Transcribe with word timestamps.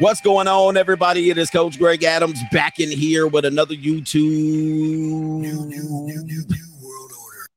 What's 0.00 0.22
going 0.22 0.48
on, 0.48 0.78
everybody? 0.78 1.28
It 1.28 1.36
is 1.36 1.50
Coach 1.50 1.78
Greg 1.78 2.02
Adams 2.04 2.40
back 2.50 2.80
in 2.80 2.90
here 2.90 3.26
with 3.26 3.44
another 3.44 3.74
YouTube 3.74 5.44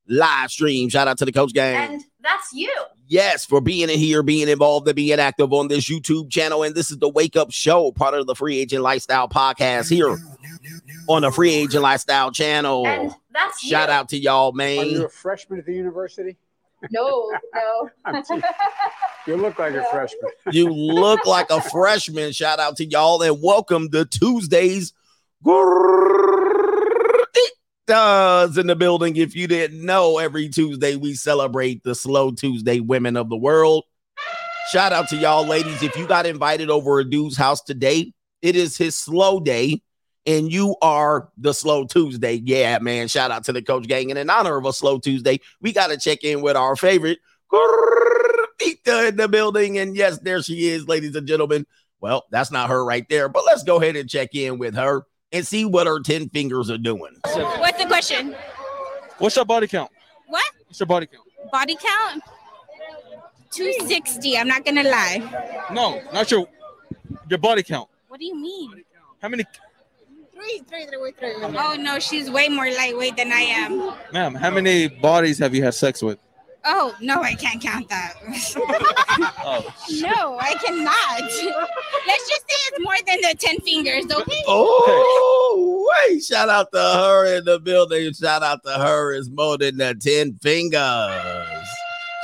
live 0.06 0.50
stream. 0.50 0.90
Shout 0.90 1.08
out 1.08 1.16
to 1.16 1.24
the 1.24 1.32
Coach 1.32 1.54
Gang. 1.54 1.94
And 1.94 2.04
that's 2.20 2.52
you. 2.52 2.70
Yes, 3.08 3.46
for 3.46 3.62
being 3.62 3.88
in 3.88 3.98
here, 3.98 4.22
being 4.22 4.48
involved, 4.48 4.86
and 4.86 4.94
being 4.94 5.18
active 5.18 5.54
on 5.54 5.68
this 5.68 5.88
YouTube 5.88 6.30
channel. 6.30 6.62
And 6.62 6.74
this 6.74 6.90
is 6.90 6.98
the 6.98 7.08
Wake 7.08 7.34
Up 7.34 7.50
Show, 7.50 7.92
part 7.92 8.12
of 8.12 8.26
the 8.26 8.34
Free 8.34 8.58
Agent 8.58 8.82
Lifestyle 8.82 9.26
podcast 9.26 9.88
here 9.88 10.14
on 11.08 11.22
the 11.22 11.30
Free 11.30 11.54
Agent 11.54 11.82
Lifestyle 11.82 12.30
channel. 12.30 12.86
And 12.86 13.10
that's 13.32 13.60
Shout 13.66 13.88
you. 13.88 13.94
out 13.94 14.10
to 14.10 14.18
y'all, 14.18 14.52
man. 14.52 14.80
Are 14.80 14.82
man. 14.82 14.90
you 14.90 15.04
a 15.06 15.08
freshman 15.08 15.60
at 15.60 15.64
the 15.64 15.72
university? 15.72 16.36
No, 16.90 17.30
no. 17.54 17.90
You 19.26 19.36
look 19.38 19.58
like 19.58 19.74
a 19.74 19.84
freshman. 19.90 20.30
You 20.52 20.68
look 20.68 21.24
like 21.26 21.48
a 21.48 21.62
freshman. 21.62 22.32
Shout 22.32 22.60
out 22.60 22.76
to 22.76 22.84
y'all 22.84 23.22
and 23.22 23.40
welcome 23.42 23.90
to 23.90 24.04
Tuesdays. 24.04 24.92
Does 27.86 28.58
in 28.58 28.66
the 28.66 28.76
building. 28.76 29.16
If 29.16 29.34
you 29.34 29.46
didn't 29.46 29.84
know, 29.84 30.18
every 30.18 30.48
Tuesday 30.50 30.96
we 30.96 31.14
celebrate 31.14 31.82
the 31.84 31.94
Slow 31.94 32.32
Tuesday 32.32 32.80
Women 32.80 33.16
of 33.16 33.30
the 33.30 33.36
World. 33.36 33.84
Shout 34.70 34.92
out 34.92 35.08
to 35.08 35.16
y'all, 35.16 35.46
ladies. 35.46 35.82
If 35.82 35.96
you 35.96 36.06
got 36.06 36.26
invited 36.26 36.68
over 36.68 36.98
a 36.98 37.04
dude's 37.08 37.36
house 37.36 37.62
today, 37.62 38.12
it 38.42 38.56
is 38.56 38.76
his 38.76 38.94
slow 38.94 39.40
day, 39.40 39.80
and 40.26 40.50
you 40.50 40.76
are 40.80 41.28
the 41.36 41.52
Slow 41.52 41.84
Tuesday. 41.86 42.34
Yeah, 42.44 42.78
man. 42.78 43.08
Shout 43.08 43.30
out 43.30 43.44
to 43.44 43.52
the 43.52 43.62
coach 43.62 43.86
gang. 43.86 44.10
And 44.10 44.18
in 44.18 44.30
honor 44.30 44.56
of 44.56 44.64
a 44.64 44.72
Slow 44.72 44.98
Tuesday, 44.98 45.40
we 45.60 45.72
got 45.72 45.88
to 45.88 45.98
check 45.98 46.24
in 46.24 46.42
with 46.42 46.56
our 46.56 46.76
favorite 46.76 47.18
Gordita 47.52 49.08
in 49.08 49.16
the 49.16 49.28
building. 49.28 49.78
And 49.78 49.96
yes, 49.96 50.18
there 50.18 50.42
she 50.42 50.68
is, 50.68 50.88
ladies 50.88 51.14
and 51.14 51.26
gentlemen. 51.26 51.66
Well, 52.00 52.24
that's 52.30 52.50
not 52.50 52.70
her 52.70 52.84
right 52.84 53.06
there, 53.08 53.28
but 53.28 53.44
let's 53.46 53.62
go 53.62 53.80
ahead 53.80 53.96
and 53.96 54.08
check 54.08 54.34
in 54.34 54.58
with 54.58 54.74
her 54.74 55.06
and 55.32 55.46
see 55.46 55.64
what 55.64 55.86
her 55.86 56.00
10 56.00 56.28
fingers 56.30 56.70
are 56.70 56.78
doing. 56.78 57.16
What's 57.24 57.78
the 57.78 57.86
question? 57.86 58.36
What's 59.18 59.36
your 59.36 59.44
body 59.44 59.66
count? 59.66 59.90
What? 60.26 60.44
What's 60.66 60.80
your 60.80 60.86
body 60.86 61.06
count? 61.06 61.24
Body 61.50 61.76
count? 61.76 62.22
260. 63.50 64.36
I'm 64.36 64.48
not 64.48 64.64
gonna 64.64 64.82
lie. 64.82 65.66
No, 65.72 66.02
not 66.12 66.30
your 66.30 66.48
your 67.30 67.38
body 67.38 67.62
count. 67.62 67.88
What 68.08 68.18
do 68.18 68.26
you 68.26 68.34
mean? 68.34 68.84
How 69.22 69.28
many, 69.28 69.44
Three, 69.44 69.52
three, 69.52 69.52
three, 69.52 70.33
three. 70.33 70.33
Oh 71.56 71.76
no, 71.78 71.98
she's 71.98 72.30
way 72.30 72.48
more 72.48 72.70
lightweight 72.70 73.16
than 73.16 73.32
I 73.32 73.40
am. 73.40 73.92
ma'am? 74.12 74.34
How 74.34 74.50
many 74.50 74.88
bodies 74.88 75.38
have 75.38 75.54
you 75.54 75.62
had 75.64 75.74
sex 75.74 76.02
with? 76.02 76.18
Oh 76.66 76.94
no, 77.00 77.20
I 77.22 77.34
can't 77.34 77.60
count 77.62 77.88
that. 77.90 78.14
Oh, 79.46 79.72
no, 80.00 80.38
I 80.40 80.54
cannot. 80.54 81.20
Let's 81.20 82.28
just 82.28 82.40
say 82.40 82.56
it's 82.68 82.80
more 82.80 82.96
than 83.06 83.20
the 83.20 83.34
10 83.38 83.58
fingers, 83.60 84.04
okay? 84.10 84.42
Oh, 84.48 85.88
wait. 86.08 86.24
Shout 86.24 86.48
out 86.48 86.72
to 86.72 86.78
her 86.80 87.36
in 87.36 87.44
the 87.44 87.60
building. 87.60 88.12
Shout 88.14 88.42
out 88.42 88.64
to 88.64 88.72
her 88.72 89.12
is 89.12 89.30
more 89.30 89.58
than 89.58 89.76
the 89.76 89.94
10 89.94 90.38
fingers. 90.42 91.68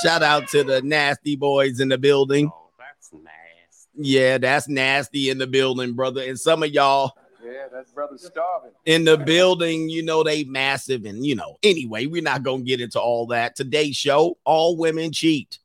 Shout 0.03 0.23
out 0.23 0.49
to 0.49 0.65
the 0.65 0.81
nasty 0.83 1.37
boys 1.37 1.79
in 1.79 1.91
the 1.91 1.99
building. 1.99 2.51
Oh, 2.53 2.71
that's 2.79 3.13
nasty. 3.13 3.91
Yeah, 3.97 4.39
that's 4.39 4.67
nasty 4.67 5.29
in 5.31 5.39
the 5.39 5.47
building, 5.47 5.93
brother. 5.93 6.23
And 6.25 6.41
some 6.41 6.63
of 6.63 6.71
y'all 6.71 7.13
Yeah, 7.61 7.67
that's 7.71 7.93
brother 7.93 8.17
starving. 8.17 8.71
in 8.87 9.05
the 9.05 9.19
building, 9.19 9.91
you 9.91 10.03
know, 10.03 10.23
they 10.23 10.45
massive. 10.45 11.05
And, 11.05 11.27
you 11.27 11.35
know, 11.35 11.59
anyway, 11.63 12.07
we're 12.07 12.23
not 12.23 12.43
going 12.43 12.61
to 12.61 12.65
get 12.65 12.81
into 12.81 12.99
all 12.99 13.27
that. 13.27 13.55
Today's 13.55 13.97
show, 13.97 14.39
all 14.45 14.79
women 14.79 15.13
cheat. 15.13 15.59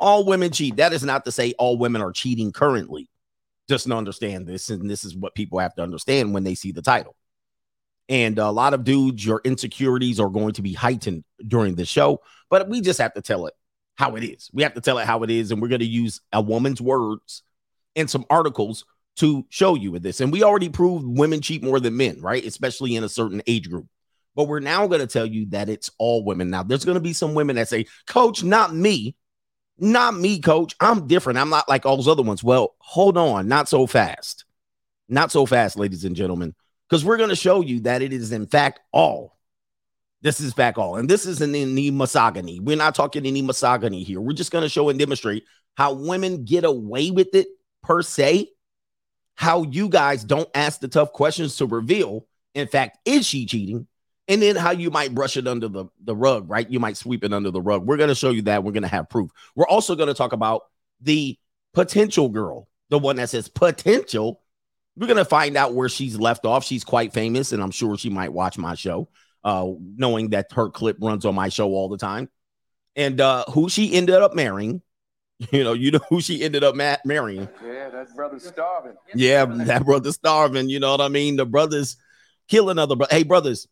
All 0.00 0.24
women 0.24 0.50
cheat. 0.50 0.76
That 0.76 0.94
is 0.94 1.04
not 1.04 1.26
to 1.26 1.32
say 1.32 1.52
all 1.58 1.76
women 1.76 2.00
are 2.00 2.10
cheating 2.10 2.52
currently. 2.52 3.06
Just 3.68 3.86
to 3.86 3.94
understand 3.94 4.46
this. 4.46 4.70
And 4.70 4.88
this 4.88 5.04
is 5.04 5.14
what 5.14 5.34
people 5.34 5.58
have 5.58 5.74
to 5.74 5.82
understand 5.82 6.32
when 6.32 6.42
they 6.42 6.54
see 6.54 6.72
the 6.72 6.80
title. 6.80 7.16
And 8.08 8.38
a 8.38 8.50
lot 8.50 8.72
of 8.72 8.84
dudes, 8.84 9.24
your 9.24 9.42
insecurities 9.44 10.20
are 10.20 10.30
going 10.30 10.54
to 10.54 10.62
be 10.62 10.72
heightened 10.72 11.22
during 11.46 11.74
the 11.74 11.84
show, 11.84 12.20
but 12.48 12.68
we 12.68 12.80
just 12.80 13.00
have 13.00 13.12
to 13.14 13.22
tell 13.22 13.46
it 13.46 13.54
how 13.96 14.16
it 14.16 14.24
is. 14.24 14.50
We 14.54 14.62
have 14.62 14.74
to 14.74 14.80
tell 14.80 14.98
it 14.98 15.06
how 15.06 15.22
it 15.22 15.30
is. 15.30 15.50
And 15.50 15.60
we're 15.60 15.68
going 15.68 15.80
to 15.80 15.86
use 15.86 16.22
a 16.32 16.40
woman's 16.40 16.80
words 16.80 17.42
and 17.94 18.08
some 18.08 18.24
articles 18.30 18.86
to 19.16 19.44
show 19.50 19.74
you 19.74 19.92
with 19.92 20.02
this. 20.02 20.20
And 20.20 20.32
we 20.32 20.42
already 20.42 20.68
proved 20.68 21.04
women 21.06 21.40
cheat 21.40 21.62
more 21.62 21.80
than 21.80 21.96
men, 21.96 22.20
right? 22.20 22.44
Especially 22.44 22.96
in 22.96 23.04
a 23.04 23.08
certain 23.08 23.42
age 23.46 23.68
group. 23.68 23.86
But 24.34 24.44
we're 24.44 24.60
now 24.60 24.86
going 24.86 25.00
to 25.00 25.06
tell 25.06 25.26
you 25.26 25.46
that 25.50 25.68
it's 25.68 25.90
all 25.98 26.24
women. 26.24 26.48
Now, 26.50 26.62
there's 26.62 26.84
going 26.84 26.96
to 26.96 27.00
be 27.00 27.12
some 27.12 27.34
women 27.34 27.56
that 27.56 27.68
say, 27.68 27.86
Coach, 28.06 28.42
not 28.42 28.74
me. 28.74 29.16
Not 29.78 30.14
me, 30.14 30.38
coach. 30.38 30.76
I'm 30.80 31.06
different. 31.06 31.38
I'm 31.38 31.48
not 31.48 31.68
like 31.68 31.84
all 31.84 31.96
those 31.96 32.08
other 32.08 32.22
ones. 32.22 32.44
Well, 32.44 32.74
hold 32.78 33.18
on. 33.18 33.48
Not 33.48 33.68
so 33.68 33.86
fast. 33.86 34.44
Not 35.08 35.32
so 35.32 35.44
fast, 35.44 35.76
ladies 35.76 36.04
and 36.04 36.14
gentlemen, 36.16 36.54
because 36.88 37.04
we're 37.04 37.16
going 37.16 37.30
to 37.30 37.36
show 37.36 37.60
you 37.60 37.80
that 37.80 38.00
it 38.00 38.12
is, 38.12 38.32
in 38.32 38.46
fact, 38.46 38.80
all. 38.92 39.36
This 40.22 40.40
is 40.40 40.52
fact 40.52 40.78
all. 40.78 40.96
And 40.96 41.10
this 41.10 41.26
isn't 41.26 41.54
any 41.54 41.90
misogyny. 41.90 42.60
We're 42.60 42.76
not 42.76 42.94
talking 42.94 43.26
any 43.26 43.42
misogyny 43.42 44.04
here. 44.04 44.20
We're 44.20 44.32
just 44.34 44.52
going 44.52 44.62
to 44.62 44.68
show 44.68 44.88
and 44.88 44.98
demonstrate 44.98 45.44
how 45.76 45.94
women 45.94 46.44
get 46.44 46.64
away 46.64 47.10
with 47.10 47.34
it 47.34 47.48
per 47.82 48.02
se 48.02 48.50
how 49.34 49.62
you 49.64 49.88
guys 49.88 50.24
don't 50.24 50.48
ask 50.54 50.80
the 50.80 50.88
tough 50.88 51.12
questions 51.12 51.56
to 51.56 51.66
reveal, 51.66 52.26
in 52.54 52.66
fact, 52.66 52.98
is 53.04 53.26
she 53.26 53.46
cheating? 53.46 53.86
And 54.28 54.40
then 54.40 54.56
how 54.56 54.70
you 54.70 54.90
might 54.90 55.14
brush 55.14 55.36
it 55.36 55.48
under 55.48 55.68
the, 55.68 55.86
the 56.04 56.14
rug, 56.14 56.48
right? 56.48 56.68
You 56.70 56.78
might 56.78 56.96
sweep 56.96 57.24
it 57.24 57.32
under 57.32 57.50
the 57.50 57.60
rug. 57.60 57.84
We're 57.86 57.96
going 57.96 58.08
to 58.08 58.14
show 58.14 58.30
you 58.30 58.42
that. 58.42 58.62
We're 58.62 58.72
going 58.72 58.84
to 58.84 58.88
have 58.88 59.08
proof. 59.08 59.30
We're 59.56 59.66
also 59.66 59.96
going 59.96 60.08
to 60.08 60.14
talk 60.14 60.32
about 60.32 60.62
the 61.00 61.36
potential 61.74 62.28
girl, 62.28 62.68
the 62.88 62.98
one 62.98 63.16
that 63.16 63.30
says 63.30 63.48
potential. 63.48 64.40
We're 64.96 65.08
going 65.08 65.16
to 65.16 65.24
find 65.24 65.56
out 65.56 65.74
where 65.74 65.88
she's 65.88 66.20
left 66.20 66.46
off. 66.46 66.64
She's 66.64 66.84
quite 66.84 67.12
famous, 67.12 67.52
and 67.52 67.62
I'm 67.62 67.70
sure 67.70 67.96
she 67.98 68.10
might 68.10 68.32
watch 68.32 68.58
my 68.58 68.74
show, 68.74 69.08
uh, 69.42 69.68
knowing 69.96 70.30
that 70.30 70.52
her 70.52 70.70
clip 70.70 70.98
runs 71.00 71.24
on 71.24 71.34
my 71.34 71.48
show 71.48 71.70
all 71.70 71.88
the 71.88 71.98
time. 71.98 72.28
And 72.94 73.20
uh, 73.20 73.44
who 73.50 73.68
she 73.68 73.94
ended 73.94 74.14
up 74.14 74.34
marrying. 74.34 74.82
You 75.50 75.64
know, 75.64 75.72
you 75.72 75.90
know 75.90 76.00
who 76.08 76.20
she 76.20 76.42
ended 76.42 76.62
up 76.62 76.74
ma- 76.74 76.96
marrying. 77.04 77.48
Yeah, 77.64 77.90
that's 77.90 78.12
brother 78.12 78.38
starving. 78.38 78.94
Yeah, 79.14 79.44
that 79.46 79.84
brother 79.84 80.12
starving. 80.12 80.68
You 80.68 80.80
know 80.80 80.92
what 80.92 81.00
I 81.00 81.08
mean? 81.08 81.36
The 81.36 81.46
brothers 81.46 81.96
killing 82.48 82.78
other 82.78 82.96
bro- 82.96 83.08
Hey, 83.10 83.22
brothers, 83.22 83.66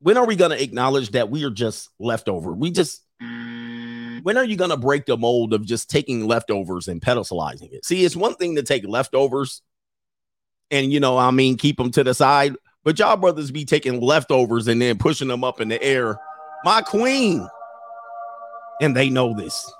when 0.00 0.16
are 0.16 0.26
we 0.26 0.36
gonna 0.36 0.56
acknowledge 0.56 1.10
that 1.10 1.30
we 1.30 1.44
are 1.44 1.50
just 1.50 1.88
leftover? 1.98 2.52
We 2.52 2.70
just 2.70 3.02
when 3.18 4.36
are 4.36 4.44
you 4.44 4.56
gonna 4.56 4.76
break 4.76 5.06
the 5.06 5.16
mold 5.16 5.52
of 5.52 5.66
just 5.66 5.90
taking 5.90 6.26
leftovers 6.26 6.88
and 6.88 7.00
pedestalizing 7.00 7.72
it? 7.72 7.84
See, 7.84 8.04
it's 8.04 8.16
one 8.16 8.34
thing 8.36 8.56
to 8.56 8.62
take 8.62 8.86
leftovers 8.86 9.62
and 10.70 10.92
you 10.92 11.00
know, 11.00 11.18
I 11.18 11.30
mean, 11.30 11.56
keep 11.56 11.76
them 11.76 11.90
to 11.92 12.04
the 12.04 12.14
side, 12.14 12.54
but 12.84 12.98
y'all 12.98 13.16
brothers 13.16 13.50
be 13.50 13.64
taking 13.64 14.00
leftovers 14.00 14.68
and 14.68 14.80
then 14.80 14.98
pushing 14.98 15.28
them 15.28 15.44
up 15.44 15.60
in 15.60 15.68
the 15.68 15.82
air. 15.82 16.18
My 16.64 16.80
queen, 16.82 17.46
and 18.80 18.96
they 18.96 19.10
know 19.10 19.34
this. 19.34 19.70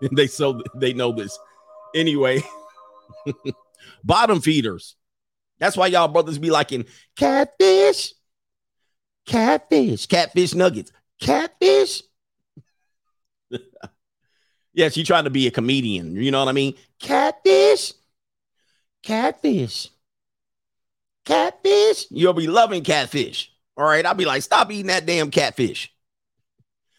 they 0.12 0.26
so 0.26 0.62
they 0.74 0.92
know 0.92 1.12
this. 1.12 1.38
Anyway, 1.94 2.42
bottom 4.04 4.40
feeders. 4.40 4.96
That's 5.58 5.76
why 5.76 5.88
y'all 5.88 6.08
brothers 6.08 6.38
be 6.38 6.50
liking 6.50 6.86
catfish, 7.16 8.12
catfish, 9.26 10.06
catfish 10.06 10.54
nuggets, 10.54 10.92
catfish. 11.20 12.02
yeah, 14.72 14.88
she 14.88 15.02
trying 15.02 15.24
to 15.24 15.30
be 15.30 15.46
a 15.46 15.50
comedian. 15.50 16.14
You 16.16 16.30
know 16.30 16.38
what 16.38 16.48
I 16.48 16.52
mean? 16.52 16.74
Catfish, 17.00 17.94
catfish, 19.02 19.88
catfish. 21.24 22.06
You'll 22.10 22.34
be 22.34 22.46
loving 22.46 22.84
catfish. 22.84 23.52
All 23.76 23.84
right, 23.84 24.04
I'll 24.04 24.14
be 24.14 24.24
like, 24.24 24.42
stop 24.42 24.70
eating 24.70 24.88
that 24.88 25.06
damn 25.06 25.30
catfish. 25.30 25.92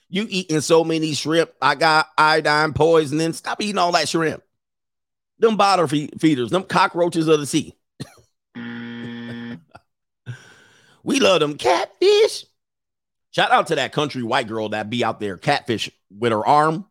You 0.10 0.26
eating 0.28 0.62
so 0.62 0.84
many 0.84 1.14
shrimp. 1.14 1.52
I 1.62 1.76
got 1.76 2.08
iodine 2.18 2.74
poisoning. 2.74 3.34
Stop 3.34 3.62
eating 3.62 3.78
all 3.78 3.92
that 3.92 4.10
shrimp. 4.10 4.44
Them 5.38 5.56
bottom 5.56 5.88
fe- 5.88 6.10
feeders, 6.20 6.50
them 6.50 6.64
cockroaches 6.64 7.28
of 7.28 7.40
the 7.40 7.46
sea. 7.46 7.76
Mm. 8.58 9.62
we 11.04 11.20
love 11.20 11.40
them 11.40 11.58
catfish. 11.58 12.46
Shout 13.32 13.52
out 13.52 13.68
to 13.68 13.76
that 13.76 13.94
country 13.94 14.24
white 14.24 14.48
girl 14.48 14.70
that 14.70 14.90
be 14.90 15.04
out 15.04 15.20
there 15.20 15.38
catfish 15.38 15.90
with 16.10 16.32
her 16.32 16.46
arm. 16.46 16.86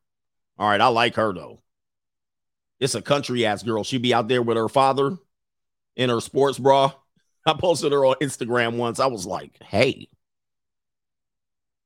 All 0.56 0.68
right, 0.68 0.80
I 0.80 0.86
like 0.86 1.16
her 1.16 1.34
though. 1.34 1.60
It's 2.80 2.94
a 2.94 3.02
country 3.02 3.44
ass 3.44 3.62
girl. 3.62 3.82
She 3.82 3.98
be 3.98 4.14
out 4.14 4.28
there 4.28 4.42
with 4.42 4.56
her 4.56 4.68
father 4.68 5.16
in 5.96 6.10
her 6.10 6.20
sports 6.20 6.58
bra. 6.58 6.92
I 7.46 7.54
posted 7.54 7.92
her 7.92 8.04
on 8.04 8.16
Instagram 8.16 8.76
once. 8.76 9.00
I 9.00 9.06
was 9.06 9.26
like, 9.26 9.60
hey, 9.62 10.08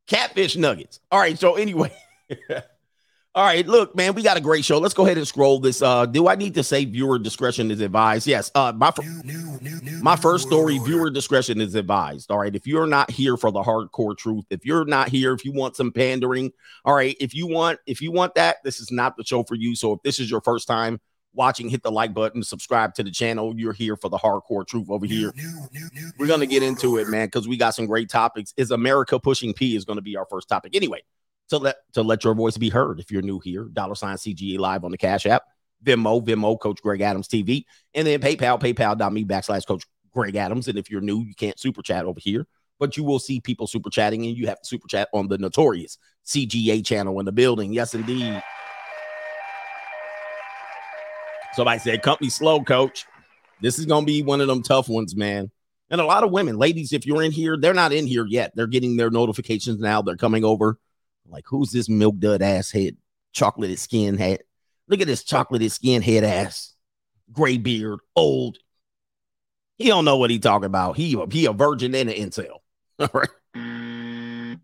catfish 0.06 0.56
nuggets. 0.56 1.00
All 1.10 1.18
right. 1.18 1.38
So, 1.38 1.54
anyway, 1.54 1.92
all 3.34 3.44
right. 3.44 3.66
Look, 3.66 3.94
man, 3.96 4.14
we 4.14 4.22
got 4.22 4.36
a 4.36 4.40
great 4.40 4.64
show. 4.64 4.78
Let's 4.78 4.94
go 4.94 5.04
ahead 5.04 5.18
and 5.18 5.26
scroll 5.26 5.58
this. 5.60 5.82
Uh, 5.82 6.06
do 6.06 6.28
I 6.28 6.34
need 6.34 6.54
to 6.54 6.62
say 6.62 6.84
viewer 6.84 7.18
discretion 7.18 7.70
is 7.70 7.80
advised? 7.80 8.26
Yes. 8.26 8.50
Uh, 8.54 8.72
my, 8.74 8.90
fir- 8.90 9.02
my 10.02 10.16
first 10.16 10.46
story, 10.46 10.78
viewer 10.78 11.10
discretion 11.10 11.60
is 11.60 11.74
advised. 11.74 12.30
All 12.30 12.38
right. 12.38 12.54
If 12.54 12.66
you're 12.66 12.86
not 12.86 13.10
here 13.10 13.36
for 13.36 13.50
the 13.50 13.62
hardcore 13.62 14.16
truth, 14.16 14.44
if 14.50 14.64
you're 14.64 14.84
not 14.84 15.08
here, 15.08 15.32
if 15.32 15.44
you 15.44 15.52
want 15.52 15.76
some 15.76 15.92
pandering, 15.92 16.52
all 16.84 16.94
right. 16.94 17.16
If 17.20 17.34
you 17.34 17.46
want, 17.46 17.78
if 17.86 18.00
you 18.00 18.12
want 18.12 18.34
that, 18.34 18.56
this 18.64 18.80
is 18.80 18.90
not 18.90 19.16
the 19.16 19.24
show 19.24 19.44
for 19.44 19.54
you. 19.54 19.74
So, 19.76 19.92
if 19.92 20.02
this 20.02 20.18
is 20.18 20.30
your 20.30 20.40
first 20.40 20.66
time 20.66 21.00
watching, 21.34 21.68
hit 21.68 21.82
the 21.82 21.90
like 21.90 22.14
button, 22.14 22.42
subscribe 22.42 22.94
to 22.94 23.02
the 23.02 23.10
channel. 23.10 23.54
You're 23.56 23.72
here 23.72 23.96
for 23.96 24.08
the 24.08 24.18
hardcore 24.18 24.66
truth 24.66 24.90
over 24.90 25.06
here. 25.06 25.32
We're 26.18 26.26
gonna 26.26 26.46
get 26.46 26.62
into 26.62 26.98
it, 26.98 27.08
man, 27.08 27.26
because 27.26 27.48
we 27.48 27.56
got 27.56 27.74
some 27.74 27.86
great 27.86 28.08
topics. 28.08 28.52
Is 28.56 28.70
America 28.70 29.18
pushing 29.18 29.52
P 29.52 29.76
is 29.76 29.84
gonna 29.84 30.02
be 30.02 30.16
our 30.16 30.26
first 30.30 30.48
topic. 30.48 30.74
Anyway, 30.74 31.02
to 31.48 31.58
let 31.58 31.76
to 31.92 32.02
let 32.02 32.24
your 32.24 32.34
voice 32.34 32.56
be 32.56 32.68
heard. 32.68 33.00
If 33.00 33.10
you're 33.10 33.22
new 33.22 33.38
here, 33.38 33.64
dollar 33.64 33.94
sign 33.94 34.16
CGA 34.16 34.58
live 34.58 34.84
on 34.84 34.90
the 34.90 34.98
Cash 34.98 35.26
App, 35.26 35.42
Venmo, 35.84 36.24
Venmo, 36.24 36.58
Coach 36.58 36.82
Greg 36.82 37.00
Adams 37.00 37.28
TV, 37.28 37.64
and 37.94 38.06
then 38.06 38.20
PayPal, 38.20 38.60
PayPal.me 38.60 39.24
backslash 39.24 39.66
Coach 39.66 39.84
Greg 40.12 40.36
Adams. 40.36 40.68
And 40.68 40.78
if 40.78 40.90
you're 40.90 41.00
new, 41.00 41.22
you 41.22 41.34
can't 41.34 41.58
super 41.58 41.82
chat 41.82 42.04
over 42.04 42.20
here, 42.20 42.46
but 42.78 42.96
you 42.96 43.04
will 43.04 43.18
see 43.18 43.40
people 43.40 43.66
super 43.66 43.90
chatting, 43.90 44.26
and 44.26 44.36
you 44.36 44.46
have 44.46 44.60
to 44.60 44.66
super 44.66 44.88
chat 44.88 45.08
on 45.12 45.28
the 45.28 45.38
notorious 45.38 45.98
CGA 46.24 46.84
channel 46.84 47.18
in 47.20 47.26
the 47.26 47.32
building. 47.32 47.72
Yes, 47.72 47.94
indeed. 47.94 48.42
Somebody 51.54 51.80
said, 51.80 52.02
company 52.02 52.30
slow, 52.30 52.62
coach. 52.62 53.06
This 53.60 53.78
is 53.78 53.86
going 53.86 54.02
to 54.02 54.06
be 54.06 54.22
one 54.22 54.40
of 54.40 54.48
them 54.48 54.62
tough 54.62 54.88
ones, 54.88 55.14
man. 55.14 55.50
And 55.90 56.00
a 56.00 56.04
lot 56.06 56.24
of 56.24 56.32
women, 56.32 56.56
ladies, 56.56 56.92
if 56.92 57.06
you're 57.06 57.22
in 57.22 57.32
here, 57.32 57.58
they're 57.58 57.74
not 57.74 57.92
in 57.92 58.06
here 58.06 58.24
yet. 58.26 58.52
They're 58.54 58.66
getting 58.66 58.96
their 58.96 59.10
notifications 59.10 59.78
now. 59.78 60.00
They're 60.00 60.16
coming 60.16 60.44
over. 60.44 60.78
Like, 61.28 61.44
who's 61.46 61.70
this 61.70 61.88
milk 61.88 62.18
dud 62.18 62.40
ass 62.40 62.70
head, 62.70 62.96
chocolated 63.32 63.78
skin 63.78 64.16
head? 64.16 64.40
Look 64.88 65.00
at 65.02 65.06
this 65.06 65.22
chocolated 65.22 65.70
skin 65.70 66.00
head 66.00 66.24
ass, 66.24 66.74
gray 67.30 67.58
beard, 67.58 68.00
old. 68.16 68.56
He 69.76 69.88
don't 69.88 70.06
know 70.06 70.16
what 70.16 70.30
he 70.30 70.38
talking 70.38 70.66
about. 70.66 70.96
He, 70.96 71.22
he 71.30 71.46
a 71.46 71.52
virgin 71.52 71.94
and 71.94 72.08
an 72.08 72.16
incel. 72.16 72.58
All 72.98 73.08
right. 73.12 74.58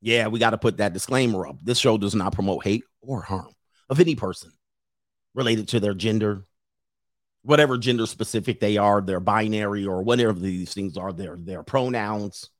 Yeah, 0.00 0.28
we 0.28 0.40
got 0.40 0.50
to 0.50 0.58
put 0.58 0.78
that 0.78 0.94
disclaimer 0.94 1.46
up. 1.46 1.56
This 1.62 1.78
show 1.78 1.98
does 1.98 2.14
not 2.14 2.32
promote 2.32 2.64
hate 2.64 2.84
or 3.02 3.22
harm 3.22 3.52
of 3.88 4.00
any 4.00 4.16
person 4.16 4.50
related 5.34 5.68
to 5.68 5.80
their 5.80 5.94
gender, 5.94 6.44
whatever 7.42 7.78
gender 7.78 8.06
specific 8.06 8.60
they 8.60 8.76
are, 8.76 9.00
their 9.00 9.20
binary 9.20 9.86
or 9.86 10.02
whatever 10.02 10.32
these 10.32 10.74
things 10.74 10.96
are, 10.96 11.12
their 11.12 11.36
their 11.36 11.62
pronouns. 11.62 12.50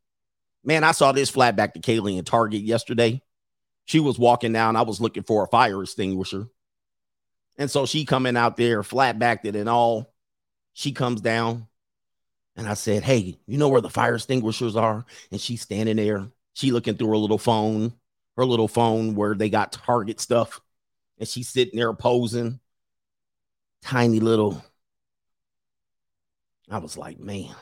Man, 0.65 0.85
I 0.85 0.93
saw 0.93 1.13
this 1.13 1.31
flat 1.31 1.57
back 1.57 1.75
to 1.75 1.81
Kaylee 1.81 2.19
in 2.19 2.25
Target 2.25 2.63
yesterday. 2.63 3.21
She 3.85 4.01
was 4.01 4.19
walking 4.19 4.53
down. 4.53 4.77
I 4.77 4.83
was 4.83 5.01
looking 5.01 5.25
for 5.25 5.45
a 5.45 5.49
fire 5.49 5.83
extinguisher. 5.83 6.47
And 7.59 7.71
so 7.71 7.85
she 7.85 8.05
coming 8.05 8.37
out 8.37 8.57
there, 8.57 8.83
flat 8.83 9.19
backed 9.19 9.45
it 9.45 9.57
and 9.57 9.69
all. 9.69 10.15
She 10.73 10.93
comes 10.93 11.21
down. 11.21 11.67
And 12.57 12.69
I 12.69 12.75
said, 12.75 13.03
Hey, 13.03 13.39
you 13.47 13.59
know 13.59 13.69
where 13.69 13.81
the 13.81 13.91
fire 13.91 14.15
extinguishers 14.15 14.77
are? 14.77 15.05
And 15.31 15.41
she's 15.41 15.63
standing 15.63 15.97
there. 15.97 16.29
She 16.55 16.71
looking 16.71 16.97
through 16.97 17.09
her 17.09 17.17
little 17.17 17.39
phone, 17.39 17.93
her 18.37 18.45
little 18.45 18.69
phone 18.69 19.15
where 19.15 19.35
they 19.35 19.49
got 19.49 19.73
Target 19.73 20.21
stuff. 20.21 20.61
And 21.19 21.29
she's 21.29 21.49
sitting 21.49 21.79
there 21.79 21.93
posing 21.95 22.61
tiny 23.83 24.21
little. 24.21 24.65
I 26.71 26.79
was 26.79 26.97
like, 26.97 27.19
man, 27.19 27.55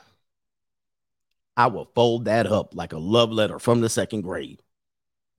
I 1.57 1.67
will 1.67 1.89
fold 1.95 2.25
that 2.25 2.47
up 2.47 2.75
like 2.75 2.93
a 2.93 2.97
love 2.97 3.31
letter 3.31 3.59
from 3.59 3.81
the 3.81 3.89
second 3.89 4.21
grade. 4.21 4.61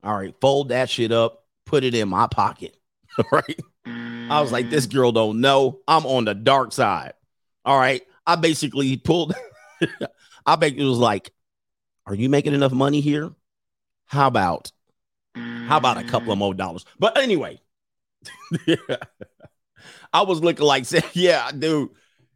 All 0.05 0.17
right, 0.17 0.35
fold 0.41 0.69
that 0.69 0.91
shit 0.91 1.13
up, 1.13 1.45
put 1.65 1.85
it 1.85 1.95
in 1.95 2.09
my 2.09 2.27
pocket. 2.27 2.77
right. 3.33 3.61
I 3.87 4.41
was 4.41 4.53
like, 4.53 4.71
this 4.71 4.87
mm. 4.87 4.95
girl 4.95 5.13
don't 5.13 5.41
know. 5.41 5.81
I'm 5.87 6.07
on 6.07 6.25
the 6.25 6.35
dark 6.35 6.73
side. 6.73 7.15
All 7.65 7.79
right. 7.79 8.03
I 8.27 8.37
basically 8.37 8.97
pulled, 8.97 9.35
I 10.47 10.57
basically 10.57 10.85
was 10.85 10.99
like, 10.99 11.33
are 12.07 12.15
you 12.15 12.29
making 12.29 12.55
enough 12.55 12.73
money 12.73 13.01
here? 13.01 13.31
How 14.07 14.27
about, 14.27 14.73
how 15.35 15.77
about 15.77 15.99
a 15.99 16.05
couple 16.05 16.33
of 16.33 16.37
mm. 16.37 16.41
more 16.41 16.55
dollars? 16.55 16.85
But 16.99 17.19
anyway, 17.19 17.61
I 20.13 20.23
was 20.23 20.41
looking 20.41 20.67
like, 20.67 20.87
yeah, 21.15 21.51
dude. 21.51 21.91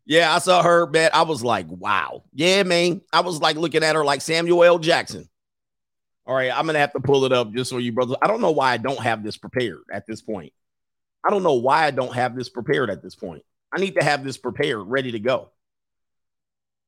Yeah, 0.04 0.32
I 0.32 0.38
saw 0.38 0.62
her, 0.62 0.86
man. 0.86 1.10
I 1.12 1.22
was 1.22 1.42
like, 1.42 1.66
wow. 1.68 2.22
Yeah, 2.32 2.62
man. 2.62 3.00
I 3.12 3.20
was 3.20 3.40
like 3.40 3.56
looking 3.56 3.82
at 3.82 3.96
her 3.96 4.04
like 4.04 4.20
Samuel 4.20 4.62
L. 4.62 4.78
Jackson. 4.78 5.28
All 6.26 6.34
right, 6.34 6.50
I'm 6.52 6.66
gonna 6.66 6.80
have 6.80 6.92
to 6.92 7.00
pull 7.00 7.24
it 7.24 7.32
up 7.32 7.52
just 7.52 7.70
so 7.70 7.78
you 7.78 7.92
brothers. 7.92 8.16
I 8.20 8.26
don't 8.26 8.40
know 8.40 8.50
why 8.50 8.72
I 8.72 8.76
don't 8.78 9.00
have 9.00 9.22
this 9.22 9.36
prepared 9.36 9.82
at 9.92 10.06
this 10.06 10.22
point. 10.22 10.52
I 11.24 11.30
don't 11.30 11.44
know 11.44 11.54
why 11.54 11.86
I 11.86 11.92
don't 11.92 12.14
have 12.14 12.34
this 12.34 12.48
prepared 12.48 12.90
at 12.90 13.02
this 13.02 13.14
point. 13.14 13.42
I 13.72 13.78
need 13.78 13.94
to 13.94 14.04
have 14.04 14.24
this 14.24 14.36
prepared, 14.36 14.86
ready 14.86 15.12
to 15.12 15.20
go. 15.20 15.50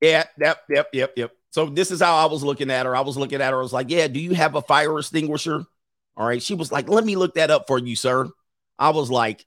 Yeah, 0.01 0.25
yep, 0.41 0.59
yep, 0.69 0.89
yep, 0.93 1.13
yep. 1.17 1.33
So 1.51 1.67
this 1.67 1.91
is 1.91 2.01
how 2.01 2.17
I 2.17 2.27
was 2.27 2.43
looking 2.43 2.71
at 2.71 2.87
her. 2.87 2.97
I 2.97 3.01
was 3.01 3.17
looking 3.17 3.41
at 3.41 3.53
her. 3.53 3.59
I 3.59 3.63
was 3.63 3.73
like, 3.73 3.91
"Yeah, 3.91 4.09
do 4.09 4.21
you 4.21 4.35
have 4.35 4.55
a 4.57 4.63
fire 4.63 4.99
extinguisher?" 4.99 5.65
All 6.17 6.27
right. 6.27 6.43
She 6.43 6.55
was 6.55 6.73
like, 6.73 6.89
"Let 6.89 7.05
me 7.05 7.17
look 7.17 7.35
that 7.35 7.51
up 7.51 7.67
for 7.69 7.79
you, 7.79 7.95
sir." 7.95 8.29
I 8.79 8.91
was 8.91 9.11
like, 9.11 9.45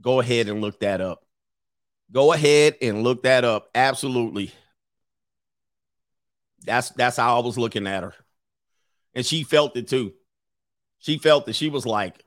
"Go 0.00 0.20
ahead 0.20 0.48
and 0.48 0.60
look 0.60 0.80
that 0.80 1.00
up." 1.00 1.24
Go 2.12 2.32
ahead 2.32 2.76
and 2.82 3.04
look 3.04 3.22
that 3.22 3.44
up. 3.44 3.70
Absolutely. 3.74 4.52
That's 6.64 6.90
that's 6.90 7.16
how 7.16 7.40
I 7.40 7.44
was 7.44 7.56
looking 7.56 7.86
at 7.86 8.02
her. 8.02 8.14
And 9.14 9.24
she 9.24 9.44
felt 9.44 9.76
it 9.76 9.88
too. 9.88 10.12
She 10.98 11.18
felt 11.18 11.48
it. 11.48 11.54
She 11.54 11.68
was 11.68 11.86
like, 11.86 12.24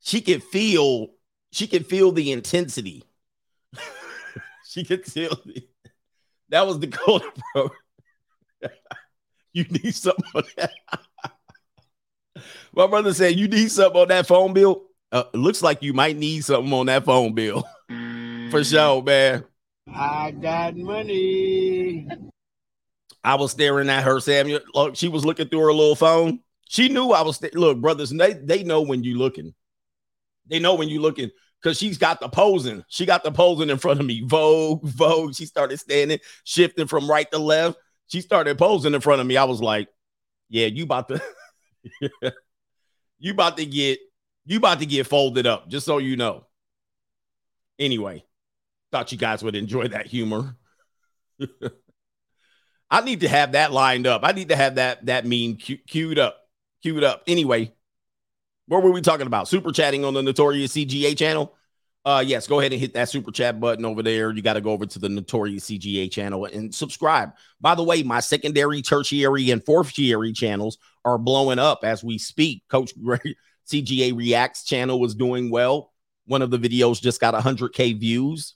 she 0.00 0.20
could 0.20 0.42
feel, 0.42 1.08
she 1.50 1.66
could 1.66 1.86
feel 1.86 2.12
the 2.12 2.30
intensity. 2.32 3.04
she 4.68 4.84
could 4.84 5.04
feel 5.04 5.36
the, 5.46 5.66
that 6.50 6.66
was 6.66 6.78
the 6.78 6.88
code, 6.88 7.22
bro. 7.54 7.70
you 9.52 9.64
need 9.64 9.94
something 9.94 10.24
on 10.34 10.44
that. 10.56 10.72
My 12.74 12.86
brother 12.86 13.14
said, 13.14 13.36
You 13.36 13.48
need 13.48 13.70
something 13.70 14.02
on 14.02 14.08
that 14.08 14.26
phone 14.26 14.52
bill. 14.52 14.82
Uh, 15.14 15.22
looks 15.32 15.62
like 15.62 15.80
you 15.80 15.92
might 15.92 16.16
need 16.16 16.44
something 16.44 16.72
on 16.72 16.86
that 16.86 17.04
phone 17.04 17.32
bill. 17.34 17.64
For 18.50 18.64
sure, 18.64 19.00
man. 19.00 19.44
I 19.86 20.32
got 20.32 20.76
money. 20.76 22.08
I 23.22 23.36
was 23.36 23.52
staring 23.52 23.88
at 23.90 24.02
her, 24.02 24.18
Samuel. 24.18 24.60
Look, 24.74 24.96
she 24.96 25.06
was 25.06 25.24
looking 25.24 25.48
through 25.48 25.60
her 25.60 25.72
little 25.72 25.94
phone. 25.94 26.40
She 26.68 26.88
knew 26.88 27.10
I 27.12 27.22
was. 27.22 27.36
St- 27.36 27.54
Look, 27.54 27.80
brothers, 27.80 28.10
they 28.10 28.32
they 28.32 28.64
know 28.64 28.82
when 28.82 29.04
you 29.04 29.16
looking. 29.16 29.54
They 30.48 30.58
know 30.58 30.74
when 30.74 30.88
you 30.88 31.00
looking 31.00 31.30
because 31.62 31.78
she's 31.78 31.96
got 31.96 32.18
the 32.18 32.28
posing. 32.28 32.84
She 32.88 33.06
got 33.06 33.22
the 33.22 33.30
posing 33.30 33.70
in 33.70 33.78
front 33.78 34.00
of 34.00 34.06
me. 34.06 34.24
Vogue, 34.26 34.82
Vogue. 34.82 35.36
She 35.36 35.46
started 35.46 35.78
standing, 35.78 36.18
shifting 36.42 36.88
from 36.88 37.08
right 37.08 37.30
to 37.30 37.38
left. 37.38 37.78
She 38.08 38.20
started 38.20 38.58
posing 38.58 38.94
in 38.94 39.00
front 39.00 39.20
of 39.20 39.28
me. 39.28 39.36
I 39.36 39.44
was 39.44 39.62
like, 39.62 39.88
"Yeah, 40.48 40.66
you 40.66 40.82
about 40.82 41.06
to, 41.08 41.22
you 43.20 43.32
about 43.32 43.56
to 43.58 43.64
get, 43.64 44.00
you 44.46 44.58
about 44.58 44.80
to 44.80 44.86
get 44.86 45.06
folded 45.06 45.46
up." 45.46 45.68
Just 45.68 45.86
so 45.86 45.98
you 45.98 46.16
know. 46.16 46.46
Anyway, 47.78 48.24
thought 48.92 49.10
you 49.12 49.18
guys 49.18 49.42
would 49.42 49.56
enjoy 49.56 49.88
that 49.88 50.06
humor. 50.06 50.56
I 52.90 53.00
need 53.00 53.20
to 53.20 53.28
have 53.28 53.52
that 53.52 53.72
lined 53.72 54.06
up. 54.06 54.20
I 54.24 54.32
need 54.32 54.50
to 54.50 54.56
have 54.56 54.76
that 54.76 55.06
that 55.06 55.26
meme 55.26 55.56
queued 55.56 56.18
up, 56.18 56.36
queued 56.82 57.02
up. 57.02 57.24
Anyway, 57.26 57.72
what 58.68 58.82
were 58.82 58.92
we 58.92 59.00
talking 59.00 59.26
about? 59.26 59.48
Super 59.48 59.72
chatting 59.72 60.04
on 60.04 60.14
the 60.14 60.22
Notorious 60.22 60.72
CGA 60.72 61.16
channel. 61.16 61.54
Uh, 62.04 62.22
yes, 62.24 62.46
go 62.46 62.60
ahead 62.60 62.70
and 62.72 62.80
hit 62.80 62.92
that 62.94 63.08
super 63.08 63.32
chat 63.32 63.58
button 63.58 63.84
over 63.84 64.02
there. 64.02 64.30
You 64.30 64.42
got 64.42 64.52
to 64.52 64.60
go 64.60 64.72
over 64.72 64.84
to 64.84 64.98
the 64.98 65.08
Notorious 65.08 65.64
CGA 65.64 66.10
channel 66.10 66.44
and 66.44 66.74
subscribe. 66.74 67.32
By 67.60 67.74
the 67.74 67.82
way, 67.82 68.02
my 68.02 68.20
secondary, 68.20 68.82
tertiary, 68.82 69.50
and 69.50 69.64
tertiary 69.64 70.34
channels 70.34 70.76
are 71.04 71.16
blowing 71.16 71.58
up 71.58 71.80
as 71.82 72.04
we 72.04 72.18
speak. 72.18 72.62
Coach 72.68 72.92
Greg 73.02 73.36
CGA 73.70 74.16
Reacts 74.16 74.64
channel 74.64 75.00
was 75.00 75.14
doing 75.14 75.50
well. 75.50 75.92
One 76.26 76.42
of 76.42 76.50
the 76.50 76.58
videos 76.58 77.00
just 77.00 77.20
got 77.20 77.34
100k 77.34 77.98
views 77.98 78.54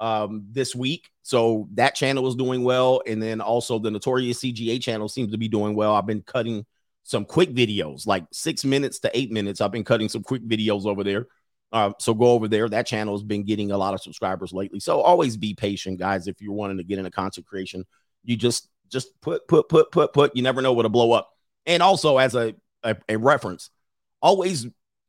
um, 0.00 0.44
this 0.50 0.74
week. 0.74 1.10
So 1.22 1.68
that 1.74 1.94
channel 1.94 2.26
is 2.28 2.34
doing 2.34 2.64
well. 2.64 3.02
And 3.06 3.22
then 3.22 3.40
also 3.40 3.78
the 3.78 3.90
Notorious 3.90 4.40
CGA 4.40 4.80
channel 4.80 5.08
seems 5.08 5.32
to 5.32 5.38
be 5.38 5.48
doing 5.48 5.74
well. 5.74 5.94
I've 5.94 6.06
been 6.06 6.22
cutting 6.22 6.64
some 7.02 7.24
quick 7.24 7.54
videos, 7.54 8.06
like 8.06 8.24
six 8.32 8.64
minutes 8.64 9.00
to 9.00 9.10
eight 9.16 9.32
minutes. 9.32 9.60
I've 9.60 9.72
been 9.72 9.84
cutting 9.84 10.08
some 10.08 10.22
quick 10.22 10.46
videos 10.46 10.86
over 10.86 11.02
there. 11.02 11.26
Uh, 11.72 11.92
so 11.98 12.14
go 12.14 12.32
over 12.32 12.48
there. 12.48 12.68
That 12.68 12.86
channel 12.86 13.14
has 13.14 13.22
been 13.22 13.44
getting 13.44 13.70
a 13.70 13.78
lot 13.78 13.94
of 13.94 14.00
subscribers 14.00 14.52
lately. 14.52 14.80
So 14.80 15.00
always 15.00 15.36
be 15.36 15.54
patient, 15.54 15.98
guys. 15.98 16.26
If 16.26 16.40
you're 16.40 16.52
wanting 16.52 16.78
to 16.78 16.84
get 16.84 16.98
into 16.98 17.10
content 17.10 17.46
creation, 17.46 17.84
you 18.24 18.36
just 18.36 18.68
just 18.90 19.20
put 19.20 19.46
put 19.48 19.68
put 19.68 19.90
put 19.90 20.12
put. 20.12 20.34
You 20.34 20.42
never 20.42 20.62
know 20.62 20.72
what'll 20.72 20.90
blow 20.90 21.12
up. 21.12 21.30
And 21.66 21.82
also 21.82 22.16
as 22.18 22.34
a 22.34 22.54
a, 22.82 22.96
a 23.08 23.16
reference, 23.16 23.70
always 24.20 24.66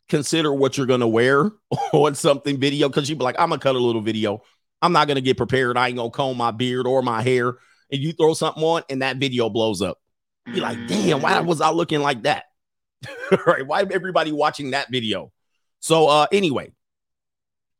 consider 0.07 0.53
what 0.53 0.77
you're 0.77 0.87
gonna 0.87 1.07
wear 1.07 1.51
on 1.93 2.15
something 2.15 2.59
video 2.59 2.89
because 2.89 3.09
you'd 3.09 3.19
be 3.19 3.25
like, 3.25 3.39
I'm 3.39 3.49
gonna 3.49 3.59
cut 3.59 3.75
a 3.75 3.79
little 3.79 4.01
video. 4.01 4.41
I'm 4.81 4.93
not 4.93 5.07
gonna 5.07 5.21
get 5.21 5.37
prepared. 5.37 5.77
I 5.77 5.87
ain't 5.87 5.97
gonna 5.97 6.09
comb 6.09 6.37
my 6.37 6.51
beard 6.51 6.87
or 6.87 7.01
my 7.01 7.21
hair. 7.21 7.55
And 7.91 8.01
you 8.01 8.13
throw 8.13 8.33
something 8.33 8.63
on, 8.63 8.83
and 8.89 9.01
that 9.01 9.17
video 9.17 9.49
blows 9.49 9.81
up. 9.81 9.97
You're 10.45 10.61
like, 10.61 10.87
damn, 10.87 11.21
why 11.21 11.39
was 11.41 11.59
I 11.59 11.71
looking 11.71 12.01
like 12.01 12.23
that? 12.23 12.45
right? 13.47 13.65
Why 13.65 13.83
everybody 13.91 14.31
watching 14.31 14.71
that 14.71 14.91
video? 14.91 15.31
So, 15.79 16.07
uh, 16.07 16.27
anyway, 16.31 16.71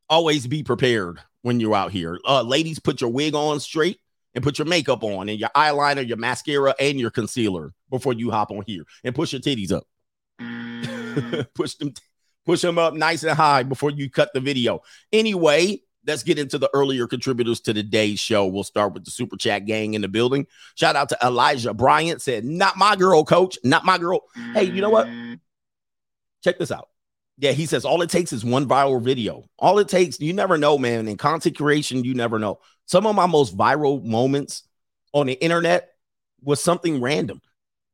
always 0.08 0.46
be 0.46 0.62
prepared 0.62 1.20
when 1.42 1.60
you're 1.60 1.74
out 1.74 1.92
here. 1.92 2.18
Uh, 2.26 2.42
ladies, 2.42 2.78
put 2.78 3.00
your 3.00 3.10
wig 3.10 3.34
on 3.34 3.60
straight 3.60 3.98
and 4.34 4.44
put 4.44 4.58
your 4.58 4.66
makeup 4.66 5.02
on 5.02 5.28
and 5.28 5.38
your 5.38 5.50
eyeliner, 5.56 6.06
your 6.06 6.16
mascara, 6.16 6.74
and 6.78 6.98
your 6.98 7.10
concealer 7.10 7.72
before 7.90 8.12
you 8.12 8.30
hop 8.30 8.50
on 8.50 8.62
here 8.66 8.84
and 9.04 9.14
push 9.14 9.32
your 9.32 9.40
titties 9.40 9.72
up. 9.72 9.84
push 11.54 11.74
them, 11.74 11.94
Push 12.46 12.62
them 12.62 12.78
up 12.78 12.94
nice 12.94 13.22
and 13.22 13.36
high 13.36 13.62
before 13.62 13.90
you 13.90 14.10
cut 14.10 14.30
the 14.32 14.40
video. 14.40 14.80
Anyway, 15.12 15.80
let's 16.06 16.22
get 16.22 16.38
into 16.38 16.58
the 16.58 16.70
earlier 16.72 17.06
contributors 17.06 17.60
to 17.60 17.74
today's 17.74 18.18
show. 18.18 18.46
We'll 18.46 18.64
start 18.64 18.94
with 18.94 19.04
the 19.04 19.10
super 19.10 19.36
chat 19.36 19.66
gang 19.66 19.94
in 19.94 20.00
the 20.00 20.08
building. 20.08 20.46
Shout 20.74 20.96
out 20.96 21.10
to 21.10 21.18
Elijah 21.22 21.74
Bryant 21.74 22.22
said, 22.22 22.44
"Not 22.44 22.78
my 22.78 22.96
girl, 22.96 23.24
coach. 23.24 23.58
Not 23.62 23.84
my 23.84 23.98
girl." 23.98 24.22
Hey, 24.54 24.64
you 24.64 24.80
know 24.80 24.90
what? 24.90 25.06
Check 26.42 26.58
this 26.58 26.72
out. 26.72 26.88
Yeah, 27.36 27.52
he 27.52 27.66
says 27.66 27.84
all 27.84 28.02
it 28.02 28.10
takes 28.10 28.32
is 28.32 28.44
one 28.44 28.66
viral 28.66 29.02
video. 29.02 29.44
All 29.58 29.78
it 29.78 29.88
takes, 29.88 30.18
you 30.18 30.32
never 30.32 30.58
know, 30.58 30.76
man. 30.78 31.08
In 31.08 31.16
content 31.16 31.56
creation, 31.56 32.04
you 32.04 32.14
never 32.14 32.38
know. 32.38 32.60
Some 32.86 33.06
of 33.06 33.14
my 33.14 33.26
most 33.26 33.56
viral 33.56 34.02
moments 34.02 34.64
on 35.12 35.26
the 35.26 35.34
internet 35.34 35.90
was 36.42 36.62
something 36.62 37.00
random. 37.00 37.40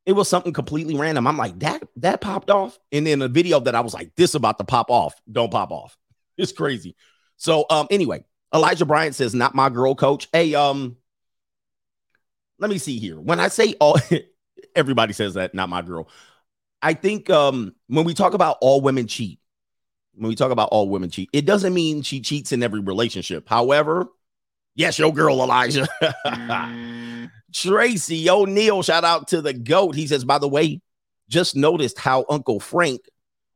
It 0.07 0.13
was 0.13 0.29
something 0.29 0.53
completely 0.53 0.97
random. 0.97 1.27
I'm 1.27 1.37
like, 1.37 1.59
that 1.59 1.83
that 1.97 2.21
popped 2.21 2.49
off. 2.49 2.79
And 2.93 3.07
then 3.07 3.21
a 3.23 3.29
video 3.29 3.61
that 3.61 3.75
I 3.75 3.81
was 3.81 3.93
like, 3.93 4.15
this 4.17 4.35
about 4.35 4.59
to 4.59 4.65
pop 4.65 4.91
off. 4.91 5.21
Don't 5.31 5.51
pop 5.51 5.71
off. 5.71 5.97
It's 6.39 6.53
crazy. 6.53 6.95
So 7.39 7.65
um, 7.71 7.87
anyway, 7.91 8.23
Elijah 8.55 8.85
Bryant 8.85 9.15
says, 9.15 9.35
not 9.35 9.55
my 9.55 9.71
girl, 9.71 9.95
coach. 9.95 10.29
Hey, 10.35 10.55
um, 10.55 10.99
let 12.59 12.69
me 12.71 12.77
see 12.77 12.99
here. 12.99 13.19
When 13.19 13.41
I 13.41 13.49
say 13.49 13.75
all 13.81 13.99
everybody 14.75 15.13
says 15.13 15.35
that, 15.35 15.55
not 15.55 15.69
my 15.69 15.83
girl. 15.83 16.09
I 16.83 16.95
think 16.95 17.31
um 17.31 17.75
when 17.89 18.05
we 18.05 18.15
talk 18.15 18.35
about 18.35 18.59
all 18.61 18.81
women 18.81 19.07
cheat, 19.07 19.41
when 20.15 20.29
we 20.29 20.35
talk 20.35 20.51
about 20.51 20.69
all 20.71 20.89
women 20.89 21.11
cheat, 21.11 21.31
it 21.33 21.47
doesn't 21.47 21.75
mean 21.75 22.03
she 22.03 22.21
cheats 22.21 22.53
in 22.53 22.63
every 22.63 22.81
relationship. 22.81 23.49
However, 23.49 24.07
yes, 24.75 24.99
your 24.99 25.13
girl 25.13 25.43
Elijah. 25.43 25.89
Tracy 27.57 28.29
O'Neill, 28.29 28.83
shout 28.83 29.05
out 29.05 29.29
to 29.29 29.41
the 29.41 29.55
GOAT. 29.55 29.95
He 29.95 30.07
says, 30.07 30.25
by 30.25 30.39
the 30.39 30.49
way, 30.49 30.81
just 31.29 31.57
noticed 31.57 31.99
how 31.99 32.27
Uncle 32.29 32.61
Frank, 32.61 33.01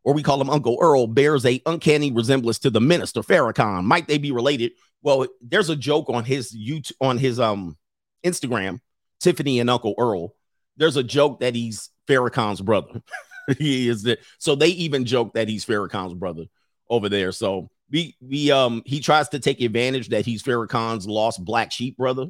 or 0.04 0.14
we 0.14 0.22
call 0.22 0.40
him 0.40 0.48
Uncle 0.48 0.78
Earl, 0.80 1.06
bears 1.06 1.44
a 1.44 1.60
uncanny 1.66 2.10
resemblance 2.10 2.58
to 2.60 2.70
the 2.70 2.80
minister 2.80 3.20
Farrakhan. 3.20 3.84
Might 3.84 4.08
they 4.08 4.16
be 4.16 4.32
related? 4.32 4.72
Well, 5.02 5.26
there's 5.42 5.68
a 5.68 5.76
joke 5.76 6.08
on 6.08 6.24
his 6.24 6.56
YouTube 6.56 6.92
on 7.00 7.18
his 7.18 7.38
um 7.38 7.76
Instagram, 8.24 8.80
Tiffany 9.20 9.60
and 9.60 9.68
Uncle 9.68 9.94
Earl. 9.98 10.34
There's 10.78 10.96
a 10.96 11.02
joke 11.02 11.40
that 11.40 11.54
he's 11.54 11.90
Farrakhan's 12.08 12.62
brother. 12.62 13.02
he 13.58 13.88
is 13.88 14.02
the, 14.02 14.18
so 14.38 14.54
they 14.54 14.68
even 14.68 15.04
joke 15.04 15.34
that 15.34 15.48
he's 15.48 15.66
Farrakhan's 15.66 16.14
brother 16.14 16.44
over 16.88 17.10
there. 17.10 17.32
So 17.32 17.68
we 17.90 18.16
we 18.20 18.50
um 18.50 18.82
he 18.86 19.00
tries 19.00 19.28
to 19.30 19.40
take 19.40 19.60
advantage 19.60 20.08
that 20.08 20.24
he's 20.24 20.42
Farrakhan's 20.42 21.06
lost 21.06 21.44
black 21.44 21.70
sheep 21.70 21.98
brother. 21.98 22.26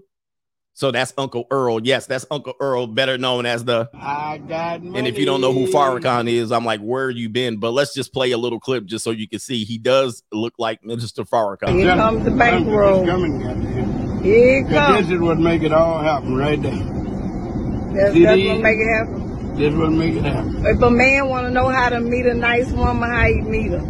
So 0.81 0.91
that's 0.91 1.13
Uncle 1.19 1.47
Earl. 1.51 1.83
Yes, 1.83 2.07
that's 2.07 2.25
Uncle 2.31 2.55
Earl, 2.59 2.87
better 2.87 3.19
known 3.19 3.45
as 3.45 3.67
the. 3.67 3.91
I 3.93 4.39
got 4.39 4.83
money. 4.83 4.99
And 4.99 5.07
if 5.07 5.19
you 5.19 5.27
don't 5.27 5.43
know 5.43 5.53
who 5.53 5.67
Farrakhan 5.67 6.27
is, 6.27 6.51
I'm 6.51 6.65
like, 6.65 6.81
where 6.81 7.11
you 7.11 7.29
been? 7.29 7.59
But 7.59 7.73
let's 7.73 7.93
just 7.93 8.15
play 8.15 8.31
a 8.31 8.39
little 8.39 8.59
clip 8.59 8.87
just 8.87 9.05
so 9.05 9.11
you 9.11 9.29
can 9.29 9.41
see. 9.41 9.65
He 9.65 9.77
does 9.77 10.23
look 10.33 10.55
like 10.57 10.83
Minister 10.83 11.25
Farrakhan. 11.25 11.75
Here 11.75 11.95
comes 11.95 12.25
the 12.25 12.31
bankroll. 12.31 13.05
Coming. 13.05 14.23
Here 14.23 14.61
it 14.61 14.63
Cause 14.63 14.73
comes. 14.73 15.07
This 15.09 15.17
is 15.17 15.21
what 15.21 15.39
make 15.39 15.63
it 15.63 15.73
all 15.75 15.99
happen 16.01 16.35
right 16.35 16.63
there. 16.63 16.73
That's, 16.73 18.15
See 18.15 18.25
that's 18.25 18.43
what 18.43 18.61
make 18.63 18.79
it 18.79 18.89
happen. 18.89 19.57
This 19.57 19.75
what 19.75 19.93
make 19.93 20.15
it 20.15 20.25
happen. 20.25 20.65
If 20.65 20.81
a 20.81 20.91
man 20.91 21.29
want 21.29 21.47
to 21.47 21.51
know 21.53 21.69
how 21.69 21.91
to 21.91 22.01
meet 22.01 22.25
a 22.25 22.33
nice 22.33 22.71
woman, 22.71 23.11
how 23.11 23.27
he 23.27 23.43
meet 23.43 23.71
her? 23.73 23.85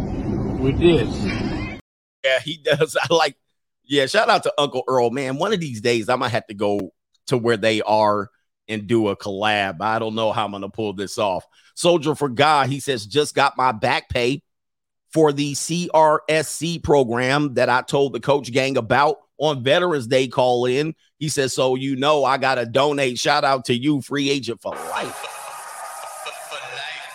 With 0.59 0.77
this. 0.77 1.07
Yeah, 2.25 2.39
he 2.41 2.57
does. 2.57 2.97
I 3.01 3.13
like, 3.13 3.37
yeah, 3.91 4.05
shout 4.05 4.29
out 4.29 4.43
to 4.43 4.53
Uncle 4.57 4.83
Earl. 4.87 5.09
Man, 5.09 5.37
one 5.37 5.51
of 5.51 5.59
these 5.59 5.81
days 5.81 6.07
I 6.07 6.15
might 6.15 6.29
have 6.29 6.47
to 6.47 6.53
go 6.53 6.93
to 7.27 7.37
where 7.37 7.57
they 7.57 7.81
are 7.81 8.29
and 8.69 8.87
do 8.87 9.09
a 9.09 9.17
collab. 9.17 9.81
I 9.81 9.99
don't 9.99 10.15
know 10.15 10.31
how 10.31 10.45
I'm 10.45 10.53
gonna 10.53 10.69
pull 10.69 10.93
this 10.93 11.17
off. 11.17 11.45
Soldier 11.75 12.15
for 12.15 12.29
God, 12.29 12.69
he 12.69 12.79
says, 12.79 13.05
just 13.05 13.35
got 13.35 13.57
my 13.57 13.73
back 13.73 14.07
pay 14.07 14.43
for 15.11 15.33
the 15.33 15.51
CRSC 15.51 16.81
program 16.81 17.55
that 17.55 17.67
I 17.67 17.81
told 17.81 18.13
the 18.13 18.21
coach 18.21 18.49
gang 18.53 18.77
about 18.77 19.17
on 19.37 19.61
Veterans 19.61 20.07
Day 20.07 20.29
call 20.29 20.65
in. 20.67 20.95
He 21.17 21.27
says, 21.27 21.53
so 21.53 21.75
you 21.75 21.97
know 21.97 22.23
I 22.23 22.37
gotta 22.37 22.65
donate. 22.65 23.19
Shout 23.19 23.43
out 23.43 23.65
to 23.65 23.75
you, 23.75 24.01
free 24.01 24.29
agent 24.29 24.61
for 24.61 24.71
life. 24.71 25.27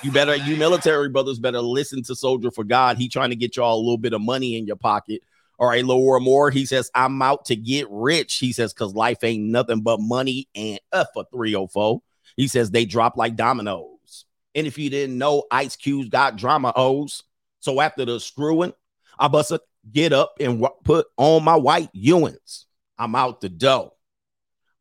You 0.02 0.12
better, 0.12 0.36
you 0.36 0.56
military 0.56 1.08
brothers 1.08 1.38
better 1.38 1.62
listen 1.62 2.02
to 2.02 2.14
Soldier 2.14 2.50
for 2.50 2.64
God. 2.64 2.98
He 2.98 3.08
trying 3.08 3.30
to 3.30 3.36
get 3.36 3.56
y'all 3.56 3.76
a 3.76 3.80
little 3.80 3.96
bit 3.96 4.12
of 4.12 4.20
money 4.20 4.58
in 4.58 4.66
your 4.66 4.76
pocket. 4.76 5.22
All 5.58 5.68
right, 5.68 5.84
Laura 5.84 6.20
Moore. 6.20 6.50
He 6.50 6.66
says, 6.66 6.90
I'm 6.94 7.20
out 7.22 7.46
to 7.46 7.56
get 7.56 7.86
rich. 7.90 8.36
He 8.36 8.52
says, 8.52 8.74
because 8.74 8.94
life 8.94 9.24
ain't 9.24 9.44
nothing 9.44 9.80
but 9.80 10.00
money 10.00 10.48
and 10.54 10.78
uh 10.92 11.06
for 11.14 11.24
304. 11.32 12.02
He 12.36 12.48
says 12.48 12.70
they 12.70 12.84
drop 12.84 13.16
like 13.16 13.36
dominoes. 13.36 14.24
And 14.54 14.66
if 14.66 14.78
you 14.78 14.90
didn't 14.90 15.18
know, 15.18 15.44
Ice 15.50 15.76
Cube's 15.76 16.08
got 16.08 16.36
drama 16.36 16.72
O's. 16.76 17.22
So 17.60 17.80
after 17.80 18.04
the 18.04 18.20
screwing, 18.20 18.72
I 19.18 19.28
bust 19.28 19.50
a 19.50 19.60
get 19.90 20.12
up 20.12 20.34
and 20.40 20.60
wa- 20.60 20.74
put 20.84 21.06
on 21.16 21.44
my 21.44 21.56
white 21.56 21.90
Ewins. 21.92 22.66
I'm 22.98 23.14
out 23.14 23.40
the 23.40 23.48
dough. 23.48 23.92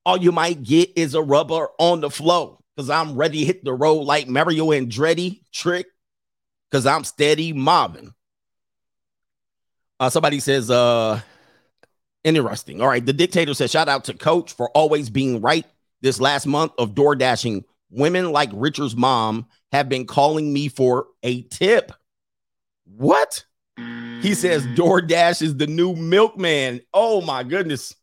All 0.05 0.17
you 0.17 0.32
might 0.32 0.63
get 0.63 0.91
is 0.96 1.13
a 1.13 1.22
rubber 1.22 1.70
on 1.79 2.01
the 2.01 2.10
flow 2.10 2.63
because 2.75 2.89
I'm 2.89 3.15
ready 3.15 3.39
to 3.39 3.46
hit 3.46 3.63
the 3.63 3.74
road 3.74 4.01
like 4.01 4.27
Mario 4.27 4.67
Andretti 4.67 5.41
trick 5.51 5.88
because 6.70 6.86
I'm 6.86 7.03
steady 7.03 7.53
mobbing. 7.53 8.13
Uh, 9.99 10.09
somebody 10.09 10.39
says, 10.39 10.69
uh, 10.69 11.21
interesting. 12.23 12.81
All 12.81 12.87
right. 12.87 13.05
The 13.05 13.13
dictator 13.13 13.53
says, 13.53 13.71
shout 13.71 13.87
out 13.87 14.03
to 14.05 14.13
coach 14.13 14.53
for 14.53 14.69
always 14.71 15.09
being 15.09 15.41
right. 15.41 15.65
This 16.01 16.19
last 16.19 16.45
month 16.45 16.73
of 16.77 16.93
door 16.93 17.15
dashing, 17.15 17.63
women 17.89 18.31
like 18.31 18.49
Richard's 18.53 18.95
mom 18.95 19.47
have 19.71 19.89
been 19.89 20.05
calling 20.05 20.51
me 20.51 20.67
for 20.67 21.07
a 21.23 21.43
tip. 21.43 21.91
What? 22.85 23.45
He 23.77 24.33
says 24.33 24.65
DoorDash 24.67 25.41
is 25.41 25.57
the 25.57 25.67
new 25.67 25.95
milkman. 25.95 26.81
Oh 26.93 27.21
my 27.21 27.43
goodness. 27.43 27.95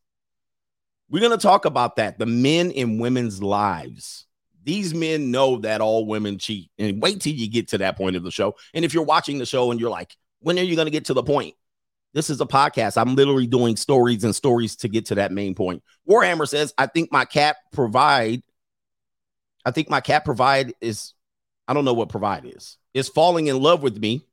We're 1.10 1.20
going 1.20 1.38
to 1.38 1.42
talk 1.42 1.64
about 1.64 1.96
that. 1.96 2.18
The 2.18 2.26
men 2.26 2.70
in 2.70 2.98
women's 2.98 3.42
lives. 3.42 4.26
These 4.64 4.94
men 4.94 5.30
know 5.30 5.58
that 5.58 5.80
all 5.80 6.06
women 6.06 6.38
cheat. 6.38 6.70
And 6.78 7.02
wait 7.02 7.20
till 7.20 7.34
you 7.34 7.50
get 7.50 7.68
to 7.68 7.78
that 7.78 7.96
point 7.96 8.16
of 8.16 8.22
the 8.22 8.30
show. 8.30 8.54
And 8.72 8.84
if 8.84 8.94
you're 8.94 9.02
watching 9.02 9.38
the 9.38 9.46
show 9.46 9.70
and 9.70 9.80
you're 9.80 9.90
like, 9.90 10.16
when 10.40 10.58
are 10.58 10.62
you 10.62 10.76
going 10.76 10.86
to 10.86 10.92
get 10.92 11.06
to 11.06 11.14
the 11.14 11.22
point? 11.22 11.54
This 12.14 12.28
is 12.28 12.40
a 12.40 12.46
podcast. 12.46 13.00
I'm 13.00 13.14
literally 13.14 13.46
doing 13.46 13.76
stories 13.76 14.24
and 14.24 14.34
stories 14.34 14.76
to 14.76 14.88
get 14.88 15.06
to 15.06 15.14
that 15.16 15.32
main 15.32 15.54
point. 15.54 15.82
Warhammer 16.08 16.46
says, 16.46 16.74
I 16.76 16.86
think 16.86 17.10
my 17.10 17.24
cat 17.24 17.56
provide. 17.72 18.42
I 19.64 19.70
think 19.70 19.88
my 19.88 20.00
cat 20.00 20.24
provide 20.24 20.74
is, 20.80 21.14
I 21.66 21.74
don't 21.74 21.84
know 21.84 21.94
what 21.94 22.08
provide 22.08 22.44
is, 22.44 22.76
is 22.92 23.08
falling 23.08 23.46
in 23.46 23.60
love 23.60 23.82
with 23.82 23.96
me. 23.96 24.26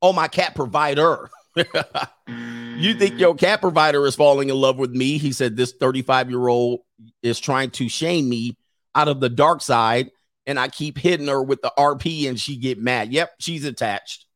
Oh, 0.00 0.12
my 0.12 0.28
cat 0.28 0.54
provider. 0.54 1.30
you 1.56 2.94
think 2.94 3.18
your 3.18 3.34
cat 3.34 3.60
provider 3.60 4.06
is 4.06 4.14
falling 4.14 4.48
in 4.48 4.56
love 4.56 4.78
with 4.78 4.90
me? 4.90 5.18
He 5.18 5.32
said, 5.32 5.56
This 5.56 5.72
35 5.72 6.30
year 6.30 6.48
old 6.48 6.80
is 7.22 7.40
trying 7.40 7.70
to 7.70 7.88
shame 7.88 8.28
me 8.28 8.56
out 8.94 9.08
of 9.08 9.20
the 9.20 9.28
dark 9.28 9.62
side, 9.62 10.10
and 10.46 10.58
I 10.58 10.68
keep 10.68 10.98
hitting 10.98 11.28
her 11.28 11.42
with 11.42 11.62
the 11.62 11.72
RP 11.78 12.28
and 12.28 12.38
she 12.38 12.56
get 12.56 12.78
mad. 12.78 13.12
Yep, 13.12 13.32
she's 13.38 13.64
attached. 13.64 14.26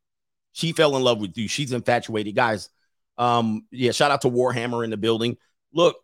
She 0.56 0.72
fell 0.72 0.96
in 0.96 1.02
love 1.02 1.20
with 1.20 1.36
you. 1.36 1.48
She's 1.48 1.72
infatuated. 1.72 2.34
Guys, 2.34 2.70
um, 3.18 3.66
yeah, 3.70 3.92
shout 3.92 4.10
out 4.10 4.22
to 4.22 4.30
Warhammer 4.30 4.84
in 4.84 4.90
the 4.90 4.96
building. 4.96 5.36
Look, 5.74 5.96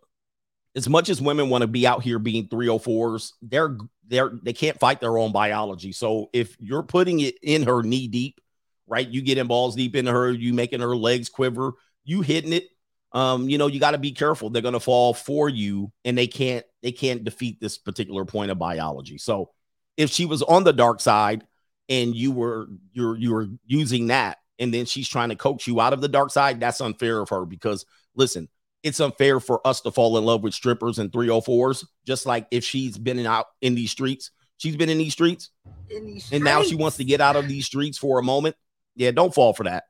as 0.77 0.91
much 0.91 1.09
as 1.09 1.23
women 1.23 1.49
want 1.49 1.63
to 1.63 1.69
be 1.69 1.87
out 1.87 2.03
here 2.03 2.19
being 2.19 2.49
304s, 2.49 3.33
they're 3.41 3.79
they're 4.07 4.39
they 4.43 4.53
can't 4.53 4.79
fight 4.79 5.01
their 5.01 5.17
own 5.17 5.33
biology. 5.33 5.91
So 5.93 6.29
if 6.35 6.55
you're 6.61 6.83
putting 6.83 7.21
it 7.21 7.37
in 7.43 7.63
her 7.63 7.83
knee 7.83 8.09
deep, 8.09 8.43
right? 8.87 9.09
You 9.09 9.23
getting 9.23 9.47
balls 9.47 9.75
deep 9.75 9.97
into 9.97 10.13
her, 10.13 10.31
you 10.31 10.53
making 10.53 10.81
her 10.81 10.95
legs 10.95 11.31
quiver, 11.31 11.73
you 12.05 12.21
hitting 12.21 12.53
it. 12.53 12.69
Um, 13.13 13.49
you 13.49 13.57
know, 13.57 13.69
you 13.69 13.81
got 13.81 13.93
to 13.93 13.99
be 13.99 14.13
careful. 14.13 14.51
They're 14.51 14.61
gonna 14.61 14.81
fall 14.81 15.15
for 15.15 15.49
you, 15.49 15.91
and 16.05 16.19
they 16.19 16.27
can't 16.27 16.67
they 16.83 16.93
can't 16.93 17.25
defeat 17.25 17.59
this 17.59 17.79
particular 17.79 18.27
point 18.27 18.51
of 18.51 18.59
biology. 18.59 19.17
So 19.17 19.49
if 19.97 20.11
she 20.11 20.27
was 20.27 20.43
on 20.43 20.65
the 20.65 20.75
dark 20.75 21.01
side 21.01 21.47
and 21.89 22.15
you 22.15 22.33
were 22.33 22.69
you're 22.93 23.17
you 23.17 23.33
were 23.33 23.49
using 23.65 24.09
that, 24.09 24.37
and 24.63 24.73
then 24.73 24.87
she's 24.87 25.09
trying 25.09 25.31
to 25.31 25.35
coax 25.35 25.67
you 25.67 25.81
out 25.81 25.93
of 25.93 26.01
the 26.01 26.09
dark 26.09 26.31
side, 26.31 26.61
that's 26.61 26.81
unfair 26.81 27.21
of 27.21 27.29
her 27.31 27.45
because 27.45 27.85
listen, 28.15 28.49
it's 28.85 29.01
unfair 29.01 29.41
for 29.41 29.65
us 29.67 29.81
to 29.81 29.91
fall 29.91 30.17
in 30.17 30.25
love 30.25 30.45
with 30.45 30.55
strippers 30.55 31.01
and 31.01 31.11
304s, 31.11 31.85
just 32.07 32.27
like 32.27 32.47
if 32.53 32.63
she's 32.63 32.97
been 32.97 33.19
in, 33.19 33.27
out 33.27 33.47
in 33.61 33.75
these 33.75 33.91
streets, 33.91 34.31
she's 34.59 34.77
been 34.77 34.89
in 34.89 34.99
these 34.99 35.13
streets, 35.13 35.51
In 35.91 36.07
these 36.07 36.31
and 36.31 36.45
now 36.45 36.63
she 36.63 36.77
wants 36.77 36.97
to 36.99 37.05
get 37.05 37.21
out 37.21 37.35
of 37.35 37.49
these 37.49 37.67
streets 37.67 37.99
for 37.99 38.21
a 38.21 38.23
moment. 38.23 38.55
Yeah, 38.95 39.11
don't 39.11 39.35
fall 39.35 39.53
for 39.53 39.65
that. 39.65 39.85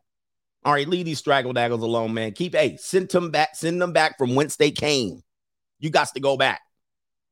All 0.64 0.72
right, 0.72 0.88
leave 0.88 1.04
these 1.04 1.18
straggle 1.18 1.52
daggles 1.52 1.82
alone, 1.82 2.14
man. 2.14 2.32
Keep 2.32 2.54
hey, 2.54 2.78
send 2.78 3.10
them 3.10 3.30
back, 3.30 3.54
send 3.54 3.80
them 3.80 3.92
back 3.92 4.16
from 4.16 4.34
whence 4.34 4.56
they 4.56 4.70
came. 4.70 5.22
You 5.80 5.90
got 5.90 6.08
to 6.14 6.20
go 6.20 6.38
back. 6.38 6.62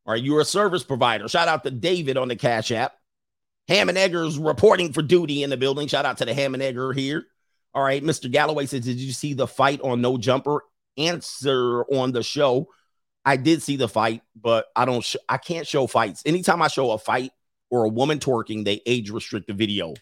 All 0.04 0.12
right, 0.12 0.23
you're 0.23 0.40
a 0.40 0.44
service 0.44 0.82
provider. 0.82 1.26
Shout 1.26 1.49
out 1.49 1.64
to 1.64 1.70
David 1.70 2.18
on 2.18 2.28
the 2.28 2.37
Cash 2.37 2.70
App. 2.70 2.92
Ham 3.71 3.89
and 3.89 3.97
Eggers 3.97 4.37
reporting 4.37 4.93
for 4.93 5.00
duty 5.00 5.45
in 5.45 5.50
the 5.50 5.57
building. 5.57 5.87
Shout 5.87 6.05
out 6.05 6.19
to 6.19 6.25
the 6.25 6.35
Ham 6.35 6.55
and 6.55 6.62
Egger 6.62 6.93
here. 6.93 7.25
All 7.73 7.85
right, 7.85 8.03
Mr. 8.03 8.29
Galloway 8.29 8.67
says, 8.67 8.85
Did 8.85 8.99
you 8.99 9.12
see 9.12 9.33
the 9.33 9.47
fight 9.47 9.81
on 9.83 10.00
No 10.00 10.19
Jumper? 10.19 10.65
Answer 10.99 11.85
on 11.85 12.11
the 12.11 12.25
show. 12.25 12.69
I 13.25 13.37
did 13.37 13.62
see 13.62 13.77
the 13.77 13.89
fight, 13.89 14.23
but 14.35 14.67
I 14.75 14.87
don't. 14.87 15.05
Sh- 15.05 15.17
I 15.29 15.37
can't 15.39 15.69
show 15.69 15.87
fights. 15.87 16.23
Anytime 16.27 16.61
I 16.62 16.69
show 16.69 16.91
a 16.91 16.99
fight 16.99 17.31
or 17.71 17.85
a 17.85 17.89
woman 17.89 18.19
twerking, 18.19 18.65
they 18.65 18.83
age 18.87 19.11
restrict 19.11 19.47
the 19.47 19.53
video. 19.53 19.95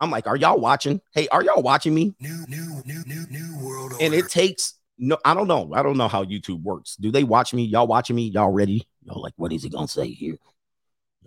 I'm 0.00 0.10
like, 0.10 0.26
are 0.26 0.36
y'all 0.36 0.58
watching? 0.58 1.02
Hey, 1.12 1.28
are 1.28 1.44
y'all 1.44 1.62
watching 1.62 1.94
me? 1.94 2.14
New, 2.20 2.46
new, 2.48 2.82
new, 2.86 3.02
new, 3.06 3.26
new 3.28 3.58
world 3.62 3.92
And 4.00 4.14
it 4.14 4.30
takes 4.30 4.74
no, 4.96 5.18
I 5.26 5.34
don't 5.34 5.46
know. 5.46 5.72
I 5.74 5.82
don't 5.82 5.98
know 5.98 6.08
how 6.08 6.24
YouTube 6.24 6.62
works. 6.62 6.96
Do 6.96 7.10
they 7.10 7.24
watch 7.24 7.52
me? 7.52 7.64
Y'all 7.64 7.86
watching 7.86 8.16
me? 8.16 8.28
Y'all 8.28 8.50
ready? 8.50 8.86
Y'all 9.02 9.20
like, 9.20 9.34
what 9.36 9.52
is 9.52 9.62
he 9.62 9.68
gonna 9.68 9.88
say 9.88 10.08
here? 10.08 10.38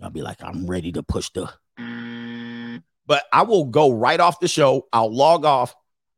Y'all 0.00 0.10
be 0.10 0.22
like, 0.22 0.42
I'm 0.42 0.66
ready 0.66 0.90
to 0.90 1.04
push 1.04 1.30
the. 1.30 1.52
But 1.78 3.24
I 3.32 3.42
will 3.42 3.66
go 3.66 3.92
right 3.92 4.20
off 4.20 4.40
the 4.40 4.48
show. 4.48 4.86
I'll 4.92 5.14
log 5.14 5.44
off. 5.44 5.74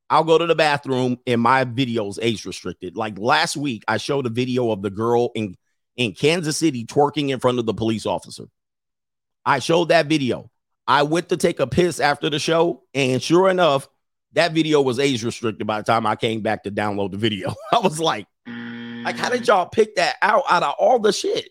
I'll 0.08 0.25
go 0.25 0.38
to 0.38 0.46
the 0.46 0.54
bathroom 0.54 1.18
and 1.26 1.40
my 1.40 1.64
videos 1.64 2.18
age 2.22 2.44
restricted. 2.44 2.96
Like 2.96 3.18
last 3.18 3.56
week, 3.56 3.84
I 3.88 3.96
showed 3.96 4.26
a 4.26 4.30
video 4.30 4.70
of 4.70 4.82
the 4.82 4.90
girl 4.90 5.30
in 5.34 5.56
in 5.96 6.12
Kansas 6.12 6.58
City 6.58 6.84
twerking 6.84 7.30
in 7.30 7.40
front 7.40 7.58
of 7.58 7.66
the 7.66 7.75
police 7.75 8.06
officer. 8.06 8.44
I 9.44 9.58
showed 9.58 9.88
that 9.88 10.06
video. 10.06 10.50
I 10.86 11.02
went 11.02 11.30
to 11.30 11.36
take 11.36 11.58
a 11.58 11.66
piss 11.66 11.98
after 11.98 12.30
the 12.30 12.38
show, 12.38 12.84
and 12.94 13.20
sure 13.20 13.48
enough, 13.48 13.88
that 14.34 14.52
video 14.52 14.82
was 14.82 14.98
age 14.98 15.25
restricted 15.25 15.66
by 15.66 15.78
the 15.78 15.84
time 15.84 16.06
I 16.06 16.14
came 16.14 16.42
back 16.42 16.64
to 16.64 16.70
download 16.70 17.10
the 17.10 17.16
video. 17.16 17.54
I 17.72 17.78
was 17.78 17.98
like, 17.98 18.26
like, 18.46 19.16
how 19.16 19.30
did 19.30 19.46
y'all 19.48 19.66
pick 19.66 19.96
that 19.96 20.16
out 20.22 20.44
out 20.48 20.62
of 20.62 20.75
all 20.78 20.98
the 20.98 21.12
shit? 21.12 21.48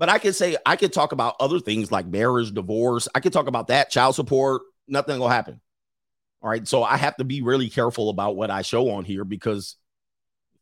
But 0.00 0.08
I 0.08 0.18
could 0.18 0.34
say 0.34 0.56
I 0.64 0.76
could 0.76 0.94
talk 0.94 1.12
about 1.12 1.36
other 1.40 1.60
things 1.60 1.92
like 1.92 2.06
marriage, 2.06 2.54
divorce. 2.54 3.06
I 3.14 3.20
could 3.20 3.34
talk 3.34 3.48
about 3.48 3.66
that, 3.66 3.90
child 3.90 4.14
support. 4.14 4.62
Nothing 4.88 5.20
will 5.20 5.28
happen. 5.28 5.60
All 6.40 6.48
right. 6.48 6.66
So 6.66 6.82
I 6.82 6.96
have 6.96 7.18
to 7.18 7.24
be 7.24 7.42
really 7.42 7.68
careful 7.68 8.08
about 8.08 8.34
what 8.34 8.50
I 8.50 8.62
show 8.62 8.92
on 8.92 9.04
here 9.04 9.26
because 9.26 9.76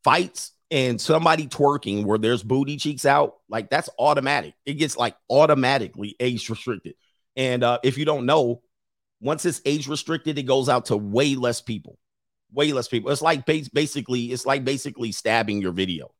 fights 0.02 0.50
and 0.72 1.00
somebody 1.00 1.46
twerking 1.46 2.04
where 2.04 2.18
there's 2.18 2.42
booty 2.42 2.78
cheeks 2.78 3.06
out, 3.06 3.36
like 3.48 3.70
that's 3.70 3.88
automatic. 3.96 4.54
It 4.66 4.74
gets 4.74 4.96
like 4.96 5.14
automatically 5.30 6.16
age 6.18 6.50
restricted. 6.50 6.94
And 7.36 7.62
uh, 7.62 7.78
if 7.84 7.96
you 7.96 8.04
don't 8.04 8.26
know, 8.26 8.62
once 9.20 9.46
it's 9.46 9.62
age 9.64 9.86
restricted, 9.86 10.36
it 10.36 10.42
goes 10.46 10.68
out 10.68 10.86
to 10.86 10.96
way 10.96 11.36
less 11.36 11.60
people. 11.60 11.96
Way 12.52 12.72
less 12.72 12.88
people. 12.88 13.12
It's 13.12 13.22
like 13.22 13.46
basically, 13.46 14.32
it's 14.32 14.46
like 14.46 14.64
basically 14.64 15.12
stabbing 15.12 15.62
your 15.62 15.72
video. 15.72 16.10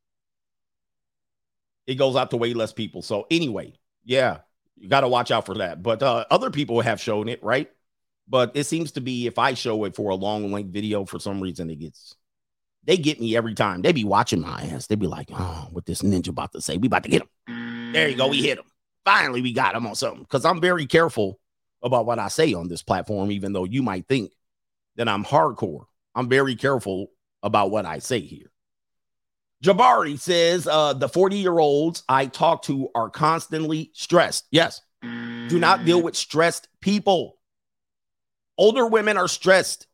It 1.88 1.95
goes 1.97 2.16
out 2.16 2.30
to 2.30 2.37
way 2.37 2.52
less 2.52 2.73
people. 2.73 3.00
So 3.00 3.26
anyway, 3.30 3.73
yeah, 4.04 4.38
you 4.76 4.88
got 4.88 5.00
to 5.00 5.09
watch 5.09 5.30
out 5.30 5.47
for 5.47 5.54
that. 5.57 5.83
But 5.83 6.02
uh, 6.02 6.26
other 6.30 6.50
people 6.50 6.80
have 6.83 7.00
shown 7.00 7.28
it, 7.28 7.42
right? 7.42 7.71
But 8.28 8.52
it 8.54 8.64
seems 8.64 8.92
to 8.92 9.00
be 9.00 9.26
if 9.26 9.38
I 9.38 9.54
show 9.54 9.85
it 9.85 9.97
for 9.97 10.11
a 10.11 10.14
long 10.14 10.52
length 10.52 10.71
video, 10.71 11.07
for 11.07 11.18
some 11.18 11.40
reason 11.40 11.71
it 11.71 11.80
gets 11.80 12.14
they 12.85 12.99
get 12.99 13.21
me 13.21 13.37
every 13.37 13.54
time. 13.54 13.83
They 13.83 13.92
be 13.92 14.04
watching 14.04 14.42
my 14.42 14.62
ass. 14.73 14.87
They 14.87 14.95
be 14.97 15.07
like, 15.07 15.30
oh, 15.33 15.68
what 15.73 15.87
this 15.87 16.02
ninja 16.02 16.28
about 16.28 16.52
to 16.52 16.61
say? 16.61 16.76
We 16.76 16.87
about 16.88 17.02
to 17.04 17.09
get 17.09 17.23
him. 17.23 17.92
There 17.92 18.09
you 18.09 18.16
go. 18.16 18.28
We 18.28 18.42
hit 18.42 18.59
him. 18.59 18.64
Finally, 19.04 19.42
we 19.42 19.52
got 19.52 19.75
him 19.75 19.87
on 19.87 19.95
something. 19.95 20.23
Because 20.23 20.45
I'm 20.45 20.61
very 20.61 20.87
careful 20.87 21.40
about 21.83 22.07
what 22.07 22.18
I 22.18 22.28
say 22.28 22.54
on 22.54 22.68
this 22.68 22.83
platform, 22.83 23.30
even 23.30 23.52
though 23.52 23.64
you 23.64 23.83
might 23.83 24.07
think 24.07 24.33
that 24.97 25.09
I'm 25.09 25.25
hardcore. 25.25 25.85
I'm 26.14 26.28
very 26.28 26.54
careful 26.54 27.09
about 27.42 27.71
what 27.71 27.87
I 27.87 27.99
say 27.99 28.21
here. 28.21 28.50
Jabari 29.62 30.19
says 30.19 30.67
uh, 30.67 30.93
the 30.93 31.09
40 31.09 31.37
year 31.37 31.59
olds 31.59 32.05
I 32.09 32.27
talk 32.27 32.62
to 32.65 32.88
are 32.95 33.11
constantly 33.11 33.91
stressed. 33.95 34.47
Yes. 34.50 34.81
Do 35.03 35.59
not 35.59 35.85
deal 35.85 36.03
with 36.03 36.17
stressed 36.17 36.69
people. 36.81 37.38
Older 38.57 38.87
women 38.87 39.17
are 39.17 39.29
stressed. 39.29 39.87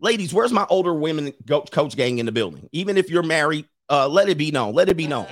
Ladies, 0.00 0.32
where's 0.32 0.52
my 0.52 0.66
older 0.70 0.94
women 0.94 1.32
go- 1.46 1.62
coach 1.62 1.96
gang 1.96 2.18
in 2.18 2.26
the 2.26 2.32
building? 2.32 2.68
Even 2.72 2.96
if 2.96 3.10
you're 3.10 3.22
married, 3.22 3.66
uh, 3.90 4.08
let 4.08 4.28
it 4.28 4.38
be 4.38 4.50
known. 4.50 4.74
Let 4.74 4.88
it 4.88 4.96
be 4.96 5.06
known. 5.06 5.26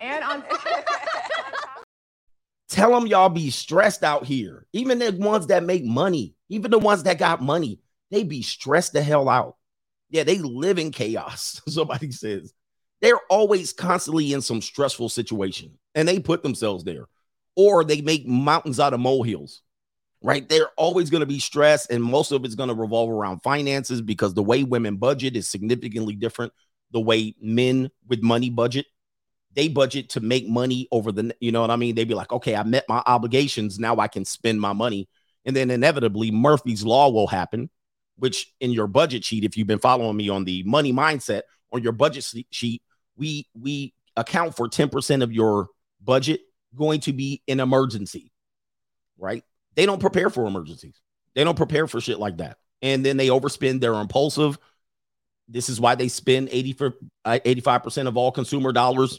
And 0.00 0.24
on 0.24 0.44
Tell 2.68 2.90
them 2.90 3.06
y'all 3.06 3.28
be 3.28 3.50
stressed 3.50 4.02
out 4.02 4.24
here. 4.24 4.66
Even 4.72 4.98
the 4.98 5.12
ones 5.12 5.48
that 5.48 5.62
make 5.62 5.84
money, 5.84 6.34
even 6.48 6.70
the 6.70 6.78
ones 6.78 7.02
that 7.02 7.18
got 7.18 7.42
money, 7.42 7.80
they 8.10 8.24
be 8.24 8.42
stressed 8.42 8.94
the 8.94 9.02
hell 9.02 9.28
out. 9.28 9.56
Yeah, 10.12 10.24
they 10.24 10.38
live 10.38 10.78
in 10.78 10.92
chaos. 10.92 11.60
Somebody 11.68 12.12
says 12.12 12.52
they're 13.00 13.20
always 13.28 13.72
constantly 13.72 14.32
in 14.32 14.42
some 14.42 14.60
stressful 14.60 15.08
situation 15.08 15.78
and 15.94 16.06
they 16.06 16.20
put 16.20 16.42
themselves 16.42 16.84
there, 16.84 17.06
or 17.56 17.82
they 17.82 18.00
make 18.00 18.26
mountains 18.26 18.78
out 18.78 18.94
of 18.94 19.00
molehills, 19.00 19.62
right? 20.22 20.48
They're 20.48 20.70
always 20.76 21.10
going 21.10 21.20
to 21.20 21.26
be 21.26 21.40
stressed, 21.40 21.90
and 21.90 22.02
most 22.02 22.30
of 22.30 22.44
it's 22.44 22.54
going 22.54 22.68
to 22.68 22.74
revolve 22.74 23.10
around 23.10 23.42
finances 23.42 24.00
because 24.00 24.34
the 24.34 24.42
way 24.42 24.62
women 24.62 24.96
budget 24.96 25.34
is 25.34 25.48
significantly 25.48 26.14
different. 26.14 26.52
The 26.92 27.00
way 27.00 27.34
men 27.40 27.90
with 28.06 28.22
money 28.22 28.50
budget, 28.50 28.86
they 29.54 29.68
budget 29.68 30.10
to 30.10 30.20
make 30.20 30.46
money 30.46 30.88
over 30.92 31.10
the, 31.10 31.34
you 31.40 31.52
know 31.52 31.62
what 31.62 31.70
I 31.70 31.76
mean? 31.76 31.94
They'd 31.94 32.08
be 32.08 32.14
like, 32.14 32.32
okay, 32.32 32.54
I 32.54 32.62
met 32.62 32.84
my 32.88 33.02
obligations. 33.06 33.78
Now 33.78 33.96
I 33.96 34.08
can 34.08 34.24
spend 34.24 34.60
my 34.60 34.72
money. 34.72 35.08
And 35.44 35.56
then 35.56 35.70
inevitably, 35.70 36.30
Murphy's 36.30 36.84
Law 36.84 37.10
will 37.10 37.26
happen, 37.26 37.70
which 38.22 38.54
in 38.60 38.70
your 38.70 38.86
budget 38.86 39.24
sheet, 39.24 39.42
if 39.42 39.56
you've 39.56 39.66
been 39.66 39.80
following 39.80 40.16
me 40.16 40.28
on 40.28 40.44
the 40.44 40.62
money 40.62 40.92
mindset, 40.92 41.42
on 41.72 41.82
your 41.82 41.90
budget 41.90 42.24
sheet, 42.52 42.80
we 43.16 43.48
we 43.52 43.92
account 44.16 44.54
for 44.54 44.68
10% 44.68 45.24
of 45.24 45.32
your 45.32 45.66
budget 46.00 46.40
going 46.72 47.00
to 47.00 47.12
be 47.12 47.42
an 47.48 47.58
emergency, 47.58 48.30
right? 49.18 49.42
They 49.74 49.86
don't 49.86 50.00
prepare 50.00 50.30
for 50.30 50.46
emergencies. 50.46 50.94
They 51.34 51.42
don't 51.42 51.56
prepare 51.56 51.88
for 51.88 52.00
shit 52.00 52.20
like 52.20 52.36
that. 52.36 52.58
And 52.80 53.04
then 53.04 53.16
they 53.16 53.26
overspend, 53.26 53.80
they're 53.80 53.92
impulsive. 53.94 54.56
This 55.48 55.68
is 55.68 55.80
why 55.80 55.96
they 55.96 56.06
spend 56.06 56.48
80 56.52 56.72
for 56.74 56.94
uh, 57.24 57.40
85% 57.44 58.06
of 58.06 58.16
all 58.16 58.30
consumer 58.30 58.70
dollars. 58.70 59.18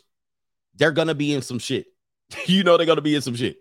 They're 0.76 0.92
gonna 0.94 1.14
be 1.14 1.34
in 1.34 1.42
some 1.42 1.60
shit. 1.60 1.88
you 2.46 2.64
know 2.64 2.78
they're 2.78 2.86
gonna 2.86 3.02
be 3.02 3.16
in 3.16 3.22
some 3.22 3.36
shit. 3.36 3.58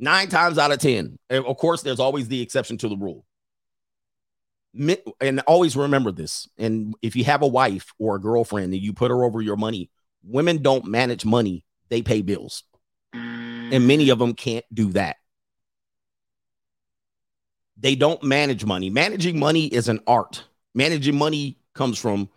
Nine 0.00 0.28
times 0.28 0.58
out 0.58 0.72
of 0.72 0.80
10. 0.80 1.20
And 1.30 1.46
of 1.46 1.56
course, 1.56 1.82
there's 1.82 2.00
always 2.00 2.26
the 2.26 2.42
exception 2.42 2.78
to 2.78 2.88
the 2.88 2.96
rule. 2.96 3.24
And 4.74 5.40
always 5.40 5.76
remember 5.76 6.12
this. 6.12 6.48
And 6.56 6.94
if 7.02 7.14
you 7.14 7.24
have 7.24 7.42
a 7.42 7.46
wife 7.46 7.92
or 7.98 8.16
a 8.16 8.20
girlfriend 8.20 8.72
and 8.72 8.82
you 8.82 8.92
put 8.92 9.10
her 9.10 9.24
over 9.24 9.42
your 9.42 9.56
money, 9.56 9.90
women 10.22 10.62
don't 10.62 10.86
manage 10.86 11.24
money, 11.24 11.64
they 11.88 12.02
pay 12.02 12.22
bills. 12.22 12.64
And 13.12 13.86
many 13.86 14.10
of 14.10 14.18
them 14.18 14.34
can't 14.34 14.64
do 14.72 14.92
that. 14.92 15.16
They 17.78 17.94
don't 17.96 18.22
manage 18.22 18.64
money. 18.64 18.90
Managing 18.90 19.38
money 19.38 19.66
is 19.66 19.88
an 19.88 20.00
art. 20.06 20.44
Managing 20.74 21.16
money 21.16 21.58
comes 21.74 21.98
from 21.98 22.28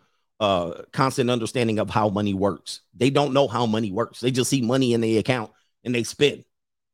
uh 0.42 0.82
constant 0.92 1.30
understanding 1.30 1.80
of 1.80 1.90
how 1.90 2.10
money 2.10 2.34
works. 2.34 2.82
They 2.94 3.10
don't 3.10 3.34
know 3.34 3.48
how 3.48 3.66
money 3.66 3.92
works. 3.92 4.20
They 4.20 4.32
just 4.32 4.50
see 4.50 4.62
money 4.62 4.94
in 4.94 5.02
the 5.02 5.18
account 5.18 5.52
and 5.84 5.94
they 5.94 6.04
spend. 6.04 6.44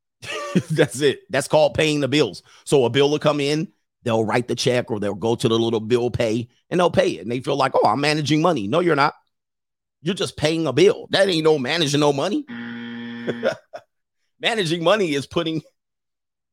That's 0.72 1.02
it. 1.02 1.22
That's 1.30 1.48
called 1.48 1.74
paying 1.74 2.02
the 2.02 2.08
bills. 2.08 2.44
So 2.66 2.86
a 2.86 2.90
bill 2.90 3.10
will 3.10 3.20
come 3.20 3.40
in, 3.40 3.70
they'll 4.04 4.26
write 4.26 4.48
the 4.48 4.56
check 4.56 4.90
or 4.90 5.00
they'll 5.00 5.14
go 5.14 5.36
to 5.36 5.48
the 5.48 5.58
little 5.58 5.80
bill 5.80 6.10
pay 6.10 6.48
and 6.70 6.80
they'll 6.80 6.92
pay 6.92 7.12
it. 7.12 7.22
And 7.22 7.32
they 7.32 7.40
feel 7.40 7.56
like, 7.56 7.74
oh, 7.76 7.88
I'm 7.88 8.02
managing 8.02 8.42
money. 8.42 8.68
No, 8.68 8.80
you're 8.80 8.96
not. 8.96 9.14
You're 10.02 10.16
just 10.16 10.38
paying 10.38 10.66
a 10.66 10.74
bill. 10.74 11.08
That 11.12 11.30
ain't 11.30 11.44
no 11.44 11.60
managing 11.60 12.00
no 12.00 12.12
money. 12.12 12.46
managing 14.42 14.84
money 14.84 15.14
is 15.14 15.28
putting 15.28 15.62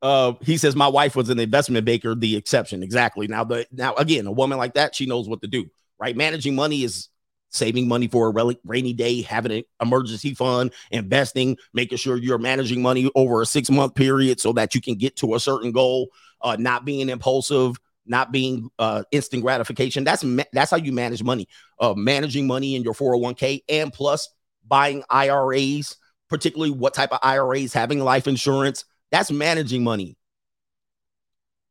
uh 0.02 0.34
he 0.42 0.56
says 0.56 0.76
my 0.76 0.87
wife 0.87 1.16
was 1.16 1.28
an 1.28 1.40
investment 1.40 1.84
banker 1.84 2.14
the 2.14 2.37
exception 2.37 2.82
exactly 2.82 3.26
now 3.26 3.42
the 3.42 3.66
now 3.72 3.94
again 3.94 4.26
a 4.26 4.32
woman 4.32 4.58
like 4.58 4.74
that 4.74 4.94
she 4.94 5.06
knows 5.06 5.28
what 5.28 5.40
to 5.40 5.48
do 5.48 5.66
right 5.98 6.16
managing 6.16 6.54
money 6.54 6.84
is 6.84 7.08
saving 7.50 7.88
money 7.88 8.06
for 8.06 8.28
a 8.28 8.54
rainy 8.64 8.92
day 8.92 9.22
having 9.22 9.50
an 9.50 9.64
emergency 9.80 10.34
fund 10.34 10.72
investing 10.90 11.56
making 11.72 11.98
sure 11.98 12.16
you're 12.16 12.38
managing 12.38 12.80
money 12.82 13.11
over 13.16 13.42
a 13.42 13.46
six 13.46 13.70
month 13.70 13.94
period 13.94 14.38
so 14.38 14.52
that 14.52 14.74
you 14.74 14.80
can 14.80 14.94
get 14.94 15.16
to 15.16 15.34
a 15.34 15.40
certain 15.40 15.72
goal 15.72 16.08
uh 16.42 16.57
not 16.59 16.85
being 16.85 17.09
impulsive 17.09 17.77
not 18.07 18.33
being 18.33 18.70
uh 18.79 19.03
instant 19.12 19.42
gratification 19.42 20.05
that's 20.05 20.24
ma- 20.24 20.42
that's 20.53 20.70
how 20.70 20.77
you 20.77 20.92
manage 20.92 21.22
money 21.22 21.46
uh 21.81 21.94
managing 21.94 22.46
money 22.46 22.74
in 22.74 22.83
your 22.83 22.94
401k 22.94 23.62
and 23.68 23.92
plus 23.92 24.29
buying 24.66 25.03
iras 25.11 25.96
particularly 26.29 26.70
what 26.70 26.94
type 26.94 27.12
of 27.12 27.18
iras 27.22 27.72
having 27.72 28.01
life 28.01 28.27
insurance 28.27 28.85
that's 29.11 29.31
managing 29.31 29.85
money. 29.85 30.16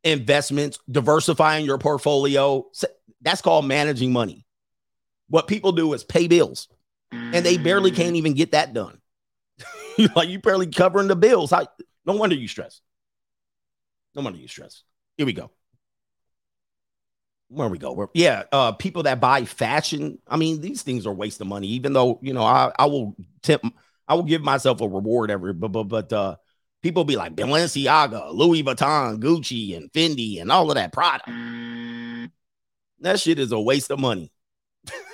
Investments, 0.03 0.79
diversifying 0.89 1.65
your 1.65 1.77
portfolio. 1.77 2.65
That's 3.21 3.41
called 3.41 3.65
managing 3.65 4.11
money. 4.11 4.45
What 5.29 5.47
people 5.47 5.71
do 5.71 5.93
is 5.93 6.03
pay 6.03 6.27
bills, 6.27 6.67
and 7.11 7.45
they 7.45 7.57
barely 7.57 7.91
can't 7.91 8.15
even 8.15 8.33
get 8.33 8.51
that 8.51 8.73
done. 8.73 8.99
like 10.15 10.29
you 10.29 10.39
barely 10.39 10.67
covering 10.67 11.07
the 11.07 11.15
bills. 11.15 11.51
How, 11.51 11.67
no 12.05 12.13
wonder 12.15 12.35
you 12.35 12.47
stress. 12.47 12.81
No 14.17 14.23
wonder 14.23 14.39
you 14.39 14.47
stress. 14.47 14.83
Here 15.15 15.27
we 15.27 15.33
go. 15.33 15.51
Where 17.49 17.69
we 17.69 17.77
go? 17.77 17.93
Where, 17.93 18.07
yeah, 18.15 18.43
uh, 18.51 18.71
people 18.73 19.03
that 19.03 19.21
buy 19.21 19.45
fashion. 19.45 20.17
I 20.27 20.37
mean, 20.37 20.59
these 20.59 20.81
things 20.81 21.05
are 21.05 21.13
waste 21.13 21.39
of 21.39 21.47
money. 21.47 21.67
Even 21.67 21.93
though 21.93 22.19
you 22.23 22.33
know, 22.33 22.43
I 22.43 22.71
I 22.77 22.87
will 22.87 23.15
tip, 23.43 23.61
I 24.07 24.15
will 24.15 24.23
give 24.23 24.41
myself 24.41 24.81
a 24.81 24.87
reward 24.87 25.29
every, 25.29 25.53
but 25.53 25.69
but 25.69 25.83
but 25.83 26.11
uh, 26.11 26.35
people 26.81 27.05
be 27.05 27.15
like 27.15 27.35
Balenciaga, 27.35 28.33
Louis 28.33 28.63
Vuitton, 28.63 29.19
Gucci, 29.19 29.77
and 29.77 29.91
Fendi, 29.93 30.41
and 30.41 30.51
all 30.51 30.69
of 30.69 30.75
that 30.75 30.91
product. 30.91 31.29
That 33.01 33.19
shit 33.19 33.37
is 33.37 33.51
a 33.51 33.59
waste 33.59 33.91
of 33.91 33.99
money. 33.99 34.31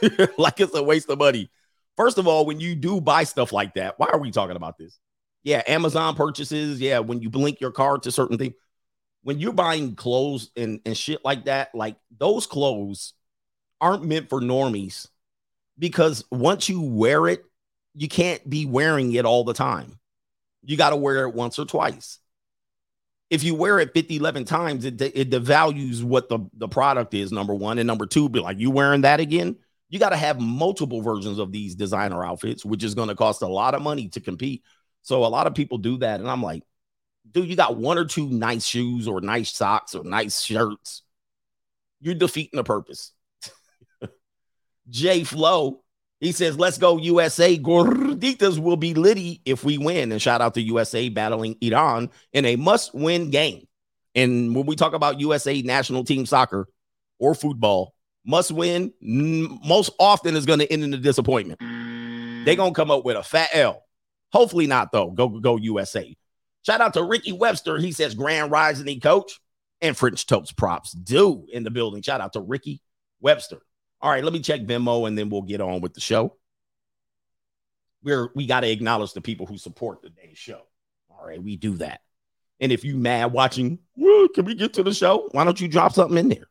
like 0.38 0.62
it's 0.62 0.74
a 0.74 0.82
waste 0.82 1.10
of 1.10 1.20
money. 1.20 1.52
First 1.98 2.18
of 2.18 2.26
all, 2.28 2.46
when 2.46 2.60
you 2.62 2.74
do 2.74 3.02
buy 3.02 3.26
stuff 3.26 3.52
like 3.52 3.74
that, 3.76 4.00
why 4.00 4.08
are 4.08 4.20
we 4.20 4.32
talking 4.32 4.56
about 4.56 4.78
this? 4.78 4.98
Yeah, 5.44 5.62
Amazon 5.68 6.16
purchases. 6.16 6.80
Yeah, 6.80 7.00
when 7.00 7.22
you 7.22 7.30
link 7.30 7.60
your 7.60 7.72
card 7.72 8.04
to 8.04 8.12
certain 8.12 8.38
things. 8.38 8.54
When 9.23 9.39
you're 9.39 9.53
buying 9.53 9.95
clothes 9.95 10.51
and, 10.55 10.81
and 10.86 10.97
shit 10.97 11.23
like 11.23 11.45
that, 11.45 11.73
like 11.73 11.95
those 12.17 12.45
clothes 12.45 13.13
aren't 13.79 14.05
meant 14.05 14.29
for 14.29 14.41
normies 14.41 15.07
because 15.79 16.23
once 16.31 16.69
you 16.69 16.81
wear 16.81 17.27
it, 17.27 17.43
you 17.95 18.07
can't 18.07 18.47
be 18.49 18.65
wearing 18.65 19.13
it 19.13 19.25
all 19.25 19.43
the 19.43 19.53
time. 19.53 19.99
You 20.63 20.77
got 20.77 20.91
to 20.91 20.95
wear 20.95 21.27
it 21.27 21.33
once 21.33 21.59
or 21.59 21.65
twice. 21.65 22.19
If 23.29 23.43
you 23.43 23.55
wear 23.55 23.79
it 23.79 23.93
50, 23.93 24.17
11 24.17 24.45
times, 24.45 24.86
it, 24.86 25.01
it 25.01 25.29
devalues 25.29 26.03
what 26.03 26.29
the, 26.29 26.39
the 26.53 26.67
product 26.67 27.13
is, 27.13 27.31
number 27.31 27.53
one. 27.53 27.79
And 27.79 27.88
number 27.88 28.05
two, 28.05 28.29
be 28.29 28.39
like, 28.39 28.59
you 28.59 28.71
wearing 28.71 29.01
that 29.01 29.19
again? 29.19 29.57
You 29.89 29.99
got 29.99 30.09
to 30.09 30.17
have 30.17 30.39
multiple 30.39 31.01
versions 31.01 31.39
of 31.39 31.51
these 31.51 31.75
designer 31.75 32.23
outfits, 32.23 32.63
which 32.63 32.83
is 32.83 32.95
going 32.95 33.09
to 33.09 33.15
cost 33.15 33.41
a 33.41 33.47
lot 33.47 33.75
of 33.75 33.81
money 33.81 34.07
to 34.09 34.21
compete. 34.21 34.63
So 35.01 35.25
a 35.25 35.27
lot 35.27 35.47
of 35.47 35.55
people 35.55 35.77
do 35.77 35.97
that. 35.97 36.19
And 36.19 36.29
I'm 36.29 36.41
like, 36.41 36.63
dude, 37.31 37.49
you 37.49 37.55
got 37.55 37.77
one 37.77 37.97
or 37.97 38.05
two 38.05 38.27
nice 38.29 38.65
shoes 38.65 39.07
or 39.07 39.21
nice 39.21 39.51
socks 39.51 39.95
or 39.95 40.03
nice 40.03 40.41
shirts. 40.41 41.03
You're 42.01 42.15
defeating 42.15 42.57
the 42.57 42.63
purpose. 42.63 43.12
Jay 44.89 45.23
Flow, 45.23 45.83
he 46.19 46.31
says, 46.31 46.57
let's 46.57 46.77
go 46.77 46.97
USA. 46.97 47.57
Gorditas 47.57 48.59
will 48.59 48.77
be 48.77 48.93
litty 48.93 49.41
if 49.45 49.63
we 49.63 49.77
win. 49.77 50.12
And 50.12 50.21
shout 50.21 50.41
out 50.41 50.53
to 50.55 50.62
USA 50.62 51.09
battling 51.09 51.55
Iran 51.62 52.09
in 52.31 52.45
a 52.45 52.55
must 52.55 52.93
win 52.93 53.29
game. 53.29 53.67
And 54.15 54.55
when 54.55 54.65
we 54.65 54.75
talk 54.75 54.93
about 54.93 55.19
USA 55.19 55.62
national 55.62 56.03
team 56.03 56.25
soccer 56.25 56.67
or 57.19 57.33
football, 57.36 57.93
must 58.25 58.51
win 58.51 58.93
most 59.01 59.91
often 59.99 60.36
is 60.36 60.45
going 60.45 60.59
to 60.59 60.71
end 60.71 60.83
in 60.83 60.93
a 60.93 60.97
disappointment. 60.97 61.59
They're 62.45 62.55
going 62.55 62.73
to 62.73 62.75
come 62.75 62.91
up 62.91 63.03
with 63.03 63.17
a 63.17 63.23
fat 63.23 63.49
L. 63.53 63.83
Hopefully 64.31 64.67
not, 64.67 64.91
though. 64.91 65.12
Go, 65.12 65.27
go 65.27 65.57
USA. 65.57 66.15
Shout 66.63 66.82
out 66.82 66.93
to 66.95 67.04
Ricky 67.04 67.32
Webster. 67.32 67.78
He 67.78 67.91
says, 67.91 68.15
Grand 68.15 68.52
Rising 68.52 68.99
coach 68.99 69.39
and 69.82 69.97
French 69.97 70.26
toast 70.26 70.58
props 70.58 70.91
do 70.91 71.45
in 71.52 71.63
the 71.63 71.71
building. 71.71 72.02
Shout 72.02 72.21
out 72.21 72.34
to 72.34 72.41
Ricky 72.41 72.82
Webster. 73.19 73.60
All 74.02 74.10
right, 74.10 74.23
let 74.23 74.34
me 74.34 74.39
check 74.39 74.62
Venmo 74.62 75.08
and 75.08 75.17
then 75.17 75.30
we'll 75.30 75.41
get 75.43 75.62
on 75.62 75.82
with 75.82 75.93
the 75.93 76.02
show. 76.02 76.36
We're 78.04 78.30
we 78.36 78.47
got 78.47 78.62
to 78.62 78.69
acknowledge 78.69 79.13
the 79.13 79.21
people 79.21 79.45
who 79.45 79.58
support 79.58 80.02
today's 80.02 80.38
show. 80.38 80.62
All 81.10 81.26
right, 81.26 81.41
we 81.41 81.56
do 81.56 81.78
that. 81.78 82.02
And 82.60 82.71
if 82.71 82.84
you 82.84 82.97
mad 82.97 83.32
watching, 83.32 83.80
can 83.97 84.45
we 84.45 84.56
get 84.56 84.73
to 84.73 84.84
the 84.84 84.93
show? 84.93 85.30
Why 85.32 85.43
don't 85.43 85.60
you 85.60 85.67
drop 85.67 85.93
something 85.93 86.17
in 86.17 86.30
there? 86.30 86.47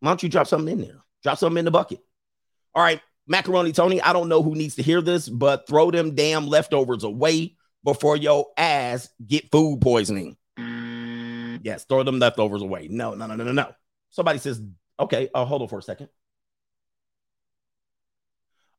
Why 0.00 0.10
don't 0.10 0.22
you 0.22 0.28
drop 0.28 0.46
something 0.46 0.72
in 0.72 0.80
there? 0.80 1.02
Drop 1.22 1.38
something 1.38 1.58
in 1.58 1.64
the 1.64 1.70
bucket. 1.70 2.00
All 2.74 2.82
right, 2.82 3.00
Macaroni 3.26 3.72
Tony, 3.72 4.00
I 4.00 4.12
don't 4.12 4.28
know 4.28 4.42
who 4.42 4.54
needs 4.54 4.76
to 4.76 4.82
hear 4.82 5.00
this, 5.02 5.28
but 5.28 5.66
throw 5.66 5.90
them 5.90 6.14
damn 6.14 6.46
leftovers 6.46 7.04
away 7.04 7.56
before 7.88 8.18
your 8.18 8.46
ass 8.58 9.08
get 9.26 9.50
food 9.50 9.80
poisoning. 9.80 10.36
Yes, 11.62 11.84
throw 11.84 12.02
them 12.02 12.18
leftovers 12.18 12.60
away. 12.60 12.88
No, 12.90 13.14
no, 13.14 13.26
no, 13.26 13.34
no, 13.34 13.44
no, 13.44 13.52
no. 13.52 13.72
Somebody 14.10 14.38
says, 14.38 14.60
okay, 15.00 15.30
uh, 15.34 15.46
hold 15.46 15.62
on 15.62 15.68
for 15.68 15.78
a 15.78 15.82
second. 15.82 16.10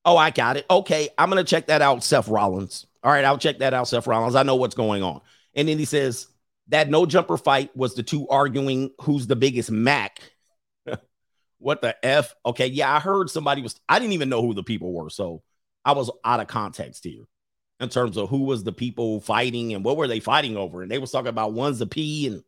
Oh, 0.06 0.16
I 0.16 0.30
got 0.30 0.58
it. 0.58 0.66
Okay, 0.70 1.10
I'm 1.18 1.30
gonna 1.30 1.44
check 1.44 1.68
that 1.68 1.82
out, 1.82 2.04
Seth 2.04 2.28
Rollins. 2.28 2.86
All 3.04 3.12
right, 3.12 3.26
I'll 3.26 3.40
check 3.40 3.60
that 3.60 3.74
out, 3.74 3.88
Seth 3.88 4.06
Rollins. 4.06 4.36
I 4.36 4.44
know 4.44 4.56
what's 4.56 4.76
going 4.76 5.02
on. 5.02 5.22
And 5.56 5.68
then 5.68 5.80
he 5.80 5.86
says 5.86 6.28
that 6.68 6.90
no 6.90 7.08
jumper 7.08 7.38
fight 7.38 7.76
was 7.76 7.96
the 7.96 8.04
two 8.04 8.28
arguing 8.30 8.92
who's 9.02 9.26
the 9.26 9.36
biggest 9.36 9.72
Mac. 9.72 10.20
what 11.58 11.82
the 11.82 11.96
F? 12.06 12.36
Okay, 12.46 12.68
yeah, 12.68 12.96
I 12.96 13.00
heard 13.00 13.32
somebody 13.32 13.64
was, 13.64 13.80
I 13.90 13.98
didn't 13.98 14.14
even 14.14 14.30
know 14.30 14.44
who 14.44 14.54
the 14.54 14.64
people 14.64 14.94
were. 14.94 15.10
So 15.10 15.42
I 15.84 15.94
was 15.94 16.12
out 16.24 16.40
of 16.40 16.48
context 16.48 17.04
here 17.04 17.26
in 17.80 17.90
terms 17.90 18.18
of 18.18 18.30
who 18.30 18.44
was 18.44 18.64
the 18.64 18.72
people 18.72 19.22
fighting 19.22 19.74
and 19.74 19.84
what 19.84 19.98
were 19.98 20.08
they 20.08 20.20
fighting 20.20 20.58
over. 20.58 20.82
And 20.82 20.92
they 20.92 20.98
was 20.98 21.12
talking 21.12 21.30
about 21.30 21.54
one's 21.54 21.82
a 21.82 21.88
P 21.88 22.28
and 22.28 22.44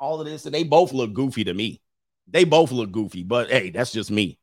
all 0.00 0.20
of 0.20 0.26
this, 0.26 0.46
and 0.46 0.54
they 0.54 0.64
both 0.64 0.92
look 0.92 1.12
goofy 1.12 1.44
to 1.44 1.54
me. 1.54 1.80
They 2.26 2.44
both 2.44 2.72
look 2.72 2.90
goofy, 2.90 3.22
but 3.22 3.50
hey, 3.50 3.70
that's 3.70 3.92
just 3.92 4.10
me. 4.10 4.38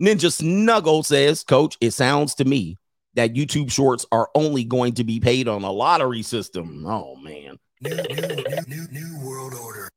Ninja 0.00 0.32
Snuggle 0.32 1.02
says, 1.02 1.44
Coach, 1.44 1.76
it 1.80 1.92
sounds 1.92 2.34
to 2.36 2.44
me 2.44 2.78
that 3.14 3.34
YouTube 3.34 3.70
shorts 3.70 4.06
are 4.10 4.28
only 4.34 4.64
going 4.64 4.94
to 4.94 5.04
be 5.04 5.20
paid 5.20 5.48
on 5.48 5.62
a 5.62 5.70
lottery 5.70 6.22
system. 6.22 6.84
Oh 6.86 7.16
man. 7.16 7.58
New, 7.80 7.94
new, 7.94 8.36
new, 8.36 8.56
new, 8.66 8.86
new 8.90 9.26
world 9.26 9.54
order. 9.54 9.88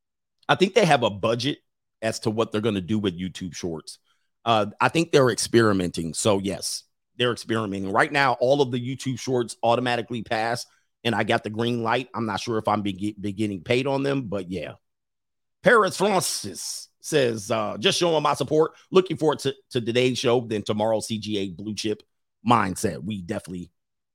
I 0.50 0.56
think 0.56 0.74
they 0.74 0.86
have 0.86 1.04
a 1.04 1.10
budget 1.10 1.60
as 2.02 2.20
to 2.22 2.30
what 2.30 2.52
they're 2.52 2.62
going 2.62 2.76
to 2.76 2.82
do 2.82 3.00
with 3.00 3.20
YouTube 3.20 3.56
shorts. 3.56 4.00
Uh, 4.46 4.68
I 4.80 4.90
think 4.90 5.12
they're 5.12 5.30
experimenting. 5.30 6.14
So, 6.14 6.40
yes, 6.40 6.84
they're 7.18 7.32
experimenting. 7.32 7.92
Right 7.92 8.12
now, 8.12 8.34
all 8.34 8.62
of 8.62 8.72
the 8.72 8.80
YouTube 8.80 9.20
shorts 9.20 9.58
automatically 9.64 10.24
pass, 10.24 10.66
and 11.04 11.16
I 11.16 11.24
got 11.24 11.44
the 11.44 11.50
green 11.50 11.84
light. 11.84 12.10
I'm 12.14 12.26
not 12.26 12.40
sure 12.40 12.58
if 12.58 12.68
I'm 12.68 12.82
be- 12.82 13.16
beginning 13.20 13.64
paid 13.64 13.88
on 13.88 14.04
them, 14.04 14.24
but 14.24 14.50
yeah. 14.50 14.74
Paris 15.64 15.98
Francis 15.98 16.90
says, 17.02 17.50
uh, 17.52 17.78
just 17.80 17.98
showing 17.98 18.22
my 18.24 18.34
support. 18.34 18.72
Looking 18.92 19.18
forward 19.18 19.40
to, 19.40 19.56
to 19.72 19.82
today's 19.82 20.18
show, 20.18 20.42
then 20.42 20.62
tomorrow, 20.62 21.00
CGA 21.00 21.56
Blue 21.56 21.74
Chip 21.74 22.04
Mindset. 22.48 23.04
We 23.04 23.22
definitely 23.22 23.72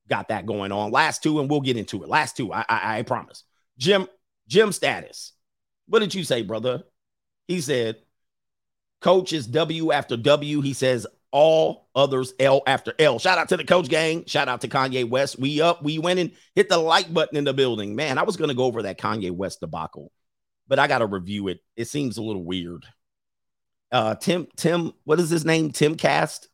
got 0.09 0.29
that 0.29 0.47
going 0.47 0.73
on. 0.73 0.91
Last 0.91 1.23
two, 1.23 1.41
and 1.41 1.51
we'll 1.51 1.61
get 1.61 1.77
into 1.77 2.03
it. 2.03 2.09
Last 2.09 2.37
two, 2.37 2.53
I, 2.53 2.65
I, 2.69 2.99
I 2.99 3.03
promise. 3.03 3.45
Jim, 3.79 4.07
Jim 4.47 4.73
status. 4.73 5.33
What 5.87 6.01
did 6.01 6.15
you 6.15 6.25
say, 6.25 6.43
brother? 6.43 6.83
He 7.49 7.61
said, 7.61 7.97
Coach 9.01 9.33
is 9.33 9.47
W 9.49 9.91
after 9.91 10.17
W. 10.17 10.61
He 10.61 10.75
says, 10.75 11.07
all 11.33 11.89
others 11.95 12.35
L 12.39 12.63
after 12.67 12.95
L. 12.99 13.19
Shout 13.19 13.39
out 13.39 13.49
to 13.49 13.57
the 13.57 13.65
coach 13.65 13.89
gang. 13.89 14.25
Shout 14.27 14.49
out 14.49 14.61
to 14.61 14.69
Kanye 14.69 15.09
West. 15.09 15.39
We 15.39 15.61
up, 15.61 15.83
we 15.83 15.99
winning. 15.99 16.33
Hit 16.55 16.69
the 16.69 16.79
like 16.79 17.13
button 17.13 17.37
in 17.37 17.45
the 17.45 17.55
building. 17.55 17.97
Man, 17.97 18.19
I 18.19 18.23
was 18.23 18.37
going 18.37 18.49
to 18.49 18.55
go 18.55 18.65
over 18.65 18.83
that 18.83 18.99
Kanye 18.99 19.31
West 19.31 19.61
debacle, 19.61 20.13
but 20.69 20.79
I 20.79 20.87
got 20.87 20.99
to 20.99 21.07
review 21.07 21.49
it. 21.49 21.61
It 21.77 21.87
seems 21.87 22.19
a 22.19 22.23
little 22.23 22.45
weird. 22.45 22.87
Uh, 23.91 24.15
Tim, 24.15 24.47
Tim, 24.57 24.93
what 25.05 25.21
is 25.21 25.31
his 25.31 25.45
name? 25.45 25.73
Tim 25.73 25.97
Cast. 25.97 26.49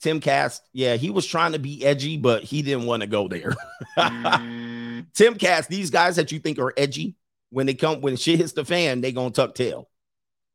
Tim 0.00 0.20
Cast. 0.20 0.62
Yeah, 0.72 0.96
he 0.96 1.10
was 1.10 1.26
trying 1.26 1.52
to 1.52 1.58
be 1.58 1.84
edgy, 1.84 2.16
but 2.16 2.42
he 2.42 2.62
didn't 2.62 2.86
want 2.86 3.02
to 3.02 3.06
go 3.06 3.28
there. 3.28 3.54
Tim 5.14 5.34
Cast, 5.36 5.68
these 5.68 5.90
guys 5.90 6.16
that 6.16 6.32
you 6.32 6.38
think 6.38 6.58
are 6.58 6.74
edgy, 6.76 7.16
when 7.50 7.66
they 7.66 7.74
come, 7.74 8.00
when 8.00 8.16
shit 8.16 8.38
hits 8.38 8.52
the 8.52 8.64
fan, 8.64 9.00
they 9.00 9.12
gonna 9.12 9.30
tuck 9.30 9.54
tail. 9.54 9.88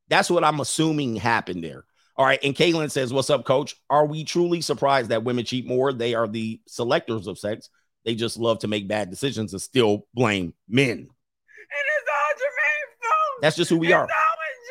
That's 0.10 0.30
what 0.30 0.44
I'm 0.44 0.60
assuming 0.60 1.16
happened 1.16 1.64
there. 1.64 1.86
All 2.18 2.26
right. 2.26 2.40
And 2.44 2.56
Kaylin 2.56 2.90
says, 2.90 3.14
What's 3.14 3.30
up, 3.30 3.46
coach? 3.46 3.76
Are 3.90 4.06
we 4.06 4.24
truly 4.24 4.62
surprised 4.62 5.10
that 5.10 5.24
women 5.24 5.46
cheat 5.46 5.68
more? 5.68 5.94
They 5.94 6.16
are 6.16 6.28
the 6.28 6.60
selectors 6.68 7.28
of 7.28 7.38
sex. 7.38 7.70
They 8.06 8.16
just 8.16 8.38
love 8.38 8.60
to 8.60 8.68
make 8.68 8.88
bad 8.88 9.10
decisions 9.10 9.54
and 9.54 9.62
still 9.62 10.08
blame 10.14 10.54
men. 10.68 10.92
And 10.92 11.00
it's 11.00 12.10
all 12.10 12.34
Jermaine's 12.38 12.98
fault. 13.02 13.42
That's 13.42 13.56
just 13.56 13.70
who 13.70 13.78
we 13.78 13.88
it's 13.88 13.94
are. 13.94 14.02
always 14.02 14.10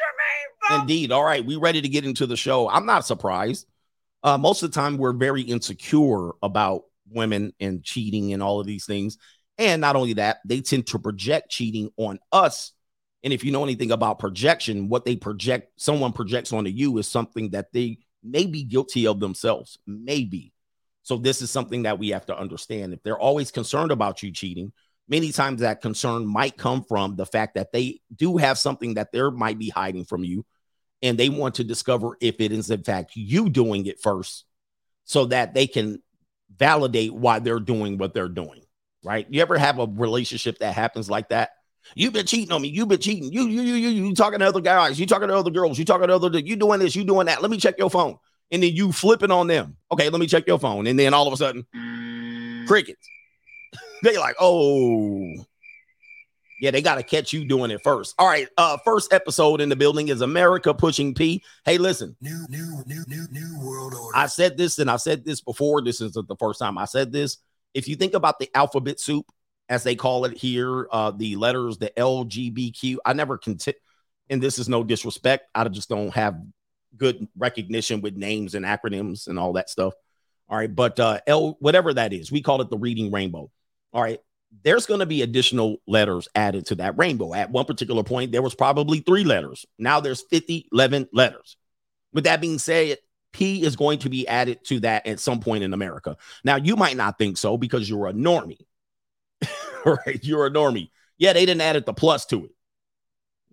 Jermaine's 0.00 0.68
fault. 0.68 0.80
Indeed. 0.80 1.12
All 1.12 1.24
right. 1.24 1.44
We 1.44 1.56
ready 1.56 1.82
to 1.82 1.88
get 1.88 2.04
into 2.04 2.26
the 2.26 2.36
show. 2.36 2.68
I'm 2.68 2.86
not 2.86 3.06
surprised. 3.06 3.66
Uh, 4.22 4.38
most 4.38 4.62
of 4.62 4.72
the 4.72 4.74
time, 4.74 4.96
we're 4.96 5.12
very 5.12 5.42
insecure 5.42 6.32
about 6.42 6.82
women 7.10 7.52
and 7.60 7.84
cheating 7.84 8.32
and 8.32 8.42
all 8.42 8.58
of 8.58 8.66
these 8.66 8.86
things. 8.86 9.18
And 9.58 9.80
not 9.80 9.96
only 9.96 10.14
that, 10.14 10.38
they 10.44 10.60
tend 10.60 10.88
to 10.88 10.98
project 10.98 11.50
cheating 11.50 11.90
on 11.96 12.18
us. 12.32 12.72
And 13.26 13.32
if 13.32 13.42
you 13.42 13.50
know 13.50 13.64
anything 13.64 13.90
about 13.90 14.20
projection, 14.20 14.88
what 14.88 15.04
they 15.04 15.16
project, 15.16 15.72
someone 15.80 16.12
projects 16.12 16.52
onto 16.52 16.70
you 16.70 16.96
is 16.98 17.08
something 17.08 17.50
that 17.50 17.72
they 17.72 17.98
may 18.22 18.46
be 18.46 18.62
guilty 18.62 19.08
of 19.08 19.18
themselves. 19.18 19.80
Maybe. 19.84 20.52
So 21.02 21.16
this 21.16 21.42
is 21.42 21.50
something 21.50 21.82
that 21.82 21.98
we 21.98 22.10
have 22.10 22.24
to 22.26 22.38
understand. 22.38 22.94
If 22.94 23.02
they're 23.02 23.18
always 23.18 23.50
concerned 23.50 23.90
about 23.90 24.22
you 24.22 24.30
cheating, 24.30 24.72
many 25.08 25.32
times 25.32 25.62
that 25.62 25.82
concern 25.82 26.24
might 26.24 26.56
come 26.56 26.84
from 26.84 27.16
the 27.16 27.26
fact 27.26 27.56
that 27.56 27.72
they 27.72 28.00
do 28.14 28.36
have 28.36 28.58
something 28.60 28.94
that 28.94 29.10
they 29.10 29.28
might 29.30 29.58
be 29.58 29.70
hiding 29.70 30.04
from 30.04 30.22
you. 30.22 30.46
And 31.02 31.18
they 31.18 31.28
want 31.28 31.56
to 31.56 31.64
discover 31.64 32.16
if 32.20 32.40
it 32.40 32.52
is 32.52 32.70
in 32.70 32.84
fact 32.84 33.16
you 33.16 33.50
doing 33.50 33.86
it 33.86 34.00
first 34.00 34.44
so 35.02 35.24
that 35.26 35.52
they 35.52 35.66
can 35.66 36.00
validate 36.56 37.12
why 37.12 37.40
they're 37.40 37.58
doing 37.58 37.98
what 37.98 38.14
they're 38.14 38.28
doing. 38.28 38.62
Right. 39.02 39.26
You 39.28 39.42
ever 39.42 39.58
have 39.58 39.80
a 39.80 39.88
relationship 39.90 40.58
that 40.58 40.74
happens 40.74 41.10
like 41.10 41.30
that? 41.30 41.50
You've 41.94 42.12
been 42.12 42.26
cheating 42.26 42.52
on 42.52 42.62
me. 42.62 42.68
You've 42.68 42.88
been 42.88 43.00
cheating. 43.00 43.32
You, 43.32 43.46
you, 43.46 43.62
you, 43.62 43.74
you, 43.74 44.06
you 44.08 44.14
talking 44.14 44.40
to 44.40 44.46
other 44.46 44.60
guys. 44.60 44.98
You 44.98 45.06
talking 45.06 45.28
to 45.28 45.36
other 45.36 45.50
girls. 45.50 45.78
You 45.78 45.84
talking 45.84 46.08
to 46.08 46.14
other. 46.14 46.38
You 46.38 46.56
doing 46.56 46.80
this. 46.80 46.96
You 46.96 47.04
doing 47.04 47.26
that. 47.26 47.42
Let 47.42 47.50
me 47.50 47.58
check 47.58 47.78
your 47.78 47.90
phone. 47.90 48.18
And 48.50 48.62
then 48.62 48.74
you 48.74 48.92
flipping 48.92 49.30
on 49.30 49.46
them. 49.46 49.76
Okay, 49.90 50.08
let 50.08 50.20
me 50.20 50.26
check 50.26 50.46
your 50.46 50.58
phone. 50.58 50.86
And 50.86 50.98
then 50.98 51.14
all 51.14 51.26
of 51.26 51.32
a 51.32 51.36
sudden, 51.36 51.66
crickets. 52.66 53.08
They're 54.02 54.20
like, 54.20 54.36
oh, 54.38 55.34
yeah, 56.60 56.70
they 56.70 56.80
got 56.80 56.94
to 56.96 57.02
catch 57.02 57.32
you 57.32 57.44
doing 57.44 57.70
it 57.70 57.82
first. 57.82 58.14
All 58.18 58.26
right, 58.26 58.48
uh, 58.56 58.78
first 58.84 59.12
episode 59.12 59.60
in 59.60 59.68
the 59.68 59.76
building 59.76 60.08
is 60.08 60.20
America 60.20 60.72
pushing 60.72 61.14
P. 61.14 61.42
Hey, 61.64 61.78
listen, 61.78 62.16
New, 62.20 62.46
new, 62.48 62.82
new, 62.86 63.04
new, 63.06 63.26
new 63.30 63.60
world 63.60 63.94
order. 63.94 64.16
I 64.16 64.26
said 64.26 64.56
this 64.56 64.78
and 64.78 64.90
I 64.90 64.96
said 64.96 65.24
this 65.24 65.40
before. 65.40 65.82
This 65.82 66.00
isn't 66.00 66.28
the 66.28 66.36
first 66.36 66.58
time 66.58 66.78
I 66.78 66.86
said 66.86 67.12
this. 67.12 67.38
If 67.74 67.88
you 67.88 67.96
think 67.96 68.14
about 68.14 68.38
the 68.38 68.48
alphabet 68.54 69.00
soup, 69.00 69.26
as 69.68 69.82
they 69.82 69.96
call 69.96 70.24
it 70.24 70.36
here, 70.36 70.86
uh, 70.90 71.10
the 71.10 71.36
letters, 71.36 71.78
the 71.78 71.92
LGBTQ, 71.96 72.96
I 73.04 73.12
never 73.12 73.38
can, 73.38 73.58
and 74.30 74.42
this 74.42 74.58
is 74.58 74.68
no 74.68 74.84
disrespect. 74.84 75.48
I 75.54 75.66
just 75.68 75.88
don't 75.88 76.14
have 76.14 76.40
good 76.96 77.26
recognition 77.36 78.00
with 78.00 78.16
names 78.16 78.54
and 78.54 78.64
acronyms 78.64 79.28
and 79.28 79.38
all 79.38 79.54
that 79.54 79.70
stuff. 79.70 79.94
All 80.48 80.56
right, 80.56 80.72
but 80.72 81.00
uh, 81.00 81.20
L, 81.26 81.56
whatever 81.60 81.92
that 81.94 82.12
is, 82.12 82.30
we 82.30 82.42
call 82.42 82.60
it 82.60 82.70
the 82.70 82.78
reading 82.78 83.10
rainbow. 83.10 83.50
All 83.92 84.02
right. 84.02 84.20
There's 84.62 84.86
going 84.86 85.00
to 85.00 85.06
be 85.06 85.22
additional 85.22 85.78
letters 85.86 86.28
added 86.34 86.66
to 86.66 86.76
that 86.76 86.96
rainbow. 86.96 87.34
At 87.34 87.50
one 87.50 87.64
particular 87.64 88.04
point, 88.04 88.30
there 88.30 88.42
was 88.42 88.54
probably 88.54 89.00
three 89.00 89.24
letters. 89.24 89.66
Now 89.78 90.00
there's 90.00 90.22
50, 90.30 90.68
11 90.72 91.08
letters. 91.12 91.56
With 92.12 92.24
that 92.24 92.40
being 92.40 92.58
said, 92.58 92.98
P 93.32 93.64
is 93.64 93.76
going 93.76 93.98
to 93.98 94.08
be 94.08 94.26
added 94.26 94.64
to 94.66 94.80
that 94.80 95.06
at 95.06 95.20
some 95.20 95.40
point 95.40 95.62
in 95.64 95.74
America. 95.74 96.16
Now, 96.42 96.56
you 96.56 96.76
might 96.76 96.96
not 96.96 97.18
think 97.18 97.36
so 97.36 97.58
because 97.58 97.88
you're 97.90 98.06
a 98.06 98.12
normie. 98.12 98.64
right? 100.06 100.22
You're 100.22 100.46
a 100.46 100.50
normie. 100.50 100.90
Yeah, 101.18 101.32
they 101.32 101.46
didn't 101.46 101.62
add 101.62 101.76
it 101.76 101.86
the 101.86 101.94
plus 101.94 102.26
to 102.26 102.44
it. 102.44 102.50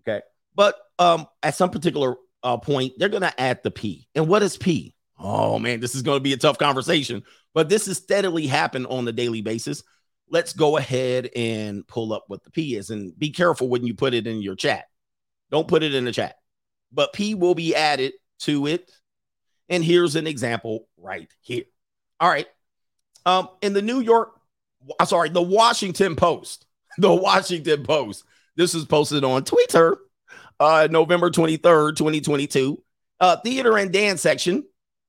Okay. 0.01 0.21
But 0.55 0.75
um, 0.99 1.27
at 1.41 1.55
some 1.55 1.69
particular 1.69 2.15
uh, 2.43 2.57
point, 2.57 2.93
they're 2.97 3.09
going 3.09 3.21
to 3.21 3.41
add 3.41 3.61
the 3.63 3.71
P. 3.71 4.07
And 4.15 4.27
what 4.27 4.43
is 4.43 4.57
P? 4.57 4.95
Oh, 5.19 5.59
man, 5.59 5.79
this 5.79 5.95
is 5.95 6.01
going 6.01 6.17
to 6.17 6.23
be 6.23 6.33
a 6.33 6.37
tough 6.37 6.57
conversation, 6.57 7.23
but 7.53 7.69
this 7.69 7.87
is 7.87 7.97
steadily 7.97 8.47
happen 8.47 8.85
on 8.87 9.05
the 9.05 9.13
daily 9.13 9.41
basis. 9.41 9.83
Let's 10.29 10.53
go 10.53 10.77
ahead 10.77 11.29
and 11.35 11.87
pull 11.87 12.11
up 12.11 12.25
what 12.27 12.43
the 12.43 12.51
P 12.51 12.75
is 12.75 12.89
and 12.89 13.17
be 13.17 13.29
careful 13.29 13.69
when 13.69 13.85
you 13.85 13.93
put 13.93 14.13
it 14.13 14.27
in 14.27 14.41
your 14.41 14.55
chat. 14.55 14.85
Don't 15.51 15.67
put 15.67 15.83
it 15.83 15.93
in 15.93 16.05
the 16.05 16.11
chat, 16.11 16.37
but 16.91 17.13
P 17.13 17.35
will 17.35 17.53
be 17.53 17.75
added 17.75 18.13
to 18.39 18.65
it. 18.65 18.91
And 19.69 19.83
here's 19.83 20.15
an 20.15 20.27
example 20.27 20.87
right 20.97 21.31
here. 21.41 21.65
All 22.19 22.29
right. 22.29 22.47
Um, 23.25 23.49
in 23.61 23.73
the 23.73 23.81
New 23.81 23.99
York, 24.01 24.33
I'm 24.99 25.07
sorry, 25.07 25.29
the 25.29 25.41
Washington 25.41 26.15
Post, 26.15 26.65
the 26.97 27.13
Washington 27.13 27.83
Post. 27.83 28.23
This 28.55 28.75
is 28.75 28.85
posted 28.85 29.23
on 29.23 29.43
Twitter, 29.43 29.97
uh, 30.59 30.87
November 30.89 31.29
23rd, 31.29 31.95
2022. 31.95 32.81
Uh, 33.19 33.37
theater 33.37 33.77
and 33.77 33.91
dance 33.91 34.21
section. 34.21 34.63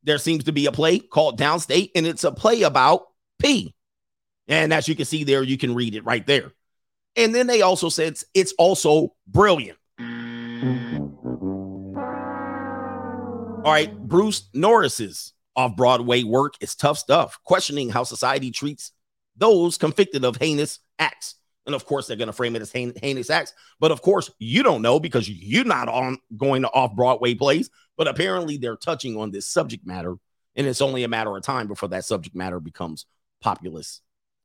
There 0.04 0.18
seems 0.18 0.44
to 0.44 0.52
be 0.52 0.66
a 0.66 0.72
play 0.72 0.98
called 0.98 1.38
Downstate, 1.38 1.90
and 1.94 2.06
it's 2.06 2.24
a 2.24 2.32
play 2.32 2.62
about 2.62 3.06
P. 3.38 3.74
And 4.46 4.72
as 4.72 4.88
you 4.88 4.94
can 4.94 5.06
see 5.06 5.24
there, 5.24 5.42
you 5.42 5.56
can 5.56 5.74
read 5.74 5.94
it 5.94 6.04
right 6.04 6.26
there. 6.26 6.52
And 7.16 7.34
then 7.34 7.46
they 7.46 7.62
also 7.62 7.88
said 7.88 8.08
it's, 8.08 8.24
it's 8.34 8.52
also 8.58 9.14
brilliant. 9.26 9.78
All 13.64 13.72
right, 13.72 13.96
Bruce 13.98 14.48
Norris's 14.52 15.32
off 15.56 15.76
Broadway 15.76 16.22
work 16.22 16.54
is 16.60 16.74
tough 16.74 16.98
stuff, 16.98 17.38
questioning 17.44 17.88
how 17.88 18.04
society 18.04 18.50
treats 18.50 18.92
those 19.36 19.78
convicted 19.78 20.24
of 20.24 20.36
heinous 20.36 20.80
acts. 20.98 21.36
And 21.66 21.74
of 21.74 21.86
course, 21.86 22.06
they're 22.06 22.16
going 22.16 22.26
to 22.26 22.32
frame 22.32 22.56
it 22.56 22.62
as 22.62 22.72
hein- 22.72 22.94
heinous 23.00 23.30
acts. 23.30 23.54
But 23.80 23.90
of 23.90 24.02
course, 24.02 24.30
you 24.38 24.62
don't 24.62 24.82
know 24.82 25.00
because 25.00 25.28
you're 25.28 25.64
not 25.64 25.88
on 25.88 26.18
going 26.36 26.62
to 26.62 26.68
off 26.68 26.94
Broadway 26.94 27.34
plays. 27.34 27.70
But 27.96 28.08
apparently, 28.08 28.56
they're 28.56 28.76
touching 28.76 29.16
on 29.16 29.30
this 29.30 29.46
subject 29.46 29.86
matter, 29.86 30.16
and 30.56 30.66
it's 30.66 30.80
only 30.80 31.04
a 31.04 31.08
matter 31.08 31.34
of 31.36 31.42
time 31.42 31.68
before 31.68 31.90
that 31.90 32.04
subject 32.04 32.34
matter 32.34 32.58
becomes 32.58 33.06
populist, 33.40 34.02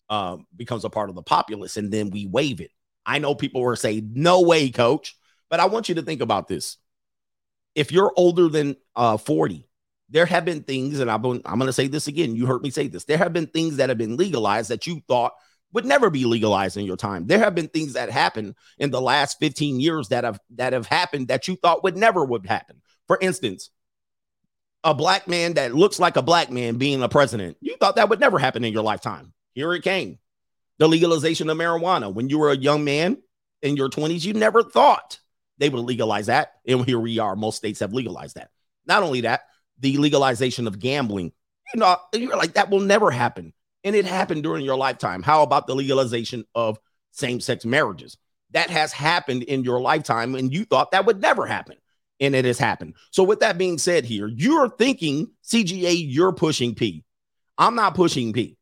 uh, 0.09 0.37
becomes 0.55 0.85
a 0.85 0.89
part 0.89 1.09
of 1.09 1.15
the 1.15 1.23
populace, 1.23 1.75
and 1.75 1.91
then 1.91 2.11
we 2.11 2.27
waive 2.27 2.61
it. 2.61 2.71
I 3.05 3.17
know 3.17 3.33
people 3.33 3.61
were 3.61 3.75
saying, 3.75 4.11
"No 4.13 4.41
way, 4.41 4.69
coach," 4.69 5.15
but 5.49 5.59
I 5.59 5.65
want 5.65 5.89
you 5.89 5.95
to 5.95 6.03
think 6.03 6.21
about 6.21 6.47
this. 6.47 6.77
If 7.73 7.91
you're 7.91 8.13
older 8.15 8.49
than 8.49 8.75
uh, 8.95 9.17
40, 9.17 9.67
there 10.09 10.25
have 10.25 10.45
been 10.45 10.63
things, 10.63 10.99
and 10.99 11.09
I'm, 11.09 11.23
I'm 11.25 11.59
going 11.59 11.67
to 11.67 11.73
say 11.73 11.87
this 11.87 12.07
again. 12.07 12.35
You 12.35 12.45
heard 12.45 12.61
me 12.61 12.69
say 12.69 12.87
this. 12.87 13.05
There 13.05 13.17
have 13.17 13.33
been 13.33 13.47
things 13.47 13.77
that 13.77 13.89
have 13.89 13.97
been 13.97 14.17
legalized 14.17 14.69
that 14.69 14.87
you 14.87 15.01
thought 15.07 15.33
would 15.71 15.85
never 15.85 16.09
be 16.09 16.25
legalized 16.25 16.77
in 16.77 16.85
your 16.85 16.97
time. 16.97 17.27
There 17.27 17.39
have 17.39 17.53
been 17.53 17.67
things 17.67 17.93
that 17.93 18.09
happened 18.09 18.55
in 18.79 18.89
the 18.89 19.01
last 19.01 19.37
15 19.39 19.79
years 19.79 20.09
that 20.09 20.23
have 20.23 20.39
that 20.55 20.73
have 20.73 20.87
happened 20.87 21.27
that 21.27 21.47
you 21.47 21.55
thought 21.55 21.83
would 21.83 21.95
never 21.95 22.25
would 22.25 22.45
happen. 22.45 22.81
For 23.07 23.19
instance, 23.21 23.69
a 24.83 24.93
black 24.93 25.27
man 25.27 25.53
that 25.53 25.75
looks 25.75 25.99
like 25.99 26.15
a 26.15 26.21
black 26.21 26.49
man 26.49 26.77
being 26.77 27.03
a 27.03 27.09
president. 27.09 27.57
You 27.61 27.75
thought 27.77 27.97
that 27.97 28.09
would 28.09 28.19
never 28.19 28.39
happen 28.39 28.63
in 28.63 28.73
your 28.73 28.83
lifetime. 28.83 29.33
Here 29.53 29.73
it 29.73 29.83
came. 29.83 30.17
The 30.77 30.87
legalization 30.87 31.49
of 31.49 31.57
marijuana. 31.57 32.13
When 32.13 32.29
you 32.29 32.39
were 32.39 32.51
a 32.51 32.57
young 32.57 32.83
man 32.83 33.17
in 33.61 33.75
your 33.75 33.89
20s, 33.89 34.23
you 34.23 34.33
never 34.33 34.63
thought 34.63 35.19
they 35.57 35.69
would 35.69 35.83
legalize 35.83 36.27
that. 36.27 36.53
And 36.65 36.85
here 36.85 36.99
we 36.99 37.19
are. 37.19 37.35
Most 37.35 37.57
states 37.57 37.81
have 37.81 37.93
legalized 37.93 38.37
that. 38.37 38.49
Not 38.85 39.03
only 39.03 39.21
that, 39.21 39.41
the 39.79 39.97
legalization 39.97 40.67
of 40.67 40.79
gambling. 40.79 41.31
You 41.73 41.79
know, 41.79 41.97
you're 42.13 42.37
like, 42.37 42.53
that 42.53 42.69
will 42.69 42.79
never 42.79 43.11
happen. 43.11 43.53
And 43.83 43.95
it 43.95 44.05
happened 44.05 44.43
during 44.43 44.65
your 44.65 44.77
lifetime. 44.77 45.23
How 45.23 45.43
about 45.43 45.67
the 45.67 45.75
legalization 45.75 46.45
of 46.55 46.79
same 47.11 47.39
sex 47.39 47.65
marriages? 47.65 48.17
That 48.51 48.69
has 48.69 48.91
happened 48.91 49.43
in 49.43 49.63
your 49.63 49.79
lifetime, 49.79 50.35
and 50.35 50.51
you 50.51 50.65
thought 50.65 50.91
that 50.91 51.05
would 51.05 51.21
never 51.21 51.45
happen. 51.45 51.77
And 52.19 52.35
it 52.35 52.45
has 52.45 52.59
happened. 52.59 52.95
So, 53.11 53.23
with 53.23 53.39
that 53.39 53.57
being 53.57 53.77
said, 53.77 54.03
here, 54.03 54.27
you're 54.27 54.69
thinking 54.69 55.31
CGA, 55.45 55.95
you're 55.95 56.33
pushing 56.33 56.75
P. 56.75 57.05
I'm 57.57 57.75
not 57.75 57.95
pushing 57.95 58.33
P. 58.33 58.57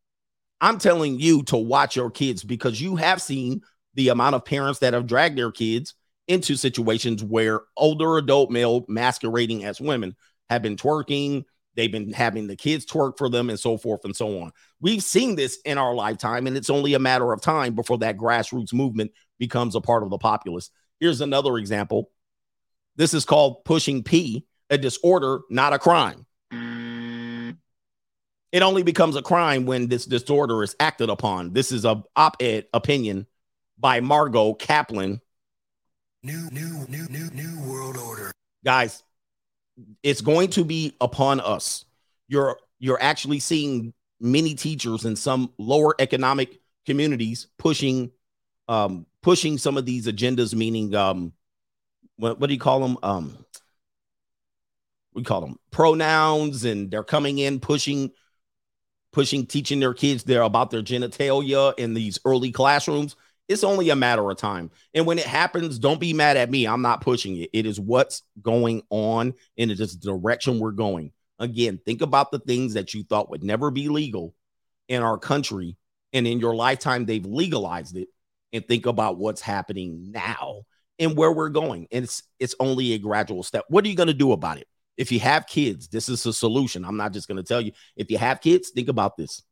I'm 0.60 0.78
telling 0.78 1.20
you 1.20 1.44
to 1.44 1.58
watch 1.58 1.96
your 1.96 2.12
kids 2.12 2.44
because 2.44 2.82
you 2.82 2.98
have 2.98 3.22
seen 3.22 3.62
the 3.94 4.10
amount 4.10 4.36
of 4.36 4.46
parents 4.46 4.80
that 4.80 4.94
have 4.94 5.08
dragged 5.08 5.38
their 5.38 5.52
kids 5.52 5.94
into 6.28 6.56
situations 6.56 7.24
where 7.24 7.62
older 7.76 8.18
adult 8.18 8.52
male 8.52 8.86
masquerading 8.88 9.64
as 9.64 9.80
women 9.80 10.16
have 10.50 10.62
been 10.62 10.76
twerking, 10.76 11.46
they've 11.76 11.92
been 11.92 12.12
having 12.12 12.48
the 12.48 12.56
kids 12.56 12.86
twerk 12.86 13.18
for 13.18 13.30
them, 13.30 13.50
and 13.50 13.60
so 13.60 13.78
forth 13.78 14.06
and 14.06 14.16
so 14.16 14.42
on. 14.42 14.52
We've 14.80 15.04
seen 15.04 15.36
this 15.36 15.60
in 15.66 15.78
our 15.78 15.94
lifetime, 15.94 16.48
and 16.48 16.58
it's 16.58 16.70
only 16.70 16.94
a 16.94 17.00
matter 17.00 17.32
of 17.32 17.42
time 17.42 17.76
before 17.76 17.98
that 18.00 18.18
grassroots 18.18 18.74
movement 18.74 19.12
becomes 19.40 19.76
a 19.76 19.82
part 19.82 20.04
of 20.04 20.10
the 20.10 20.18
populace. 20.18 20.70
Here's 21.00 21.22
another 21.22 21.58
example. 21.58 22.12
This 22.96 23.14
is 23.14 23.26
called 23.26 23.64
pushing 23.66 24.04
P, 24.04 24.46
a 24.70 24.78
disorder, 24.78 25.42
not 25.50 25.74
a 25.74 25.80
crime. 25.80 26.26
It 28.52 28.62
only 28.62 28.82
becomes 28.82 29.16
a 29.16 29.22
crime 29.22 29.66
when 29.66 29.88
this 29.88 30.06
disorder 30.06 30.64
is 30.64 30.76
acted 30.80 31.10
upon. 31.10 31.54
This 31.54 31.72
is 31.72 31.86
a 31.86 32.02
op-ed 32.16 32.66
opinion 32.74 33.28
by 33.78 34.00
Margo 34.00 34.54
Kaplan. 34.54 35.22
New, 36.24 36.50
new, 36.50 36.86
new, 36.88 37.08
new, 37.10 37.30
new 37.32 37.70
world 37.70 37.98
order. 37.98 38.32
Guys, 38.66 39.04
it's 40.04 40.22
going 40.22 40.50
to 40.52 40.64
be 40.64 40.96
upon 41.02 41.40
us. 41.40 41.86
You're 42.28 42.58
you're 42.80 43.02
actually 43.02 43.40
seeing 43.40 43.94
many 44.20 44.56
teachers 44.56 45.06
in 45.06 45.16
some 45.16 45.52
lower 45.58 45.96
economic 46.00 46.60
communities 46.86 47.48
pushing 47.58 48.12
um 48.68 49.06
pushing 49.22 49.58
some 49.58 49.78
of 49.78 49.86
these 49.86 50.08
agendas 50.08 50.56
meaning 50.56 50.96
um 50.96 51.34
what, 52.18 52.40
what 52.40 52.48
do 52.48 52.54
you 52.54 52.60
call 52.60 52.80
them 52.80 52.98
um 53.04 53.38
we 55.14 55.24
call 55.24 55.42
them 55.42 55.60
pronouns 55.72 56.66
and 56.66 56.90
they're 56.90 57.04
coming 57.04 57.38
in 57.38 57.60
pushing 57.60 58.10
pushing 59.12 59.46
teaching 59.46 59.80
their 59.80 59.94
kids 59.94 60.24
there 60.24 60.42
about 60.42 60.72
their 60.72 60.82
genitalia 60.82 61.74
in 61.78 61.94
these 61.94 62.20
early 62.26 62.52
classrooms 62.52 63.16
it's 63.48 63.64
only 63.64 63.90
a 63.90 63.96
matter 63.96 64.30
of 64.30 64.38
time. 64.38 64.72
And 64.94 65.06
when 65.06 65.20
it 65.20 65.26
happens 65.26 65.80
don't 65.80 66.00
be 66.00 66.14
mad 66.14 66.38
at 66.38 66.50
me. 66.50 66.68
I'm 66.68 66.82
not 66.82 67.02
pushing 67.02 67.38
it. 67.38 67.50
It 67.54 67.66
is 67.66 67.80
what's 67.80 68.24
going 68.42 68.84
on 68.90 69.34
and 69.58 69.72
it 69.72 69.80
is 69.80 69.98
the 69.98 70.12
direction 70.12 70.60
we're 70.60 70.72
going. 70.72 71.12
Again 71.40 71.80
think 71.86 72.02
about 72.02 72.32
the 72.32 72.40
things 72.40 72.74
that 72.74 72.94
you 72.94 73.04
thought 73.04 73.30
would 73.30 73.44
never 73.44 73.72
be 73.72 73.90
legal 73.90 74.34
in 74.88 75.04
our 75.04 75.18
country 75.18 75.78
and 76.14 76.26
in 76.26 76.40
your 76.40 76.56
lifetime 76.56 77.06
they've 77.06 77.26
legalized 77.26 77.96
it 77.96 78.08
and 78.54 78.68
think 78.68 78.86
about 78.86 79.18
what's 79.18 79.42
happening 79.42 80.12
now 80.12 80.64
and 81.00 81.16
where 81.16 81.32
we're 81.32 81.50
going. 81.50 81.88
And 81.92 82.06
it's 82.06 82.24
it's 82.40 82.56
only 82.60 82.94
a 82.94 82.98
gradual 82.98 83.44
step. 83.44 83.66
What 83.70 83.86
are 83.86 83.88
you 83.88 83.96
going 83.96 84.08
to 84.08 84.14
do 84.14 84.32
about 84.32 84.58
it? 84.58 84.68
If 84.98 85.12
you 85.12 85.20
have 85.20 85.48
kids 85.48 85.88
this 85.88 86.10
is 86.10 86.26
a 86.26 86.34
solution. 86.34 86.84
I'm 86.84 86.98
not 86.98 87.14
just 87.14 87.28
going 87.28 87.38
to 87.38 87.44
tell 87.44 87.62
you. 87.62 87.72
If 87.96 88.10
you 88.12 88.18
have 88.18 88.42
kids 88.42 88.72
think 88.72 88.90
about 88.90 89.16
this. 89.16 89.44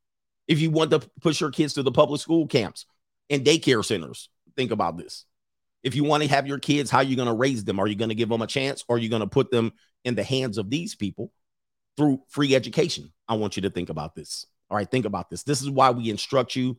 If 0.47 0.59
you 0.59 0.69
want 0.69 0.91
to 0.91 0.99
push 1.21 1.41
your 1.41 1.49
kids 1.49 1.73
to 1.73 1.83
the 1.83 1.91
public 1.91 2.21
school 2.21 2.47
camps 2.47 2.85
and 3.29 3.43
daycare 3.43 3.83
centers. 3.83 4.29
Think 4.55 4.71
about 4.71 4.97
this. 4.97 5.25
If 5.83 5.95
you 5.95 6.03
want 6.03 6.23
to 6.23 6.29
have 6.29 6.47
your 6.47 6.57
kids 6.57 6.89
how 6.89 6.97
are 6.99 7.03
you 7.03 7.15
going 7.15 7.27
to 7.27 7.33
raise 7.33 7.63
them? 7.63 7.79
Are 7.79 7.87
you 7.87 7.95
going 7.95 8.09
to 8.09 8.15
give 8.15 8.29
them 8.29 8.41
a 8.41 8.47
chance? 8.47 8.83
Or 8.87 8.95
are 8.95 8.99
you 8.99 9.09
going 9.09 9.21
to 9.21 9.27
put 9.27 9.51
them 9.51 9.73
in 10.03 10.15
the 10.15 10.23
hands 10.23 10.57
of 10.57 10.69
these 10.69 10.95
people 10.95 11.31
through 11.95 12.21
free 12.27 12.55
education? 12.55 13.13
I 13.27 13.35
want 13.35 13.55
you 13.55 13.61
to 13.63 13.69
think 13.69 13.89
about 13.89 14.15
this. 14.15 14.45
All 14.69 14.77
right 14.77 14.89
think 14.89 15.05
about 15.05 15.29
this. 15.29 15.43
This 15.43 15.61
is 15.61 15.69
why 15.69 15.91
we 15.91 16.09
instruct 16.09 16.55
you 16.55 16.77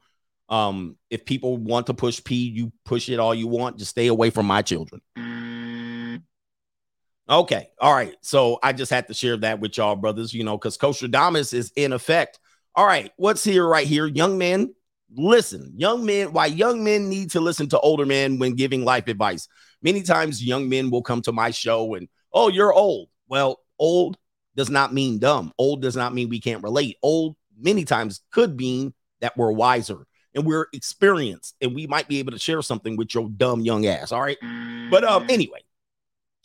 um 0.49 0.97
if 1.11 1.25
people 1.25 1.57
want 1.57 1.87
to 1.87 1.95
push 1.95 2.23
p 2.23 2.49
you 2.49 2.73
push 2.85 3.09
it 3.09 3.21
all 3.21 3.35
you 3.35 3.47
want. 3.47 3.79
Just 3.79 3.93
stay 3.93 4.09
away 4.09 4.31
from 4.31 4.47
my 4.47 4.63
children. 4.63 5.01
Okay 7.29 7.69
all 7.81 7.95
right. 7.95 8.15
So 8.23 8.59
i 8.63 8.73
just 8.73 8.91
had 8.91 9.07
to 9.09 9.15
share 9.15 9.37
that 9.39 9.61
with 9.61 9.77
y'all 9.77 9.95
brothers 9.97 10.35
you 10.35 10.43
know 10.43 10.59
because 10.59 10.77
coach 10.77 10.99
Greg 11.01 11.15
Adams 11.15 11.53
is 11.53 11.73
in 11.77 11.93
effect. 11.93 12.41
All 12.75 12.87
right 12.87 13.13
what's 13.17 13.45
here 13.45 13.67
right 13.67 13.87
here? 13.87 14.07
Young 14.07 14.37
men 14.37 14.75
listen 15.15 15.73
young 15.77 16.05
men 16.05 16.33
why 16.33 16.47
young 16.47 16.83
men 16.83 17.09
need 17.09 17.31
to 17.31 17.41
listen 17.41 17.69
to 17.69 17.79
older 17.81 18.05
men 18.05 18.39
when 18.39 18.55
giving 18.55 18.85
life 18.85 19.09
advice. 19.09 19.49
Many 19.83 20.03
times 20.03 20.43
young 20.43 20.69
men 20.69 20.91
will 20.91 21.03
come 21.03 21.23
to 21.23 21.33
my 21.33 21.51
show 21.51 21.95
and 21.95 22.09
oh 22.33 22.49
you're 22.49 22.73
old. 22.73 23.09
Well 23.29 23.61
old 23.79 24.17
does 24.57 24.71
not 24.71 24.93
mean 24.93 25.19
dumb. 25.19 25.53
Old 25.59 25.83
does 25.83 25.97
not 25.97 26.15
mean 26.15 26.29
we 26.29 26.41
can't 26.41 26.63
relate. 26.63 26.97
Old 27.03 27.37
many 27.59 27.85
times 27.85 28.23
could 28.31 28.57
mean 28.57 28.95
that 29.21 29.37
we're 29.37 29.53
wiser 29.53 30.07
and 30.35 30.45
we're 30.45 30.67
experienced 30.73 31.55
and 31.61 31.75
we 31.75 31.87
might 31.87 32.09
be 32.09 32.19
able 32.19 32.33
to 32.33 32.39
share 32.39 32.63
something 32.63 32.97
with 32.97 33.15
your 33.15 33.29
dumb 33.31 33.61
young 33.61 33.87
ass 33.87 34.13
all 34.13 34.23
right? 34.23 34.39
But 34.91 35.05
um 35.05 35.27
anyway 35.29 35.61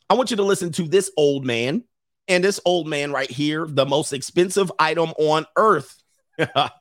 i 0.09 0.13
want 0.13 0.29
you 0.29 0.37
to 0.37 0.43
listen 0.43 0.71
to 0.73 0.83
this 0.83 1.09
old 1.17 1.45
man 1.45 1.83
and 2.27 2.43
this 2.43 2.59
old 2.65 2.87
man 2.87 3.11
right 3.11 3.31
here 3.31 3.65
the 3.67 3.85
most 3.85 4.13
expensive 4.13 4.71
item 4.77 5.11
on 5.17 5.45
earth 5.55 6.01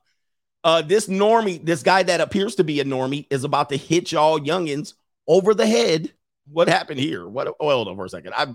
Uh, 0.62 0.82
this 0.82 1.06
normie, 1.06 1.64
this 1.64 1.82
guy 1.82 2.02
that 2.02 2.20
appears 2.20 2.54
to 2.56 2.64
be 2.64 2.80
a 2.80 2.84
normie, 2.84 3.26
is 3.30 3.44
about 3.44 3.70
to 3.70 3.76
hit 3.76 4.12
y'all 4.12 4.38
youngins 4.38 4.94
over 5.26 5.54
the 5.54 5.66
head. 5.66 6.12
What 6.50 6.68
happened 6.68 7.00
here? 7.00 7.26
What? 7.26 7.48
Oh, 7.60 7.70
hold 7.70 7.88
on 7.88 7.96
for 7.96 8.04
a 8.04 8.08
second. 8.08 8.34
I 8.34 8.54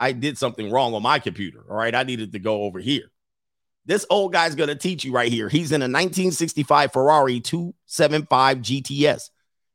I 0.00 0.12
did 0.12 0.38
something 0.38 0.70
wrong 0.70 0.94
on 0.94 1.02
my 1.02 1.18
computer. 1.18 1.64
All 1.68 1.76
right, 1.76 1.94
I 1.94 2.02
needed 2.02 2.32
to 2.32 2.38
go 2.38 2.62
over 2.62 2.78
here. 2.78 3.10
This 3.86 4.06
old 4.08 4.32
guy's 4.32 4.54
gonna 4.54 4.74
teach 4.74 5.04
you 5.04 5.12
right 5.12 5.30
here. 5.30 5.48
He's 5.48 5.72
in 5.72 5.82
a 5.82 5.84
1965 5.84 6.92
Ferrari 6.92 7.40
275 7.40 8.58
GTS, 8.58 9.30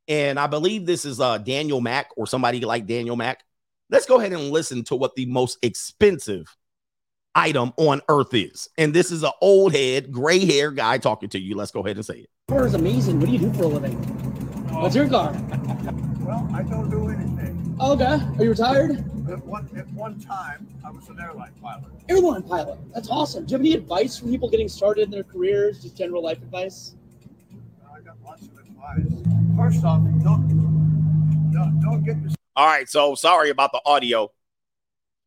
and 0.08 0.39
I 0.39 0.47
believe 0.47 0.86
this 0.86 1.05
is 1.05 1.19
uh 1.19 1.38
Daniel 1.38 1.82
Mac 1.82 2.10
or 2.17 2.25
somebody 2.25 2.62
like 2.62 2.88
Daniel 2.88 3.15
Mac. 3.15 3.43
Let's 3.91 4.05
go 4.05 4.19
ahead 4.19 4.34
and 4.34 4.49
listen 4.49 4.84
to 4.86 4.95
what 4.95 5.15
the 5.15 5.25
most 5.25 5.58
expensive 5.62 6.55
item 7.39 7.73
on 7.78 8.02
earth 8.10 8.34
is. 8.34 8.67
And 8.78 8.93
this 8.93 9.12
is 9.12 9.23
an 9.23 9.32
old 9.41 9.73
head, 9.73 10.12
gray 10.12 10.45
hair 10.45 10.71
guy 10.71 10.97
talking 10.97 11.30
to 11.30 11.39
you. 11.39 11.56
Let's 11.56 11.71
go 11.71 11.80
ahead 11.80 11.95
and 11.95 12.06
say 12.06 12.19
it. 12.19 12.30
car 12.49 12.67
is 12.67 12.73
amazing. 12.73 13.19
What 13.19 13.28
do 13.28 13.32
you 13.32 13.39
do 13.39 13.54
for 13.54 13.63
a 13.63 13.67
living? 13.67 13.93
What's 14.73 14.95
your 14.95 15.08
car? 15.08 15.32
Well, 16.19 16.47
I 16.54 16.63
don't 16.63 16.89
do 16.89 17.08
anything. 17.08 17.78
Oh, 17.80 17.93
okay. 17.93 18.19
Are 18.38 18.43
you 18.43 18.49
retired? 18.49 18.91
At 19.32 19.45
one, 19.45 19.69
at 19.78 19.88
one 19.93 20.19
time, 20.19 20.67
I 20.86 20.91
was 20.91 21.08
an 21.08 21.17
airline 21.19 21.54
pilot. 21.62 21.86
Airline 22.10 22.43
pilot. 22.43 22.78
That's 22.93 23.10
awesome. 23.10 23.45
Do 23.45 23.52
you 23.52 23.58
have 23.58 23.62
any 23.62 23.73
advice 23.73 24.17
for 24.17 24.28
people 24.28 24.49
getting 24.49 24.67
started 24.67 25.04
in 25.04 25.12
their 25.12 25.23
careers? 25.23 25.82
Just 25.82 25.95
general 25.95 26.21
life 26.21 26.39
advice? 26.39 26.95
I 27.89 28.02
got 28.02 28.17
lots 28.23 28.43
of 28.43 28.58
advice. 28.60 29.06
First 29.56 29.86
off, 29.86 30.02
don't, 30.23 31.52
don't, 31.54 31.80
don't 31.82 32.04
get 32.04 32.21
dis- 32.23 32.36
All 32.56 32.67
right, 32.67 32.89
so 32.89 33.15
sorry 33.15 33.49
about 33.49 33.71
the 33.71 33.82
audio. 33.86 34.30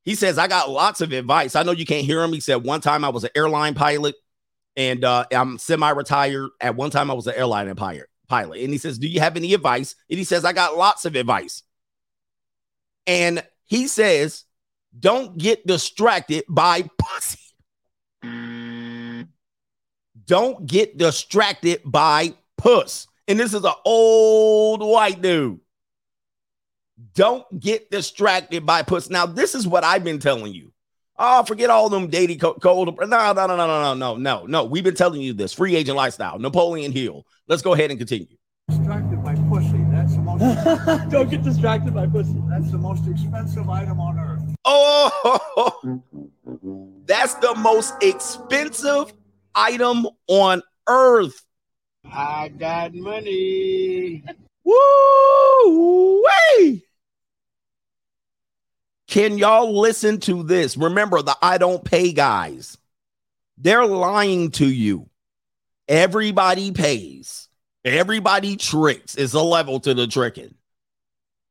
He 0.05 0.15
says, 0.15 0.38
I 0.38 0.49
got 0.49 0.71
lots 0.71 1.01
of 1.01 1.12
advice. 1.12 1.55
I 1.55 1.62
know 1.62 1.73
you 1.73 1.87
can't 1.87 2.05
hear 2.05 2.23
him. 2.23 2.33
He 2.33 2.41
said, 2.41 2.57
one 2.57 2.81
time 2.81 3.05
I 3.05 3.09
was 3.09 3.25
an 3.25 3.31
airline 3.37 3.75
pilot 3.75 4.17
and 4.77 5.05
uh, 5.05 5.27
I'm 5.33 5.59
semi 5.59 5.91
retired. 5.91 6.51
At 6.61 6.77
one 6.77 6.91
time, 6.91 7.11
I 7.11 7.15
was 7.15 7.27
an 7.27 7.35
airline 7.37 7.75
pilot. 7.75 8.07
Pilot, 8.29 8.61
and 8.61 8.71
he 8.71 8.79
says, 8.79 8.99
Do 8.99 9.09
you 9.09 9.21
have 9.21 9.37
any 9.37 9.53
advice? 9.53 9.95
And 10.09 10.19
he 10.19 10.25
says, 10.25 10.45
I 10.45 10.55
got 10.55 10.77
lots 10.77 11.05
of 11.05 11.17
advice. 11.17 11.62
And 13.07 13.45
he 13.65 13.88
says, 13.88 14.45
Don't 14.99 15.37
get 15.37 15.67
distracted 15.67 16.45
by 16.49 16.88
pussy. 16.97 17.38
Don't 20.25 20.67
get 20.67 20.97
distracted 20.97 21.83
by 21.85 22.33
puss. 22.57 23.07
And 23.29 23.38
this 23.38 23.53
is 23.53 23.65
an 23.65 23.75
old 23.85 24.81
white 24.81 25.21
dude. 25.21 25.61
Don't 27.15 27.61
get 27.61 27.91
distracted 27.91 28.67
by 28.67 28.83
puss. 28.83 29.11
Now, 29.11 29.27
this 29.27 29.55
is 29.55 29.67
what 29.67 29.85
I've 29.85 30.05
been 30.05 30.19
telling 30.19 30.53
you. 30.53 30.73
Oh, 31.19 31.45
forget 31.45 31.71
all 31.71 31.88
them 31.88 32.09
dating 32.09 32.38
cold. 32.38 32.99
No, 32.99 33.07
no, 33.07 33.33
no, 33.33 33.47
no, 33.47 33.57
no, 33.57 33.95
no, 33.95 34.17
no, 34.17 34.47
no. 34.47 34.65
We've 34.65 34.85
been 34.85 34.95
telling 34.95 35.21
you 35.21 35.33
this 35.33 35.53
free 35.53 35.77
agent 35.77 35.97
lifestyle, 35.97 36.38
Napoleon 36.38 36.93
Hill. 36.93 37.27
Let's 37.49 37.62
go 37.62 37.75
ahead 37.75 37.91
and 37.91 37.99
continue. 37.99 38.37
Distracted 38.69 39.23
by 39.23 39.35
pussy. 39.35 39.85
That's 39.91 40.15
the 40.15 40.23
most. 40.23 41.11
Don't 41.11 41.31
get 41.31 41.43
distracted 41.43 41.95
by 41.95 42.07
pussy. 42.07 42.41
That's 42.49 42.71
the 42.71 42.79
most 42.79 43.07
expensive 43.07 43.69
item 43.69 44.01
on 44.01 44.19
earth. 44.19 44.43
Oh, 44.65 46.03
that's 47.07 47.35
the 47.35 47.55
most 47.57 47.95
expensive 48.03 49.12
item 49.55 50.07
on 50.29 50.62
earth. 50.88 51.45
I 52.05 52.49
got 52.49 52.95
money. 52.95 54.25
Woo! 54.65 56.23
Way! 56.23 56.83
Can 59.12 59.37
y'all 59.37 59.79
listen 59.79 60.20
to 60.20 60.42
this? 60.42 60.75
Remember 60.75 61.20
the 61.20 61.37
I 61.42 61.59
don't 61.59 61.85
pay 61.85 62.14
guys. 62.14 62.79
They're 63.59 63.85
lying 63.85 64.53
to 64.53 64.66
you. 64.66 65.11
Everybody 65.87 66.70
pays. 66.70 67.51
Everybody 67.85 68.57
tricks. 68.57 69.14
It's 69.14 69.35
a 69.35 69.42
level 69.42 69.81
to 69.81 69.92
the 69.92 70.07
tricking. 70.07 70.55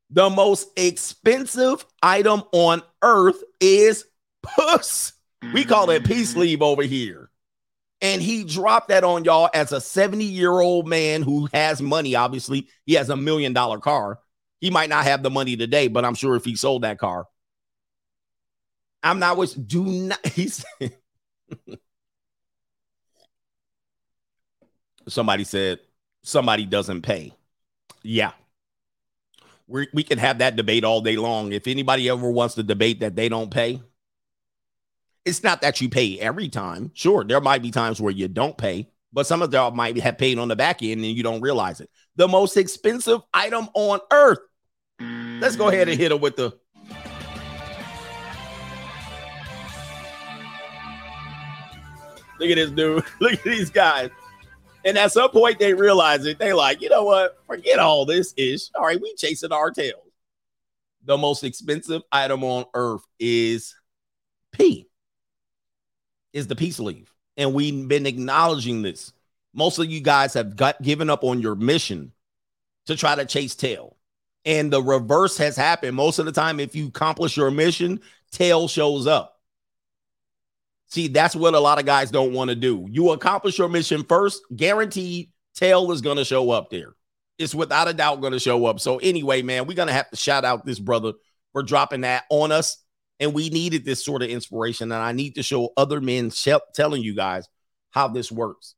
The 0.09 0.31
most 0.31 0.69
expensive 0.75 1.85
item 2.01 2.41
on 2.51 2.81
earth 3.03 3.43
is 3.59 4.05
puss. 4.41 5.13
We 5.53 5.63
call 5.63 5.91
it 5.91 6.03
peace 6.03 6.31
mm-hmm. 6.31 6.39
leave 6.39 6.61
over 6.63 6.81
here. 6.81 7.29
And 8.01 8.23
he 8.23 8.43
dropped 8.43 8.87
that 8.87 9.03
on 9.03 9.23
y'all 9.23 9.51
as 9.53 9.71
a 9.71 9.79
70 9.79 10.25
year 10.25 10.49
old 10.49 10.87
man 10.87 11.21
who 11.21 11.47
has 11.53 11.79
money. 11.79 12.15
Obviously, 12.15 12.69
he 12.87 12.95
has 12.95 13.11
a 13.11 13.15
million 13.15 13.53
dollar 13.53 13.77
car. 13.77 14.17
He 14.61 14.71
might 14.71 14.89
not 14.89 15.03
have 15.03 15.21
the 15.21 15.29
money 15.29 15.57
today, 15.57 15.89
but 15.89 16.03
I'm 16.03 16.15
sure 16.15 16.35
if 16.35 16.43
he 16.43 16.55
sold 16.55 16.81
that 16.81 16.97
car, 16.97 17.27
I'm 19.03 19.19
not 19.19 19.37
with 19.37 19.67
do 19.67 19.83
not. 19.85 20.25
He's 20.27 20.63
somebody 25.07 25.43
said 25.43 25.79
somebody 26.23 26.65
doesn't 26.65 27.01
pay. 27.01 27.33
Yeah. 28.03 28.31
we 29.67 29.87
we 29.93 30.03
can 30.03 30.17
have 30.17 30.39
that 30.39 30.55
debate 30.55 30.83
all 30.83 31.01
day 31.01 31.15
long. 31.17 31.51
If 31.53 31.67
anybody 31.67 32.09
ever 32.09 32.29
wants 32.29 32.55
to 32.55 32.63
debate 32.63 32.99
that 33.01 33.15
they 33.15 33.29
don't 33.29 33.51
pay, 33.51 33.81
it's 35.25 35.43
not 35.43 35.61
that 35.61 35.81
you 35.81 35.89
pay 35.89 36.19
every 36.19 36.49
time. 36.49 36.91
Sure, 36.93 37.23
there 37.23 37.41
might 37.41 37.61
be 37.61 37.71
times 37.71 38.01
where 38.01 38.11
you 38.11 38.27
don't 38.27 38.57
pay, 38.57 38.89
but 39.13 39.27
some 39.27 39.41
of 39.41 39.53
y'all 39.53 39.71
might 39.71 39.97
have 39.99 40.17
paid 40.17 40.39
on 40.39 40.47
the 40.47 40.55
back 40.55 40.81
end 40.83 41.03
and 41.03 41.15
you 41.15 41.23
don't 41.23 41.41
realize 41.41 41.81
it. 41.81 41.89
The 42.15 42.27
most 42.27 42.57
expensive 42.57 43.21
item 43.33 43.69
on 43.73 43.99
earth. 44.11 44.39
Let's 44.99 45.55
go 45.55 45.69
ahead 45.69 45.89
and 45.89 45.99
hit 45.99 46.11
it 46.11 46.21
with 46.21 46.35
the. 46.35 46.57
Look 52.41 52.49
at 52.49 52.55
this 52.55 52.71
dude. 52.71 53.03
Look 53.19 53.33
at 53.33 53.43
these 53.43 53.69
guys. 53.69 54.09
And 54.83 54.97
at 54.97 55.11
some 55.11 55.29
point, 55.29 55.59
they 55.59 55.75
realize 55.75 56.25
it. 56.25 56.39
They 56.39 56.53
like, 56.53 56.81
you 56.81 56.89
know 56.89 57.03
what? 57.03 57.37
Forget 57.45 57.77
all 57.77 58.03
this 58.05 58.33
ish. 58.35 58.69
All 58.73 58.85
right, 58.85 58.99
we 58.99 59.13
chasing 59.13 59.51
our 59.51 59.69
tails. 59.69 60.01
The 61.05 61.17
most 61.17 61.43
expensive 61.43 62.01
item 62.11 62.43
on 62.43 62.65
earth 62.73 63.03
is 63.19 63.75
P. 64.51 64.87
Is 66.33 66.47
the 66.47 66.55
peace 66.55 66.79
leave. 66.79 67.13
And 67.37 67.53
we've 67.53 67.87
been 67.87 68.07
acknowledging 68.07 68.81
this. 68.81 69.13
Most 69.53 69.77
of 69.77 69.85
you 69.85 70.01
guys 70.01 70.33
have 70.33 70.55
got 70.55 70.81
given 70.81 71.11
up 71.11 71.23
on 71.23 71.41
your 71.41 71.55
mission 71.55 72.11
to 72.87 72.95
try 72.95 73.13
to 73.13 73.25
chase 73.25 73.55
tail. 73.55 73.97
And 74.45 74.73
the 74.73 74.81
reverse 74.81 75.37
has 75.37 75.55
happened. 75.55 75.95
Most 75.95 76.17
of 76.17 76.25
the 76.25 76.31
time, 76.31 76.59
if 76.59 76.75
you 76.75 76.87
accomplish 76.87 77.37
your 77.37 77.51
mission, 77.51 78.01
tail 78.31 78.67
shows 78.67 79.05
up. 79.05 79.30
See, 80.91 81.07
that's 81.07 81.35
what 81.35 81.53
a 81.53 81.59
lot 81.59 81.79
of 81.79 81.85
guys 81.85 82.11
don't 82.11 82.33
want 82.33 82.49
to 82.49 82.55
do. 82.55 82.85
You 82.89 83.11
accomplish 83.11 83.57
your 83.57 83.69
mission 83.69 84.03
first, 84.03 84.41
guaranteed 84.53 85.31
tail 85.55 85.89
is 85.93 86.01
going 86.01 86.17
to 86.17 86.25
show 86.25 86.51
up 86.51 86.69
there. 86.69 86.93
It's 87.39 87.55
without 87.55 87.87
a 87.87 87.93
doubt 87.93 88.19
going 88.19 88.33
to 88.33 88.39
show 88.39 88.65
up. 88.65 88.81
So, 88.81 88.97
anyway, 88.97 89.41
man, 89.41 89.65
we're 89.65 89.75
going 89.75 89.87
to 89.87 89.93
have 89.93 90.09
to 90.09 90.17
shout 90.17 90.43
out 90.43 90.65
this 90.65 90.79
brother 90.79 91.13
for 91.53 91.63
dropping 91.63 92.01
that 92.01 92.25
on 92.29 92.51
us. 92.51 92.77
And 93.21 93.33
we 93.33 93.49
needed 93.49 93.85
this 93.85 94.03
sort 94.03 94.21
of 94.21 94.29
inspiration. 94.29 94.91
And 94.91 95.01
I 95.01 95.13
need 95.13 95.35
to 95.35 95.43
show 95.43 95.69
other 95.77 96.01
men 96.01 96.29
sh- 96.29 96.49
telling 96.75 97.01
you 97.01 97.15
guys 97.15 97.47
how 97.91 98.09
this 98.09 98.31
works. 98.31 98.75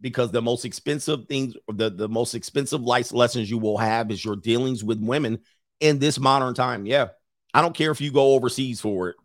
Because 0.00 0.32
the 0.32 0.42
most 0.42 0.64
expensive 0.64 1.26
things, 1.26 1.54
the, 1.68 1.90
the 1.90 2.08
most 2.08 2.34
expensive 2.34 2.82
life 2.82 3.12
lessons 3.12 3.48
you 3.48 3.58
will 3.58 3.78
have 3.78 4.10
is 4.10 4.22
your 4.22 4.36
dealings 4.36 4.82
with 4.82 5.00
women 5.00 5.38
in 5.78 6.00
this 6.00 6.18
modern 6.18 6.54
time. 6.54 6.86
Yeah. 6.86 7.08
I 7.54 7.62
don't 7.62 7.74
care 7.74 7.92
if 7.92 8.00
you 8.00 8.10
go 8.10 8.34
overseas 8.34 8.80
for 8.80 9.10
it. 9.10 9.16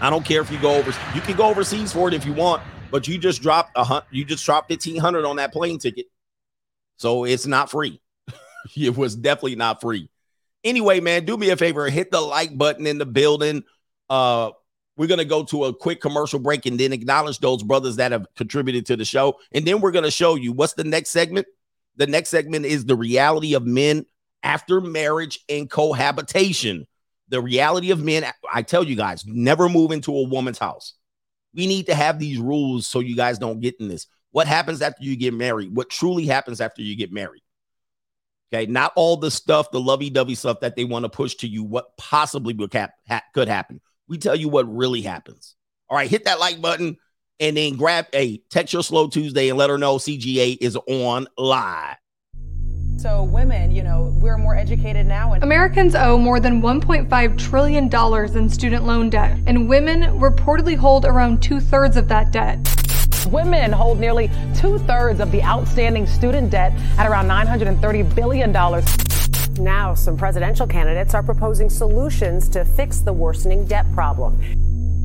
I 0.00 0.10
don't 0.10 0.24
care 0.24 0.40
if 0.40 0.50
you 0.50 0.60
go 0.60 0.76
over. 0.76 0.92
You 1.14 1.20
can 1.20 1.36
go 1.36 1.48
overseas 1.48 1.92
for 1.92 2.08
it 2.08 2.14
if 2.14 2.24
you 2.24 2.32
want, 2.32 2.62
but 2.90 3.08
you 3.08 3.18
just 3.18 3.42
dropped 3.42 3.72
a 3.76 3.82
hundred. 3.82 4.06
You 4.10 4.24
just 4.24 4.44
dropped 4.44 4.68
fifteen 4.68 4.96
hundred 4.96 5.24
on 5.24 5.36
that 5.36 5.52
plane 5.52 5.78
ticket, 5.78 6.06
so 6.96 7.24
it's 7.24 7.46
not 7.46 7.70
free. 7.70 8.00
it 8.76 8.96
was 8.96 9.16
definitely 9.16 9.56
not 9.56 9.80
free. 9.80 10.08
Anyway, 10.62 11.00
man, 11.00 11.24
do 11.24 11.36
me 11.36 11.50
a 11.50 11.56
favor, 11.56 11.88
hit 11.88 12.10
the 12.10 12.20
like 12.20 12.56
button 12.56 12.86
in 12.86 12.98
the 12.98 13.06
building. 13.06 13.64
Uh, 14.08 14.50
we're 14.96 15.08
gonna 15.08 15.24
go 15.24 15.44
to 15.44 15.64
a 15.64 15.74
quick 15.74 16.00
commercial 16.00 16.38
break 16.38 16.66
and 16.66 16.78
then 16.78 16.92
acknowledge 16.92 17.40
those 17.40 17.62
brothers 17.62 17.96
that 17.96 18.12
have 18.12 18.26
contributed 18.36 18.86
to 18.86 18.96
the 18.96 19.04
show, 19.04 19.38
and 19.52 19.66
then 19.66 19.80
we're 19.80 19.92
gonna 19.92 20.10
show 20.12 20.36
you 20.36 20.52
what's 20.52 20.74
the 20.74 20.84
next 20.84 21.10
segment. 21.10 21.46
The 21.96 22.06
next 22.06 22.28
segment 22.28 22.66
is 22.66 22.84
the 22.84 22.96
reality 22.96 23.54
of 23.54 23.66
men 23.66 24.06
after 24.44 24.80
marriage 24.80 25.40
and 25.48 25.68
cohabitation 25.68 26.86
the 27.28 27.40
reality 27.40 27.90
of 27.90 28.02
men 28.02 28.24
i 28.52 28.62
tell 28.62 28.84
you 28.84 28.96
guys 28.96 29.24
never 29.26 29.68
move 29.68 29.90
into 29.92 30.16
a 30.16 30.28
woman's 30.28 30.58
house. 30.58 30.94
We 31.54 31.66
need 31.66 31.86
to 31.86 31.94
have 31.94 32.18
these 32.18 32.38
rules 32.38 32.86
so 32.86 33.00
you 33.00 33.16
guys 33.16 33.38
don't 33.38 33.60
get 33.60 33.76
in 33.80 33.88
this. 33.88 34.06
What 34.30 34.46
happens 34.46 34.82
after 34.82 35.02
you 35.02 35.16
get 35.16 35.32
married? 35.32 35.74
What 35.74 35.88
truly 35.88 36.26
happens 36.26 36.60
after 36.60 36.82
you 36.82 36.94
get 36.94 37.12
married? 37.12 37.42
Okay 38.52 38.70
not 38.70 38.92
all 38.96 39.16
the 39.16 39.30
stuff 39.30 39.70
the 39.70 39.80
lovey-dovey 39.80 40.34
stuff 40.34 40.60
that 40.60 40.76
they 40.76 40.84
want 40.84 41.04
to 41.04 41.08
push 41.08 41.34
to 41.36 41.48
you 41.48 41.64
what 41.64 41.96
possibly 41.96 42.54
cap- 42.68 42.94
ha- 43.08 43.22
could 43.34 43.48
happen. 43.48 43.80
We 44.08 44.18
tell 44.18 44.36
you 44.36 44.48
what 44.48 44.74
really 44.74 45.02
happens. 45.02 45.54
All 45.88 45.96
right 45.96 46.10
hit 46.10 46.24
that 46.24 46.40
like 46.40 46.60
button 46.60 46.96
and 47.40 47.56
then 47.56 47.76
grab 47.76 48.06
a 48.14 48.38
text 48.50 48.72
your 48.72 48.82
slow 48.82 49.08
tuesday 49.08 49.48
and 49.48 49.58
let 49.58 49.70
her 49.70 49.78
know 49.78 49.96
cga 49.96 50.58
is 50.60 50.76
on 50.86 51.26
live 51.36 51.96
so 52.98 53.22
women, 53.22 53.70
you 53.70 53.84
know, 53.84 54.12
we're 54.18 54.36
more 54.36 54.56
educated 54.56 55.06
now 55.06 55.32
and 55.32 55.44
Americans 55.44 55.94
owe 55.94 56.18
more 56.18 56.40
than 56.40 56.60
$1.5 56.60 57.38
trillion 57.38 58.36
in 58.36 58.50
student 58.50 58.84
loan 58.84 59.08
debt, 59.08 59.38
and 59.46 59.68
women 59.68 60.02
reportedly 60.18 60.76
hold 60.76 61.04
around 61.04 61.40
two 61.40 61.60
thirds 61.60 61.96
of 61.96 62.08
that 62.08 62.32
debt. 62.32 62.58
Women 63.30 63.70
hold 63.70 64.00
nearly 64.00 64.28
two 64.56 64.78
thirds 64.80 65.20
of 65.20 65.30
the 65.30 65.40
outstanding 65.44 66.08
student 66.08 66.50
debt 66.50 66.72
at 66.98 67.06
around 67.08 67.28
$930 67.28 68.14
billion. 68.16 68.50
Now, 69.62 69.94
some 69.94 70.16
presidential 70.16 70.66
candidates 70.66 71.14
are 71.14 71.22
proposing 71.22 71.70
solutions 71.70 72.48
to 72.48 72.64
fix 72.64 72.98
the 72.98 73.12
worsening 73.12 73.64
debt 73.64 73.86
problem. 73.94 74.40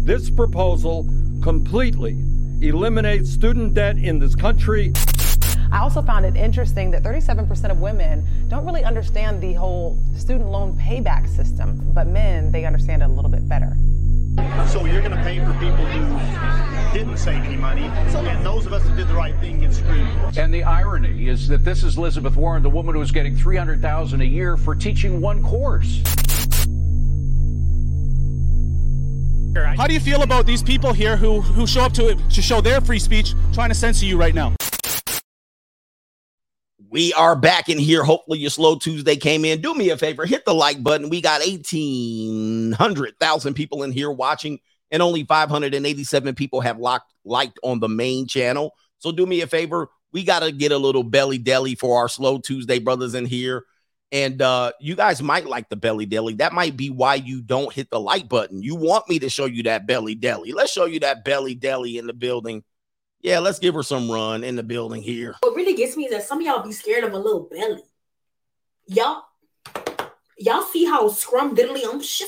This 0.03 0.31
proposal 0.31 1.07
completely 1.43 2.17
eliminates 2.61 3.29
student 3.29 3.75
debt 3.75 3.97
in 3.97 4.17
this 4.17 4.33
country. 4.33 4.93
I 5.73 5.79
also 5.79 6.03
found 6.03 6.23
it 6.23 6.35
interesting 6.35 6.91
that 6.91 7.01
37% 7.01 7.71
of 7.71 7.79
women 7.79 8.23
don't 8.47 8.63
really 8.63 8.83
understand 8.83 9.41
the 9.41 9.53
whole 9.53 9.97
student 10.15 10.51
loan 10.51 10.77
payback 10.77 11.27
system, 11.27 11.81
but 11.95 12.05
men, 12.05 12.51
they 12.51 12.63
understand 12.63 13.01
it 13.01 13.05
a 13.05 13.11
little 13.11 13.31
bit 13.31 13.49
better. 13.49 13.75
So 14.67 14.85
you're 14.85 15.01
going 15.01 15.17
to 15.17 15.23
pay 15.23 15.39
for 15.39 15.51
people 15.53 15.83
who 15.83 16.95
didn't 16.95 17.17
save 17.17 17.43
any 17.43 17.57
money, 17.57 17.85
and 17.85 18.45
those 18.45 18.67
of 18.67 18.73
us 18.73 18.83
that 18.83 18.95
did 18.95 19.07
the 19.07 19.15
right 19.15 19.35
thing 19.39 19.61
get 19.61 19.73
screwed. 19.73 20.07
And 20.37 20.53
the 20.53 20.63
irony 20.63 21.27
is 21.27 21.47
that 21.47 21.65
this 21.65 21.83
is 21.83 21.97
Elizabeth 21.97 22.35
Warren, 22.35 22.61
the 22.61 22.69
woman 22.69 22.93
who 22.93 23.01
is 23.01 23.09
getting 23.11 23.35
300,000 23.35 24.21
a 24.21 24.23
year 24.23 24.57
for 24.57 24.75
teaching 24.75 25.21
one 25.21 25.41
course. 25.41 26.03
How 29.75 29.87
do 29.87 29.95
you 29.95 29.99
feel 29.99 30.21
about 30.21 30.45
these 30.45 30.61
people 30.61 30.93
here 30.93 31.17
who, 31.17 31.41
who 31.41 31.65
show 31.65 31.81
up 31.81 31.93
to 31.93 32.09
it 32.09 32.19
to 32.29 32.43
show 32.43 32.61
their 32.61 32.79
free 32.79 32.99
speech 32.99 33.33
trying 33.53 33.69
to 33.69 33.75
censor 33.75 34.05
you 34.05 34.17
right 34.17 34.35
now? 34.35 34.53
We 36.93 37.11
are 37.13 37.35
back 37.35 37.67
in 37.69 37.79
here. 37.79 38.03
Hopefully, 38.03 38.37
your 38.37 38.51
slow 38.51 38.75
Tuesday 38.75 39.15
came 39.15 39.45
in. 39.45 39.61
Do 39.61 39.73
me 39.73 39.89
a 39.89 39.97
favor, 39.97 40.27
hit 40.27 40.45
the 40.45 40.53
like 40.53 40.83
button. 40.83 41.09
We 41.09 41.21
got 41.21 41.41
1,800,000 41.41 43.55
people 43.55 43.81
in 43.81 43.91
here 43.91 44.11
watching, 44.11 44.59
and 44.91 45.01
only 45.01 45.23
587 45.23 46.35
people 46.35 46.61
have 46.61 46.77
locked 46.77 47.11
liked 47.25 47.57
on 47.63 47.79
the 47.79 47.89
main 47.89 48.27
channel. 48.27 48.75
So, 48.99 49.11
do 49.11 49.25
me 49.25 49.41
a 49.41 49.47
favor. 49.47 49.89
We 50.11 50.23
got 50.23 50.41
to 50.41 50.51
get 50.51 50.71
a 50.71 50.77
little 50.77 51.01
belly 51.01 51.39
deli 51.39 51.73
for 51.73 51.97
our 51.97 52.07
slow 52.07 52.37
Tuesday 52.37 52.77
brothers 52.77 53.15
in 53.15 53.25
here. 53.25 53.63
And 54.11 54.39
uh, 54.39 54.73
you 54.79 54.95
guys 54.95 55.19
might 55.19 55.47
like 55.47 55.69
the 55.69 55.75
belly 55.75 56.05
deli. 56.05 56.35
That 56.35 56.53
might 56.53 56.77
be 56.77 56.91
why 56.91 57.15
you 57.15 57.41
don't 57.41 57.73
hit 57.73 57.89
the 57.89 57.99
like 57.99 58.29
button. 58.29 58.61
You 58.61 58.75
want 58.75 59.09
me 59.09 59.17
to 59.17 59.31
show 59.31 59.45
you 59.45 59.63
that 59.63 59.87
belly 59.87 60.13
deli. 60.13 60.51
Let's 60.51 60.71
show 60.71 60.85
you 60.85 60.99
that 60.99 61.25
belly 61.25 61.55
deli 61.55 61.97
in 61.97 62.05
the 62.05 62.13
building. 62.13 62.63
Yeah, 63.23 63.39
let's 63.39 63.57
give 63.57 63.73
her 63.73 63.83
some 63.83 64.11
run 64.11 64.43
in 64.43 64.57
the 64.57 64.63
building 64.63 65.01
here. 65.01 65.35
What 65.39 65.55
really 65.55 65.75
gets 65.75 65.95
me 65.95 66.05
is 66.05 66.11
that 66.11 66.23
some 66.23 66.39
of 66.39 66.45
y'all 66.45 66.61
be 66.61 66.73
scared 66.73 67.05
of 67.05 67.13
a 67.13 67.17
little 67.17 67.47
belly. 67.49 67.83
Y'all, 68.85 69.23
y'all 70.37 70.63
see 70.63 70.83
how 70.83 71.07
scrum 71.07 71.55
diddly 71.55 71.85
um 71.85 72.01
shit 72.01 72.27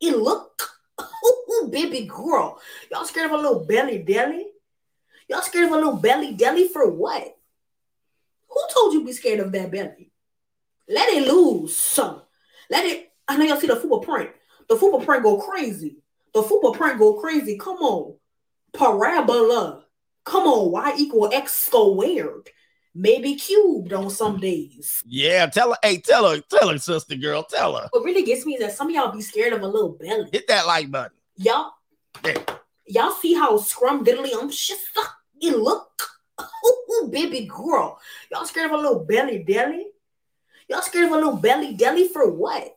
it 0.00 0.16
look? 0.16 0.70
Ooh, 1.02 1.68
baby 1.70 2.06
girl. 2.06 2.58
Y'all 2.90 3.04
scared 3.04 3.26
of 3.26 3.32
a 3.32 3.42
little 3.42 3.66
belly 3.66 3.98
deli? 3.98 4.46
Y'all 5.28 5.42
scared 5.42 5.66
of 5.66 5.72
a 5.72 5.76
little 5.76 5.96
belly 5.96 6.32
deli 6.32 6.66
for 6.68 6.90
what? 6.90 7.36
Who 8.48 8.60
told 8.72 8.94
you 8.94 9.04
be 9.04 9.12
scared 9.12 9.40
of 9.40 9.52
that 9.52 9.70
belly? 9.70 10.10
Let 10.88 11.12
it 11.12 11.28
loose. 11.30 11.76
Some. 11.76 12.22
Let 12.70 12.86
it. 12.86 13.12
I 13.28 13.36
know 13.36 13.44
y'all 13.44 13.60
see 13.60 13.66
the 13.66 13.76
football 13.76 14.00
print. 14.00 14.30
The 14.70 14.76
football 14.76 15.04
print 15.04 15.24
go 15.24 15.38
crazy. 15.38 15.98
The 16.32 16.42
football 16.42 16.72
print 16.72 16.98
go 16.98 17.20
crazy. 17.20 17.58
Come 17.58 17.76
on. 17.78 18.16
Parabola. 18.72 19.81
Come 20.24 20.44
on, 20.44 20.70
y 20.70 20.94
equal 20.98 21.30
x 21.32 21.52
squared. 21.52 22.48
Maybe 22.94 23.36
cubed 23.36 23.92
on 23.94 24.10
some 24.10 24.38
days. 24.38 25.02
Yeah, 25.06 25.46
tell 25.46 25.70
her, 25.70 25.78
hey, 25.82 25.98
tell 25.98 26.30
her, 26.30 26.42
tell 26.42 26.68
her, 26.68 26.78
sister 26.78 27.14
girl, 27.14 27.42
tell 27.42 27.76
her. 27.76 27.88
What 27.90 28.04
really 28.04 28.22
gets 28.22 28.44
me 28.44 28.54
is 28.54 28.60
that 28.60 28.72
some 28.72 28.88
of 28.88 28.94
y'all 28.94 29.10
be 29.12 29.22
scared 29.22 29.54
of 29.54 29.62
a 29.62 29.66
little 29.66 29.92
belly. 29.92 30.28
Hit 30.30 30.46
that 30.48 30.66
like 30.66 30.90
button. 30.90 31.16
Y'all, 31.36 31.72
y'all 32.86 33.12
see 33.12 33.32
how 33.32 33.56
scrum 33.56 34.04
diddly 34.04 34.34
um 34.34 34.50
shit 34.50 34.78
it 35.40 35.56
look? 35.56 36.02
Ooh, 36.40 37.08
baby 37.10 37.46
girl. 37.46 37.98
Y'all 38.30 38.44
scared 38.44 38.70
of 38.70 38.78
a 38.78 38.82
little 38.82 39.04
belly 39.04 39.42
deli? 39.42 39.86
Y'all 40.68 40.82
scared 40.82 41.06
of 41.06 41.12
a 41.12 41.16
little 41.16 41.36
belly 41.36 41.74
deli 41.74 42.08
for 42.08 42.30
what? 42.30 42.76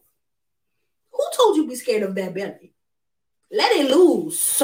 Who 1.11 1.23
told 1.35 1.57
you 1.57 1.67
be 1.67 1.75
scared 1.75 2.03
of 2.03 2.15
that 2.15 2.33
belly? 2.33 2.73
Let 3.51 3.71
it 3.73 3.89
loose. 3.89 4.61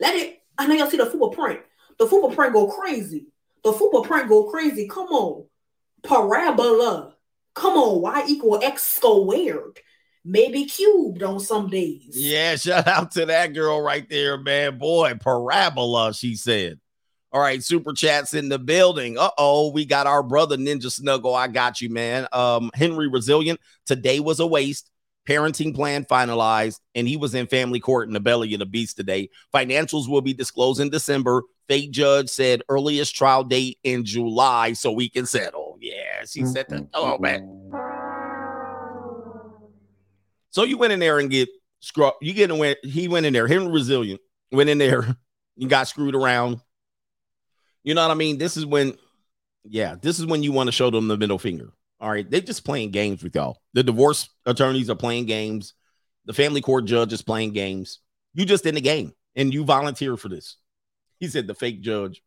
Let 0.00 0.16
it. 0.16 0.42
I 0.58 0.66
know 0.66 0.74
y'all 0.74 0.90
see 0.90 0.96
the 0.96 1.06
football 1.06 1.30
print. 1.30 1.60
The 1.98 2.06
football 2.06 2.34
print 2.34 2.52
go 2.52 2.68
crazy. 2.68 3.26
The 3.64 3.72
football 3.72 4.04
print 4.04 4.28
go 4.28 4.50
crazy. 4.50 4.88
Come 4.88 5.08
on. 5.08 5.46
Parabola. 6.02 7.14
Come 7.54 7.74
on. 7.74 8.00
Y 8.02 8.24
equal 8.28 8.62
x 8.62 8.82
squared. 8.82 9.78
Maybe 10.24 10.66
cubed 10.66 11.22
on 11.22 11.40
some 11.40 11.68
days. 11.68 12.10
Yeah, 12.12 12.54
shout 12.56 12.86
out 12.86 13.10
to 13.12 13.26
that 13.26 13.54
girl 13.54 13.80
right 13.80 14.08
there, 14.08 14.38
man. 14.38 14.78
Boy, 14.78 15.14
parabola, 15.20 16.14
she 16.14 16.36
said. 16.36 16.78
All 17.32 17.40
right, 17.40 17.64
super 17.64 17.92
chats 17.92 18.34
in 18.34 18.48
the 18.48 18.58
building. 18.58 19.18
Uh 19.18 19.30
oh, 19.38 19.72
we 19.72 19.84
got 19.84 20.06
our 20.06 20.22
brother 20.22 20.56
Ninja 20.56 20.92
Snuggle. 20.92 21.34
I 21.34 21.48
got 21.48 21.80
you, 21.80 21.88
man. 21.88 22.28
Um, 22.30 22.70
Henry 22.74 23.08
Resilient. 23.08 23.58
Today 23.86 24.20
was 24.20 24.38
a 24.38 24.46
waste. 24.46 24.90
Parenting 25.26 25.74
plan 25.74 26.04
finalized, 26.04 26.80
and 26.94 27.06
he 27.06 27.16
was 27.16 27.34
in 27.34 27.46
family 27.46 27.78
court 27.80 28.08
in 28.08 28.12
the 28.12 28.20
belly 28.20 28.52
of 28.54 28.58
the 28.58 28.66
beast 28.66 28.96
today. 28.96 29.30
Financials 29.54 30.08
will 30.08 30.20
be 30.20 30.34
disclosed 30.34 30.80
in 30.80 30.90
December. 30.90 31.42
Fake 31.68 31.90
judge 31.90 32.28
said 32.28 32.62
earliest 32.68 33.14
trial 33.14 33.44
date 33.44 33.78
in 33.82 34.04
July 34.04 34.72
so 34.72 34.92
we 34.92 35.08
can 35.08 35.26
settle. 35.26 35.78
Yeah, 35.80 36.24
she 36.26 36.44
said 36.44 36.66
that. 36.68 36.88
Oh, 36.94 37.18
man. 37.18 37.70
So 40.50 40.64
you 40.64 40.76
went 40.76 40.92
in 40.92 41.00
there 41.00 41.18
and 41.18 41.30
get 41.30 41.48
screwed. 41.80 42.12
You 42.20 42.34
get 42.34 42.50
in 42.50 42.76
he 42.84 43.08
went 43.08 43.26
in 43.26 43.32
there. 43.32 43.46
Him 43.46 43.68
resilient 43.68 44.20
went 44.50 44.70
in 44.70 44.78
there 44.78 45.16
and 45.58 45.70
got 45.70 45.88
screwed 45.88 46.14
around. 46.14 46.60
You 47.84 47.94
know 47.94 48.02
what 48.02 48.12
I 48.12 48.14
mean? 48.14 48.38
This 48.38 48.56
is 48.56 48.64
when, 48.64 48.96
yeah, 49.64 49.96
this 50.00 50.18
is 50.18 50.26
when 50.26 50.42
you 50.42 50.52
want 50.52 50.68
to 50.68 50.72
show 50.72 50.90
them 50.90 51.08
the 51.08 51.16
middle 51.16 51.38
finger. 51.38 51.72
All 52.00 52.10
right, 52.10 52.28
they're 52.28 52.40
just 52.40 52.64
playing 52.64 52.90
games 52.90 53.22
with 53.22 53.34
y'all. 53.34 53.60
The 53.74 53.82
divorce 53.82 54.28
attorneys 54.44 54.90
are 54.90 54.96
playing 54.96 55.26
games. 55.26 55.74
The 56.24 56.32
family 56.32 56.60
court 56.60 56.84
judge 56.84 57.12
is 57.12 57.22
playing 57.22 57.52
games. 57.52 58.00
You 58.34 58.44
just 58.44 58.66
in 58.66 58.74
the 58.74 58.80
game 58.80 59.12
and 59.36 59.52
you 59.52 59.64
volunteer 59.64 60.16
for 60.16 60.28
this. 60.28 60.56
He 61.22 61.28
said 61.28 61.46
the 61.46 61.54
fake 61.54 61.82
judge. 61.82 62.20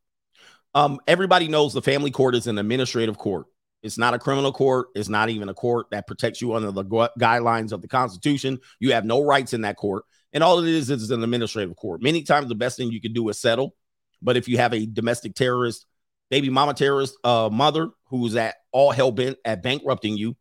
Um, 0.74 1.02
everybody 1.06 1.50
knows 1.50 1.74
the 1.74 1.82
family 1.82 2.12
court 2.12 2.34
is 2.34 2.48
an 2.48 2.58
administrative 2.58 3.18
court. 3.18 3.48
It's 3.84 3.98
not 3.98 4.14
a 4.14 4.20
criminal 4.20 4.54
court. 4.54 4.88
It's 4.96 5.10
not 5.10 5.28
even 5.28 5.50
a 5.50 5.54
court 5.54 5.88
that 5.92 6.08
protects 6.08 6.42
you 6.42 6.54
under 6.54 6.72
the 6.72 6.84
gu- 6.84 7.10
guidelines 7.20 7.74
of 7.74 7.82
the 7.82 7.90
Constitution. 7.90 8.58
You 8.80 8.94
have 8.94 9.04
no 9.04 9.22
rights 9.22 9.52
in 9.52 9.64
that 9.64 9.76
court. 9.76 10.06
And 10.32 10.42
all 10.42 10.60
it 10.60 10.70
is 10.70 10.90
is 10.90 11.12
an 11.12 11.22
administrative 11.22 11.76
court. 11.76 12.02
Many 12.02 12.24
times 12.24 12.48
the 12.48 12.56
best 12.56 12.78
thing 12.78 12.90
you 12.90 13.02
can 13.02 13.12
do 13.12 13.28
is 13.28 13.38
settle. 13.38 13.76
But 14.22 14.38
if 14.38 14.48
you 14.48 14.60
have 14.60 14.74
a 14.74 14.86
domestic 14.86 15.36
terrorist, 15.36 15.86
baby 16.30 16.50
mama 16.50 16.74
terrorist 16.74 17.18
uh, 17.26 17.50
mother 17.52 17.90
who's 18.06 18.38
at 18.38 18.56
all 18.72 18.92
hell 18.92 19.12
bent 19.12 19.40
at 19.44 19.62
bankrupting 19.62 20.16
you, 20.16 20.38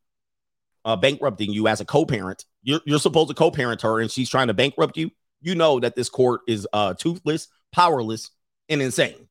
uh, 0.85 0.95
bankrupting 0.95 1.53
you 1.53 1.67
as 1.67 1.81
a 1.81 1.85
co-parent, 1.85 2.45
you're, 2.63 2.81
you're 2.87 3.01
supposed 3.01 3.31
to 3.31 3.35
co-parent 3.35 3.83
her 3.83 3.99
and 3.99 4.13
she's 4.13 4.31
trying 4.31 4.47
to 4.47 4.55
bankrupt 4.55 4.97
you. 4.97 5.11
You 5.41 5.57
know 5.57 5.81
that 5.81 5.97
this 5.97 6.09
court 6.09 6.43
is 6.47 6.69
uh, 6.73 6.95
toothless, 6.95 7.49
powerless, 7.73 8.31
and 8.69 8.83
insane. 8.83 9.29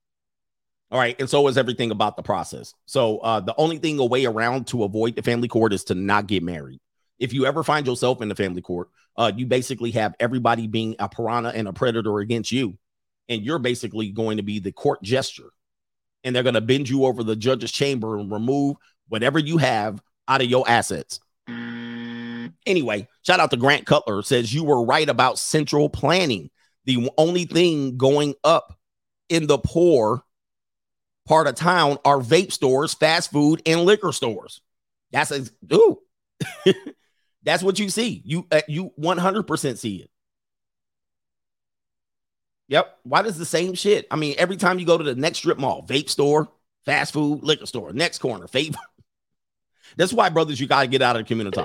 All 0.92 1.00
right. 1.00 1.20
And 1.20 1.30
so 1.30 1.48
is 1.48 1.58
everything 1.58 1.90
about 1.90 2.18
the 2.18 2.24
process. 2.24 2.74
So 2.86 3.18
uh, 3.20 3.40
the 3.40 3.56
only 3.58 3.80
thing 3.80 3.98
a 4.00 4.06
way 4.06 4.26
around 4.26 4.68
to 4.68 4.84
avoid 4.84 5.16
the 5.16 5.24
family 5.24 5.48
court 5.48 5.74
is 5.74 5.84
to 5.86 5.96
not 5.96 6.28
get 6.28 6.44
married. 6.44 6.80
If 7.18 7.34
you 7.34 7.46
ever 7.46 7.64
find 7.64 7.88
yourself 7.88 8.22
in 8.22 8.30
the 8.30 8.36
family 8.36 8.62
court, 8.62 8.90
uh, 9.18 9.32
you 9.36 9.48
basically 9.48 9.92
have 9.92 10.14
everybody 10.20 10.68
being 10.68 10.96
a 11.00 11.10
piranha 11.10 11.50
and 11.50 11.68
a 11.68 11.74
predator 11.74 12.20
against 12.20 12.52
you. 12.52 12.78
And 13.28 13.42
you're 13.42 13.60
basically 13.60 14.12
going 14.12 14.38
to 14.38 14.44
be 14.44 14.60
the 14.60 14.72
court 14.72 15.02
gesture. 15.02 15.50
And 16.24 16.36
they're 16.36 16.44
going 16.44 16.54
to 16.56 16.62
bend 16.62 16.90
you 16.90 17.06
over 17.06 17.24
the 17.24 17.36
judge's 17.36 17.72
chamber 17.72 18.18
and 18.18 18.32
remove 18.32 18.78
whatever 19.08 19.40
you 19.40 19.58
have 19.58 20.02
out 20.28 20.42
of 20.42 20.48
your 20.48 20.68
assets. 20.68 21.20
Anyway, 22.66 23.08
shout 23.24 23.40
out 23.40 23.52
to 23.52 23.58
Grant 23.58 23.86
Cutler 23.86 24.22
says 24.22 24.54
you 24.54 24.64
were 24.64 24.86
right 24.86 25.10
about 25.10 25.40
central 25.40 25.90
planning. 25.90 26.50
The 26.86 27.10
only 27.18 27.46
thing 27.46 27.98
going 27.98 28.36
up 28.44 28.78
in 29.30 29.48
the 29.48 29.58
poor 29.58 30.24
part 31.26 31.48
of 31.48 31.56
town 31.56 31.98
are 32.06 32.20
vape 32.20 32.52
stores, 32.52 32.94
fast 32.94 33.32
food, 33.32 33.62
and 33.66 33.82
liquor 33.82 34.12
stores. 34.12 34.62
That's 35.12 35.32
a 35.32 35.46
ooh. 35.74 36.00
That's 37.44 37.64
what 37.64 37.80
you 37.80 37.90
see. 37.90 38.22
You 38.26 38.48
uh, 38.52 38.62
you 38.68 38.92
100% 39.00 39.78
see 39.78 39.98
it. 39.98 40.10
Yep. 42.70 43.00
Why 43.04 43.22
does 43.22 43.38
the 43.38 43.46
same 43.46 43.74
shit? 43.74 44.08
I 44.10 44.16
mean, 44.16 44.36
every 44.38 44.58
time 44.58 44.80
you 44.80 44.86
go 44.86 44.98
to 44.98 45.04
the 45.04 45.16
next 45.16 45.40
strip 45.40 45.58
mall, 45.58 45.86
vape 45.86 46.10
store, 46.10 46.50
fast 46.86 47.14
food, 47.14 47.44
liquor 47.44 47.66
store, 47.66 47.92
next 47.92 48.20
corner, 48.20 48.48
vape. 48.48 48.76
That's 49.98 50.14
why, 50.14 50.30
brothers, 50.30 50.60
you 50.60 50.68
gotta 50.68 50.88
get 50.88 51.02
out 51.02 51.16
of 51.16 51.24
the 51.24 51.28
community. 51.28 51.62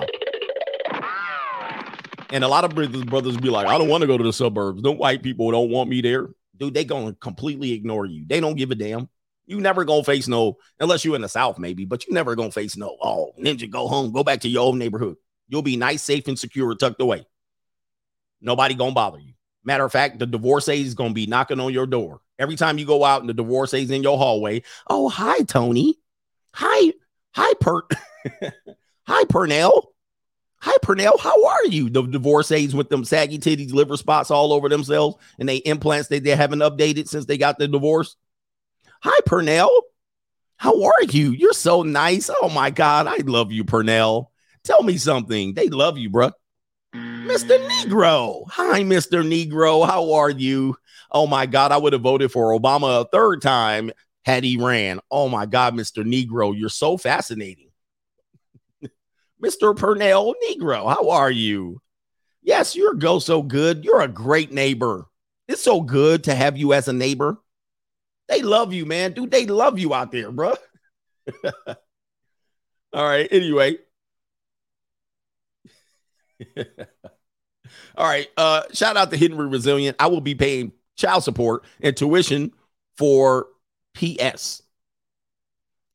And 2.31 2.43
a 2.43 2.47
lot 2.47 2.63
of 2.63 2.75
brothers, 2.75 3.03
brothers 3.05 3.37
be 3.37 3.49
like, 3.49 3.67
I 3.67 3.77
don't 3.77 3.87
want 3.87 4.01
to 4.01 4.07
go 4.07 4.17
to 4.17 4.23
the 4.23 4.33
suburbs. 4.33 4.83
No 4.83 4.91
white 4.91 5.23
people 5.23 5.49
don't 5.49 5.71
want 5.71 5.89
me 5.89 6.01
there. 6.01 6.27
Dude, 6.59 6.73
they 6.73 6.85
gonna 6.85 7.13
completely 7.13 7.71
ignore 7.71 8.05
you. 8.05 8.25
They 8.27 8.39
don't 8.39 8.55
give 8.55 8.71
a 8.71 8.75
damn. 8.75 9.09
You 9.45 9.59
never 9.59 9.83
gonna 9.85 10.03
face 10.03 10.27
no, 10.27 10.57
unless 10.79 11.03
you're 11.03 11.15
in 11.15 11.21
the 11.21 11.29
South, 11.29 11.57
maybe, 11.57 11.85
but 11.85 12.05
you 12.05 12.13
never 12.13 12.35
gonna 12.35 12.51
face 12.51 12.77
no. 12.77 12.97
Oh, 13.01 13.31
ninja, 13.39 13.69
go 13.69 13.87
home, 13.87 14.11
go 14.11 14.23
back 14.23 14.41
to 14.41 14.49
your 14.49 14.61
old 14.61 14.77
neighborhood. 14.77 15.15
You'll 15.47 15.63
be 15.63 15.77
nice, 15.77 16.03
safe, 16.03 16.27
and 16.27 16.37
secure, 16.37 16.75
tucked 16.75 17.01
away. 17.01 17.25
Nobody 18.41 18.75
gonna 18.75 18.91
bother 18.91 19.19
you. 19.19 19.33
Matter 19.63 19.85
of 19.85 19.91
fact, 19.91 20.19
the 20.19 20.27
divorcee 20.27 20.81
is 20.81 20.93
gonna 20.93 21.13
be 21.13 21.25
knocking 21.25 21.59
on 21.59 21.73
your 21.73 21.87
door 21.87 22.21
Every 22.39 22.55
time 22.55 22.77
you 22.77 22.85
go 22.85 23.03
out 23.03 23.19
and 23.19 23.29
the 23.29 23.33
divorcee's 23.33 23.91
in 23.91 24.01
your 24.01 24.17
hallway, 24.17 24.63
oh 24.89 25.09
hi 25.09 25.39
Tony, 25.41 25.99
hi 26.53 26.93
hi 27.35 27.53
Per, 27.59 27.81
hi 29.07 29.25
Purnell, 29.25 29.91
hi 30.61 30.75
Purnell, 30.81 31.17
how 31.17 31.45
are 31.45 31.65
you? 31.65 31.89
The 31.89 32.03
divorcees 32.03 32.75
with 32.75 32.89
them 32.89 33.05
saggy 33.05 33.39
titties, 33.39 33.73
liver 33.73 33.97
spots 33.97 34.31
all 34.31 34.53
over 34.53 34.69
themselves, 34.69 35.17
and 35.39 35.47
they 35.47 35.57
implants 35.57 36.09
that 36.09 36.23
they 36.23 36.35
haven't 36.35 36.59
updated 36.59 37.07
since 37.07 37.25
they 37.25 37.37
got 37.37 37.57
the 37.59 37.67
divorce. 37.67 38.15
Hi 39.01 39.17
Purnell, 39.25 39.69
how 40.57 40.83
are 40.83 41.03
you? 41.09 41.31
You're 41.31 41.53
so 41.53 41.83
nice. 41.83 42.29
Oh 42.41 42.49
my 42.49 42.69
God, 42.69 43.07
I 43.07 43.17
love 43.17 43.51
you, 43.51 43.63
Purnell. 43.63 44.31
Tell 44.65 44.83
me 44.83 44.97
something. 44.97 45.53
They 45.53 45.69
love 45.69 45.97
you, 45.97 46.09
bruh. 46.09 46.33
Mr. 46.93 47.57
Negro. 47.69 48.43
Hi, 48.49 48.81
Mr. 48.81 49.23
Negro. 49.23 49.87
How 49.87 50.13
are 50.13 50.29
you? 50.29 50.75
Oh 51.11 51.27
my 51.27 51.45
God, 51.45 51.71
I 51.71 51.77
would 51.77 51.93
have 51.93 52.01
voted 52.01 52.31
for 52.31 52.57
Obama 52.59 53.01
a 53.01 53.07
third 53.09 53.41
time 53.41 53.91
had 54.25 54.43
he 54.43 54.57
ran. 54.57 54.99
Oh 55.09 55.29
my 55.29 55.45
God, 55.45 55.75
Mr. 55.75 56.03
Negro, 56.03 56.53
you're 56.53 56.69
so 56.69 56.97
fascinating. 56.97 57.68
Mr. 59.43 59.75
Purnell 59.75 60.35
Negro, 60.49 60.89
how 60.89 61.09
are 61.09 61.31
you? 61.31 61.81
Yes, 62.41 62.75
you're 62.75 62.93
go 62.93 63.19
so 63.19 63.41
good. 63.41 63.83
You're 63.85 64.01
a 64.01 64.07
great 64.07 64.51
neighbor. 64.51 65.05
It's 65.47 65.63
so 65.63 65.81
good 65.81 66.25
to 66.25 66.35
have 66.35 66.57
you 66.57 66.73
as 66.73 66.87
a 66.87 66.93
neighbor. 66.93 67.37
They 68.27 68.41
love 68.43 68.73
you, 68.73 68.85
man. 68.85 69.13
Dude, 69.13 69.31
they 69.31 69.45
love 69.45 69.79
you 69.79 69.93
out 69.93 70.11
there, 70.11 70.31
bro. 70.31 70.53
All 71.47 71.75
right. 72.93 73.27
Anyway. 73.31 73.77
All 77.97 78.07
right. 78.07 78.27
Uh, 78.37 78.63
shout 78.73 78.97
out 78.97 79.11
to 79.11 79.17
Henry 79.17 79.47
Resilient. 79.47 79.97
I 79.99 80.07
will 80.07 80.21
be 80.21 80.35
paying 80.35 80.71
child 80.95 81.23
support 81.23 81.63
and 81.81 81.95
tuition 81.95 82.53
for 82.97 83.47
PS. 83.95 84.61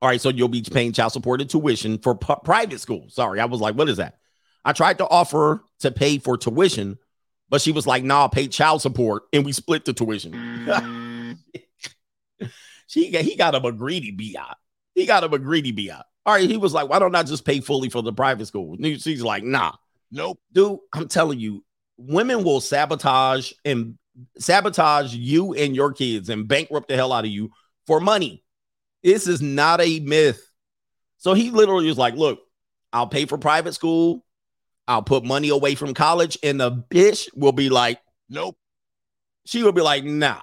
All 0.04 0.10
right, 0.10 0.20
so 0.20 0.28
you'll 0.28 0.48
be 0.48 0.60
paying 0.60 0.92
child 0.92 1.12
support 1.12 1.40
and 1.40 1.48
tuition 1.48 1.96
for 1.96 2.14
p- 2.14 2.34
private 2.44 2.78
school. 2.78 3.06
Sorry, 3.08 3.40
I 3.40 3.46
was 3.46 3.62
like, 3.62 3.74
what 3.74 3.88
is 3.88 3.96
that? 3.96 4.18
I 4.62 4.74
tried 4.74 4.98
to 4.98 5.08
offer 5.08 5.64
to 5.80 5.90
pay 5.90 6.18
for 6.18 6.36
tuition, 6.36 6.98
but 7.48 7.62
she 7.62 7.72
was 7.72 7.86
like, 7.86 8.04
nah, 8.04 8.20
I'll 8.20 8.28
pay 8.28 8.46
child 8.48 8.82
support, 8.82 9.22
and 9.32 9.46
we 9.46 9.52
split 9.52 9.86
the 9.86 9.94
tuition. 9.94 11.38
she 12.86 13.06
he 13.06 13.34
got 13.34 13.54
him 13.54 13.64
a 13.64 13.72
greedy 13.72 14.14
biot. 14.14 14.56
He 14.94 15.06
got 15.06 15.24
him 15.24 15.32
a 15.32 15.38
greedy 15.38 15.72
biot. 15.72 16.02
All 16.26 16.34
right, 16.34 16.50
he 16.50 16.58
was 16.58 16.74
like, 16.74 16.90
why 16.90 16.98
don't 16.98 17.14
I 17.14 17.22
just 17.22 17.46
pay 17.46 17.60
fully 17.60 17.88
for 17.88 18.02
the 18.02 18.12
private 18.12 18.44
school? 18.44 18.74
And 18.74 19.00
she's 19.00 19.22
like, 19.22 19.42
nah, 19.42 19.72
nope, 20.12 20.38
dude. 20.52 20.80
I'm 20.92 21.08
telling 21.08 21.40
you, 21.40 21.64
women 21.96 22.44
will 22.44 22.60
sabotage 22.60 23.52
and 23.64 23.96
sabotage 24.38 25.14
you 25.14 25.54
and 25.54 25.74
your 25.74 25.94
kids 25.94 26.28
and 26.28 26.46
bankrupt 26.46 26.88
the 26.88 26.94
hell 26.94 27.14
out 27.14 27.24
of 27.24 27.30
you 27.30 27.52
for 27.86 28.00
money. 28.00 28.43
This 29.04 29.28
is 29.28 29.40
not 29.40 29.80
a 29.80 30.00
myth. 30.00 30.50
So 31.18 31.34
he 31.34 31.50
literally 31.50 31.86
was 31.86 31.98
like, 31.98 32.14
Look, 32.14 32.40
I'll 32.92 33.06
pay 33.06 33.26
for 33.26 33.38
private 33.38 33.74
school. 33.74 34.24
I'll 34.88 35.02
put 35.02 35.24
money 35.24 35.50
away 35.50 35.76
from 35.76 35.94
college. 35.94 36.36
And 36.42 36.58
the 36.58 36.72
bitch 36.72 37.28
will 37.36 37.52
be 37.52 37.68
like, 37.68 38.00
Nope. 38.28 38.56
She 39.46 39.62
will 39.62 39.72
be 39.72 39.82
like, 39.82 40.04
Nah, 40.04 40.40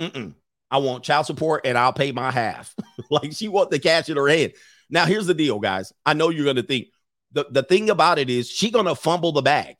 mm-mm. 0.00 0.34
I 0.70 0.78
want 0.78 1.04
child 1.04 1.26
support 1.26 1.66
and 1.66 1.76
I'll 1.76 1.92
pay 1.92 2.12
my 2.12 2.30
half. 2.30 2.74
like 3.10 3.32
she 3.32 3.48
want 3.48 3.70
the 3.70 3.78
cash 3.78 4.08
in 4.08 4.16
her 4.16 4.28
head. 4.28 4.54
Now, 4.88 5.04
here's 5.04 5.26
the 5.26 5.34
deal, 5.34 5.58
guys. 5.58 5.92
I 6.06 6.14
know 6.14 6.30
you're 6.30 6.44
going 6.44 6.56
to 6.56 6.62
think 6.62 6.86
the, 7.32 7.46
the 7.50 7.62
thing 7.62 7.90
about 7.90 8.18
it 8.18 8.30
is 8.30 8.48
she 8.48 8.70
going 8.70 8.86
to 8.86 8.94
fumble 8.94 9.32
the 9.32 9.42
bag 9.42 9.76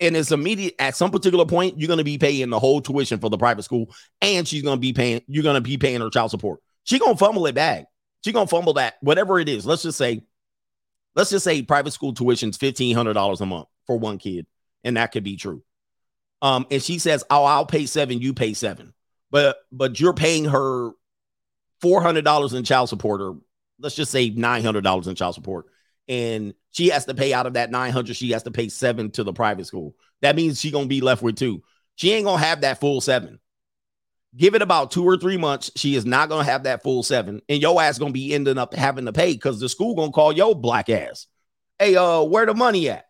and 0.00 0.16
it's 0.16 0.32
immediate 0.32 0.74
at 0.78 0.96
some 0.96 1.10
particular 1.10 1.46
point 1.46 1.78
you're 1.78 1.88
going 1.88 1.98
to 1.98 2.04
be 2.04 2.18
paying 2.18 2.50
the 2.50 2.58
whole 2.58 2.80
tuition 2.80 3.18
for 3.18 3.30
the 3.30 3.38
private 3.38 3.62
school 3.62 3.86
and 4.20 4.46
she's 4.46 4.62
going 4.62 4.76
to 4.76 4.80
be 4.80 4.92
paying 4.92 5.20
you're 5.26 5.42
going 5.42 5.54
to 5.54 5.60
be 5.60 5.78
paying 5.78 6.00
her 6.00 6.10
child 6.10 6.30
support 6.30 6.60
she 6.84 6.98
to 6.98 7.16
fumble 7.16 7.46
it 7.46 7.54
back. 7.54 7.86
She 8.24 8.32
to 8.32 8.46
fumble 8.46 8.74
that 8.74 8.94
whatever 9.00 9.38
it 9.38 9.48
is. 9.48 9.66
Let's 9.66 9.82
just 9.82 9.98
say 9.98 10.22
let's 11.14 11.30
just 11.30 11.44
say 11.44 11.62
private 11.62 11.92
school 11.92 12.14
tuition's 12.14 12.58
$1500 12.58 13.40
a 13.40 13.46
month 13.46 13.68
for 13.86 13.98
one 13.98 14.18
kid 14.18 14.46
and 14.84 14.96
that 14.96 15.12
could 15.12 15.24
be 15.24 15.36
true. 15.36 15.62
Um 16.40 16.66
and 16.70 16.82
she 16.82 16.98
says 16.98 17.24
oh 17.30 17.44
i'll 17.44 17.66
pay 17.66 17.86
seven 17.86 18.20
you 18.20 18.34
pay 18.34 18.54
seven. 18.54 18.94
But 19.30 19.56
but 19.70 19.98
you're 19.98 20.14
paying 20.14 20.44
her 20.46 20.90
$400 21.82 22.54
in 22.54 22.64
child 22.64 22.88
support 22.88 23.20
or 23.20 23.38
let's 23.80 23.96
just 23.96 24.12
say 24.12 24.30
$900 24.30 25.06
in 25.08 25.14
child 25.14 25.34
support. 25.34 25.66
And 26.08 26.54
she 26.70 26.88
has 26.88 27.06
to 27.06 27.14
pay 27.14 27.32
out 27.32 27.46
of 27.46 27.54
that 27.54 27.70
900 27.70 28.16
she 28.16 28.30
has 28.30 28.44
to 28.44 28.50
pay 28.50 28.68
seven 28.68 29.10
to 29.12 29.24
the 29.24 29.32
private 29.32 29.66
school. 29.66 29.94
That 30.20 30.36
means 30.36 30.60
she 30.60 30.70
gonna 30.70 30.86
be 30.86 31.00
left 31.00 31.22
with 31.22 31.36
two. 31.36 31.62
She 31.96 32.12
ain't 32.12 32.24
gonna 32.24 32.42
have 32.42 32.62
that 32.62 32.80
full 32.80 33.00
seven 33.00 33.40
give 34.36 34.54
it 34.54 34.62
about 34.62 34.90
two 34.90 35.04
or 35.04 35.16
three 35.16 35.36
months 35.36 35.70
she 35.76 35.94
is 35.94 36.04
not 36.06 36.28
gonna 36.28 36.44
have 36.44 36.62
that 36.64 36.82
full 36.82 37.02
seven 37.02 37.40
and 37.48 37.60
your 37.60 37.80
ass 37.82 37.98
gonna 37.98 38.12
be 38.12 38.32
ending 38.34 38.58
up 38.58 38.74
having 38.74 39.04
to 39.04 39.12
pay 39.12 39.32
because 39.32 39.60
the 39.60 39.68
school 39.68 39.94
gonna 39.94 40.12
call 40.12 40.32
your 40.32 40.54
black 40.54 40.88
ass 40.88 41.26
hey 41.78 41.96
uh 41.96 42.22
where 42.22 42.46
the 42.46 42.54
money 42.54 42.88
at 42.88 43.06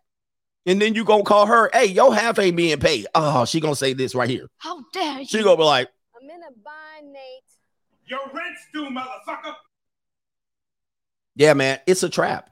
and 0.66 0.80
then 0.80 0.94
you 0.94 1.04
gonna 1.04 1.22
call 1.22 1.46
her 1.46 1.70
hey 1.72 1.86
your 1.86 2.14
half 2.14 2.38
ain't 2.38 2.56
being 2.56 2.78
paid 2.78 3.06
oh 3.14 3.44
she 3.44 3.60
gonna 3.60 3.76
say 3.76 3.92
this 3.92 4.14
right 4.14 4.30
here 4.30 4.46
How 4.58 4.82
dare 4.92 5.20
you? 5.20 5.26
she 5.26 5.42
gonna 5.42 5.56
be 5.56 5.62
like 5.62 5.88
I'm 6.20 6.28
in 6.30 6.40
a 6.42 6.52
bind, 6.64 7.12
Nate. 7.12 7.42
Your 8.06 8.20
rent's 8.32 8.66
due, 8.72 8.88
motherfucker. 8.90 9.54
yeah 11.36 11.54
man 11.54 11.78
it's 11.86 12.02
a 12.02 12.08
trap 12.08 12.50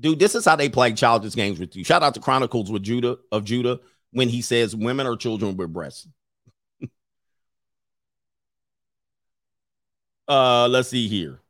dude, 0.00 0.18
this 0.18 0.34
is 0.34 0.44
how 0.44 0.54
they 0.56 0.68
play 0.68 0.92
childish 0.92 1.34
games 1.34 1.58
with 1.58 1.74
you. 1.74 1.82
Shout 1.82 2.04
out 2.04 2.14
to 2.14 2.20
Chronicles 2.20 2.70
with 2.70 2.84
Judah 2.84 3.18
of 3.32 3.44
Judah 3.44 3.80
when 4.12 4.28
he 4.28 4.42
says 4.42 4.76
women 4.76 5.08
are 5.08 5.16
children 5.16 5.56
with 5.56 5.72
breasts. 5.72 6.06
Uh, 10.28 10.68
let's 10.68 10.88
see 10.88 11.08
here. 11.08 11.40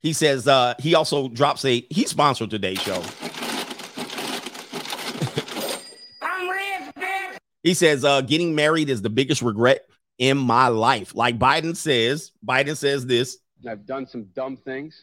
He 0.00 0.12
says 0.12 0.46
uh 0.46 0.74
he 0.78 0.94
also 0.94 1.28
drops 1.28 1.64
a 1.64 1.84
he 1.90 2.04
sponsored 2.06 2.50
today's 2.50 2.80
show. 2.80 3.02
I'm 6.22 6.48
rich, 6.48 6.94
bitch. 6.94 7.38
he 7.64 7.74
says 7.74 8.04
uh 8.04 8.20
getting 8.20 8.54
married 8.54 8.90
is 8.90 9.02
the 9.02 9.10
biggest 9.10 9.42
regret 9.42 9.88
in 10.18 10.38
my 10.38 10.68
life. 10.68 11.14
Like 11.14 11.38
Biden 11.38 11.76
says, 11.76 12.30
Biden 12.46 12.76
says 12.76 13.06
this. 13.06 13.38
I've 13.68 13.86
done 13.86 14.06
some 14.06 14.24
dumb 14.34 14.56
things 14.56 15.02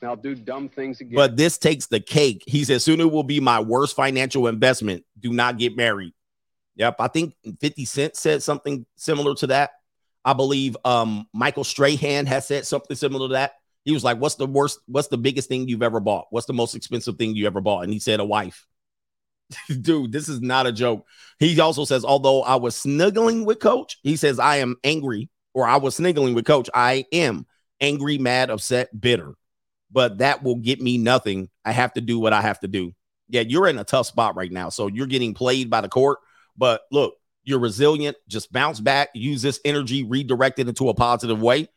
and 0.00 0.10
I'll 0.10 0.16
do 0.16 0.34
dumb 0.34 0.68
things 0.68 1.00
again. 1.00 1.14
But 1.14 1.36
this 1.36 1.58
takes 1.58 1.86
the 1.86 2.00
cake. 2.00 2.42
He 2.46 2.64
says, 2.64 2.84
soon 2.84 3.00
it 3.00 3.10
will 3.10 3.22
be 3.22 3.40
my 3.40 3.60
worst 3.60 3.94
financial 3.96 4.46
investment. 4.46 5.04
Do 5.18 5.32
not 5.32 5.58
get 5.58 5.76
married. 5.76 6.12
Yep. 6.76 6.96
I 6.98 7.08
think 7.08 7.34
50 7.60 7.84
Cent 7.84 8.16
said 8.16 8.42
something 8.42 8.86
similar 8.96 9.34
to 9.36 9.46
that. 9.48 9.72
I 10.24 10.32
believe 10.32 10.76
um, 10.84 11.26
Michael 11.32 11.64
Strahan 11.64 12.26
has 12.26 12.46
said 12.46 12.66
something 12.66 12.96
similar 12.96 13.28
to 13.28 13.32
that. 13.34 13.52
He 13.84 13.92
was 13.92 14.04
like, 14.04 14.18
What's 14.18 14.36
the 14.36 14.46
worst? 14.46 14.80
What's 14.86 15.08
the 15.08 15.18
biggest 15.18 15.48
thing 15.48 15.68
you've 15.68 15.82
ever 15.82 16.00
bought? 16.00 16.26
What's 16.30 16.46
the 16.46 16.52
most 16.52 16.74
expensive 16.74 17.16
thing 17.16 17.34
you 17.34 17.46
ever 17.46 17.60
bought? 17.60 17.82
And 17.82 17.92
he 17.92 17.98
said, 17.98 18.20
A 18.20 18.24
wife. 18.24 18.66
Dude, 19.80 20.12
this 20.12 20.28
is 20.28 20.40
not 20.40 20.66
a 20.66 20.72
joke. 20.72 21.06
He 21.38 21.60
also 21.60 21.84
says, 21.84 22.04
Although 22.04 22.42
I 22.42 22.56
was 22.56 22.76
snuggling 22.76 23.44
with 23.44 23.58
coach, 23.58 23.98
he 24.02 24.16
says, 24.16 24.38
I 24.38 24.56
am 24.56 24.76
angry, 24.84 25.28
or 25.54 25.66
I 25.66 25.76
was 25.76 25.96
snuggling 25.96 26.34
with 26.34 26.44
coach. 26.44 26.70
I 26.72 27.06
am 27.12 27.46
angry, 27.80 28.18
mad, 28.18 28.50
upset, 28.50 28.98
bitter 28.98 29.34
but 29.92 30.18
that 30.18 30.42
will 30.42 30.56
get 30.56 30.80
me 30.80 30.98
nothing. 30.98 31.48
I 31.64 31.72
have 31.72 31.92
to 31.94 32.00
do 32.00 32.18
what 32.18 32.32
I 32.32 32.40
have 32.40 32.58
to 32.60 32.68
do. 32.68 32.92
Yeah, 33.28 33.42
you're 33.42 33.68
in 33.68 33.78
a 33.78 33.84
tough 33.84 34.06
spot 34.06 34.34
right 34.34 34.50
now. 34.50 34.70
So 34.70 34.86
you're 34.86 35.06
getting 35.06 35.34
played 35.34 35.70
by 35.70 35.82
the 35.82 35.88
court, 35.88 36.18
but 36.56 36.82
look, 36.90 37.14
you're 37.44 37.58
resilient. 37.58 38.16
Just 38.28 38.52
bounce 38.52 38.80
back, 38.80 39.10
use 39.14 39.42
this 39.42 39.60
energy, 39.64 40.04
redirect 40.04 40.58
it 40.58 40.68
into 40.68 40.88
a 40.88 40.94
positive 40.94 41.40
way. 41.40 41.68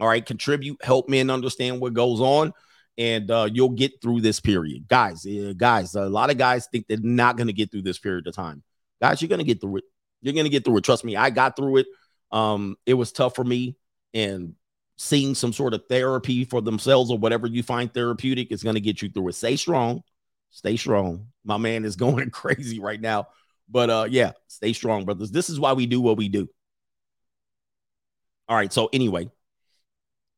All 0.00 0.08
right, 0.08 0.24
contribute, 0.24 0.82
help 0.84 1.08
men 1.08 1.30
understand 1.30 1.80
what 1.80 1.94
goes 1.94 2.20
on, 2.20 2.52
and 2.98 3.30
uh, 3.30 3.48
you'll 3.50 3.70
get 3.70 4.02
through 4.02 4.20
this 4.20 4.40
period. 4.40 4.86
Guys, 4.88 5.26
guys, 5.56 5.94
a 5.94 6.08
lot 6.08 6.30
of 6.30 6.36
guys 6.36 6.66
think 6.66 6.86
they're 6.86 6.98
not 7.00 7.36
going 7.36 7.46
to 7.46 7.52
get 7.52 7.70
through 7.70 7.82
this 7.82 7.98
period 7.98 8.26
of 8.26 8.34
time. 8.34 8.62
Guys, 9.00 9.22
you're 9.22 9.28
going 9.28 9.38
to 9.38 9.44
get 9.44 9.60
through 9.60 9.78
it. 9.78 9.84
You're 10.20 10.34
going 10.34 10.44
to 10.44 10.50
get 10.50 10.64
through 10.64 10.78
it. 10.78 10.84
Trust 10.84 11.04
me, 11.04 11.16
I 11.16 11.30
got 11.30 11.56
through 11.56 11.78
it. 11.78 11.86
Um, 12.30 12.76
it 12.84 12.94
was 12.94 13.12
tough 13.12 13.34
for 13.34 13.44
me, 13.44 13.76
and 14.12 14.54
seeing 14.98 15.34
some 15.34 15.52
sort 15.52 15.74
of 15.74 15.84
therapy 15.88 16.44
for 16.44 16.60
themselves 16.60 17.10
or 17.10 17.18
whatever 17.18 17.46
you 17.46 17.62
find 17.62 17.92
therapeutic 17.92 18.50
is 18.50 18.62
going 18.62 18.74
to 18.74 18.80
get 18.80 19.02
you 19.02 19.10
through 19.10 19.28
it. 19.28 19.34
Stay 19.34 19.56
strong. 19.56 20.02
Stay 20.50 20.76
strong. 20.76 21.28
My 21.44 21.56
man 21.56 21.84
is 21.84 21.96
going 21.96 22.30
crazy 22.30 22.80
right 22.80 23.00
now. 23.00 23.28
But 23.68 23.90
uh 23.90 24.06
yeah, 24.08 24.32
stay 24.48 24.72
strong, 24.72 25.04
brothers. 25.04 25.30
This 25.30 25.50
is 25.50 25.58
why 25.60 25.72
we 25.72 25.86
do 25.86 26.00
what 26.00 26.16
we 26.16 26.28
do. 26.28 26.48
All 28.48 28.56
right. 28.56 28.72
So 28.72 28.88
anyway, 28.92 29.24
let 29.24 29.30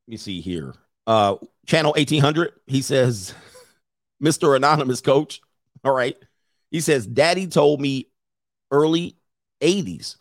me 0.06 0.16
see 0.16 0.40
here. 0.40 0.74
Uh 1.06 1.36
channel 1.66 1.92
1800, 1.96 2.52
he 2.66 2.82
says, 2.82 3.34
Mr. 4.22 4.56
Anonymous 4.56 5.00
coach. 5.00 5.40
All 5.84 5.92
right. 5.94 6.16
He 6.70 6.80
says, 6.80 7.06
Daddy 7.06 7.46
told 7.46 7.80
me 7.80 8.08
early 8.70 9.16
80s. 9.60 10.16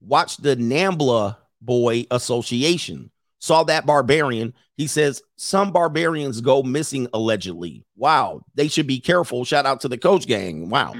Watch 0.00 0.38
the 0.38 0.56
Nambla 0.56 1.36
Boy 1.60 2.06
Association 2.10 3.10
saw 3.42 3.64
that 3.64 3.84
barbarian. 3.84 4.54
He 4.76 4.86
says 4.86 5.20
some 5.36 5.72
barbarians 5.72 6.40
go 6.40 6.62
missing 6.62 7.08
allegedly. 7.12 7.84
Wow, 7.96 8.42
they 8.54 8.68
should 8.68 8.86
be 8.86 9.00
careful. 9.00 9.44
Shout 9.44 9.66
out 9.66 9.80
to 9.80 9.88
the 9.88 9.98
coach 9.98 10.26
gang. 10.26 10.70
Wow. 10.70 10.92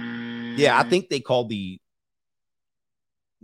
Yeah, 0.57 0.79
I 0.79 0.83
think 0.85 1.09
they 1.09 1.21
call 1.21 1.47
the 1.47 1.81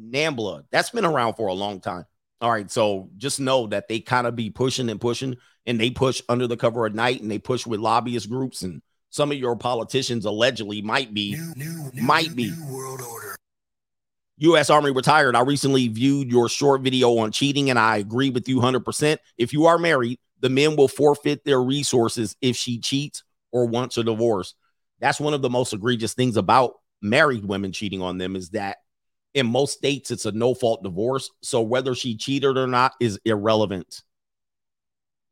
Nambla. 0.01 0.65
That's 0.71 0.91
been 0.91 1.05
around 1.05 1.35
for 1.35 1.49
a 1.49 1.55
long 1.55 1.81
time. 1.81 2.05
All 2.41 2.51
right. 2.51 2.71
So 2.71 3.11
just 3.17 3.41
know 3.41 3.67
that 3.69 3.89
they 3.89 4.01
kind 4.01 4.27
of 4.27 4.37
be 4.37 4.51
pushing 4.51 4.89
and 4.89 5.01
pushing, 5.01 5.37
and 5.67 5.81
they 5.81 5.91
push 5.91 6.23
under 6.29 6.47
the 6.47 6.57
cover 6.57 6.87
of 6.87 6.95
night, 6.95 7.21
and 7.21 7.31
they 7.31 7.39
push 7.39 7.67
with 7.67 7.81
lobbyist 7.81 8.29
groups, 8.29 8.63
and 8.63 8.81
some 9.11 9.33
of 9.33 9.39
your 9.39 9.57
politicians 9.57 10.25
allegedly 10.25 10.83
might 10.83 11.13
be, 11.15 11.37
might 11.95 12.35
be. 12.37 12.53
U.S. 14.41 14.71
Army 14.71 14.93
retired. 14.93 15.35
I 15.35 15.41
recently 15.41 15.89
viewed 15.89 16.31
your 16.31 16.49
short 16.49 16.83
video 16.83 17.19
on 17.19 17.33
cheating, 17.33 17.71
and 17.71 17.79
I 17.79 17.97
agree 17.97 18.31
with 18.31 18.49
you 18.49 18.61
100%. 18.61 19.19
If 19.37 19.53
you 19.53 19.67
are 19.67 19.79
married, 19.79 20.21
the 20.41 20.49
men 20.49 20.77
will 20.77 20.87
forfeit 20.87 21.45
their 21.45 21.61
resources 21.61 22.37
if 22.41 22.55
she 22.57 22.79
cheats 22.79 23.25
or 23.51 23.67
wants 23.67 23.99
a 23.99 24.05
divorce. 24.05 24.55
That's 25.01 25.19
one 25.19 25.35
of 25.35 25.43
the 25.43 25.51
most 25.51 25.73
egregious 25.73 26.15
things 26.15 26.37
about 26.37 26.75
married 27.01 27.45
women 27.45 27.73
cheating 27.73 28.03
on 28.03 28.19
them 28.19 28.37
is 28.37 28.51
that 28.51 28.79
in 29.35 29.47
most 29.47 29.75
states 29.75 30.11
it's 30.11 30.27
a 30.27 30.33
no 30.33 30.55
fault 30.55 30.83
divorce. 30.83 31.31
So 31.43 31.63
whether 31.63 31.95
she 31.95 32.17
cheated 32.17 32.57
or 32.57 32.67
not 32.67 32.95
is 33.01 33.21
irrelevant. 33.25 34.03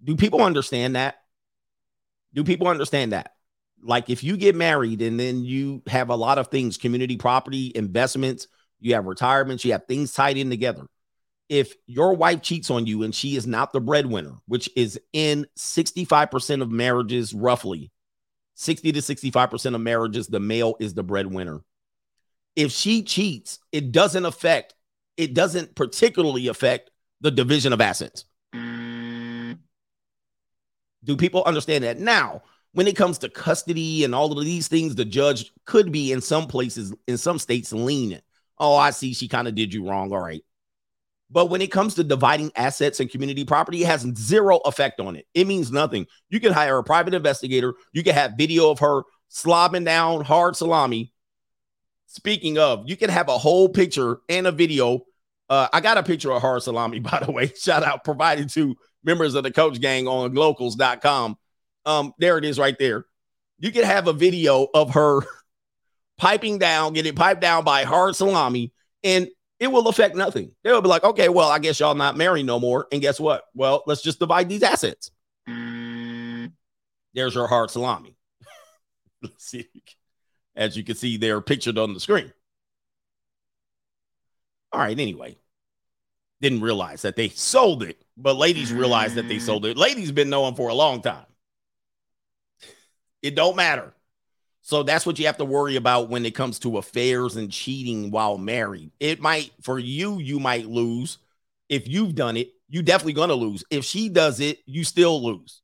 Do 0.03 0.17
people 0.17 0.43
understand 0.43 0.97
that? 0.97 1.17
Do 2.35 2.45
people 2.45 2.69
understand 2.69 3.12
that? 3.12 3.33
Like 3.83 4.11
if 4.11 4.23
you 4.23 4.37
get 4.37 4.55
married 4.55 5.03
and 5.03 5.19
then 5.19 5.45
you 5.45 5.83
have 5.87 6.11
a 6.11 6.17
lot 6.17 6.39
of 6.39 6.49
things, 6.49 6.77
community 6.77 7.17
property, 7.17 7.73
investments, 7.75 8.47
you 8.81 8.95
have 8.95 9.07
retirements, 9.07 9.64
you 9.64 9.73
have 9.73 9.87
things 9.87 10.12
tied 10.12 10.37
in 10.37 10.51
together. 10.51 10.87
If 11.49 11.75
your 11.87 12.14
wife 12.14 12.43
cheats 12.43 12.71
on 12.71 12.87
you 12.87 13.05
and 13.05 13.14
she 13.14 13.37
is 13.37 13.47
not 13.47 13.73
the 13.73 13.81
breadwinner, 13.81 14.35
which 14.47 14.69
is 14.77 15.01
in 15.12 15.47
65% 15.57 16.62
of 16.62 16.71
marriages, 16.71 17.33
roughly 17.33 17.93
60 18.57 18.92
to 18.92 19.00
65% 19.00 19.74
of 19.74 19.80
marriages, 19.80 20.26
the 20.26 20.40
male 20.40 20.76
is 20.80 20.94
the 20.94 21.02
breadwinner. 21.02 21.61
If 22.57 22.72
she 22.72 23.02
cheats, 23.02 23.59
it 23.70 23.92
doesn't 23.92 24.24
affect, 24.24 24.74
it 25.16 25.34
doesn't 25.34 25.74
particularly 25.74 26.48
affect 26.48 26.90
the 27.20 27.30
division 27.30 27.74
of 27.74 27.82
assets. 27.82 28.24
Do 31.04 31.16
people 31.16 31.44
understand 31.44 31.84
that? 31.84 32.00
Now, 32.00 32.42
when 32.72 32.86
it 32.88 32.96
comes 32.96 33.18
to 33.18 33.28
custody 33.28 34.04
and 34.04 34.14
all 34.14 34.36
of 34.36 34.44
these 34.44 34.68
things, 34.68 34.94
the 34.94 35.04
judge 35.04 35.52
could 35.66 35.92
be 35.92 36.11
in 36.12 36.22
some 36.22 36.46
places, 36.46 36.94
in 37.07 37.18
some 37.18 37.38
states, 37.38 37.72
lenient. 37.72 38.24
Oh, 38.59 38.74
I 38.74 38.90
see. 38.90 39.12
She 39.12 39.28
kind 39.28 39.46
of 39.46 39.54
did 39.54 39.72
you 39.74 39.86
wrong. 39.86 40.12
All 40.12 40.18
right. 40.18 40.42
But 41.31 41.47
when 41.47 41.61
it 41.61 41.72
comes 41.72 41.95
to 41.95 42.05
dividing 42.05 42.53
assets 42.55 43.01
and 43.01 43.11
community 43.11 43.45
property, 43.45 43.83
it 43.83 43.87
has 43.87 44.07
zero 44.16 44.59
effect 44.59 45.01
on 45.01 45.16
it. 45.16 45.27
It 45.35 45.47
means 45.47 45.72
nothing. 45.72 46.07
You 46.31 46.39
can 46.39 46.53
hire 46.53 46.79
a 46.79 46.85
private 46.85 47.14
investigator. 47.14 47.74
You 47.93 48.05
can 48.05 48.14
have 48.14 48.35
video 48.39 48.70
of 48.70 48.79
her 48.79 49.03
slobbing 49.31 49.85
down 49.85 50.22
hard 50.22 50.57
salami. 50.57 51.12
Speaking 52.07 52.59
of, 52.59 52.85
you 52.87 52.97
can 52.97 53.11
have 53.11 53.29
a 53.29 53.39
whole 53.39 53.68
picture 53.68 54.18
and 54.29 54.47
a 54.47 54.53
video. 54.53 55.01
Uh, 55.51 55.68
I 55.72 55.81
got 55.81 55.99
a 55.99 56.03
picture 56.03 56.33
of 56.33 56.41
hard 56.41 56.62
salami, 56.62 56.99
by 57.01 57.22
the 57.24 57.33
way. 57.33 57.53
Shout 57.57 57.83
out 57.83 58.05
provided 58.05 58.49
to 58.51 58.77
members 59.03 59.35
of 59.35 59.43
the 59.43 59.51
coach 59.51 59.81
gang 59.81 60.07
on 60.07 60.35
locals.com. 60.35 61.37
Um, 61.85 62.12
there 62.18 62.39
it 62.39 62.45
is 62.45 62.59
right 62.59 62.77
there. 62.79 63.07
You 63.59 63.72
can 63.72 63.85
have 63.85 64.07
a 64.07 64.12
video 64.12 64.68
of 64.74 64.95
her 64.95 65.22
piping 66.18 66.59
down, 66.59 66.93
getting 66.93 67.14
piped 67.14 67.41
down 67.41 67.64
by 67.64 67.85
hard 67.85 68.14
salami, 68.14 68.72
and 69.03 69.29
it 69.59 69.68
will 69.68 69.88
affect 69.88 70.16
nothing. 70.16 70.52
They'll 70.62 70.82
be 70.82 70.88
like, 70.88 71.04
okay, 71.04 71.28
well, 71.28 71.50
I 71.50 71.59
guess 71.59 71.80
y'all 71.80 71.94
not 71.94 72.16
married 72.16 72.46
no 72.46 72.61
more. 72.61 72.86
And 72.92 73.00
guess 73.00 73.18
what? 73.18 73.44
Well, 73.54 73.82
let's 73.86 74.02
just 74.02 74.18
divide 74.18 74.48
these 74.48 74.62
assets. 74.62 75.11
Mm. 75.48 76.52
There's 77.14 77.34
your 77.34 77.46
hard 77.46 77.70
salami. 77.70 78.16
see. 79.38 79.68
As 80.54 80.76
you 80.76 80.84
can 80.84 80.94
see, 80.94 81.16
they're 81.16 81.40
pictured 81.40 81.78
on 81.78 81.94
the 81.94 82.00
screen. 82.00 82.32
All 84.72 84.80
right, 84.80 84.98
anyway. 84.98 85.36
Didn't 86.42 86.61
realize 86.61 87.02
that 87.02 87.16
they 87.16 87.30
sold 87.30 87.82
it, 87.82 88.02
but 88.16 88.36
ladies 88.36 88.72
realized 88.72 89.14
that 89.14 89.26
they 89.26 89.36
mm. 89.36 89.40
sold 89.40 89.64
it. 89.64 89.78
Ladies 89.78 90.12
been 90.12 90.28
knowing 90.28 90.54
for 90.54 90.68
a 90.68 90.74
long 90.74 91.00
time. 91.00 91.24
It 93.22 93.34
don't 93.34 93.57
matter. 93.57 93.95
So 94.67 94.83
that's 94.83 95.07
what 95.07 95.17
you 95.21 95.27
have 95.27 95.37
to 95.37 95.45
worry 95.45 95.77
about 95.77 96.09
when 96.09 96.27
it 96.27 96.35
comes 96.35 96.59
to 96.59 96.79
affairs 96.79 97.37
and 97.37 97.53
cheating 97.53 98.11
while 98.11 98.37
married. 98.37 98.91
It 98.99 99.21
might, 99.21 99.53
for 99.62 99.79
you, 99.79 100.19
you 100.19 100.41
might 100.41 100.67
lose. 100.67 101.19
If 101.69 101.87
you've 101.87 102.17
done 102.17 102.37
it, 102.37 102.51
you 102.69 102.83
definitely 102.83 103.12
going 103.12 103.29
to 103.29 103.37
lose. 103.37 103.62
If 103.71 103.85
she 103.85 104.09
does 104.09 104.41
it, 104.41 104.59
you 104.67 104.83
still 104.83 105.23
lose. 105.23 105.62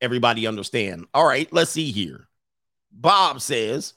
Everybody 0.00 0.46
understand. 0.46 1.04
All 1.12 1.26
right, 1.26 1.46
let's 1.52 1.72
see 1.72 1.90
here. 1.90 2.26
Bob 2.90 3.42
says, 3.42 3.92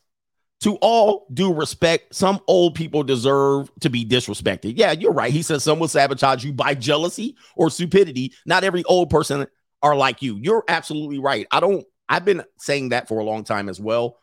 to 0.63 0.75
all 0.81 1.25
due 1.33 1.53
respect, 1.53 2.13
some 2.13 2.41
old 2.45 2.75
people 2.75 3.03
deserve 3.03 3.71
to 3.79 3.89
be 3.89 4.03
disrespected. 4.03 4.73
Yeah, 4.75 4.91
you're 4.91 5.13
right. 5.13 5.31
He 5.31 5.43
says 5.43 5.63
some 5.63 5.79
will 5.79 5.87
sabotage 5.87 6.43
you 6.43 6.51
by 6.51 6.73
jealousy 6.73 7.37
or 7.55 7.69
stupidity. 7.69 8.33
Not 8.45 8.65
every 8.65 8.83
old 8.83 9.09
person 9.09 9.47
are 9.81 9.95
like 9.95 10.21
you. 10.21 10.35
You're 10.41 10.65
absolutely 10.67 11.19
right. 11.19 11.47
I 11.51 11.61
don't 11.61 11.85
I've 12.09 12.25
been 12.25 12.43
saying 12.57 12.89
that 12.89 13.07
for 13.07 13.19
a 13.19 13.23
long 13.23 13.43
time 13.43 13.69
as 13.69 13.79
well. 13.79 14.17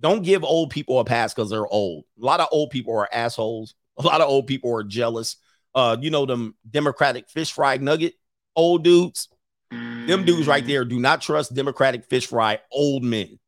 Don't 0.00 0.22
give 0.22 0.44
old 0.44 0.70
people 0.70 0.98
a 0.98 1.04
pass 1.04 1.32
because 1.32 1.50
they're 1.50 1.66
old. 1.66 2.04
A 2.20 2.24
lot 2.24 2.40
of 2.40 2.48
old 2.50 2.70
people 2.70 2.96
are 2.96 3.08
assholes. 3.12 3.74
A 3.96 4.02
lot 4.02 4.20
of 4.20 4.28
old 4.28 4.46
people 4.46 4.74
are 4.74 4.82
jealous. 4.82 5.36
Uh, 5.74 5.96
you 6.00 6.10
know, 6.10 6.26
them 6.26 6.54
Democratic 6.68 7.28
fish 7.28 7.52
fry 7.52 7.76
nugget 7.76 8.14
old 8.56 8.84
dudes. 8.84 9.28
Them 9.70 10.24
dudes 10.24 10.46
right 10.46 10.66
there 10.66 10.84
do 10.84 11.00
not 11.00 11.22
trust 11.22 11.54
Democratic 11.54 12.04
fish 12.04 12.26
fry 12.26 12.60
old 12.70 13.02
men, 13.02 13.38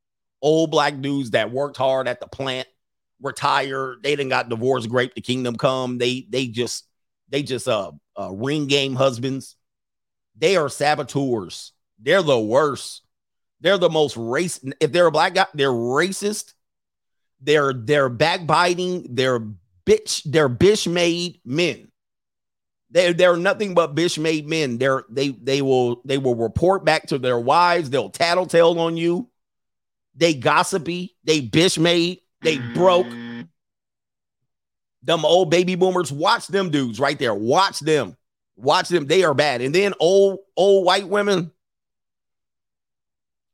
old 0.41 0.71
black 0.71 1.01
dudes 1.01 1.31
that 1.33 1.53
worked 1.53 1.77
hard 1.77 2.09
at 2.09 2.21
the 2.21 2.27
plant, 2.27 2.67
retired. 3.21 4.03
They 4.03 4.17
didn't 4.17 4.31
got 4.31 4.49
divorced, 4.49 4.89
grape 4.89 5.15
the 5.15 5.21
kingdom 5.21 5.57
come. 5.57 5.99
They 5.99 6.27
they 6.29 6.47
just 6.47 6.89
they 7.29 7.43
just 7.43 7.69
uh, 7.69 7.93
uh 8.19 8.33
ring 8.33 8.67
game 8.67 8.95
husbands. 8.95 9.57
They 10.37 10.57
are 10.57 10.69
saboteurs. 10.69 11.73
They're 11.99 12.23
the 12.23 12.41
worst. 12.41 13.03
They're 13.61 13.79
the 13.79 13.91
most 13.91 14.17
race. 14.17 14.61
If 14.81 14.93
they're 14.93 15.07
a 15.07 15.13
black 15.13 15.35
guy, 15.35 15.47
they're 15.55 15.71
racist. 15.71 16.55
They're 17.41 17.73
they're 17.73 18.09
backbiting. 18.09 19.15
They're 19.15 19.41
bitch. 19.87 20.23
They're 20.25 20.49
bitch 20.49 20.91
made 20.91 21.41
men. 21.45 21.91
They 22.91 23.13
they're 23.13 23.37
nothing 23.37 23.75
but 23.75 23.95
bitch 23.95 24.19
made 24.19 24.49
men. 24.49 24.79
They're 24.79 25.05
they 25.11 25.31
they 25.31 25.63
will 25.63 26.03
they 26.05 26.19
will 26.19 26.37
report 26.37 26.85
back 26.85 27.07
to 27.09 27.19
their 27.19 27.39
wives. 27.39 27.91
They'll 27.91 28.11
tattletale 28.11 28.79
on 28.79 28.97
you. 28.97 29.29
They 30.15 30.35
gossipy. 30.35 31.17
They 31.25 31.43
bitch 31.43 31.79
made. 31.79 32.21
They 32.43 32.59
broke. 32.59 33.07
Them 35.03 35.25
old 35.25 35.51
baby 35.51 35.75
boomers. 35.75 36.11
Watch 36.11 36.47
them 36.49 36.71
dudes 36.71 36.99
right 36.99 37.19
there. 37.19 37.35
Watch 37.35 37.81
them. 37.81 38.17
Watch 38.57 38.89
them. 38.89 39.07
They 39.07 39.25
are 39.25 39.35
bad. 39.35 39.61
And 39.61 39.75
then 39.75 39.95
old 40.01 40.39
old 40.57 40.85
white 40.85 41.09
women 41.09 41.53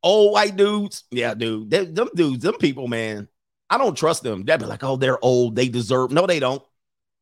old 0.02 0.32
white 0.32 0.56
dudes. 0.56 1.04
Yeah, 1.10 1.34
dude. 1.34 1.70
They, 1.70 1.84
them 1.86 2.08
dudes, 2.14 2.42
them 2.42 2.54
people, 2.58 2.88
man. 2.88 3.28
I 3.70 3.78
don't 3.78 3.96
trust 3.96 4.22
them. 4.22 4.44
They'd 4.44 4.60
be 4.60 4.66
like, 4.66 4.84
oh, 4.84 4.96
they're 4.96 5.22
old. 5.24 5.56
They 5.56 5.68
deserve. 5.68 6.10
No, 6.10 6.26
they 6.26 6.40
don't. 6.40 6.62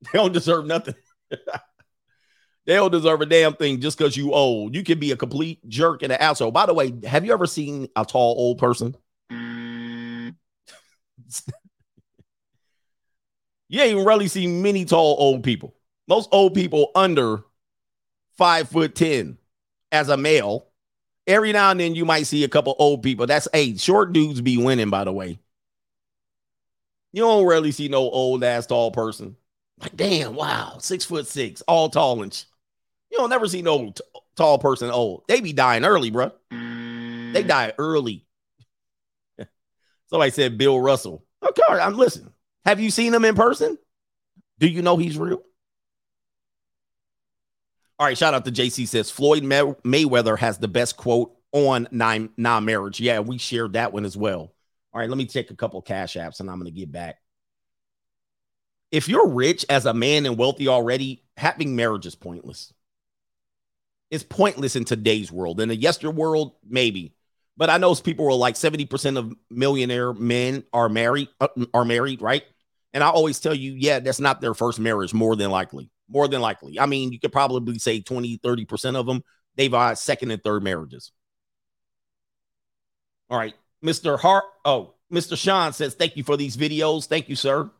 They 0.03 0.18
don't 0.18 0.33
deserve 0.33 0.64
nothing. 0.64 0.95
they 1.31 2.74
don't 2.74 2.91
deserve 2.91 3.20
a 3.20 3.26
damn 3.26 3.53
thing 3.53 3.83
just 3.83 3.99
because 3.99 4.16
you 4.16 4.33
old. 4.33 4.74
You 4.74 4.83
can 4.83 4.99
be 4.99 5.12
a 5.12 5.16
complete 5.16 5.61
jerk 5.68 6.03
and 6.03 6.11
an 6.11 6.18
asshole. 6.18 6.53
By 6.53 6.64
the 6.64 6.72
way, 6.72 6.95
have 7.05 7.26
you 7.26 7.35
ever 7.35 7.47
seen 7.47 7.87
a 7.95 8.07
tall 8.07 8.35
old 8.39 8.57
person? 8.57 8.97
you 9.31 10.33
ain't 13.83 14.07
really 14.07 14.28
seen 14.28 14.62
many 14.62 14.87
tall 14.87 15.16
old 15.18 15.45
people. 15.45 15.74
Most 16.09 16.31
old 16.33 16.55
people 16.55 16.93
under 16.95 17.43
five 18.39 18.70
foot 18.70 18.95
ten 18.95 19.37
as 19.93 20.09
a 20.09 20.16
male 20.16 20.69
Every 21.31 21.53
now 21.53 21.70
and 21.70 21.78
then 21.78 21.95
you 21.95 22.05
might 22.05 22.26
see 22.26 22.43
a 22.43 22.49
couple 22.49 22.74
old 22.81 23.05
people. 23.05 23.24
That's 23.24 23.47
hey, 23.53 23.76
short 23.76 24.12
dudes 24.12 24.41
be 24.41 24.57
winning, 24.57 24.91
by 24.91 25.05
the 25.05 25.12
way. 25.12 25.39
You 27.12 27.22
don't 27.22 27.47
rarely 27.47 27.70
see 27.70 27.87
no 27.87 27.99
old 27.99 28.43
ass 28.43 28.66
tall 28.66 28.91
person. 28.91 29.37
Like, 29.81 29.97
damn, 29.97 30.35
wow, 30.35 30.78
six 30.81 31.05
foot 31.05 31.28
six, 31.28 31.62
all 31.62 31.89
tall 31.89 32.22
and 32.22 32.35
sh- 32.35 32.45
you 33.12 33.18
don't 33.18 33.31
never 33.31 33.47
see 33.47 33.62
no 33.62 33.91
t- 33.91 34.03
tall 34.35 34.59
person 34.59 34.91
old. 34.91 35.22
They 35.28 35.41
be 35.41 35.53
dying 35.53 35.85
early, 35.85 36.11
bro. 36.11 36.33
They 36.51 37.45
die 37.45 37.74
early. 37.78 38.26
Somebody 40.09 40.33
said 40.33 40.59
Bill 40.59 40.81
Russell. 40.81 41.24
Okay, 41.43 41.62
I'm 41.68 41.97
listening. 41.97 42.33
Have 42.64 42.81
you 42.81 42.91
seen 42.91 43.14
him 43.14 43.24
in 43.24 43.37
person? 43.37 43.78
Do 44.59 44.66
you 44.66 44.83
know 44.83 44.97
he's 44.97 45.16
real? 45.16 45.43
All 48.01 48.07
right, 48.07 48.16
shout 48.16 48.32
out 48.32 48.46
to 48.46 48.51
JC 48.51 48.88
says 48.88 49.11
Floyd 49.11 49.44
May- 49.44 49.74
Mayweather 49.84 50.38
has 50.38 50.57
the 50.57 50.68
best 50.68 50.96
quote 50.96 51.36
on 51.53 51.86
non 51.92 52.64
marriage. 52.64 52.98
Yeah, 52.98 53.20
we 53.20 53.36
shared 53.36 53.74
that 53.74 53.92
one 53.92 54.07
as 54.07 54.16
well. 54.16 54.55
All 54.94 55.01
right, 55.01 55.09
let 55.09 55.18
me 55.18 55.26
take 55.26 55.51
a 55.51 55.55
couple 55.55 55.82
cash 55.82 56.14
apps 56.14 56.40
and 56.40 56.48
I'm 56.48 56.59
going 56.59 56.72
to 56.72 56.80
get 56.80 56.90
back. 56.90 57.18
If 58.90 59.07
you're 59.07 59.28
rich 59.28 59.66
as 59.68 59.84
a 59.84 59.92
man 59.92 60.24
and 60.24 60.38
wealthy 60.38 60.66
already, 60.66 61.22
having 61.36 61.76
marriage 61.76 62.07
is 62.07 62.14
pointless. 62.14 62.72
It's 64.11 64.24
pointless 64.24 64.76
in 64.76 64.86
today's 64.86 65.30
world. 65.30 65.61
In 65.61 65.68
the 65.68 65.76
yester 65.76 66.11
world, 66.11 66.55
maybe. 66.66 67.12
But 67.59 67.68
I 67.68 67.76
know 67.76 67.94
people 67.96 68.26
are 68.28 68.32
like 68.32 68.55
70% 68.55 69.18
of 69.18 69.34
millionaire 69.51 70.14
men 70.14 70.64
are 70.72 70.88
married, 70.88 71.28
uh, 71.38 71.48
are 71.74 71.84
married, 71.84 72.22
right? 72.22 72.44
And 72.94 73.05
I 73.05 73.11
always 73.11 73.40
tell 73.40 73.55
you, 73.55 73.74
yeah, 73.74 73.98
that's 73.98 74.20
not 74.20 74.40
their 74.40 74.55
first 74.55 74.80
marriage, 74.80 75.12
more 75.12 75.36
than 75.36 75.51
likely 75.51 75.90
more 76.11 76.28
than 76.28 76.40
likely. 76.40 76.78
I 76.78 76.86
mean, 76.86 77.12
you 77.12 77.20
could 77.20 77.32
probably 77.32 77.78
say 77.78 78.00
20, 78.00 78.38
30% 78.38 78.96
of 78.96 79.06
them, 79.06 79.22
they've 79.56 79.72
had 79.72 79.94
second 79.94 80.30
and 80.30 80.42
third 80.42 80.62
marriages. 80.62 81.12
All 83.28 83.38
right. 83.38 83.54
Mr. 83.84 84.18
Hart. 84.18 84.44
Oh, 84.64 84.94
Mr. 85.12 85.36
Sean 85.36 85.72
says, 85.72 85.94
thank 85.94 86.16
you 86.16 86.24
for 86.24 86.36
these 86.36 86.56
videos. 86.56 87.06
Thank 87.06 87.28
you, 87.28 87.36
sir. 87.36 87.70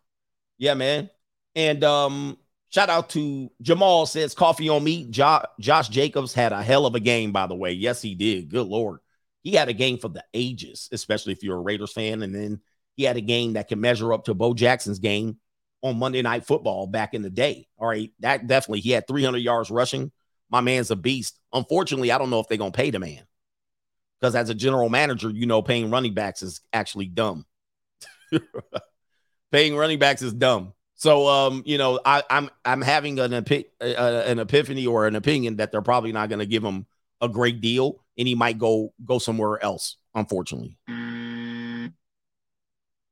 Yeah, 0.59 0.75
man. 0.75 1.11
And 1.55 1.83
um, 1.85 2.39
shout 2.71 2.89
out 2.89 3.11
to 3.11 3.51
Jamal 3.61 4.07
says, 4.07 4.35
coffee 4.35 4.69
on 4.69 4.83
me. 4.83 5.07
Jo- 5.11 5.45
Josh 5.59 5.89
Jacobs 5.89 6.33
had 6.33 6.53
a 6.53 6.63
hell 6.63 6.87
of 6.87 6.95
a 6.95 7.01
game, 7.01 7.33
by 7.33 7.47
the 7.47 7.55
way. 7.55 7.73
Yes, 7.73 8.01
he 8.01 8.15
did. 8.15 8.49
Good 8.49 8.67
Lord. 8.67 9.01
He 9.43 9.53
had 9.53 9.69
a 9.69 9.75
game 9.75 9.99
for 9.99 10.09
the 10.09 10.25
ages, 10.35 10.89
especially 10.93 11.33
if 11.33 11.43
you're 11.43 11.57
a 11.57 11.63
Raiders 11.63 11.93
fan. 11.93 12.23
And 12.23 12.35
then 12.35 12.61
he 12.97 13.05
had 13.05 13.17
a 13.17 13.23
game 13.23 13.55
that 13.55 13.69
can 13.69 13.81
measure 13.81 14.13
up 14.13 14.25
to 14.27 14.35
Bo 14.35 14.55
Jackson's 14.55 14.99
game 14.99 15.39
on 15.83 15.99
Monday 15.99 16.23
Night 16.23 16.47
Football 16.47 16.87
back 16.87 17.15
in 17.15 17.23
the 17.23 17.31
day. 17.31 17.69
All 17.79 17.89
right. 17.89 18.13
That 18.21 18.47
definitely, 18.47 18.81
he 18.81 18.91
had 18.91 19.07
300 19.07 19.39
yards 19.39 19.71
rushing. 19.71 20.13
My 20.51 20.61
man's 20.61 20.91
a 20.91 20.97
beast. 20.97 21.39
Unfortunately, 21.53 22.11
I 22.13 22.19
don't 22.19 22.31
know 22.31 22.41
if 22.41 22.49
they're 22.49 22.59
going 22.59 22.73
to 22.73 22.77
pay 22.77 22.91
the 22.91 22.99
man 22.99 23.23
because 24.21 24.35
as 24.35 24.51
a 24.51 24.55
general 24.55 24.89
manager, 24.89 25.31
you 25.31 25.47
know, 25.47 25.63
paying 25.63 25.91
running 25.91 26.15
backs 26.15 26.43
is 26.43 26.61
actually 26.73 27.07
dumb. 27.07 27.47
paying 29.53 29.77
running 29.77 29.99
backs 29.99 30.23
is 30.23 30.33
dumb. 30.33 30.75
So, 30.95 31.27
um, 31.29 31.63
you 31.65 31.79
know, 31.79 31.99
I, 32.05 32.23
I'm 32.29 32.51
I'm 32.63 32.83
having 32.83 33.19
an 33.21 33.33
epi- 33.33 33.71
uh, 33.81 34.23
an 34.27 34.39
epiphany 34.39 34.87
or 34.87 35.07
an 35.07 35.17
opinion 35.17 35.57
that 35.57 35.73
they're 35.73 35.81
probably 35.81 36.13
not 36.13 36.29
going 36.29 36.41
to 36.41 36.47
give 36.47 36.63
him 36.63 36.85
a 37.23 37.29
great 37.29 37.63
deal, 37.63 38.05
and 38.19 38.29
he 38.29 38.35
might 38.35 38.59
go 38.59 38.93
go 39.03 39.19
somewhere 39.19 39.63
else. 39.65 39.97
Unfortunately, 40.15 40.77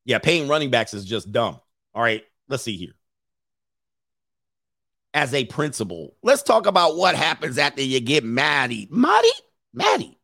yeah, 0.05 0.19
paying 0.19 0.49
running 0.49 0.71
backs 0.71 0.93
is 0.93 1.07
just 1.07 1.33
dumb. 1.33 1.61
All 1.95 2.03
right, 2.03 2.25
let's 2.49 2.63
see 2.63 2.77
here. 2.77 2.95
As 5.15 5.35
a 5.35 5.45
principal, 5.45 6.17
let's 6.23 6.43
talk 6.43 6.67
about 6.67 6.97
what 6.97 7.15
happens 7.15 7.59
after 7.59 7.83
you 7.83 8.01
get 8.01 8.25
Maddie. 8.25 8.89
Maddie, 8.91 9.29
Maddie. 9.73 10.19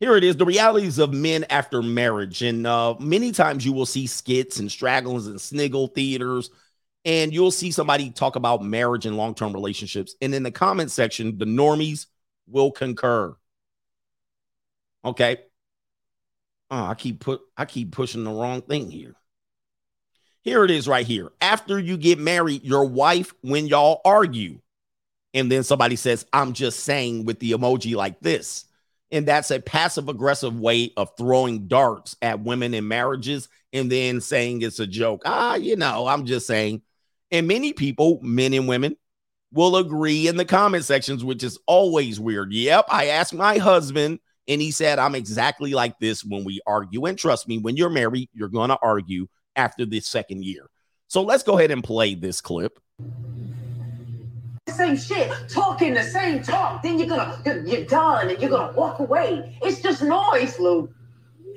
Here 0.00 0.16
it 0.16 0.24
is 0.24 0.36
the 0.36 0.46
realities 0.46 0.98
of 0.98 1.12
men 1.12 1.44
after 1.50 1.82
marriage. 1.82 2.42
And 2.42 2.66
uh, 2.66 2.94
many 2.98 3.32
times 3.32 3.66
you 3.66 3.72
will 3.72 3.86
see 3.86 4.06
skits 4.06 4.58
and 4.58 4.72
stragglers 4.72 5.26
and 5.26 5.38
sniggle 5.38 5.88
theaters, 5.88 6.50
and 7.04 7.32
you'll 7.32 7.50
see 7.50 7.70
somebody 7.70 8.10
talk 8.10 8.36
about 8.36 8.64
marriage 8.64 9.04
and 9.04 9.16
long 9.16 9.34
term 9.34 9.52
relationships. 9.52 10.14
And 10.22 10.34
in 10.34 10.42
the 10.42 10.50
comment 10.50 10.90
section, 10.90 11.36
the 11.36 11.44
normies 11.44 12.06
will 12.48 12.72
concur. 12.72 13.36
Okay. 15.04 15.38
Oh, 16.70 16.84
I 16.84 16.94
keep 16.94 17.20
put 17.20 17.40
I 17.56 17.64
keep 17.64 17.92
pushing 17.92 18.24
the 18.24 18.32
wrong 18.32 18.62
thing 18.62 18.90
here. 18.90 19.14
Here 20.42 20.64
it 20.64 20.70
is 20.70 20.88
right 20.88 21.06
here. 21.06 21.30
After 21.40 21.78
you 21.78 21.96
get 21.96 22.18
married, 22.18 22.64
your 22.64 22.86
wife, 22.86 23.34
when 23.42 23.66
y'all 23.66 24.00
argue, 24.04 24.60
and 25.34 25.50
then 25.52 25.62
somebody 25.62 25.96
says, 25.96 26.26
I'm 26.32 26.54
just 26.54 26.80
saying 26.80 27.24
with 27.24 27.38
the 27.40 27.52
emoji 27.52 27.94
like 27.94 28.20
this. 28.20 28.64
And 29.12 29.26
that's 29.26 29.50
a 29.50 29.60
passive 29.60 30.08
aggressive 30.08 30.58
way 30.58 30.92
of 30.96 31.10
throwing 31.16 31.66
darts 31.66 32.16
at 32.22 32.40
women 32.40 32.74
in 32.74 32.88
marriages 32.88 33.48
and 33.72 33.90
then 33.90 34.20
saying 34.20 34.62
it's 34.62 34.80
a 34.80 34.86
joke. 34.86 35.22
Ah, 35.24 35.56
you 35.56 35.76
know, 35.76 36.06
I'm 36.06 36.26
just 36.26 36.46
saying. 36.46 36.82
And 37.30 37.46
many 37.46 37.72
people, 37.72 38.18
men 38.22 38.54
and 38.54 38.66
women, 38.66 38.96
will 39.52 39.76
agree 39.76 40.28
in 40.28 40.36
the 40.36 40.44
comment 40.44 40.84
sections, 40.84 41.24
which 41.24 41.42
is 41.42 41.58
always 41.66 42.20
weird. 42.20 42.52
Yep, 42.52 42.86
I 42.88 43.06
asked 43.06 43.34
my 43.34 43.58
husband, 43.58 44.20
and 44.48 44.60
he 44.60 44.70
said, 44.70 44.98
I'm 44.98 45.14
exactly 45.14 45.74
like 45.74 45.98
this 45.98 46.24
when 46.24 46.44
we 46.44 46.60
argue. 46.66 47.04
And 47.04 47.18
trust 47.18 47.48
me, 47.48 47.58
when 47.58 47.76
you're 47.76 47.90
married, 47.90 48.28
you're 48.32 48.48
going 48.48 48.70
to 48.70 48.78
argue 48.80 49.26
after 49.56 49.84
the 49.84 50.00
second 50.00 50.44
year. 50.44 50.68
So 51.08 51.22
let's 51.22 51.42
go 51.42 51.58
ahead 51.58 51.70
and 51.70 51.82
play 51.82 52.14
this 52.14 52.40
clip. 52.40 52.78
same 54.68 54.96
shit, 54.96 55.30
talking 55.48 55.94
the 55.94 56.02
same 56.02 56.42
talk. 56.42 56.82
Then 56.82 56.98
you're 56.98 57.08
gonna 57.08 57.42
you're, 57.66 57.84
done 57.84 58.30
and 58.30 58.40
you're 58.40 58.50
gonna 58.50 58.72
walk 58.72 59.00
away. 59.00 59.58
It's 59.62 59.80
just 59.80 60.02
noise, 60.02 60.58
Lou. 60.58 60.92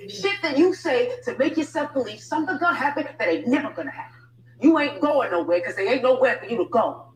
Shit 0.10 0.42
that 0.42 0.58
you 0.58 0.74
say 0.74 1.14
to 1.24 1.38
make 1.38 1.56
yourself 1.56 1.94
believe 1.94 2.20
something 2.20 2.58
gonna 2.58 2.76
happen 2.76 3.08
that 3.18 3.28
ain't 3.28 3.48
never 3.48 3.72
gonna 3.72 3.92
happen. 3.92 4.20
You 4.60 4.80
ain't 4.80 5.00
going 5.00 5.32
nowhere 5.32 5.60
because 5.60 5.76
there 5.76 5.92
ain't 5.92 6.04
nowhere 6.04 6.40
for 6.42 6.50
you 6.50 6.58
to 6.58 6.66
go. 6.70 7.14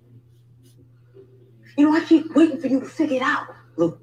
You 1.77 1.89
know, 1.89 1.97
I 1.97 2.03
keep 2.03 2.35
waiting 2.35 2.59
for 2.59 2.67
you 2.67 2.79
to 2.79 2.85
figure 2.85 3.17
it 3.17 3.21
out, 3.21 3.47
Lou. 3.77 3.99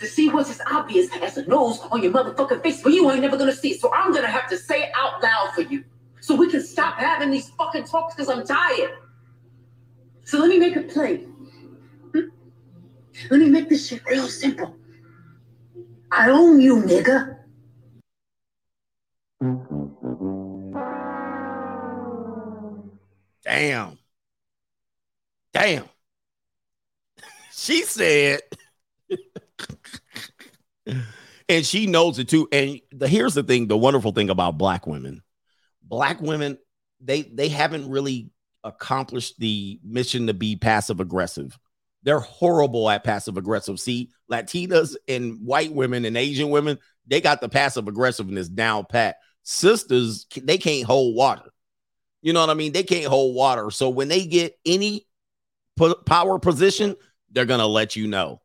To 0.00 0.06
see 0.06 0.28
what's 0.28 0.50
as 0.50 0.60
obvious 0.70 1.08
as 1.22 1.36
the 1.36 1.44
nose 1.44 1.80
on 1.90 2.02
your 2.02 2.12
motherfucking 2.12 2.62
face, 2.62 2.82
but 2.82 2.92
you 2.92 3.10
ain't 3.10 3.22
never 3.22 3.36
gonna 3.36 3.52
see 3.52 3.70
it. 3.70 3.80
So 3.80 3.92
I'm 3.94 4.12
gonna 4.12 4.26
have 4.26 4.48
to 4.50 4.58
say 4.58 4.82
it 4.82 4.92
out 4.94 5.22
loud 5.22 5.52
for 5.54 5.62
you. 5.62 5.84
So 6.20 6.34
we 6.34 6.50
can 6.50 6.62
stop 6.62 6.96
having 6.96 7.30
these 7.30 7.48
fucking 7.50 7.84
talks 7.84 8.14
because 8.14 8.28
I'm 8.28 8.46
tired. 8.46 8.90
So 10.24 10.38
let 10.38 10.48
me 10.48 10.58
make 10.58 10.76
it 10.76 10.90
plain. 10.90 11.32
Hmm? 12.12 12.20
Let 13.30 13.40
me 13.40 13.48
make 13.48 13.68
this 13.68 13.88
shit 13.88 14.04
real 14.06 14.26
simple. 14.28 14.76
I 16.10 16.30
own 16.30 16.60
you, 16.60 16.76
nigga. 16.82 17.36
Damn. 23.44 23.98
Damn. 25.52 25.84
she 27.52 27.82
said, 27.82 28.40
and 31.48 31.64
she 31.64 31.86
knows 31.86 32.18
it 32.18 32.28
too. 32.28 32.48
And 32.52 32.80
the, 32.92 33.08
here's 33.08 33.34
the 33.34 33.42
thing: 33.42 33.68
the 33.68 33.76
wonderful 33.76 34.12
thing 34.12 34.30
about 34.30 34.58
black 34.58 34.86
women, 34.86 35.22
black 35.82 36.20
women, 36.20 36.58
they 37.00 37.22
they 37.22 37.48
haven't 37.48 37.88
really 37.88 38.30
accomplished 38.64 39.38
the 39.38 39.80
mission 39.84 40.26
to 40.26 40.34
be 40.34 40.56
passive 40.56 41.00
aggressive. 41.00 41.58
They're 42.02 42.20
horrible 42.20 42.88
at 42.88 43.04
passive 43.04 43.36
aggressive. 43.36 43.80
See, 43.80 44.10
Latinas 44.30 44.96
and 45.08 45.44
white 45.44 45.72
women 45.72 46.04
and 46.04 46.16
Asian 46.16 46.50
women, 46.50 46.78
they 47.06 47.20
got 47.20 47.40
the 47.40 47.48
passive 47.48 47.88
aggressiveness 47.88 48.48
down 48.48 48.86
pat. 48.88 49.16
Sisters, 49.42 50.26
they 50.42 50.58
can't 50.58 50.84
hold 50.86 51.16
water. 51.16 51.50
You 52.22 52.32
know 52.32 52.40
what 52.40 52.50
I 52.50 52.54
mean? 52.54 52.72
They 52.72 52.82
can't 52.82 53.06
hold 53.06 53.34
water. 53.34 53.70
So 53.70 53.88
when 53.88 54.08
they 54.08 54.26
get 54.26 54.58
any 54.64 55.06
power 56.06 56.38
position, 56.38 56.96
they're 57.30 57.44
going 57.44 57.60
to 57.60 57.66
let 57.66 57.96
you 57.96 58.08
know. 58.08 58.40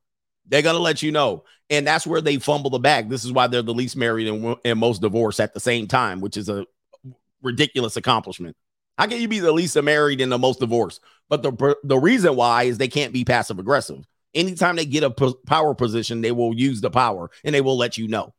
They're 0.47 0.61
going 0.61 0.75
to 0.75 0.81
let 0.81 1.01
you 1.01 1.11
know. 1.11 1.43
And 1.69 1.87
that's 1.87 2.05
where 2.05 2.21
they 2.21 2.37
fumble 2.37 2.69
the 2.69 2.79
bag. 2.79 3.09
This 3.09 3.23
is 3.23 3.31
why 3.31 3.47
they're 3.47 3.61
the 3.61 3.73
least 3.73 3.95
married 3.95 4.27
and, 4.27 4.57
and 4.65 4.79
most 4.79 5.01
divorced 5.01 5.39
at 5.39 5.53
the 5.53 5.59
same 5.59 5.87
time, 5.87 6.19
which 6.19 6.35
is 6.35 6.49
a 6.49 6.65
ridiculous 7.41 7.95
accomplishment. 7.95 8.55
How 8.97 9.07
can 9.07 9.21
you 9.21 9.27
be 9.27 9.39
the 9.39 9.51
least 9.51 9.81
married 9.81 10.21
and 10.21 10.31
the 10.31 10.37
most 10.37 10.59
divorced? 10.59 11.01
But 11.29 11.43
the 11.43 11.77
the 11.83 11.97
reason 11.97 12.35
why 12.35 12.63
is 12.63 12.77
they 12.77 12.89
can't 12.89 13.13
be 13.13 13.23
passive 13.23 13.57
aggressive. 13.57 14.05
Anytime 14.33 14.75
they 14.75 14.85
get 14.85 15.03
a 15.03 15.11
p- 15.11 15.33
power 15.45 15.73
position, 15.73 16.21
they 16.21 16.31
will 16.31 16.53
use 16.53 16.81
the 16.81 16.91
power 16.91 17.31
and 17.43 17.55
they 17.55 17.61
will 17.61 17.77
let 17.77 17.97
you 17.97 18.07
know. 18.07 18.33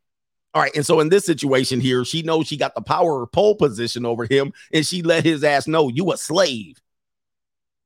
All 0.55 0.63
right. 0.63 0.75
And 0.77 0.85
so 0.85 1.01
in 1.01 1.09
this 1.09 1.25
situation 1.25 1.81
here, 1.81 2.05
she 2.05 2.23
knows 2.23 2.47
she 2.47 2.59
got 2.59 2.75
the 2.75 2.83
power 2.83 3.27
pole 3.27 3.55
position 3.55 4.05
over 4.05 4.27
him 4.27 4.53
and 4.73 4.87
she 4.87 5.03
let 5.03 5.25
his 5.25 5.43
ass 5.43 5.67
know 5.67 5.89
you 5.89 6.13
a 6.13 6.19
slave. 6.19 6.82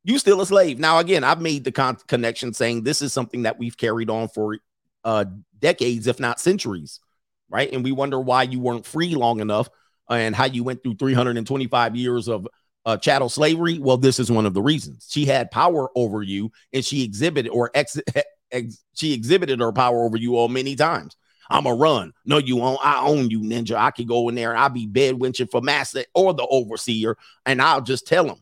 You 0.07 0.21
still 0.21 0.41
a 0.41 0.47
slave. 0.47 0.79
Now, 0.79 1.01
again, 1.01 1.25
I've 1.25 1.41
made 1.41 1.65
the 1.65 1.73
con- 1.73 1.99
connection 2.07 2.53
saying 2.53 2.85
this 2.85 3.03
is 3.03 3.13
something 3.13 3.43
that 3.43 3.59
we've 3.59 3.77
carried 3.77 4.09
on 4.09 4.29
for 4.29 4.57
uh, 5.03 5.25
decades, 5.59 6.07
if 6.07 6.21
not 6.21 6.39
centuries. 6.39 7.01
Right. 7.49 7.73
And 7.73 7.83
we 7.83 7.91
wonder 7.91 8.21
why 8.21 8.45
you 8.45 8.61
weren't 8.61 8.87
free 8.87 9.17
long 9.17 9.41
enough 9.41 9.69
and 10.09 10.35
how 10.35 10.45
you 10.45 10.63
went 10.63 10.85
through 10.85 10.95
325 10.95 11.97
years 11.97 12.29
of 12.29 12.47
uh, 12.85 12.97
chattel 12.99 13.29
slavery. 13.29 13.81
Well, 13.81 13.97
this 13.97 14.21
is 14.21 14.31
one 14.31 14.47
of 14.47 14.55
the 14.55 14.63
reasons 14.63 15.09
she 15.11 15.25
had 15.25 15.51
power 15.51 15.89
over 15.97 16.23
you 16.23 16.53
and 16.73 16.85
she 16.85 17.03
exhibited 17.03 17.49
or 17.51 17.73
ex- 17.75 18.01
ex- 18.53 18.85
she 18.95 19.13
exhibited 19.13 19.59
her 19.59 19.73
power 19.73 20.05
over 20.05 20.17
you 20.17 20.37
all 20.37 20.47
many 20.47 20.77
times. 20.77 21.17
I'm 21.51 21.67
a 21.67 21.75
run. 21.75 22.13
No, 22.25 22.39
you 22.39 22.61
own. 22.61 22.79
I 22.81 23.05
own 23.05 23.29
you, 23.29 23.41
ninja. 23.41 23.75
I 23.75 23.91
could 23.91 24.07
go 24.07 24.29
in 24.29 24.37
there 24.37 24.51
and 24.51 24.61
I'll 24.61 24.69
be 24.69 24.87
bed 24.87 25.17
winching 25.17 25.51
for 25.51 25.61
master 25.61 26.05
or 26.15 26.33
the 26.33 26.47
overseer, 26.47 27.17
and 27.45 27.61
I'll 27.61 27.81
just 27.81 28.07
tell 28.07 28.25
them. 28.25 28.39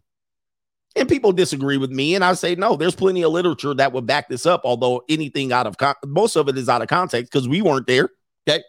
And 0.96 1.08
people 1.08 1.32
disagree 1.32 1.76
with 1.76 1.90
me, 1.90 2.14
and 2.14 2.24
I 2.24 2.34
say 2.34 2.54
no. 2.54 2.76
There's 2.76 2.94
plenty 2.94 3.22
of 3.22 3.32
literature 3.32 3.74
that 3.74 3.92
would 3.92 4.06
back 4.06 4.28
this 4.28 4.46
up. 4.46 4.60
Although 4.64 5.02
anything 5.08 5.52
out 5.52 5.66
of 5.66 5.76
con- 5.76 5.96
most 6.06 6.36
of 6.36 6.48
it 6.48 6.56
is 6.56 6.68
out 6.68 6.82
of 6.82 6.88
context 6.88 7.32
because 7.32 7.48
we 7.48 7.62
weren't 7.62 7.86
there. 7.86 8.10
Okay, 8.46 8.62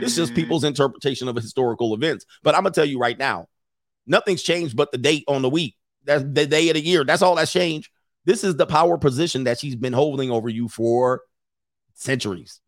it's 0.00 0.14
just 0.14 0.32
mm. 0.32 0.36
people's 0.36 0.62
interpretation 0.62 1.26
of 1.26 1.34
historical 1.34 1.94
events. 1.94 2.24
But 2.42 2.54
I'm 2.54 2.62
gonna 2.62 2.74
tell 2.74 2.84
you 2.84 2.98
right 2.98 3.18
now, 3.18 3.48
nothing's 4.06 4.42
changed 4.42 4.76
but 4.76 4.92
the 4.92 4.98
date 4.98 5.24
on 5.26 5.42
the 5.42 5.50
week. 5.50 5.74
That's 6.04 6.22
the 6.22 6.46
day 6.46 6.68
of 6.68 6.74
the 6.74 6.84
year. 6.84 7.02
That's 7.02 7.22
all 7.22 7.34
that's 7.34 7.52
changed. 7.52 7.90
This 8.26 8.44
is 8.44 8.56
the 8.56 8.66
power 8.66 8.98
position 8.98 9.44
that 9.44 9.58
she's 9.58 9.76
been 9.76 9.92
holding 9.92 10.30
over 10.30 10.48
you 10.48 10.68
for 10.68 11.22
centuries. 11.94 12.60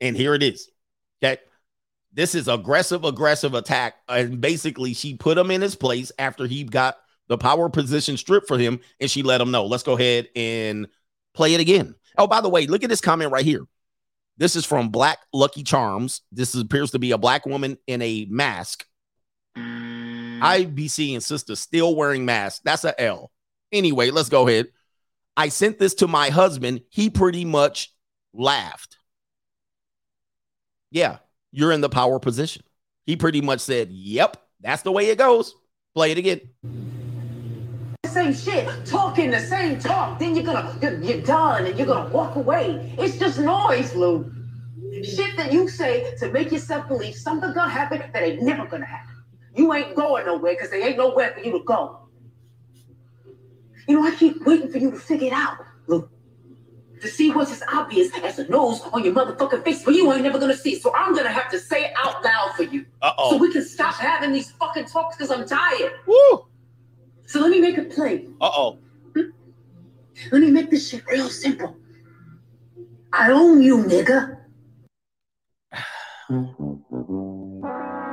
And 0.00 0.16
here 0.16 0.34
it 0.34 0.42
is. 0.42 0.70
Okay. 1.22 1.40
This 2.12 2.34
is 2.34 2.48
aggressive, 2.48 3.04
aggressive 3.04 3.54
attack. 3.54 3.94
And 4.08 4.40
basically, 4.40 4.94
she 4.94 5.16
put 5.16 5.36
him 5.38 5.50
in 5.50 5.60
his 5.60 5.74
place 5.74 6.12
after 6.18 6.46
he 6.46 6.64
got 6.64 6.96
the 7.28 7.38
power 7.38 7.68
position 7.68 8.16
stripped 8.16 8.48
for 8.48 8.58
him. 8.58 8.80
And 9.00 9.10
she 9.10 9.22
let 9.22 9.40
him 9.40 9.50
know. 9.50 9.66
Let's 9.66 9.82
go 9.82 9.94
ahead 9.94 10.28
and 10.36 10.88
play 11.34 11.54
it 11.54 11.60
again. 11.60 11.94
Oh, 12.18 12.26
by 12.26 12.40
the 12.40 12.48
way, 12.48 12.66
look 12.66 12.82
at 12.82 12.90
this 12.90 13.00
comment 13.00 13.32
right 13.32 13.44
here. 13.44 13.66
This 14.38 14.56
is 14.56 14.66
from 14.66 14.90
Black 14.90 15.18
Lucky 15.32 15.62
Charms. 15.62 16.22
This 16.30 16.54
is, 16.54 16.60
appears 16.60 16.90
to 16.90 16.98
be 16.98 17.12
a 17.12 17.18
black 17.18 17.46
woman 17.46 17.78
in 17.86 18.02
a 18.02 18.26
mask. 18.28 18.86
I 19.56 20.68
be 20.72 20.88
seeing 20.88 21.20
still 21.20 21.96
wearing 21.96 22.26
masks. 22.26 22.60
That's 22.62 22.84
a 22.84 22.98
L. 23.00 23.30
Anyway, 23.72 24.10
let's 24.10 24.28
go 24.28 24.46
ahead. 24.46 24.66
I 25.36 25.48
sent 25.48 25.78
this 25.78 25.94
to 25.96 26.08
my 26.08 26.28
husband. 26.30 26.82
He 26.90 27.08
pretty 27.08 27.44
much 27.44 27.94
laughed. 28.34 28.98
Yeah, 30.90 31.18
you're 31.52 31.72
in 31.72 31.80
the 31.80 31.88
power 31.88 32.18
position. 32.18 32.62
He 33.06 33.16
pretty 33.16 33.40
much 33.40 33.60
said, 33.60 33.90
Yep, 33.90 34.36
that's 34.60 34.82
the 34.82 34.92
way 34.92 35.08
it 35.08 35.18
goes. 35.18 35.54
Play 35.94 36.12
it 36.12 36.18
again. 36.18 36.40
Same 38.16 38.32
shit, 38.32 38.86
talking 38.86 39.30
the 39.30 39.40
same 39.40 39.78
talk. 39.78 40.18
Then 40.18 40.34
you're 40.34 40.42
gonna 40.42 40.74
you're, 40.80 40.98
you're 41.02 41.20
done 41.20 41.66
and 41.66 41.76
you're 41.76 41.86
gonna 41.86 42.08
walk 42.08 42.36
away. 42.36 42.94
It's 42.98 43.18
just 43.18 43.38
noise, 43.38 43.94
Lou. 43.94 44.32
Shit 45.04 45.36
that 45.36 45.52
you 45.52 45.68
say 45.68 46.16
to 46.20 46.30
make 46.32 46.50
yourself 46.50 46.88
believe 46.88 47.14
something 47.14 47.52
gonna 47.52 47.70
happen 47.70 48.02
that 48.14 48.22
ain't 48.22 48.40
never 48.40 48.64
gonna 48.64 48.86
happen. 48.86 49.16
You 49.54 49.70
ain't 49.74 49.94
going 49.94 50.24
nowhere 50.24 50.54
because 50.54 50.70
there 50.70 50.82
ain't 50.82 50.96
nowhere 50.96 51.34
for 51.34 51.40
you 51.40 51.52
to 51.58 51.64
go. 51.64 52.08
You 53.86 54.00
know, 54.00 54.06
I 54.08 54.16
keep 54.16 54.46
waiting 54.46 54.72
for 54.72 54.78
you 54.78 54.92
to 54.92 54.98
figure 54.98 55.26
it 55.26 55.34
out, 55.34 55.58
Lou. 55.86 56.08
To 57.02 57.08
see 57.08 57.30
what's 57.32 57.52
as 57.52 57.62
obvious 57.70 58.10
as 58.24 58.36
the 58.36 58.44
nose 58.44 58.80
on 58.94 59.04
your 59.04 59.12
motherfucking 59.12 59.62
face, 59.62 59.84
but 59.84 59.94
you 59.94 60.10
ain't 60.10 60.22
never 60.22 60.38
gonna 60.38 60.56
see. 60.56 60.72
it. 60.72 60.80
So 60.80 60.90
I'm 60.94 61.14
gonna 61.14 61.28
have 61.28 61.50
to 61.50 61.58
say 61.58 61.84
it 61.84 61.92
out 62.02 62.24
loud 62.24 62.54
for 62.56 62.62
you. 62.62 62.86
Uh-oh. 63.02 63.32
So 63.32 63.36
we 63.36 63.52
can 63.52 63.62
stop 63.62 63.94
having 63.96 64.32
these 64.32 64.52
fucking 64.52 64.86
talks 64.86 65.16
because 65.18 65.30
I'm 65.30 65.46
tired. 65.46 65.92
Woo! 66.06 66.46
So 67.26 67.40
let 67.40 67.50
me 67.50 67.60
make 67.60 67.76
a 67.76 67.84
play. 67.84 68.26
Uh 68.40 68.50
oh. 68.52 68.78
Let 70.32 70.40
me 70.40 70.50
make 70.50 70.70
this 70.70 70.88
shit 70.88 71.04
real 71.06 71.28
simple. 71.28 71.76
I 73.12 73.30
own 73.30 73.62
you, 73.62 73.78
nigga. 73.78 74.38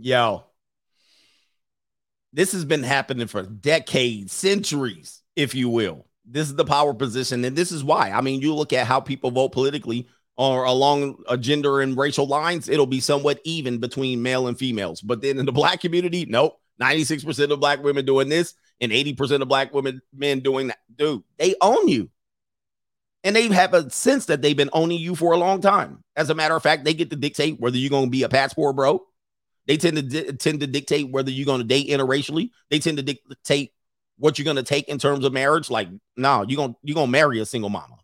Yo, 0.00 0.44
this 2.32 2.52
has 2.52 2.64
been 2.64 2.84
happening 2.84 3.26
for 3.26 3.42
decades, 3.42 4.32
centuries, 4.32 5.22
if 5.34 5.56
you 5.56 5.68
will. 5.68 6.06
This 6.24 6.46
is 6.46 6.54
the 6.54 6.64
power 6.64 6.94
position, 6.94 7.44
and 7.44 7.56
this 7.56 7.72
is 7.72 7.82
why. 7.82 8.12
I 8.12 8.20
mean, 8.20 8.40
you 8.40 8.54
look 8.54 8.72
at 8.72 8.86
how 8.86 9.00
people 9.00 9.32
vote 9.32 9.50
politically 9.50 10.06
or 10.38 10.64
along 10.64 11.16
a 11.28 11.36
gender 11.36 11.80
and 11.80 11.98
racial 11.98 12.26
lines, 12.26 12.68
it'll 12.68 12.86
be 12.86 13.00
somewhat 13.00 13.40
even 13.44 13.78
between 13.78 14.22
male 14.22 14.46
and 14.46 14.56
females. 14.56 15.00
But 15.00 15.20
then 15.20 15.38
in 15.38 15.44
the 15.44 15.52
black 15.52 15.80
community, 15.80 16.24
nope. 16.26 16.58
96% 16.80 17.50
of 17.50 17.58
black 17.58 17.82
women 17.82 18.06
doing 18.06 18.28
this 18.28 18.54
and 18.80 18.92
80% 18.92 19.42
of 19.42 19.48
black 19.48 19.74
women 19.74 20.00
men 20.14 20.38
doing 20.38 20.68
that. 20.68 20.78
Dude, 20.96 21.24
they 21.38 21.56
own 21.60 21.88
you. 21.88 22.08
And 23.24 23.34
they 23.34 23.48
have 23.48 23.74
a 23.74 23.90
sense 23.90 24.26
that 24.26 24.40
they've 24.40 24.56
been 24.56 24.70
owning 24.72 25.00
you 25.00 25.16
for 25.16 25.32
a 25.32 25.36
long 25.36 25.60
time. 25.60 26.04
As 26.14 26.30
a 26.30 26.36
matter 26.36 26.54
of 26.54 26.62
fact, 26.62 26.84
they 26.84 26.94
get 26.94 27.10
to 27.10 27.16
dictate 27.16 27.58
whether 27.58 27.76
you're 27.76 27.90
going 27.90 28.06
to 28.06 28.10
be 28.10 28.22
a 28.22 28.28
passport 28.28 28.76
bro. 28.76 29.02
They 29.66 29.76
tend 29.76 29.96
to 29.96 30.02
di- 30.02 30.32
tend 30.36 30.60
to 30.60 30.68
dictate 30.68 31.10
whether 31.10 31.32
you're 31.32 31.46
going 31.46 31.60
to 31.60 31.66
date 31.66 31.88
interracially. 31.88 32.50
They 32.70 32.78
tend 32.78 32.96
to 32.98 33.02
dictate 33.02 33.72
what 34.18 34.38
you're 34.38 34.44
going 34.44 34.56
to 34.56 34.62
take 34.62 34.88
in 34.88 34.98
terms 34.98 35.24
of 35.24 35.32
marriage. 35.32 35.68
Like, 35.68 35.88
no, 36.16 36.44
you're 36.46 36.56
going 36.56 36.76
you're 36.84 36.94
going 36.94 37.08
to 37.08 37.12
marry 37.12 37.40
a 37.40 37.44
single 37.44 37.70
mama. 37.70 37.96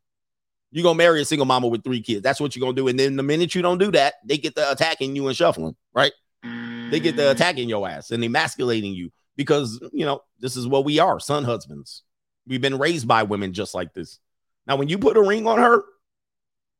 You're 0.75 0.83
going 0.83 0.97
to 0.97 0.99
marry 0.99 1.23
a 1.23 1.25
single 1.25 1.47
mama 1.47 1.69
with 1.69 1.85
three 1.85 2.03
kids. 2.03 2.23
That's 2.23 2.41
what 2.41 2.57
you're 2.57 2.61
going 2.61 2.75
to 2.75 2.83
do. 2.83 2.89
And 2.89 2.99
then 2.99 3.15
the 3.15 3.23
minute 3.23 3.55
you 3.55 3.63
don't 3.63 3.79
do 3.79 3.93
that, 3.93 4.15
they 4.25 4.37
get 4.37 4.57
the 4.57 4.69
attacking 4.73 5.15
you 5.15 5.29
and 5.29 5.37
shuffling, 5.37 5.77
right? 5.95 6.11
They 6.43 6.99
get 6.99 7.15
the 7.15 7.23
mm. 7.23 7.31
attacking 7.31 7.69
your 7.69 7.89
ass 7.89 8.11
and 8.11 8.25
emasculating 8.25 8.93
you 8.93 9.13
because, 9.37 9.81
you 9.93 10.05
know, 10.05 10.23
this 10.41 10.57
is 10.57 10.67
what 10.67 10.85
we 10.85 10.99
are, 10.99 11.21
son 11.21 11.45
husbands. 11.45 12.03
We've 12.45 12.61
been 12.61 12.77
raised 12.77 13.07
by 13.07 13.23
women 13.23 13.53
just 13.53 13.73
like 13.73 13.95
this. 13.95 14.19
Now, 14.67 14.75
when 14.75 14.89
you 14.89 14.99
put 14.99 15.17
a 15.17 15.23
ring 15.23 15.47
on 15.47 15.61
her, 15.61 15.85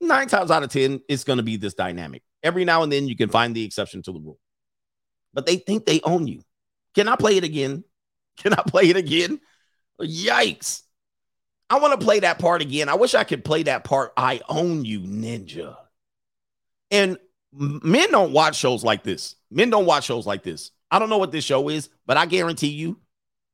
nine 0.01 0.27
times 0.27 0.51
out 0.51 0.65
of 0.65 0.71
10, 0.71 1.01
it's 1.09 1.23
going 1.23 1.37
to 1.37 1.45
be 1.45 1.57
this 1.57 1.75
dynamic. 1.75 2.25
Every 2.43 2.65
now 2.65 2.83
and 2.83 2.91
then, 2.91 3.07
you 3.07 3.15
can 3.15 3.29
find 3.29 3.55
the 3.55 3.65
exception 3.65 4.03
to 4.03 4.13
the 4.13 4.19
rule, 4.19 4.41
but 5.33 5.47
they 5.47 5.57
think 5.57 5.87
they 5.87 6.01
own 6.03 6.27
you. 6.27 6.43
Can 6.97 7.07
I 7.07 7.15
play 7.15 7.37
it 7.37 7.45
again? 7.45 7.85
Can 8.39 8.55
I 8.55 8.63
play 8.67 8.91
it 8.91 8.97
again? 8.97 9.41
Yikes. 10.01 10.83
I 11.71 11.79
want 11.79 11.99
to 11.99 12.05
play 12.05 12.21
that 12.21 12.39
part 12.39 12.63
again. 12.63 12.89
I 12.89 12.95
wish 12.95 13.15
I 13.15 13.25
could 13.25 13.45
play 13.45 13.63
that 13.65 13.85
part. 13.85 14.13
I 14.17 14.41
own 14.49 14.85
you, 14.85 15.01
ninja. 15.01 15.77
And 16.91 17.19
men 17.53 18.11
don't 18.11 18.33
watch 18.33 18.57
shows 18.57 18.85
like 18.85 19.03
this. 19.03 19.37
Men 19.51 19.71
don't 19.71 19.87
watch 19.87 20.05
shows 20.05 20.27
like 20.27 20.43
this. 20.43 20.71
I 20.91 20.99
don't 20.99 21.09
know 21.09 21.19
what 21.19 21.33
this 21.33 21.45
show 21.45 21.69
is, 21.69 21.89
but 22.07 22.17
I 22.17 22.27
guarantee 22.27 22.69
you, 22.69 22.99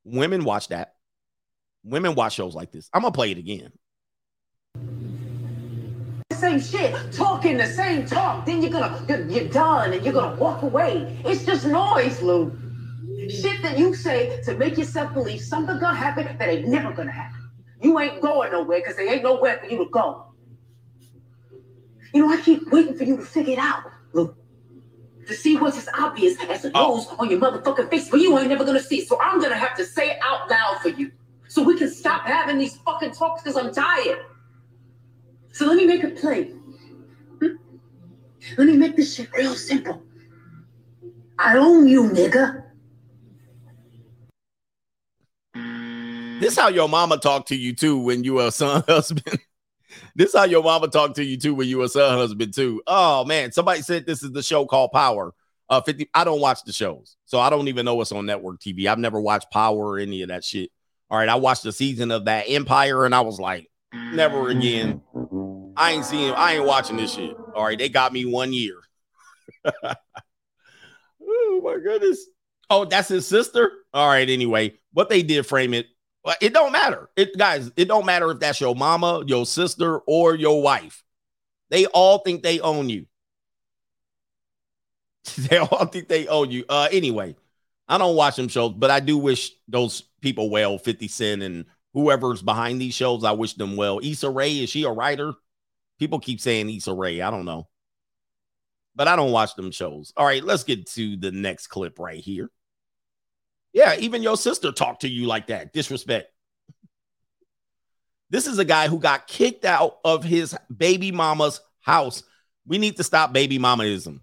women 0.04 0.44
watch 0.44 0.68
that. 0.68 0.94
Women 1.84 2.14
watch 2.14 2.34
shows 2.34 2.54
like 2.54 2.72
this. 2.72 2.90
I'm 2.92 3.02
gonna 3.02 3.12
play 3.12 3.30
it 3.30 3.38
again. 3.38 3.72
Same 6.34 6.60
shit, 6.60 7.12
talking 7.12 7.56
the 7.56 7.66
same 7.66 8.06
talk. 8.06 8.44
Then 8.44 8.60
you're 8.60 8.70
gonna 8.70 9.04
you're, 9.08 9.26
you're 9.28 9.48
done 9.48 9.92
and 9.92 10.04
you're 10.04 10.12
gonna 10.12 10.36
walk 10.36 10.62
away. 10.62 11.18
It's 11.24 11.44
just 11.44 11.66
noise, 11.66 12.20
Lou. 12.20 12.58
Shit 13.28 13.62
that 13.62 13.78
you 13.78 13.94
say 13.94 14.40
to 14.44 14.56
make 14.56 14.76
yourself 14.76 15.14
believe 15.14 15.40
something 15.40 15.78
gonna 15.78 15.96
happen 15.96 16.36
that 16.38 16.48
ain't 16.48 16.68
never 16.68 16.92
gonna 16.92 17.12
happen. 17.12 17.39
You 17.80 17.98
ain't 17.98 18.20
going 18.20 18.52
nowhere 18.52 18.80
because 18.80 18.96
there 18.96 19.12
ain't 19.12 19.22
nowhere 19.22 19.58
for 19.58 19.66
you 19.66 19.78
to 19.78 19.90
go. 19.90 20.26
You 22.12 22.26
know, 22.26 22.32
I 22.32 22.40
keep 22.40 22.70
waiting 22.70 22.96
for 22.96 23.04
you 23.04 23.16
to 23.16 23.22
figure 23.22 23.54
it 23.54 23.58
out, 23.58 23.84
Lou. 24.12 24.34
To 25.26 25.34
see 25.34 25.56
what's 25.56 25.78
as 25.78 25.88
obvious 25.96 26.36
as 26.48 26.62
the 26.62 26.70
nose 26.70 27.06
on 27.18 27.30
your 27.30 27.38
motherfucking 27.40 27.90
face, 27.90 28.08
but 28.10 28.20
you 28.20 28.36
ain't 28.38 28.48
never 28.48 28.64
gonna 28.64 28.80
see. 28.80 28.98
it. 29.00 29.08
So 29.08 29.20
I'm 29.20 29.40
gonna 29.40 29.54
have 29.56 29.76
to 29.76 29.84
say 29.84 30.10
it 30.10 30.18
out 30.24 30.50
loud 30.50 30.78
for 30.82 30.88
you. 30.88 31.12
So 31.48 31.62
we 31.62 31.78
can 31.78 31.88
stop 31.90 32.22
having 32.22 32.58
these 32.58 32.76
fucking 32.78 33.12
talks 33.12 33.42
because 33.42 33.56
I'm 33.56 33.72
tired. 33.72 34.18
So 35.52 35.66
let 35.66 35.76
me 35.76 35.86
make 35.86 36.04
a 36.04 36.10
play. 36.10 36.52
Hmm? 37.40 37.56
Let 38.58 38.66
me 38.66 38.76
make 38.76 38.96
this 38.96 39.14
shit 39.14 39.32
real 39.32 39.54
simple. 39.54 40.02
I 41.38 41.56
own 41.56 41.88
you, 41.88 42.04
nigga. 42.04 42.64
This 46.40 46.56
how 46.56 46.68
your 46.68 46.88
mama 46.88 47.18
talked 47.18 47.48
to 47.48 47.56
you 47.56 47.74
too 47.74 47.98
when 47.98 48.24
you 48.24 48.34
were 48.34 48.46
a 48.46 48.50
son 48.50 48.82
husband. 48.88 49.38
this 50.16 50.34
how 50.34 50.44
your 50.44 50.62
mama 50.62 50.88
talked 50.88 51.16
to 51.16 51.24
you 51.24 51.36
too 51.36 51.54
when 51.54 51.68
you 51.68 51.78
were 51.78 51.84
a 51.84 51.88
son 51.88 52.16
husband 52.16 52.54
too. 52.54 52.82
Oh 52.86 53.26
man, 53.26 53.52
somebody 53.52 53.82
said 53.82 54.06
this 54.06 54.22
is 54.22 54.32
the 54.32 54.42
show 54.42 54.64
called 54.64 54.90
Power. 54.92 55.34
Uh, 55.68 55.80
50. 55.82 56.08
I 56.14 56.24
don't 56.24 56.40
watch 56.40 56.64
the 56.64 56.72
shows, 56.72 57.16
so 57.26 57.38
I 57.38 57.50
don't 57.50 57.68
even 57.68 57.84
know 57.84 57.94
what's 57.94 58.10
on 58.10 58.26
network 58.26 58.58
TV. 58.58 58.86
I've 58.86 58.98
never 58.98 59.20
watched 59.20 59.52
Power 59.52 59.90
or 59.90 59.98
any 59.98 60.22
of 60.22 60.28
that 60.28 60.42
shit. 60.42 60.70
All 61.10 61.18
right, 61.18 61.28
I 61.28 61.36
watched 61.36 61.62
the 61.62 61.72
season 61.72 62.10
of 62.10 62.24
that 62.24 62.46
Empire, 62.48 63.04
and 63.04 63.14
I 63.14 63.20
was 63.20 63.38
like, 63.38 63.70
never 63.92 64.48
again. 64.48 65.02
I 65.76 65.92
ain't 65.92 66.04
seeing. 66.04 66.32
I 66.32 66.54
ain't 66.54 66.64
watching 66.64 66.96
this 66.96 67.14
shit. 67.14 67.36
All 67.54 67.64
right, 67.64 67.78
they 67.78 67.88
got 67.88 68.12
me 68.12 68.24
one 68.24 68.52
year. 68.52 68.76
oh 69.84 71.60
my 71.62 71.76
goodness. 71.82 72.26
Oh, 72.70 72.84
that's 72.84 73.08
his 73.08 73.26
sister. 73.26 73.72
All 73.92 74.08
right. 74.08 74.28
Anyway, 74.28 74.74
what 74.92 75.08
they 75.08 75.22
did 75.22 75.44
frame 75.46 75.74
it. 75.74 75.86
It 76.40 76.52
don't 76.52 76.72
matter. 76.72 77.08
It 77.16 77.36
guys, 77.36 77.70
it 77.76 77.86
don't 77.86 78.06
matter 78.06 78.30
if 78.30 78.40
that's 78.40 78.60
your 78.60 78.74
mama, 78.74 79.24
your 79.26 79.46
sister, 79.46 79.98
or 80.00 80.34
your 80.34 80.62
wife. 80.62 81.02
They 81.70 81.86
all 81.86 82.18
think 82.18 82.42
they 82.42 82.60
own 82.60 82.88
you. 82.88 83.06
they 85.38 85.58
all 85.58 85.86
think 85.86 86.08
they 86.08 86.26
own 86.28 86.50
you. 86.50 86.64
Uh 86.68 86.88
anyway, 86.92 87.36
I 87.88 87.98
don't 87.98 88.16
watch 88.16 88.36
them 88.36 88.48
shows, 88.48 88.74
but 88.74 88.90
I 88.90 89.00
do 89.00 89.16
wish 89.18 89.52
those 89.68 90.02
people 90.20 90.50
well, 90.50 90.78
50 90.78 91.08
Cent 91.08 91.42
and 91.42 91.64
whoever's 91.94 92.42
behind 92.42 92.80
these 92.80 92.94
shows. 92.94 93.24
I 93.24 93.32
wish 93.32 93.54
them 93.54 93.76
well. 93.76 94.00
Issa 94.02 94.30
Rae, 94.30 94.60
is 94.60 94.70
she 94.70 94.84
a 94.84 94.90
writer? 94.90 95.32
People 95.98 96.20
keep 96.20 96.40
saying 96.40 96.70
Issa 96.70 96.94
Rae. 96.94 97.20
I 97.20 97.30
don't 97.30 97.44
know. 97.44 97.68
But 98.94 99.08
I 99.08 99.16
don't 99.16 99.32
watch 99.32 99.54
them 99.54 99.70
shows. 99.70 100.12
All 100.16 100.26
right, 100.26 100.42
let's 100.42 100.64
get 100.64 100.86
to 100.88 101.16
the 101.16 101.30
next 101.30 101.68
clip 101.68 101.98
right 101.98 102.20
here. 102.20 102.50
Yeah, 103.72 103.96
even 103.98 104.22
your 104.22 104.36
sister 104.36 104.72
talked 104.72 105.02
to 105.02 105.08
you 105.08 105.26
like 105.26 105.46
that. 105.48 105.72
Disrespect. 105.72 106.32
This 108.30 108.46
is 108.46 108.58
a 108.58 108.64
guy 108.64 108.88
who 108.88 108.98
got 108.98 109.26
kicked 109.26 109.64
out 109.64 109.98
of 110.04 110.24
his 110.24 110.56
baby 110.74 111.12
mama's 111.12 111.60
house. 111.80 112.22
We 112.66 112.78
need 112.78 112.96
to 112.96 113.04
stop 113.04 113.32
baby 113.32 113.58
mamaism. 113.58 114.20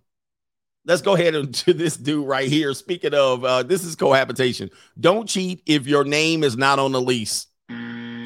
Let's 0.85 1.01
go 1.01 1.15
ahead 1.15 1.35
and 1.35 1.53
to 1.65 1.73
this 1.73 1.97
dude 1.97 2.27
right 2.27 2.47
here. 2.47 2.73
Speaking 2.73 3.13
of, 3.13 3.43
uh, 3.43 3.63
this 3.63 3.83
is 3.83 3.95
cohabitation. 3.95 4.69
Don't 4.99 5.27
cheat 5.27 5.61
if 5.65 5.87
your 5.87 6.05
name 6.05 6.43
is 6.43 6.55
not 6.55 6.79
on 6.79 6.93
the 6.93 7.01
lease. 7.01 7.47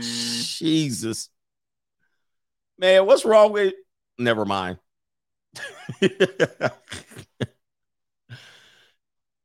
Jesus. 0.01 1.30
Man, 2.78 3.05
what's 3.05 3.26
wrong 3.26 3.51
with 3.51 3.74
never 4.17 4.45
mind. 4.45 4.78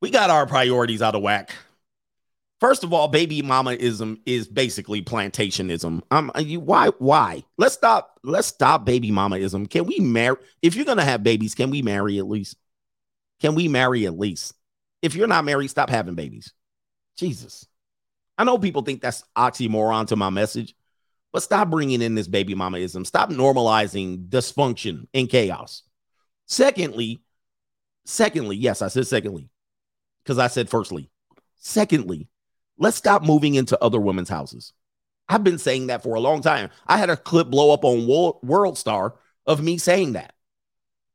we 0.01 0.11
got 0.11 0.31
our 0.31 0.47
priorities 0.47 1.03
out 1.03 1.15
of 1.15 1.23
whack. 1.23 1.55
First 2.59 2.85
of 2.85 2.93
all, 2.93 3.09
baby 3.09 3.43
mamaism 3.43 4.19
is 4.25 4.49
basically 4.49 5.03
plantationism. 5.03 6.01
Um, 6.11 6.33
you, 6.39 6.59
why? 6.59 6.89
Why? 6.99 7.45
Let's 7.59 7.75
stop. 7.75 8.19
Let's 8.23 8.49
stop 8.49 8.87
baby 8.87 9.11
mamaism. 9.11 9.69
Can 9.69 9.85
we 9.85 9.99
marry? 9.99 10.37
If 10.63 10.75
you're 10.75 10.87
gonna 10.87 11.05
have 11.05 11.23
babies, 11.23 11.55
can 11.55 11.71
we 11.71 11.83
marry 11.83 12.19
at 12.19 12.27
least? 12.27 12.57
Can 13.41 13.55
we 13.55 13.69
marry 13.69 14.07
at 14.07 14.19
least? 14.19 14.55
If 15.03 15.15
you're 15.15 15.27
not 15.27 15.45
married, 15.45 15.69
stop 15.69 15.91
having 15.91 16.15
babies. 16.15 16.53
Jesus. 17.19 17.67
I 18.39 18.45
know 18.45 18.59
people 18.59 18.83
think 18.83 19.03
that's 19.03 19.25
oxymoron 19.37 20.07
to 20.09 20.17
my 20.17 20.31
message, 20.31 20.75
but 21.33 21.43
stop 21.43 21.71
bringing 21.71 22.01
in 22.01 22.15
this 22.15 22.29
baby 22.29 22.55
mamaism. 22.55 23.07
Stop 23.07 23.31
normalizing 23.31 24.29
dysfunction 24.29 25.07
and 25.13 25.29
chaos. 25.29 25.83
Secondly, 26.47 27.23
secondly, 28.07 28.57
yes, 28.57 28.81
I 28.81 28.89
said 28.89 29.07
secondly, 29.07 29.51
because 30.23 30.39
I 30.39 30.47
said 30.47 30.71
firstly. 30.71 31.11
Secondly, 31.57 32.29
let's 32.79 32.97
stop 32.97 33.23
moving 33.23 33.55
into 33.55 33.83
other 33.83 34.01
women's 34.01 34.29
houses. 34.29 34.73
I've 35.29 35.45
been 35.45 35.59
saying 35.59 35.89
that 35.89 36.03
for 36.03 36.15
a 36.15 36.21
long 36.21 36.41
time. 36.41 36.71
I 36.87 36.99
had 36.99 37.11
a 37.11 37.17
clip 37.17 37.49
blow 37.49 37.73
up 37.73 37.85
on 37.85 38.07
World 38.43 38.79
Star 38.79 39.15
of 39.47 39.63
me 39.63 39.79
saying 39.79 40.13
that. 40.13 40.35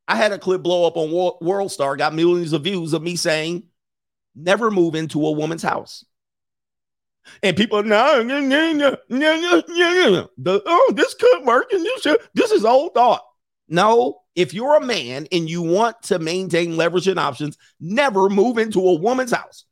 I 0.08 0.16
had 0.16 0.34
a 0.34 0.40
clip 0.40 0.62
blow 0.62 0.86
up 0.86 0.98
on 0.98 1.12
World 1.42 1.72
Star, 1.72 1.96
got 1.96 2.14
millions 2.14 2.52
of 2.52 2.64
views 2.64 2.92
of 2.94 3.02
me 3.02 3.16
saying, 3.16 3.64
never 4.36 4.70
move 4.70 4.96
into 4.96 5.26
a 5.26 5.32
woman's 5.32 5.64
house. 5.64 6.04
And 7.44 7.56
people, 7.56 7.84
no, 7.84 8.22
no, 8.24 8.40
no, 8.40 8.74
no, 8.74 8.98
no, 9.10 10.28
no, 10.38 10.62
oh, 10.66 10.94
this 10.96 11.14
could 11.14 11.46
work, 11.46 11.72
and 11.72 11.86
this, 11.86 12.18
this 12.34 12.52
is 12.52 12.66
old 12.66 12.94
thought. 12.94 13.22
No, 13.70 14.22
if 14.36 14.54
you're 14.54 14.76
a 14.76 14.86
man 14.86 15.28
and 15.32 15.50
you 15.50 15.62
want 15.62 16.02
to 16.04 16.20
maintain 16.20 16.76
leverage 16.76 17.08
and 17.08 17.20
options, 17.20 17.58
never 17.80 18.28
move 18.28 18.58
into 18.58 18.80
a 18.80 19.00
woman's 19.00 19.32
house. 19.32 19.66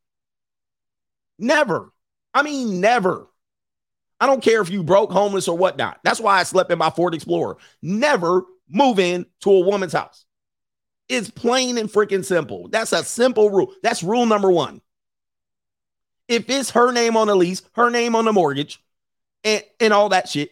Never. 1.39 1.91
I 2.33 2.43
mean, 2.43 2.79
never. 2.79 3.27
I 4.19 4.27
don't 4.27 4.43
care 4.43 4.61
if 4.61 4.69
you 4.69 4.83
broke, 4.83 5.11
homeless, 5.11 5.47
or 5.47 5.57
whatnot. 5.57 5.99
That's 6.03 6.19
why 6.19 6.39
I 6.39 6.43
slept 6.43 6.71
in 6.71 6.77
my 6.77 6.89
Ford 6.89 7.15
Explorer. 7.15 7.57
Never 7.81 8.43
move 8.69 8.99
in 8.99 9.25
to 9.41 9.49
a 9.49 9.59
woman's 9.61 9.93
house. 9.93 10.25
It's 11.07 11.29
plain 11.29 11.77
and 11.77 11.89
freaking 11.89 12.23
simple. 12.23 12.67
That's 12.67 12.91
a 12.91 13.03
simple 13.03 13.49
rule. 13.49 13.73
That's 13.81 14.03
rule 14.03 14.25
number 14.25 14.51
one. 14.51 14.81
If 16.27 16.49
it's 16.49 16.71
her 16.71 16.91
name 16.91 17.17
on 17.17 17.27
the 17.27 17.35
lease, 17.35 17.63
her 17.73 17.89
name 17.89 18.15
on 18.15 18.25
the 18.25 18.33
mortgage, 18.33 18.83
and, 19.43 19.63
and 19.79 19.93
all 19.93 20.09
that 20.09 20.29
shit, 20.29 20.51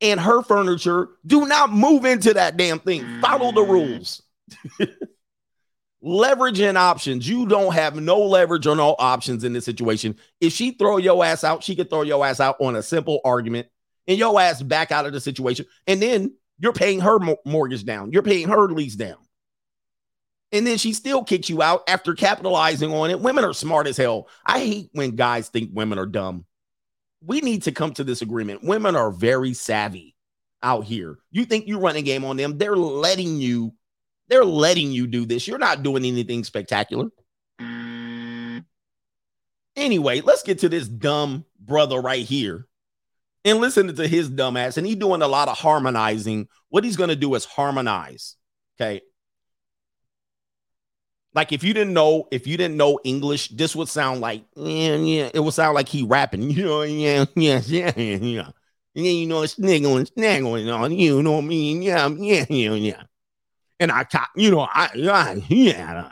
and 0.00 0.20
her 0.20 0.42
furniture, 0.42 1.08
do 1.26 1.46
not 1.46 1.72
move 1.72 2.04
into 2.04 2.34
that 2.34 2.56
damn 2.56 2.78
thing. 2.78 3.20
Follow 3.20 3.50
the 3.50 3.62
rules. 3.62 4.22
leverage 6.02 6.60
and 6.60 6.76
options. 6.76 7.28
You 7.28 7.46
don't 7.46 7.72
have 7.72 7.96
no 7.96 8.20
leverage 8.20 8.66
on 8.66 8.80
all 8.80 8.96
options 8.98 9.44
in 9.44 9.52
this 9.52 9.64
situation. 9.64 10.16
If 10.40 10.52
she 10.52 10.72
throw 10.72 10.98
your 10.98 11.24
ass 11.24 11.44
out, 11.44 11.62
she 11.62 11.76
could 11.76 11.88
throw 11.88 12.02
your 12.02 12.26
ass 12.26 12.40
out 12.40 12.56
on 12.60 12.76
a 12.76 12.82
simple 12.82 13.20
argument 13.24 13.68
and 14.08 14.18
your 14.18 14.38
ass 14.40 14.60
back 14.60 14.90
out 14.90 15.06
of 15.06 15.12
the 15.12 15.20
situation. 15.20 15.66
And 15.86 16.02
then 16.02 16.34
you're 16.58 16.72
paying 16.72 17.00
her 17.00 17.18
mortgage 17.44 17.84
down. 17.84 18.12
You're 18.12 18.22
paying 18.22 18.48
her 18.48 18.68
lease 18.68 18.96
down. 18.96 19.16
And 20.50 20.66
then 20.66 20.76
she 20.76 20.92
still 20.92 21.24
kicks 21.24 21.48
you 21.48 21.62
out 21.62 21.82
after 21.88 22.14
capitalizing 22.14 22.92
on 22.92 23.10
it. 23.10 23.20
Women 23.20 23.44
are 23.44 23.54
smart 23.54 23.86
as 23.86 23.96
hell. 23.96 24.28
I 24.44 24.58
hate 24.58 24.90
when 24.92 25.16
guys 25.16 25.48
think 25.48 25.70
women 25.72 25.98
are 25.98 26.06
dumb. 26.06 26.44
We 27.24 27.40
need 27.40 27.62
to 27.62 27.72
come 27.72 27.94
to 27.94 28.04
this 28.04 28.20
agreement. 28.20 28.62
Women 28.62 28.96
are 28.96 29.10
very 29.10 29.54
savvy 29.54 30.14
out 30.62 30.84
here. 30.84 31.18
You 31.30 31.44
think 31.44 31.66
you 31.66 31.78
run 31.78 31.96
a 31.96 32.02
game 32.02 32.24
on 32.24 32.36
them, 32.36 32.58
they're 32.58 32.76
letting 32.76 33.36
you 33.36 33.72
they're 34.32 34.44
letting 34.46 34.90
you 34.92 35.06
do 35.06 35.26
this. 35.26 35.46
You're 35.46 35.58
not 35.58 35.82
doing 35.82 36.06
anything 36.06 36.42
spectacular. 36.42 37.10
Anyway, 39.76 40.22
let's 40.22 40.42
get 40.42 40.60
to 40.60 40.70
this 40.70 40.88
dumb 40.88 41.44
brother 41.60 42.00
right 42.00 42.24
here 42.24 42.66
and 43.44 43.58
listen 43.58 43.94
to 43.94 44.08
his 44.08 44.30
dumb 44.30 44.56
ass. 44.56 44.78
And 44.78 44.86
he's 44.86 44.96
doing 44.96 45.20
a 45.20 45.28
lot 45.28 45.48
of 45.48 45.58
harmonizing. 45.58 46.48
What 46.70 46.82
he's 46.82 46.96
going 46.96 47.10
to 47.10 47.16
do 47.16 47.34
is 47.34 47.44
harmonize. 47.44 48.36
Okay. 48.80 49.02
Like 51.34 51.52
if 51.52 51.62
you 51.62 51.74
didn't 51.74 51.92
know, 51.92 52.28
if 52.30 52.46
you 52.46 52.56
didn't 52.56 52.78
know 52.78 53.00
English, 53.04 53.48
this 53.48 53.76
would 53.76 53.88
sound 53.88 54.22
like, 54.22 54.44
yeah, 54.56 54.96
yeah. 54.96 55.30
It 55.34 55.40
would 55.40 55.52
sound 55.52 55.74
like 55.74 55.88
he 55.88 56.04
rapping, 56.04 56.42
you 56.50 56.64
know, 56.64 56.82
yeah, 56.82 57.26
yeah, 57.34 57.60
yeah, 57.66 57.92
yeah. 57.96 58.48
Yeah, 58.94 59.10
you 59.10 59.26
know, 59.26 59.44
sniggling, 59.44 60.06
snaggling 60.06 60.70
on, 60.70 60.92
you. 60.92 61.16
you 61.16 61.22
know 61.22 61.32
what 61.32 61.44
I 61.44 61.46
mean? 61.46 61.82
Yeah, 61.82 62.08
yeah, 62.08 62.44
yeah, 62.48 62.74
yeah 62.74 63.02
and 63.82 63.90
I, 63.90 64.06
you 64.36 64.50
know, 64.50 64.60
I, 64.60 64.90
I 64.94 65.42
yeah. 65.48 66.10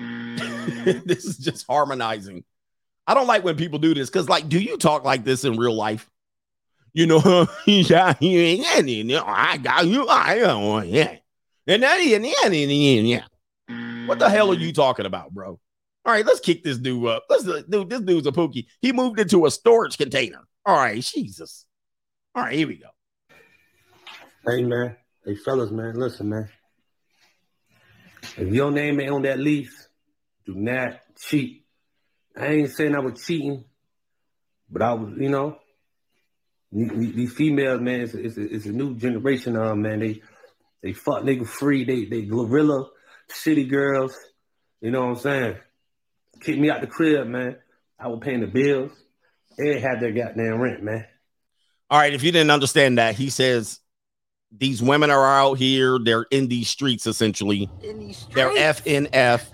Mm. 0.00 1.04
this 1.06 1.24
is 1.24 1.38
just 1.38 1.66
harmonizing. 1.66 2.44
I 3.06 3.14
don't 3.14 3.26
like 3.26 3.42
when 3.42 3.56
people 3.56 3.78
do 3.78 3.94
this 3.94 4.10
because, 4.10 4.28
like, 4.28 4.48
do 4.48 4.60
you 4.60 4.76
talk 4.76 5.04
like 5.04 5.24
this 5.24 5.44
in 5.44 5.56
real 5.56 5.74
life? 5.74 6.08
You 6.92 7.06
know, 7.06 7.48
yeah, 7.66 8.14
yeah, 8.20 9.22
I 9.24 9.56
got 9.56 9.86
you, 9.86 10.06
I 10.06 10.38
don't, 10.38 10.86
yeah, 10.86 11.16
and 11.66 11.82
then, 11.82 12.24
yeah, 12.24 13.22
yeah. 13.68 14.06
What 14.06 14.18
the 14.18 14.28
hell 14.28 14.50
are 14.50 14.54
you 14.54 14.72
mm. 14.72 14.74
talking 14.74 15.06
about, 15.06 15.32
bro? 15.32 15.58
All 16.04 16.12
right, 16.12 16.26
let's 16.26 16.40
kick 16.40 16.62
this 16.62 16.78
dude 16.78 17.06
up. 17.06 17.24
Let's 17.30 17.46
uh, 17.46 17.62
dude, 17.68 17.88
this 17.88 18.00
dude's 18.00 18.26
a 18.26 18.32
pookie. 18.32 18.66
He 18.82 18.92
moved 18.92 19.20
into 19.20 19.46
a 19.46 19.50
storage 19.50 19.96
container. 19.96 20.40
All 20.66 20.76
right, 20.76 21.00
Jesus. 21.00 21.64
All 22.34 22.42
right, 22.42 22.54
here 22.54 22.68
we 22.68 22.76
go. 22.76 22.88
Hey 24.44 24.62
man, 24.64 24.96
Hey, 25.24 25.36
fellas, 25.36 25.70
man, 25.70 25.94
listen, 25.94 26.28
man. 26.30 26.48
If 28.36 28.52
your 28.52 28.70
name 28.72 29.00
ain't 29.00 29.10
on 29.10 29.22
that 29.22 29.38
lease, 29.38 29.88
do 30.44 30.54
not 30.54 30.98
cheat. 31.16 31.64
I 32.36 32.46
ain't 32.46 32.70
saying 32.70 32.96
I 32.96 33.00
was 33.00 33.24
cheating, 33.24 33.64
but 34.68 34.82
I 34.82 34.94
was, 34.94 35.14
you 35.16 35.28
know, 35.28 35.58
these 36.72 37.32
females, 37.34 37.80
man, 37.80 38.00
it's, 38.00 38.14
it's, 38.14 38.36
it's 38.36 38.66
a 38.66 38.72
new 38.72 38.96
generation 38.96 39.56
of 39.56 39.76
man. 39.76 40.00
They 40.00 40.22
they 40.82 40.92
fuck 40.92 41.22
nigga 41.22 41.46
free. 41.46 41.84
They 41.84 42.06
they 42.06 42.22
gorilla 42.22 42.88
city 43.28 43.64
girls. 43.64 44.16
You 44.80 44.90
know 44.90 45.02
what 45.02 45.08
I'm 45.10 45.16
saying? 45.16 45.56
Kick 46.40 46.58
me 46.58 46.70
out 46.70 46.80
the 46.80 46.86
crib, 46.86 47.28
man. 47.28 47.56
I 48.00 48.08
was 48.08 48.20
paying 48.22 48.40
the 48.40 48.46
bills. 48.46 48.90
They 49.58 49.78
had 49.78 50.00
their 50.00 50.12
goddamn 50.12 50.60
rent, 50.60 50.82
man. 50.82 51.06
All 51.90 51.98
right, 51.98 52.14
if 52.14 52.22
you 52.22 52.32
didn't 52.32 52.50
understand 52.50 52.96
that, 52.96 53.14
he 53.14 53.28
says 53.28 53.78
these 54.56 54.82
women 54.82 55.10
are 55.10 55.24
out 55.24 55.54
here. 55.54 55.98
They're 55.98 56.26
in 56.30 56.48
these 56.48 56.68
streets 56.68 57.06
essentially. 57.06 57.68
These 57.80 58.18
streets. 58.18 58.34
They're 58.34 58.50
FNF 58.50 59.44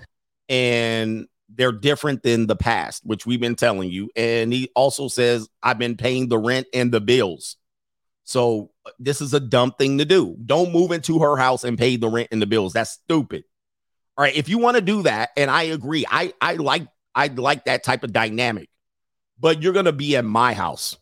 and 0.49 1.27
they're 1.49 1.71
different 1.71 2.23
than 2.23 2.47
the 2.47 2.55
past, 2.55 3.05
which 3.05 3.25
we've 3.25 3.39
been 3.39 3.55
telling 3.55 3.89
you. 3.89 4.09
And 4.15 4.53
he 4.53 4.69
also 4.75 5.07
says, 5.07 5.47
I've 5.63 5.79
been 5.79 5.97
paying 5.97 6.29
the 6.29 6.37
rent 6.37 6.67
and 6.73 6.91
the 6.91 7.01
bills. 7.01 7.57
So 8.23 8.71
uh, 8.85 8.91
this 8.99 9.21
is 9.21 9.33
a 9.33 9.39
dumb 9.39 9.71
thing 9.71 9.97
to 9.97 10.05
do. 10.05 10.37
Don't 10.45 10.71
move 10.71 10.91
into 10.91 11.19
her 11.19 11.35
house 11.35 11.63
and 11.63 11.77
pay 11.77 11.95
the 11.95 12.09
rent 12.09 12.27
and 12.31 12.41
the 12.41 12.45
bills. 12.45 12.73
That's 12.73 12.91
stupid. 12.91 13.43
All 14.17 14.23
right. 14.23 14.35
If 14.35 14.49
you 14.49 14.59
want 14.59 14.75
to 14.75 14.81
do 14.81 15.03
that, 15.03 15.29
and 15.35 15.49
I 15.49 15.63
agree, 15.63 16.05
I 16.07 16.33
I 16.39 16.55
like 16.55 16.87
I 17.15 17.27
like 17.27 17.65
that 17.65 17.83
type 17.83 18.03
of 18.03 18.13
dynamic, 18.13 18.69
but 19.39 19.63
you're 19.63 19.73
gonna 19.73 19.93
be 19.93 20.15
at 20.15 20.25
my 20.25 20.53
house. 20.53 20.97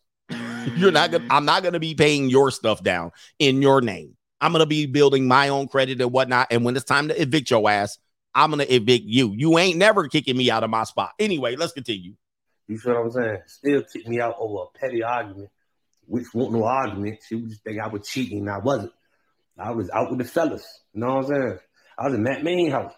You're 0.75 0.91
not 0.91 1.11
gonna, 1.11 1.25
I'm 1.29 1.45
not 1.45 1.63
gonna 1.63 1.79
be 1.79 1.95
paying 1.95 2.29
your 2.29 2.51
stuff 2.51 2.83
down 2.83 3.11
in 3.39 3.61
your 3.61 3.81
name. 3.81 4.15
I'm 4.41 4.51
gonna 4.51 4.65
be 4.65 4.85
building 4.85 5.27
my 5.27 5.49
own 5.49 5.67
credit 5.67 6.01
and 6.01 6.11
whatnot. 6.11 6.47
And 6.51 6.63
when 6.63 6.75
it's 6.75 6.85
time 6.85 7.07
to 7.07 7.21
evict 7.21 7.49
your 7.49 7.69
ass, 7.69 7.97
I'm 8.35 8.49
gonna 8.49 8.65
evict 8.69 9.05
you. 9.05 9.33
You 9.35 9.57
ain't 9.57 9.77
never 9.77 10.07
kicking 10.07 10.37
me 10.37 10.51
out 10.51 10.63
of 10.63 10.69
my 10.69 10.83
spot. 10.83 11.11
Anyway, 11.19 11.55
let's 11.55 11.73
continue. 11.73 12.13
You 12.67 12.77
feel 12.77 12.93
what 12.93 13.05
I'm 13.05 13.11
saying? 13.11 13.37
Still 13.47 13.83
kick 13.83 14.07
me 14.07 14.19
out 14.19 14.35
over 14.37 14.63
a 14.63 14.77
petty 14.77 15.01
argument, 15.01 15.49
which 16.05 16.25
wasn't 16.33 16.55
no 16.55 16.65
argument. 16.65 17.19
She 17.27 17.35
would 17.35 17.49
just 17.49 17.63
think 17.63 17.79
I 17.79 17.87
was 17.87 18.07
cheating. 18.07 18.39
and 18.39 18.49
I 18.49 18.59
wasn't. 18.59 18.91
I 19.57 19.71
was 19.71 19.89
out 19.89 20.09
with 20.09 20.19
the 20.19 20.25
fellas. 20.25 20.65
You 20.93 21.01
know 21.01 21.15
what 21.15 21.25
I'm 21.25 21.33
saying? 21.33 21.59
I 21.97 22.05
was 22.05 22.13
in 22.13 22.23
Matt 22.23 22.43
Main 22.43 22.69
house. 22.69 22.93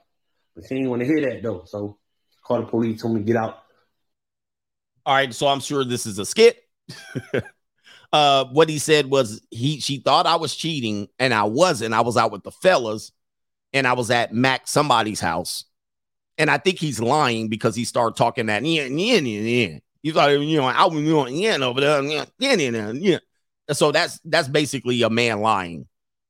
But 0.55 0.65
she 0.67 0.75
didn't 0.75 0.89
want 0.89 1.01
to 1.01 1.05
hear 1.05 1.21
that 1.21 1.43
though. 1.43 1.63
So 1.65 1.97
called 2.43 2.65
the 2.65 2.69
police, 2.69 3.01
told 3.01 3.13
me 3.13 3.21
to 3.21 3.25
get 3.25 3.35
out. 3.35 3.59
All 5.05 5.15
right, 5.15 5.33
so 5.33 5.47
I'm 5.47 5.59
sure 5.59 5.85
this 5.85 6.05
is 6.05 6.19
a 6.19 6.25
skit. 6.25 6.63
uh 8.11 8.45
what 8.45 8.69
he 8.69 8.79
said 8.79 9.07
was 9.07 9.41
he 9.51 9.79
she 9.79 9.97
thought 9.97 10.25
I 10.25 10.35
was 10.35 10.55
cheating 10.55 11.07
and 11.19 11.33
I 11.33 11.43
wasn't. 11.43 11.93
I 11.93 12.01
was 12.01 12.17
out 12.17 12.31
with 12.31 12.43
the 12.43 12.51
fellas 12.51 13.11
and 13.73 13.87
I 13.87 13.93
was 13.93 14.09
at 14.11 14.33
Mac 14.33 14.67
somebody's 14.67 15.19
house. 15.19 15.65
And 16.37 16.49
I 16.49 16.57
think 16.57 16.79
he's 16.79 17.01
lying 17.01 17.49
because 17.49 17.75
he 17.75 17.83
started 17.83 18.15
talking 18.15 18.45
that 18.45 18.63
yeah, 18.63 18.85
yeah, 18.85 19.19
yeah, 19.19 19.67
yeah. 19.67 19.79
He 20.01 20.11
thought 20.11 20.29
you 20.29 20.57
know 20.57 20.65
I 20.65 20.85
was 20.85 21.03
doing 21.03 21.35
yeah 21.35 21.57
over 21.57 21.81
there, 21.81 22.01
yeah, 22.03 22.25
yeah, 22.39 22.53
yeah, 22.55 22.91
yeah. 22.93 23.17
So 23.71 23.91
that's 23.91 24.19
that's 24.23 24.47
basically 24.47 25.01
a 25.01 25.09
man 25.09 25.41
lying. 25.41 25.87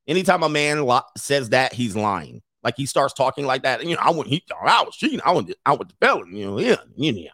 Anytime 0.07 0.41
a 0.41 0.49
man 0.49 0.85
li- 0.85 0.99
says 1.15 1.49
that, 1.49 1.73
he's 1.73 1.95
lying. 1.95 2.41
Like 2.63 2.75
he 2.75 2.85
starts 2.85 3.13
talking 3.13 3.45
like 3.45 3.63
that, 3.63 3.85
you 3.85 3.95
know, 3.95 4.01
I 4.01 4.09
went 4.09 4.27
he 4.27 4.43
thought 4.47 4.67
I 4.67 4.83
was 4.83 4.95
cheating. 4.95 5.21
I 5.23 5.31
went 5.31 5.53
out 5.65 5.79
with 5.79 5.89
the 5.89 5.95
fella, 6.01 6.23
you 6.27 6.45
know, 6.45 6.59
yeah, 6.59 6.77
yeah, 6.95 7.11
yeah. 7.11 7.29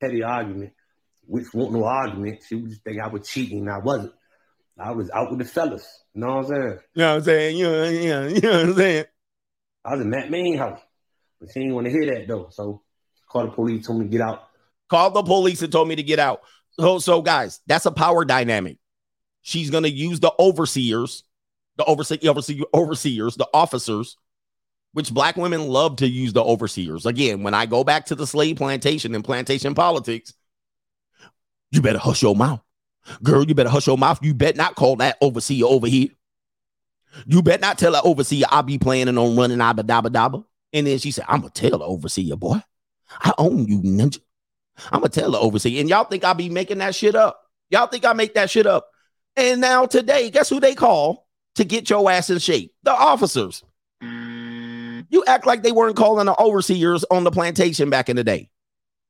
Petty 0.00 0.22
argument, 0.22 0.72
which 1.30 1.54
wasn't 1.54 1.74
no 1.74 1.84
argument. 1.84 2.40
She 2.46 2.56
would 2.56 2.70
just 2.70 2.82
think 2.82 3.00
I 3.00 3.06
was 3.06 3.28
cheating. 3.28 3.68
I 3.68 3.78
wasn't. 3.78 4.12
I 4.76 4.90
was 4.90 5.10
out 5.10 5.30
with 5.30 5.38
the 5.38 5.44
fellas. 5.44 5.86
You 6.12 6.22
know 6.22 6.36
what 6.36 6.36
I'm 6.36 6.44
saying? 6.44 6.78
You 6.94 7.02
know 7.02 7.08
what 7.08 7.16
I'm 7.16 7.22
saying? 7.22 7.56
You 7.56 7.64
know, 7.64 7.84
yeah, 7.84 8.26
you 8.26 8.40
know 8.40 8.50
what 8.50 8.60
I'm 8.60 8.74
saying? 8.74 9.04
I 9.84 9.92
was 9.92 10.00
in 10.00 10.10
Matt 10.10 10.30
Main 10.30 10.58
house. 10.58 10.80
But 11.40 11.50
she 11.52 11.60
didn't 11.60 11.74
want 11.74 11.86
to 11.86 11.92
hear 11.92 12.06
that 12.06 12.26
though. 12.26 12.48
So 12.50 12.82
called 13.28 13.52
the 13.52 13.54
police, 13.54 13.86
told 13.86 14.00
me 14.00 14.06
to 14.06 14.10
get 14.10 14.20
out. 14.20 14.42
Called 14.88 15.14
the 15.14 15.22
police 15.22 15.62
and 15.62 15.70
told 15.70 15.86
me 15.86 15.94
to 15.96 16.02
get 16.02 16.18
out. 16.18 16.42
So, 16.72 16.98
so 16.98 17.22
guys, 17.22 17.60
that's 17.66 17.86
a 17.86 17.92
power 17.92 18.24
dynamic. 18.24 18.78
She's 19.42 19.70
gonna 19.70 19.88
use 19.88 20.18
the 20.18 20.32
overseers, 20.38 21.22
the 21.76 21.84
overse- 21.84 22.22
overse- 22.22 22.62
overseers, 22.74 23.36
the 23.36 23.48
officers, 23.54 24.16
which 24.94 25.14
black 25.14 25.36
women 25.36 25.68
love 25.68 25.96
to 25.96 26.08
use 26.08 26.32
the 26.32 26.42
overseers. 26.42 27.06
Again, 27.06 27.44
when 27.44 27.54
I 27.54 27.66
go 27.66 27.84
back 27.84 28.06
to 28.06 28.16
the 28.16 28.26
slave 28.26 28.56
plantation 28.56 29.14
and 29.14 29.24
plantation 29.24 29.74
politics, 29.76 30.34
you 31.70 31.80
better 31.82 31.98
hush 31.98 32.22
your 32.22 32.36
mouth. 32.36 32.60
Girl, 33.22 33.44
you 33.44 33.54
better 33.54 33.70
hush 33.70 33.86
your 33.86 33.98
mouth. 33.98 34.22
You 34.22 34.34
bet 34.34 34.56
not 34.56 34.74
call 34.74 34.96
that 34.96 35.16
overseer 35.20 35.64
over 35.66 35.86
here. 35.86 36.08
You 37.26 37.42
bet 37.42 37.60
not 37.60 37.78
tell 37.78 37.92
that 37.92 38.04
overseer 38.04 38.46
I 38.50 38.62
be 38.62 38.78
planning 38.78 39.18
on 39.18 39.36
running 39.36 39.60
abba 39.60 39.82
dabba 39.82 40.08
dabba. 40.08 40.44
And 40.72 40.86
then 40.86 40.98
she 40.98 41.10
said, 41.10 41.24
I'm 41.28 41.40
gonna 41.40 41.50
tell 41.50 41.78
the 41.78 41.84
overseer, 41.84 42.36
boy. 42.36 42.62
I 43.20 43.32
own 43.38 43.66
you, 43.66 43.80
ninja. 43.82 44.20
I'm 44.92 45.00
gonna 45.00 45.08
tell 45.08 45.30
the 45.30 45.38
overseer. 45.38 45.80
And 45.80 45.88
y'all 45.88 46.04
think 46.04 46.24
I 46.24 46.32
be 46.32 46.48
making 46.48 46.78
that 46.78 46.94
shit 46.94 47.14
up. 47.14 47.40
Y'all 47.70 47.86
think 47.86 48.04
I 48.04 48.12
make 48.12 48.34
that 48.34 48.50
shit 48.50 48.66
up. 48.66 48.88
And 49.36 49.60
now 49.60 49.86
today, 49.86 50.30
guess 50.30 50.48
who 50.48 50.60
they 50.60 50.74
call 50.74 51.26
to 51.56 51.64
get 51.64 51.90
your 51.90 52.10
ass 52.10 52.30
in 52.30 52.38
shape? 52.38 52.72
The 52.82 52.92
officers. 52.92 53.64
You 54.00 55.24
act 55.26 55.46
like 55.46 55.62
they 55.62 55.72
weren't 55.72 55.96
calling 55.96 56.26
the 56.26 56.40
overseers 56.40 57.04
on 57.10 57.24
the 57.24 57.32
plantation 57.32 57.90
back 57.90 58.08
in 58.08 58.16
the 58.16 58.24
day. 58.24 58.48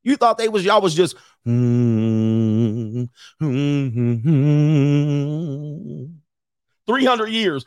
You 0.03 0.17
thought 0.17 0.39
they 0.39 0.49
was 0.49 0.65
y'all 0.65 0.81
was 0.81 0.95
just 0.95 1.17
mm, 1.47 3.09
mm, 3.41 4.21
mm, 4.25 6.11
300 6.87 7.27
years. 7.29 7.65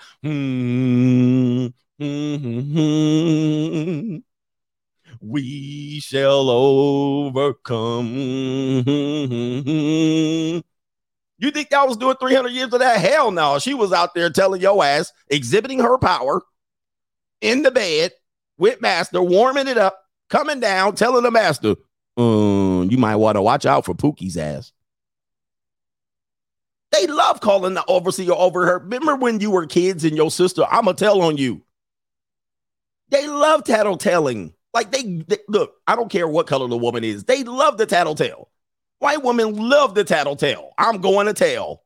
We 5.22 6.00
shall 6.00 6.50
overcome. 6.50 8.16
You 11.38 11.52
think 11.52 11.72
y'all 11.72 11.88
was 11.88 11.98
doing 11.98 12.16
300 12.20 12.50
years 12.50 12.74
of 12.74 12.80
that? 12.80 13.00
Hell 13.00 13.32
no. 13.32 13.60
She 13.60 13.74
was 13.74 13.94
out 13.94 14.14
there 14.14 14.30
telling 14.30 14.62
your 14.62 14.84
ass, 14.84 15.12
exhibiting 15.30 15.80
her 15.80 15.98
power 15.98 16.42
in 17.42 17.62
the 17.62 17.72
bed 17.72 18.12
with 18.58 18.82
master, 18.82 19.22
warming 19.22 19.68
it 19.68 19.78
up, 19.78 20.00
coming 20.30 20.60
down, 20.60 20.96
telling 20.96 21.24
the 21.24 21.32
master, 21.32 21.76
um, 22.18 22.90
you 22.92 22.98
might 22.98 23.16
want 23.16 23.36
to 23.36 23.42
watch 23.42 23.66
out 23.66 23.86
for 23.86 23.94
Pookie's 23.94 24.38
ass. 24.38 24.72
They 26.92 27.08
love 27.08 27.42
calling 27.42 27.74
the 27.74 27.84
overseer 27.88 28.34
over 28.34 28.68
her. 28.68 28.80
Remember 28.80 29.16
when 29.16 29.40
you 29.40 29.50
were 29.50 29.66
kids 29.66 30.04
and 30.04 30.16
your 30.16 30.30
sister, 30.30 30.64
I'm 30.70 30.86
going 30.86 30.96
to 30.96 31.04
tell 31.04 31.22
on 31.24 31.38
you. 31.38 31.64
They 33.10 33.28
love 33.28 33.64
tattletelling. 33.64 34.54
Like 34.74 34.92
they, 34.92 35.04
they, 35.28 35.38
look, 35.48 35.76
I 35.88 35.96
don't 35.96 36.12
care 36.12 36.28
what 36.28 36.48
color 36.48 36.68
the 36.68 36.78
woman 36.78 37.04
is. 37.04 37.24
They 37.24 37.44
love 37.44 37.78
the 37.78 37.88
tattletale. 37.88 38.50
White 39.00 39.24
women 39.24 39.56
love 39.56 39.96
the 39.96 40.04
tattletale. 40.04 40.72
I'm 40.78 41.02
going 41.02 41.26
to 41.28 41.34
tell. 41.34 41.84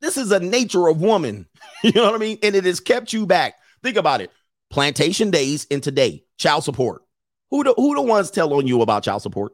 This 0.00 0.16
is 0.16 0.30
a 0.30 0.40
nature 0.40 0.88
of 0.88 1.00
woman. 1.00 1.46
You 1.84 1.92
know 1.92 2.06
what 2.06 2.16
I 2.16 2.18
mean? 2.18 2.38
And 2.42 2.56
it 2.56 2.64
has 2.64 2.80
kept 2.80 3.12
you 3.12 3.24
back. 3.24 3.54
Think 3.84 3.96
about 3.96 4.20
it. 4.20 4.32
Plantation 4.68 5.30
days 5.30 5.64
and 5.70 5.80
today, 5.80 6.24
child 6.36 6.64
support. 6.64 7.02
Who 7.50 7.64
the 7.64 7.74
who 7.76 7.94
the 7.94 8.02
ones 8.02 8.30
tell 8.30 8.52
on 8.54 8.66
you 8.66 8.82
about 8.82 9.04
child 9.04 9.22
support? 9.22 9.52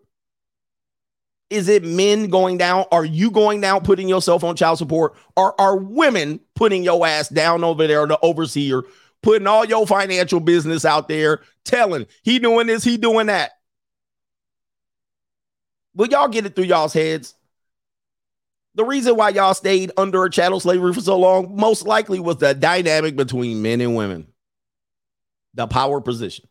Is 1.51 1.69
it 1.69 1.85
men 1.85 2.29
going 2.29 2.59
down? 2.59 2.87
Are 2.91 3.05
you 3.05 3.31
going 3.31 3.61
down 3.61 3.83
putting 3.83 4.09
yourself 4.09 4.43
on 4.43 4.57
child 4.57 4.79
support? 4.79 5.15
Or 5.37 5.59
are 5.61 5.77
women 5.77 6.41
putting 6.55 6.83
your 6.83 7.07
ass 7.07 7.29
down 7.29 7.63
over 7.63 7.87
there, 7.87 8.07
the 8.07 8.19
overseer, 8.23 8.83
putting 9.23 9.47
all 9.47 9.65
your 9.65 9.87
financial 9.87 10.41
business 10.41 10.85
out 10.85 11.07
there, 11.09 11.43
telling 11.65 12.07
he 12.23 12.39
doing 12.39 12.67
this, 12.67 12.83
he 12.83 12.97
doing 12.97 13.27
that? 13.27 13.53
Will 15.95 16.09
y'all 16.09 16.29
get 16.29 16.47
it 16.47 16.57
through 16.57 16.65
y'all's 16.65 16.93
heads? 16.93 17.35
The 18.75 18.85
reason 18.85 19.15
why 19.15 19.29
y'all 19.29 19.55
stayed 19.55 19.93
under 19.97 20.25
a 20.25 20.31
chattel 20.31 20.59
slavery 20.59 20.93
for 20.93 21.01
so 21.01 21.17
long, 21.17 21.55
most 21.55 21.87
likely 21.87 22.19
was 22.19 22.39
the 22.39 22.55
dynamic 22.55 23.15
between 23.15 23.63
men 23.63 23.81
and 23.81 23.95
women, 23.95 24.27
the 25.55 25.69
power 25.69 26.01
position, 26.01 26.49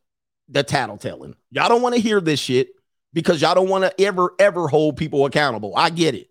the 0.50 0.64
tattletelling. 0.64 1.36
Y'all 1.52 1.70
don't 1.70 1.82
want 1.82 1.96
to 1.96 2.02
hear 2.02 2.22
this 2.22 2.40
shit 2.40 2.70
because 3.14 3.42
y'all 3.42 3.56
don't 3.56 3.70
want 3.70 3.84
to 3.84 4.02
ever, 4.02 4.34
ever 4.40 4.68
hold 4.68 4.98
people 4.98 5.26
accountable. 5.26 5.74
I 5.76 5.90
get 5.90 6.16
it. 6.16 6.28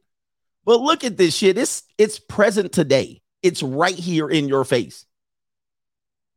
But 0.65 0.81
look 0.81 1.05
at 1.05 1.17
this 1.17 1.35
shit. 1.35 1.59
It's 1.59 1.83
it's 1.99 2.19
present 2.19 2.73
today. 2.73 3.23
It's 3.43 3.63
right 3.63 3.95
here 3.95 4.29
in 4.29 4.49
your 4.49 4.65
face. 4.65 5.07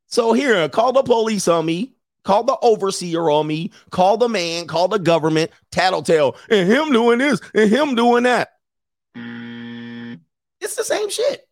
So 0.08 0.34
here, 0.34 0.68
call 0.70 0.94
the 0.94 1.04
police 1.04 1.48
on 1.48 1.66
me, 1.66 1.96
call 2.24 2.44
the 2.44 2.58
overseer 2.62 3.30
on 3.30 3.46
me, 3.48 3.72
call 3.92 4.18
the 4.18 4.30
man, 4.30 4.66
call 4.68 4.88
the 4.88 5.00
government, 5.00 5.52
tattletale, 5.72 6.36
and 6.50 6.68
him 6.70 6.92
doing 6.92 7.20
this 7.20 7.40
and 7.54 7.70
him 7.70 7.96
doing 7.96 8.24
that. 8.24 8.54
It's 10.62 10.76
the 10.76 10.84
same 10.84 11.10
shit. 11.10 11.48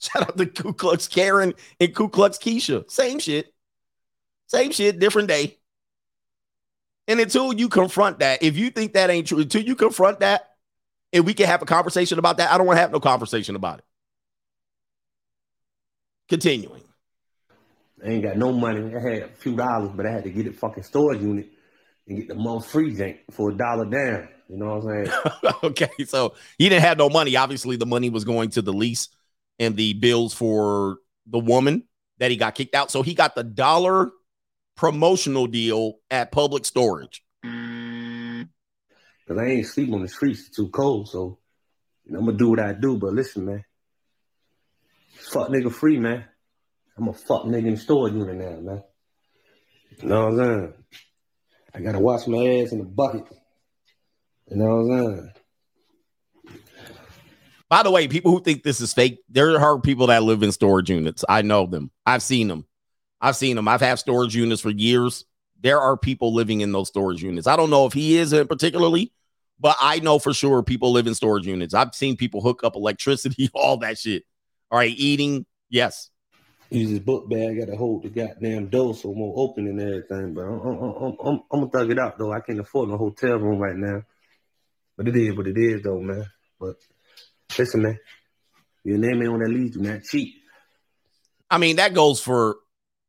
Shout 0.00 0.28
out 0.28 0.36
to 0.36 0.46
Ku 0.46 0.72
Klux 0.72 1.06
Karen 1.08 1.54
and 1.80 1.94
Ku 1.94 2.08
Klux 2.08 2.36
Keisha. 2.38 2.90
Same 2.90 3.18
shit. 3.18 3.51
Same 4.52 4.70
shit, 4.70 4.98
different 4.98 5.28
day. 5.28 5.56
And 7.08 7.18
until 7.18 7.54
you 7.54 7.70
confront 7.70 8.18
that, 8.18 8.42
if 8.42 8.54
you 8.54 8.68
think 8.68 8.92
that 8.92 9.08
ain't 9.08 9.26
true, 9.26 9.38
until 9.38 9.62
you 9.62 9.74
confront 9.74 10.20
that, 10.20 10.50
and 11.10 11.24
we 11.24 11.32
can 11.32 11.46
have 11.46 11.62
a 11.62 11.64
conversation 11.64 12.18
about 12.18 12.36
that, 12.36 12.52
I 12.52 12.58
don't 12.58 12.66
want 12.66 12.76
to 12.76 12.82
have 12.82 12.92
no 12.92 13.00
conversation 13.00 13.56
about 13.56 13.78
it. 13.78 13.84
Continuing. 16.28 16.82
I 18.04 18.08
ain't 18.08 18.22
got 18.22 18.36
no 18.36 18.52
money. 18.52 18.94
I 18.94 19.00
had 19.00 19.22
a 19.22 19.28
few 19.28 19.56
dollars, 19.56 19.90
but 19.94 20.04
I 20.04 20.10
had 20.10 20.24
to 20.24 20.30
get 20.30 20.46
a 20.46 20.52
fucking 20.52 20.82
storage 20.82 21.22
unit 21.22 21.48
and 22.06 22.18
get 22.18 22.28
the 22.28 22.34
most 22.34 22.68
free 22.68 22.94
drink 22.94 23.20
for 23.30 23.50
a 23.50 23.54
dollar 23.54 23.86
down. 23.86 24.28
You 24.50 24.58
know 24.58 24.76
what 24.76 24.92
I'm 24.92 25.06
saying? 25.06 25.54
okay, 25.64 26.04
so 26.06 26.34
he 26.58 26.68
didn't 26.68 26.82
have 26.82 26.98
no 26.98 27.08
money. 27.08 27.36
Obviously, 27.36 27.76
the 27.76 27.86
money 27.86 28.10
was 28.10 28.24
going 28.24 28.50
to 28.50 28.60
the 28.60 28.72
lease 28.72 29.08
and 29.58 29.76
the 29.76 29.94
bills 29.94 30.34
for 30.34 30.98
the 31.26 31.38
woman 31.38 31.84
that 32.18 32.30
he 32.30 32.36
got 32.36 32.54
kicked 32.54 32.74
out. 32.74 32.90
So 32.90 33.02
he 33.02 33.14
got 33.14 33.34
the 33.34 33.44
dollar 33.44 34.10
promotional 34.76 35.46
deal 35.46 35.94
at 36.10 36.32
public 36.32 36.64
storage. 36.64 37.22
Cause 39.28 39.38
I 39.38 39.44
ain't 39.44 39.66
sleep 39.66 39.92
on 39.92 40.02
the 40.02 40.08
streets; 40.08 40.40
it's 40.40 40.56
too 40.56 40.68
cold. 40.68 41.08
So 41.08 41.38
I'm 42.08 42.24
gonna 42.24 42.36
do 42.36 42.50
what 42.50 42.60
I 42.60 42.72
do. 42.72 42.96
But 42.96 43.12
listen, 43.12 43.46
man, 43.46 43.64
fuck 45.14 45.48
nigga 45.48 45.72
free, 45.72 45.98
man. 45.98 46.24
I'm 46.96 47.08
a 47.08 47.12
fuck 47.12 47.44
nigga 47.44 47.66
in 47.66 47.74
the 47.74 47.80
storage 47.80 48.14
unit 48.14 48.36
now, 48.36 48.60
man. 48.60 48.82
You 50.00 50.08
know 50.08 50.26
what 50.26 50.32
I'm 50.32 50.38
saying? 50.38 50.74
I 51.74 51.80
gotta 51.80 52.00
wash 52.00 52.26
my 52.26 52.38
ass 52.38 52.72
in 52.72 52.78
the 52.78 52.84
bucket. 52.84 53.24
You 54.50 54.56
know 54.56 54.76
what 54.76 54.94
I'm 54.94 55.06
saying? 55.06 55.32
By 57.70 57.82
the 57.82 57.90
way, 57.90 58.06
people 58.06 58.32
who 58.32 58.42
think 58.42 58.64
this 58.64 58.82
is 58.82 58.92
fake, 58.92 59.20
there 59.30 59.58
are 59.58 59.80
people 59.80 60.08
that 60.08 60.22
live 60.22 60.42
in 60.42 60.52
storage 60.52 60.90
units. 60.90 61.24
I 61.26 61.40
know 61.40 61.66
them. 61.66 61.90
I've 62.04 62.22
seen 62.22 62.48
them. 62.48 62.66
I've 63.22 63.36
seen 63.36 63.54
them. 63.54 63.68
I've 63.68 63.80
had 63.80 64.00
storage 64.00 64.34
units 64.34 64.60
for 64.60 64.70
years. 64.70 65.24
There 65.60 65.80
are 65.80 65.96
people 65.96 66.34
living 66.34 66.60
in 66.60 66.72
those 66.72 66.88
storage 66.88 67.22
units. 67.22 67.46
I 67.46 67.54
don't 67.54 67.70
know 67.70 67.86
if 67.86 67.92
he 67.92 68.18
is 68.18 68.32
in 68.32 68.48
particularly, 68.48 69.12
but 69.60 69.76
I 69.80 70.00
know 70.00 70.18
for 70.18 70.34
sure 70.34 70.64
people 70.64 70.90
live 70.90 71.06
in 71.06 71.14
storage 71.14 71.46
units. 71.46 71.72
I've 71.72 71.94
seen 71.94 72.16
people 72.16 72.40
hook 72.42 72.64
up 72.64 72.74
electricity, 72.74 73.48
all 73.54 73.76
that 73.78 73.96
shit. 73.96 74.24
All 74.72 74.78
right, 74.78 74.92
eating, 74.94 75.46
yes. 75.70 76.10
Use 76.70 76.90
his 76.90 77.00
book 77.00 77.28
bag, 77.28 77.60
got 77.60 77.66
to 77.66 77.76
hold 77.76 78.02
the 78.02 78.08
goddamn 78.08 78.68
door 78.68 78.94
so 78.94 79.14
more 79.14 79.34
open 79.36 79.68
and 79.68 79.80
everything. 79.80 80.34
But 80.34 80.42
I'm, 80.42 80.60
I'm, 80.60 81.16
I'm, 81.24 81.42
I'm, 81.52 81.60
gonna 81.60 81.68
thug 81.68 81.90
it 81.90 81.98
out 81.98 82.18
though. 82.18 82.32
I 82.32 82.40
can't 82.40 82.58
afford 82.58 82.88
no 82.88 82.96
hotel 82.96 83.36
room 83.36 83.58
right 83.58 83.76
now. 83.76 84.02
But 84.96 85.08
it 85.08 85.16
is 85.16 85.36
what 85.36 85.46
it 85.46 85.58
is 85.58 85.82
though, 85.82 86.00
man. 86.00 86.26
But 86.58 86.76
listen, 87.56 87.82
man, 87.82 87.98
your 88.84 88.98
name 88.98 89.22
ain't 89.22 89.28
on 89.28 89.40
that 89.40 89.50
lead, 89.50 89.74
you 89.74 89.82
not 89.82 90.02
cheat. 90.02 90.34
I 91.50 91.58
mean, 91.58 91.76
that 91.76 91.92
goes 91.92 92.20
for 92.20 92.56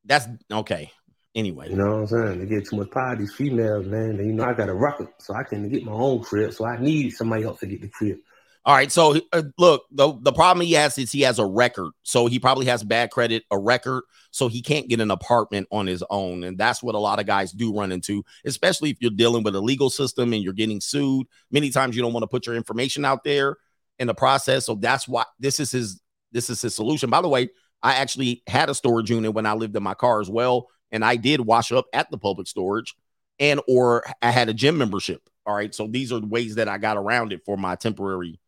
that's 0.06 0.28
okay. 0.52 0.92
Anyway, 1.36 1.68
You 1.70 1.78
know 1.78 2.02
what 2.02 2.02
I'm 2.02 2.08
saying? 2.08 2.40
They 2.40 2.46
get 2.46 2.70
too 2.70 2.76
much 2.78 2.92
power, 2.92 3.16
these 3.16 3.34
females, 3.34 3.88
man. 3.88 4.12
And, 4.12 4.28
you 4.28 4.34
know, 4.34 4.44
I 4.44 4.54
got 4.54 4.70
a 4.70 4.74
record, 4.74 5.08
so 5.18 5.34
I 5.34 5.42
can 5.42 5.68
get 5.68 5.84
my 5.84 5.92
own 5.92 6.22
crib. 6.22 6.54
So 6.54 6.64
I 6.64 6.80
need 6.80 7.10
somebody 7.10 7.44
else 7.44 7.60
to 7.62 7.66
get 7.66 7.82
the 7.82 7.88
crib. 7.88 8.20
All 8.66 8.76
right. 8.76 8.92
So 8.92 9.20
uh, 9.34 9.44
look, 9.58 9.84
the, 9.92 10.14
the 10.22 10.32
problem 10.32 10.66
he 10.66 10.74
has 10.74 10.98
is 10.98 11.12
he 11.12 11.22
has 11.22 11.38
a 11.38 11.46
record. 11.46 11.92
So 12.04 12.28
he 12.28 12.40
probably 12.40 12.68
has 12.68 12.84
bad 12.84 13.12
credit, 13.12 13.44
a 13.52 13.58
record. 13.58 14.04
So 14.32 14.48
he 14.48 14.62
can't 14.62 14.88
get 14.88 15.02
an 15.02 15.12
apartment 15.12 15.68
on 15.70 15.86
his 15.86 16.04
own. 16.10 16.44
And 16.44 16.58
that's 16.58 16.82
what 16.82 16.96
a 16.96 17.00
lot 17.00 17.20
of 17.20 17.26
guys 17.26 17.52
do 17.52 17.78
run 17.78 17.92
into, 17.92 18.24
especially 18.46 18.90
if 18.90 18.98
you're 19.02 19.12
dealing 19.12 19.44
with 19.44 19.56
a 19.56 19.62
legal 19.62 19.90
system 19.90 20.32
and 20.32 20.42
you're 20.42 20.54
getting 20.54 20.80
sued. 20.80 21.28
Many 21.52 21.72
times 21.72 21.96
you 21.96 22.02
don't 22.02 22.14
want 22.14 22.24
to 22.24 22.28
put 22.28 22.46
your 22.46 22.56
information 22.56 23.04
out 23.04 23.24
there 23.26 23.58
in 24.00 24.08
the 24.08 24.14
process. 24.14 24.66
So 24.66 24.76
that's 24.76 25.08
why 25.08 25.26
this 25.40 25.60
is 25.60 25.72
his 25.72 26.00
this 26.32 26.50
is 26.50 26.62
his 26.62 26.74
solution. 26.74 27.10
By 27.10 27.22
the 27.22 27.30
way, 27.30 27.50
I 27.84 27.96
actually 27.96 28.42
had 28.48 28.70
a 28.70 28.74
storage 28.74 29.12
unit 29.12 29.34
when 29.34 29.46
I 29.46 29.54
lived 29.54 29.76
in 29.76 29.84
my 29.84 29.94
car 29.94 30.22
as 30.22 30.30
well. 30.30 30.70
And 30.92 31.04
I 31.04 31.18
did 31.18 31.42
wash 31.42 31.72
up 31.72 31.86
at 31.94 32.10
the 32.10 32.18
public 32.18 32.48
storage 32.48 32.96
and 33.40 33.60
or 33.68 34.04
I 34.22 34.32
had 34.32 34.50
a 34.50 34.54
gym 34.54 34.78
membership. 34.78 35.30
All 35.46 35.54
right. 35.54 35.74
So 35.76 35.88
these 35.88 36.12
are 36.12 36.20
the 36.20 36.28
ways 36.28 36.56
that 36.56 36.70
I 36.70 36.78
got 36.78 36.98
around 36.98 37.34
it 37.34 37.42
for 37.46 37.58
my 37.58 37.76
temporary 37.76 38.40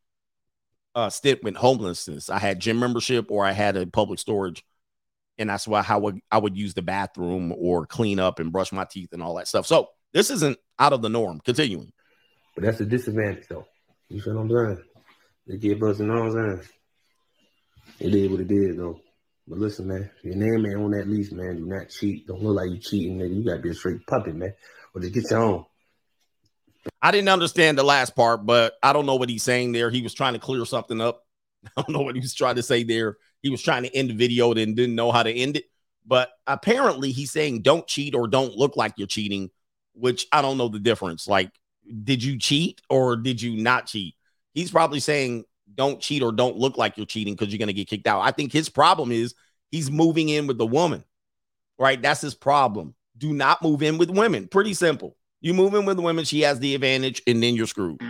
uh, 0.94 1.10
stint 1.10 1.44
with 1.44 1.56
homelessness. 1.56 2.30
I 2.30 2.40
had 2.40 2.60
gym 2.60 2.80
membership 2.80 3.30
or 3.30 3.46
I 3.46 3.52
had 3.52 3.76
a 3.76 3.86
public 3.86 4.20
storage, 4.20 4.64
and 5.38 5.50
that's 5.50 5.68
why 5.68 5.82
how 5.82 6.00
would 6.00 6.20
I 6.32 6.38
would 6.38 6.58
use 6.58 6.74
the 6.74 6.82
bathroom 6.82 7.54
or 7.58 7.86
clean 7.86 8.20
up 8.20 8.40
and 8.40 8.52
brush 8.52 8.72
my 8.72 8.86
teeth 8.86 9.12
and 9.12 9.22
all 9.22 9.36
that 9.36 9.50
stuff. 9.50 9.68
So 9.68 9.90
this 10.14 10.30
isn't 10.32 10.58
out 10.80 10.94
of 10.94 11.02
the 11.02 11.10
norm. 11.10 11.42
Continuing, 11.44 11.92
But 12.56 12.64
that's 12.64 12.80
a 12.80 12.86
disadvantage 12.86 13.48
though. 13.50 13.66
You 14.08 14.22
feel 14.22 14.36
what 14.36 14.44
I'm 14.44 14.76
saying? 14.76 14.84
They 15.48 15.58
give 15.58 15.82
what 15.82 16.00
I'm 16.00 16.32
saying? 16.32 16.62
It 18.00 18.16
is 18.16 18.30
what 18.30 18.40
it 18.40 18.52
is 18.52 18.78
though. 18.78 19.02
But 19.48 19.60
listen, 19.60 19.88
man, 19.88 20.10
your 20.24 20.36
name 20.36 20.66
ain't 20.66 20.82
on 20.82 20.92
that 20.92 21.08
lease, 21.08 21.32
man. 21.32 21.58
Do 21.58 21.66
not 21.66 21.90
cheat. 21.90 22.28
Don't 22.28 22.42
look 22.42 22.56
like 22.56 22.72
you 22.72 22.80
cheating, 22.80 23.20
nigga. 23.20 23.36
You 23.36 23.44
gotta 23.44 23.60
be 23.60 23.70
a 23.70 23.74
straight 23.74 24.06
puppet, 24.08 24.36
man. 24.36 24.54
Or 24.94 25.02
just 25.02 25.14
get 25.14 25.30
your 25.30 25.40
own. 25.40 25.66
I 27.02 27.12
didn't 27.12 27.30
understand 27.30 27.78
the 27.78 27.84
last 27.84 28.16
part, 28.16 28.46
but 28.46 28.74
I 28.82 28.94
don't 28.94 29.06
know 29.06 29.16
what 29.16 29.30
he's 29.30 29.44
saying 29.44 29.72
there. 29.72 29.90
He 29.90 30.02
was 30.02 30.14
trying 30.14 30.34
to 30.34 30.40
clear 30.40 30.66
something 30.66 31.02
up. 31.02 31.24
I 31.78 31.82
don't 31.82 31.92
know 31.92 32.02
what 32.02 32.16
he 32.16 32.22
was 32.22 32.34
trying 32.34 32.56
to 32.56 32.64
say 32.64 32.84
there. 32.84 33.18
He 33.42 33.50
was 33.50 33.62
trying 33.62 33.84
to 33.84 33.96
end 33.96 34.10
the 34.10 34.16
video 34.16 34.52
and 34.54 34.76
didn't 34.76 34.96
know 34.96 35.12
how 35.12 35.24
to 35.24 35.32
end 35.32 35.58
it. 35.58 35.66
But 36.08 36.30
apparently, 36.48 37.12
he's 37.12 37.32
saying 37.32 37.62
don't 37.62 37.88
cheat 37.88 38.16
or 38.16 38.28
don't 38.28 38.56
look 38.56 38.76
like 38.76 38.94
you're 38.98 39.08
cheating 39.08 39.50
which 39.96 40.28
I 40.32 40.42
don't 40.42 40.58
know 40.58 40.68
the 40.68 40.80
difference. 40.80 41.28
Like, 41.28 41.52
did 42.04 42.24
you 42.24 42.38
cheat 42.38 42.82
or 42.90 43.16
did 43.16 43.42
you 43.42 43.62
not 43.62 43.88
cheat? 43.88 44.16
He's 44.54 44.72
probably 44.72 45.00
saying 45.00 45.46
don't 45.74 46.00
cheat 46.00 46.24
or 46.24 46.32
don't 46.32 46.58
look 46.58 46.78
like 46.78 46.98
you're 46.98 47.06
cheating 47.06 47.34
because 47.34 47.52
you're 47.52 47.60
going 47.60 47.68
to 47.68 47.74
get 47.74 47.88
kicked 47.88 48.08
out. 48.08 48.22
I 48.22 48.32
think 48.32 48.52
his 48.52 48.70
problem 48.70 49.12
is 49.12 49.34
he's 49.72 49.92
moving 49.92 50.30
in 50.30 50.48
with 50.48 50.58
the 50.58 50.66
woman, 50.66 51.04
right? 51.78 52.02
That's 52.02 52.22
his 52.22 52.36
problem. 52.36 52.96
Do 53.18 53.34
not 53.34 53.62
move 53.62 53.82
in 53.82 53.98
with 53.98 54.10
women. 54.10 54.48
Pretty 54.48 54.74
simple. 54.74 55.16
You 55.42 55.54
move 55.54 55.74
in 55.74 55.86
with 55.86 56.00
women, 56.00 56.26
she 56.26 56.42
has 56.42 56.60
the 56.60 56.76
advantage, 56.76 57.22
and 57.28 57.42
then 57.42 57.56
you're 57.56 57.68
screwed. 57.68 58.02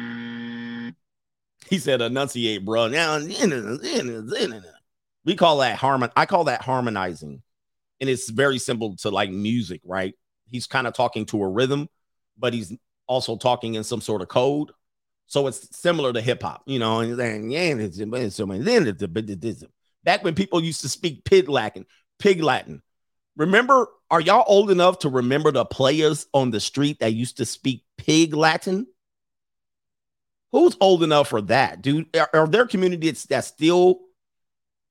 He 1.70 1.80
said, 1.80 2.02
enunciate, 2.02 2.64
bro. 2.64 2.88
Now, 2.88 3.20
we 5.26 5.36
call 5.36 5.58
that 5.58 5.78
harmon. 5.78 6.12
I 6.16 6.26
call 6.26 6.46
that 6.46 6.62
harmonizing. 6.62 7.42
And 8.00 8.10
it's 8.10 8.30
very 8.30 8.60
simple 8.60 8.96
to 8.98 9.10
like 9.10 9.32
music, 9.32 9.82
right? 9.84 10.14
He's 10.46 10.68
kind 10.68 10.86
of 10.86 10.94
talking 10.94 11.26
to 11.28 11.44
a 11.44 11.50
rhythm, 11.50 11.90
but 12.38 12.54
he's 12.54 12.74
also 13.08 13.36
talking 13.36 13.76
in 13.76 13.84
some 13.84 14.02
sort 14.02 14.22
of 14.22 14.28
code. 14.28 14.72
So 15.28 15.48
it's 15.48 15.76
similar 15.76 16.14
to 16.14 16.22
hip 16.22 16.42
hop, 16.42 16.64
you 16.66 16.80
know. 16.80 17.00
And 17.00 17.12
it's, 17.12 17.98
then 17.98 18.14
it's, 18.14 18.40
it's, 18.40 19.64
back 20.04 20.24
when 20.24 20.36
people 20.36 20.64
used 20.64 20.82
to 20.82 20.90
speak 20.90 21.26
pig 21.26 21.50
Latin, 21.50 21.86
pig 22.20 22.42
Latin. 22.42 22.82
Remember, 23.36 23.88
are 24.10 24.22
y'all 24.22 24.46
old 24.48 24.72
enough 24.72 25.00
to 25.00 25.10
remember 25.10 25.52
the 25.52 25.66
players 25.66 26.28
on 26.34 26.52
the 26.52 26.60
street 26.60 27.00
that 27.00 27.14
used 27.14 27.38
to 27.38 27.46
speak 27.46 27.84
pig 27.98 28.34
Latin? 28.34 28.88
Who's 30.52 30.78
old 30.80 31.04
enough 31.04 31.28
for 31.28 31.42
that, 31.42 31.82
dude? 31.82 32.16
Are, 32.16 32.30
are 32.34 32.48
there 32.48 32.66
communities 32.66 33.24
that 33.26 33.44
still 33.44 34.00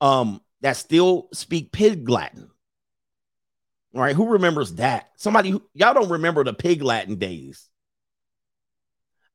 um 0.01 0.43
that 0.61 0.77
still 0.77 1.29
speak 1.33 1.73
pig 1.73 2.09
Latin? 2.09 2.51
All 3.95 4.03
right, 4.03 4.17
who 4.17 4.31
remembers 4.31 4.75
that? 4.75 5.11
Somebody 5.17 5.51
who, 5.51 5.63
y'all 5.73 5.95
don't 5.95 6.11
remember 6.11 6.43
the 6.43 6.53
pig 6.53 6.83
Latin 6.83 7.15
days. 7.17 7.69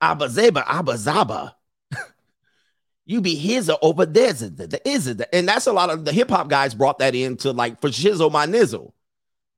Abazeba, 0.02 0.64
Abazaba. 0.66 1.54
you 3.06 3.22
be 3.22 3.36
his 3.36 3.72
over 3.82 4.06
there. 4.06 4.34
Is 4.86 5.08
it? 5.08 5.22
And 5.34 5.48
that's 5.48 5.68
a 5.68 5.74
lot 5.74 5.90
of 5.90 6.06
the 6.06 6.14
hip 6.14 6.30
hop 6.30 6.50
guys 6.50 6.74
brought 6.74 7.00
that 7.00 7.16
into 7.16 7.52
like 7.52 7.82
for 7.82 7.90
shizzle 7.90 8.32
my 8.32 8.46
nizzle. 8.46 8.94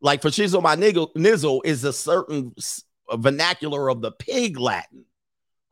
Like 0.02 0.22
for 0.22 0.30
shizzle 0.30 0.64
my 0.64 0.76
niggle, 0.76 1.12
nizzle 1.16 1.62
is 1.64 1.84
a 1.84 1.94
certain 1.94 2.56
vernacular 3.14 3.90
of 3.90 4.02
the 4.02 4.12
pig 4.12 4.60
Latin. 4.60 5.06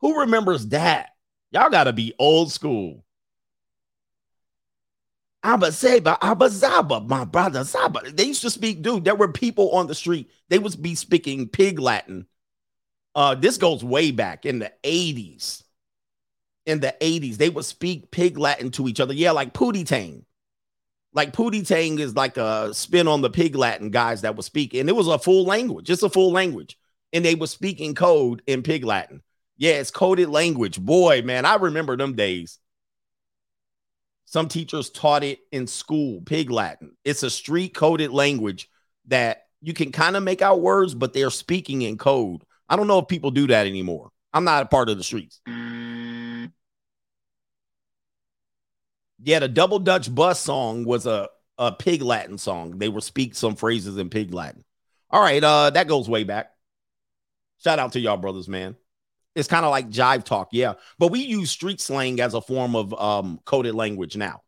Who 0.00 0.20
remembers 0.20 0.68
that? 0.68 1.10
Y'all 1.50 1.70
got 1.70 1.84
to 1.84 1.92
be 1.92 2.14
old 2.18 2.52
school. 2.52 3.04
Abba 5.42 5.68
Zaba, 5.68 6.18
Abba 6.20 6.48
Zaba, 6.48 7.06
my 7.06 7.24
brother 7.24 7.60
Zaba. 7.60 8.14
They 8.14 8.24
used 8.24 8.42
to 8.42 8.50
speak, 8.50 8.82
dude. 8.82 9.04
There 9.04 9.14
were 9.14 9.32
people 9.32 9.70
on 9.72 9.86
the 9.86 9.94
street. 9.94 10.30
They 10.48 10.58
would 10.58 10.80
be 10.80 10.94
speaking 10.94 11.48
pig 11.48 11.78
Latin. 11.78 12.26
Uh, 13.14 13.34
this 13.34 13.56
goes 13.56 13.84
way 13.84 14.10
back 14.10 14.46
in 14.46 14.58
the 14.58 14.72
80s. 14.84 15.62
In 16.66 16.80
the 16.80 16.94
80s, 17.00 17.36
they 17.36 17.48
would 17.50 17.64
speak 17.64 18.10
pig 18.10 18.38
Latin 18.38 18.70
to 18.72 18.86
each 18.86 19.00
other. 19.00 19.14
Yeah, 19.14 19.32
like 19.32 19.52
Pootie 19.52 19.86
Tang. 19.86 20.24
Like 21.12 21.32
Pootie 21.32 21.66
Tang 21.66 21.98
is 21.98 22.14
like 22.14 22.36
a 22.36 22.72
spin 22.72 23.08
on 23.08 23.20
the 23.20 23.30
pig 23.30 23.56
Latin 23.56 23.90
guys 23.90 24.20
that 24.20 24.36
would 24.36 24.44
speak, 24.44 24.74
and 24.74 24.88
it 24.88 24.94
was 24.94 25.08
a 25.08 25.18
full 25.18 25.44
language, 25.44 25.90
it's 25.90 26.02
a 26.02 26.10
full 26.10 26.30
language. 26.30 26.78
And 27.12 27.24
they 27.24 27.34
were 27.34 27.48
speaking 27.48 27.96
code 27.96 28.42
in 28.46 28.62
pig 28.62 28.84
Latin. 28.84 29.22
Yeah, 29.56 29.72
it's 29.72 29.90
coded 29.90 30.28
language. 30.28 30.80
Boy, 30.80 31.22
man, 31.22 31.44
I 31.44 31.56
remember 31.56 31.96
them 31.96 32.14
days. 32.14 32.60
Some 34.26 34.46
teachers 34.46 34.90
taught 34.90 35.24
it 35.24 35.40
in 35.50 35.66
school, 35.66 36.20
pig 36.20 36.52
Latin. 36.52 36.92
It's 37.04 37.24
a 37.24 37.30
street 37.30 37.74
coded 37.74 38.12
language 38.12 38.70
that 39.08 39.46
you 39.60 39.74
can 39.74 39.90
kind 39.90 40.14
of 40.14 40.22
make 40.22 40.40
out 40.40 40.60
words, 40.60 40.94
but 40.94 41.12
they're 41.12 41.30
speaking 41.30 41.82
in 41.82 41.98
code. 41.98 42.44
I 42.70 42.76
don't 42.76 42.86
know 42.86 43.00
if 43.00 43.08
people 43.08 43.32
do 43.32 43.48
that 43.48 43.66
anymore. 43.66 44.10
I'm 44.32 44.44
not 44.44 44.62
a 44.62 44.66
part 44.66 44.88
of 44.88 44.96
the 44.96 45.02
streets. 45.02 45.40
Yeah, 49.22 49.40
the 49.40 49.48
Double 49.48 49.80
Dutch 49.80 50.14
Bus 50.14 50.40
song 50.40 50.84
was 50.84 51.04
a, 51.04 51.28
a 51.58 51.72
pig 51.72 52.00
Latin 52.00 52.38
song. 52.38 52.78
They 52.78 52.88
were 52.88 53.00
speak 53.00 53.34
some 53.34 53.56
phrases 53.56 53.98
in 53.98 54.08
pig 54.08 54.32
Latin. 54.32 54.64
All 55.10 55.20
right, 55.20 55.42
uh, 55.42 55.70
that 55.70 55.88
goes 55.88 56.08
way 56.08 56.22
back. 56.22 56.52
Shout 57.62 57.80
out 57.80 57.92
to 57.92 58.00
y'all 58.00 58.16
brothers, 58.16 58.48
man. 58.48 58.76
It's 59.34 59.48
kind 59.48 59.64
of 59.64 59.72
like 59.72 59.90
jive 59.90 60.24
talk, 60.24 60.48
yeah. 60.52 60.74
But 60.98 61.10
we 61.10 61.20
use 61.20 61.50
street 61.50 61.80
slang 61.80 62.20
as 62.20 62.34
a 62.34 62.40
form 62.40 62.76
of 62.76 62.94
um, 62.94 63.40
coded 63.44 63.74
language 63.74 64.16
now. 64.16 64.42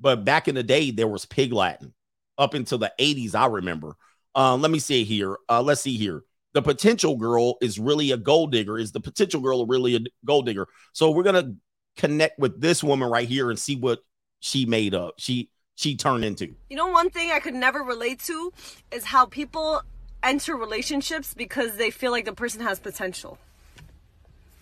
But 0.00 0.24
back 0.24 0.48
in 0.48 0.54
the 0.54 0.62
day, 0.62 0.90
there 0.90 1.06
was 1.06 1.26
pig 1.26 1.52
Latin. 1.52 1.92
Up 2.38 2.54
until 2.54 2.78
the 2.78 2.92
80s, 2.98 3.34
I 3.34 3.46
remember. 3.46 3.94
Uh, 4.34 4.56
let 4.56 4.70
me 4.70 4.78
see 4.78 5.04
here. 5.04 5.36
Uh, 5.48 5.62
let's 5.62 5.82
see 5.82 5.96
here. 5.96 6.24
The 6.52 6.62
potential 6.62 7.16
girl 7.16 7.56
is 7.60 7.78
really 7.78 8.10
a 8.10 8.16
gold 8.16 8.52
digger. 8.52 8.78
Is 8.78 8.92
the 8.92 9.00
potential 9.00 9.40
girl 9.40 9.66
really 9.66 9.96
a 9.96 10.00
gold 10.24 10.46
digger? 10.46 10.68
So 10.92 11.10
we're 11.10 11.22
gonna 11.22 11.54
connect 11.96 12.38
with 12.38 12.60
this 12.60 12.82
woman 12.82 13.10
right 13.10 13.28
here 13.28 13.50
and 13.50 13.58
see 13.58 13.76
what 13.76 14.00
she 14.40 14.66
made 14.66 14.94
up. 14.94 15.14
She 15.18 15.50
she 15.74 15.96
turned 15.96 16.24
into. 16.24 16.54
You 16.68 16.76
know, 16.76 16.88
one 16.88 17.10
thing 17.10 17.30
I 17.30 17.40
could 17.40 17.54
never 17.54 17.80
relate 17.80 18.20
to 18.24 18.52
is 18.90 19.04
how 19.04 19.26
people 19.26 19.82
enter 20.22 20.56
relationships 20.56 21.34
because 21.34 21.76
they 21.76 21.90
feel 21.90 22.12
like 22.12 22.24
the 22.24 22.32
person 22.32 22.60
has 22.60 22.78
potential 22.78 23.38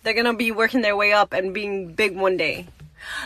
they're 0.03 0.13
gonna 0.13 0.33
be 0.33 0.51
working 0.51 0.81
their 0.81 0.95
way 0.95 1.13
up 1.13 1.33
and 1.33 1.53
being 1.53 1.93
big 1.93 2.15
one 2.15 2.37
day. 2.37 2.67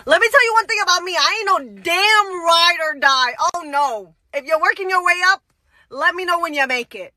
Let 0.05 0.21
me 0.21 0.27
tell 0.29 0.45
you 0.45 0.53
one 0.53 0.67
thing 0.67 0.79
about 0.83 1.03
me. 1.03 1.15
I 1.17 1.37
ain't 1.37 1.45
no 1.45 1.81
damn 1.81 2.45
ride 2.45 2.77
or 2.81 2.99
die. 2.99 3.35
Oh 3.53 3.61
no. 3.65 4.15
If 4.33 4.45
you're 4.45 4.61
working 4.61 4.89
your 4.89 5.03
way 5.03 5.15
up, 5.27 5.41
let 5.89 6.15
me 6.15 6.25
know 6.25 6.39
when 6.39 6.53
you 6.53 6.65
make 6.67 6.95
it. 6.95 7.13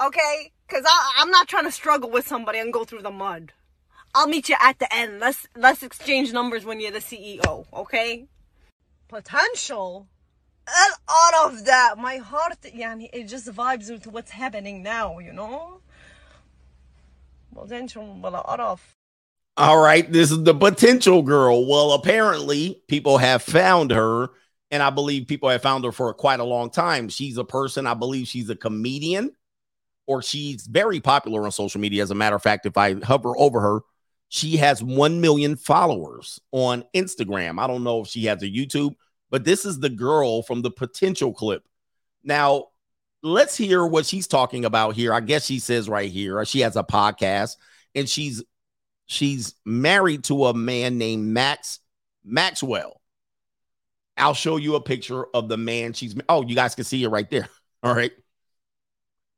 Okay? 0.00 0.52
Cause 0.68 0.82
I, 0.84 1.12
I'm 1.18 1.30
not 1.30 1.46
trying 1.48 1.64
to 1.64 1.72
struggle 1.72 2.10
with 2.10 2.26
somebody 2.26 2.58
and 2.58 2.72
go 2.72 2.84
through 2.84 3.02
the 3.02 3.10
mud. 3.10 3.52
I'll 4.14 4.26
meet 4.26 4.48
you 4.48 4.56
at 4.60 4.78
the 4.78 4.92
end. 4.94 5.20
Let's 5.20 5.46
let's 5.54 5.82
exchange 5.82 6.32
numbers 6.32 6.64
when 6.64 6.80
you're 6.80 6.90
the 6.90 7.00
CEO, 7.00 7.66
okay? 7.72 8.26
Potential? 9.08 10.08
And 10.66 10.94
out 11.08 11.52
of 11.52 11.64
that, 11.66 11.94
my 11.98 12.16
heart, 12.16 12.56
yeah, 12.74 12.96
it 13.12 13.28
just 13.28 13.46
vibes 13.52 13.88
into 13.88 14.10
what's 14.10 14.32
happening 14.32 14.82
now, 14.82 15.18
you 15.20 15.32
know? 15.32 15.80
Potential, 17.54 18.18
well, 18.20 18.36
out 18.36 18.58
of. 18.58 18.96
All 19.56 19.78
right, 19.78 20.10
this 20.10 20.30
is 20.30 20.42
the 20.42 20.54
potential 20.54 21.22
girl. 21.22 21.66
Well, 21.66 21.92
apparently, 21.92 22.82
people 22.88 23.18
have 23.18 23.42
found 23.42 23.92
her, 23.92 24.30
and 24.70 24.82
I 24.82 24.90
believe 24.90 25.28
people 25.28 25.48
have 25.50 25.62
found 25.62 25.84
her 25.84 25.92
for 25.92 26.12
quite 26.14 26.40
a 26.40 26.44
long 26.44 26.70
time. 26.70 27.08
She's 27.08 27.38
a 27.38 27.44
person, 27.44 27.86
I 27.86 27.94
believe 27.94 28.26
she's 28.26 28.50
a 28.50 28.56
comedian, 28.56 29.35
or 30.06 30.22
she's 30.22 30.66
very 30.66 31.00
popular 31.00 31.44
on 31.44 31.52
social 31.52 31.80
media. 31.80 32.02
As 32.02 32.10
a 32.10 32.14
matter 32.14 32.36
of 32.36 32.42
fact, 32.42 32.66
if 32.66 32.76
I 32.76 32.94
hover 32.94 33.36
over 33.36 33.60
her, 33.60 33.80
she 34.28 34.56
has 34.56 34.82
1 34.82 35.20
million 35.20 35.56
followers 35.56 36.40
on 36.52 36.84
Instagram. 36.94 37.60
I 37.60 37.66
don't 37.66 37.84
know 37.84 38.02
if 38.02 38.08
she 38.08 38.24
has 38.24 38.42
a 38.42 38.46
YouTube, 38.46 38.94
but 39.30 39.44
this 39.44 39.64
is 39.64 39.78
the 39.78 39.90
girl 39.90 40.42
from 40.42 40.62
the 40.62 40.70
potential 40.70 41.32
clip. 41.32 41.62
Now, 42.24 42.66
let's 43.22 43.56
hear 43.56 43.86
what 43.86 44.06
she's 44.06 44.26
talking 44.26 44.64
about 44.64 44.94
here. 44.94 45.12
I 45.12 45.20
guess 45.20 45.44
she 45.44 45.58
says 45.58 45.88
right 45.88 46.10
here, 46.10 46.44
she 46.44 46.60
has 46.60 46.76
a 46.76 46.82
podcast 46.82 47.56
and 47.94 48.08
she's 48.08 48.42
she's 49.06 49.54
married 49.64 50.24
to 50.24 50.46
a 50.46 50.54
man 50.54 50.98
named 50.98 51.26
Max 51.26 51.80
Maxwell. 52.24 53.00
I'll 54.16 54.34
show 54.34 54.56
you 54.56 54.76
a 54.76 54.80
picture 54.80 55.26
of 55.34 55.48
the 55.48 55.56
man 55.56 55.92
she's 55.92 56.16
oh, 56.28 56.42
you 56.42 56.54
guys 56.54 56.74
can 56.74 56.84
see 56.84 57.02
it 57.02 57.08
right 57.08 57.28
there. 57.30 57.48
All 57.82 57.94
right. 57.94 58.12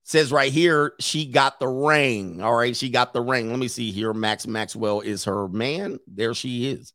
Says 0.08 0.32
right 0.32 0.50
here, 0.50 0.94
she 1.00 1.26
got 1.26 1.60
the 1.60 1.68
ring. 1.68 2.40
All 2.40 2.56
right, 2.56 2.74
she 2.74 2.88
got 2.88 3.12
the 3.12 3.20
ring. 3.20 3.50
Let 3.50 3.58
me 3.58 3.68
see 3.68 3.92
here. 3.92 4.14
Max 4.14 4.46
Maxwell 4.46 5.02
is 5.02 5.24
her 5.24 5.48
man. 5.48 5.98
There 6.06 6.32
she 6.32 6.70
is. 6.70 6.94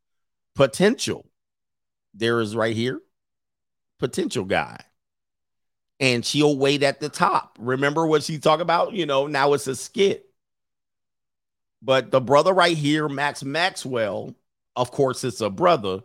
Potential. 0.56 1.24
There 2.16 2.42
is 2.42 2.56
right 2.56 2.76
here. 2.76 3.00
Potential 4.00 4.46
guy. 4.46 4.80
And 6.00 6.26
she'll 6.26 6.58
wait 6.58 6.82
at 6.82 7.00
the 7.00 7.08
top. 7.08 7.56
Remember 7.60 8.08
what 8.08 8.24
she 8.24 8.40
talked 8.40 8.64
about? 8.64 8.94
You 8.94 9.06
know, 9.06 9.28
now 9.28 9.54
it's 9.54 9.68
a 9.68 9.76
skit. 9.76 10.26
But 11.84 12.10
the 12.10 12.20
brother 12.20 12.52
right 12.52 12.76
here, 12.76 13.08
Max 13.08 13.44
Maxwell, 13.44 14.34
of 14.76 14.90
course, 14.90 15.24
it's 15.24 15.42
a 15.42 15.52
brother. 15.52 16.00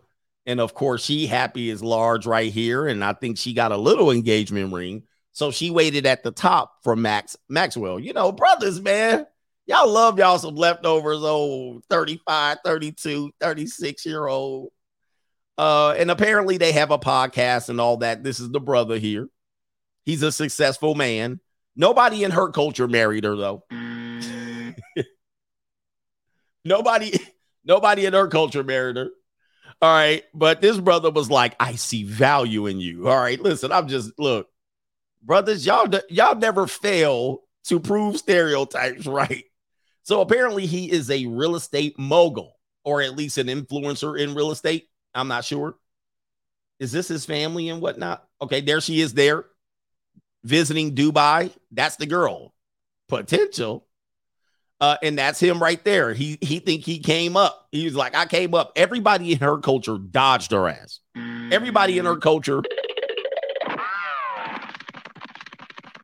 And 0.45 0.61
of 0.61 0.75
course, 0.75 1.07
she 1.07 1.27
happy 1.27 1.71
is 1.71 1.83
large 1.83 2.27
right 2.27 2.53
here. 2.53 2.87
And 2.87 3.03
I 3.03 3.15
think 3.15 3.39
she 3.39 3.55
got 3.55 3.73
a 3.73 3.79
little 3.79 4.11
engagement 4.11 4.75
ring. 4.75 5.05
So 5.39 5.53
she 5.53 5.71
waited 5.71 6.05
at 6.05 6.25
the 6.25 6.33
top 6.33 6.83
for 6.83 6.97
Max 6.97 7.37
Maxwell. 7.49 8.01
You 8.01 8.13
know, 8.13 8.33
brothers, 8.33 8.81
man. 8.81 9.25
Y'all 9.67 9.89
love 9.89 10.19
y'all 10.19 10.37
some 10.37 10.57
leftovers, 10.57 11.23
old 11.23 11.85
35, 11.89 12.59
32, 12.65 13.31
36 13.41 14.05
year 14.05 14.27
old. 14.27 14.71
Uh, 15.57 15.95
and 15.97 16.11
apparently 16.11 16.57
they 16.57 16.73
have 16.73 16.91
a 16.91 16.99
podcast 16.99 17.69
and 17.69 17.81
all 17.81 17.99
that. 17.99 18.25
This 18.25 18.41
is 18.41 18.51
the 18.51 18.59
brother 18.59 18.99
here. 18.99 19.29
He's 20.05 20.25
a 20.25 20.33
successful 20.33 20.97
man. 20.97 21.39
Nobody 21.77 22.25
in 22.25 22.33
her 22.33 22.51
culture 22.51 22.89
married 22.89 23.23
her, 23.23 23.37
though. 23.37 23.63
Nobody, 26.65 27.13
nobody 27.65 28.07
in 28.07 28.13
her 28.13 28.27
culture 28.27 28.65
married 28.65 28.97
her. 28.97 29.11
All 29.81 29.95
right. 29.95 30.25
But 30.35 30.61
this 30.61 30.79
brother 30.79 31.13
was 31.13 31.31
like, 31.31 31.55
I 31.61 31.77
see 31.77 32.03
value 32.03 32.67
in 32.67 32.81
you. 32.81 33.09
All 33.09 33.17
right. 33.17 33.41
Listen, 33.41 33.71
I'm 33.71 33.87
just 33.87 34.11
look, 34.19 34.49
brothers, 35.23 35.67
y'all 35.67 35.89
y'all 36.09 36.37
never 36.37 36.67
fail 36.67 37.43
to 37.65 37.81
prove 37.81 38.17
stereotypes 38.17 39.07
right. 39.07 39.45
So 40.03 40.21
apparently 40.21 40.67
he 40.67 40.91
is 40.91 41.11
a 41.11 41.27
real 41.27 41.55
estate 41.55 41.99
mogul 41.99 42.55
or 42.85 43.03
at 43.03 43.17
least 43.17 43.39
an 43.39 43.49
influencer 43.49 44.19
in 44.19 44.35
real 44.35 44.51
estate. 44.51 44.89
I'm 45.15 45.29
not 45.29 45.45
sure. 45.45 45.77
Is 46.81 46.93
this 46.93 47.09
his 47.09 47.27
family 47.27 47.69
and 47.69 47.83
whatnot? 47.83 48.25
Okay, 48.41 48.61
there 48.61 48.81
she 48.81 49.01
is 49.01 49.13
there 49.15 49.45
visiting 50.45 50.95
Dubai. 50.95 51.51
That's 51.73 51.97
the 51.97 52.07
girl. 52.07 52.55
Potential. 53.09 53.87
Uh, 54.81 54.97
and 55.03 55.19
that's 55.19 55.41
him 55.41 55.61
right 55.61 55.83
there. 55.85 56.15
He 56.15 56.39
he 56.41 56.61
think 56.61 56.85
he 56.85 57.01
came 57.01 57.37
up. 57.37 57.67
He 57.73 57.85
was 57.85 57.97
like, 57.97 58.15
I 58.15 58.27
came 58.27 58.55
up. 58.55 58.73
Everybody 58.77 59.33
in 59.33 59.39
her 59.41 59.59
culture 59.59 59.99
dodged 59.99 60.53
her 60.53 60.69
ass. 60.69 61.01
Everybody 61.51 61.99
in 61.99 62.05
her 62.05 62.17
culture. 62.17 62.63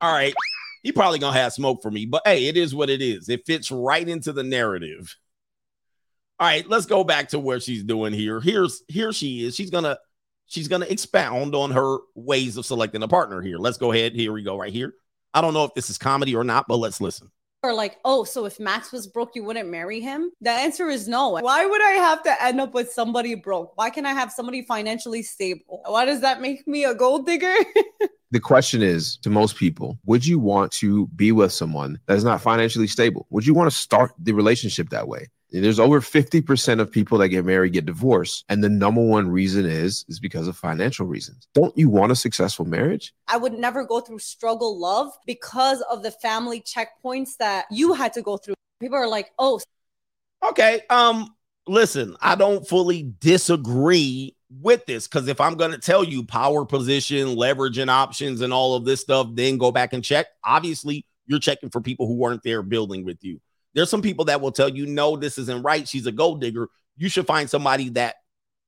All 0.04 0.12
right. 0.12 0.34
He 0.82 0.92
probably 0.92 1.18
gonna 1.18 1.38
have 1.38 1.54
smoke 1.54 1.80
for 1.80 1.90
me, 1.90 2.04
but 2.04 2.20
hey, 2.26 2.46
it 2.46 2.58
is 2.58 2.74
what 2.74 2.90
it 2.90 3.00
is. 3.00 3.30
It 3.30 3.46
fits 3.46 3.70
right 3.70 4.06
into 4.06 4.34
the 4.34 4.42
narrative. 4.42 5.16
All 6.38 6.46
right, 6.46 6.68
let's 6.68 6.84
go 6.84 7.04
back 7.04 7.30
to 7.30 7.38
where 7.38 7.58
she's 7.58 7.82
doing 7.82 8.12
here. 8.12 8.38
Here's 8.38 8.82
here 8.86 9.14
she 9.14 9.46
is. 9.46 9.56
She's 9.56 9.70
gonna 9.70 9.96
she's 10.44 10.68
gonna 10.68 10.84
expound 10.84 11.54
on 11.54 11.70
her 11.70 12.00
ways 12.14 12.58
of 12.58 12.66
selecting 12.66 13.02
a 13.02 13.08
partner 13.08 13.40
here. 13.40 13.56
Let's 13.56 13.78
go 13.78 13.92
ahead. 13.92 14.12
Here 14.12 14.30
we 14.30 14.42
go, 14.42 14.58
right 14.58 14.74
here. 14.74 14.92
I 15.32 15.40
don't 15.40 15.54
know 15.54 15.64
if 15.64 15.72
this 15.72 15.88
is 15.88 15.96
comedy 15.96 16.36
or 16.36 16.44
not, 16.44 16.68
but 16.68 16.76
let's 16.76 17.00
listen. 17.00 17.30
Or 17.64 17.72
like, 17.72 17.98
oh, 18.04 18.24
so 18.24 18.44
if 18.44 18.60
Max 18.60 18.92
was 18.92 19.06
broke, 19.06 19.34
you 19.34 19.42
wouldn't 19.42 19.70
marry 19.70 19.98
him? 19.98 20.30
The 20.42 20.50
answer 20.50 20.90
is 20.90 21.08
no. 21.08 21.30
Why 21.30 21.64
would 21.64 21.82
I 21.82 21.92
have 21.92 22.22
to 22.24 22.42
end 22.42 22.60
up 22.60 22.74
with 22.74 22.92
somebody 22.92 23.34
broke? 23.36 23.74
Why 23.78 23.88
can't 23.88 24.06
I 24.06 24.12
have 24.12 24.30
somebody 24.30 24.60
financially 24.60 25.22
stable? 25.22 25.80
Why 25.86 26.04
does 26.04 26.20
that 26.20 26.42
make 26.42 26.68
me 26.68 26.84
a 26.84 26.94
gold 26.94 27.24
digger? 27.24 27.54
the 28.34 28.40
question 28.40 28.82
is 28.82 29.16
to 29.18 29.30
most 29.30 29.56
people 29.56 29.96
would 30.04 30.26
you 30.26 30.38
want 30.38 30.72
to 30.72 31.06
be 31.14 31.32
with 31.32 31.52
someone 31.52 31.98
that 32.06 32.16
is 32.16 32.24
not 32.24 32.40
financially 32.40 32.88
stable 32.88 33.28
would 33.30 33.46
you 33.46 33.54
want 33.54 33.70
to 33.70 33.76
start 33.76 34.10
the 34.18 34.32
relationship 34.32 34.88
that 34.88 35.06
way 35.06 35.28
there's 35.62 35.78
over 35.78 36.00
50% 36.00 36.80
of 36.80 36.90
people 36.90 37.18
that 37.18 37.28
get 37.28 37.44
married 37.44 37.72
get 37.72 37.86
divorced 37.86 38.44
and 38.48 38.62
the 38.62 38.68
number 38.68 39.02
one 39.02 39.28
reason 39.28 39.64
is 39.64 40.04
is 40.08 40.18
because 40.20 40.48
of 40.48 40.56
financial 40.56 41.06
reasons 41.06 41.48
don't 41.54 41.76
you 41.76 41.88
want 41.88 42.12
a 42.12 42.16
successful 42.16 42.64
marriage 42.64 43.14
I 43.28 43.36
would 43.36 43.54
never 43.54 43.84
go 43.84 44.00
through 44.00 44.18
struggle 44.18 44.78
love 44.78 45.12
because 45.26 45.80
of 45.90 46.02
the 46.02 46.10
family 46.10 46.60
checkpoints 46.60 47.36
that 47.38 47.66
you 47.70 47.94
had 47.94 48.12
to 48.14 48.22
go 48.22 48.36
through. 48.36 48.54
People 48.80 48.98
are 48.98 49.08
like, 49.08 49.32
oh, 49.38 49.60
Okay. 50.44 50.82
Um, 50.90 51.34
listen, 51.66 52.16
I 52.20 52.34
don't 52.34 52.68
fully 52.68 53.14
disagree 53.18 54.36
with 54.60 54.84
this 54.86 55.08
because 55.08 55.26
if 55.28 55.40
I'm 55.40 55.54
gonna 55.54 55.78
tell 55.78 56.04
you 56.04 56.24
power 56.24 56.64
position, 56.64 57.34
leverage 57.34 57.78
and 57.78 57.90
options, 57.90 58.40
and 58.40 58.52
all 58.52 58.76
of 58.76 58.84
this 58.84 59.00
stuff, 59.00 59.28
then 59.32 59.58
go 59.58 59.72
back 59.72 59.92
and 59.92 60.04
check. 60.04 60.26
Obviously, 60.44 61.06
you're 61.26 61.38
checking 61.38 61.70
for 61.70 61.80
people 61.80 62.06
who 62.06 62.14
weren't 62.14 62.42
there 62.42 62.62
building 62.62 63.04
with 63.04 63.24
you. 63.24 63.40
There's 63.74 63.90
some 63.90 64.02
people 64.02 64.26
that 64.26 64.40
will 64.40 64.52
tell 64.52 64.68
you, 64.68 64.86
no, 64.86 65.16
this 65.16 65.38
isn't 65.38 65.62
right. 65.62 65.86
She's 65.86 66.06
a 66.06 66.12
gold 66.12 66.40
digger. 66.40 66.68
You 66.96 67.08
should 67.08 67.26
find 67.26 67.50
somebody 67.50 67.90
that 67.90 68.16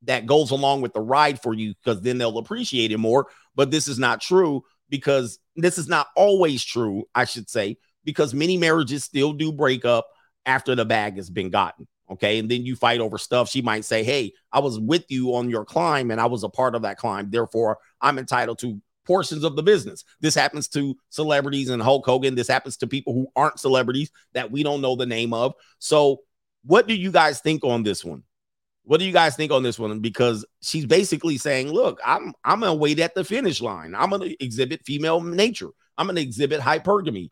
that 0.02 0.26
goes 0.26 0.50
along 0.50 0.82
with 0.82 0.92
the 0.92 1.00
ride 1.00 1.40
for 1.40 1.54
you 1.54 1.74
because 1.74 2.00
then 2.02 2.18
they'll 2.18 2.38
appreciate 2.38 2.92
it 2.92 2.98
more. 2.98 3.26
But 3.54 3.70
this 3.70 3.88
is 3.88 3.98
not 3.98 4.20
true 4.20 4.62
because 4.88 5.38
this 5.56 5.78
is 5.78 5.88
not 5.88 6.08
always 6.16 6.62
true, 6.64 7.04
I 7.14 7.24
should 7.24 7.48
say, 7.48 7.78
because 8.04 8.34
many 8.34 8.56
marriages 8.56 9.04
still 9.04 9.32
do 9.32 9.52
break 9.52 9.84
up 9.84 10.06
after 10.44 10.74
the 10.74 10.84
bag 10.84 11.16
has 11.16 11.30
been 11.30 11.50
gotten. 11.50 11.88
Okay. 12.10 12.38
And 12.38 12.48
then 12.48 12.64
you 12.64 12.76
fight 12.76 13.00
over 13.00 13.18
stuff. 13.18 13.48
She 13.48 13.62
might 13.62 13.84
say, 13.84 14.04
Hey, 14.04 14.32
I 14.52 14.60
was 14.60 14.78
with 14.78 15.04
you 15.08 15.34
on 15.34 15.50
your 15.50 15.64
climb 15.64 16.10
and 16.10 16.20
I 16.20 16.26
was 16.26 16.44
a 16.44 16.48
part 16.48 16.74
of 16.74 16.82
that 16.82 16.98
climb. 16.98 17.30
Therefore, 17.30 17.78
I'm 18.00 18.18
entitled 18.18 18.60
to 18.60 18.80
portions 19.06 19.44
of 19.44 19.56
the 19.56 19.62
business. 19.62 20.04
This 20.20 20.34
happens 20.34 20.68
to 20.68 20.96
celebrities 21.10 21.70
and 21.70 21.82
Hulk 21.82 22.04
Hogan. 22.04 22.34
This 22.34 22.48
happens 22.48 22.76
to 22.78 22.86
people 22.86 23.14
who 23.14 23.28
aren't 23.36 23.60
celebrities 23.60 24.10
that 24.34 24.50
we 24.50 24.62
don't 24.62 24.80
know 24.80 24.96
the 24.96 25.06
name 25.06 25.32
of. 25.32 25.54
So, 25.78 26.20
what 26.64 26.86
do 26.86 26.94
you 26.94 27.10
guys 27.10 27.40
think 27.40 27.64
on 27.64 27.82
this 27.82 28.04
one? 28.04 28.24
What 28.84 29.00
do 29.00 29.06
you 29.06 29.12
guys 29.12 29.36
think 29.36 29.52
on 29.52 29.62
this 29.62 29.78
one? 29.78 30.00
Because 30.00 30.44
she's 30.62 30.86
basically 30.86 31.38
saying, 31.38 31.72
"Look, 31.72 32.00
I'm 32.04 32.32
I'm 32.44 32.60
gonna 32.60 32.74
wait 32.74 33.00
at 33.00 33.14
the 33.14 33.24
finish 33.24 33.60
line. 33.60 33.94
I'm 33.94 34.10
gonna 34.10 34.30
exhibit 34.40 34.84
female 34.84 35.20
nature. 35.20 35.70
I'm 35.96 36.06
gonna 36.06 36.20
exhibit 36.20 36.60
hypergamy." 36.60 37.30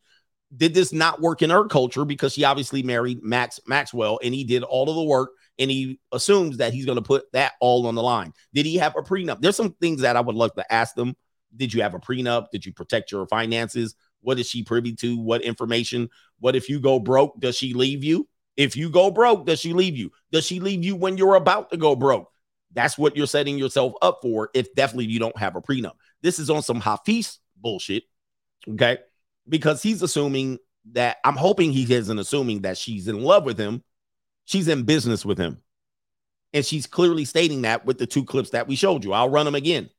Did 0.57 0.75
this 0.75 0.93
not 0.93 1.21
work 1.21 1.43
in 1.43 1.51
her 1.51 1.67
culture 1.67 2.05
because 2.05 2.33
she 2.33 2.45
obviously 2.45 2.83
married 2.83 3.23
Max 3.23 3.59
Maxwell 3.67 4.21
and 4.23 4.33
he 4.33 4.45
did 4.45 4.63
all 4.63 4.89
of 4.89 4.95
the 4.95 5.03
work 5.03 5.31
and 5.59 5.71
he 5.71 6.01
assumes 6.13 6.59
that 6.59 6.73
he's 6.73 6.87
going 6.87 6.97
to 6.97 7.03
put 7.03 7.31
that 7.33 7.53
all 7.61 7.87
on 7.87 7.95
the 7.95 8.03
line. 8.03 8.33
Did 8.53 8.67
he 8.67 8.77
have 8.77 8.97
a 8.97 9.03
prenup? 9.03 9.41
There's 9.41 9.57
some 9.57 9.73
things 9.81 10.01
that 10.03 10.17
I 10.17 10.21
would 10.21 10.35
love 10.35 10.55
to 10.55 10.73
ask 10.73 10.95
them. 10.95 11.17
Did 11.57 11.73
you 11.73 11.83
have 11.83 11.95
a 11.95 11.99
prenup? 11.99 12.51
Did 12.51 12.67
you 12.67 12.73
protect 12.73 13.13
your 13.13 13.27
finances? 13.27 13.95
What 14.21 14.39
is 14.39 14.49
she 14.49 14.63
privy 14.63 14.95
to? 14.97 15.19
What 15.19 15.43
information? 15.43 16.09
What 16.41 16.57
if 16.57 16.69
you 16.69 16.81
go 16.81 16.99
broke? 16.99 17.39
Does 17.41 17.57
she 17.57 17.75
leave 17.75 18.03
you? 18.03 18.29
If 18.57 18.77
you 18.77 18.89
go 18.89 19.11
broke, 19.11 19.47
does 19.47 19.61
she 19.61 19.73
leave 19.73 19.97
you? 19.97 20.13
Does 20.31 20.47
she 20.47 20.61
leave 20.61 20.85
you 20.85 20.97
when 20.97 21.17
you're 21.17 21.35
about 21.35 21.71
to 21.71 21.77
go 21.77 21.97
broke? 21.97 22.31
That's 22.73 22.99
what 22.99 23.17
you're 23.17 23.27
setting 23.27 23.59
yourself 23.59 23.95
up 24.03 24.21
for 24.23 24.51
if 24.55 24.75
definitely 24.75 25.07
you 25.07 25.19
don't 25.19 25.37
have 25.37 25.57
a 25.57 25.61
prenup. 25.61 25.95
This 26.23 26.39
is 26.39 26.51
on 26.51 26.63
some 26.63 26.81
Hafiz 26.81 27.39
bullshit. 27.57 28.05
Okay. 28.69 28.99
Because 29.49 29.83
he's 29.83 30.03
assuming 30.03 30.59
that 30.93 31.19
I'm 31.25 31.37
hoping 31.37 31.73
he 31.73 31.93
isn't 31.93 32.19
assuming 32.19 32.63
that 32.63 32.79
she's 32.79 33.09
in 33.09 33.23
love 33.23 33.45
with 33.45 33.59
him. 33.59 33.83
She's 34.45 34.69
in 34.69 34.83
business 34.83 35.25
with 35.25 35.39
him. 35.39 35.59
And 36.53 36.65
she's 36.65 36.87
clearly 36.87 37.25
stating 37.25 37.63
that 37.63 37.85
with 37.85 37.99
the 37.99 38.07
two 38.07 38.25
clips 38.25 38.51
that 38.51 38.69
we 38.69 38.77
showed 38.77 39.05
you. 39.05 39.13
I'll 39.13 39.31
run 39.31 39.47
them 39.47 39.55
again. 39.55 39.91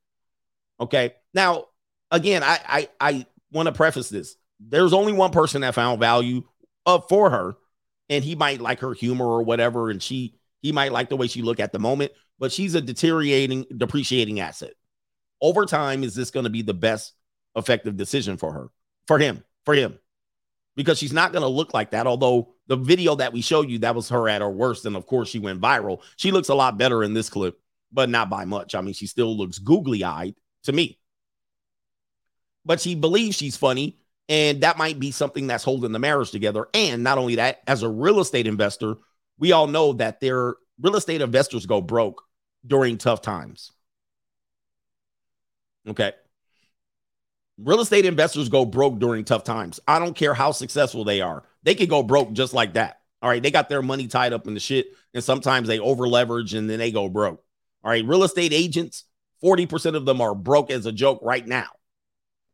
Okay. 0.80 1.14
Now, 1.34 1.66
again, 2.12 2.44
I 2.44 2.60
I, 2.68 2.90
I 3.00 3.26
want 3.52 3.68
to 3.68 3.74
preface 3.74 4.10
this. 4.10 4.36
There's 4.60 4.94
only 4.94 5.14
one 5.14 5.32
person 5.32 5.62
that 5.62 5.76
found 5.76 6.00
value 6.00 6.44
up 6.86 7.10
for 7.10 7.30
her, 7.30 7.56
and 8.10 8.24
he 8.24 8.36
might 8.36 8.62
like 8.62 8.80
her 8.80 8.94
humor 8.94 9.26
or 9.26 9.44
whatever, 9.44 9.90
and 9.90 10.02
she 10.02 10.36
he 10.62 10.72
might 10.72 10.92
like 10.92 11.10
the 11.10 11.18
way 11.18 11.28
she 11.28 11.42
look 11.42 11.60
at 11.60 11.72
the 11.72 11.80
moment, 11.80 12.12
but 12.40 12.52
she's 12.52 12.76
a 12.76 12.82
deteriorating, 12.82 13.66
depreciating 13.76 14.40
asset. 14.40 14.74
Over 15.42 15.66
time, 15.66 16.04
is 16.04 16.16
this 16.16 16.32
going 16.32 16.46
to 16.46 16.50
be 16.50 16.62
the 16.62 16.74
best 16.74 17.14
effective 17.56 17.98
decision 17.98 18.38
for 18.38 18.52
her, 18.52 18.68
for 19.08 19.20
him, 19.20 19.44
for 19.66 19.74
him? 19.74 20.00
Because 20.76 20.98
she's 20.98 21.14
not 21.14 21.32
going 21.32 21.44
to 21.44 21.48
look 21.48 21.74
like 21.74 21.92
that. 21.92 22.08
Although 22.08 22.56
the 22.68 22.76
video 22.76 23.16
that 23.16 23.32
we 23.32 23.42
showed 23.42 23.70
you, 23.70 23.80
that 23.80 23.96
was 23.96 24.10
her 24.10 24.28
at 24.28 24.42
her 24.42 24.50
worst, 24.50 24.86
and 24.86 24.96
of 24.96 25.06
course 25.06 25.30
she 25.30 25.40
went 25.40 25.62
viral. 25.62 26.02
She 26.16 26.32
looks 26.32 26.50
a 26.50 26.56
lot 26.56 26.78
better 26.78 27.04
in 27.04 27.14
this 27.14 27.30
clip, 27.30 27.60
but 27.92 28.10
not 28.10 28.30
by 28.30 28.46
much. 28.46 28.76
I 28.76 28.82
mean, 28.82 28.94
she 28.94 29.08
still 29.08 29.38
looks 29.38 29.60
googly 29.60 30.04
eyed 30.04 30.36
to 30.66 30.74
me. 30.74 31.00
But 32.66 32.82
she 32.82 32.96
believes 32.96 33.38
she's 33.38 33.58
funny, 33.58 33.98
and 34.28 34.62
that 34.62 34.78
might 34.78 35.00
be 35.00 35.12
something 35.12 35.48
that's 35.48 35.64
holding 35.64 35.92
the 35.92 36.00
marriage 36.00 36.32
together. 36.32 36.68
And 36.74 37.04
not 37.04 37.18
only 37.18 37.36
that, 37.36 37.60
as 37.68 37.84
a 37.84 37.90
real 37.90 38.20
estate 38.20 38.48
investor, 38.48 38.96
we 39.38 39.52
all 39.52 39.68
know 39.68 39.94
that 39.94 40.20
their 40.20 40.56
real 40.82 40.96
estate 40.96 41.22
investors 41.22 41.66
go 41.66 41.82
broke 41.82 42.24
during 42.66 42.98
tough 42.98 43.22
times. 43.22 43.72
Okay. 45.88 46.14
Real 47.58 47.82
estate 47.82 48.06
investors 48.06 48.50
go 48.50 48.66
broke 48.66 49.00
during 49.00 49.24
tough 49.24 49.44
times. 49.44 49.80
I 49.88 50.00
don't 50.00 50.16
care 50.16 50.34
how 50.34 50.52
successful 50.52 51.04
they 51.04 51.22
are. 51.22 51.44
They 51.64 51.76
could 51.76 51.90
go 51.90 52.04
broke 52.04 52.34
just 52.34 52.54
like 52.54 52.74
that. 52.74 53.00
All 53.22 53.30
right. 53.30 53.42
They 53.42 53.52
got 53.52 53.70
their 53.70 53.82
money 53.82 54.08
tied 54.08 54.34
up 54.34 54.48
in 54.48 54.54
the 54.54 54.60
shit. 54.60 54.88
And 55.14 55.24
sometimes 55.24 55.68
they 55.68 55.80
over 55.80 56.08
leverage 56.08 56.54
and 56.54 56.70
then 56.70 56.80
they 56.80 56.92
go 56.92 57.08
broke. 57.08 57.44
All 57.84 57.92
right. 57.92 58.06
Real 58.06 58.24
estate 58.24 58.52
agents, 58.52 59.06
40% 59.46 59.96
of 59.96 60.06
them 60.06 60.22
are 60.22 60.34
broke 60.34 60.72
as 60.72 60.88
a 60.88 60.92
joke 60.92 61.20
right 61.22 61.46
now. 61.46 61.68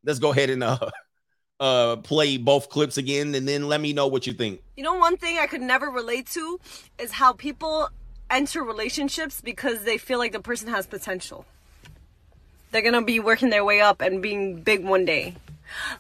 Let's 0.04 0.20
go 0.20 0.32
ahead 0.32 0.50
and 0.50 0.62
uh, 0.62 0.78
uh, 1.60 1.96
play 1.98 2.36
both 2.36 2.68
clips 2.68 2.98
again 2.98 3.34
and 3.34 3.48
then 3.48 3.70
let 3.70 3.80
me 3.80 3.94
know 3.94 4.08
what 4.08 4.28
you 4.28 4.34
think. 4.34 4.62
You 4.76 4.84
know, 4.84 4.96
one 4.96 5.16
thing 5.16 5.38
I 5.38 5.48
could 5.48 5.62
never 5.62 5.88
relate 5.88 6.28
to 6.32 6.60
is 7.00 7.12
how 7.12 7.32
people 7.32 7.90
enter 8.30 8.62
relationships 8.62 9.40
because 9.40 9.84
they 9.84 9.98
feel 9.98 10.20
like 10.20 10.34
the 10.34 10.42
person 10.42 10.68
has 10.68 10.86
potential. 10.86 11.46
They're 12.72 12.82
gonna 12.82 13.04
be 13.04 13.20
working 13.22 13.50
their 13.52 13.64
way 13.64 13.80
up 13.80 14.02
and 14.02 14.22
being 14.22 14.62
big 14.62 14.84
one 14.84 15.06
day. 15.06 15.36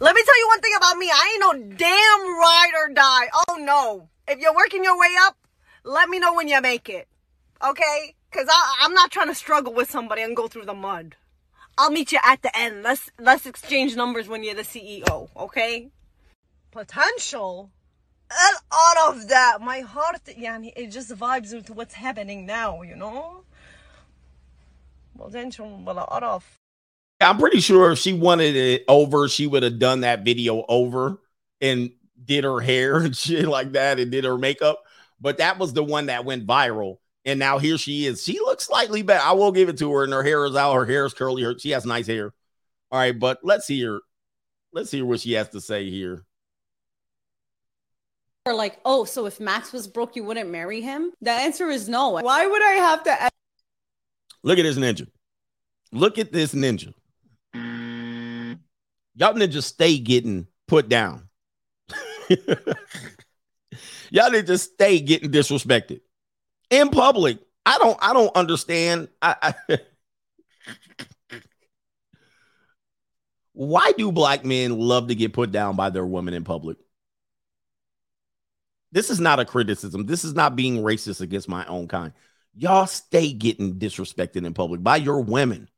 Let 0.01 0.15
me 0.15 0.23
tell 0.23 0.39
you 0.39 0.47
one 0.47 0.61
thing 0.61 0.73
about 0.75 0.97
me. 0.97 1.09
I 1.09 1.31
ain't 1.31 1.39
no 1.39 1.75
damn 1.77 2.37
ride 2.37 2.71
or 2.75 2.93
die. 2.93 3.29
Oh 3.47 3.55
no. 3.57 4.09
If 4.27 4.39
you're 4.39 4.55
working 4.55 4.83
your 4.83 4.97
way 4.99 5.13
up, 5.21 5.37
let 5.83 6.09
me 6.09 6.19
know 6.19 6.33
when 6.33 6.49
you 6.49 6.59
make 6.61 6.89
it. 6.89 7.07
Okay? 7.65 8.15
Cause 8.31 8.47
I, 8.49 8.75
I'm 8.81 8.93
not 8.93 9.11
trying 9.11 9.27
to 9.27 9.35
struggle 9.35 9.73
with 9.73 9.91
somebody 9.91 10.21
and 10.21 10.35
go 10.35 10.47
through 10.47 10.65
the 10.65 10.73
mud. 10.73 11.15
I'll 11.77 11.91
meet 11.91 12.11
you 12.11 12.19
at 12.23 12.41
the 12.41 12.57
end. 12.57 12.83
Let's 12.83 13.09
let's 13.19 13.45
exchange 13.45 13.95
numbers 13.95 14.27
when 14.27 14.43
you're 14.43 14.55
the 14.55 14.61
CEO, 14.61 15.29
okay? 15.35 15.89
Potential? 16.71 17.71
And 18.31 18.57
out 18.71 19.15
of 19.15 19.27
that, 19.27 19.57
my 19.61 19.81
heart, 19.81 20.21
yani, 20.25 20.71
it 20.75 20.87
just 20.87 21.11
vibes 21.11 21.53
into 21.53 21.73
what's 21.73 21.93
happening 21.93 22.45
now, 22.45 22.81
you 22.81 22.95
know? 22.95 23.43
Potential, 25.17 25.81
well, 25.83 26.07
out 26.09 26.23
of. 26.23 26.57
I'm 27.19 27.37
pretty 27.37 27.59
sure 27.59 27.91
if 27.91 27.99
she 27.99 28.13
wanted 28.13 28.55
it 28.55 28.85
over, 28.87 29.27
she 29.27 29.47
would 29.47 29.63
have 29.63 29.79
done 29.79 30.01
that 30.01 30.23
video 30.23 30.63
over 30.69 31.19
and 31.59 31.91
did 32.23 32.45
her 32.45 32.61
hair 32.61 32.97
and 32.97 33.15
shit 33.17 33.47
like 33.47 33.73
that 33.73 33.99
and 33.99 34.11
did 34.11 34.23
her 34.23 34.37
makeup. 34.37 34.81
But 35.19 35.39
that 35.39 35.59
was 35.59 35.73
the 35.73 35.83
one 35.83 36.05
that 36.05 36.23
went 36.23 36.47
viral. 36.47 36.97
And 37.25 37.39
now 37.39 37.59
here 37.59 37.77
she 37.77 38.05
is. 38.07 38.23
She 38.23 38.39
looks 38.39 38.65
slightly 38.65 39.03
better. 39.03 39.23
I 39.23 39.33
will 39.33 39.51
give 39.51 39.69
it 39.69 39.77
to 39.79 39.93
her. 39.93 40.03
And 40.03 40.13
her 40.13 40.23
hair 40.23 40.45
is 40.45 40.55
out. 40.55 40.73
Her 40.73 40.85
hair 40.85 41.05
is 41.05 41.13
curly. 41.13 41.43
Her, 41.43 41.57
she 41.57 41.69
has 41.71 41.85
nice 41.85 42.07
hair. 42.07 42.33
All 42.89 42.99
right, 42.99 43.17
but 43.17 43.39
let's 43.43 43.67
hear. 43.67 44.01
Let's 44.73 44.89
hear 44.91 45.05
what 45.05 45.19
she 45.19 45.33
has 45.33 45.49
to 45.49 45.61
say 45.61 45.89
here. 45.89 46.23
are 48.45 48.55
like, 48.55 48.79
oh, 48.85 49.03
so 49.03 49.25
if 49.25 49.39
Max 49.39 49.71
was 49.71 49.87
broke, 49.87 50.15
you 50.15 50.23
wouldn't 50.23 50.49
marry 50.49 50.81
him? 50.81 51.11
The 51.21 51.31
answer 51.31 51.69
is 51.69 51.89
no. 51.89 52.09
Why 52.09 52.47
would 52.47 52.63
I 52.63 52.71
have 52.71 53.03
to? 53.03 53.29
Look 54.43 54.57
at 54.57 54.63
this 54.63 54.77
ninja. 54.77 55.07
Look 55.91 56.17
at 56.17 56.31
this 56.31 56.53
ninja. 56.53 56.93
Y'all 57.53 59.33
ninjas 59.33 59.63
stay 59.63 59.97
getting 59.99 60.47
put 60.67 60.87
down. 60.89 61.27
Y'all 64.09 64.31
ninjas 64.31 64.61
stay 64.61 65.01
getting 65.01 65.29
disrespected 65.31 65.99
in 66.71 66.89
public. 66.89 67.37
I 67.65 67.77
don't. 67.77 67.97
I 68.01 68.13
don't 68.13 68.35
understand. 68.35 69.09
I, 69.21 69.53
I 69.69 69.79
why 73.53 73.91
do 73.97 74.11
black 74.11 74.43
men 74.43 74.79
love 74.79 75.09
to 75.09 75.15
get 75.15 75.33
put 75.33 75.51
down 75.51 75.75
by 75.75 75.91
their 75.91 76.05
women 76.05 76.33
in 76.33 76.43
public? 76.43 76.77
This 78.91 79.09
is 79.09 79.19
not 79.19 79.39
a 79.39 79.45
criticism. 79.45 80.05
This 80.05 80.25
is 80.25 80.33
not 80.33 80.55
being 80.55 80.77
racist 80.77 81.21
against 81.21 81.47
my 81.47 81.65
own 81.65 81.87
kind. 81.87 82.13
Y'all 82.55 82.87
stay 82.87 83.31
getting 83.31 83.75
disrespected 83.75 84.45
in 84.45 84.53
public 84.53 84.83
by 84.83 84.97
your 84.97 85.21
women. 85.21 85.69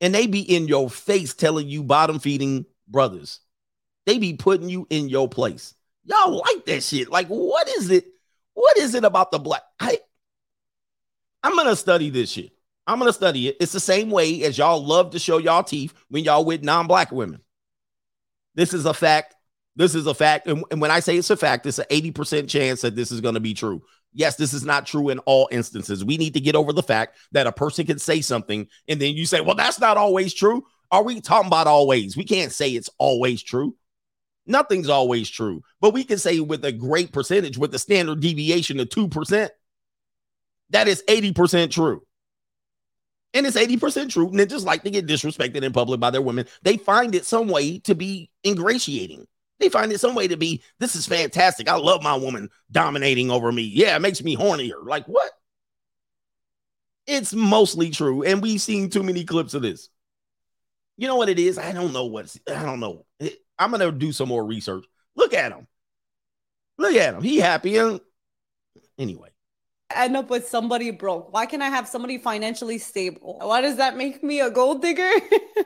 And 0.00 0.14
they 0.14 0.26
be 0.26 0.40
in 0.40 0.66
your 0.66 0.88
face 0.90 1.34
telling 1.34 1.68
you 1.68 1.82
bottom 1.82 2.18
feeding 2.18 2.64
brothers. 2.88 3.40
They 4.06 4.18
be 4.18 4.32
putting 4.32 4.68
you 4.68 4.86
in 4.90 5.08
your 5.08 5.28
place. 5.28 5.74
Y'all 6.04 6.38
like 6.38 6.64
that 6.64 6.82
shit. 6.82 7.10
Like, 7.10 7.28
what 7.28 7.68
is 7.68 7.90
it? 7.90 8.06
What 8.60 8.76
is 8.76 8.94
it 8.94 9.04
about 9.04 9.30
the 9.30 9.38
black? 9.38 9.62
I, 9.80 9.98
I'm 11.42 11.56
gonna 11.56 11.74
study 11.74 12.10
this 12.10 12.30
shit. 12.30 12.52
I'm 12.86 12.98
gonna 12.98 13.10
study 13.10 13.48
it. 13.48 13.56
It's 13.58 13.72
the 13.72 13.80
same 13.80 14.10
way 14.10 14.42
as 14.42 14.58
y'all 14.58 14.84
love 14.84 15.12
to 15.12 15.18
show 15.18 15.38
y'all 15.38 15.62
teeth 15.62 15.94
when 16.10 16.24
y'all 16.24 16.44
with 16.44 16.62
non-black 16.62 17.10
women. 17.10 17.40
This 18.54 18.74
is 18.74 18.84
a 18.84 18.92
fact. 18.92 19.34
This 19.76 19.94
is 19.94 20.06
a 20.06 20.12
fact. 20.12 20.46
And, 20.46 20.62
and 20.70 20.78
when 20.78 20.90
I 20.90 21.00
say 21.00 21.16
it's 21.16 21.30
a 21.30 21.38
fact, 21.38 21.64
it's 21.64 21.78
an 21.78 21.86
80% 21.90 22.50
chance 22.50 22.82
that 22.82 22.94
this 22.94 23.10
is 23.10 23.22
to 23.22 23.40
be 23.40 23.54
true. 23.54 23.80
Yes, 24.12 24.36
this 24.36 24.52
is 24.52 24.62
not 24.62 24.84
true 24.84 25.08
in 25.08 25.20
all 25.20 25.48
instances. 25.50 26.04
We 26.04 26.18
need 26.18 26.34
to 26.34 26.40
get 26.40 26.54
over 26.54 26.74
the 26.74 26.82
fact 26.82 27.16
that 27.32 27.46
a 27.46 27.52
person 27.52 27.86
can 27.86 27.98
say 27.98 28.20
something 28.20 28.68
and 28.88 29.00
then 29.00 29.14
you 29.14 29.24
say, 29.24 29.40
well, 29.40 29.54
that's 29.54 29.80
not 29.80 29.96
always 29.96 30.34
true. 30.34 30.66
Are 30.90 31.02
we 31.02 31.22
talking 31.22 31.46
about 31.46 31.66
always? 31.66 32.14
We 32.14 32.24
can't 32.24 32.52
say 32.52 32.72
it's 32.72 32.90
always 32.98 33.42
true. 33.42 33.74
Nothing's 34.50 34.88
always 34.88 35.30
true, 35.30 35.62
but 35.80 35.94
we 35.94 36.02
can 36.02 36.18
say 36.18 36.40
with 36.40 36.64
a 36.64 36.72
great 36.72 37.12
percentage, 37.12 37.56
with 37.56 37.70
the 37.70 37.78
standard 37.78 38.20
deviation 38.20 38.80
of 38.80 38.88
2%, 38.88 39.48
that 40.70 40.88
is 40.88 41.04
80% 41.08 41.70
true. 41.70 42.02
And 43.32 43.46
it's 43.46 43.56
80% 43.56 44.10
true. 44.10 44.30
Just 44.46 44.66
like 44.66 44.82
to 44.82 44.90
get 44.90 45.06
disrespected 45.06 45.62
in 45.62 45.72
public 45.72 46.00
by 46.00 46.10
their 46.10 46.20
women. 46.20 46.46
They 46.62 46.76
find 46.78 47.14
it 47.14 47.24
some 47.24 47.46
way 47.46 47.78
to 47.80 47.94
be 47.94 48.28
ingratiating. 48.44 49.24
They 49.60 49.68
find 49.68 49.92
it 49.92 50.00
some 50.00 50.16
way 50.16 50.26
to 50.26 50.36
be, 50.36 50.62
this 50.80 50.96
is 50.96 51.06
fantastic. 51.06 51.68
I 51.68 51.76
love 51.76 52.02
my 52.02 52.16
woman 52.16 52.48
dominating 52.72 53.30
over 53.30 53.52
me. 53.52 53.62
Yeah, 53.62 53.94
it 53.94 54.00
makes 54.00 54.20
me 54.22 54.36
hornier. 54.36 54.84
Like, 54.84 55.06
what? 55.06 55.30
It's 57.06 57.32
mostly 57.32 57.90
true. 57.90 58.24
And 58.24 58.42
we've 58.42 58.60
seen 58.60 58.90
too 58.90 59.04
many 59.04 59.24
clips 59.24 59.54
of 59.54 59.62
this. 59.62 59.90
You 60.96 61.06
know 61.06 61.16
what 61.16 61.28
it 61.28 61.38
is? 61.38 61.56
I 61.56 61.72
don't 61.72 61.92
know 61.92 62.06
what's, 62.06 62.38
I 62.48 62.64
don't 62.64 62.80
know. 62.80 63.06
I'm 63.60 63.70
going 63.70 63.80
to 63.80 63.92
do 63.92 64.10
some 64.10 64.28
more 64.28 64.44
research. 64.44 64.86
Look 65.14 65.34
at 65.34 65.52
him. 65.52 65.66
Look 66.78 66.94
at 66.94 67.14
him. 67.14 67.22
He 67.22 67.36
happy. 67.36 67.76
And 67.76 68.00
anyway. 68.98 69.28
End 69.94 70.16
up 70.16 70.30
with 70.30 70.48
somebody 70.48 70.90
broke. 70.92 71.32
Why 71.32 71.46
can 71.46 71.60
I 71.60 71.68
have 71.68 71.86
somebody 71.86 72.16
financially 72.16 72.78
stable? 72.78 73.38
Why 73.40 73.60
does 73.60 73.76
that 73.76 73.96
make 73.96 74.22
me 74.22 74.40
a 74.40 74.50
gold 74.50 74.80
digger? 74.82 75.10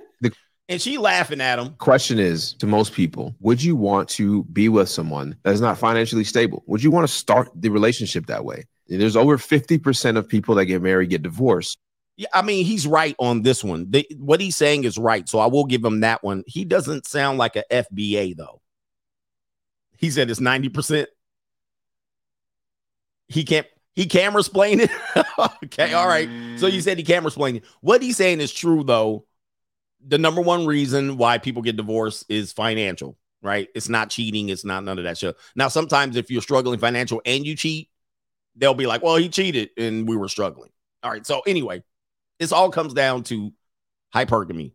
and 0.68 0.80
she 0.80 0.98
laughing 0.98 1.40
at 1.40 1.58
him. 1.58 1.74
Question 1.78 2.18
is 2.18 2.54
to 2.54 2.66
most 2.66 2.94
people, 2.94 3.36
would 3.40 3.62
you 3.62 3.76
want 3.76 4.08
to 4.10 4.44
be 4.44 4.68
with 4.68 4.88
someone 4.88 5.36
that 5.44 5.52
is 5.52 5.60
not 5.60 5.78
financially 5.78 6.24
stable? 6.24 6.64
Would 6.66 6.82
you 6.82 6.90
want 6.90 7.06
to 7.06 7.14
start 7.14 7.50
the 7.54 7.68
relationship 7.68 8.26
that 8.26 8.44
way? 8.44 8.64
There's 8.88 9.16
over 9.16 9.38
50% 9.38 10.16
of 10.16 10.28
people 10.28 10.54
that 10.56 10.64
get 10.64 10.82
married 10.82 11.10
get 11.10 11.22
divorced. 11.22 11.78
Yeah, 12.16 12.28
I 12.32 12.42
mean, 12.42 12.64
he's 12.64 12.86
right 12.86 13.16
on 13.18 13.42
this 13.42 13.64
one. 13.64 13.90
They, 13.90 14.06
what 14.18 14.40
he's 14.40 14.56
saying 14.56 14.84
is 14.84 14.98
right. 14.98 15.28
So 15.28 15.40
I 15.40 15.46
will 15.46 15.64
give 15.64 15.84
him 15.84 16.00
that 16.00 16.22
one. 16.22 16.44
He 16.46 16.64
doesn't 16.64 17.06
sound 17.06 17.38
like 17.38 17.56
a 17.56 17.64
FBA, 17.70 18.36
though. 18.36 18.60
He 19.98 20.10
said 20.10 20.30
it's 20.30 20.40
90%. 20.40 21.06
He 23.28 23.44
can't 23.44 23.66
he 23.94 24.06
camera 24.06 24.40
explain 24.40 24.80
it. 24.80 24.90
okay, 25.64 25.92
all 25.92 26.08
right. 26.08 26.28
So 26.56 26.66
you 26.66 26.80
mm. 26.80 26.82
said 26.82 26.98
he 26.98 27.04
camera 27.04 27.28
explain 27.28 27.56
it. 27.56 27.64
What 27.80 28.02
he's 28.02 28.16
saying 28.16 28.40
is 28.40 28.52
true 28.52 28.82
though. 28.82 29.24
The 30.06 30.18
number 30.18 30.42
one 30.42 30.66
reason 30.66 31.16
why 31.16 31.38
people 31.38 31.62
get 31.62 31.76
divorced 31.76 32.26
is 32.28 32.52
financial, 32.52 33.16
right? 33.40 33.68
It's 33.74 33.88
not 33.88 34.10
cheating, 34.10 34.50
it's 34.50 34.64
not 34.64 34.84
none 34.84 34.98
of 34.98 35.04
that 35.04 35.16
shit. 35.16 35.36
Now, 35.56 35.68
sometimes 35.68 36.16
if 36.16 36.30
you're 36.30 36.42
struggling 36.42 36.78
financial 36.78 37.22
and 37.24 37.46
you 37.46 37.56
cheat, 37.56 37.88
they'll 38.56 38.74
be 38.74 38.86
like, 38.86 39.02
well, 39.02 39.16
he 39.16 39.30
cheated 39.30 39.70
and 39.78 40.06
we 40.06 40.16
were 40.16 40.28
struggling. 40.28 40.70
All 41.02 41.10
right. 41.10 41.24
So 41.24 41.40
anyway, 41.46 41.82
this 42.38 42.52
all 42.52 42.70
comes 42.70 42.94
down 42.94 43.22
to 43.24 43.52
hypergamy. 44.14 44.72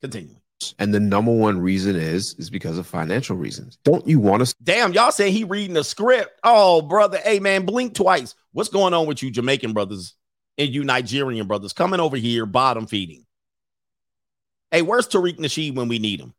Continue. 0.00 0.36
And 0.78 0.92
the 0.92 1.00
number 1.00 1.32
one 1.32 1.60
reason 1.60 1.94
is 1.94 2.34
is 2.34 2.50
because 2.50 2.78
of 2.78 2.86
financial 2.86 3.36
reasons. 3.36 3.78
Don't 3.84 4.06
you 4.06 4.18
want 4.18 4.44
to? 4.44 4.54
Damn, 4.62 4.92
y'all 4.92 5.12
saying 5.12 5.32
he 5.32 5.44
reading 5.44 5.74
the 5.74 5.84
script? 5.84 6.40
Oh, 6.42 6.82
brother, 6.82 7.18
hey 7.18 7.38
man, 7.38 7.64
blink 7.64 7.94
twice. 7.94 8.34
What's 8.52 8.68
going 8.68 8.92
on 8.92 9.06
with 9.06 9.22
you, 9.22 9.30
Jamaican 9.30 9.72
brothers 9.72 10.14
and 10.56 10.74
you 10.74 10.82
Nigerian 10.82 11.46
brothers 11.46 11.72
coming 11.72 12.00
over 12.00 12.16
here 12.16 12.44
bottom 12.44 12.86
feeding? 12.86 13.24
Hey, 14.70 14.82
where's 14.82 15.08
Tariq 15.08 15.38
Nasheed 15.38 15.76
when 15.76 15.88
we 15.88 15.98
need 16.00 16.20
him? 16.20 16.34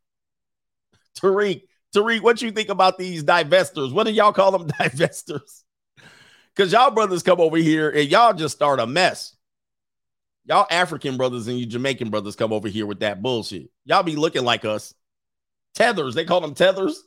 Tariq, 1.18 1.62
Tariq, 1.94 2.20
what 2.20 2.42
you 2.42 2.50
think 2.50 2.68
about 2.68 2.98
these 2.98 3.24
divestors? 3.24 3.92
What 3.92 4.06
do 4.06 4.12
y'all 4.12 4.32
call 4.32 4.52
them 4.52 4.68
divestors? 4.78 5.62
Because 6.54 6.72
y'all 6.72 6.90
brothers 6.90 7.22
come 7.22 7.40
over 7.40 7.56
here 7.56 7.88
and 7.88 8.08
y'all 8.08 8.34
just 8.34 8.54
start 8.54 8.80
a 8.80 8.86
mess. 8.86 9.34
Y'all 10.50 10.66
African 10.68 11.16
brothers 11.16 11.46
and 11.46 11.60
you 11.60 11.64
Jamaican 11.64 12.10
brothers 12.10 12.34
come 12.34 12.52
over 12.52 12.66
here 12.66 12.84
with 12.84 12.98
that 13.00 13.22
bullshit. 13.22 13.70
Y'all 13.84 14.02
be 14.02 14.16
looking 14.16 14.42
like 14.44 14.64
us. 14.64 14.92
Tethers, 15.76 16.16
they 16.16 16.24
call 16.24 16.40
them 16.40 16.54
tethers. 16.54 17.04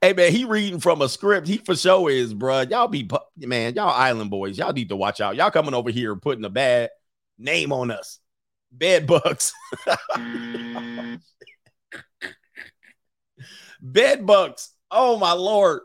Hey 0.00 0.14
man, 0.14 0.32
he 0.32 0.46
reading 0.46 0.80
from 0.80 1.02
a 1.02 1.08
script. 1.10 1.46
He 1.46 1.58
for 1.58 1.76
sure 1.76 2.08
is, 2.08 2.32
bro. 2.32 2.62
Y'all 2.62 2.88
be 2.88 3.06
man, 3.36 3.74
y'all 3.74 3.90
island 3.90 4.30
boys. 4.30 4.56
Y'all 4.56 4.72
need 4.72 4.88
to 4.88 4.96
watch 4.96 5.20
out. 5.20 5.36
Y'all 5.36 5.50
coming 5.50 5.74
over 5.74 5.90
here 5.90 6.16
putting 6.16 6.46
a 6.46 6.48
bad 6.48 6.88
name 7.36 7.74
on 7.74 7.90
us. 7.90 8.20
Bed 8.72 9.06
bugs. 9.06 9.52
Bed 13.82 14.24
bugs. 14.24 14.70
Oh 14.90 15.18
my 15.18 15.32
lord. 15.32 15.82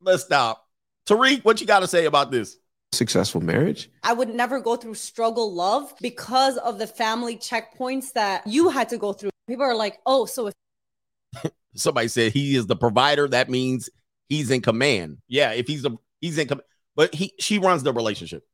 Let's 0.00 0.24
stop. 0.24 0.66
Tariq, 1.06 1.44
what 1.44 1.60
you 1.60 1.68
got 1.68 1.80
to 1.80 1.86
say 1.86 2.06
about 2.06 2.32
this? 2.32 2.56
Successful 2.92 3.40
marriage? 3.40 3.90
I 4.02 4.12
would 4.12 4.28
never 4.28 4.60
go 4.60 4.76
through 4.76 4.94
struggle 4.94 5.52
love 5.52 5.92
because 6.00 6.58
of 6.58 6.78
the 6.78 6.86
family 6.86 7.36
checkpoints 7.36 8.12
that 8.12 8.46
you 8.46 8.68
had 8.68 8.88
to 8.90 8.98
go 8.98 9.12
through. 9.12 9.30
People 9.48 9.64
are 9.64 9.74
like, 9.74 9.98
oh, 10.06 10.26
so 10.26 10.48
if 10.48 11.52
somebody 11.74 12.08
said 12.08 12.32
he 12.32 12.54
is 12.54 12.66
the 12.66 12.76
provider, 12.76 13.26
that 13.28 13.50
means 13.50 13.90
he's 14.28 14.50
in 14.50 14.60
command. 14.60 15.18
Yeah, 15.28 15.52
if 15.52 15.66
he's 15.66 15.84
a 15.84 15.96
he's 16.20 16.38
in 16.38 16.48
command, 16.48 16.66
but 16.94 17.14
he 17.14 17.32
she 17.38 17.58
runs 17.58 17.82
the 17.82 17.92
relationship. 17.92 18.44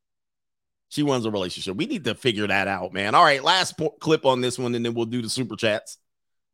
She 0.91 1.03
runs 1.03 1.25
the 1.25 1.31
relationship. 1.31 1.77
We 1.77 1.85
need 1.85 2.05
to 2.05 2.15
figure 2.15 2.47
that 2.47 2.67
out, 2.67 2.95
man. 2.95 3.15
All 3.15 3.23
right, 3.23 3.45
last 3.45 3.77
po- 3.77 3.91
clip 4.01 4.25
on 4.25 4.41
this 4.41 4.59
one, 4.59 4.75
and 4.75 4.85
then 4.85 4.95
we'll 4.95 5.05
do 5.05 5.21
the 5.21 5.29
super 5.29 5.55
chats. 5.55 5.99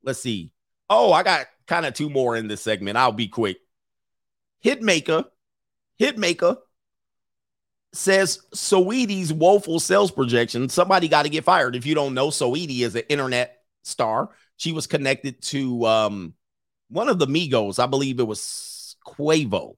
Let's 0.03 0.19
see. 0.19 0.51
Oh, 0.91 1.13
I 1.13 1.23
got 1.23 1.47
kind 1.67 1.87
of 1.87 1.95
two 1.95 2.11
more 2.11 2.35
in 2.37 2.49
this 2.49 2.61
segment. 2.61 2.99
I'll 2.99 3.13
be 3.13 3.29
quick. 3.29 3.59
Hitmaker, 4.65 5.27
Hitmaker 6.01 6.57
says 7.95 8.41
Saweetie's 8.55 9.33
woeful 9.33 9.81
sales 9.81 10.11
projection. 10.11 10.69
Somebody 10.69 11.09
got 11.09 11.23
to 11.23 11.29
get 11.29 11.45
fired. 11.45 11.77
If 11.77 11.87
you 11.87 11.95
don't 11.95 12.15
know, 12.15 12.29
Saweetie 12.29 12.81
is 12.81 12.95
an 12.95 13.05
internet 13.09 13.63
star. 13.83 14.31
She 14.57 14.73
was 14.73 14.87
connected 14.87 15.41
to 15.43 15.87
um, 15.87 16.35
one 16.89 17.09
of 17.09 17.19
the 17.19 17.27
Migos. 17.27 17.83
I 17.83 17.87
believe 17.87 18.21
it 18.21 18.27
was 18.27 18.97
Quavo. 19.07 19.77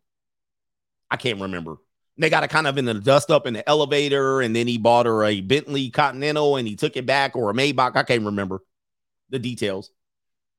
I 1.11 1.17
can't 1.17 1.41
remember. 1.41 1.77
They 2.19 2.31
got 2.31 2.45
it 2.45 2.51
kind 2.51 2.67
of 2.67 2.79
in 2.79 2.87
the 2.87 2.95
dust 2.95 3.31
up 3.31 3.47
in 3.47 3.53
the 3.53 3.69
elevator, 3.69 4.41
and 4.41 4.57
then 4.57 4.67
he 4.67 4.79
bought 4.79 5.05
her 5.05 5.23
a 5.23 5.43
Bentley 5.43 5.91
Continental 5.91 6.57
and 6.57 6.67
he 6.67 6.75
took 6.75 6.97
it 6.97 7.05
back 7.05 7.37
or 7.37 7.51
a 7.51 7.55
Maybach. 7.55 7.95
I 7.95 8.03
can't 8.05 8.25
remember 8.25 8.61
the 9.29 9.39
details. 9.39 9.91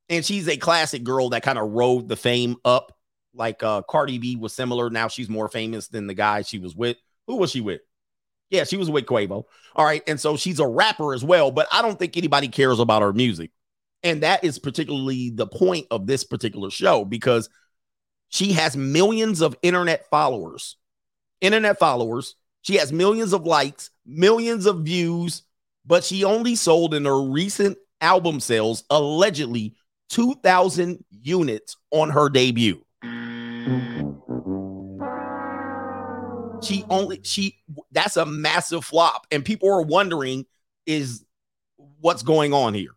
And 0.09 0.23
she's 0.23 0.47
a 0.47 0.57
classic 0.57 1.03
girl 1.03 1.29
that 1.29 1.43
kind 1.43 1.57
of 1.57 1.71
rode 1.71 2.07
the 2.07 2.15
fame 2.15 2.57
up. 2.63 2.95
Like 3.33 3.63
uh, 3.63 3.81
Cardi 3.81 4.19
B 4.19 4.35
was 4.35 4.53
similar. 4.53 4.89
Now 4.89 5.07
she's 5.07 5.29
more 5.29 5.49
famous 5.49 5.87
than 5.87 6.07
the 6.07 6.13
guy 6.13 6.43
she 6.43 6.59
was 6.59 6.75
with. 6.75 6.97
Who 7.27 7.37
was 7.37 7.51
she 7.51 7.61
with? 7.61 7.81
Yeah, 8.49 8.63
she 8.63 8.77
was 8.77 8.89
with 8.89 9.05
Quavo. 9.05 9.43
All 9.75 9.85
right. 9.85 10.01
And 10.07 10.19
so 10.19 10.37
she's 10.37 10.59
a 10.59 10.67
rapper 10.67 11.13
as 11.13 11.23
well, 11.23 11.51
but 11.51 11.67
I 11.71 11.81
don't 11.81 11.99
think 11.99 12.15
anybody 12.15 12.47
cares 12.47 12.79
about 12.79 13.01
her 13.01 13.13
music. 13.13 13.51
And 14.03 14.23
that 14.23 14.43
is 14.43 14.59
particularly 14.59 15.31
the 15.31 15.47
point 15.47 15.87
of 15.91 16.07
this 16.07 16.23
particular 16.23 16.69
show 16.69 17.03
because 17.03 17.49
she 18.29 18.53
has 18.53 18.77
millions 18.77 19.41
of 19.41 19.57
internet 19.61 20.09
followers. 20.09 20.77
Internet 21.41 21.79
followers. 21.79 22.35
She 22.61 22.75
has 22.75 22.91
millions 22.91 23.33
of 23.33 23.45
likes, 23.45 23.89
millions 24.05 24.65
of 24.65 24.79
views, 24.81 25.43
but 25.85 26.03
she 26.03 26.23
only 26.23 26.55
sold 26.55 26.93
in 26.93 27.05
her 27.05 27.21
recent 27.21 27.77
album 28.01 28.39
sales 28.39 28.83
allegedly 28.89 29.75
2,000 30.09 31.03
units 31.09 31.77
on 31.91 32.09
her 32.09 32.29
debut. 32.29 32.81
She 36.61 36.83
only 36.89 37.21
she 37.23 37.57
that's 37.91 38.17
a 38.17 38.25
massive 38.25 38.85
flop, 38.85 39.27
and 39.31 39.45
people 39.45 39.69
are 39.69 39.81
wondering 39.81 40.45
is 40.85 41.25
what's 41.99 42.23
going 42.23 42.53
on 42.53 42.73
here. 42.73 42.91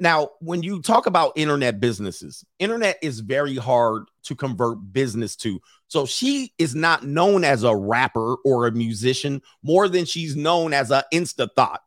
Now, 0.00 0.30
when 0.40 0.62
you 0.62 0.82
talk 0.82 1.06
about 1.06 1.32
internet 1.36 1.78
businesses, 1.78 2.44
internet 2.58 2.98
is 3.00 3.20
very 3.20 3.56
hard 3.56 4.04
to 4.24 4.34
convert 4.34 4.92
business 4.92 5.36
to. 5.36 5.60
So 5.86 6.04
she 6.04 6.52
is 6.58 6.74
not 6.74 7.04
known 7.04 7.44
as 7.44 7.62
a 7.62 7.76
rapper 7.76 8.36
or 8.44 8.66
a 8.66 8.72
musician 8.72 9.40
more 9.62 9.88
than 9.88 10.04
she's 10.04 10.34
known 10.34 10.72
as 10.72 10.90
a 10.90 11.04
insta 11.12 11.48
thought 11.54 11.82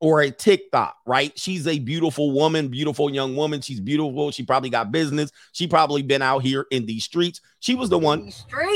or 0.00 0.20
a 0.20 0.30
TikTok, 0.30 0.96
right? 1.06 1.36
She's 1.36 1.66
a 1.66 1.78
beautiful 1.78 2.30
woman, 2.30 2.68
beautiful 2.68 3.10
young 3.12 3.34
woman. 3.34 3.60
She's 3.60 3.80
beautiful. 3.80 4.30
She 4.30 4.44
probably 4.44 4.70
got 4.70 4.92
business. 4.92 5.30
She 5.52 5.66
probably 5.66 6.02
been 6.02 6.22
out 6.22 6.42
here 6.42 6.66
in 6.70 6.86
these 6.86 7.04
streets. 7.04 7.40
She 7.60 7.74
was 7.74 7.90
the 7.90 7.98
one. 7.98 8.30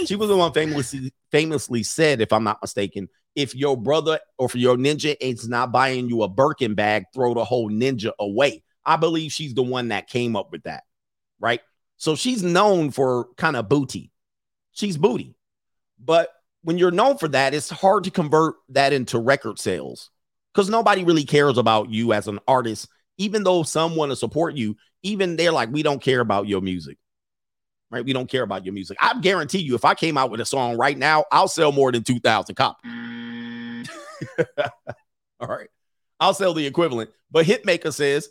She 0.06 0.16
was 0.16 0.28
the 0.28 0.36
one 0.36 0.52
famously 0.52 1.12
famously 1.30 1.82
said, 1.82 2.20
if 2.20 2.32
I'm 2.32 2.44
not 2.44 2.58
mistaken, 2.60 3.08
if 3.34 3.54
your 3.54 3.76
brother 3.76 4.18
or 4.36 4.48
for 4.48 4.58
your 4.58 4.76
ninja 4.76 5.16
is 5.20 5.48
not 5.48 5.72
buying 5.72 6.08
you 6.08 6.22
a 6.22 6.28
Birkin 6.28 6.74
bag, 6.74 7.04
throw 7.14 7.34
the 7.34 7.44
whole 7.44 7.70
ninja 7.70 8.12
away. 8.18 8.62
I 8.84 8.96
believe 8.96 9.32
she's 9.32 9.54
the 9.54 9.62
one 9.62 9.88
that 9.88 10.08
came 10.08 10.34
up 10.34 10.50
with 10.50 10.64
that, 10.64 10.82
right? 11.38 11.60
So 11.96 12.16
she's 12.16 12.42
known 12.42 12.90
for 12.90 13.28
kind 13.36 13.56
of 13.56 13.68
booty. 13.68 14.10
She's 14.72 14.96
booty. 14.96 15.36
But 16.04 16.30
when 16.62 16.78
you're 16.78 16.90
known 16.90 17.16
for 17.16 17.28
that, 17.28 17.54
it's 17.54 17.70
hard 17.70 18.04
to 18.04 18.10
convert 18.10 18.56
that 18.70 18.92
into 18.92 19.18
record 19.20 19.60
sales 19.60 20.10
because 20.52 20.68
nobody 20.68 21.04
really 21.04 21.24
cares 21.24 21.58
about 21.58 21.90
you 21.90 22.12
as 22.12 22.28
an 22.28 22.38
artist. 22.46 22.88
Even 23.18 23.44
though 23.44 23.62
some 23.62 23.94
want 23.94 24.10
to 24.10 24.16
support 24.16 24.54
you, 24.54 24.76
even 25.02 25.36
they're 25.36 25.52
like, 25.52 25.70
we 25.70 25.82
don't 25.82 26.02
care 26.02 26.20
about 26.20 26.46
your 26.46 26.60
music. 26.60 26.98
Right? 27.90 28.04
We 28.04 28.12
don't 28.12 28.30
care 28.30 28.42
about 28.42 28.64
your 28.64 28.72
music. 28.72 28.96
I 29.00 29.18
guarantee 29.20 29.58
you, 29.58 29.74
if 29.74 29.84
I 29.84 29.94
came 29.94 30.16
out 30.16 30.30
with 30.30 30.40
a 30.40 30.46
song 30.46 30.78
right 30.78 30.96
now, 30.96 31.26
I'll 31.30 31.48
sell 31.48 31.72
more 31.72 31.92
than 31.92 32.02
2,000 32.02 32.54
copies. 32.54 32.90
All 35.40 35.48
right. 35.48 35.68
I'll 36.18 36.34
sell 36.34 36.54
the 36.54 36.66
equivalent. 36.66 37.10
But 37.30 37.46
Hitmaker 37.46 37.92
says 37.92 38.30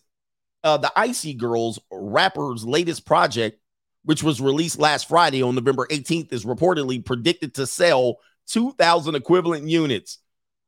uh, 0.64 0.78
the 0.78 0.92
Icy 0.96 1.34
Girls 1.34 1.80
rapper's 1.92 2.66
latest 2.66 3.06
project, 3.06 3.60
which 4.04 4.24
was 4.24 4.42
released 4.42 4.80
last 4.80 5.08
Friday 5.08 5.44
on 5.44 5.56
November 5.56 5.88
18th, 5.92 6.34
is 6.34 6.46
reportedly 6.46 7.04
predicted 7.04 7.54
to 7.56 7.68
sell 7.68 8.18
2,000 8.48 9.16
equivalent 9.16 9.68
units, 9.68 10.20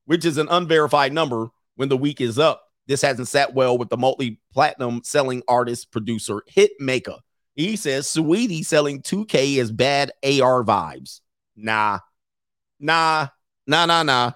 which 0.06 0.26
is 0.26 0.38
an 0.38 0.48
unverified 0.50 1.14
number 1.14 1.50
when 1.76 1.90
the 1.90 1.98
week 1.98 2.22
is 2.22 2.38
up. 2.40 2.64
This 2.88 3.02
hasn't 3.02 3.28
sat 3.28 3.54
well 3.54 3.78
with 3.78 3.90
the 3.90 3.98
multi 3.98 4.40
platinum 4.52 5.02
selling 5.04 5.42
artist 5.48 5.92
producer 5.92 6.42
Hitmaker. 6.54 7.20
He 7.56 7.76
says 7.76 8.08
Saweetie 8.08 8.66
selling 8.66 9.02
2K 9.02 9.58
is 9.58 9.72
bad 9.72 10.12
AR 10.24 10.64
vibes. 10.64 11.22
Nah, 11.56 12.00
nah, 12.80 13.28
nah, 13.68 13.86
nah, 13.86 14.04
nah. 14.04 14.32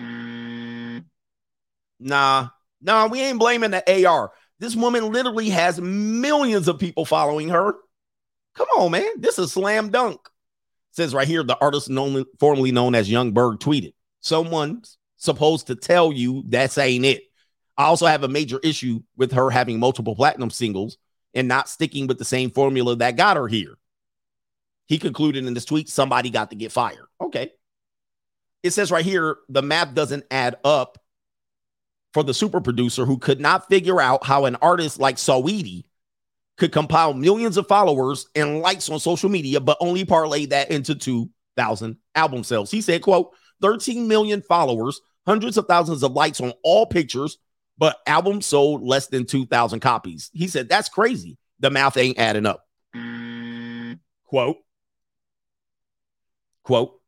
Nah, 1.99 2.47
nah, 2.79 3.07
we 3.07 3.21
ain't 3.21 3.39
blaming 3.39 3.71
the 3.71 4.05
AR. 4.05 4.31
This 4.59 4.75
woman 4.75 5.11
literally 5.11 5.49
has 5.49 5.81
millions 5.81 6.67
of 6.67 6.79
people 6.79 7.05
following 7.05 7.49
her. 7.49 7.73
Come 8.55 8.67
on, 8.77 8.91
man. 8.91 9.19
This 9.19 9.37
is 9.39 9.51
slam 9.51 9.89
dunk. 9.89 10.19
says 10.91 11.13
right 11.13 11.27
here, 11.27 11.43
the 11.43 11.57
artist 11.59 11.89
known, 11.89 12.25
formerly 12.39 12.71
known 12.71 12.95
as 12.95 13.09
Young 13.09 13.31
Berg 13.31 13.59
tweeted, 13.59 13.93
Someone's 14.21 14.97
supposed 15.17 15.67
to 15.67 15.75
tell 15.75 16.13
you 16.13 16.43
that's 16.47 16.77
ain't 16.77 17.05
it. 17.05 17.23
I 17.77 17.85
also 17.85 18.05
have 18.05 18.23
a 18.23 18.27
major 18.27 18.59
issue 18.63 19.01
with 19.15 19.33
her 19.33 19.49
having 19.49 19.79
multiple 19.79 20.15
platinum 20.15 20.49
singles 20.49 20.97
and 21.33 21.47
not 21.47 21.69
sticking 21.69 22.07
with 22.07 22.17
the 22.17 22.25
same 22.25 22.49
formula 22.49 22.95
that 22.95 23.17
got 23.17 23.37
her 23.37 23.47
here. 23.47 23.77
He 24.87 24.97
concluded 24.97 25.45
in 25.45 25.53
this 25.53 25.65
tweet, 25.65 25.89
somebody 25.89 26.29
got 26.29 26.49
to 26.49 26.55
get 26.55 26.71
fired. 26.71 27.07
Okay. 27.21 27.51
It 28.63 28.71
says 28.71 28.91
right 28.91 29.05
here, 29.05 29.37
the 29.49 29.61
math 29.61 29.93
doesn't 29.93 30.25
add 30.31 30.57
up 30.63 30.97
for 32.13 32.23
the 32.23 32.33
super 32.33 32.61
producer 32.61 33.05
who 33.05 33.17
could 33.17 33.39
not 33.39 33.67
figure 33.69 34.01
out 34.01 34.25
how 34.25 34.45
an 34.45 34.55
artist 34.55 34.99
like 34.99 35.17
Saweetie 35.17 35.83
could 36.57 36.71
compile 36.71 37.13
millions 37.13 37.57
of 37.57 37.67
followers 37.67 38.27
and 38.33 38.61
likes 38.61 38.89
on 38.89 38.99
social 38.99 39.29
media, 39.29 39.59
but 39.59 39.77
only 39.79 40.05
parlay 40.05 40.47
that 40.47 40.71
into 40.71 40.95
2,000 40.95 41.97
album 42.15 42.43
sales. 42.43 42.71
He 42.71 42.81
said, 42.81 43.03
quote, 43.03 43.35
13 43.61 44.07
million 44.07 44.41
followers, 44.41 45.01
hundreds 45.25 45.57
of 45.57 45.65
thousands 45.67 46.03
of 46.03 46.13
likes 46.13 46.41
on 46.41 46.53
all 46.63 46.85
pictures, 46.85 47.37
but 47.77 47.97
albums 48.07 48.45
sold 48.45 48.83
less 48.83 49.07
than 49.07 49.25
2,000 49.25 49.79
copies. 49.79 50.29
He 50.33 50.47
said, 50.47 50.69
that's 50.69 50.89
crazy. 50.89 51.37
The 51.59 51.69
math 51.69 51.97
ain't 51.97 52.19
adding 52.19 52.45
up. 52.45 52.63
Quote, 54.25 54.57
quote, 56.63 56.99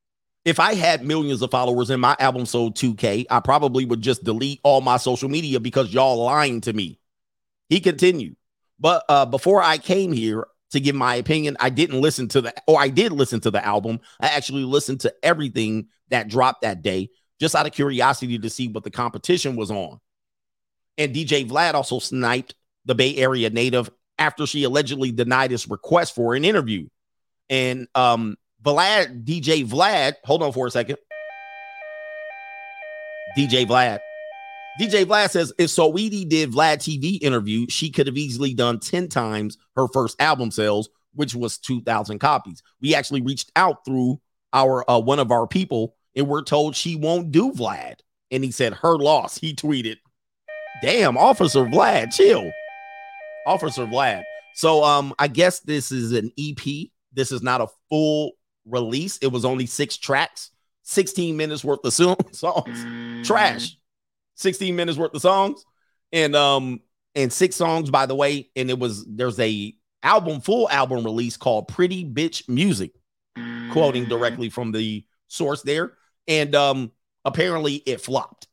if 0.45 0.59
I 0.59 0.73
had 0.73 1.03
millions 1.03 1.41
of 1.41 1.51
followers 1.51 1.89
and 1.89 2.01
my 2.01 2.15
album 2.17 2.45
sold 2.45 2.75
2K, 2.77 3.25
I 3.29 3.39
probably 3.41 3.85
would 3.85 4.01
just 4.01 4.23
delete 4.23 4.61
all 4.63 4.81
my 4.81 4.97
social 4.97 5.29
media 5.29 5.59
because 5.59 5.93
y'all 5.93 6.23
lying 6.23 6.61
to 6.61 6.73
me. 6.73 6.99
He 7.67 7.81
continued, 7.81 8.37
but 8.79 9.03
uh, 9.09 9.25
before 9.25 9.61
I 9.61 9.77
came 9.77 10.11
here 10.11 10.47
to 10.71 10.79
give 10.79 10.95
my 10.95 11.15
opinion, 11.15 11.57
I 11.59 11.69
didn't 11.69 11.99
listen 11.99 12.27
to 12.29 12.41
the, 12.41 12.53
or 12.67 12.79
I 12.79 12.89
did 12.89 13.11
listen 13.11 13.39
to 13.41 13.51
the 13.51 13.65
album. 13.65 13.99
I 14.19 14.27
actually 14.27 14.63
listened 14.63 15.01
to 15.01 15.13
everything 15.23 15.87
that 16.09 16.27
dropped 16.27 16.61
that 16.61 16.81
day 16.81 17.09
just 17.39 17.55
out 17.55 17.65
of 17.65 17.71
curiosity 17.71 18.37
to 18.37 18.49
see 18.49 18.67
what 18.67 18.83
the 18.83 18.91
competition 18.91 19.55
was 19.55 19.71
on. 19.71 19.99
And 20.97 21.15
DJ 21.15 21.47
Vlad 21.47 21.73
also 21.73 21.99
sniped 21.99 22.55
the 22.85 22.95
Bay 22.95 23.15
Area 23.15 23.49
native 23.49 23.89
after 24.17 24.45
she 24.45 24.63
allegedly 24.63 25.11
denied 25.11 25.51
his 25.51 25.69
request 25.69 26.13
for 26.13 26.35
an 26.35 26.43
interview. 26.43 26.87
And 27.49 27.87
um, 27.95 28.35
Vlad, 28.63 29.23
DJ 29.23 29.65
Vlad, 29.65 30.15
hold 30.23 30.43
on 30.43 30.51
for 30.51 30.67
a 30.67 30.71
second. 30.71 30.97
DJ 33.37 33.65
Vlad. 33.65 33.99
DJ 34.79 35.03
Vlad 35.03 35.29
says 35.29 35.51
if 35.57 35.69
Saweetie 35.69 36.27
did 36.27 36.51
Vlad 36.51 36.77
TV 36.77 37.21
interview, 37.21 37.65
she 37.67 37.89
could 37.89 38.07
have 38.07 38.17
easily 38.17 38.53
done 38.53 38.79
10 38.79 39.09
times 39.09 39.57
her 39.75 39.87
first 39.89 40.19
album 40.21 40.51
sales, 40.51 40.89
which 41.13 41.35
was 41.35 41.57
2,000 41.57 42.19
copies. 42.19 42.63
We 42.81 42.95
actually 42.95 43.21
reached 43.21 43.51
out 43.57 43.83
through 43.83 44.21
our 44.53 44.89
uh, 44.89 44.99
one 44.99 45.19
of 45.19 45.31
our 45.31 45.47
people 45.47 45.95
and 46.15 46.27
we're 46.27 46.43
told 46.43 46.75
she 46.75 46.95
won't 46.95 47.31
do 47.31 47.51
Vlad. 47.51 47.95
And 48.31 48.43
he 48.43 48.51
said 48.51 48.73
her 48.75 48.95
loss. 48.95 49.37
He 49.37 49.53
tweeted, 49.53 49.97
Damn, 50.81 51.17
Officer 51.17 51.65
Vlad, 51.65 52.13
chill. 52.13 52.49
Officer 53.45 53.85
Vlad. 53.85 54.23
So 54.53 54.83
um, 54.83 55.13
I 55.19 55.27
guess 55.27 55.59
this 55.59 55.91
is 55.91 56.13
an 56.13 56.31
EP. 56.39 56.89
This 57.11 57.31
is 57.31 57.41
not 57.41 57.59
a 57.59 57.67
full 57.89 58.33
release. 58.65 59.17
It 59.17 59.27
was 59.27 59.43
only 59.43 59.65
six 59.65 59.97
tracks, 59.97 60.51
16 60.83 61.35
minutes 61.35 61.65
worth 61.65 61.83
of 61.83 61.93
songs. 62.33 63.27
Trash. 63.27 63.78
16 64.39 64.75
minutes 64.75 64.97
worth 64.97 65.13
of 65.13 65.21
songs. 65.21 65.65
And 66.11 66.35
um, 66.35 66.81
and 67.15 67.31
six 67.31 67.55
songs, 67.55 67.89
by 67.89 68.05
the 68.05 68.15
way. 68.15 68.49
And 68.55 68.69
it 68.69 68.79
was 68.79 69.05
there's 69.05 69.39
a 69.39 69.75
album, 70.01 70.41
full 70.41 70.69
album 70.69 71.03
release 71.03 71.37
called 71.37 71.67
Pretty 71.67 72.05
Bitch 72.05 72.47
Music, 72.47 72.91
quoting 73.71 74.05
directly 74.05 74.49
from 74.49 74.71
the 74.71 75.05
source 75.27 75.61
there. 75.61 75.93
And 76.27 76.55
um, 76.55 76.91
apparently 77.25 77.75
it 77.75 78.01
flopped. 78.01 78.47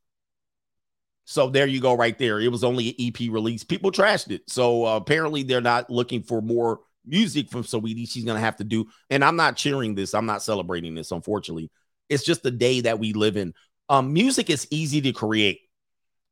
So 1.25 1.51
there 1.51 1.67
you 1.67 1.81
go, 1.81 1.95
right 1.95 2.17
there. 2.19 2.41
It 2.41 2.53
was 2.53 2.63
only 2.63 2.91
an 2.91 2.95
EP 2.99 3.33
release. 3.33 3.65
People 3.65 3.91
trashed 3.91 4.31
it. 4.31 4.43
So 4.49 4.87
uh, 4.87 4.97
apparently 4.97 5.43
they're 5.43 5.61
not 5.61 5.91
looking 5.91 6.23
for 6.23 6.41
more 6.41 6.81
music 7.05 7.51
from 7.51 7.65
Saweetie. 7.65 8.09
She's 8.09 8.25
gonna 8.25 8.41
have 8.41 8.57
to 8.57 8.65
do. 8.65 8.87
And 9.11 9.25
I'm 9.25 9.37
not 9.37 9.57
cheering 9.57 9.95
this. 9.95 10.15
I'm 10.15 10.27
not 10.27 10.43
celebrating 10.43 10.95
this. 10.95 11.11
Unfortunately, 11.11 11.71
it's 12.09 12.25
just 12.25 12.43
the 12.43 12.51
day 12.51 12.83
that 12.83 12.99
we 12.99 13.13
live 13.13 13.37
in. 13.37 13.55
Um, 13.89 14.13
music 14.13 14.51
is 14.51 14.67
easy 14.71 15.01
to 15.03 15.13
create. 15.13 15.61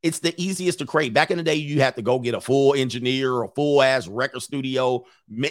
It's 0.05 0.18
the 0.18 0.35
easiest 0.36 0.81
to 0.81 0.85
create. 0.85 1.14
Back 1.14 1.31
in 1.31 1.39
the 1.39 1.43
day, 1.43 1.55
you 1.55 1.81
had 1.81 1.97
to 1.97 2.02
go 2.02 2.18
get 2.18 2.35
a 2.35 2.40
full 2.40 2.74
engineer, 2.74 3.43
a 3.43 3.48
full 3.48 3.81
ass 3.81 4.06
record 4.06 4.43
studio, 4.43 5.02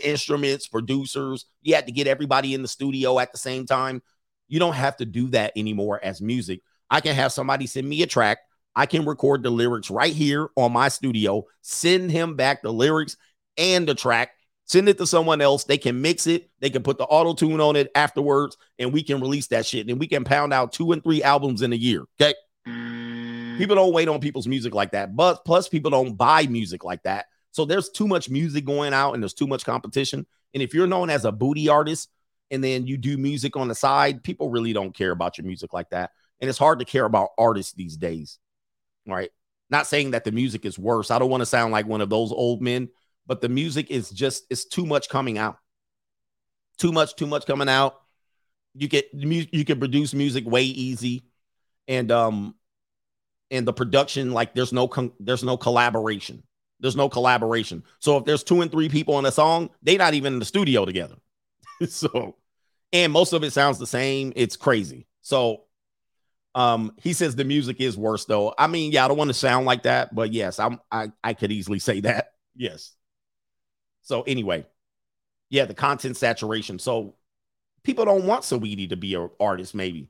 instruments, 0.04 0.68
producers. 0.68 1.48
You 1.64 1.74
had 1.74 1.88
to 1.88 1.92
get 1.92 2.06
everybody 2.06 2.54
in 2.54 2.62
the 2.62 2.68
studio 2.68 3.18
at 3.18 3.32
the 3.32 3.40
same 3.40 3.66
time. 3.66 4.04
You 4.48 4.60
don't 4.60 4.76
have 4.76 4.96
to 4.98 5.06
do 5.06 5.30
that 5.30 5.54
anymore 5.56 6.00
as 6.04 6.22
music. 6.22 6.62
I 6.88 7.02
can 7.02 7.16
have 7.16 7.32
somebody 7.32 7.66
send 7.66 7.90
me 7.90 8.04
a 8.04 8.06
track. 8.06 8.38
I 8.76 8.86
can 8.86 9.06
record 9.06 9.42
the 9.42 9.50
lyrics 9.50 9.90
right 9.90 10.14
here 10.14 10.50
on 10.56 10.72
my 10.72 10.90
studio, 10.90 11.46
send 11.64 12.12
him 12.12 12.36
back 12.36 12.62
the 12.62 12.72
lyrics 12.72 13.18
and 13.58 13.88
the 13.88 13.96
track, 13.96 14.34
send 14.66 14.88
it 14.88 15.00
to 15.00 15.08
someone 15.08 15.42
else. 15.42 15.64
They 15.64 15.80
can 15.80 16.00
mix 16.00 16.28
it, 16.28 16.52
they 16.60 16.70
can 16.70 16.84
put 16.84 17.00
the 17.00 17.06
auto 17.06 17.34
tune 17.34 17.60
on 17.60 17.76
it 17.76 17.90
afterwards, 17.96 18.56
and 18.78 18.94
we 18.94 19.02
can 19.02 19.20
release 19.20 19.48
that 19.48 19.66
shit. 19.66 19.90
And 19.90 20.00
we 20.00 20.06
can 20.06 20.24
pound 20.24 20.54
out 20.54 20.74
two 20.74 20.92
and 20.92 21.04
three 21.04 21.24
albums 21.24 21.64
in 21.64 21.74
a 21.74 21.76
year. 21.76 22.04
Okay. 22.22 22.36
People 23.58 23.76
don't 23.76 23.94
wait 23.94 24.08
on 24.08 24.20
people's 24.20 24.48
music 24.48 24.74
like 24.74 24.92
that. 24.92 25.16
But 25.16 25.46
plus, 25.46 25.68
people 25.68 25.92
don't 25.92 26.16
buy 26.16 26.48
music 26.48 26.84
like 26.84 27.04
that. 27.04 27.28
So 27.52 27.66
there's 27.66 27.90
too 27.90 28.08
much 28.08 28.30
music 28.30 28.66
going 28.66 28.94
out 28.94 29.14
and 29.14 29.22
there's 29.22 29.34
too 29.34 29.48
much 29.48 29.66
competition. 29.66 30.26
And 30.54 30.64
if 30.64 30.74
you're 30.74 30.88
known 30.88 31.10
as 31.10 31.26
a 31.26 31.32
booty 31.32 31.70
artist 31.70 32.10
and 32.52 32.64
then 32.64 32.88
you 32.88 32.98
do 32.98 33.18
music 33.18 33.56
on 33.56 33.68
the 33.68 33.76
side, 33.76 34.24
people 34.24 34.50
really 34.50 34.74
don't 34.74 34.96
care 34.96 35.12
about 35.12 35.38
your 35.38 35.46
music 35.46 35.74
like 35.74 35.90
that. 35.92 36.12
And 36.42 36.50
it's 36.50 36.60
hard 36.60 36.80
to 36.80 36.86
care 36.86 37.06
about 37.06 37.30
artists 37.38 37.74
these 37.74 37.96
days. 37.96 38.40
Right. 39.08 39.30
Not 39.70 39.88
saying 39.88 40.12
that 40.12 40.24
the 40.24 40.32
music 40.32 40.66
is 40.66 40.78
worse. 40.78 41.12
I 41.12 41.20
don't 41.20 41.30
want 41.30 41.42
to 41.42 41.46
sound 41.46 41.72
like 41.72 41.86
one 41.86 42.02
of 42.02 42.10
those 42.10 42.32
old 42.32 42.62
men, 42.62 42.90
but 43.28 43.42
the 43.42 43.50
music 43.50 43.92
is 43.92 44.10
just, 44.10 44.46
it's 44.50 44.66
too 44.66 44.86
much 44.86 45.10
coming 45.10 45.38
out. 45.38 45.58
Too 46.78 46.92
much, 46.92 47.16
too 47.16 47.28
much 47.28 47.46
coming 47.46 47.70
out. 47.70 47.96
You 48.76 48.88
get 48.88 49.06
you 49.14 49.64
can 49.66 49.78
produce 49.78 50.16
music 50.16 50.46
way 50.48 50.64
easy, 50.64 51.26
and 51.88 52.12
um, 52.12 52.56
and 53.54 53.68
the 53.68 53.72
production 53.72 54.32
like 54.32 54.54
there's 54.54 54.74
no 54.74 54.88
con- 54.88 55.14
there's 55.20 55.44
no 55.44 55.56
collaboration. 55.56 56.44
There's 56.80 56.96
no 56.98 57.08
collaboration. 57.08 57.84
So 58.00 58.18
if 58.18 58.26
there's 58.26 58.44
two 58.44 58.62
and 58.62 58.70
three 58.70 58.90
people 58.90 59.16
on 59.16 59.26
a 59.26 59.32
song, 59.32 59.70
they 59.82 59.96
not 59.96 60.16
even 60.16 60.34
in 60.34 60.40
the 60.40 60.46
studio 60.46 60.84
together. 60.84 61.16
so, 61.88 62.36
and 62.92 63.14
most 63.14 63.32
of 63.32 63.44
it 63.44 63.54
sounds 63.54 63.80
the 63.80 63.88
same. 63.88 64.34
It's 64.36 64.58
crazy. 64.58 65.08
So, 65.22 65.64
um, 66.56 66.94
he 67.02 67.14
says 67.14 67.36
the 67.36 67.46
music 67.46 67.80
is 67.80 67.96
worse 67.96 68.26
though. 68.26 68.54
I 68.58 68.68
mean, 68.68 68.92
yeah, 68.92 69.06
I 69.06 69.08
don't 69.08 69.18
want 69.18 69.30
to 69.30 69.36
sound 69.36 69.66
like 69.66 69.84
that, 69.84 70.14
but 70.14 70.34
yes, 70.34 70.60
I'm 70.60 70.80
I 70.92 71.12
I 71.24 71.34
could 71.34 71.52
easily 71.52 71.80
say 71.80 72.00
that. 72.02 72.34
Yes. 72.56 72.92
So 74.02 74.24
anyway, 74.24 74.66
yeah, 75.50 75.66
the 75.66 75.74
content 75.74 76.18
saturation. 76.18 76.80
So 76.80 77.16
people 77.84 78.06
don't 78.06 78.26
want 78.26 78.44
Saweetie 78.44 78.90
to 78.90 78.98
be 78.98 79.14
an 79.16 79.30
artist, 79.40 79.76
maybe. 79.76 80.10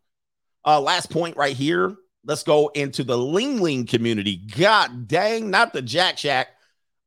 Uh, 0.65 0.79
last 0.79 1.09
point 1.11 1.35
right 1.35 1.55
here. 1.55 1.95
Let's 2.25 2.43
go 2.43 2.69
into 2.69 3.03
the 3.03 3.17
Ling 3.17 3.61
Ling 3.61 3.85
community. 3.85 4.37
God 4.37 5.07
dang, 5.07 5.49
not 5.49 5.73
the 5.73 5.81
Jack 5.81 6.17
Shack. 6.17 6.47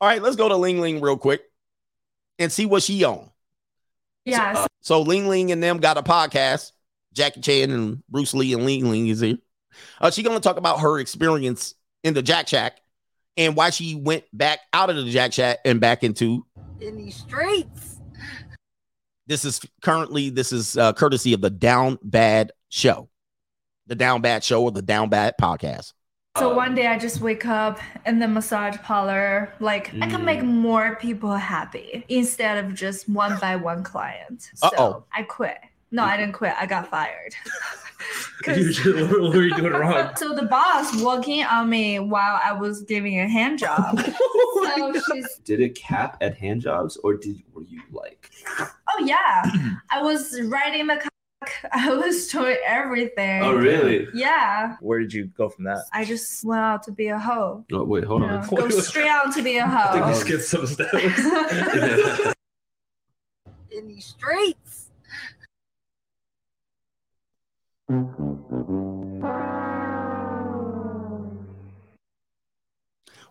All 0.01 0.09
right, 0.09 0.21
let's 0.21 0.37
go 0.37 0.49
to 0.49 0.57
Ling 0.57 0.81
Ling 0.81 1.01
real 1.01 1.17
quick 1.17 1.43
and 2.39 2.53
see 2.53 2.67
what 2.67 2.83
she 2.83 3.03
on. 3.05 3.31
Yeah. 4.25 4.55
So, 4.55 4.61
uh, 4.61 4.67
so 4.81 5.03
Ling 5.03 5.29
Ling 5.29 5.53
and 5.53 5.63
them 5.63 5.79
got 5.79 5.97
a 5.97 6.03
podcast. 6.03 6.73
Jackie 7.15 7.41
Chan 7.41 7.71
and 7.71 8.03
Bruce 8.11 8.35
Lee 8.35 8.53
and 8.53 8.67
Ling 8.67 8.91
Ling 8.91 9.09
is 9.09 9.21
here. 9.21 9.39
Uh, 10.01 10.11
she's 10.11 10.25
going 10.25 10.37
to 10.37 10.43
talk 10.43 10.59
about 10.59 10.81
her 10.81 10.99
experience 10.99 11.75
in 12.05 12.13
the 12.13 12.23
Jack 12.23 12.47
Shack 12.49 12.79
and 13.39 13.57
why 13.57 13.71
she 13.71 13.95
went 13.95 14.25
back 14.35 14.61
out 14.75 14.91
of 14.91 14.97
the 14.97 15.11
Jack 15.11 15.33
Shack 15.33 15.59
and 15.65 15.81
back 15.81 16.05
into 16.05 16.45
In 16.81 16.97
these 16.97 17.17
streets. 17.17 18.01
this 19.27 19.47
is 19.47 19.61
currently 19.81 20.29
this 20.29 20.53
is 20.53 20.77
uh, 20.77 20.93
courtesy 20.93 21.33
of 21.33 21.41
the 21.41 21.51
Down 21.51 21.99
Bad 22.03 22.53
Show, 22.69 23.09
the 23.87 23.95
Down 23.95 24.21
Bad 24.21 24.45
Show 24.45 24.63
or 24.63 24.71
the 24.71 24.83
Down 24.83 25.09
Bad 25.09 25.35
Podcast. 25.41 25.93
So 26.39 26.55
one 26.55 26.75
day 26.75 26.87
I 26.87 26.99
just 26.99 27.23
wake 27.23 27.47
up 27.47 27.79
in 28.05 28.19
the 28.19 28.29
massage 28.29 28.77
parlor, 28.79 29.55
like 29.59 29.95
I 30.03 30.07
can 30.07 30.23
make 30.23 30.41
mm. 30.41 30.45
more 30.45 30.97
people 30.97 31.35
happy 31.35 32.05
instead 32.11 32.63
of 32.63 32.75
just 32.75 33.09
one 33.09 33.39
by 33.41 33.57
one 33.57 33.83
client. 33.83 34.51
So 34.55 34.67
Uh-oh. 34.67 35.05
I 35.15 35.23
quit. 35.23 35.57
No, 35.91 36.05
I 36.05 36.19
didn't 36.19 36.35
quit. 36.35 36.53
I 36.59 36.67
got 36.67 36.89
fired. 36.89 37.35
what 38.45 39.35
were 39.35 39.43
you 39.43 39.55
doing 39.55 39.73
wrong? 39.73 40.11
So 40.17 40.35
the 40.35 40.43
boss 40.43 41.01
walking 41.03 41.43
on 41.45 41.69
me 41.69 41.99
while 41.99 42.41
I 42.45 42.53
was 42.53 42.83
giving 42.83 43.19
a 43.21 43.29
hand 43.29 43.59
job. 43.59 43.99
so 43.99 44.93
she's 45.13 45.39
Did 45.45 45.61
it 45.61 45.75
cap 45.75 46.17
at 46.21 46.37
hand 46.37 46.61
jobs, 46.61 46.97
or 46.99 47.15
did 47.15 47.43
were 47.55 47.63
you 47.63 47.81
like? 47.91 48.31
oh 48.59 49.05
yeah. 49.05 49.43
I 49.91 50.03
was 50.03 50.41
writing 50.43 50.87
the 50.87 50.97
cock. 50.97 51.13
I 51.73 51.91
was 51.95 52.27
doing 52.29 52.57
everything. 52.67 53.43
Oh, 53.43 53.55
really? 53.55 54.07
Yeah. 54.15 54.77
Where 54.81 54.99
did 54.99 55.13
you 55.13 55.27
go 55.27 55.49
from 55.49 55.65
that? 55.65 55.85
I 55.93 56.05
just 56.05 56.45
went 56.45 56.61
out 56.61 56.83
to 56.85 56.93
be 56.93 57.09
a 57.09 57.19
hoe. 57.19 57.65
Oh 57.73 57.85
wait, 57.85 58.05
hold 58.05 58.23
You 58.23 58.29
know, 58.29 58.37
on. 58.39 58.49
go 58.55 58.69
straight 58.71 59.09
out 59.09 59.35
to 59.35 59.43
be 59.43 59.59
a 59.59 59.65
I 59.67 59.93
think 59.93 60.05
hoe. 60.05 60.11
we 60.11 60.15
skipped 60.17 60.45
some 60.45 60.67
steps. 60.67 60.95
In 63.71 63.89
these 63.89 64.07
streets. 64.07 64.91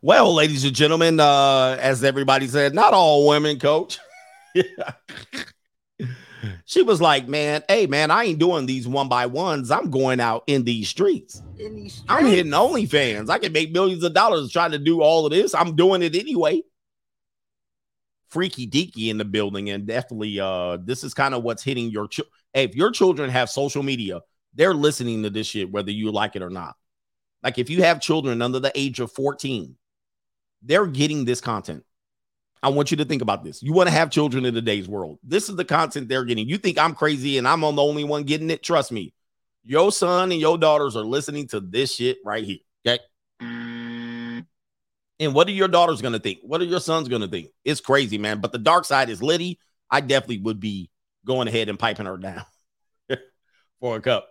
Well, 0.02 0.34
ladies 0.36 0.64
and 0.66 0.76
gentlemen, 0.76 1.20
uh, 1.20 1.78
as 1.80 2.04
everybody 2.04 2.48
said, 2.48 2.76
not 2.76 2.94
all 2.94 3.28
women, 3.28 3.60
coach. 3.60 4.00
She 6.66 6.82
was 6.82 7.02
like, 7.02 7.28
man, 7.28 7.64
hey, 7.68 7.88
man, 7.88 8.12
I 8.12 8.26
ain't 8.26 8.40
doing 8.40 8.66
these 8.66 8.88
one 8.88 9.08
by 9.10 9.26
ones. 9.26 9.72
I'm 9.72 9.90
going 9.90 10.20
out 10.20 10.44
in 10.48 10.64
these 10.64 10.90
streets. 10.90 11.42
In 11.60 11.76
these 11.76 11.94
streets. 11.94 12.06
I'm 12.10 12.26
hitting 12.26 12.52
OnlyFans. 12.52 13.30
I 13.30 13.40
can 13.40 13.52
make 13.52 13.72
millions 13.72 14.04
of 14.04 14.14
dollars 14.14 14.52
trying 14.52 14.72
to 14.72 14.80
do 14.80 15.02
all 15.02 15.26
of 15.26 15.32
this. 15.32 15.54
I'm 15.54 15.76
doing 15.76 16.02
it 16.02 16.16
anyway. 16.16 16.62
Freaky 18.28 18.68
deaky 18.68 19.10
in 19.10 19.18
the 19.18 19.26
building, 19.26 19.70
and 19.70 19.86
definitely, 19.86 20.40
uh, 20.40 20.78
this 20.84 21.04
is 21.04 21.14
kind 21.14 21.34
of 21.34 21.44
what's 21.44 21.64
hitting 21.64 21.90
your. 21.90 22.08
Ch- 22.08 22.22
hey, 22.54 22.64
if 22.64 22.76
your 22.76 22.92
children 22.92 23.30
have 23.30 23.50
social 23.50 23.84
media, 23.84 24.22
they're 24.54 24.74
listening 24.74 25.24
to 25.24 25.30
this 25.30 25.48
shit, 25.48 25.72
whether 25.72 25.92
you 25.92 26.12
like 26.12 26.36
it 26.36 26.42
or 26.42 26.50
not. 26.50 26.76
Like 27.44 27.60
if 27.60 27.70
you 27.70 27.84
have 27.84 28.02
children 28.02 28.42
under 28.42 28.60
the 28.60 28.72
age 28.74 29.00
of 29.00 29.12
14, 29.12 29.76
they're 30.64 30.88
getting 30.88 31.26
this 31.26 31.40
content. 31.40 31.84
I 32.66 32.70
want 32.70 32.90
you 32.90 32.98
to 32.98 33.06
think 33.06 33.22
about 33.22 33.44
this. 33.44 33.62
You 33.62 33.74
want 33.74 33.90
to 33.90 33.94
have 33.94 34.10
children 34.10 34.44
in 34.44 34.56
today's 34.56 34.88
world. 34.88 35.20
This 35.24 35.50
is 35.50 35.56
the 35.56 35.64
content 35.64 36.10
they're 36.10 36.26
getting. 36.26 36.50
You 36.50 36.58
think 36.58 36.80
I'm 36.80 36.96
crazy 36.96 37.38
and 37.38 37.48
I'm 37.48 37.62
the 37.62 37.68
only 37.68 38.04
one 38.04 38.24
getting 38.24 38.50
it? 38.50 38.64
Trust 38.64 38.92
me. 38.92 39.14
Your 39.64 39.92
son 39.92 40.32
and 40.32 40.42
your 40.42 40.58
daughters 40.58 40.96
are 40.96 41.04
listening 41.04 41.48
to 41.50 41.60
this 41.60 41.94
shit 41.94 42.18
right 42.26 42.44
here. 42.44 42.58
Okay. 42.84 43.04
And 43.40 44.46
what 45.20 45.48
are 45.48 45.52
your 45.52 45.68
daughters 45.68 46.02
going 46.02 46.14
to 46.14 46.20
think? 46.20 46.40
What 46.42 46.60
are 46.60 46.66
your 46.66 46.80
sons 46.80 47.08
going 47.08 47.22
to 47.22 47.28
think? 47.28 47.50
It's 47.64 47.82
crazy, 47.82 48.18
man. 48.18 48.42
But 48.42 48.52
the 48.52 48.58
dark 48.58 48.86
side 48.86 49.12
is 49.12 49.22
Liddy. 49.22 49.60
I 49.92 50.02
definitely 50.02 50.40
would 50.40 50.60
be 50.60 50.90
going 51.24 51.48
ahead 51.48 51.70
and 51.70 51.78
piping 51.78 52.08
her 52.08 52.18
down 52.18 52.46
for 53.80 53.98
a 53.98 54.02
cup. 54.02 54.28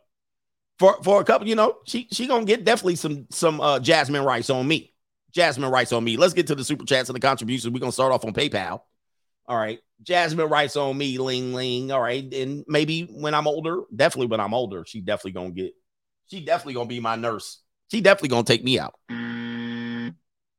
For 0.81 1.01
for 1.05 1.20
a 1.20 1.24
cup, 1.24 1.47
you 1.47 1.55
know, 1.55 1.77
she 1.86 2.09
she 2.11 2.27
gonna 2.27 2.44
get 2.44 2.65
definitely 2.65 2.97
some 2.97 3.28
some 3.31 3.61
uh 3.61 3.78
Jasmine 3.78 4.24
rice 4.24 4.51
on 4.51 4.66
me. 4.66 4.93
Jasmine 5.35 5.70
writes 5.70 5.93
on 5.93 6.05
me. 6.05 6.16
Let's 6.16 6.32
get 6.32 6.47
to 6.47 6.55
the 6.55 6.65
super 6.65 6.85
chats 6.85 7.09
and 7.09 7.16
the 7.16 7.20
contributions. 7.20 7.73
We're 7.73 7.81
gonna 7.81 7.93
start 7.93 8.12
off 8.12 8.24
on 8.24 8.32
PayPal. 8.32 8.82
All 9.47 9.56
right. 9.56 9.81
Jasmine 10.02 10.48
writes 10.48 10.77
on 10.77 10.97
me, 10.97 11.19
ling 11.19 11.52
ling. 11.52 11.90
All 11.90 12.01
right. 12.01 12.32
And 12.32 12.65
maybe 12.69 13.02
when 13.02 13.35
I'm 13.35 13.47
older, 13.47 13.82
definitely 13.94 14.28
when 14.28 14.40
I'm 14.40 14.55
older, 14.55 14.85
she 14.86 15.01
definitely 15.01 15.32
gonna 15.32 15.51
get 15.51 15.73
she 16.27 16.44
definitely 16.44 16.74
gonna 16.74 16.89
be 16.89 17.01
my 17.01 17.16
nurse. 17.16 17.61
She 17.90 18.01
definitely 18.01 18.31
gonna 18.31 18.44
take 18.44 18.65
me 18.65 18.78
out. 18.78 18.94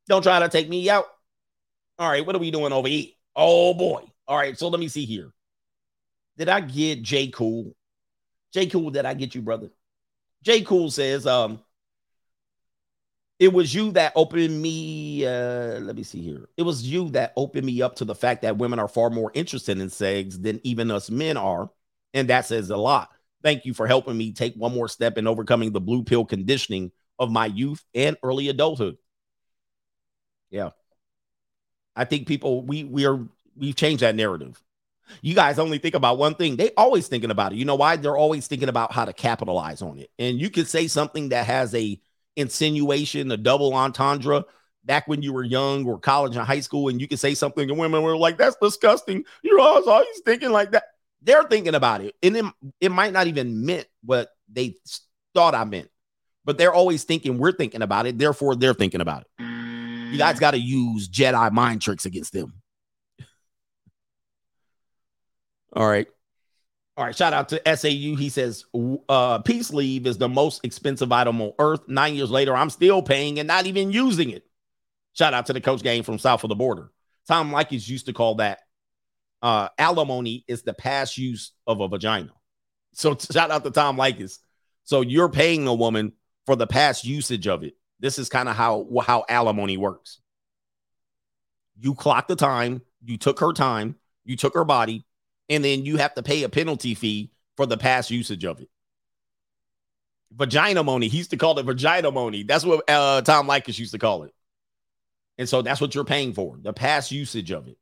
Don't 0.07 0.21
try 0.21 0.39
to 0.39 0.49
take 0.49 0.69
me 0.69 0.89
out. 0.89 1.05
All 1.97 2.09
right, 2.09 2.25
what 2.25 2.35
are 2.35 2.39
we 2.39 2.51
doing 2.51 2.73
over 2.73 2.87
here? 2.87 3.07
Oh 3.35 3.73
boy. 3.73 4.03
All 4.27 4.37
right, 4.37 4.57
so 4.57 4.67
let 4.67 4.79
me 4.79 4.87
see 4.87 5.05
here. 5.05 5.31
Did 6.37 6.49
I 6.49 6.59
get 6.59 7.01
J 7.01 7.29
Cool? 7.29 7.73
J 8.53 8.67
Cool, 8.67 8.91
did 8.91 9.05
I 9.05 9.13
get 9.13 9.33
you, 9.35 9.41
brother? 9.41 9.69
J 10.43 10.61
Cool 10.61 10.91
says, 10.91 11.25
um, 11.25 11.59
it 13.39 13.51
was 13.51 13.73
you 13.73 13.91
that 13.91 14.13
opened 14.15 14.61
me. 14.61 15.25
Uh, 15.25 15.79
let 15.79 15.95
me 15.95 16.03
see 16.03 16.21
here. 16.21 16.47
It 16.57 16.63
was 16.63 16.83
you 16.83 17.09
that 17.09 17.33
opened 17.35 17.65
me 17.65 17.81
up 17.81 17.95
to 17.95 18.05
the 18.05 18.15
fact 18.15 18.43
that 18.43 18.57
women 18.57 18.79
are 18.79 18.87
far 18.87 19.09
more 19.09 19.31
interested 19.33 19.77
in 19.79 19.89
sex 19.89 20.37
than 20.37 20.61
even 20.63 20.89
us 20.89 21.09
men 21.09 21.35
are. 21.35 21.69
And 22.13 22.29
that 22.29 22.45
says 22.45 22.69
a 22.69 22.77
lot. 22.77 23.09
Thank 23.43 23.65
you 23.65 23.73
for 23.73 23.87
helping 23.87 24.17
me 24.17 24.31
take 24.31 24.55
one 24.55 24.73
more 24.73 24.87
step 24.87 25.17
in 25.17 25.27
overcoming 25.27 25.71
the 25.71 25.81
blue 25.81 26.03
pill 26.03 26.25
conditioning 26.25 26.91
of 27.19 27.29
my 27.29 27.45
youth 27.45 27.83
and 27.93 28.17
early 28.23 28.47
adulthood. 28.47 28.97
Yeah. 30.49 30.69
I 31.95 32.05
think 32.05 32.27
people 32.27 32.65
we 32.65 32.83
we 32.83 33.05
are 33.05 33.19
we've 33.57 33.75
changed 33.75 34.01
that 34.03 34.15
narrative. 34.15 34.61
You 35.21 35.35
guys 35.35 35.59
only 35.59 35.77
think 35.77 35.93
about 35.93 36.17
one 36.17 36.35
thing. 36.35 36.55
They 36.55 36.71
always 36.75 37.07
thinking 37.07 37.31
about 37.31 37.51
it. 37.51 37.57
You 37.57 37.65
know 37.65 37.75
why? 37.75 37.97
They're 37.97 38.17
always 38.17 38.47
thinking 38.47 38.69
about 38.69 38.91
how 38.91 39.05
to 39.05 39.13
capitalize 39.13 39.81
on 39.81 39.99
it. 39.99 40.09
And 40.17 40.39
you 40.39 40.49
could 40.49 40.67
say 40.67 40.87
something 40.87 41.29
that 41.29 41.45
has 41.45 41.75
a 41.75 41.99
insinuation, 42.35 43.31
a 43.31 43.37
double 43.37 43.73
entendre 43.73 44.45
back 44.83 45.07
when 45.07 45.21
you 45.21 45.33
were 45.33 45.43
young 45.43 45.85
or 45.85 45.99
college 45.99 46.35
and 46.35 46.45
high 46.45 46.59
school, 46.59 46.89
and 46.89 47.01
you 47.01 47.07
could 47.07 47.19
say 47.19 47.33
something 47.33 47.69
and 47.69 47.79
women 47.79 48.03
were 48.03 48.17
like, 48.17 48.37
that's 48.37 48.55
disgusting. 48.61 49.23
You're 49.43 49.59
always, 49.59 49.87
always 49.87 50.21
thinking 50.23 50.51
like 50.51 50.71
that. 50.71 50.83
They're 51.21 51.43
thinking 51.43 51.75
about 51.75 52.01
it. 52.01 52.15
And 52.21 52.37
it, 52.37 52.45
it 52.79 52.91
might 52.91 53.13
not 53.13 53.27
even 53.27 53.65
meant 53.65 53.87
what 54.03 54.29
they 54.51 54.75
thought 55.33 55.55
I 55.55 55.63
meant, 55.63 55.89
but 56.43 56.57
they're 56.57 56.73
always 56.73 57.03
thinking 57.03 57.39
we're 57.39 57.51
thinking 57.51 57.81
about 57.81 58.05
it. 58.05 58.17
Therefore, 58.17 58.55
they're 58.55 58.75
thinking 58.75 59.01
about 59.01 59.21
it. 59.21 59.27
You 59.39 60.19
guys 60.19 60.39
got 60.39 60.51
to 60.51 60.59
use 60.59 61.09
Jedi 61.09 61.51
mind 61.51 61.81
tricks 61.81 62.05
against 62.05 62.31
them. 62.31 62.61
All 65.75 65.87
right. 65.87 66.07
All 66.97 67.05
right. 67.05 67.15
Shout 67.15 67.33
out 67.33 67.49
to 67.49 67.61
SAU. 67.65 68.15
He 68.15 68.29
says, 68.29 68.65
uh, 69.09 69.39
peace 69.39 69.71
leave 69.73 70.07
is 70.07 70.17
the 70.17 70.29
most 70.29 70.63
expensive 70.63 71.11
item 71.11 71.41
on 71.41 71.51
earth. 71.59 71.81
Nine 71.87 72.15
years 72.15 72.31
later, 72.31 72.55
I'm 72.55 72.69
still 72.69 73.01
paying 73.01 73.37
and 73.39 73.47
not 73.47 73.65
even 73.65 73.91
using 73.91 74.29
it. 74.29 74.45
Shout 75.13 75.33
out 75.33 75.45
to 75.47 75.53
the 75.53 75.61
coach 75.61 75.83
game 75.83 76.03
from 76.03 76.19
south 76.19 76.43
of 76.43 76.49
the 76.49 76.55
border. 76.55 76.91
Tom 77.27 77.51
Leykis 77.51 77.87
used 77.87 78.05
to 78.05 78.13
call 78.13 78.35
that 78.35 78.59
uh, 79.41 79.69
alimony 79.77 80.45
is 80.47 80.63
the 80.63 80.73
past 80.73 81.17
use 81.17 81.51
of 81.67 81.81
a 81.81 81.87
vagina. 81.87 82.31
So 82.93 83.17
shout 83.17 83.51
out 83.51 83.63
to 83.63 83.71
Tom 83.71 83.97
Leykis. 83.97 84.39
So 84.83 85.01
you're 85.01 85.29
paying 85.29 85.67
a 85.67 85.73
woman 85.73 86.13
for 86.45 86.55
the 86.55 86.67
past 86.67 87.03
usage 87.03 87.47
of 87.47 87.63
it. 87.63 87.73
This 87.99 88.19
is 88.19 88.29
kind 88.29 88.47
of 88.47 88.55
how 88.55 88.87
how 89.05 89.25
alimony 89.27 89.77
works. 89.77 90.21
You 91.77 91.95
clock 91.95 92.27
the 92.27 92.35
time, 92.35 92.81
you 93.03 93.17
took 93.17 93.39
her 93.39 93.51
time, 93.51 93.95
you 94.23 94.37
took 94.37 94.53
her 94.53 94.63
body, 94.63 95.05
and 95.49 95.63
then 95.63 95.85
you 95.85 95.97
have 95.97 96.13
to 96.15 96.23
pay 96.23 96.43
a 96.43 96.49
penalty 96.49 96.95
fee 96.95 97.31
for 97.57 97.65
the 97.65 97.77
past 97.77 98.11
usage 98.11 98.45
of 98.45 98.61
it. 98.61 98.69
Vagina 100.31 100.83
money. 100.83 101.07
He 101.07 101.17
used 101.19 101.29
to 101.29 101.37
call 101.37 101.57
it 101.59 101.65
vagina 101.65 102.11
money. 102.11 102.43
That's 102.43 102.65
what 102.65 102.89
uh, 102.89 103.21
Tom 103.21 103.47
Leykis 103.47 103.79
used 103.79 103.93
to 103.93 103.99
call 103.99 104.23
it. 104.23 104.33
And 105.37 105.47
so 105.47 105.61
that's 105.61 105.81
what 105.81 105.95
you're 105.95 106.03
paying 106.03 106.33
for 106.33 106.57
the 106.61 106.73
past 106.73 107.11
usage 107.11 107.51
of 107.51 107.67
it. 107.67 107.77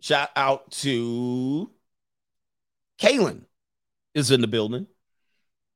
Shout 0.00 0.28
out 0.36 0.70
to 0.72 1.70
Kalen 3.00 3.42
is 4.14 4.30
in 4.30 4.40
the 4.40 4.46
building. 4.46 4.86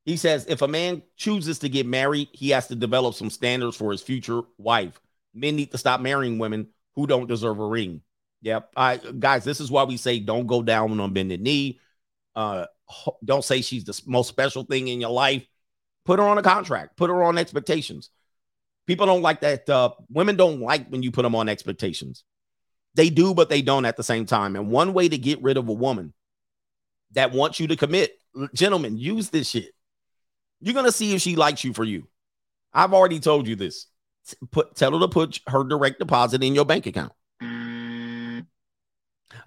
He 0.04 0.16
says 0.16 0.46
if 0.48 0.62
a 0.62 0.68
man 0.68 1.02
chooses 1.16 1.60
to 1.60 1.68
get 1.68 1.86
married, 1.86 2.28
he 2.32 2.50
has 2.50 2.68
to 2.68 2.74
develop 2.74 3.14
some 3.14 3.30
standards 3.30 3.76
for 3.76 3.90
his 3.90 4.02
future 4.02 4.42
wife. 4.58 5.00
Men 5.34 5.56
need 5.56 5.72
to 5.72 5.78
stop 5.78 6.00
marrying 6.00 6.38
women 6.38 6.68
who 6.94 7.06
don't 7.06 7.26
deserve 7.26 7.58
a 7.58 7.66
ring. 7.66 8.02
Yep. 8.42 8.70
I 8.76 8.96
guys, 8.96 9.44
this 9.44 9.60
is 9.60 9.70
why 9.70 9.84
we 9.84 9.96
say 9.96 10.20
don't 10.20 10.46
go 10.46 10.62
down 10.62 10.98
on 11.00 11.12
bended 11.12 11.40
knee. 11.40 11.80
Uh 12.34 12.66
don't 13.24 13.44
say 13.44 13.60
she's 13.60 13.84
the 13.84 14.00
most 14.06 14.28
special 14.28 14.64
thing 14.64 14.88
in 14.88 15.00
your 15.00 15.10
life. 15.10 15.46
Put 16.04 16.18
her 16.18 16.26
on 16.26 16.38
a 16.38 16.42
contract, 16.42 16.96
put 16.96 17.10
her 17.10 17.22
on 17.22 17.36
expectations. 17.36 18.10
People 18.86 19.04
don't 19.04 19.20
like 19.20 19.40
that. 19.40 19.68
Uh, 19.68 19.90
women 20.08 20.36
don't 20.36 20.60
like 20.60 20.88
when 20.88 21.02
you 21.02 21.10
put 21.10 21.22
them 21.22 21.34
on 21.34 21.48
expectations. 21.48 22.24
They 22.94 23.10
do, 23.10 23.34
but 23.34 23.50
they 23.50 23.60
don't 23.60 23.84
at 23.84 23.98
the 23.98 24.02
same 24.02 24.24
time. 24.24 24.56
And 24.56 24.70
one 24.70 24.94
way 24.94 25.10
to 25.10 25.18
get 25.18 25.42
rid 25.42 25.58
of 25.58 25.68
a 25.68 25.74
woman 25.74 26.14
that 27.12 27.32
wants 27.32 27.60
you 27.60 27.66
to 27.66 27.76
commit, 27.76 28.12
gentlemen, 28.54 28.96
use 28.96 29.28
this 29.28 29.50
shit. 29.50 29.72
You're 30.60 30.74
gonna 30.74 30.90
see 30.90 31.14
if 31.14 31.20
she 31.20 31.36
likes 31.36 31.62
you 31.62 31.74
for 31.74 31.84
you. 31.84 32.08
I've 32.72 32.94
already 32.94 33.20
told 33.20 33.46
you 33.46 33.56
this. 33.56 33.86
Put 34.50 34.74
tell 34.74 34.92
her 34.92 35.00
to 35.00 35.08
put 35.08 35.40
her 35.46 35.64
direct 35.64 35.98
deposit 35.98 36.42
in 36.42 36.54
your 36.54 36.64
bank 36.64 36.86
account. 36.86 37.12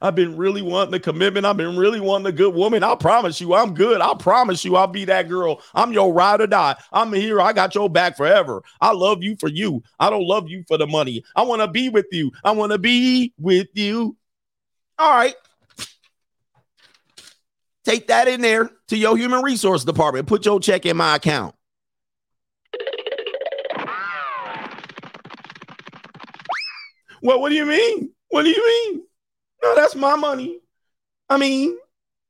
I've 0.02 0.16
been 0.16 0.36
really 0.36 0.62
wanting 0.62 0.94
a 0.94 1.00
commitment. 1.00 1.46
I've 1.46 1.58
been 1.58 1.78
really 1.78 2.00
wanting 2.00 2.28
a 2.28 2.32
good 2.32 2.56
woman. 2.56 2.84
I 2.84 2.96
promise 2.96 3.40
you, 3.40 3.54
I'm 3.54 3.74
good. 3.74 4.02
I 4.02 4.14
promise 4.16 4.66
you, 4.66 4.76
I'll 4.76 4.88
be 4.88 5.06
that 5.06 5.30
girl. 5.30 5.62
I'm 5.74 5.94
your 5.94 6.12
ride 6.14 6.42
or 6.42 6.48
die. 6.48 6.76
I'm 6.92 7.14
here. 7.14 7.40
I 7.40 7.54
got 7.54 7.76
your 7.76 7.90
back 7.90 8.18
forever. 8.18 8.64
I 8.80 8.94
love 8.94 9.24
you 9.24 9.36
for 9.40 9.50
you. 9.50 9.84
I 10.00 10.10
don't 10.10 10.26
love 10.26 10.50
you 10.50 10.64
for 10.68 10.78
the 10.78 10.88
money. 10.88 11.24
I 11.36 11.44
want 11.44 11.62
to 11.62 11.68
be 11.68 11.90
with 11.90 12.08
you. 12.12 12.32
I 12.44 12.52
want 12.52 12.72
to 12.72 12.80
be 12.80 13.34
with 13.38 13.68
you. 13.74 14.18
All 14.98 15.14
right. 15.14 15.36
Take 17.84 18.08
that 18.08 18.28
in 18.28 18.42
there 18.42 18.70
to 18.88 18.98
your 18.98 19.18
human 19.18 19.42
resource 19.42 19.84
department. 19.84 20.28
Put 20.28 20.46
your 20.46 20.60
check 20.60 20.86
in 20.86 20.98
my 20.98 21.16
account. 21.16 21.56
Well, 27.24 27.40
what 27.40 27.50
do 27.50 27.56
you 27.56 27.66
mean? 27.66 28.12
What 28.30 28.44
do 28.44 28.50
you 28.50 28.66
mean? 28.66 29.04
No, 29.64 29.76
that's 29.76 29.96
my 29.96 30.16
money. 30.16 30.60
I 31.30 31.38
mean, 31.38 31.78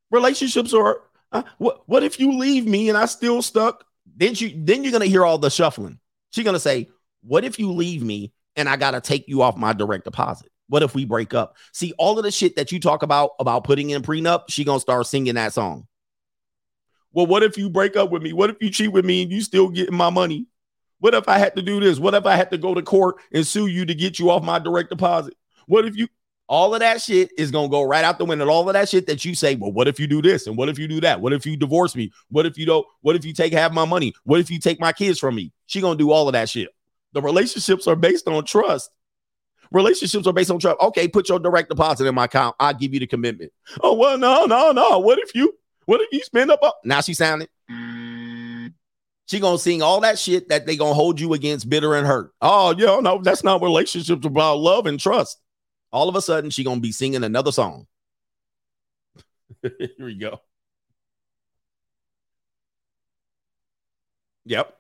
relationships 0.10 0.74
are. 0.74 1.02
Uh, 1.32 1.44
what 1.58 1.84
What 1.88 2.04
if 2.04 2.20
you 2.20 2.38
leave 2.38 2.66
me 2.66 2.90
and 2.90 2.98
I 2.98 3.06
still 3.06 3.42
stuck? 3.42 3.86
Then 4.18 4.34
you 4.36 4.54
then 4.56 4.84
you're 4.84 4.92
gonna 4.92 5.06
hear 5.06 5.26
all 5.26 5.38
the 5.38 5.50
shuffling. 5.50 6.00
She's 6.32 6.44
gonna 6.44 6.60
say, 6.60 6.90
"What 7.22 7.46
if 7.46 7.58
you 7.58 7.72
leave 7.72 8.04
me 8.04 8.34
and 8.56 8.68
I 8.68 8.76
gotta 8.76 9.00
take 9.00 9.28
you 9.28 9.42
off 9.42 9.56
my 9.56 9.74
direct 9.74 10.04
deposit? 10.04 10.52
What 10.68 10.84
if 10.84 10.94
we 10.94 11.06
break 11.06 11.34
up?" 11.34 11.56
See, 11.72 11.94
all 11.98 12.18
of 12.18 12.26
the 12.26 12.32
shit 12.32 12.58
that 12.58 12.72
you 12.72 12.80
talk 12.80 13.04
about 13.04 13.32
about 13.40 13.64
putting 13.64 13.92
in 13.92 14.02
prenup, 14.02 14.44
she 14.50 14.66
gonna 14.66 14.82
start 14.82 15.08
singing 15.08 15.36
that 15.36 15.54
song. 15.54 15.88
Well, 17.14 17.28
what 17.28 17.44
if 17.44 17.58
you 17.58 17.70
break 17.70 17.96
up 17.96 18.12
with 18.12 18.22
me? 18.22 18.34
What 18.34 18.50
if 18.50 18.58
you 18.62 18.70
cheat 18.70 18.92
with 18.92 19.06
me 19.06 19.24
and 19.24 19.32
you 19.32 19.42
still 19.42 19.70
getting 19.70 19.96
my 19.96 20.10
money? 20.10 20.48
What 21.00 21.14
if 21.14 21.28
I 21.28 21.38
had 21.40 21.56
to 21.56 21.62
do 21.62 21.80
this? 21.80 22.00
What 22.00 22.14
if 22.14 22.26
I 22.26 22.36
had 22.36 22.52
to 22.52 22.58
go 22.58 22.74
to 22.74 22.82
court 22.82 23.16
and 23.34 23.46
sue 23.46 23.68
you 23.68 23.86
to 23.86 23.96
get 23.96 24.20
you 24.20 24.30
off 24.30 24.44
my 24.44 24.60
direct 24.60 24.90
deposit? 24.90 25.34
What 25.66 25.86
if 25.86 25.96
you 25.98 26.08
all 26.52 26.74
of 26.74 26.82
that 26.82 27.02
shit 27.02 27.32
is 27.38 27.50
gonna 27.50 27.70
go 27.70 27.82
right 27.82 28.04
out 28.04 28.18
the 28.18 28.26
window. 28.26 28.46
All 28.50 28.68
of 28.68 28.74
that 28.74 28.90
shit 28.90 29.08
that 29.08 29.24
you 29.24 29.36
say, 29.36 29.56
well, 29.56 29.72
what 29.72 29.88
if 29.88 30.02
you 30.02 30.06
do 30.06 30.22
this? 30.22 30.48
And 30.48 30.58
what 30.58 30.68
if 30.68 30.78
you 30.78 30.86
do 30.86 31.00
that? 31.00 31.22
What 31.22 31.32
if 31.32 31.46
you 31.46 31.56
divorce 31.56 31.96
me? 31.96 32.12
What 32.30 32.46
if 32.46 32.58
you 32.58 32.66
don't? 32.66 32.86
What 33.00 33.16
if 33.16 33.24
you 33.24 33.32
take 33.32 33.54
half 33.54 33.72
my 33.72 33.86
money? 33.86 34.14
What 34.26 34.42
if 34.42 34.52
you 34.52 34.60
take 34.60 34.78
my 34.78 34.92
kids 34.92 35.18
from 35.18 35.34
me? 35.36 35.54
She 35.68 35.80
gonna 35.80 35.96
do 35.96 36.12
all 36.12 36.28
of 36.28 36.34
that 36.34 36.50
shit. 36.50 36.68
The 37.14 37.22
relationships 37.22 37.88
are 37.88 37.96
based 37.96 38.28
on 38.28 38.44
trust. 38.44 38.92
Relationships 39.72 40.28
are 40.28 40.34
based 40.34 40.52
on 40.52 40.60
trust. 40.60 40.78
Okay, 40.82 41.08
put 41.08 41.30
your 41.30 41.40
direct 41.40 41.70
deposit 41.70 42.06
in 42.06 42.14
my 42.14 42.26
account. 42.26 42.58
I'll 42.60 42.74
give 42.74 42.94
you 42.94 43.00
the 43.00 43.08
commitment. 43.08 43.54
Oh, 43.82 43.94
well, 43.94 44.18
no, 44.18 44.44
no, 44.44 44.74
no. 44.74 45.00
What 45.00 45.20
if 45.20 45.34
you 45.34 45.58
what 45.86 46.02
if 46.02 46.10
you 46.12 46.22
spend 46.22 46.52
up? 46.52 46.60
a-" 46.62 46.74
Now 46.84 47.00
she 47.00 47.14
sounded. 47.14 47.48
She 49.28 49.40
gonna 49.40 49.58
sing 49.58 49.82
all 49.82 50.02
that 50.02 50.20
shit 50.20 50.50
that 50.50 50.66
they 50.66 50.76
gonna 50.76 50.94
hold 50.94 51.18
you 51.18 51.34
against 51.34 51.70
bitter 51.70 51.96
and 51.96 52.06
hurt. 52.06 52.34
Oh, 52.42 52.76
yeah, 52.78 53.00
no, 53.00 53.22
that's 53.24 53.46
not 53.46 53.62
relationships 53.62 54.26
about 54.26 54.58
love 54.58 54.86
and 54.86 55.00
trust. 55.00 55.38
All 55.92 56.10
of 56.10 56.16
a 56.16 56.22
sudden, 56.22 56.50
she 56.50 56.64
gonna 56.64 56.80
be 56.80 56.92
singing 56.92 57.24
another 57.24 57.52
song. 57.52 57.88
Here 59.62 59.90
we 60.00 60.16
go. 60.16 60.42
Yep. 64.46 64.76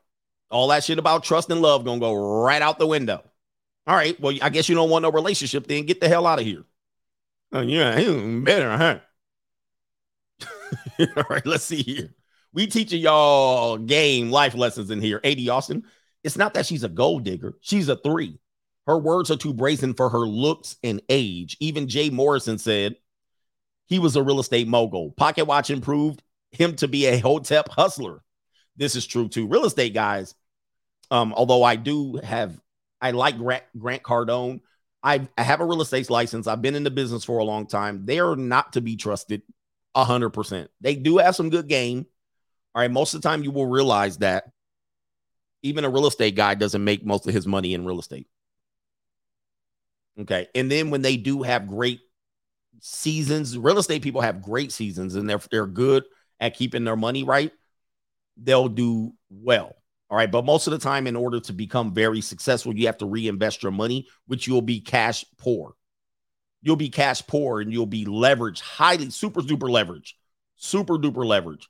All 0.49 0.67
that 0.69 0.83
shit 0.83 0.99
about 0.99 1.23
trust 1.23 1.49
and 1.49 1.61
love 1.61 1.85
gonna 1.85 1.99
go 1.99 2.43
right 2.43 2.61
out 2.61 2.79
the 2.79 2.87
window. 2.87 3.23
All 3.87 3.95
right. 3.95 4.19
Well, 4.19 4.35
I 4.41 4.49
guess 4.49 4.69
you 4.69 4.75
don't 4.75 4.89
want 4.89 5.03
no 5.03 5.11
relationship. 5.11 5.67
Then 5.67 5.85
get 5.85 6.01
the 6.01 6.09
hell 6.09 6.27
out 6.27 6.39
of 6.39 6.45
here. 6.45 6.63
Oh, 7.53 7.61
yeah, 7.61 8.01
hmm, 8.01 8.43
better, 8.43 8.77
huh? 8.77 8.99
All 11.17 11.23
right. 11.29 11.45
Let's 11.45 11.65
see 11.65 11.81
here. 11.81 12.15
We 12.53 12.67
teaching 12.67 13.01
y'all 13.01 13.77
game 13.77 14.29
life 14.29 14.55
lessons 14.55 14.91
in 14.91 15.01
here. 15.01 15.19
AD 15.23 15.47
Austin. 15.49 15.83
It's 16.23 16.37
not 16.37 16.53
that 16.53 16.65
she's 16.65 16.83
a 16.83 16.89
gold 16.89 17.23
digger. 17.23 17.57
She's 17.61 17.89
a 17.89 17.95
three. 17.95 18.39
Her 18.87 18.97
words 18.97 19.29
are 19.29 19.37
too 19.37 19.53
brazen 19.53 19.93
for 19.93 20.09
her 20.09 20.19
looks 20.19 20.77
and 20.83 21.01
age. 21.09 21.55
Even 21.59 21.87
Jay 21.87 22.09
Morrison 22.09 22.57
said 22.57 22.95
he 23.85 23.99
was 23.99 24.15
a 24.15 24.23
real 24.23 24.39
estate 24.39 24.67
mogul. 24.67 25.11
Pocket 25.11 25.45
Watch 25.45 25.69
improved 25.69 26.23
him 26.51 26.75
to 26.77 26.87
be 26.87 27.05
a 27.05 27.19
hotep 27.19 27.69
hustler. 27.69 28.23
This 28.75 28.95
is 28.95 29.05
true 29.05 29.27
too. 29.27 29.47
Real 29.47 29.65
estate 29.65 29.93
guys, 29.93 30.33
um, 31.11 31.33
although 31.33 31.63
I 31.63 31.75
do 31.75 32.19
have, 32.23 32.59
I 32.99 33.11
like 33.11 33.37
Grant, 33.37 33.63
Grant 33.77 34.03
Cardone. 34.03 34.61
I, 35.03 35.27
I 35.37 35.43
have 35.43 35.61
a 35.61 35.65
real 35.65 35.81
estate 35.81 36.09
license. 36.09 36.47
I've 36.47 36.61
been 36.61 36.75
in 36.75 36.83
the 36.83 36.91
business 36.91 37.23
for 37.23 37.39
a 37.39 37.43
long 37.43 37.67
time. 37.67 38.05
They 38.05 38.19
are 38.19 38.35
not 38.35 38.73
to 38.73 38.81
be 38.81 38.95
trusted 38.95 39.41
a 39.93 40.03
hundred 40.03 40.29
percent. 40.29 40.69
They 40.79 40.95
do 40.95 41.17
have 41.17 41.35
some 41.35 41.49
good 41.49 41.67
game. 41.67 42.05
All 42.73 42.81
right. 42.81 42.91
Most 42.91 43.13
of 43.13 43.21
the 43.21 43.27
time, 43.27 43.43
you 43.43 43.51
will 43.51 43.65
realize 43.65 44.19
that 44.19 44.45
even 45.63 45.85
a 45.85 45.89
real 45.89 46.07
estate 46.07 46.35
guy 46.35 46.55
doesn't 46.55 46.83
make 46.83 47.05
most 47.05 47.27
of 47.27 47.33
his 47.33 47.45
money 47.45 47.73
in 47.73 47.85
real 47.85 47.99
estate. 47.99 48.27
Okay. 50.19 50.47
And 50.53 50.69
then 50.69 50.89
when 50.89 51.01
they 51.01 51.17
do 51.17 51.41
have 51.43 51.67
great 51.67 52.01
seasons, 52.79 53.57
real 53.57 53.77
estate 53.79 54.01
people 54.01 54.21
have 54.21 54.41
great 54.41 54.71
seasons 54.71 55.15
and 55.15 55.29
they're 55.29 55.41
they're 55.49 55.67
good 55.67 56.03
at 56.39 56.55
keeping 56.55 56.83
their 56.83 56.95
money 56.95 57.23
right, 57.23 57.51
they'll 58.37 58.69
do 58.69 59.13
well. 59.29 59.75
All 60.09 60.17
right. 60.17 60.29
But 60.29 60.45
most 60.45 60.67
of 60.67 60.71
the 60.71 60.79
time, 60.79 61.07
in 61.07 61.15
order 61.15 61.39
to 61.39 61.53
become 61.53 61.93
very 61.93 62.19
successful, 62.19 62.75
you 62.75 62.87
have 62.87 62.97
to 62.97 63.05
reinvest 63.05 63.63
your 63.63 63.71
money, 63.71 64.07
which 64.27 64.47
you'll 64.47 64.61
be 64.61 64.81
cash 64.81 65.23
poor. 65.37 65.73
You'll 66.61 66.75
be 66.75 66.89
cash 66.89 67.25
poor 67.25 67.61
and 67.61 67.71
you'll 67.71 67.85
be 67.85 68.05
leveraged, 68.05 68.59
highly 68.59 69.09
super 69.09 69.41
duper 69.41 69.69
leveraged, 69.69 70.13
super 70.57 70.97
duper 70.97 71.25
leveraged, 71.25 71.65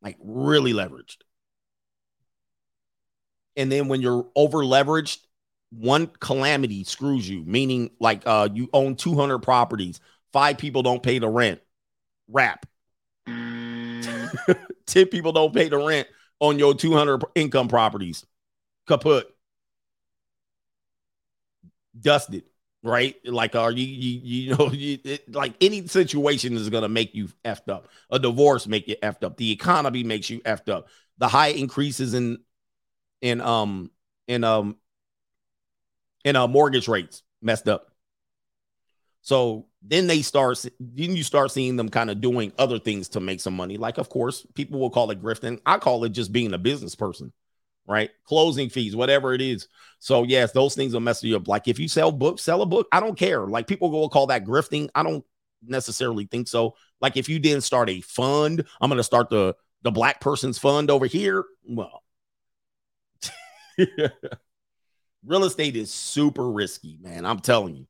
like 0.00 0.16
really 0.20 0.72
leveraged. 0.72 1.16
And 3.56 3.70
then 3.70 3.88
when 3.88 4.00
you're 4.00 4.26
over 4.34 4.58
leveraged, 4.58 5.18
one 5.70 6.06
calamity 6.20 6.84
screws 6.84 7.28
you, 7.28 7.44
meaning 7.44 7.90
like 8.00 8.22
uh 8.26 8.48
you 8.52 8.68
own 8.72 8.96
200 8.96 9.38
properties, 9.40 10.00
five 10.32 10.58
people 10.58 10.82
don't 10.82 11.02
pay 11.02 11.18
the 11.18 11.28
rent. 11.28 11.60
Wrap. 12.28 12.66
10 13.26 15.06
people 15.06 15.32
don't 15.32 15.54
pay 15.54 15.68
the 15.68 15.78
rent 15.78 16.08
on 16.40 16.58
your 16.58 16.74
200 16.74 17.22
income 17.34 17.68
properties. 17.68 18.24
Kaput. 18.88 19.24
Dusted, 21.98 22.44
right? 22.82 23.14
Like 23.24 23.54
are 23.54 23.70
you 23.70 23.84
you 23.84 24.20
you 24.22 24.54
know 24.58 24.70
you, 24.72 24.98
it, 25.04 25.32
like 25.32 25.54
any 25.60 25.86
situation 25.86 26.56
is 26.56 26.68
going 26.70 26.82
to 26.82 26.88
make 26.88 27.14
you 27.14 27.28
effed 27.44 27.68
up. 27.68 27.88
A 28.10 28.18
divorce 28.18 28.66
make 28.66 28.88
you 28.88 28.96
effed 28.96 29.24
up. 29.24 29.36
The 29.36 29.52
economy 29.52 30.02
makes 30.02 30.28
you 30.28 30.40
effed 30.40 30.68
up. 30.68 30.88
The 31.18 31.28
high 31.28 31.48
increases 31.48 32.14
in 32.14 32.38
in 33.22 33.40
um 33.40 33.90
in 34.26 34.44
um 34.44 34.76
in 36.24 36.36
uh 36.36 36.46
mortgage 36.46 36.88
rates 36.88 37.22
messed 37.42 37.68
up. 37.68 37.90
So 39.22 39.66
then 39.82 40.06
they 40.06 40.22
start 40.22 40.64
then 40.80 41.16
you 41.16 41.22
start 41.22 41.50
seeing 41.50 41.76
them 41.76 41.88
kind 41.88 42.10
of 42.10 42.20
doing 42.20 42.52
other 42.58 42.78
things 42.78 43.08
to 43.10 43.20
make 43.20 43.40
some 43.40 43.54
money. 43.54 43.76
Like 43.76 43.98
of 43.98 44.08
course, 44.08 44.46
people 44.54 44.80
will 44.80 44.90
call 44.90 45.10
it 45.10 45.22
grifting. 45.22 45.60
I 45.64 45.78
call 45.78 46.04
it 46.04 46.10
just 46.10 46.32
being 46.32 46.52
a 46.52 46.58
business 46.58 46.94
person, 46.94 47.32
right? 47.86 48.10
Closing 48.24 48.68
fees, 48.68 48.94
whatever 48.96 49.32
it 49.34 49.40
is. 49.40 49.68
So 49.98 50.24
yes, 50.24 50.52
those 50.52 50.74
things 50.74 50.92
will 50.92 51.00
mess 51.00 51.22
you 51.22 51.36
up. 51.36 51.48
Like 51.48 51.68
if 51.68 51.78
you 51.78 51.88
sell 51.88 52.12
books, 52.12 52.42
sell 52.42 52.62
a 52.62 52.66
book. 52.66 52.88
I 52.92 53.00
don't 53.00 53.18
care. 53.18 53.46
Like 53.46 53.66
people 53.66 53.90
will 53.90 54.08
call 54.10 54.26
that 54.28 54.44
grifting. 54.44 54.90
I 54.94 55.02
don't 55.02 55.24
necessarily 55.66 56.26
think 56.26 56.48
so. 56.48 56.74
Like 57.00 57.16
if 57.16 57.28
you 57.28 57.38
didn't 57.38 57.62
start 57.62 57.88
a 57.90 58.00
fund, 58.02 58.64
I'm 58.80 58.90
going 58.90 58.98
to 58.98 59.04
start 59.04 59.30
the 59.30 59.56
the 59.82 59.90
black 59.90 60.20
person's 60.20 60.58
fund 60.58 60.90
over 60.90 61.06
here. 61.06 61.44
Well, 61.66 62.02
real 65.26 65.44
estate 65.44 65.76
is 65.76 65.92
super 65.92 66.50
risky, 66.50 66.98
man. 67.00 67.24
I'm 67.26 67.40
telling 67.40 67.76
you. 67.76 67.86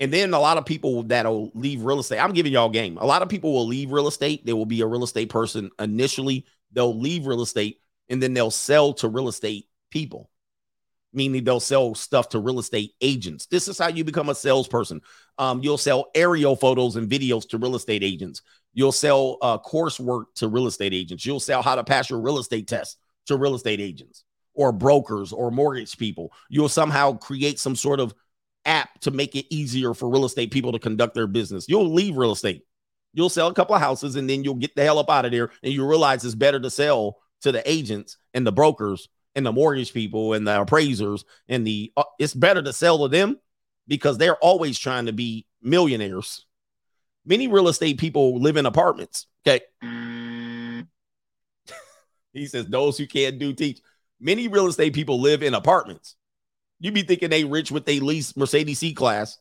And 0.00 0.12
then 0.12 0.34
a 0.34 0.40
lot 0.40 0.58
of 0.58 0.66
people 0.66 1.04
that'll 1.04 1.52
leave 1.54 1.82
real 1.82 2.00
estate. 2.00 2.18
I'm 2.18 2.32
giving 2.32 2.52
y'all 2.52 2.68
game. 2.68 2.98
A 2.98 3.06
lot 3.06 3.22
of 3.22 3.28
people 3.28 3.52
will 3.52 3.66
leave 3.66 3.92
real 3.92 4.08
estate. 4.08 4.44
They 4.44 4.52
will 4.52 4.66
be 4.66 4.80
a 4.80 4.86
real 4.86 5.04
estate 5.04 5.28
person 5.30 5.70
initially. 5.78 6.46
They'll 6.72 6.98
leave 6.98 7.26
real 7.26 7.42
estate 7.42 7.80
and 8.08 8.22
then 8.22 8.34
they'll 8.34 8.50
sell 8.50 8.92
to 8.94 9.08
real 9.08 9.28
estate 9.28 9.68
people. 9.90 10.30
meaning 11.12 11.44
they'll 11.44 11.60
sell 11.60 11.94
stuff 11.94 12.28
to 12.30 12.40
real 12.40 12.58
estate 12.58 12.92
agents. 13.00 13.46
This 13.46 13.68
is 13.68 13.78
how 13.78 13.88
you 13.88 14.02
become 14.04 14.28
a 14.28 14.34
salesperson. 14.34 15.00
Um, 15.38 15.62
you'll 15.62 15.78
sell 15.78 16.06
aerial 16.14 16.56
photos 16.56 16.96
and 16.96 17.08
videos 17.08 17.48
to 17.50 17.58
real 17.58 17.76
estate 17.76 18.02
agents. 18.02 18.42
You'll 18.72 18.92
sell 18.92 19.38
uh, 19.40 19.58
coursework 19.58 20.24
to 20.36 20.48
real 20.48 20.66
estate 20.66 20.92
agents. 20.92 21.24
You'll 21.24 21.40
sell 21.40 21.62
how 21.62 21.76
to 21.76 21.84
pass 21.84 22.10
your 22.10 22.20
real 22.20 22.38
estate 22.38 22.66
test 22.66 22.98
to 23.26 23.36
real 23.36 23.54
estate 23.54 23.80
agents 23.80 24.24
or 24.54 24.72
brokers 24.72 25.32
or 25.32 25.50
mortgage 25.50 25.96
people. 25.98 26.32
You'll 26.48 26.68
somehow 26.68 27.14
create 27.14 27.58
some 27.58 27.76
sort 27.76 28.00
of 28.00 28.14
app 28.64 28.98
to 29.00 29.10
make 29.10 29.36
it 29.36 29.46
easier 29.54 29.94
for 29.94 30.08
real 30.08 30.24
estate 30.24 30.50
people 30.50 30.72
to 30.72 30.78
conduct 30.78 31.14
their 31.14 31.26
business. 31.26 31.68
You'll 31.68 31.92
leave 31.92 32.16
real 32.16 32.32
estate. 32.32 32.62
You'll 33.12 33.28
sell 33.28 33.48
a 33.48 33.54
couple 33.54 33.74
of 33.74 33.80
houses 33.80 34.16
and 34.16 34.28
then 34.28 34.42
you'll 34.42 34.54
get 34.54 34.74
the 34.74 34.82
hell 34.82 34.98
up 34.98 35.10
out 35.10 35.24
of 35.24 35.32
there 35.32 35.50
and 35.62 35.72
you 35.72 35.86
realize 35.86 36.24
it's 36.24 36.34
better 36.34 36.58
to 36.60 36.70
sell 36.70 37.18
to 37.42 37.52
the 37.52 37.68
agents 37.70 38.16
and 38.32 38.46
the 38.46 38.52
brokers 38.52 39.08
and 39.34 39.44
the 39.44 39.52
mortgage 39.52 39.92
people 39.92 40.32
and 40.32 40.46
the 40.46 40.60
appraisers 40.60 41.24
and 41.48 41.66
the 41.66 41.92
uh, 41.96 42.04
it's 42.18 42.34
better 42.34 42.62
to 42.62 42.72
sell 42.72 42.98
to 42.98 43.08
them 43.08 43.38
because 43.86 44.18
they're 44.18 44.36
always 44.36 44.78
trying 44.78 45.06
to 45.06 45.12
be 45.12 45.46
millionaires. 45.62 46.46
Many 47.26 47.48
real 47.48 47.68
estate 47.68 47.98
people 47.98 48.40
live 48.40 48.56
in 48.56 48.66
apartments. 48.66 49.26
Okay. 49.46 49.64
he 52.32 52.46
says 52.46 52.66
those 52.66 52.98
who 52.98 53.06
can't 53.06 53.38
do 53.38 53.52
teach. 53.52 53.80
Many 54.24 54.48
real 54.48 54.66
estate 54.66 54.94
people 54.94 55.20
live 55.20 55.42
in 55.42 55.52
apartments. 55.52 56.16
You'd 56.80 56.94
be 56.94 57.02
thinking 57.02 57.28
they 57.28 57.44
rich 57.44 57.70
with 57.70 57.84
they 57.84 58.00
lease 58.00 58.34
Mercedes 58.36 58.78
C 58.78 58.94
class 58.94 59.38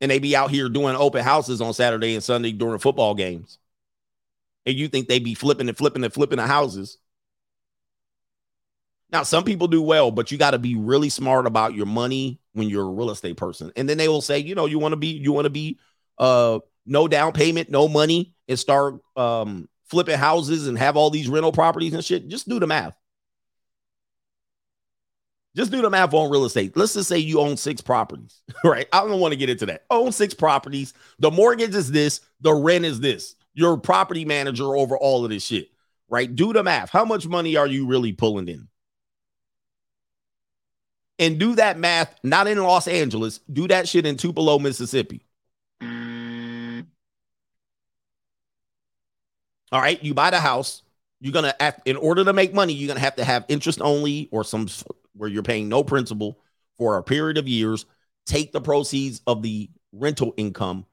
and 0.00 0.08
they 0.08 0.20
be 0.20 0.36
out 0.36 0.52
here 0.52 0.68
doing 0.68 0.94
open 0.94 1.24
houses 1.24 1.60
on 1.60 1.74
Saturday 1.74 2.14
and 2.14 2.22
Sunday 2.22 2.52
during 2.52 2.78
football 2.78 3.14
games. 3.14 3.58
And 4.64 4.76
you 4.76 4.86
think 4.86 5.08
they 5.08 5.18
be 5.18 5.34
flipping 5.34 5.68
and 5.68 5.76
flipping 5.76 6.04
and 6.04 6.14
flipping 6.14 6.36
the 6.36 6.46
houses. 6.46 6.98
Now, 9.10 9.24
some 9.24 9.42
people 9.42 9.66
do 9.66 9.82
well, 9.82 10.12
but 10.12 10.30
you 10.30 10.38
got 10.38 10.52
to 10.52 10.58
be 10.58 10.76
really 10.76 11.08
smart 11.08 11.46
about 11.46 11.74
your 11.74 11.86
money 11.86 12.38
when 12.52 12.68
you're 12.68 12.86
a 12.86 12.90
real 12.90 13.10
estate 13.10 13.36
person. 13.36 13.72
And 13.74 13.88
then 13.88 13.98
they 13.98 14.08
will 14.08 14.22
say, 14.22 14.38
you 14.38 14.54
know, 14.54 14.66
you 14.66 14.78
want 14.78 14.92
to 14.92 14.96
be, 14.96 15.08
you 15.08 15.32
want 15.32 15.46
to 15.46 15.50
be 15.50 15.80
uh 16.18 16.60
no 16.86 17.08
down 17.08 17.32
payment, 17.32 17.68
no 17.68 17.88
money, 17.88 18.32
and 18.46 18.56
start 18.56 19.00
um 19.16 19.68
flipping 19.86 20.18
houses 20.18 20.68
and 20.68 20.78
have 20.78 20.96
all 20.96 21.10
these 21.10 21.28
rental 21.28 21.50
properties 21.50 21.94
and 21.94 22.04
shit. 22.04 22.28
Just 22.28 22.48
do 22.48 22.60
the 22.60 22.66
math. 22.68 22.94
Just 25.54 25.70
do 25.70 25.82
the 25.82 25.90
math 25.90 26.14
on 26.14 26.30
real 26.30 26.46
estate. 26.46 26.76
Let's 26.76 26.94
just 26.94 27.08
say 27.08 27.18
you 27.18 27.40
own 27.40 27.56
six 27.56 27.80
properties, 27.80 28.40
right? 28.64 28.86
I 28.92 29.00
don't 29.00 29.20
want 29.20 29.32
to 29.32 29.36
get 29.36 29.50
into 29.50 29.66
that. 29.66 29.84
Own 29.90 30.12
six 30.12 30.32
properties. 30.32 30.94
The 31.18 31.30
mortgage 31.30 31.74
is 31.74 31.90
this, 31.90 32.20
the 32.40 32.54
rent 32.54 32.84
is 32.84 33.00
this. 33.00 33.34
You're 33.54 33.76
property 33.76 34.24
manager 34.24 34.74
over 34.76 34.96
all 34.96 35.24
of 35.24 35.30
this 35.30 35.44
shit, 35.44 35.68
right? 36.08 36.34
Do 36.34 36.54
the 36.54 36.62
math. 36.62 36.88
How 36.88 37.04
much 37.04 37.26
money 37.26 37.56
are 37.56 37.66
you 37.66 37.86
really 37.86 38.12
pulling 38.12 38.48
in? 38.48 38.68
And 41.18 41.38
do 41.38 41.54
that 41.56 41.78
math 41.78 42.16
not 42.22 42.46
in 42.46 42.58
Los 42.58 42.88
Angeles, 42.88 43.38
do 43.52 43.68
that 43.68 43.86
shit 43.86 44.06
in 44.06 44.16
Tupelo, 44.16 44.58
Mississippi. 44.58 45.22
All 49.70 49.80
right, 49.80 50.02
you 50.02 50.14
buy 50.14 50.30
the 50.30 50.40
house. 50.40 50.82
You're 51.20 51.32
gonna, 51.32 51.54
in 51.84 51.96
order 51.96 52.24
to 52.24 52.32
make 52.32 52.52
money, 52.52 52.72
you're 52.72 52.88
gonna 52.88 53.00
have 53.00 53.16
to 53.16 53.24
have 53.24 53.44
interest 53.48 53.80
only 53.80 54.28
or 54.32 54.44
some 54.44 54.66
where 55.14 55.28
you're 55.28 55.42
paying 55.42 55.68
no 55.68 55.84
principal 55.84 56.38
for 56.78 56.96
a 56.96 57.02
period 57.02 57.38
of 57.38 57.48
years. 57.48 57.86
Take 58.26 58.52
the 58.52 58.60
proceeds 58.60 59.20
of 59.26 59.42
the 59.42 59.70
rental 59.92 60.32
income 60.36 60.86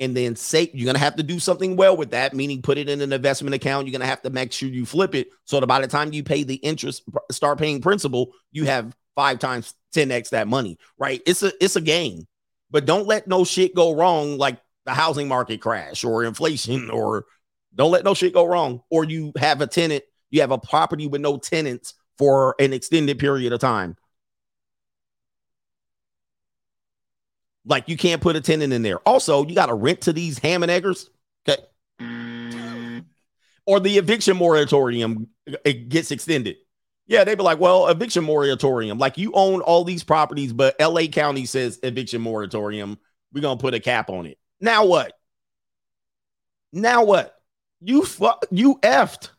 and 0.00 0.16
then 0.16 0.34
say 0.34 0.68
you're 0.74 0.86
gonna 0.86 0.98
have 0.98 1.16
to 1.16 1.22
do 1.22 1.38
something 1.38 1.76
well 1.76 1.96
with 1.96 2.10
that, 2.10 2.34
meaning 2.34 2.60
put 2.60 2.76
it 2.76 2.88
in 2.88 3.00
an 3.00 3.12
investment 3.12 3.54
account. 3.54 3.86
You're 3.86 3.92
gonna 3.92 4.06
have 4.06 4.22
to 4.22 4.30
make 4.30 4.52
sure 4.52 4.68
you 4.68 4.84
flip 4.84 5.14
it 5.14 5.28
so 5.44 5.60
that 5.60 5.66
by 5.66 5.80
the 5.80 5.86
time 5.86 6.12
you 6.12 6.24
pay 6.24 6.42
the 6.42 6.56
interest, 6.56 7.02
start 7.30 7.58
paying 7.58 7.80
principal, 7.80 8.32
you 8.50 8.64
have 8.64 8.96
five 9.14 9.38
times 9.38 9.74
10x 9.94 10.30
that 10.30 10.48
money, 10.48 10.78
right? 10.98 11.22
It's 11.24 11.44
a 11.44 11.52
it's 11.62 11.76
a 11.76 11.80
game, 11.80 12.26
but 12.70 12.84
don't 12.84 13.06
let 13.06 13.28
no 13.28 13.44
shit 13.44 13.76
go 13.76 13.94
wrong 13.94 14.38
like 14.38 14.58
the 14.86 14.92
housing 14.92 15.28
market 15.28 15.60
crash 15.60 16.02
or 16.02 16.24
inflation 16.24 16.90
or 16.90 17.26
don't 17.74 17.92
let 17.92 18.04
no 18.04 18.14
shit 18.14 18.34
go 18.34 18.44
wrong. 18.44 18.82
Or 18.90 19.04
you 19.04 19.32
have 19.36 19.60
a 19.60 19.66
tenant, 19.66 20.02
you 20.30 20.40
have 20.40 20.50
a 20.50 20.58
property 20.58 21.06
with 21.06 21.20
no 21.20 21.38
tenants 21.38 21.94
for 22.22 22.54
an 22.60 22.72
extended 22.72 23.18
period 23.18 23.52
of 23.52 23.58
time. 23.58 23.96
Like 27.64 27.88
you 27.88 27.96
can't 27.96 28.22
put 28.22 28.36
a 28.36 28.40
tenant 28.40 28.72
in 28.72 28.82
there. 28.82 28.98
Also, 28.98 29.44
you 29.44 29.56
got 29.56 29.66
to 29.66 29.74
rent 29.74 30.02
to 30.02 30.12
these 30.12 30.38
ham 30.38 30.62
and 30.62 30.70
eggers. 30.70 31.10
Okay. 31.48 33.02
Or 33.66 33.80
the 33.80 33.98
eviction 33.98 34.36
moratorium 34.36 35.26
uh, 35.50 35.56
it 35.64 35.88
gets 35.88 36.12
extended. 36.12 36.58
Yeah, 37.08 37.24
they'd 37.24 37.34
be 37.34 37.42
like, 37.42 37.58
well, 37.58 37.88
eviction 37.88 38.22
moratorium. 38.22 38.98
Like 38.98 39.18
you 39.18 39.32
own 39.34 39.60
all 39.60 39.82
these 39.82 40.04
properties, 40.04 40.52
but 40.52 40.76
LA 40.78 41.06
County 41.06 41.44
says 41.44 41.80
eviction 41.82 42.22
moratorium. 42.22 43.00
We're 43.32 43.40
gonna 43.40 43.58
put 43.58 43.74
a 43.74 43.80
cap 43.80 44.10
on 44.10 44.26
it. 44.26 44.38
Now 44.60 44.86
what? 44.86 45.12
Now 46.72 47.04
what? 47.04 47.34
You 47.80 48.04
fuck 48.04 48.46
you 48.52 48.78
effed. 48.80 49.30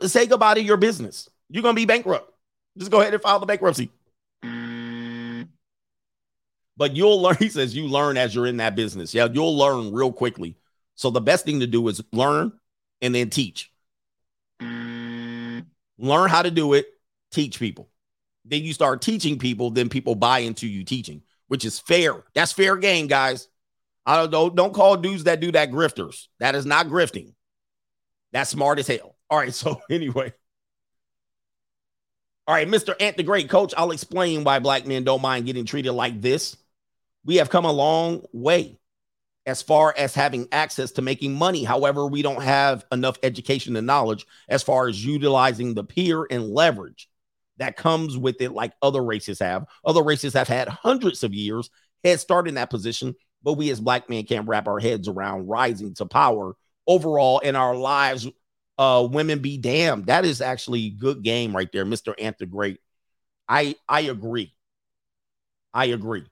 Say 0.00 0.26
goodbye 0.26 0.54
to 0.54 0.62
your 0.62 0.78
business. 0.78 1.28
You're 1.48 1.62
gonna 1.62 1.74
be 1.74 1.86
bankrupt. 1.86 2.32
Just 2.78 2.90
go 2.90 3.00
ahead 3.00 3.14
and 3.14 3.22
file 3.22 3.40
the 3.40 3.46
bankruptcy. 3.46 3.90
But 6.76 6.94
you'll 6.94 7.22
learn, 7.22 7.36
he 7.38 7.48
says, 7.48 7.74
you 7.74 7.86
learn 7.86 8.16
as 8.16 8.34
you're 8.34 8.46
in 8.46 8.58
that 8.58 8.76
business. 8.76 9.14
Yeah, 9.14 9.28
you'll 9.32 9.56
learn 9.56 9.92
real 9.92 10.12
quickly. 10.12 10.56
So 10.94 11.10
the 11.10 11.20
best 11.20 11.44
thing 11.44 11.60
to 11.60 11.66
do 11.66 11.86
is 11.88 12.02
learn 12.12 12.52
and 13.00 13.14
then 13.14 13.30
teach. 13.30 13.70
Learn 14.60 16.28
how 16.28 16.42
to 16.42 16.50
do 16.50 16.74
it, 16.74 16.86
teach 17.30 17.58
people. 17.58 17.88
Then 18.44 18.62
you 18.62 18.72
start 18.72 19.02
teaching 19.02 19.38
people, 19.38 19.70
then 19.70 19.88
people 19.88 20.14
buy 20.14 20.40
into 20.40 20.66
you 20.66 20.84
teaching, 20.84 21.22
which 21.48 21.64
is 21.64 21.78
fair. 21.78 22.22
That's 22.34 22.52
fair 22.52 22.76
game, 22.76 23.06
guys. 23.06 23.48
I 24.04 24.26
don't. 24.26 24.54
Don't 24.54 24.72
call 24.72 24.96
dudes 24.96 25.24
that 25.24 25.40
do 25.40 25.50
that 25.52 25.72
grifters. 25.72 26.28
That 26.38 26.54
is 26.54 26.64
not 26.64 26.86
grifting. 26.86 27.34
That's 28.32 28.50
smart 28.50 28.78
as 28.78 28.86
hell. 28.86 29.16
All 29.28 29.38
right. 29.38 29.52
So 29.54 29.80
anyway. 29.90 30.32
All 32.46 32.54
right, 32.54 32.68
Mr. 32.68 32.94
Ant 33.00 33.16
the 33.16 33.24
Great 33.24 33.48
Coach, 33.48 33.74
I'll 33.76 33.90
explain 33.90 34.44
why 34.44 34.60
black 34.60 34.86
men 34.86 35.02
don't 35.02 35.22
mind 35.22 35.46
getting 35.46 35.64
treated 35.64 35.92
like 35.92 36.20
this. 36.20 36.56
We 37.24 37.36
have 37.36 37.50
come 37.50 37.64
a 37.64 37.72
long 37.72 38.24
way 38.32 38.78
as 39.46 39.62
far 39.62 39.92
as 39.96 40.14
having 40.14 40.46
access 40.52 40.92
to 40.92 41.02
making 41.02 41.34
money. 41.34 41.64
However, 41.64 42.06
we 42.06 42.22
don't 42.22 42.42
have 42.42 42.84
enough 42.92 43.18
education 43.24 43.74
and 43.74 43.86
knowledge 43.86 44.26
as 44.48 44.62
far 44.62 44.86
as 44.86 45.04
utilizing 45.04 45.74
the 45.74 45.82
peer 45.84 46.26
and 46.30 46.50
leverage 46.50 47.08
that 47.58 47.76
comes 47.76 48.16
with 48.16 48.40
it, 48.40 48.52
like 48.52 48.72
other 48.82 49.02
races 49.02 49.38
have. 49.40 49.64
Other 49.84 50.02
races 50.02 50.34
have 50.34 50.48
had 50.48 50.68
hundreds 50.68 51.24
of 51.24 51.34
years 51.34 51.70
head 52.04 52.20
start 52.20 52.46
in 52.46 52.54
that 52.54 52.70
position, 52.70 53.14
but 53.42 53.54
we 53.54 53.70
as 53.70 53.80
black 53.80 54.08
men 54.08 54.24
can't 54.24 54.46
wrap 54.48 54.68
our 54.68 54.78
heads 54.78 55.08
around 55.08 55.48
rising 55.48 55.94
to 55.94 56.06
power 56.06 56.54
overall 56.86 57.38
in 57.40 57.56
our 57.56 57.74
lives. 57.74 58.28
Uh, 58.78 59.08
women 59.10 59.38
be 59.38 59.56
damned. 59.56 60.06
That 60.06 60.24
is 60.24 60.40
actually 60.40 60.90
good 60.90 61.22
game 61.22 61.56
right 61.56 61.70
there, 61.72 61.86
Mr. 61.86 62.14
Ant 62.18 62.36
Great. 62.50 62.78
I 63.48 63.76
I 63.88 64.02
agree. 64.02 64.54
I 65.72 65.86
agree 65.86 66.26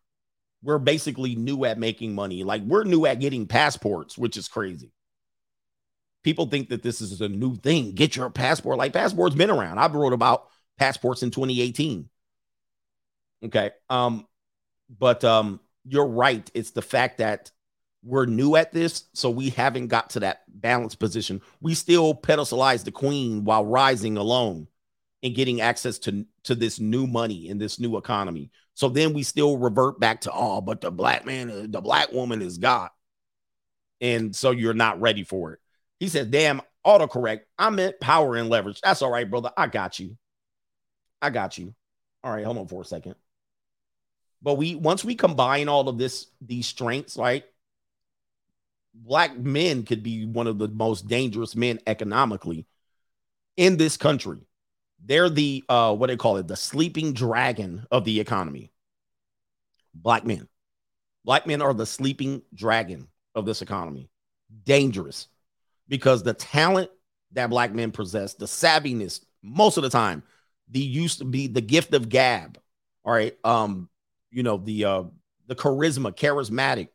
we're 0.65 0.79
basically 0.79 1.37
new 1.37 1.65
at 1.67 1.79
making 1.79 2.15
money. 2.15 2.43
Like 2.43 2.63
we're 2.63 2.85
new 2.85 3.05
at 3.07 3.21
getting 3.21 3.47
passports, 3.47 4.17
which 4.17 4.37
is 4.37 4.49
crazy. 4.49 4.91
People 6.25 6.47
think 6.47 6.71
that 6.71 6.83
this 6.83 7.03
is 7.03 7.21
a 7.21 7.29
new 7.29 7.55
thing. 7.55 7.93
Get 7.93 8.17
your 8.17 8.31
passport. 8.31 8.79
Like 8.79 8.95
passports 8.95 9.37
been 9.37 9.51
around. 9.51 9.79
I 9.79 9.87
wrote 9.89 10.15
about 10.15 10.49
passports 10.79 11.23
in 11.23 11.31
2018. 11.31 12.09
Okay. 13.45 13.73
Um, 13.91 14.27
but 14.99 15.23
um, 15.23 15.61
you're 15.85 16.07
right. 16.07 16.51
It's 16.55 16.71
the 16.71 16.83
fact 16.83 17.19
that 17.19 17.53
we're 18.05 18.27
new 18.27 18.57
at 18.57 18.73
this, 18.73 19.05
so 19.15 19.31
we 19.31 19.51
haven't 19.51 19.89
got 19.89 20.11
to 20.11 20.21
that 20.21 20.43
balance 20.49 20.95
position. 20.95 21.41
We 21.61 21.75
still 21.75 22.15
pedestalize 22.15 22.85
the 22.85 22.93
queen 22.93 23.45
while 23.45 23.65
rising 23.65 24.17
alone 24.17 24.69
and 25.23 25.35
getting 25.35 25.61
access 25.61 25.99
to 26.01 26.27
to 26.45 26.55
this 26.55 26.79
new 26.79 27.07
money 27.07 27.49
in 27.49 27.59
this 27.59 27.81
new 27.81 27.97
economy. 27.97 28.51
So 28.75 28.89
then 28.89 29.15
we 29.15 29.23
still 29.23 29.57
revert 29.57 29.99
back 29.99 30.23
to 30.23 30.33
oh, 30.33 30.61
but 30.61 30.81
the 30.81 30.91
black 30.91 31.25
man, 31.25 31.51
uh, 31.51 31.67
the 31.69 31.81
black 31.81 32.13
woman 32.13 32.43
is 32.43 32.59
God, 32.59 32.91
and 34.01 34.37
so 34.37 34.51
you're 34.51 34.75
not 34.75 35.01
ready 35.01 35.25
for 35.25 35.55
it. 35.55 35.61
He 35.99 36.09
says, 36.09 36.27
"Damn, 36.27 36.61
autocorrect. 36.87 37.41
I 37.59 37.71
meant 37.71 38.01
power 38.01 38.37
and 38.37 38.51
leverage. 38.51 38.81
That's 38.81 39.03
all 39.03 39.11
right, 39.11 39.29
brother. 39.29 39.51
I 39.57 39.67
got 39.67 39.99
you. 39.99 40.17
I 41.23 41.31
got 41.31 41.57
you. 41.59 41.75
All 42.23 42.33
right, 42.33 42.45
hold 42.45 42.59
on 42.59 42.69
for 42.69 42.83
a 42.83 42.85
second. 42.85 43.15
But 44.43 44.55
we 44.55 44.75
once 44.75 45.05
we 45.05 45.15
combine 45.15 45.69
all 45.69 45.89
of 45.89 45.97
this, 45.97 46.27
these 46.41 46.67
strengths, 46.67 47.17
right? 47.17 47.45
Black 48.95 49.37
men 49.37 49.83
could 49.83 50.03
be 50.03 50.25
one 50.25 50.47
of 50.47 50.59
the 50.59 50.69
most 50.69 51.09
dangerous 51.09 51.57
men 51.57 51.81
economically 51.87 52.67
in 53.57 53.77
this 53.77 53.97
country 53.97 54.39
they're 55.05 55.29
the 55.29 55.63
uh 55.69 55.95
what 55.95 56.07
do 56.07 56.13
they 56.13 56.19
call 56.19 56.37
it? 56.39 56.49
The 56.49 56.57
sleeping 56.57 57.13
dragon 57.13 57.87
of 57.91 58.05
the 58.05 58.21
economy. 58.21 58.73
Black 59.95 60.25
men. 60.25 60.49
Black 61.25 61.47
men 61.47 61.63
are 61.63 61.75
the 61.75 61.87
sleeping 61.87 62.43
dragon 62.55 63.09
of 63.35 63.47
this 63.47 63.63
economy. 63.63 64.11
Dangerous 64.65 65.29
because 65.89 66.23
the 66.23 66.35
talent 66.35 66.91
that 67.33 67.51
black 67.51 67.73
men 67.73 67.91
possess, 67.91 68.35
the 68.35 68.47
savviness, 68.47 69.21
most 69.43 69.77
of 69.77 69.83
the 69.83 69.91
time, 69.91 70.23
the 70.71 70.81
used 70.81 71.19
to 71.19 71.25
be 71.25 71.47
the 71.47 71.61
gift 71.61 71.93
of 71.95 72.09
gab. 72.09 72.59
All 73.05 73.13
right. 73.13 73.37
Um, 73.45 73.89
you 74.31 74.43
know, 74.43 74.57
the 74.57 74.85
uh 74.85 75.03
the 75.47 75.55
charisma, 75.55 76.17
charismatic. 76.17 76.89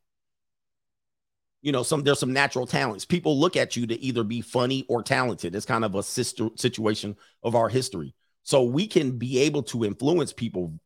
You 1.61 1.71
know, 1.71 1.83
some 1.83 2.03
there's 2.03 2.19
some 2.19 2.33
natural 2.33 2.65
talents. 2.65 3.05
People 3.05 3.39
look 3.39 3.57
at 3.57 3.75
you 3.75 3.85
to 3.87 3.99
either 3.99 4.23
be 4.23 4.41
funny 4.41 4.85
or 4.87 5.03
talented. 5.03 5.55
It's 5.55 5.65
kind 5.65 5.83
of 5.83 5.95
a 5.95 6.03
sister 6.03 6.49
situation 6.55 7.17
of 7.43 7.55
our 7.55 7.69
history. 7.69 8.15
So 8.43 8.63
we 8.63 8.87
can 8.87 9.17
be 9.17 9.39
able 9.39 9.63
to 9.63 9.83
influence 9.83 10.33
people 10.33 10.79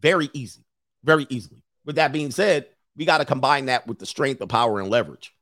very 0.00 0.30
easy, 0.32 0.64
very 1.04 1.26
easily. 1.28 1.62
With 1.84 1.96
that 1.96 2.12
being 2.12 2.30
said, 2.30 2.66
we 2.96 3.04
got 3.04 3.18
to 3.18 3.24
combine 3.24 3.66
that 3.66 3.86
with 3.86 3.98
the 3.98 4.06
strength 4.06 4.40
of 4.40 4.48
power 4.48 4.80
and 4.80 4.90
leverage. 4.90 5.34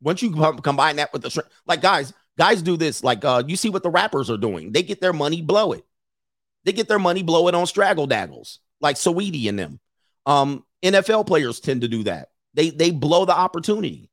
Once 0.00 0.20
you 0.20 0.32
combine 0.62 0.96
that 0.96 1.12
with 1.12 1.22
the 1.22 1.30
strength, 1.30 1.50
like 1.66 1.80
guys, 1.80 2.12
guys 2.36 2.60
do 2.60 2.76
this. 2.76 3.04
Like 3.04 3.24
uh, 3.24 3.42
you 3.46 3.56
see 3.56 3.70
what 3.70 3.82
the 3.82 3.90
rappers 3.90 4.30
are 4.30 4.36
doing. 4.36 4.72
They 4.72 4.82
get 4.82 5.00
their 5.00 5.12
money, 5.12 5.42
blow 5.42 5.72
it. 5.72 5.84
They 6.64 6.72
get 6.72 6.88
their 6.88 6.98
money, 6.98 7.22
blow 7.22 7.48
it 7.48 7.54
on 7.54 7.66
straggle 7.66 8.06
daggles, 8.06 8.58
like 8.80 8.96
Saweetie 8.96 9.48
and 9.48 9.58
them. 9.58 9.80
Um, 10.26 10.64
NFL 10.82 11.26
players 11.26 11.60
tend 11.60 11.82
to 11.82 11.88
do 11.88 12.04
that. 12.04 12.31
They 12.54 12.70
they 12.70 12.90
blow 12.90 13.24
the 13.24 13.36
opportunity. 13.36 14.10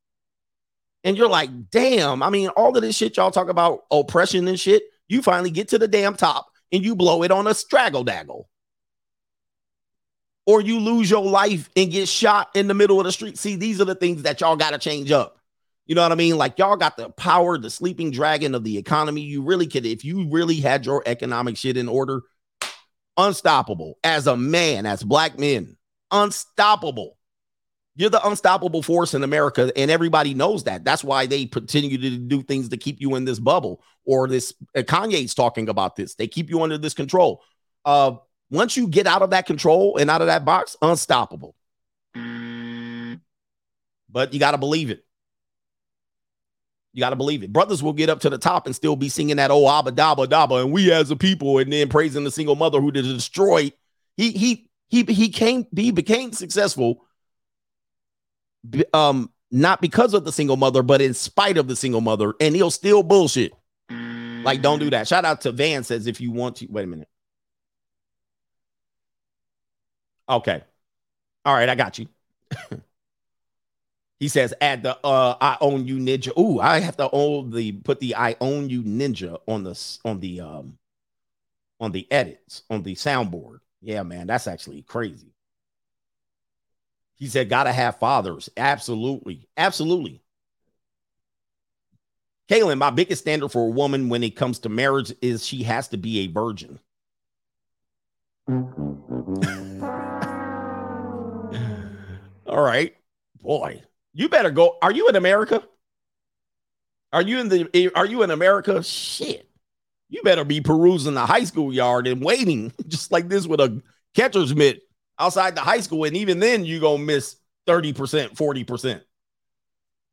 And 1.04 1.18
you're 1.18 1.30
like, 1.30 1.70
damn, 1.70 2.22
I 2.22 2.30
mean, 2.30 2.50
all 2.50 2.76
of 2.76 2.82
this 2.82 2.96
shit 2.96 3.18
y'all 3.18 3.32
talk 3.32 3.50
about 3.50 3.82
oppression 3.92 4.48
and 4.48 4.60
shit, 4.60 4.84
you 5.08 5.22
finally 5.22 5.52
get 5.52 5.70
to 5.70 5.78
the 5.78 5.88
damn 5.88 6.16
top 6.16 6.48
and 6.72 6.84
you 6.84 6.96
blow 6.96 7.24
it 7.24 7.32
on 7.32 7.48
a 7.48 7.54
straggle 7.54 8.04
daggle. 8.04 8.44
Or 10.46 10.62
you 10.62 10.80
lose 10.80 11.10
your 11.10 11.24
life 11.24 11.70
and 11.76 11.92
get 11.92 12.08
shot 12.08 12.50
in 12.56 12.68
the 12.68 12.74
middle 12.74 13.00
of 13.00 13.06
the 13.06 13.12
street. 13.12 13.38
See, 13.38 13.56
these 13.56 13.80
are 13.80 13.86
the 13.86 13.96
things 13.96 14.24
that 14.24 14.42
y'all 14.42 14.56
got 14.56 14.72
to 14.72 14.80
change 14.80 15.12
up. 15.12 15.38
You 15.86 15.96
know 15.96 16.02
what 16.02 16.12
I 16.12 16.16
mean? 16.16 16.38
Like 16.38 16.58
y'all 16.58 16.76
got 16.76 16.98
the 16.98 17.10
power, 17.10 17.58
the 17.58 17.70
sleeping 17.70 18.12
dragon 18.12 18.56
of 18.56 18.64
the 18.64 18.78
economy. 18.78 19.22
You 19.22 19.44
really 19.44 19.68
could, 19.68 19.86
if 19.86 20.04
you 20.04 20.28
really 20.30 20.56
had 20.56 20.86
your 20.86 21.04
economic 21.06 21.56
shit 21.56 21.78
in 21.78 21.88
order, 21.88 22.22
unstoppable 23.18 23.98
as 24.04 24.28
a 24.28 24.38
man, 24.38 24.86
as 24.86 25.04
black 25.04 25.38
men, 25.38 25.78
unstoppable. 26.12 27.18
You're 28.00 28.10
the 28.10 28.26
unstoppable 28.26 28.82
force 28.82 29.14
in 29.14 29.26
America, 29.26 29.74
and 29.76 29.92
everybody 29.92 30.34
knows 30.34 30.64
that. 30.64 30.86
That's 30.86 31.04
why 31.04 31.26
they 31.26 31.46
continue 31.46 31.98
to 31.98 32.18
do 32.18 32.42
things 32.42 32.70
to 32.70 32.78
keep 32.78 33.02
you 33.02 33.16
in 33.16 33.26
this 33.26 33.40
bubble. 33.40 33.84
Or 34.06 34.26
this 34.30 34.54
uh, 34.74 34.84
Kanye's 34.84 35.36
talking 35.36 35.68
about 35.68 35.98
this. 35.98 36.16
They 36.16 36.26
keep 36.26 36.50
you 36.50 36.62
under 36.64 36.78
this 36.78 36.94
control. 36.94 37.44
Uh, 37.84 38.14
once 38.50 38.78
you 38.78 38.88
get 38.88 39.06
out 39.06 39.22
of 39.22 39.32
that 39.32 39.46
control 39.46 39.98
and 39.98 40.10
out 40.10 40.22
of 40.22 40.28
that 40.28 40.46
box, 40.46 40.78
unstoppable. 40.82 41.56
But 44.10 44.34
you 44.34 44.40
got 44.40 44.52
to 44.52 44.58
believe 44.58 44.92
it. 44.92 45.04
You 46.94 47.02
got 47.02 47.10
to 47.10 47.18
believe 47.18 47.44
it. 47.44 47.52
Brothers 47.52 47.84
will 47.84 47.92
get 47.92 48.08
up 48.08 48.22
to 48.22 48.30
the 48.30 48.38
top 48.38 48.66
and 48.66 48.74
still 48.74 48.96
be 48.96 49.10
singing 49.10 49.36
that 49.36 49.52
oh 49.52 49.68
abba 49.70 49.92
dabba 49.92 50.26
dabba 50.26 50.62
and 50.62 50.72
we 50.72 50.90
as 50.90 51.12
a 51.12 51.18
people 51.18 51.58
and 51.58 51.72
then 51.72 51.90
praising 51.90 52.24
the 52.24 52.32
single 52.32 52.56
mother 52.56 52.80
who 52.80 52.94
did 52.94 53.04
destroy. 53.04 53.74
He 54.16 54.32
he 54.32 54.70
he 54.88 55.04
he 55.04 55.28
came 55.28 55.68
he 55.76 55.92
became 55.92 56.32
successful 56.32 57.06
um 58.94 59.32
not 59.52 59.82
because 59.82 60.14
of 60.14 60.26
the 60.26 60.32
single 60.32 60.58
mother 60.58 60.84
but 60.84 61.02
in 61.02 61.14
spite 61.14 61.58
of 61.58 61.68
the 61.68 61.76
single 61.76 62.02
mother 62.02 62.34
and 62.40 62.56
he'll 62.56 62.72
still 62.72 63.04
bullshit. 63.04 63.54
Like 63.90 64.62
don't 64.62 64.80
do 64.80 64.90
that. 64.92 65.08
Shout 65.08 65.26
out 65.26 65.42
to 65.42 65.52
Van 65.52 65.84
says 65.84 66.08
if 66.08 66.22
you 66.22 66.32
want 66.32 66.58
to 66.58 66.68
wait 66.68 66.84
a 66.84 66.88
minute. 66.88 67.10
Okay. 70.28 70.64
All 71.46 71.54
right, 71.54 71.70
I 71.70 71.76
got 71.76 71.98
you. 71.98 72.08
He 74.20 74.28
says, 74.28 74.54
add 74.60 74.84
the 74.84 74.98
uh 75.06 75.38
I 75.40 75.58
own 75.62 75.88
you 75.88 75.98
ninja. 75.98 76.38
Ooh, 76.38 76.60
I 76.60 76.80
have 76.82 76.98
to 76.98 77.10
own 77.12 77.52
the 77.52 77.72
put 77.72 78.00
the 78.00 78.16
I 78.16 78.36
own 78.42 78.70
you 78.70 78.84
ninja 78.84 79.40
on 79.48 79.64
the 79.64 79.98
on 80.04 80.20
the 80.20 80.42
um 80.42 80.78
on 81.80 81.92
the 81.94 82.06
edits 82.12 82.64
on 82.70 82.84
the 82.84 82.96
soundboard. 82.96 83.60
Yeah, 83.82 84.04
man, 84.04 84.28
that's 84.28 84.48
actually 84.48 84.82
crazy. 84.82 85.34
He 87.20 87.28
said, 87.28 87.50
gotta 87.50 87.74
have 87.74 88.00
fathers. 88.00 88.50
Absolutely. 88.56 89.48
Absolutely. 89.58 90.22
Kaylin, 92.50 92.78
my 92.80 92.90
biggest 92.90 93.22
standard 93.22 93.50
for 93.50 93.68
a 93.68 93.72
woman 93.72 94.10
when 94.10 94.24
it 94.24 94.36
comes 94.36 94.60
to 94.60 94.70
marriage 94.70 95.14
is 95.22 95.46
she 95.46 95.64
has 95.64 95.90
to 95.90 95.98
be 95.98 96.22
a 96.22 96.28
virgin. 96.28 96.80
All 102.48 102.64
right. 102.64 102.96
Boy, 103.42 103.84
you 104.14 104.30
better 104.30 104.50
go. 104.50 104.78
Are 104.82 104.92
you 104.92 105.08
in 105.10 105.16
America? 105.16 105.64
Are 107.14 107.22
you 107.22 107.40
in 107.40 107.50
the 107.50 107.92
are 107.96 108.06
you 108.06 108.24
in 108.24 108.32
America? 108.32 108.82
Shit. 108.82 109.48
You 110.10 110.24
better 110.24 110.44
be 110.44 110.62
perusing 110.62 111.14
the 111.14 111.26
high 111.26 111.44
school 111.44 111.72
yard 111.72 112.08
and 112.08 112.24
waiting 112.24 112.74
just 112.88 113.12
like 113.12 113.30
this 113.30 113.46
with 113.46 113.60
a 113.60 113.82
catcher's 114.16 114.56
mitt 114.56 114.82
outside 115.20 115.56
the 115.56 115.62
high 115.62 115.82
school. 115.82 116.06
And 116.06 116.18
even 116.18 116.40
then, 116.40 116.66
you 116.66 116.80
gonna 116.80 117.04
miss 117.04 117.36
30%, 117.68 118.36
40%. 118.36 119.02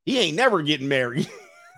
He 0.04 0.18
ain't 0.18 0.36
never 0.36 0.62
getting 0.62 0.88
married. 0.88 1.28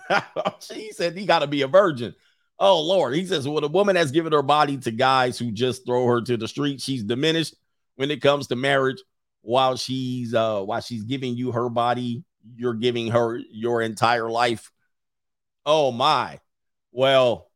he 0.72 0.92
said 0.92 1.16
he 1.16 1.26
gotta 1.26 1.46
be 1.46 1.62
a 1.62 1.68
virgin. 1.68 2.14
Oh 2.58 2.80
Lord. 2.80 3.14
He 3.14 3.26
says, 3.26 3.46
when 3.46 3.64
a 3.64 3.68
woman 3.68 3.96
has 3.96 4.10
given 4.10 4.32
her 4.32 4.42
body 4.42 4.78
to 4.78 4.90
guys 4.90 5.38
who 5.38 5.52
just 5.52 5.86
throw 5.86 6.06
her 6.06 6.20
to 6.22 6.36
the 6.36 6.48
street, 6.48 6.80
she's 6.80 7.04
diminished 7.04 7.54
when 7.96 8.10
it 8.10 8.22
comes 8.22 8.48
to 8.48 8.56
marriage 8.56 9.02
while 9.42 9.76
she's 9.76 10.34
uh 10.34 10.60
while 10.60 10.80
she's 10.80 11.04
giving 11.04 11.36
you 11.36 11.52
her 11.52 11.68
body 11.68 12.24
you're 12.56 12.74
giving 12.74 13.08
her 13.08 13.40
your 13.50 13.82
entire 13.82 14.28
life 14.28 14.70
oh 15.64 15.90
my 15.90 16.38
well 16.92 17.50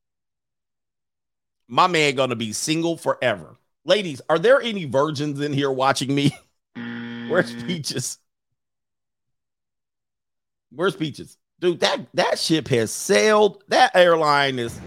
my 1.68 1.86
man 1.86 2.14
gonna 2.14 2.36
be 2.36 2.52
single 2.52 2.96
forever 2.96 3.56
ladies 3.84 4.20
are 4.28 4.38
there 4.38 4.60
any 4.60 4.84
virgins 4.84 5.40
in 5.40 5.52
here 5.52 5.70
watching 5.70 6.14
me 6.14 6.30
where's 6.74 7.54
mm. 7.54 7.66
peaches 7.66 8.18
where's 10.70 10.96
peaches 10.96 11.36
dude 11.60 11.80
that 11.80 12.00
that 12.14 12.38
ship 12.38 12.68
has 12.68 12.90
sailed 12.90 13.62
that 13.68 13.94
airline 13.94 14.58
is 14.58 14.78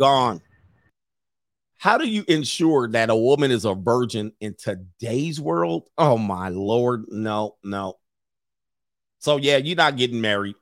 gone. 0.00 0.40
How 1.76 1.98
do 1.98 2.08
you 2.08 2.24
ensure 2.26 2.88
that 2.88 3.10
a 3.10 3.14
woman 3.14 3.50
is 3.50 3.64
a 3.64 3.74
virgin 3.74 4.32
in 4.40 4.54
today's 4.58 5.40
world? 5.40 5.88
Oh 5.96 6.18
my 6.18 6.48
lord, 6.48 7.04
no, 7.08 7.56
no. 7.62 7.98
So 9.18 9.36
yeah, 9.36 9.58
you're 9.58 9.76
not 9.76 9.96
getting 9.96 10.20
married. 10.20 10.56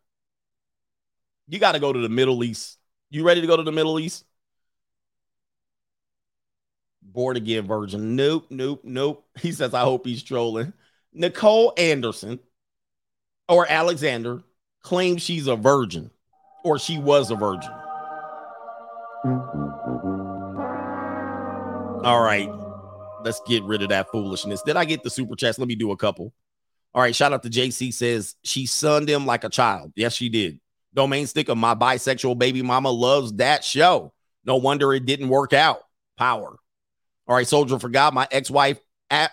You 1.49 1.59
got 1.59 1.73
to 1.73 1.81
go 1.81 1.93
to 1.93 1.99
the 1.99 2.09
Middle 2.09 2.45
East. 2.45 2.79
You 3.11 3.25
ready 3.25 3.41
to 3.41 3.47
go 3.47 3.57
to 3.57 3.63
the 3.63 3.73
Middle 3.73 3.99
East? 3.99 4.25
Born 7.03 7.37
again 7.37 7.67
virgin. 7.67 8.17
Nope, 8.17 8.47
nope, 8.51 8.83
nope. 8.85 9.25
He 9.41 9.53
says, 9.53 9.73
I 9.73 9.81
hope 9.81 10.07
he's 10.07 10.23
trolling. 10.23 10.75
Nicole 11.13 11.73
Anderson 11.79 12.39
or 13.49 13.67
Alexander 13.69 14.43
claims 14.83 15.23
she's 15.23 15.47
a 15.47 15.57
virgin 15.57 16.11
or 16.65 16.79
she 16.79 16.99
was 16.99 17.31
a 17.31 17.35
virgin. 17.35 17.73
All 22.05 22.23
right. 22.23 22.51
Let's 23.25 23.41
get 23.47 23.65
rid 23.65 23.83
of 23.83 23.89
that 23.89 24.11
foolishness. 24.11 24.63
Did 24.63 24.77
I 24.77 24.85
get 24.85 25.03
the 25.03 25.11
super 25.11 25.35
chats? 25.35 25.59
Let 25.59 25.67
me 25.67 25.75
do 25.75 25.93
a 25.93 25.97
couple. 25.97 26.33
All 26.95 27.03
right. 27.03 27.15
Shout 27.15 27.33
out 27.33 27.43
to 27.43 27.51
JC 27.51 27.93
says 27.93 28.37
she 28.45 28.67
sunned 28.67 29.09
him 29.09 29.27
like 29.27 29.45
a 29.45 29.49
child. 29.49 29.93
Yes, 29.97 30.15
she 30.15 30.29
did. 30.29 30.61
Domain 30.99 31.29
stick 31.29 31.49
of 31.49 31.57
My 31.57 31.77
bisexual 31.77 32.39
baby 32.39 32.61
mama 32.61 32.91
loves 32.91 33.33
that 33.35 33.63
show. 33.63 34.13
No 34.45 34.57
wonder 34.57 34.93
it 34.93 35.07
didn't 35.07 35.29
work 35.29 35.53
out. 35.53 35.81
Power. 36.17 36.59
All 37.29 37.37
right. 37.37 37.47
Soldier 37.47 37.79
for 37.79 37.89
God. 37.89 38.15
my 38.15 38.27
ex 38.33 38.51
wife 38.51 38.81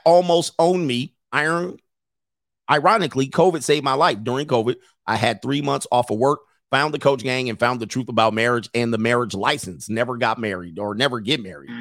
almost 0.05 0.53
owned 0.59 0.85
me. 0.85 1.15
Iron. 1.31 1.77
Ironically, 2.69 3.29
COVID 3.29 3.63
saved 3.63 3.83
my 3.83 3.93
life. 3.93 4.19
During 4.23 4.45
COVID, 4.45 4.75
I 5.07 5.15
had 5.15 5.41
three 5.41 5.63
months 5.63 5.87
off 5.91 6.11
of 6.11 6.19
work 6.19 6.41
found 6.69 6.93
the 6.93 6.99
coach 6.99 7.23
gang 7.23 7.49
and 7.49 7.59
found 7.59 7.79
the 7.79 7.87
truth 7.87 8.09
about 8.09 8.35
marriage 8.35 8.69
and 8.75 8.93
the 8.93 8.99
marriage 8.99 9.33
license. 9.33 9.89
Never 9.89 10.17
got 10.17 10.37
married 10.37 10.77
or 10.77 10.93
never 10.93 11.19
get 11.19 11.41
married. 11.41 11.71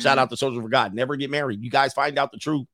Shout 0.00 0.16
out 0.16 0.30
to 0.30 0.36
Soldier 0.36 0.62
for 0.62 0.68
God. 0.70 0.94
Never 0.94 1.16
get 1.16 1.30
married. 1.30 1.62
You 1.62 1.70
guys 1.70 1.92
find 1.92 2.18
out 2.18 2.32
the 2.32 2.38
truth. 2.38 2.66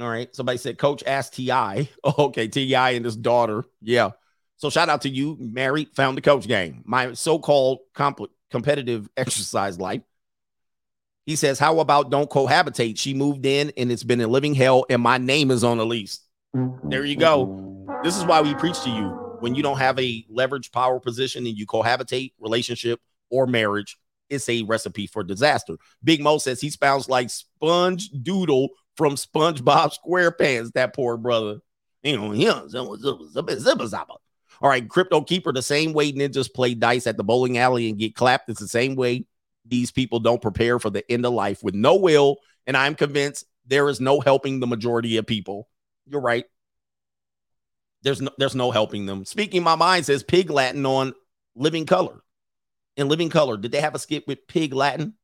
All 0.00 0.08
right. 0.08 0.34
Somebody 0.34 0.56
said, 0.56 0.78
Coach 0.78 1.02
asked 1.06 1.34
T.I. 1.34 1.90
Okay. 2.18 2.48
T.I. 2.48 2.90
and 2.92 3.04
his 3.04 3.16
daughter. 3.16 3.64
Yeah. 3.82 4.12
So 4.60 4.68
shout 4.68 4.90
out 4.90 5.00
to 5.02 5.08
you, 5.08 5.38
married, 5.40 5.88
found 5.94 6.18
the 6.18 6.20
coach 6.20 6.46
game. 6.46 6.82
My 6.84 7.14
so 7.14 7.38
called 7.38 7.78
comp- 7.94 8.30
competitive 8.50 9.08
exercise 9.16 9.80
life. 9.80 10.02
He 11.24 11.34
says, 11.34 11.58
How 11.58 11.80
about 11.80 12.10
don't 12.10 12.28
cohabitate? 12.28 12.98
She 12.98 13.14
moved 13.14 13.46
in 13.46 13.72
and 13.78 13.90
it's 13.90 14.04
been 14.04 14.20
a 14.20 14.26
living 14.26 14.54
hell, 14.54 14.84
and 14.90 15.00
my 15.00 15.16
name 15.16 15.50
is 15.50 15.64
on 15.64 15.78
the 15.78 15.86
lease. 15.86 16.20
There 16.84 17.06
you 17.06 17.16
go. 17.16 17.86
This 18.04 18.18
is 18.18 18.24
why 18.26 18.42
we 18.42 18.54
preach 18.54 18.78
to 18.82 18.90
you 18.90 19.08
when 19.40 19.54
you 19.54 19.62
don't 19.62 19.78
have 19.78 19.98
a 19.98 20.26
leverage 20.28 20.72
power 20.72 21.00
position 21.00 21.46
and 21.46 21.56
you 21.56 21.66
cohabitate 21.66 22.34
relationship 22.38 23.00
or 23.30 23.46
marriage, 23.46 23.96
it's 24.28 24.46
a 24.50 24.62
recipe 24.64 25.06
for 25.06 25.24
disaster. 25.24 25.76
Big 26.04 26.20
Mo 26.20 26.36
says 26.36 26.60
he 26.60 26.68
sounds 26.68 27.08
like 27.08 27.30
Sponge 27.30 28.10
Doodle 28.10 28.68
from 28.94 29.14
SpongeBob 29.14 29.96
SquarePants. 30.06 30.72
That 30.72 30.94
poor 30.94 31.16
brother. 31.16 31.60
You 32.02 32.18
know, 32.18 32.32
yeah. 32.32 32.62
zippa, 32.68 32.98
zippa, 32.98 33.56
zippa, 33.56 33.88
zippa. 33.88 34.16
All 34.60 34.68
right, 34.68 34.86
crypto 34.86 35.22
keeper, 35.22 35.52
the 35.52 35.62
same 35.62 35.92
way 35.92 36.12
ninjas 36.12 36.52
play 36.52 36.74
dice 36.74 37.06
at 37.06 37.16
the 37.16 37.24
bowling 37.24 37.56
alley 37.56 37.88
and 37.88 37.98
get 37.98 38.14
clapped. 38.14 38.50
It's 38.50 38.60
the 38.60 38.68
same 38.68 38.94
way 38.94 39.24
these 39.64 39.90
people 39.90 40.20
don't 40.20 40.42
prepare 40.42 40.78
for 40.78 40.90
the 40.90 41.10
end 41.10 41.24
of 41.24 41.32
life 41.32 41.62
with 41.62 41.74
no 41.74 41.96
will. 41.96 42.36
And 42.66 42.76
I'm 42.76 42.94
convinced 42.94 43.46
there 43.66 43.88
is 43.88 44.00
no 44.00 44.20
helping 44.20 44.60
the 44.60 44.66
majority 44.66 45.16
of 45.16 45.26
people. 45.26 45.68
You're 46.06 46.20
right. 46.20 46.44
There's 48.02 48.20
no 48.20 48.30
there's 48.38 48.54
no 48.54 48.70
helping 48.70 49.06
them. 49.06 49.24
Speaking 49.24 49.62
my 49.62 49.76
mind 49.76 50.06
says 50.06 50.22
pig 50.22 50.50
Latin 50.50 50.84
on 50.84 51.14
living 51.54 51.86
color. 51.86 52.22
In 52.96 53.08
living 53.08 53.30
color, 53.30 53.56
did 53.56 53.72
they 53.72 53.80
have 53.80 53.94
a 53.94 53.98
skit 53.98 54.26
with 54.26 54.46
pig 54.46 54.74
Latin? 54.74 55.14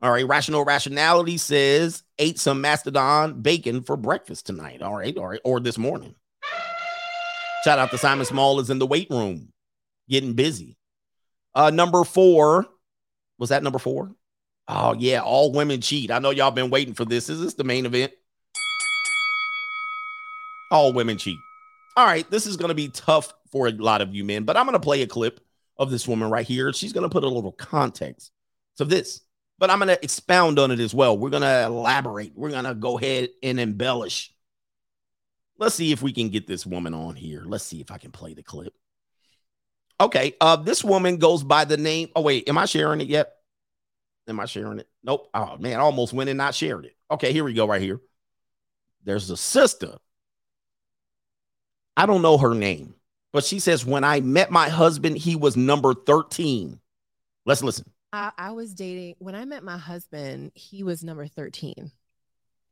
All 0.00 0.10
right, 0.10 0.26
rational 0.26 0.64
rationality 0.64 1.38
says 1.38 2.02
ate 2.18 2.38
some 2.38 2.60
mastodon 2.60 3.40
bacon 3.40 3.82
for 3.82 3.96
breakfast 3.96 4.46
tonight. 4.46 4.82
All 4.82 4.96
right, 4.96 5.16
all 5.16 5.28
right, 5.28 5.40
or 5.44 5.60
this 5.60 5.78
morning. 5.78 6.14
Shout 7.64 7.78
out 7.78 7.90
to 7.90 7.98
Simon 7.98 8.24
Small 8.24 8.60
is 8.60 8.70
in 8.70 8.78
the 8.78 8.86
weight 8.86 9.10
room, 9.10 9.52
getting 10.08 10.34
busy. 10.34 10.76
Uh, 11.54 11.70
number 11.70 12.04
four 12.04 12.66
was 13.38 13.50
that 13.50 13.62
number 13.62 13.78
four? 13.78 14.12
Oh 14.66 14.94
yeah, 14.98 15.20
all 15.20 15.52
women 15.52 15.80
cheat. 15.80 16.10
I 16.10 16.18
know 16.18 16.30
y'all 16.30 16.50
been 16.50 16.70
waiting 16.70 16.94
for 16.94 17.04
this. 17.04 17.28
Is 17.28 17.40
this 17.40 17.54
the 17.54 17.64
main 17.64 17.86
event? 17.86 18.12
All 20.70 20.92
women 20.92 21.16
cheat. 21.16 21.38
All 21.96 22.04
right, 22.04 22.28
this 22.30 22.46
is 22.46 22.56
going 22.56 22.68
to 22.68 22.74
be 22.74 22.88
tough 22.88 23.32
for 23.50 23.68
a 23.68 23.72
lot 23.72 24.02
of 24.02 24.14
you 24.14 24.24
men, 24.24 24.44
but 24.44 24.56
I'm 24.56 24.66
going 24.66 24.74
to 24.74 24.80
play 24.80 25.02
a 25.02 25.06
clip 25.06 25.40
of 25.78 25.90
this 25.90 26.06
woman 26.06 26.30
right 26.30 26.46
here. 26.46 26.72
She's 26.72 26.92
going 26.92 27.04
to 27.04 27.08
put 27.08 27.24
a 27.24 27.28
little 27.28 27.52
context 27.52 28.30
to 28.76 28.84
this, 28.84 29.22
but 29.58 29.70
I'm 29.70 29.78
going 29.78 29.88
to 29.88 30.04
expound 30.04 30.58
on 30.58 30.70
it 30.70 30.80
as 30.80 30.94
well. 30.94 31.16
We're 31.16 31.30
going 31.30 31.42
to 31.42 31.64
elaborate. 31.64 32.32
We're 32.34 32.50
going 32.50 32.64
to 32.64 32.74
go 32.74 32.98
ahead 32.98 33.30
and 33.42 33.58
embellish. 33.58 34.32
Let's 35.58 35.74
see 35.74 35.90
if 35.90 36.02
we 36.02 36.12
can 36.12 36.28
get 36.28 36.46
this 36.46 36.64
woman 36.64 36.94
on 36.94 37.16
here. 37.16 37.42
Let's 37.44 37.64
see 37.64 37.80
if 37.80 37.90
I 37.90 37.98
can 37.98 38.12
play 38.12 38.32
the 38.32 38.42
clip. 38.42 38.72
Okay, 40.00 40.34
uh, 40.40 40.56
this 40.56 40.84
woman 40.84 41.16
goes 41.16 41.42
by 41.42 41.64
the 41.64 41.76
name. 41.76 42.08
Oh 42.14 42.22
wait, 42.22 42.48
am 42.48 42.56
I 42.56 42.66
sharing 42.66 43.00
it 43.00 43.08
yet? 43.08 43.32
Am 44.28 44.38
I 44.38 44.44
sharing 44.44 44.78
it? 44.78 44.88
Nope. 45.02 45.28
Oh 45.34 45.56
man, 45.58 45.80
I 45.80 45.82
almost 45.82 46.12
went 46.12 46.30
and 46.30 46.38
not 46.38 46.54
shared 46.54 46.84
it. 46.84 46.96
Okay, 47.10 47.32
here 47.32 47.42
we 47.42 47.54
go. 47.54 47.66
Right 47.66 47.82
here. 47.82 48.00
There's 49.02 49.30
a 49.30 49.36
sister. 49.36 49.96
I 51.96 52.06
don't 52.06 52.22
know 52.22 52.38
her 52.38 52.54
name, 52.54 52.94
but 53.32 53.44
she 53.44 53.58
says 53.58 53.84
when 53.84 54.04
I 54.04 54.20
met 54.20 54.52
my 54.52 54.68
husband, 54.68 55.18
he 55.18 55.34
was 55.34 55.56
number 55.56 55.94
13. 55.94 56.78
Let's 57.44 57.62
listen. 57.62 57.90
I, 58.12 58.30
I 58.38 58.50
was 58.52 58.74
dating 58.74 59.16
when 59.18 59.34
I 59.34 59.44
met 59.44 59.64
my 59.64 59.76
husband. 59.76 60.52
He 60.54 60.82
was 60.82 61.02
number 61.02 61.26
thirteen 61.26 61.90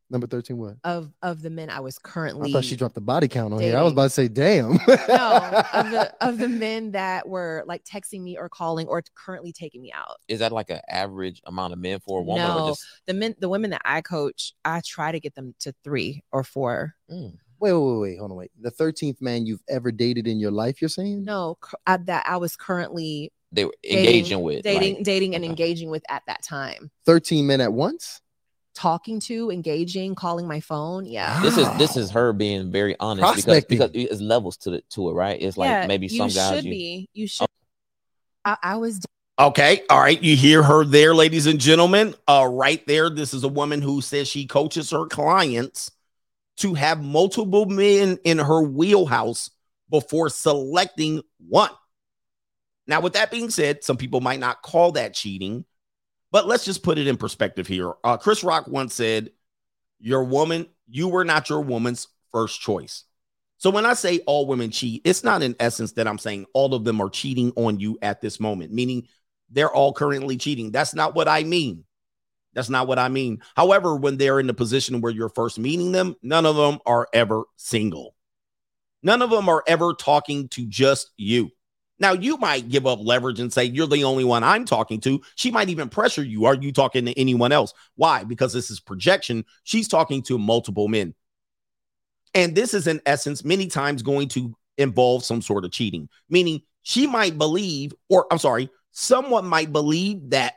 Number 0.09 0.25
13, 0.25 0.57
what? 0.57 0.75
of 0.85 1.11
of 1.21 1.41
the 1.41 1.49
men 1.49 1.69
I 1.69 1.81
was 1.81 1.99
currently. 1.99 2.49
I 2.49 2.53
thought 2.53 2.63
she 2.65 2.77
dropped 2.77 2.95
the 2.95 3.01
body 3.01 3.27
count 3.27 3.53
on 3.53 3.59
here. 3.59 3.77
I 3.77 3.81
was 3.81 3.91
about 3.91 4.03
to 4.03 4.09
say, 4.09 4.27
damn. 4.29 4.71
no 4.87 5.63
of 5.73 5.91
the 5.91 6.13
of 6.21 6.37
the 6.37 6.47
men 6.65 6.91
that 6.93 7.27
were 7.27 7.63
like 7.67 7.83
texting 7.83 8.21
me 8.21 8.37
or 8.37 8.47
calling 8.47 8.87
or 8.87 9.03
currently 9.15 9.51
taking 9.51 9.81
me 9.81 9.91
out. 9.91 10.15
Is 10.29 10.39
that 10.39 10.53
like 10.53 10.69
an 10.69 10.79
average 10.87 11.41
amount 11.45 11.73
of 11.73 11.79
men 11.79 11.99
for 11.99 12.21
a 12.21 12.23
woman, 12.23 12.45
or 12.49 12.55
No, 12.55 12.67
just 12.69 12.85
the 13.05 13.13
men 13.13 13.35
the 13.39 13.49
women 13.49 13.71
that 13.71 13.81
I 13.83 13.99
coach, 14.01 14.53
I 14.63 14.81
try 14.85 15.11
to 15.11 15.19
get 15.19 15.35
them 15.35 15.53
to 15.59 15.73
three 15.83 16.23
or 16.31 16.43
four. 16.43 16.95
Mm. 17.11 17.37
Wait, 17.59 17.73
wait, 17.73 17.81
wait, 17.81 17.99
wait. 17.99 18.19
Hold 18.19 18.31
on, 18.31 18.37
wait. 18.37 18.51
The 18.61 18.69
13th 18.71 19.19
man 19.19 19.47
you've 19.47 19.63
ever 19.67 19.91
dated 19.91 20.27
in 20.27 20.37
your 20.39 20.51
life, 20.51 20.79
you're 20.79 20.89
saying? 20.89 21.25
No, 21.25 21.57
I, 21.87 21.97
that 21.97 22.23
I 22.27 22.37
was 22.37 22.55
currently 22.55 23.33
they 23.51 23.65
were 23.65 23.73
dating- 23.81 23.97
engaging 24.05 24.41
with? 24.41 24.63
dating, 24.63 24.95
like- 24.97 25.03
dating, 25.03 25.35
and 25.35 25.43
engaging 25.43 25.89
with 25.89 26.03
at 26.07 26.21
that 26.27 26.43
time. 26.43 26.91
13 27.07 27.47
men 27.47 27.59
at 27.59 27.73
once? 27.73 28.21
Talking 28.77 29.19
to, 29.21 29.49
engaging, 29.49 30.13
calling 30.13 30.47
my 30.47 30.59
phone. 30.59 31.07
Yeah. 31.07 31.41
this 31.41 31.57
is 31.57 31.67
this 31.79 31.97
is 31.97 32.11
her 32.11 32.31
being 32.31 32.71
very 32.71 32.95
honest 32.99 33.35
because 33.35 33.65
because 33.65 33.89
it's 33.95 34.21
levels 34.21 34.55
to 34.57 34.69
the 34.69 34.81
to 34.91 35.09
it, 35.09 35.13
right? 35.13 35.41
It's 35.41 35.57
like 35.57 35.69
Yeah, 35.69 35.87
maybe 35.87 36.07
some 36.07 36.29
you 36.29 36.35
guys 36.35 36.55
should 36.55 36.65
you, 36.65 36.71
be. 36.71 37.09
You 37.11 37.25
should. 37.25 37.47
I, 38.45 38.57
I 38.61 38.75
was 38.75 39.01
Okay. 39.39 39.81
All 39.89 39.99
right. 39.99 40.21
You 40.21 40.35
hear 40.35 40.61
her 40.61 40.85
there, 40.85 41.15
ladies 41.15 41.47
and 41.47 41.59
gentlemen. 41.59 42.13
Uh, 42.27 42.47
right 42.51 42.85
there. 42.85 43.09
This 43.09 43.33
is 43.33 43.43
a 43.43 43.47
woman 43.47 43.81
who 43.81 43.99
says 44.01 44.27
she 44.27 44.45
coaches 44.45 44.91
her 44.91 45.07
clients 45.07 45.89
to 46.57 46.75
have 46.75 47.03
multiple 47.03 47.65
men 47.65 48.19
in 48.23 48.37
her 48.37 48.61
wheelhouse 48.61 49.49
before 49.89 50.29
selecting 50.29 51.23
one. 51.47 51.71
Now, 52.87 53.01
with 53.01 53.13
that 53.13 53.31
being 53.31 53.49
said, 53.49 53.83
some 53.83 53.97
people 53.97 54.21
might 54.21 54.39
not 54.39 54.61
call 54.61 54.93
that 54.93 55.13
cheating, 55.13 55.65
but 56.31 56.47
let's 56.47 56.65
just 56.65 56.83
put 56.83 56.97
it 56.97 57.07
in 57.07 57.17
perspective 57.17 57.67
here. 57.67 57.93
Uh, 58.03 58.17
Chris 58.17 58.43
Rock 58.43 58.67
once 58.67 58.93
said, 58.93 59.31
Your 59.99 60.23
woman, 60.23 60.67
you 60.89 61.07
were 61.07 61.25
not 61.25 61.49
your 61.49 61.61
woman's 61.61 62.07
first 62.31 62.61
choice. 62.61 63.03
So 63.57 63.69
when 63.71 63.85
I 63.85 63.93
say 63.93 64.19
all 64.27 64.45
women 64.45 64.69
cheat, 64.69 65.01
it's 65.03 65.23
not 65.23 65.41
in 65.41 65.55
essence 65.59 65.93
that 65.93 66.07
I'm 66.07 66.19
saying 66.19 66.45
all 66.53 66.75
of 66.75 66.83
them 66.83 67.01
are 67.01 67.09
cheating 67.09 67.51
on 67.55 67.79
you 67.79 67.97
at 68.01 68.21
this 68.21 68.39
moment, 68.39 68.71
meaning 68.71 69.07
they're 69.49 69.71
all 69.71 69.93
currently 69.93 70.37
cheating. 70.37 70.71
That's 70.71 70.93
not 70.93 71.15
what 71.15 71.27
I 71.27 71.43
mean. 71.43 71.83
That's 72.53 72.69
not 72.69 72.87
what 72.87 72.99
I 72.99 73.07
mean. 73.07 73.41
However, 73.55 73.95
when 73.95 74.17
they're 74.17 74.39
in 74.39 74.47
the 74.47 74.53
position 74.53 75.01
where 75.01 75.11
you're 75.11 75.29
first 75.29 75.59
meeting 75.59 75.91
them, 75.91 76.15
none 76.21 76.45
of 76.45 76.55
them 76.55 76.79
are 76.85 77.07
ever 77.13 77.43
single. 77.55 78.15
None 79.03 79.21
of 79.21 79.29
them 79.29 79.47
are 79.47 79.63
ever 79.67 79.93
talking 79.93 80.49
to 80.49 80.65
just 80.65 81.11
you. 81.17 81.51
Now, 81.99 82.13
you 82.13 82.37
might 82.37 82.69
give 82.69 82.85
up 82.85 82.99
leverage 83.01 83.39
and 83.39 83.51
say, 83.51 83.65
You're 83.65 83.87
the 83.87 84.03
only 84.03 84.23
one 84.23 84.43
I'm 84.43 84.65
talking 84.65 84.99
to. 85.01 85.21
She 85.35 85.51
might 85.51 85.69
even 85.69 85.89
pressure 85.89 86.23
you. 86.23 86.45
Are 86.45 86.55
you 86.55 86.71
talking 86.71 87.05
to 87.05 87.19
anyone 87.19 87.51
else? 87.51 87.73
Why? 87.95 88.23
Because 88.23 88.53
this 88.53 88.69
is 88.69 88.79
projection. 88.79 89.45
She's 89.63 89.87
talking 89.87 90.21
to 90.23 90.37
multiple 90.37 90.87
men. 90.87 91.13
And 92.33 92.55
this 92.55 92.73
is, 92.73 92.87
in 92.87 93.01
essence, 93.05 93.43
many 93.43 93.67
times 93.67 94.03
going 94.03 94.27
to 94.29 94.55
involve 94.77 95.25
some 95.25 95.41
sort 95.41 95.65
of 95.65 95.71
cheating, 95.71 96.07
meaning 96.29 96.61
she 96.83 97.07
might 97.07 97.37
believe, 97.37 97.93
or 98.09 98.27
I'm 98.31 98.37
sorry, 98.37 98.69
someone 98.91 99.47
might 99.47 99.73
believe 99.73 100.29
that 100.29 100.53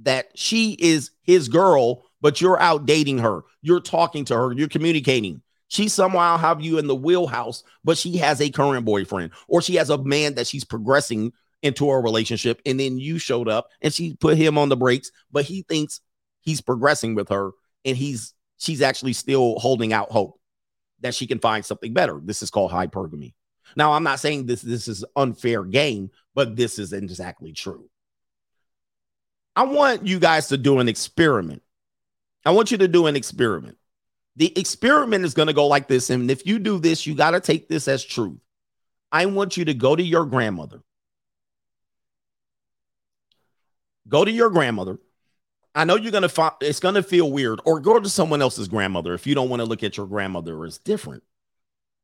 that 0.00 0.26
she 0.34 0.72
is 0.78 1.10
his 1.22 1.48
girl, 1.48 2.04
but 2.20 2.40
you're 2.40 2.60
out 2.60 2.86
dating 2.86 3.18
her. 3.18 3.42
You're 3.62 3.80
talking 3.80 4.24
to 4.26 4.36
her, 4.36 4.52
you're 4.52 4.68
communicating. 4.68 5.42
She 5.68 5.88
somehow 5.88 6.36
have 6.36 6.60
you 6.60 6.78
in 6.78 6.86
the 6.86 6.94
wheelhouse, 6.94 7.64
but 7.82 7.98
she 7.98 8.18
has 8.18 8.40
a 8.40 8.50
current 8.50 8.84
boyfriend, 8.84 9.32
or 9.48 9.60
she 9.60 9.74
has 9.76 9.90
a 9.90 9.98
man 9.98 10.34
that 10.34 10.46
she's 10.46 10.64
progressing 10.64 11.32
into 11.62 11.90
a 11.90 12.00
relationship, 12.00 12.60
and 12.64 12.78
then 12.78 12.98
you 12.98 13.18
showed 13.18 13.48
up 13.48 13.68
and 13.82 13.92
she 13.92 14.14
put 14.14 14.36
him 14.36 14.58
on 14.58 14.68
the 14.68 14.76
brakes, 14.76 15.10
but 15.30 15.44
he 15.44 15.62
thinks 15.62 16.00
he's 16.40 16.60
progressing 16.60 17.14
with 17.14 17.30
her, 17.30 17.50
and 17.84 17.96
he's 17.96 18.34
she's 18.58 18.82
actually 18.82 19.12
still 19.12 19.58
holding 19.58 19.92
out 19.92 20.10
hope 20.10 20.38
that 21.00 21.14
she 21.14 21.26
can 21.26 21.38
find 21.38 21.64
something 21.64 21.92
better. 21.92 22.20
This 22.22 22.42
is 22.42 22.50
called 22.50 22.70
hypergamy. 22.70 23.34
Now, 23.74 23.92
I'm 23.92 24.04
not 24.04 24.20
saying 24.20 24.46
this 24.46 24.62
this 24.62 24.86
is 24.86 25.04
unfair 25.16 25.64
game, 25.64 26.10
but 26.34 26.56
this 26.56 26.78
is 26.78 26.92
exactly 26.92 27.52
true. 27.52 27.88
I 29.56 29.64
want 29.64 30.06
you 30.06 30.18
guys 30.18 30.48
to 30.48 30.56
do 30.56 30.78
an 30.78 30.88
experiment. 30.88 31.62
I 32.44 32.50
want 32.50 32.70
you 32.70 32.78
to 32.78 32.88
do 32.88 33.06
an 33.06 33.16
experiment. 33.16 33.78
The 34.36 34.58
experiment 34.58 35.24
is 35.24 35.34
going 35.34 35.48
to 35.48 35.54
go 35.54 35.66
like 35.66 35.88
this. 35.88 36.10
And 36.10 36.30
if 36.30 36.46
you 36.46 36.58
do 36.58 36.78
this, 36.78 37.06
you 37.06 37.14
got 37.14 37.30
to 37.30 37.40
take 37.40 37.68
this 37.68 37.88
as 37.88 38.04
truth. 38.04 38.38
I 39.10 39.26
want 39.26 39.56
you 39.56 39.64
to 39.64 39.74
go 39.74 39.96
to 39.96 40.02
your 40.02 40.26
grandmother. 40.26 40.82
Go 44.08 44.24
to 44.24 44.30
your 44.30 44.50
grandmother. 44.50 44.98
I 45.74 45.84
know 45.84 45.96
you're 45.96 46.12
going 46.12 46.22
to 46.22 46.28
find 46.28 46.52
it's 46.60 46.80
going 46.80 46.94
to 46.94 47.02
feel 47.02 47.30
weird, 47.30 47.60
or 47.64 47.80
go 47.80 47.98
to 47.98 48.08
someone 48.08 48.40
else's 48.40 48.68
grandmother 48.68 49.12
if 49.14 49.26
you 49.26 49.34
don't 49.34 49.50
want 49.50 49.60
to 49.60 49.66
look 49.66 49.82
at 49.82 49.96
your 49.96 50.06
grandmother 50.06 50.64
as 50.64 50.78
different. 50.78 51.22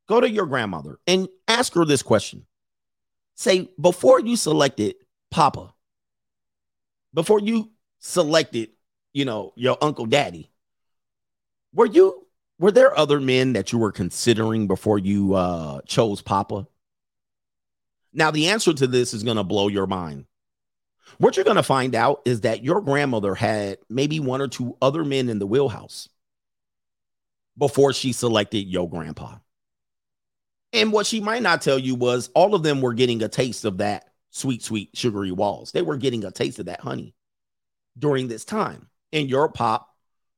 Go 0.07 0.19
to 0.21 0.29
your 0.29 0.45
grandmother 0.45 0.99
and 1.07 1.27
ask 1.47 1.73
her 1.73 1.85
this 1.85 2.03
question. 2.03 2.45
Say, 3.35 3.71
before 3.79 4.19
you 4.19 4.35
selected 4.35 4.95
Papa, 5.31 5.73
before 7.13 7.39
you 7.39 7.71
selected, 7.99 8.69
you 9.13 9.25
know, 9.25 9.53
your 9.55 9.77
uncle 9.81 10.05
daddy, 10.05 10.51
were 11.73 11.87
you 11.87 12.22
were 12.59 12.71
there 12.71 12.97
other 12.97 13.19
men 13.19 13.53
that 13.53 13.71
you 13.71 13.79
were 13.79 13.91
considering 13.91 14.67
before 14.67 14.99
you 14.99 15.33
uh 15.33 15.81
chose 15.85 16.21
Papa? 16.21 16.67
Now 18.13 18.31
the 18.31 18.49
answer 18.49 18.73
to 18.73 18.87
this 18.87 19.13
is 19.13 19.23
going 19.23 19.37
to 19.37 19.43
blow 19.43 19.67
your 19.67 19.87
mind. 19.87 20.25
What 21.17 21.35
you're 21.35 21.45
going 21.45 21.57
to 21.57 21.63
find 21.63 21.95
out 21.95 22.21
is 22.25 22.41
that 22.41 22.63
your 22.63 22.81
grandmother 22.81 23.35
had 23.35 23.77
maybe 23.89 24.19
one 24.19 24.41
or 24.41 24.47
two 24.47 24.77
other 24.81 25.03
men 25.03 25.29
in 25.29 25.39
the 25.39 25.47
wheelhouse 25.47 26.09
before 27.57 27.93
she 27.93 28.13
selected 28.13 28.67
your 28.67 28.89
grandpa. 28.89 29.35
And 30.71 30.91
what 30.91 31.05
she 31.05 31.19
might 31.21 31.43
not 31.43 31.61
tell 31.61 31.77
you 31.77 31.93
was 31.93 32.29
all 32.33 32.55
of 32.55 32.63
them 32.63 32.81
were 32.81 32.95
getting 32.95 33.21
a 33.21 33.29
taste 33.29 33.63
of 33.63 33.77
that 33.77 34.09
sweet, 34.31 34.63
sweet, 34.63 34.89
sugary 34.95 35.31
walls. 35.31 35.71
They 35.71 35.83
were 35.83 35.97
getting 35.97 36.25
a 36.25 36.31
taste 36.31 36.57
of 36.57 36.65
that 36.65 36.79
honey 36.79 37.13
during 37.97 38.27
this 38.27 38.43
time. 38.43 38.89
And 39.11 39.29
your 39.29 39.49
pop 39.49 39.87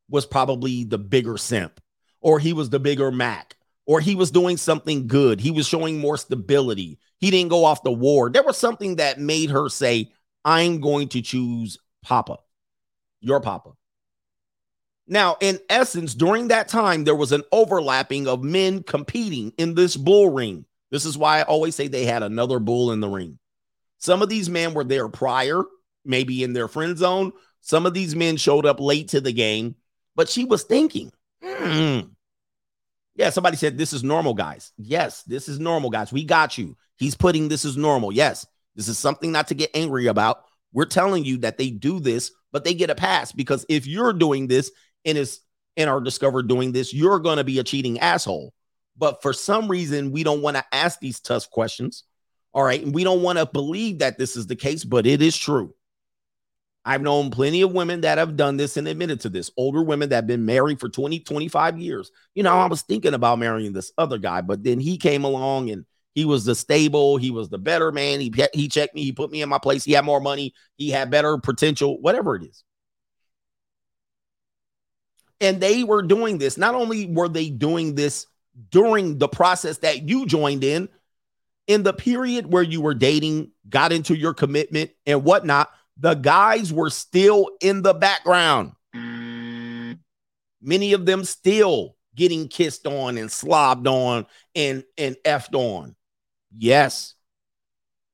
was 0.10 0.26
probably 0.26 0.84
the 0.84 0.98
bigger 0.98 1.38
simp, 1.38 1.80
or 2.26 2.40
he 2.40 2.54
was 2.54 2.72
the 2.72 2.80
bigger 2.80 3.12
Mac, 3.12 3.56
or 3.86 4.02
he 4.02 4.16
was 4.16 4.32
doing 4.32 4.58
something 4.58 5.06
good. 5.06 5.40
He 5.40 5.52
was 5.52 5.68
showing 5.68 6.00
more 6.00 6.18
stability. 6.18 6.98
He 7.20 7.30
didn't 7.30 7.52
go 7.52 7.64
off 7.64 7.84
the 7.84 7.92
war. 7.92 8.32
There 8.32 8.42
was 8.42 8.58
something 8.58 8.96
that 8.96 9.20
made 9.20 9.52
her 9.52 9.70
say, 9.70 10.12
I'm 10.44 10.82
going 10.82 11.10
to 11.10 11.22
choose 11.22 11.78
Papa, 12.02 12.40
your 13.22 13.42
Papa. 13.42 13.74
Now, 15.08 15.38
in 15.40 15.60
essence, 15.70 16.16
during 16.16 16.48
that 16.48 16.68
time, 16.68 17.04
there 17.04 17.16
was 17.16 17.32
an 17.32 17.44
overlapping 17.52 18.28
of 18.28 18.44
men 18.44 18.82
competing 18.82 19.54
in 19.60 19.76
this 19.76 19.96
bull 19.96 20.32
ring. 20.32 20.66
This 20.90 21.06
is 21.06 21.20
why 21.20 21.38
I 21.40 21.44
always 21.44 21.76
say 21.76 21.88
they 21.88 22.06
had 22.06 22.24
another 22.24 22.58
bull 22.58 22.92
in 22.92 23.02
the 23.02 23.08
ring. 23.08 23.38
Some 24.00 24.24
of 24.24 24.30
these 24.30 24.50
men 24.50 24.74
were 24.74 24.84
there 24.84 25.10
prior, 25.10 25.62
maybe 26.04 26.44
in 26.44 26.54
their 26.54 26.68
friend 26.68 26.98
zone. 26.98 27.34
Some 27.62 27.86
of 27.86 27.94
these 27.94 28.16
men 28.16 28.38
showed 28.38 28.66
up 28.66 28.80
late 28.80 29.10
to 29.10 29.22
the 29.22 29.32
game, 29.32 29.76
but 30.16 30.28
she 30.28 30.44
was 30.44 30.64
thinking, 30.64 31.12
hmm. 31.44 32.00
Yeah, 33.16 33.30
somebody 33.30 33.58
said 33.58 33.78
this 33.78 33.94
is 33.94 34.04
normal, 34.04 34.34
guys. 34.34 34.72
Yes, 34.78 35.24
this 35.24 35.48
is 35.48 35.60
normal, 35.60 35.90
guys. 35.90 36.12
We 36.12 36.26
got 36.26 36.58
you. 36.58 36.76
He's 36.98 37.16
putting 37.16 37.48
this 37.48 37.66
is 37.66 37.78
normal. 37.78 38.12
Yes, 38.12 38.46
this 38.76 38.88
is 38.88 38.98
something 38.98 39.32
not 39.32 39.48
to 39.48 39.56
get 39.56 39.72
angry 39.74 40.08
about. 40.08 40.44
We're 40.74 40.86
telling 40.86 41.24
you 41.24 41.38
that 41.38 41.58
they 41.58 41.70
do 41.70 42.00
this, 42.00 42.32
but 42.52 42.66
they 42.66 42.74
get 42.74 42.90
a 42.90 42.96
pass 42.96 43.32
because 43.32 43.66
if 43.70 43.88
you're 43.88 44.14
doing 44.14 44.48
this 44.48 44.72
and 45.06 45.18
is 45.18 45.40
and 45.78 45.90
are 45.90 46.02
discovered 46.02 46.48
doing 46.48 46.72
this, 46.72 46.94
you're 46.94 47.20
going 47.20 47.38
to 47.38 47.44
be 47.44 47.60
a 47.60 47.64
cheating 47.64 48.00
asshole. 48.00 48.54
But 48.98 49.22
for 49.22 49.34
some 49.34 49.70
reason, 49.70 50.12
we 50.12 50.24
don't 50.24 50.42
want 50.42 50.58
to 50.58 50.66
ask 50.72 51.00
these 51.00 51.20
tough 51.20 51.50
questions. 51.50 52.04
All 52.54 52.64
right. 52.64 52.82
And 52.82 52.94
we 52.94 53.04
don't 53.04 53.22
want 53.22 53.38
to 53.38 53.46
believe 53.46 54.00
that 54.00 54.18
this 54.18 54.38
is 54.38 54.48
the 54.48 54.56
case, 54.56 54.86
but 54.86 55.06
it 55.06 55.22
is 55.22 55.36
true. 55.36 55.74
I've 56.88 57.02
known 57.02 57.32
plenty 57.32 57.64
of 57.64 57.72
women 57.72 58.02
that 58.02 58.20
have 58.20 58.38
done 58.38 58.58
this 58.58 58.78
and 58.78 58.88
admitted 58.88 59.20
to 59.22 59.30
this. 59.30 59.50
Older 59.58 59.82
women 59.82 60.10
that 60.10 60.16
have 60.18 60.28
been 60.28 60.46
married 60.46 60.80
for 60.80 60.88
20, 60.88 61.20
25 61.20 61.80
years. 61.80 62.12
You 62.36 62.44
know, 62.44 62.54
I 62.54 62.68
was 62.68 62.84
thinking 62.84 63.16
about 63.16 63.40
marrying 63.40 63.74
this 63.74 63.92
other 63.98 64.20
guy, 64.20 64.42
but 64.42 64.64
then 64.64 64.80
he 64.80 64.98
came 64.98 65.24
along 65.24 65.72
and 65.72 65.86
he 66.14 66.26
was 66.26 66.46
the 66.46 66.54
stable, 66.54 67.18
he 67.18 67.32
was 67.32 67.50
the 67.50 67.58
better 67.58 67.92
man. 67.92 68.22
He 68.22 68.32
he 68.54 68.70
checked 68.70 68.94
me, 68.94 69.04
he 69.04 69.12
put 69.12 69.32
me 69.32 69.42
in 69.42 69.50
my 69.50 69.58
place. 69.58 69.84
He 69.84 69.94
had 69.94 70.06
more 70.06 70.22
money, 70.22 70.54
he 70.78 70.92
had 70.92 71.10
better 71.10 71.38
potential, 71.40 72.00
whatever 72.00 72.36
it 72.36 72.44
is. 72.44 72.64
And 75.42 75.60
they 75.60 75.84
were 75.84 76.04
doing 76.04 76.38
this. 76.38 76.58
Not 76.58 76.76
only 76.76 77.08
were 77.08 77.28
they 77.28 77.50
doing 77.50 77.96
this 77.96 78.28
during 78.70 79.18
the 79.18 79.28
process 79.28 79.80
that 79.80 80.08
you 80.08 80.26
joined 80.26 80.64
in, 80.64 80.88
in 81.68 81.84
the 81.84 81.94
period 81.94 82.52
where 82.52 82.64
you 82.64 82.80
were 82.80 82.94
dating, 82.94 83.52
got 83.68 83.92
into 83.92 84.16
your 84.16 84.34
commitment 84.34 84.92
and 85.06 85.24
whatnot, 85.24 85.70
the 85.98 86.14
guys 86.14 86.74
were 86.74 86.90
still 86.90 87.50
in 87.62 87.82
the 87.82 87.94
background. 87.94 88.74
Many 90.62 90.94
of 90.94 91.06
them 91.06 91.24
still 91.24 91.96
getting 92.16 92.48
kissed 92.48 92.88
on 92.88 93.18
and 93.18 93.30
slobbed 93.30 93.88
on 93.88 94.26
and, 94.56 94.84
and 94.98 95.16
effed 95.26 95.54
on. 95.54 95.96
Yes. 96.58 97.14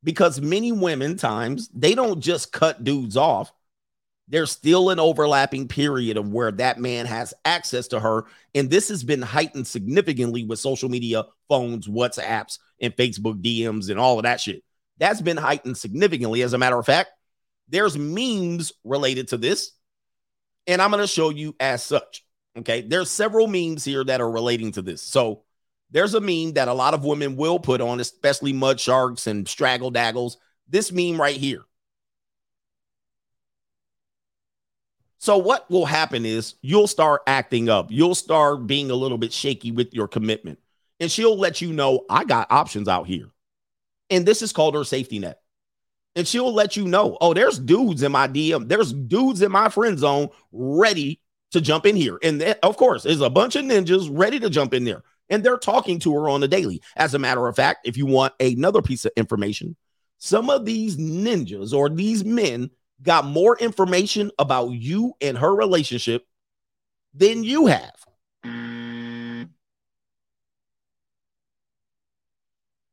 Because 0.03 0.41
many 0.41 0.71
women 0.71 1.17
times 1.17 1.69
they 1.73 1.95
don't 1.95 2.19
just 2.19 2.51
cut 2.51 2.83
dudes 2.83 3.15
off. 3.15 3.51
There's 4.27 4.51
still 4.51 4.89
an 4.89 4.99
overlapping 4.99 5.67
period 5.67 6.17
of 6.17 6.31
where 6.31 6.51
that 6.53 6.79
man 6.79 7.05
has 7.05 7.33
access 7.45 7.87
to 7.89 7.99
her. 7.99 8.25
And 8.55 8.69
this 8.69 8.89
has 8.89 9.03
been 9.03 9.21
heightened 9.21 9.67
significantly 9.67 10.45
with 10.45 10.59
social 10.59 10.89
media, 10.89 11.25
phones, 11.49 11.87
WhatsApps, 11.87 12.57
and 12.81 12.95
Facebook 12.95 13.41
DMs 13.41 13.89
and 13.89 13.99
all 13.99 14.17
of 14.17 14.23
that 14.23 14.39
shit. 14.39 14.63
That's 14.97 15.21
been 15.21 15.37
heightened 15.37 15.77
significantly. 15.77 16.41
As 16.41 16.53
a 16.53 16.57
matter 16.57 16.79
of 16.79 16.85
fact, 16.85 17.11
there's 17.71 17.97
memes 17.97 18.73
related 18.83 19.29
to 19.29 19.37
this. 19.37 19.71
And 20.67 20.81
I'm 20.81 20.91
going 20.91 21.01
to 21.01 21.07
show 21.07 21.29
you 21.29 21.55
as 21.59 21.81
such. 21.83 22.23
Okay. 22.57 22.81
There's 22.81 23.09
several 23.09 23.47
memes 23.47 23.83
here 23.83 24.03
that 24.03 24.21
are 24.21 24.29
relating 24.29 24.73
to 24.73 24.81
this. 24.81 25.01
So 25.01 25.43
there's 25.89 26.13
a 26.13 26.21
meme 26.21 26.53
that 26.53 26.67
a 26.67 26.73
lot 26.73 26.93
of 26.93 27.03
women 27.03 27.35
will 27.35 27.59
put 27.59 27.81
on, 27.81 27.99
especially 27.99 28.53
mud 28.53 28.79
sharks 28.79 29.25
and 29.25 29.47
straggle 29.47 29.89
daggles. 29.89 30.37
This 30.69 30.91
meme 30.91 31.19
right 31.19 31.35
here. 31.35 31.63
So 35.17 35.37
what 35.37 35.69
will 35.69 35.85
happen 35.85 36.25
is 36.25 36.55
you'll 36.61 36.87
start 36.87 37.21
acting 37.27 37.69
up. 37.69 37.91
You'll 37.91 38.15
start 38.15 38.65
being 38.65 38.89
a 38.89 38.95
little 38.95 39.17
bit 39.17 39.31
shaky 39.31 39.71
with 39.71 39.93
your 39.93 40.07
commitment. 40.07 40.59
And 40.99 41.11
she'll 41.11 41.37
let 41.37 41.61
you 41.61 41.73
know, 41.73 42.05
I 42.09 42.23
got 42.25 42.51
options 42.51 42.87
out 42.87 43.07
here. 43.07 43.27
And 44.09 44.25
this 44.25 44.41
is 44.41 44.53
called 44.53 44.75
her 44.75 44.83
safety 44.83 45.19
net. 45.19 45.40
And 46.15 46.27
she'll 46.27 46.53
let 46.53 46.75
you 46.75 46.85
know, 46.85 47.17
oh, 47.21 47.33
there's 47.33 47.57
dudes 47.57 48.03
in 48.03 48.11
my 48.11 48.27
DM. 48.27 48.67
There's 48.67 48.91
dudes 48.91 49.41
in 49.41 49.51
my 49.51 49.69
friend 49.69 49.97
zone 49.97 50.29
ready 50.51 51.21
to 51.51 51.61
jump 51.61 51.85
in 51.85 51.95
here. 51.95 52.17
And 52.21 52.41
then, 52.41 52.55
of 52.63 52.77
course, 52.77 53.03
there's 53.03 53.21
a 53.21 53.29
bunch 53.29 53.55
of 53.55 53.63
ninjas 53.63 54.09
ready 54.11 54.39
to 54.39 54.49
jump 54.49 54.73
in 54.73 54.83
there. 54.83 55.03
And 55.29 55.43
they're 55.43 55.57
talking 55.57 55.99
to 55.99 56.13
her 56.15 56.27
on 56.27 56.41
the 56.41 56.47
daily. 56.47 56.81
As 56.97 57.13
a 57.13 57.19
matter 57.19 57.47
of 57.47 57.55
fact, 57.55 57.87
if 57.87 57.95
you 57.95 58.05
want 58.05 58.33
another 58.41 58.81
piece 58.81 59.05
of 59.05 59.13
information, 59.15 59.77
some 60.17 60.49
of 60.49 60.65
these 60.65 60.97
ninjas 60.97 61.73
or 61.73 61.89
these 61.89 62.25
men 62.25 62.69
got 63.01 63.25
more 63.25 63.57
information 63.57 64.31
about 64.37 64.71
you 64.71 65.13
and 65.21 65.37
her 65.37 65.55
relationship 65.55 66.25
than 67.13 67.43
you 67.43 67.67
have. 67.67 67.95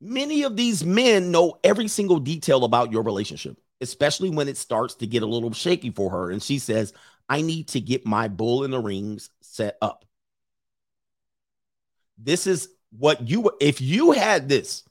Many 0.01 0.43
of 0.45 0.57
these 0.57 0.85
men 0.85 1.31
know 1.31 1.59
every 1.65 1.89
single 1.89 2.21
detail 2.21 2.65
about 2.65 2.93
your 2.93 3.03
relationship, 3.03 3.59
especially 3.81 4.31
when 4.31 4.49
it 4.49 4.57
starts 4.57 4.95
to 4.97 5.07
get 5.07 5.23
a 5.23 5.27
little 5.27 5.53
shaky 5.53 5.91
for 5.91 6.11
her. 6.11 6.31
And 6.31 6.43
she 6.43 6.59
says, 6.59 6.93
I 7.29 7.41
need 7.43 7.69
to 7.69 7.81
get 7.81 8.07
my 8.07 8.29
bull 8.29 8.65
in 8.65 8.71
the 8.71 8.81
rings 8.81 9.31
set 9.41 9.77
up. 9.83 10.05
This 12.17 12.47
is 12.47 12.69
what 12.97 13.29
you, 13.29 13.51
if 13.61 13.81
you 13.81 14.13
had 14.13 14.49
this, 14.49 14.85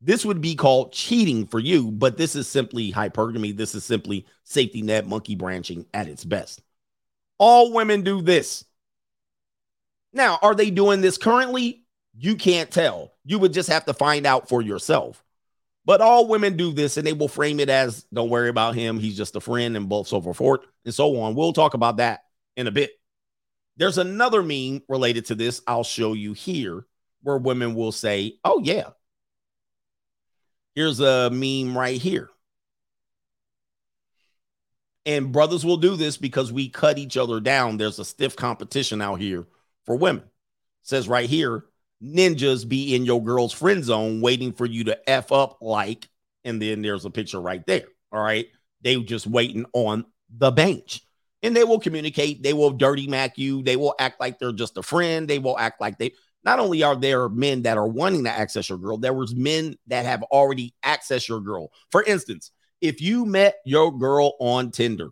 this 0.00 0.24
would 0.24 0.40
be 0.40 0.54
called 0.54 0.92
cheating 0.92 1.46
for 1.46 1.58
you, 1.58 1.90
but 1.90 2.18
this 2.18 2.36
is 2.36 2.46
simply 2.46 2.92
hypergamy. 2.92 3.56
This 3.56 3.74
is 3.74 3.84
simply 3.84 4.26
safety 4.44 4.82
net 4.82 5.06
monkey 5.06 5.34
branching 5.34 5.86
at 5.94 6.08
its 6.08 6.24
best. 6.24 6.62
All 7.38 7.72
women 7.72 8.02
do 8.02 8.20
this. 8.20 8.64
Now, 10.12 10.38
are 10.42 10.54
they 10.54 10.70
doing 10.70 11.00
this 11.00 11.18
currently? 11.18 11.85
You 12.18 12.36
can't 12.36 12.70
tell. 12.70 13.12
You 13.24 13.38
would 13.38 13.52
just 13.52 13.68
have 13.68 13.84
to 13.86 13.94
find 13.94 14.26
out 14.26 14.48
for 14.48 14.62
yourself. 14.62 15.22
But 15.84 16.00
all 16.00 16.26
women 16.26 16.56
do 16.56 16.72
this 16.72 16.96
and 16.96 17.06
they 17.06 17.12
will 17.12 17.28
frame 17.28 17.60
it 17.60 17.68
as 17.68 18.04
don't 18.12 18.30
worry 18.30 18.48
about 18.48 18.74
him. 18.74 18.98
He's 18.98 19.16
just 19.16 19.36
a 19.36 19.40
friend 19.40 19.76
and 19.76 19.88
both 19.88 20.08
so 20.08 20.20
forth 20.20 20.62
and 20.84 20.94
so 20.94 21.20
on. 21.20 21.34
We'll 21.34 21.52
talk 21.52 21.74
about 21.74 21.98
that 21.98 22.24
in 22.56 22.66
a 22.66 22.72
bit. 22.72 22.90
There's 23.76 23.98
another 23.98 24.42
meme 24.42 24.82
related 24.88 25.26
to 25.26 25.34
this 25.34 25.60
I'll 25.66 25.84
show 25.84 26.14
you 26.14 26.32
here 26.32 26.86
where 27.22 27.38
women 27.38 27.74
will 27.74 27.92
say, 27.92 28.38
Oh, 28.44 28.60
yeah. 28.62 28.90
Here's 30.74 31.00
a 31.00 31.30
meme 31.30 31.76
right 31.76 32.00
here. 32.00 32.30
And 35.06 35.30
brothers 35.30 35.64
will 35.64 35.76
do 35.76 35.94
this 35.94 36.16
because 36.16 36.52
we 36.52 36.68
cut 36.68 36.98
each 36.98 37.16
other 37.16 37.38
down. 37.38 37.76
There's 37.76 38.00
a 38.00 38.04
stiff 38.04 38.34
competition 38.34 39.00
out 39.00 39.20
here 39.20 39.46
for 39.84 39.96
women. 39.96 40.24
It 40.24 40.30
says 40.82 41.06
right 41.06 41.28
here, 41.30 41.64
ninjas 42.02 42.68
be 42.68 42.94
in 42.94 43.04
your 43.04 43.22
girl's 43.22 43.52
friend 43.52 43.84
zone 43.84 44.20
waiting 44.20 44.52
for 44.52 44.66
you 44.66 44.84
to 44.84 45.10
F 45.10 45.32
up 45.32 45.58
like, 45.60 46.08
and 46.44 46.60
then 46.60 46.82
there's 46.82 47.04
a 47.04 47.10
picture 47.10 47.40
right 47.40 47.64
there. 47.66 47.86
All 48.12 48.22
right. 48.22 48.46
They 48.82 49.00
just 49.02 49.26
waiting 49.26 49.66
on 49.72 50.06
the 50.30 50.50
bench. 50.50 51.02
And 51.42 51.54
they 51.54 51.64
will 51.64 51.80
communicate. 51.80 52.42
They 52.42 52.52
will 52.52 52.70
dirty 52.70 53.06
mac 53.06 53.38
you. 53.38 53.62
They 53.62 53.76
will 53.76 53.94
act 53.98 54.20
like 54.20 54.38
they're 54.38 54.52
just 54.52 54.76
a 54.76 54.82
friend. 54.82 55.28
They 55.28 55.38
will 55.38 55.58
act 55.58 55.80
like 55.80 55.98
they 55.98 56.12
not 56.44 56.60
only 56.60 56.82
are 56.82 56.96
there 56.96 57.28
men 57.28 57.62
that 57.62 57.76
are 57.76 57.88
wanting 57.88 58.24
to 58.24 58.30
access 58.30 58.68
your 58.68 58.78
girl, 58.78 58.96
there 58.96 59.12
was 59.12 59.34
men 59.34 59.74
that 59.88 60.06
have 60.06 60.22
already 60.24 60.74
accessed 60.84 61.28
your 61.28 61.40
girl. 61.40 61.70
For 61.90 62.02
instance, 62.04 62.52
if 62.80 63.00
you 63.00 63.26
met 63.26 63.56
your 63.64 63.96
girl 63.96 64.34
on 64.38 64.70
Tinder, 64.70 65.10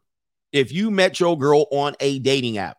if 0.53 0.73
you 0.73 0.91
met 0.91 1.19
your 1.19 1.37
girl 1.37 1.67
on 1.73 1.95
a 1.99 2.21
dating 2.21 2.59
app 2.59 2.77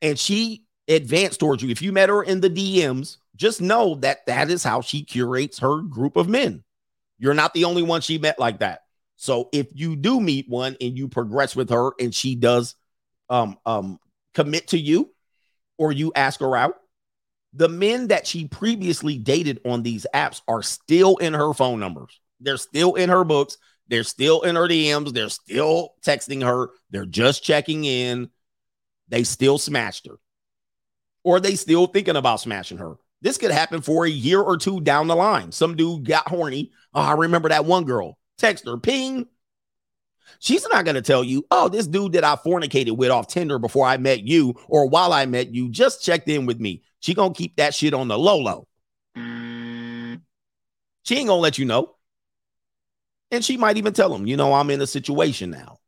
and 0.00 0.18
she 0.18 0.64
advanced 0.88 1.40
towards 1.40 1.62
you, 1.62 1.70
if 1.70 1.82
you 1.82 1.92
met 1.92 2.08
her 2.08 2.22
in 2.22 2.40
the 2.40 2.50
DMs, 2.50 3.18
just 3.36 3.60
know 3.60 3.94
that 3.96 4.26
that 4.26 4.50
is 4.50 4.62
how 4.62 4.80
she 4.80 5.02
curates 5.02 5.58
her 5.58 5.80
group 5.82 6.16
of 6.16 6.28
men. 6.28 6.64
You're 7.18 7.34
not 7.34 7.54
the 7.54 7.64
only 7.64 7.82
one 7.82 8.00
she 8.00 8.18
met 8.18 8.38
like 8.38 8.58
that. 8.60 8.82
So 9.16 9.48
if 9.52 9.68
you 9.72 9.96
do 9.96 10.20
meet 10.20 10.48
one 10.48 10.76
and 10.80 10.96
you 10.96 11.08
progress 11.08 11.54
with 11.54 11.70
her 11.70 11.92
and 12.00 12.14
she 12.14 12.34
does 12.34 12.74
um 13.30 13.56
um 13.64 14.00
commit 14.34 14.68
to 14.68 14.78
you 14.78 15.10
or 15.78 15.92
you 15.92 16.12
ask 16.16 16.40
her 16.40 16.56
out, 16.56 16.74
the 17.54 17.68
men 17.68 18.08
that 18.08 18.26
she 18.26 18.48
previously 18.48 19.18
dated 19.18 19.60
on 19.64 19.82
these 19.82 20.06
apps 20.14 20.42
are 20.48 20.62
still 20.62 21.16
in 21.18 21.34
her 21.34 21.52
phone 21.52 21.78
numbers. 21.78 22.20
They're 22.40 22.56
still 22.56 22.94
in 22.94 23.10
her 23.10 23.24
books. 23.24 23.58
They're 23.88 24.04
still 24.04 24.42
in 24.42 24.56
her 24.56 24.66
DMs. 24.66 25.12
They're 25.12 25.28
still 25.28 25.94
texting 26.04 26.44
her. 26.44 26.70
They're 26.90 27.06
just 27.06 27.44
checking 27.44 27.84
in. 27.84 28.30
They 29.08 29.24
still 29.24 29.58
smashed 29.58 30.06
her. 30.06 30.16
Or 31.24 31.36
are 31.36 31.40
they 31.40 31.54
still 31.54 31.86
thinking 31.86 32.16
about 32.16 32.40
smashing 32.40 32.78
her. 32.78 32.96
This 33.20 33.38
could 33.38 33.52
happen 33.52 33.80
for 33.80 34.04
a 34.04 34.10
year 34.10 34.40
or 34.40 34.56
two 34.56 34.80
down 34.80 35.06
the 35.06 35.14
line. 35.14 35.52
Some 35.52 35.76
dude 35.76 36.04
got 36.04 36.28
horny. 36.28 36.72
Oh, 36.92 37.00
I 37.00 37.12
remember 37.12 37.48
that 37.50 37.64
one 37.64 37.84
girl. 37.84 38.18
Text 38.38 38.66
her, 38.66 38.76
ping. 38.76 39.28
She's 40.40 40.66
not 40.68 40.84
going 40.84 40.96
to 40.96 41.02
tell 41.02 41.22
you, 41.22 41.46
oh, 41.50 41.68
this 41.68 41.86
dude 41.86 42.12
that 42.12 42.24
I 42.24 42.34
fornicated 42.34 42.96
with 42.96 43.10
off 43.10 43.28
Tinder 43.28 43.60
before 43.60 43.86
I 43.86 43.96
met 43.96 44.24
you 44.24 44.54
or 44.66 44.88
while 44.88 45.12
I 45.12 45.26
met 45.26 45.54
you 45.54 45.68
just 45.68 46.02
checked 46.02 46.28
in 46.28 46.46
with 46.46 46.58
me. 46.58 46.82
She 46.98 47.14
going 47.14 47.32
to 47.32 47.38
keep 47.38 47.56
that 47.56 47.74
shit 47.74 47.94
on 47.94 48.08
the 48.08 48.18
low 48.18 48.38
low. 48.38 48.66
She 49.14 51.16
ain't 51.16 51.28
going 51.28 51.38
to 51.38 51.42
let 51.42 51.58
you 51.58 51.64
know. 51.64 51.94
And 53.30 53.44
she 53.44 53.56
might 53.56 53.76
even 53.76 53.92
tell 53.92 54.14
him, 54.14 54.26
you 54.26 54.36
know, 54.36 54.52
I'm 54.52 54.70
in 54.70 54.80
a 54.80 54.86
situation 54.86 55.50
now. 55.50 55.78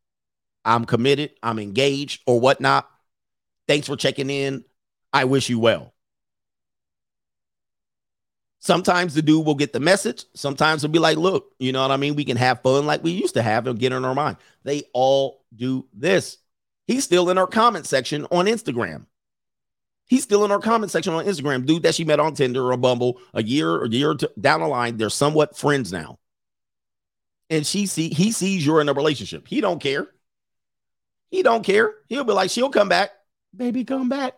I'm 0.63 0.85
committed, 0.85 1.31
I'm 1.43 1.59
engaged 1.59 2.21
or 2.25 2.39
whatnot. 2.39 2.89
Thanks 3.67 3.87
for 3.87 3.95
checking 3.95 4.29
in. 4.29 4.63
I 5.15 5.23
wish 5.23 5.49
you 5.49 5.59
well. 5.59 5.93
Sometimes 8.59 9.13
the 9.13 9.21
dude 9.21 9.45
will 9.45 9.55
get 9.55 9.71
the 9.71 9.79
message. 9.79 10.25
Sometimes 10.33 10.83
it'll 10.83 10.91
be 10.91 10.99
like, 10.99 11.15
look, 11.17 11.53
you 11.57 11.71
know 11.71 11.81
what 11.83 11.91
I 11.91 11.95
mean? 11.95 12.15
We 12.15 12.25
can 12.25 12.35
have 12.35 12.61
fun 12.61 12.85
like 12.85 13.01
we 13.01 13.11
used 13.11 13.35
to 13.35 13.41
have 13.41 13.65
and 13.65 13.79
get 13.79 13.93
in 13.93 14.03
our 14.03 14.13
mind. 14.13 14.35
They 14.63 14.83
all 14.91 15.45
do 15.55 15.87
this. 15.93 16.37
He's 16.85 17.05
still 17.05 17.29
in 17.29 17.37
our 17.37 17.47
comment 17.47 17.85
section 17.85 18.27
on 18.29 18.47
Instagram. 18.47 19.05
He's 20.07 20.23
still 20.23 20.43
in 20.43 20.51
our 20.51 20.59
comment 20.59 20.91
section 20.91 21.13
on 21.13 21.25
Instagram. 21.25 21.65
Dude 21.65 21.83
that 21.83 21.95
she 21.95 22.03
met 22.03 22.19
on 22.19 22.33
Tinder 22.33 22.69
or 22.69 22.75
Bumble 22.75 23.21
a 23.33 23.41
year 23.41 23.69
or 23.69 23.85
a 23.85 23.89
year 23.89 24.15
down 24.37 24.59
the 24.59 24.67
line, 24.67 24.97
they're 24.97 25.09
somewhat 25.09 25.55
friends 25.55 25.93
now. 25.93 26.19
And 27.49 27.65
she 27.65 27.85
see 27.85 28.09
he 28.09 28.33
sees 28.33 28.65
you're 28.65 28.81
in 28.81 28.89
a 28.89 28.93
relationship. 28.93 29.47
He 29.47 29.61
don't 29.61 29.79
care. 29.79 30.09
He 31.29 31.41
don't 31.41 31.63
care. 31.63 31.93
He'll 32.09 32.25
be 32.25 32.33
like, 32.33 32.49
she'll 32.49 32.69
come 32.69 32.89
back. 32.89 33.11
Baby, 33.55 33.85
come 33.85 34.09
back. 34.09 34.33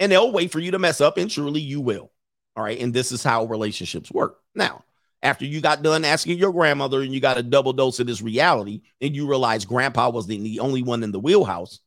And 0.00 0.10
they'll 0.10 0.32
wait 0.32 0.50
for 0.50 0.58
you 0.58 0.72
to 0.72 0.78
mess 0.80 1.00
up, 1.00 1.16
and 1.18 1.30
surely 1.30 1.60
you 1.60 1.80
will. 1.80 2.10
All 2.56 2.64
right. 2.64 2.80
And 2.80 2.92
this 2.92 3.12
is 3.12 3.22
how 3.22 3.44
relationships 3.44 4.10
work. 4.10 4.38
Now, 4.54 4.82
after 5.22 5.44
you 5.44 5.60
got 5.60 5.82
done 5.82 6.04
asking 6.04 6.38
your 6.38 6.52
grandmother 6.52 7.02
and 7.02 7.14
you 7.14 7.20
got 7.20 7.38
a 7.38 7.42
double 7.42 7.72
dose 7.72 8.00
of 8.00 8.06
this 8.06 8.22
reality, 8.22 8.80
and 9.00 9.14
you 9.14 9.28
realize 9.28 9.64
grandpa 9.64 10.10
was 10.10 10.26
the, 10.26 10.40
the 10.40 10.60
only 10.60 10.82
one 10.82 11.02
in 11.02 11.12
the 11.12 11.20
wheelhouse, 11.20 11.80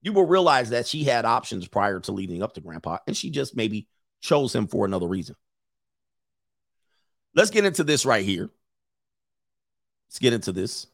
you 0.00 0.12
will 0.12 0.26
realize 0.26 0.70
that 0.70 0.86
she 0.86 1.04
had 1.04 1.24
options 1.24 1.66
prior 1.66 2.00
to 2.00 2.12
leading 2.12 2.42
up 2.42 2.54
to 2.54 2.60
grandpa, 2.60 2.98
and 3.06 3.16
she 3.16 3.30
just 3.30 3.56
maybe 3.56 3.88
chose 4.20 4.54
him 4.54 4.68
for 4.68 4.86
another 4.86 5.08
reason. 5.08 5.34
Let's 7.34 7.50
get 7.50 7.64
into 7.64 7.84
this 7.84 8.06
right 8.06 8.24
here. 8.24 8.50
Let's 10.08 10.18
get 10.20 10.32
into 10.32 10.52
this. 10.52 10.86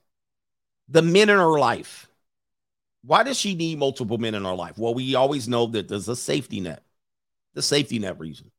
The 0.88 1.02
men 1.02 1.28
in 1.28 1.36
her 1.36 1.58
life. 1.58 2.08
Why 3.06 3.22
does 3.22 3.38
she 3.38 3.54
need 3.54 3.78
multiple 3.78 4.18
men 4.18 4.34
in 4.34 4.44
her 4.44 4.54
life? 4.54 4.78
Well, 4.78 4.94
we 4.94 5.14
always 5.14 5.46
know 5.46 5.66
that 5.66 5.88
there's 5.88 6.08
a 6.08 6.16
safety 6.16 6.60
net, 6.60 6.82
the 7.52 7.62
safety 7.62 7.98
net 7.98 8.18
reason. 8.18 8.50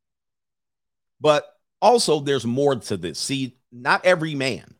But 1.20 1.46
also, 1.82 2.20
there's 2.20 2.46
more 2.46 2.76
to 2.76 2.98
this. 2.98 3.20
See, 3.20 3.58
not 3.72 4.06
every 4.06 4.36
man 4.36 4.76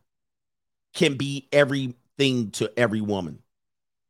can 0.94 1.16
be 1.16 1.48
everything 1.52 2.50
to 2.52 2.72
every 2.78 3.00
woman. 3.00 3.40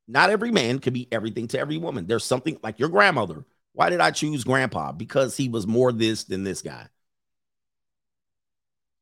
Not 0.06 0.30
every 0.30 0.50
man 0.50 0.78
can 0.78 0.92
be 0.92 1.08
everything 1.10 1.48
to 1.48 1.58
every 1.58 1.78
woman. 1.78 2.06
There's 2.06 2.24
something 2.24 2.58
like 2.62 2.78
your 2.78 2.88
grandmother. 2.88 3.44
Why 3.72 3.90
did 3.90 4.00
I 4.00 4.10
choose 4.10 4.44
grandpa? 4.44 4.92
Because 4.92 5.36
he 5.36 5.48
was 5.48 5.66
more 5.66 5.90
this 5.92 6.24
than 6.24 6.44
this 6.44 6.62
guy. 6.62 6.86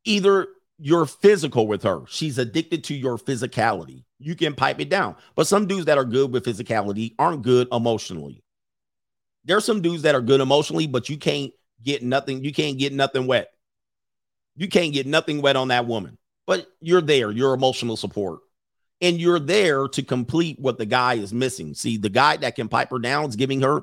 Either 0.04 0.48
you're 0.84 1.06
physical 1.06 1.66
with 1.66 1.82
her, 1.84 2.02
she's 2.08 2.36
addicted 2.36 2.84
to 2.84 2.94
your 2.94 3.16
physicality. 3.16 4.04
You 4.18 4.36
can 4.36 4.54
pipe 4.54 4.80
it 4.80 4.90
down. 4.90 5.16
But 5.34 5.46
some 5.46 5.66
dudes 5.66 5.86
that 5.86 5.96
are 5.96 6.04
good 6.04 6.30
with 6.30 6.44
physicality 6.44 7.14
aren't 7.18 7.40
good 7.40 7.68
emotionally. 7.72 8.44
There's 9.46 9.64
some 9.64 9.80
dudes 9.80 10.02
that 10.02 10.14
are 10.14 10.20
good 10.20 10.42
emotionally, 10.42 10.86
but 10.86 11.08
you 11.08 11.16
can't 11.16 11.52
get 11.82 12.02
nothing. 12.02 12.44
You 12.44 12.52
can't 12.52 12.78
get 12.78 12.92
nothing 12.92 13.26
wet. 13.26 13.48
You 14.56 14.68
can't 14.68 14.92
get 14.92 15.06
nothing 15.06 15.40
wet 15.40 15.56
on 15.56 15.68
that 15.68 15.86
woman. 15.86 16.18
But 16.46 16.66
you're 16.82 17.00
there, 17.00 17.30
you're 17.30 17.54
emotional 17.54 17.96
support. 17.96 18.40
And 19.00 19.18
you're 19.18 19.40
there 19.40 19.88
to 19.88 20.02
complete 20.02 20.60
what 20.60 20.76
the 20.76 20.84
guy 20.84 21.14
is 21.14 21.32
missing. 21.32 21.72
See, 21.72 21.96
the 21.96 22.10
guy 22.10 22.36
that 22.36 22.56
can 22.56 22.68
pipe 22.68 22.90
her 22.90 22.98
down 22.98 23.30
is 23.30 23.36
giving 23.36 23.62
her 23.62 23.80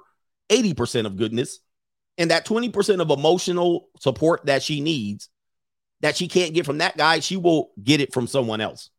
80% 0.49 1.07
of 1.07 1.18
goodness. 1.18 1.61
And 2.19 2.30
that 2.30 2.45
20% 2.45 3.02
of 3.02 3.10
emotional 3.10 3.88
support 3.99 4.45
that 4.45 4.61
she 4.61 4.82
needs, 4.82 5.30
that 6.02 6.18
she 6.18 6.28
can't 6.28 6.53
get 6.53 6.65
from 6.65 6.80
that 6.80 6.98
guy, 6.98 7.19
she 7.19 7.38
will 7.38 7.72
get 7.82 8.02
it 8.02 8.14
from 8.14 8.28
someone 8.28 8.61
else. 8.61 8.90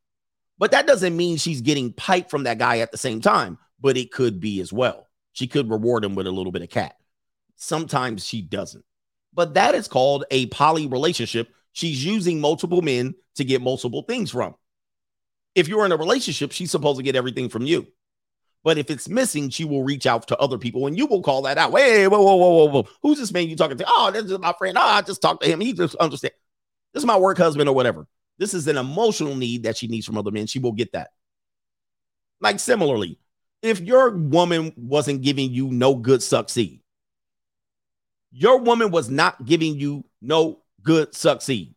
But 0.59 0.71
that 0.71 0.87
doesn't 0.87 1.17
mean 1.17 1.37
she's 1.37 1.61
getting 1.61 1.93
pipe 1.93 2.31
from 2.31 2.45
that 2.45 2.59
guy 2.59 2.79
at 2.79 2.93
the 2.93 2.99
same 2.99 3.21
time, 3.21 3.59
but 3.81 3.97
it 3.97 4.13
could 4.13 4.41
be 4.41 4.61
as 4.61 4.73
well. 4.73 5.09
She 5.33 5.47
could 5.47 5.71
reward 5.71 6.05
him 6.05 6.15
with 6.15 6.27
a 6.27 6.31
little 6.31 6.53
bit 6.53 6.63
of 6.63 6.71
cat. 6.71 6.97
Sometimes 7.57 8.25
she 8.25 8.43
doesn't. 8.43 8.85
But 9.35 9.55
that 9.55 9.75
is 9.75 9.89
called 9.89 10.25
a 10.31 10.47
poly 10.47 10.87
relationship. 10.87 11.49
She's 11.73 12.05
using 12.05 12.41
multiple 12.41 12.83
men 12.83 13.15
to 13.37 13.45
get 13.45 13.63
multiple 13.63 14.03
things 14.03 14.31
from. 14.31 14.55
If 15.55 15.69
you're 15.69 15.87
in 15.87 15.93
a 15.93 15.97
relationship, 15.97 16.53
she's 16.53 16.71
supposed 16.71 16.99
to 16.99 17.03
get 17.03 17.17
everything 17.17 17.49
from 17.49 17.63
you. 17.63 17.87
But 18.65 18.79
if 18.79 18.91
it's 18.91 19.09
missing, 19.09 19.51
she 19.51 19.65
will 19.65 19.83
reach 19.83 20.07
out 20.07 20.29
to 20.29 20.39
other 20.39 20.59
people 20.59 20.87
and 20.87 20.97
you 20.97 21.07
will 21.07 21.23
call 21.23 21.43
that 21.43 21.59
out. 21.59 21.73
Wait, 21.73 22.07
whoa, 22.07 22.23
whoa, 22.23 22.37
whoa, 22.37 22.51
whoa, 22.51 22.67
whoa. 22.67 22.89
Who's 23.03 23.19
this 23.19 23.33
man 23.33 23.49
you 23.49 23.57
talking 23.57 23.79
to? 23.79 23.85
Oh, 23.89 24.11
this 24.13 24.25
is 24.25 24.39
my 24.39 24.53
friend. 24.53 24.79
Oh, 24.79 24.83
I 24.83 25.03
just 25.03 25.21
talked 25.21 25.43
to 25.43 25.49
him. 25.49 25.61
He 25.61 25.73
just 25.73 25.97
understand. 25.97 26.35
This 26.93 27.03
is 27.03 27.07
my 27.07 27.17
work 27.17 27.39
husband 27.39 27.69
or 27.69 27.75
whatever. 27.75 28.07
This 28.39 28.55
is 28.55 28.67
an 28.67 28.77
emotional 28.77 29.35
need 29.35 29.65
that 29.65 29.77
she 29.77 29.87
needs 29.87 30.07
from 30.07 30.19
other 30.19 30.31
men. 30.31 30.47
She 30.47 30.59
will 30.59 30.73
get 30.73 30.93
that. 30.93 31.11
Like 32.41 32.59
similarly, 32.59 33.19
if 33.63 33.81
your 33.81 34.11
woman 34.11 34.73
wasn't 34.77 35.23
giving 35.23 35.51
you 35.53 35.69
no 35.69 35.95
good 35.95 36.23
succeed, 36.23 36.81
your 38.33 38.59
woman 38.59 38.91
was 38.91 39.11
not 39.11 39.45
giving 39.45 39.79
you 39.79 40.05
no 40.21 40.63
good 40.83 41.15
succeed. 41.15 41.75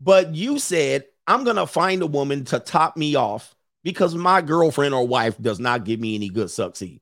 But 0.00 0.34
you 0.34 0.58
said, 0.58 1.04
I'm 1.26 1.44
going 1.44 1.56
to 1.56 1.66
find 1.66 2.02
a 2.02 2.06
woman 2.06 2.44
to 2.46 2.60
top 2.60 2.96
me 2.96 3.16
off 3.16 3.54
because 3.82 4.14
my 4.14 4.40
girlfriend 4.42 4.94
or 4.94 5.06
wife 5.06 5.36
does 5.38 5.58
not 5.58 5.84
give 5.84 6.00
me 6.00 6.14
any 6.14 6.28
good 6.28 6.50
succeed. 6.50 7.00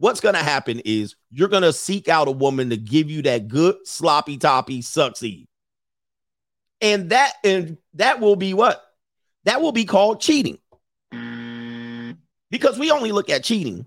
What's 0.00 0.20
going 0.20 0.34
to 0.34 0.42
happen 0.42 0.80
is 0.86 1.14
you're 1.30 1.48
going 1.48 1.62
to 1.62 1.74
seek 1.74 2.08
out 2.08 2.26
a 2.26 2.30
woman 2.30 2.70
to 2.70 2.78
give 2.78 3.10
you 3.10 3.20
that 3.22 3.48
good 3.48 3.86
sloppy 3.86 4.38
toppy 4.38 4.80
succeed. 4.80 5.46
And 6.80 7.10
that 7.10 7.34
and 7.44 7.76
that 7.94 8.18
will 8.18 8.34
be 8.34 8.54
what? 8.54 8.82
That 9.44 9.60
will 9.60 9.72
be 9.72 9.84
called 9.84 10.22
cheating. 10.22 10.58
Because 12.50 12.78
we 12.78 12.90
only 12.90 13.12
look 13.12 13.28
at 13.28 13.44
cheating. 13.44 13.84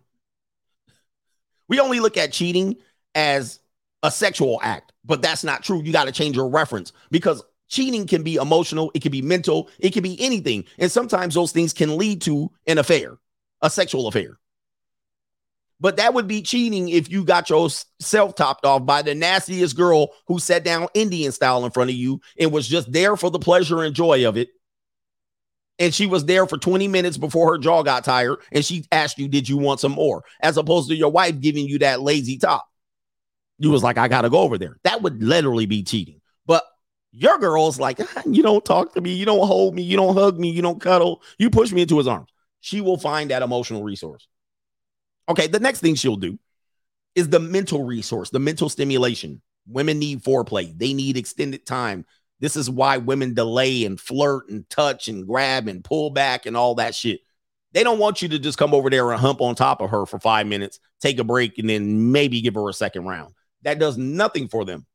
We 1.68 1.80
only 1.80 2.00
look 2.00 2.16
at 2.16 2.32
cheating 2.32 2.76
as 3.16 3.60
a 4.04 4.12
sexual 4.12 4.60
act, 4.62 4.94
but 5.04 5.24
that's 5.24 5.44
not 5.44 5.64
true. 5.64 5.82
You 5.82 5.92
got 5.92 6.06
to 6.06 6.12
change 6.12 6.36
your 6.36 6.48
reference 6.48 6.94
because 7.10 7.44
cheating 7.70 8.06
can 8.06 8.22
be 8.22 8.36
emotional, 8.36 8.92
it 8.94 9.02
can 9.02 9.12
be 9.12 9.24
mental, 9.24 9.68
it 9.80 9.94
can 9.94 10.04
be 10.04 10.22
anything. 10.22 10.66
And 10.78 10.92
sometimes 10.92 11.34
those 11.34 11.52
things 11.52 11.74
can 11.74 11.98
lead 11.98 12.22
to 12.22 12.52
an 12.68 12.78
affair, 12.78 13.18
a 13.64 13.70
sexual 13.72 14.08
affair. 14.08 14.38
But 15.84 15.98
that 15.98 16.14
would 16.14 16.30
be 16.30 16.42
cheating 16.42 16.88
if 16.88 17.12
you 17.12 17.26
got 17.26 17.50
yourself 17.50 18.36
topped 18.36 18.64
off 18.64 18.86
by 18.86 19.02
the 19.02 19.14
nastiest 19.14 19.76
girl 19.76 20.14
who 20.28 20.40
sat 20.40 20.64
down 20.64 20.88
Indian 20.94 21.34
style 21.34 21.66
in 21.66 21.72
front 21.72 21.90
of 21.90 21.96
you 21.98 22.22
and 22.40 22.54
was 22.54 22.70
just 22.70 22.90
there 22.90 23.18
for 23.18 23.30
the 23.30 23.38
pleasure 23.38 23.84
and 23.84 23.94
joy 23.94 24.26
of 24.26 24.38
it. 24.38 24.48
And 25.80 25.94
she 25.94 26.06
was 26.06 26.24
there 26.24 26.46
for 26.48 26.58
20 26.58 26.88
minutes 26.88 27.18
before 27.18 27.52
her 27.52 27.58
jaw 27.58 27.84
got 27.84 28.06
tired. 28.06 28.40
And 28.54 28.64
she 28.64 28.86
asked 28.94 29.18
you, 29.18 29.28
Did 29.28 29.50
you 29.50 29.58
want 29.58 29.82
some 29.82 29.92
more? 29.92 30.24
As 30.42 30.56
opposed 30.56 30.88
to 30.88 30.96
your 30.96 31.12
wife 31.12 31.42
giving 31.42 31.68
you 31.68 31.80
that 31.80 32.00
lazy 32.00 32.38
top. 32.38 32.66
You 33.60 33.70
was 33.70 33.84
like, 33.84 33.98
I 33.98 34.08
got 34.08 34.22
to 34.22 34.30
go 34.30 34.40
over 34.40 34.58
there. 34.58 34.78
That 34.86 35.02
would 35.02 35.22
literally 35.22 35.66
be 35.66 35.84
cheating. 35.84 36.22
But 36.46 36.64
your 37.12 37.38
girl's 37.40 37.78
like, 37.78 38.00
"Ah, 38.00 38.24
You 38.26 38.42
don't 38.42 38.64
talk 38.64 38.94
to 38.94 39.02
me. 39.02 39.16
You 39.16 39.26
don't 39.26 39.46
hold 39.46 39.76
me. 39.76 39.82
You 39.82 39.98
don't 39.98 40.16
hug 40.16 40.40
me. 40.40 40.50
You 40.50 40.62
don't 40.62 40.80
cuddle. 40.80 41.22
You 41.38 41.50
push 41.50 41.74
me 41.74 41.82
into 41.82 41.98
his 41.98 42.08
arms. 42.08 42.30
She 42.62 42.80
will 42.80 42.98
find 42.98 43.32
that 43.32 43.42
emotional 43.42 43.84
resource. 43.84 44.26
Okay, 45.30 45.48
the 45.48 45.60
next 45.60 45.80
thing 45.80 45.96
she'll 45.96 46.16
do 46.16 46.38
is 47.16 47.30
the 47.30 47.40
mental 47.40 47.84
resource, 47.84 48.30
the 48.30 48.40
mental 48.40 48.70
stimulation. 48.70 49.42
Women 49.68 50.00
need 50.00 50.24
foreplay, 50.24 50.78
they 50.78 50.94
need 50.94 51.18
extended 51.18 51.66
time. 51.66 52.06
This 52.40 52.58
is 52.58 52.70
why 52.70 52.98
women 52.98 53.34
delay 53.34 53.86
and 53.86 53.98
flirt 53.98 54.50
and 54.50 54.70
touch 54.70 55.08
and 55.08 55.26
grab 55.26 55.70
and 55.70 55.84
pull 55.84 56.10
back 56.10 56.46
and 56.46 56.58
all 56.58 56.76
that 56.76 56.94
shit. 56.94 57.22
They 57.72 57.84
don't 57.84 58.00
want 58.00 58.22
you 58.22 58.28
to 58.30 58.40
just 58.40 58.58
come 58.58 58.74
over 58.74 58.90
there 58.90 59.12
and 59.12 59.20
hump 59.20 59.42
on 59.42 59.56
top 59.56 59.82
of 59.82 59.90
her 59.92 60.06
for 60.06 60.20
five 60.20 60.46
minutes, 60.46 60.80
take 61.00 61.20
a 61.20 61.24
break, 61.24 61.58
and 61.58 61.70
then 61.70 62.12
maybe 62.12 62.42
give 62.42 62.56
her 62.56 62.68
a 62.68 62.74
second 62.74 63.06
round. 63.06 63.34
That 63.62 63.80
does 63.80 63.98
nothing 63.98 64.50
for 64.50 64.66
them. 64.66 64.86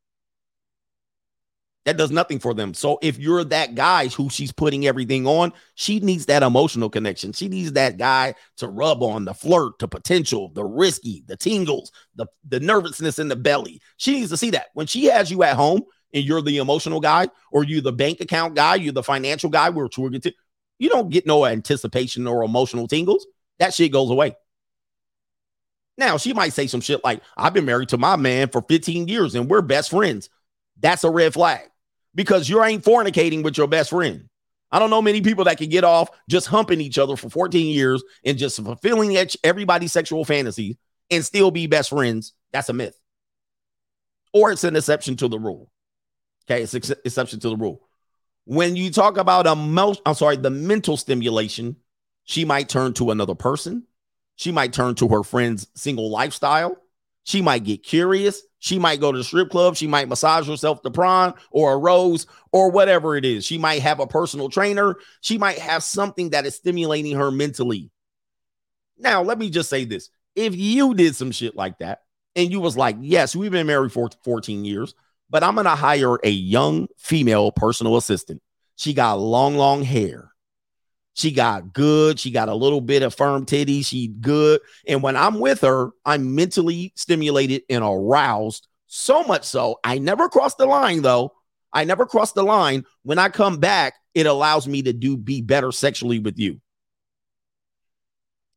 That 1.89 1.97
does 1.97 2.11
nothing 2.11 2.39
for 2.39 2.53
them. 2.53 2.75
So 2.75 2.99
if 3.01 3.19
you're 3.19 3.45
that 3.45 3.75
guy 3.75 4.09
who 4.09 4.29
she's 4.29 4.53
putting 4.53 4.87
everything 4.87 5.27
on, 5.27 5.55
she 5.75 6.01
needs 6.01 6.27
that 6.27 6.43
emotional 6.43 6.91
connection. 6.91 7.33
She 7.33 7.49
needs 7.49 7.73
that 7.73 7.97
guy 7.97 8.35
to 8.59 8.69
rub 8.69 9.03
on 9.03 9.25
the 9.25 9.33
flirt, 9.33 9.79
the 9.79 9.89
potential, 9.89 10.51
the 10.53 10.67
risky, 10.67 11.25
the 11.27 11.35
tingles, 11.35 11.91
the, 12.15 12.27
the 12.47 12.61
nervousness 12.61 13.19
in 13.19 13.29
the 13.29 13.37
belly. 13.37 13.81
She 13.97 14.13
needs 14.13 14.29
to 14.29 14.37
see 14.37 14.51
that. 14.51 14.67
When 14.75 14.87
she 14.87 15.07
has 15.07 15.31
you 15.31 15.43
at 15.45 15.57
home 15.57 15.81
and 16.13 16.23
you're 16.23 16.43
the 16.43 16.59
emotional 16.59 17.01
guy, 17.01 17.29
or 17.51 17.65
you're 17.65 17.81
the 17.81 17.91
bank 17.91 18.21
account 18.21 18.55
guy, 18.55 18.75
you're 18.75 18.93
the 18.93 19.03
financial 19.03 19.49
guy, 19.49 19.71
we're 19.71 19.89
going 19.89 20.21
to, 20.21 20.35
you 20.79 20.91
don't 20.91 21.09
get 21.09 21.27
no 21.27 21.47
anticipation 21.47 22.27
or 22.27 22.45
emotional 22.45 22.87
tingles. 22.87 23.27
That 23.61 23.73
shit 23.73 23.93
goes 23.93 24.11
away. 24.11 24.37
Now, 25.97 26.19
she 26.19 26.35
might 26.35 26.53
say 26.53 26.67
some 26.67 26.83
shit 26.83 27.03
like, 27.03 27.23
I've 27.35 27.55
been 27.55 27.65
married 27.65 27.89
to 27.89 27.97
my 27.97 28.17
man 28.17 28.51
for 28.51 28.61
15 28.61 29.09
years 29.09 29.35
and 29.35 29.49
we're 29.49 29.63
best 29.63 29.89
friends. 29.89 30.29
That's 30.79 31.03
a 31.03 31.11
red 31.11 31.33
flag 31.33 31.63
because 32.19 32.49
you 32.49 32.65
ain't 32.65 32.83
fornicating 32.83 33.45
with 33.45 33.57
your 33.57 33.69
best 33.69 33.91
friend. 33.91 34.29
I 34.73 34.81
don't 34.81 34.91
know 34.91 35.01
many 35.01 35.21
people 35.21 35.45
that 35.45 35.57
can 35.57 35.69
get 35.69 35.85
off 35.85 36.11
just 36.29 36.49
humping 36.49 36.81
each 36.81 36.99
other 36.99 37.15
for 37.15 37.31
14 37.31 37.69
years 37.69 38.03
and 38.25 38.37
just 38.37 38.61
fulfilling 38.61 39.17
everybody's 39.45 39.93
sexual 39.93 40.25
fantasies 40.25 40.75
and 41.13 41.25
still 41.25 41.53
be 41.53 41.69
best 41.69 41.91
friends. 41.91 42.33
That's 42.53 42.71
a 42.71 42.73
myth. 42.73 42.99
Or 44.35 44.51
it's 44.51 44.65
an 44.65 44.75
exception 44.75 45.17
to 45.19 45.29
the 45.29 45.39
rule. 45.39 45.71
Okay, 46.51 46.65
it's 46.65 46.75
ex- 46.75 46.91
exception 46.91 47.39
to 47.39 47.51
the 47.51 47.57
rule. 47.57 47.87
When 48.47 48.75
you 48.75 48.91
talk 48.91 49.17
about 49.17 49.47
emotion, 49.47 50.03
I'm 50.05 50.15
sorry, 50.15 50.39
the 50.39 50.51
mental 50.51 50.97
stimulation, 50.97 51.77
she 52.25 52.45
might 52.45 52.69
turn 52.69 52.95
to 52.95 53.13
another 53.13 53.37
person. 53.37 53.85
She 54.35 54.51
might 54.51 54.73
turn 54.73 54.97
to 54.97 55.07
her 55.07 55.23
friend's 55.23 55.69
single 55.77 56.11
lifestyle. 56.11 56.79
She 57.23 57.43
might 57.43 57.63
get 57.63 57.85
curious. 57.85 58.43
She 58.59 58.79
might 58.79 59.01
go 59.01 59.13
to 59.13 59.19
the 59.19 59.25
strip 59.25 59.51
club. 59.51 59.77
She 59.77 59.87
might 59.87 60.09
massage 60.09 60.49
herself 60.49 60.83
to 60.83 60.91
prawn 60.91 61.35
or 61.51 61.73
a 61.73 61.79
rose 61.79 62.27
or 62.53 62.71
whatever 62.71 63.17
it 63.17 63.25
is. 63.25 63.45
She 63.45 63.59
might 63.59 63.83
have 63.83 64.01
a 64.01 64.07
personal 64.07 64.49
trainer. 64.49 64.97
She 65.21 65.39
might 65.39 65.59
have 65.59 65.83
something 65.83 66.31
that 66.31 66.47
is 66.47 66.57
stimulating 66.57 67.17
her 67.17 67.31
mentally. 67.31 67.91
Now, 68.99 69.23
let 69.23 69.39
me 69.39 69.51
just 69.51 69.71
say 69.71 69.85
this. 69.85 70.11
If 70.35 70.57
you 70.57 70.95
did 70.95 71.15
some 71.15 71.31
shit 71.31 71.55
like 71.55 71.79
that 71.79 72.01
and 72.35 72.51
you 72.51 72.61
was 72.61 72.77
like, 72.77 72.97
yes, 73.01 73.37
we've 73.37 73.53
been 73.53 73.67
married 73.67 73.93
for 73.93 74.11
14 74.25 74.65
years, 74.65 74.95
but 75.31 75.45
I'm 75.45 75.55
going 75.55 75.65
to 75.65 75.71
hire 75.71 76.17
a 76.25 76.31
young 76.31 76.89
female 76.97 77.53
personal 77.53 77.97
assistant. 77.97 78.43
She 78.77 78.95
got 78.95 79.21
long, 79.21 79.57
long 79.57 79.83
hair. 79.83 80.33
She 81.19 81.33
got 81.33 81.73
good. 81.73 82.21
She 82.21 82.31
got 82.31 82.49
a 82.49 82.55
little 82.55 82.81
bit 82.81 83.03
of 83.03 83.13
firm 83.13 83.45
titty. 83.45 83.83
She 83.83 84.07
good. 84.07 84.61
And 84.87 85.03
when 85.03 85.17
I'm 85.17 85.41
with 85.41 85.63
her, 85.63 85.91
I'm 86.05 86.37
mentally 86.37 86.93
stimulated 86.95 87.63
and 87.69 87.83
aroused. 87.83 88.69
So 88.87 89.25
much 89.25 89.43
so, 89.45 89.81
I 89.83 89.99
never 89.99 90.29
cross 90.29 90.55
the 90.55 90.67
line 90.67 91.03
though. 91.03 91.33
I 91.73 91.83
never 91.83 92.07
cross 92.07 92.33
the 92.33 92.45
line. 92.45 92.85
When 93.03 93.19
I 93.19 93.31
come 93.31 93.59
back, 93.59 93.95
it 94.15 94.27
allows 94.27 94.69
me 94.69 94.81
to 94.83 94.93
do 94.93 95.17
be 95.17 95.43
better 95.43 95.73
sexually 95.73 96.21
with 96.21 96.39
you. 96.39 96.61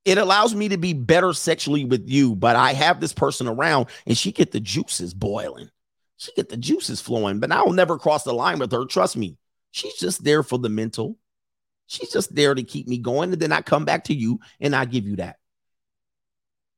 It 0.05 0.19
allows 0.19 0.53
me 0.53 0.69
to 0.69 0.77
be 0.77 0.93
better 0.93 1.33
sexually 1.33 1.83
with 1.83 2.07
you, 2.07 2.35
but 2.35 2.55
I 2.55 2.73
have 2.73 2.99
this 2.99 3.11
person 3.11 3.47
around 3.47 3.87
and 4.05 4.15
she 4.15 4.31
get 4.31 4.51
the 4.51 4.59
juices 4.59 5.15
boiling. 5.15 5.71
She 6.17 6.31
get 6.35 6.49
the 6.49 6.57
juices 6.57 7.01
flowing, 7.01 7.39
but 7.39 7.51
I 7.51 7.63
will 7.63 7.73
never 7.73 7.97
cross 7.97 8.23
the 8.23 8.33
line 8.33 8.59
with 8.59 8.71
her. 8.71 8.85
Trust 8.85 9.17
me. 9.17 9.37
She's 9.71 9.95
just 9.95 10.23
there 10.23 10.43
for 10.43 10.59
the 10.59 10.69
mental. 10.69 11.17
She's 11.91 12.09
just 12.09 12.33
there 12.33 12.55
to 12.55 12.63
keep 12.63 12.87
me 12.87 12.97
going. 12.97 13.33
And 13.33 13.41
then 13.41 13.51
I 13.51 13.61
come 13.61 13.83
back 13.83 14.05
to 14.05 14.13
you 14.13 14.39
and 14.61 14.73
I 14.73 14.85
give 14.85 15.05
you 15.05 15.17
that. 15.17 15.39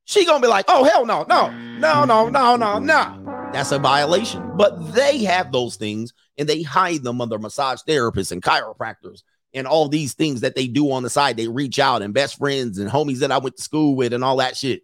She 0.05 0.25
gonna 0.25 0.41
be 0.41 0.47
like, 0.47 0.65
oh 0.69 0.83
hell 0.83 1.05
no, 1.05 1.23
no, 1.29 1.51
no, 1.77 2.03
no, 2.03 2.29
no, 2.29 2.55
no, 2.55 2.79
no. 2.79 3.49
That's 3.53 3.71
a 3.71 3.77
violation. 3.77 4.57
But 4.57 4.95
they 4.95 5.19
have 5.25 5.51
those 5.51 5.75
things 5.75 6.13
and 6.39 6.49
they 6.49 6.63
hide 6.63 7.03
them 7.03 7.21
under 7.21 7.37
massage 7.37 7.81
therapists 7.87 8.31
and 8.31 8.41
chiropractors 8.41 9.21
and 9.53 9.67
all 9.67 9.87
these 9.87 10.15
things 10.15 10.41
that 10.41 10.55
they 10.55 10.65
do 10.65 10.91
on 10.91 11.03
the 11.03 11.11
side. 11.11 11.37
They 11.37 11.47
reach 11.47 11.77
out 11.77 12.01
and 12.01 12.11
best 12.11 12.39
friends 12.39 12.79
and 12.79 12.89
homies 12.89 13.19
that 13.19 13.31
I 13.31 13.37
went 13.37 13.57
to 13.57 13.61
school 13.61 13.95
with 13.95 14.13
and 14.13 14.23
all 14.23 14.37
that 14.37 14.57
shit. 14.57 14.81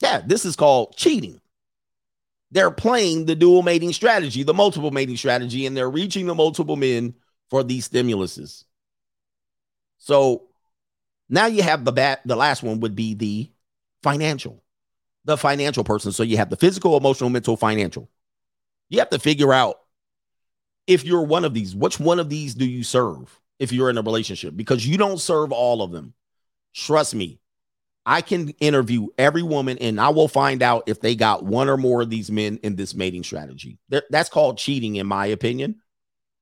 Yeah, 0.00 0.22
this 0.26 0.46
is 0.46 0.56
called 0.56 0.96
cheating. 0.96 1.38
They're 2.50 2.70
playing 2.70 3.26
the 3.26 3.34
dual 3.34 3.62
mating 3.62 3.92
strategy, 3.92 4.42
the 4.42 4.54
multiple 4.54 4.90
mating 4.90 5.16
strategy, 5.16 5.66
and 5.66 5.76
they're 5.76 5.90
reaching 5.90 6.26
the 6.26 6.34
multiple 6.34 6.76
men 6.76 7.14
for 7.50 7.62
these 7.62 7.88
stimuluses. 7.88 8.64
So 9.98 10.44
now 11.28 11.46
you 11.46 11.62
have 11.62 11.84
the 11.84 11.92
bat, 11.92 12.20
the 12.24 12.36
last 12.36 12.62
one 12.62 12.80
would 12.80 12.94
be 12.94 13.14
the 13.14 13.50
financial, 14.02 14.62
the 15.24 15.36
financial 15.36 15.84
person. 15.84 16.12
So 16.12 16.22
you 16.22 16.38
have 16.38 16.50
the 16.50 16.56
physical, 16.56 16.96
emotional, 16.96 17.30
mental, 17.30 17.56
financial. 17.56 18.08
You 18.88 19.00
have 19.00 19.10
to 19.10 19.18
figure 19.18 19.52
out 19.52 19.80
if 20.86 21.04
you're 21.04 21.22
one 21.22 21.44
of 21.44 21.52
these, 21.52 21.76
which 21.76 22.00
one 22.00 22.18
of 22.18 22.30
these 22.30 22.54
do 22.54 22.64
you 22.64 22.82
serve 22.82 23.38
if 23.58 23.72
you're 23.72 23.90
in 23.90 23.98
a 23.98 24.02
relationship? 24.02 24.56
Because 24.56 24.86
you 24.86 24.96
don't 24.96 25.20
serve 25.20 25.52
all 25.52 25.82
of 25.82 25.92
them. 25.92 26.14
Trust 26.72 27.14
me, 27.14 27.40
I 28.08 28.22
can 28.22 28.48
interview 28.60 29.08
every 29.18 29.42
woman 29.42 29.76
and 29.78 30.00
I 30.00 30.08
will 30.08 30.28
find 30.28 30.62
out 30.62 30.84
if 30.86 30.98
they 31.02 31.14
got 31.14 31.44
one 31.44 31.68
or 31.68 31.76
more 31.76 32.00
of 32.00 32.08
these 32.08 32.30
men 32.30 32.58
in 32.62 32.74
this 32.74 32.94
mating 32.94 33.22
strategy. 33.22 33.76
That's 34.08 34.30
called 34.30 34.56
cheating, 34.56 34.96
in 34.96 35.06
my 35.06 35.26
opinion, 35.26 35.76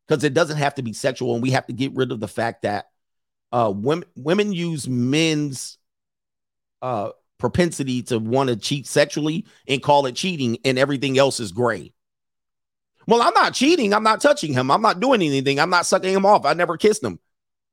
because 0.07 0.23
it 0.23 0.33
doesn't 0.33 0.59
have 0.59 0.77
to 0.77 0.83
be 0.83 0.93
sexual. 0.93 1.35
And 1.35 1.43
we 1.43 1.51
have 1.51 1.67
to 1.67 1.73
get 1.73 1.93
rid 1.97 2.13
of 2.13 2.21
the 2.21 2.29
fact 2.29 2.63
that 2.63 2.87
uh, 3.51 3.73
women, 3.75 4.09
women 4.15 4.53
use 4.53 4.89
men's 4.89 5.79
uh, 6.83 7.11
propensity 7.39 8.03
to 8.05 8.21
want 8.21 8.49
to 8.49 8.55
cheat 8.55 8.87
sexually 8.87 9.45
and 9.67 9.83
call 9.83 10.07
it 10.07 10.15
cheating, 10.15 10.59
and 10.65 10.79
everything 10.79 11.19
else 11.19 11.41
is 11.41 11.51
gray. 11.51 11.93
Well, 13.09 13.23
I'm 13.23 13.35
not 13.35 13.55
cheating. 13.55 13.93
I'm 13.93 14.05
not 14.05 14.21
touching 14.21 14.53
him. 14.53 14.71
I'm 14.71 14.83
not 14.83 15.01
doing 15.01 15.21
anything. 15.21 15.59
I'm 15.59 15.71
not 15.71 15.87
sucking 15.87 16.15
him 16.15 16.27
off. 16.27 16.47
I 16.47 16.55
never 16.55 16.77
kissed 16.77 17.03
him. 17.03 17.19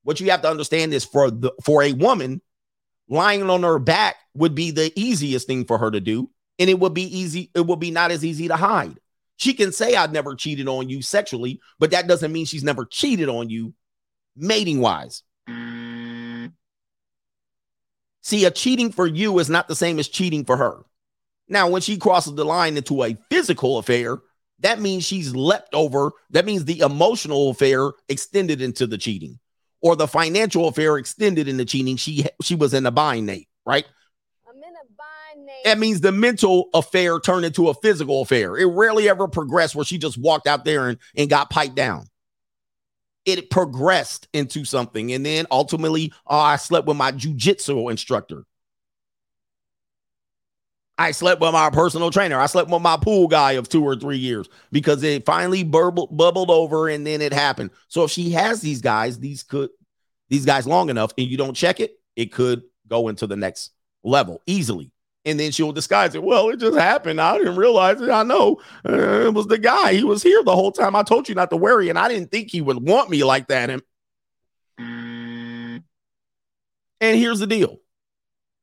What 0.02 0.20
you 0.20 0.32
have 0.32 0.42
to 0.42 0.50
understand 0.50 0.96
is 0.96 1.06
for 1.06 1.30
the 1.30 1.52
for 1.64 1.84
a 1.84 1.94
woman, 1.94 2.42
lying 3.14 3.50
on 3.50 3.64
her 3.64 3.80
back 3.80 4.16
would 4.34 4.56
be 4.56 4.72
the 4.72 4.92
easiest 5.00 5.48
thing 5.48 5.66
for 5.66 5.78
her 5.78 5.92
to 5.92 6.02
do. 6.02 6.30
And 6.60 6.70
it 6.70 6.80
would 6.80 6.94
be 6.94 7.04
easy, 7.18 7.52
it 7.56 7.66
would 7.66 7.80
be 7.80 7.92
not 7.92 8.12
as 8.12 8.26
easy 8.26 8.48
to 8.48 8.56
hide. 8.56 8.98
She 9.38 9.54
can 9.54 9.72
say, 9.72 9.96
I've 9.96 10.12
never 10.12 10.36
cheated 10.36 10.68
on 10.68 10.90
you 10.90 11.02
sexually, 11.02 11.60
but 11.80 11.92
that 11.92 12.08
doesn't 12.08 12.32
mean 12.32 12.46
she's 12.46 12.64
never 12.64 12.86
cheated 12.86 13.30
on 13.30 13.50
you 13.50 13.74
mating 14.36 14.80
wise. 14.80 15.24
See, 18.22 18.46
a 18.46 18.52
cheating 18.52 18.92
for 18.92 19.06
you 19.06 19.38
is 19.40 19.50
not 19.50 19.68
the 19.68 19.76
same 19.76 20.00
as 20.00 20.08
cheating 20.08 20.46
for 20.46 20.58
her. 20.58 20.84
Now, 21.50 21.70
when 21.70 21.82
she 21.82 21.98
crosses 21.98 22.36
the 22.36 22.46
line 22.46 22.78
into 22.78 23.04
a 23.04 23.18
physical 23.30 23.78
affair, 23.78 24.20
that 24.60 24.80
means 24.80 25.04
she's 25.04 25.36
leapt 25.36 25.74
over. 25.74 26.12
That 26.30 26.46
means 26.46 26.64
the 26.64 26.80
emotional 26.80 27.50
affair 27.50 27.92
extended 28.08 28.62
into 28.62 28.88
the 28.88 28.98
cheating 28.98 29.40
or 29.84 29.98
the 29.98 30.08
financial 30.08 30.68
affair 30.68 30.98
extended 30.98 31.48
into 31.48 31.66
cheating. 31.66 31.98
She 31.98 32.26
she 32.42 32.56
was 32.56 32.74
in 32.74 32.88
a 32.88 32.92
bind, 32.92 33.28
Nate, 33.28 33.50
right? 33.66 33.86
I'm 34.50 34.56
in 34.56 34.64
a 34.64 34.86
bind, 34.98 35.46
Nate. 35.46 35.66
That 35.66 35.78
means 35.78 36.02
the 36.02 36.12
mental 36.12 36.70
affair 36.74 37.20
turned 37.20 37.46
into 37.46 37.70
a 37.70 37.74
physical 37.76 38.22
affair. 38.22 38.58
It 38.58 38.66
rarely 38.66 39.08
ever 39.10 39.28
progressed 39.28 39.76
where 39.76 39.86
she 39.86 40.00
just 40.00 40.18
walked 40.18 40.48
out 40.48 40.66
there 40.66 40.88
and, 40.88 40.98
and 41.16 41.30
got 41.30 41.52
piped 41.52 41.76
down. 41.76 42.08
It 43.26 43.50
progressed 43.50 44.28
into 44.34 44.66
something. 44.66 45.14
And 45.14 45.26
then 45.26 45.46
ultimately, 45.52 46.12
oh, 46.28 46.38
I 46.38 46.56
slept 46.56 46.88
with 46.88 46.98
my 46.98 47.12
jujitsu 47.12 47.92
instructor. 47.92 48.46
I 50.98 51.12
slept 51.12 51.42
with 51.42 51.54
my 51.54 51.70
personal 51.72 52.12
trainer. 52.12 52.40
I 52.40 52.46
slept 52.46 52.70
with 52.70 52.82
my 52.82 52.98
pool 52.98 53.28
guy 53.28 53.54
of 53.54 53.68
two 53.68 53.84
or 53.84 53.96
three 53.96 54.18
years 54.18 54.48
because 54.72 55.02
it 55.02 55.26
finally 55.26 55.64
burbled, 55.64 56.16
bubbled 56.16 56.52
over 56.52 56.88
and 56.88 57.06
then 57.06 57.22
it 57.22 57.34
happened. 57.34 57.72
So 57.88 58.04
if 58.04 58.12
she 58.12 58.32
has 58.32 58.62
these 58.62 58.82
guys, 58.82 59.20
these 59.20 59.42
could 59.44 59.72
these 60.30 60.46
guys 60.46 60.68
long 60.68 60.90
enough 60.90 61.12
and 61.18 61.28
you 61.28 61.38
don't 61.38 61.56
check 61.56 61.80
it, 61.80 62.00
it 62.16 62.32
could 62.32 62.64
go 62.88 63.08
into 63.08 63.26
the 63.28 63.36
next 63.36 63.72
level 64.04 64.42
easily. 64.46 64.92
And 65.26 65.40
then 65.40 65.52
she'll 65.52 65.72
disguise 65.72 66.16
it. 66.16 66.24
Well, 66.24 66.50
it 66.50 66.60
just 66.60 66.78
happened. 66.78 67.22
I 67.22 67.38
didn't 67.38 67.56
realize 67.56 68.02
it. 68.02 68.10
I 68.10 68.24
know 68.24 68.62
uh, 68.88 69.28
it 69.28 69.34
was 69.34 69.48
the 69.48 69.58
guy. 69.58 69.94
He 69.94 70.04
was 70.04 70.22
here 70.22 70.44
the 70.44 70.56
whole 70.56 70.72
time. 70.72 70.98
I 70.98 71.04
told 71.04 71.30
you 71.30 71.36
not 71.36 71.50
to 71.52 71.56
worry, 71.56 71.88
and 71.88 71.98
I 71.98 72.10
didn't 72.10 72.30
think 72.30 72.52
he 72.52 72.60
would 72.60 72.86
want 72.86 73.10
me 73.10 73.24
like 73.24 73.48
that. 73.48 73.70
And, 73.70 73.82
and 77.00 77.18
here's 77.18 77.40
the 77.40 77.48
deal 77.48 77.78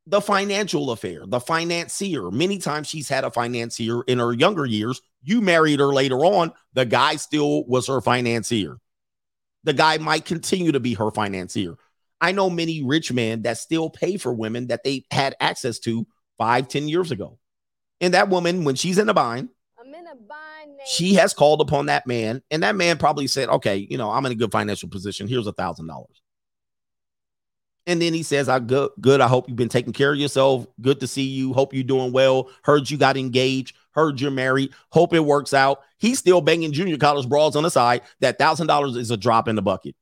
the 0.06 0.20
financial 0.20 0.90
affair, 0.90 1.22
the 1.26 1.40
financier. 1.40 2.30
Many 2.30 2.58
times 2.58 2.88
she's 2.88 3.08
had 3.08 3.24
a 3.24 3.30
financier 3.30 4.02
in 4.02 4.18
her 4.18 4.32
younger 4.32 4.66
years. 4.66 5.00
You 5.22 5.40
married 5.40 5.80
her 5.80 5.92
later 5.92 6.18
on. 6.24 6.52
The 6.72 6.84
guy 6.84 7.16
still 7.16 7.64
was 7.66 7.86
her 7.86 8.00
financier. 8.00 8.78
The 9.64 9.72
guy 9.74 9.98
might 9.98 10.24
continue 10.24 10.72
to 10.72 10.80
be 10.80 10.94
her 10.94 11.10
financier. 11.10 11.76
I 12.20 12.32
know 12.32 12.50
many 12.50 12.82
rich 12.82 13.12
men 13.12 13.42
that 13.42 13.58
still 13.58 13.90
pay 13.90 14.16
for 14.16 14.32
women 14.32 14.68
that 14.68 14.84
they 14.84 15.04
had 15.10 15.36
access 15.40 15.78
to 15.80 16.06
five, 16.38 16.68
ten 16.68 16.88
years 16.88 17.10
ago. 17.10 17.38
And 18.00 18.14
that 18.14 18.28
woman, 18.28 18.64
when 18.64 18.74
she's 18.74 18.98
in 18.98 19.08
a 19.08 19.14
bind, 19.14 19.50
I'm 19.78 19.94
in 19.94 20.06
a 20.06 20.14
bind. 20.14 20.80
She 20.86 21.14
has 21.14 21.34
called 21.34 21.60
upon 21.60 21.86
that 21.86 22.06
man, 22.06 22.42
and 22.50 22.62
that 22.62 22.74
man 22.74 22.96
probably 22.96 23.26
said, 23.26 23.48
"Okay, 23.48 23.86
you 23.90 23.98
know, 23.98 24.10
I'm 24.10 24.24
in 24.26 24.32
a 24.32 24.36
good 24.36 24.52
financial 24.52 24.88
position. 24.88 25.28
Here's 25.28 25.46
a 25.46 25.52
thousand 25.52 25.86
dollars." 25.86 26.19
And 27.86 28.00
then 28.00 28.12
he 28.12 28.22
says, 28.22 28.48
I 28.48 28.58
good, 28.58 28.90
good. 29.00 29.20
I 29.20 29.26
hope 29.26 29.48
you've 29.48 29.56
been 29.56 29.68
taking 29.68 29.92
care 29.92 30.12
of 30.12 30.18
yourself. 30.18 30.66
Good 30.80 31.00
to 31.00 31.06
see 31.06 31.22
you. 31.22 31.52
Hope 31.52 31.72
you're 31.72 31.82
doing 31.82 32.12
well. 32.12 32.50
Heard 32.62 32.90
you 32.90 32.98
got 32.98 33.16
engaged. 33.16 33.74
Heard 33.92 34.20
you're 34.20 34.30
married. 34.30 34.70
Hope 34.90 35.14
it 35.14 35.20
works 35.20 35.54
out. 35.54 35.80
He's 35.98 36.18
still 36.18 36.40
banging 36.40 36.72
junior 36.72 36.98
college 36.98 37.28
brawls 37.28 37.56
on 37.56 37.62
the 37.62 37.70
side. 37.70 38.02
That 38.20 38.38
thousand 38.38 38.66
dollars 38.66 38.96
is 38.96 39.10
a 39.10 39.16
drop 39.16 39.48
in 39.48 39.56
the 39.56 39.62
bucket. 39.62 39.96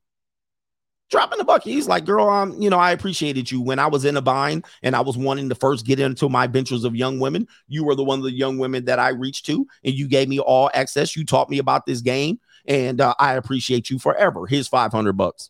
Drop 1.09 1.31
in 1.31 1.39
the 1.39 1.43
bucket. 1.43 1.73
He's 1.73 1.87
like, 1.87 2.05
girl, 2.05 2.29
um, 2.29 2.61
you 2.61 2.69
know, 2.69 2.77
I 2.77 2.91
appreciated 2.91 3.49
you 3.49 3.61
when 3.61 3.79
I 3.79 3.87
was 3.87 4.05
in 4.05 4.15
a 4.15 4.21
bind 4.21 4.65
and 4.83 4.95
I 4.95 5.01
was 5.01 5.17
wanting 5.17 5.49
to 5.49 5.55
first 5.55 5.85
get 5.85 5.99
into 5.99 6.29
my 6.29 6.45
ventures 6.45 6.83
of 6.83 6.95
young 6.95 7.19
women. 7.19 7.47
You 7.67 7.83
were 7.83 7.95
the 7.95 8.03
one 8.03 8.19
of 8.19 8.25
the 8.25 8.31
young 8.31 8.59
women 8.59 8.85
that 8.85 8.99
I 8.99 9.09
reached 9.09 9.47
to, 9.47 9.65
and 9.83 9.95
you 9.95 10.07
gave 10.07 10.29
me 10.29 10.39
all 10.39 10.69
access. 10.75 11.15
You 11.15 11.25
taught 11.25 11.49
me 11.49 11.57
about 11.57 11.87
this 11.87 12.01
game, 12.01 12.39
and 12.67 13.01
uh, 13.01 13.15
I 13.17 13.33
appreciate 13.33 13.89
you 13.89 13.97
forever. 13.97 14.45
Here's 14.45 14.67
500 14.67 15.13
bucks. 15.13 15.49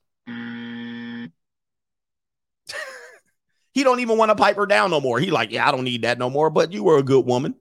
He 3.74 3.84
don't 3.84 4.00
even 4.00 4.18
want 4.18 4.30
to 4.30 4.36
pipe 4.36 4.56
her 4.56 4.66
down 4.66 4.91
no 4.91 5.00
more. 5.00 5.20
He 5.20 5.32
like, 5.32 5.52
yeah, 5.52 5.68
I 5.68 5.72
don't 5.72 5.84
need 5.84 6.02
that 6.02 6.18
no 6.18 6.30
more. 6.30 6.50
But 6.50 6.74
you 6.74 6.84
were 6.84 6.98
a 6.98 7.04
good 7.04 7.26
woman. 7.26 7.56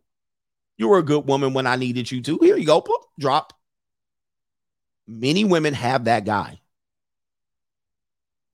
You 0.77 0.89
were 0.89 0.99
a 0.99 1.03
good 1.03 1.27
woman 1.27 1.55
when 1.55 1.67
I 1.67 1.77
needed 1.77 2.11
you 2.11 2.23
to. 2.23 2.39
Here 2.41 2.57
you 2.57 2.67
go. 2.67 2.85
Drop. 3.19 3.53
Many 5.07 5.45
women 5.45 5.75
have 5.75 6.05
that 6.05 6.25
guy. 6.25 6.61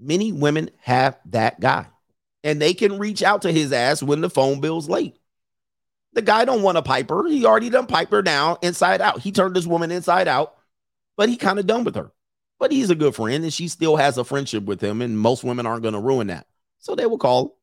Many 0.01 0.33
women 0.33 0.71
have 0.81 1.19
that 1.27 1.61
guy. 1.61 1.87
And 2.43 2.61
they 2.61 2.75
can 2.75 2.99
reach 2.99 3.23
out 3.23 3.43
to 3.43 3.53
his 3.53 3.73
ass 3.73 4.03
when 4.03 4.21
the 4.21 4.31
phone 4.31 4.61
bill's 4.61 4.89
late. 4.89 5.19
The 6.13 6.23
guy 6.23 6.45
don't 6.45 6.63
want 6.63 6.77
to 6.77 6.83
pipe 6.83 7.11
her. 7.11 7.27
He 7.27 7.45
already 7.45 7.71
done 7.71 7.87
pipe 7.87 8.11
her 8.11 8.23
down 8.23 8.59
inside 8.63 9.01
out. 9.01 9.21
He 9.21 9.33
turned 9.33 9.57
this 9.57 9.67
woman 9.67 9.91
inside 9.91 10.29
out, 10.29 10.55
but 11.17 11.29
he 11.29 11.37
kind 11.37 11.59
of 11.59 11.67
done 11.67 11.85
with 11.85 11.97
her. 11.97 12.13
but 12.59 12.73
he's 12.73 12.91
a 12.91 12.95
good 12.95 13.15
friend 13.15 13.45
and 13.45 13.53
she 13.53 13.69
still 13.69 13.97
has 13.97 14.17
a 14.17 14.25
friendship 14.25 14.65
with 14.65 14.81
him. 14.81 15.03
And 15.03 15.19
most 15.19 15.45
women 15.45 15.67
aren't 15.67 15.83
going 15.83 15.95
to 15.95 16.01
ruin 16.01 16.29
that. 16.29 16.47
So 16.85 16.95
they 16.95 17.07
will 17.07 17.17
call. 17.17 17.57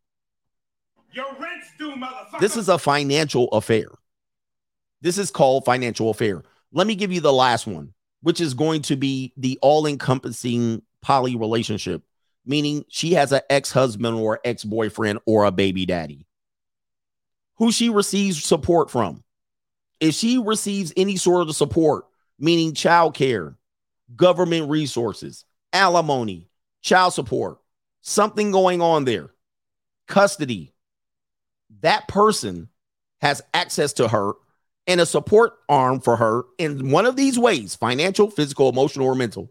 Your 1.14 1.28
rent's 1.40 1.68
due, 1.78 1.92
motherfucker. 1.92 2.40
This 2.40 2.58
is 2.58 2.70
a 2.70 2.80
financial 2.80 3.50
affair. 3.50 3.86
This 5.02 5.20
is 5.20 5.30
called 5.30 5.64
financial 5.64 6.10
affair. 6.10 6.42
Let 6.72 6.88
me 6.88 6.96
give 6.96 7.12
you 7.12 7.22
the 7.22 7.32
last 7.32 7.68
one, 7.68 7.94
which 8.22 8.42
is 8.42 8.56
going 8.56 8.82
to 8.84 8.96
be 8.96 9.32
the 9.38 9.60
all 9.62 9.86
encompassing 9.86 10.82
poly 11.04 11.36
relationship, 11.36 12.02
meaning 12.48 12.84
she 12.90 13.14
has 13.14 13.32
an 13.32 13.42
ex 13.48 13.72
husband 13.72 14.18
or 14.18 14.40
ex 14.44 14.64
boyfriend 14.64 15.20
or 15.28 15.46
a 15.46 15.52
baby 15.52 15.86
daddy 15.86 16.26
who 17.58 17.72
she 17.72 17.90
receives 17.90 18.44
support 18.44 18.90
from. 18.90 19.24
If 20.00 20.16
she 20.16 20.40
receives 20.40 20.94
any 20.98 21.16
sort 21.16 21.48
of 21.48 21.56
support, 21.56 22.06
meaning 22.40 22.74
child 22.74 23.14
care, 23.14 23.56
government 24.16 24.72
resources, 24.72 25.46
alimony, 25.72 26.50
child 26.82 27.14
support, 27.14 27.61
something 28.02 28.52
going 28.52 28.82
on 28.82 29.06
there, 29.06 29.32
custody, 30.08 30.74
that 31.82 32.08
person 32.08 32.70
has 33.22 33.42
access 33.54 33.94
to 33.94 34.08
her 34.08 34.34
and 34.88 35.00
a 35.00 35.06
support 35.06 35.54
arm 35.70 36.00
for 36.00 36.18
her 36.18 36.44
in 36.58 36.92
one 36.92 37.06
of 37.06 37.16
these 37.16 37.38
ways 37.38 37.76
financial, 37.76 38.30
physical, 38.30 38.70
emotional, 38.70 39.08
or 39.08 39.16
mental 39.16 39.50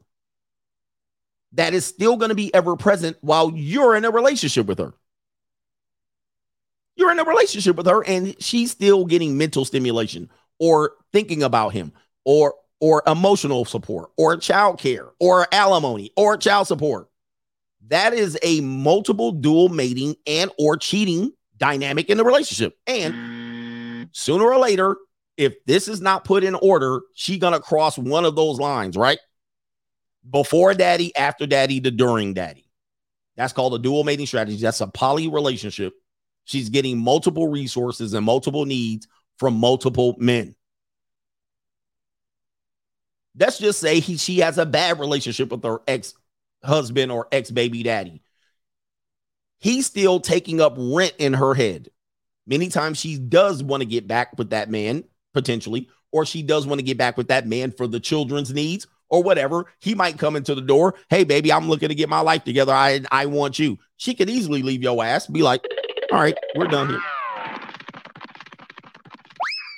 that 1.53 1.75
is 1.75 1.85
still 1.85 2.17
going 2.17 2.29
to 2.29 2.35
be 2.35 2.55
ever 2.55 2.77
present 2.77 3.17
while 3.21 3.53
you're 3.55 3.97
in 3.97 4.05
a 4.05 4.11
relationship 4.11 4.67
with 4.67 4.79
her. 4.79 4.93
You're 6.97 7.13
in 7.13 7.19
a 7.19 7.25
relationship 7.25 7.77
with 7.77 7.87
her 7.87 8.05
and 8.05 8.41
she's 8.43 8.71
still 8.71 9.05
getting 9.05 9.39
mental 9.39 9.65
stimulation 9.65 10.31
or 10.59 10.93
thinking 11.13 11.43
about 11.43 11.73
him 11.73 11.93
or 12.25 12.55
or 12.81 13.03
emotional 13.07 13.65
support 13.65 14.11
or 14.17 14.37
child 14.39 14.79
care 14.79 15.07
or 15.19 15.47
alimony 15.53 16.11
or 16.17 16.37
child 16.37 16.67
support. 16.67 17.10
That 17.89 18.13
is 18.13 18.39
a 18.43 18.61
multiple 18.61 19.33
dual 19.33 19.69
mating 19.69 20.17
and 20.27 20.51
or 20.59 20.77
cheating 20.77 21.33
dynamic 21.57 22.09
in 22.09 22.19
the 22.19 22.25
relationship. 22.25 22.79
And 22.87 24.09
sooner 24.13 24.45
or 24.45 24.59
later, 24.59 24.97
if 25.37 25.55
this 25.65 25.89
is 25.89 26.01
not 26.01 26.25
put 26.25 26.45
in 26.45 26.55
order, 26.55 27.01
she 27.15 27.39
gonna 27.39 27.61
cross 27.61 27.99
one 27.99 28.25
of 28.25 28.37
those 28.37 28.59
lines, 28.59 28.97
right? 28.97 29.19
Before 30.29 30.75
daddy, 30.75 31.15
after 31.17 31.47
daddy, 31.47 31.81
the 31.81 31.91
during 31.91 32.35
daddy. 32.35 32.67
That's 33.37 33.55
called 33.55 33.75
a 33.75 33.79
dual 33.79 34.05
mating 34.05 34.27
strategy. 34.27 34.59
That's 34.59 34.83
a 34.83 34.87
poly 34.87 35.29
relationship. 35.29 35.95
She's 36.45 36.69
getting 36.69 36.99
multiple 36.99 37.49
resources 37.49 38.13
and 38.13 38.27
multiple 38.27 38.67
needs 38.67 39.09
from 39.39 39.55
multiple 39.55 40.15
men. 40.19 40.55
Let's 43.39 43.59
just 43.59 43.81
say 43.81 44.01
he 44.01 44.19
she 44.19 44.41
has 44.41 44.59
a 44.59 44.67
bad 44.67 44.99
relationship 44.99 45.51
with 45.51 45.63
her 45.65 45.81
ex 45.89 46.13
husband 46.63 47.11
or 47.13 47.29
ex 47.33 47.51
baby 47.51 47.83
daddy. 47.83 48.23
He's 49.59 49.87
still 49.87 50.21
taking 50.21 50.61
up 50.61 50.75
rent 50.79 51.15
in 51.19 51.35
her 51.35 51.55
head. 51.55 51.89
Many 52.47 52.69
times 52.69 52.99
she 52.99 53.19
does 53.19 53.63
want 53.63 53.83
to 53.83 53.87
get 53.87 54.09
back 54.09 54.37
with 54.39 54.51
that 54.51 54.71
man, 54.71 55.05
potentially, 55.35 55.89
or 56.11 56.25
she 56.25 56.43
does 56.43 56.67
want 56.67 56.79
to 56.79 56.85
get 56.85 56.99
back 56.99 57.17
with 57.17 57.29
that 57.29 57.47
man 57.47 57.71
for 57.71 57.87
the 57.87 58.01
children's 58.01 58.53
needs 58.53 58.87
or 59.11 59.23
whatever. 59.23 59.67
He 59.81 59.95
might 59.95 60.19
come 60.19 60.37
into 60.37 60.55
the 60.55 60.63
door. 60.63 60.95
Hey, 61.11 61.25
baby, 61.25 61.53
I'm 61.53 61.69
looking 61.69 61.91
to 61.91 61.95
get 61.95 62.09
my 62.09 62.21
life 62.21 62.45
together. 62.45 62.73
I, 62.73 63.03
I 63.11 63.27
want 63.27 63.59
you. 63.59 63.79
She 63.97 64.15
could 64.15 64.31
easily 64.31 64.63
leave 64.63 64.83
your 64.83 65.05
ass, 65.05 65.27
be 65.27 65.43
like, 65.43 65.63
all 66.11 66.21
right, 66.21 66.37
we're 66.57 66.67
done 66.67 66.89
here. 66.89 67.03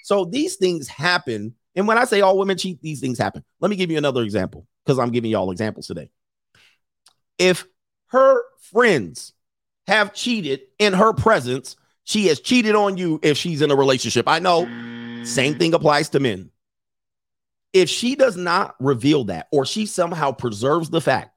So 0.04 0.24
these 0.24 0.56
things 0.56 0.88
happen. 0.88 1.54
And 1.74 1.88
when 1.88 1.98
I 1.98 2.04
say 2.04 2.20
all 2.20 2.38
women 2.38 2.58
cheat, 2.58 2.80
these 2.82 3.00
things 3.00 3.18
happen. 3.18 3.42
Let 3.60 3.70
me 3.70 3.76
give 3.76 3.90
you 3.90 3.98
another 3.98 4.22
example 4.22 4.66
because 4.84 4.98
I'm 4.98 5.10
giving 5.10 5.30
y'all 5.30 5.50
examples 5.50 5.86
today. 5.86 6.10
If 7.42 7.66
her 8.06 8.40
friends 8.60 9.32
have 9.88 10.14
cheated 10.14 10.60
in 10.78 10.92
her 10.92 11.12
presence, 11.12 11.74
she 12.04 12.28
has 12.28 12.38
cheated 12.38 12.76
on 12.76 12.96
you 12.96 13.18
if 13.20 13.36
she's 13.36 13.62
in 13.62 13.72
a 13.72 13.74
relationship. 13.74 14.28
I 14.28 14.38
know 14.38 14.64
same 15.24 15.58
thing 15.58 15.74
applies 15.74 16.10
to 16.10 16.20
men. 16.20 16.52
If 17.72 17.88
she 17.88 18.14
does 18.14 18.36
not 18.36 18.76
reveal 18.78 19.24
that 19.24 19.48
or 19.50 19.66
she 19.66 19.86
somehow 19.86 20.30
preserves 20.30 20.88
the 20.88 21.00
fact 21.00 21.36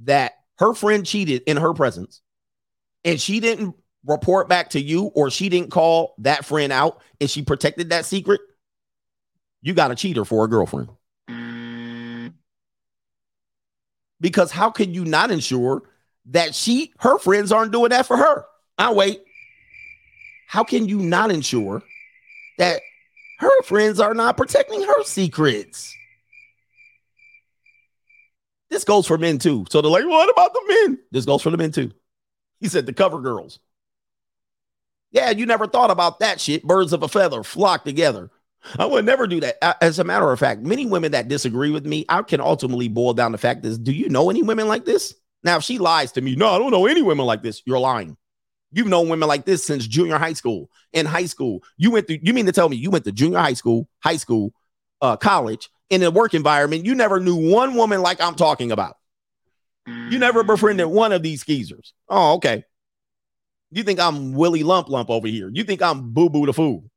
that 0.00 0.32
her 0.58 0.74
friend 0.74 1.06
cheated 1.06 1.42
in 1.46 1.56
her 1.56 1.72
presence 1.72 2.20
and 3.02 3.18
she 3.18 3.40
didn't 3.40 3.76
report 4.04 4.46
back 4.46 4.68
to 4.70 4.80
you 4.80 5.04
or 5.14 5.30
she 5.30 5.48
didn't 5.48 5.70
call 5.70 6.16
that 6.18 6.44
friend 6.44 6.70
out 6.70 7.00
and 7.18 7.30
she 7.30 7.40
protected 7.40 7.88
that 7.90 8.04
secret, 8.04 8.42
you 9.62 9.72
got 9.72 9.90
a 9.90 9.94
cheater 9.94 10.26
for 10.26 10.44
a 10.44 10.48
girlfriend. 10.48 10.90
Because 14.20 14.50
how 14.50 14.70
can 14.70 14.94
you 14.94 15.04
not 15.04 15.30
ensure 15.30 15.82
that 16.26 16.54
she, 16.54 16.92
her 16.98 17.18
friends 17.18 17.52
aren't 17.52 17.72
doing 17.72 17.90
that 17.90 18.06
for 18.06 18.16
her? 18.16 18.44
I'll 18.76 18.94
wait. 18.94 19.22
How 20.46 20.64
can 20.64 20.88
you 20.88 20.98
not 20.98 21.30
ensure 21.30 21.82
that 22.58 22.80
her 23.38 23.62
friends 23.62 24.00
are 24.00 24.14
not 24.14 24.36
protecting 24.36 24.82
her 24.82 25.04
secrets? 25.04 25.94
This 28.70 28.84
goes 28.84 29.06
for 29.06 29.18
men 29.18 29.38
too. 29.38 29.66
So 29.70 29.80
they're 29.80 29.90
like, 29.90 30.06
what 30.06 30.30
about 30.30 30.52
the 30.52 30.62
men? 30.68 30.98
This 31.10 31.24
goes 31.24 31.42
for 31.42 31.50
the 31.50 31.56
men 31.56 31.72
too. 31.72 31.92
He 32.60 32.68
said 32.68 32.86
the 32.86 32.92
cover 32.92 33.20
girls. 33.20 33.60
Yeah, 35.10 35.30
you 35.30 35.46
never 35.46 35.66
thought 35.66 35.90
about 35.90 36.20
that 36.20 36.40
shit. 36.40 36.64
Birds 36.64 36.92
of 36.92 37.02
a 37.02 37.08
feather 37.08 37.42
flock 37.42 37.84
together. 37.84 38.30
I 38.78 38.86
would 38.86 39.04
never 39.04 39.26
do 39.26 39.40
that. 39.40 39.82
As 39.82 39.98
a 39.98 40.04
matter 40.04 40.30
of 40.30 40.38
fact, 40.38 40.62
many 40.62 40.86
women 40.86 41.12
that 41.12 41.28
disagree 41.28 41.70
with 41.70 41.86
me, 41.86 42.04
I 42.08 42.22
can 42.22 42.40
ultimately 42.40 42.88
boil 42.88 43.14
down 43.14 43.32
the 43.32 43.38
fact 43.38 43.64
is, 43.64 43.78
do 43.78 43.92
you 43.92 44.08
know 44.08 44.30
any 44.30 44.42
women 44.42 44.68
like 44.68 44.84
this? 44.84 45.14
Now, 45.44 45.58
if 45.58 45.62
she 45.62 45.78
lies 45.78 46.12
to 46.12 46.20
me, 46.20 46.34
no, 46.34 46.48
I 46.48 46.58
don't 46.58 46.70
know 46.70 46.86
any 46.86 47.02
women 47.02 47.26
like 47.26 47.42
this. 47.42 47.62
You're 47.64 47.78
lying. 47.78 48.16
You've 48.72 48.88
known 48.88 49.08
women 49.08 49.28
like 49.28 49.44
this 49.46 49.64
since 49.64 49.86
junior 49.86 50.18
high 50.18 50.32
school. 50.32 50.70
In 50.92 51.06
high 51.06 51.26
school, 51.26 51.62
you 51.76 51.90
went 51.90 52.06
through. 52.06 52.18
You 52.22 52.34
mean 52.34 52.46
to 52.46 52.52
tell 52.52 52.68
me 52.68 52.76
you 52.76 52.90
went 52.90 53.04
to 53.04 53.12
junior 53.12 53.38
high 53.38 53.54
school, 53.54 53.88
high 54.00 54.16
school, 54.16 54.52
uh, 55.00 55.16
college, 55.16 55.70
in 55.88 56.02
a 56.02 56.10
work 56.10 56.34
environment? 56.34 56.84
You 56.84 56.94
never 56.94 57.20
knew 57.20 57.36
one 57.36 57.74
woman 57.76 58.02
like 58.02 58.20
I'm 58.20 58.34
talking 58.34 58.72
about. 58.72 58.96
You 59.86 60.18
never 60.18 60.42
befriended 60.42 60.86
one 60.88 61.12
of 61.12 61.22
these 61.22 61.42
skeezers. 61.42 61.92
Oh, 62.10 62.34
okay. 62.34 62.64
You 63.70 63.82
think 63.84 64.00
I'm 64.00 64.34
Willie 64.34 64.62
Lump 64.62 64.90
Lump 64.90 65.08
over 65.08 65.28
here? 65.28 65.50
You 65.50 65.64
think 65.64 65.80
I'm 65.80 66.10
Boo 66.10 66.28
Boo 66.28 66.44
the 66.44 66.52
Fool? 66.52 66.90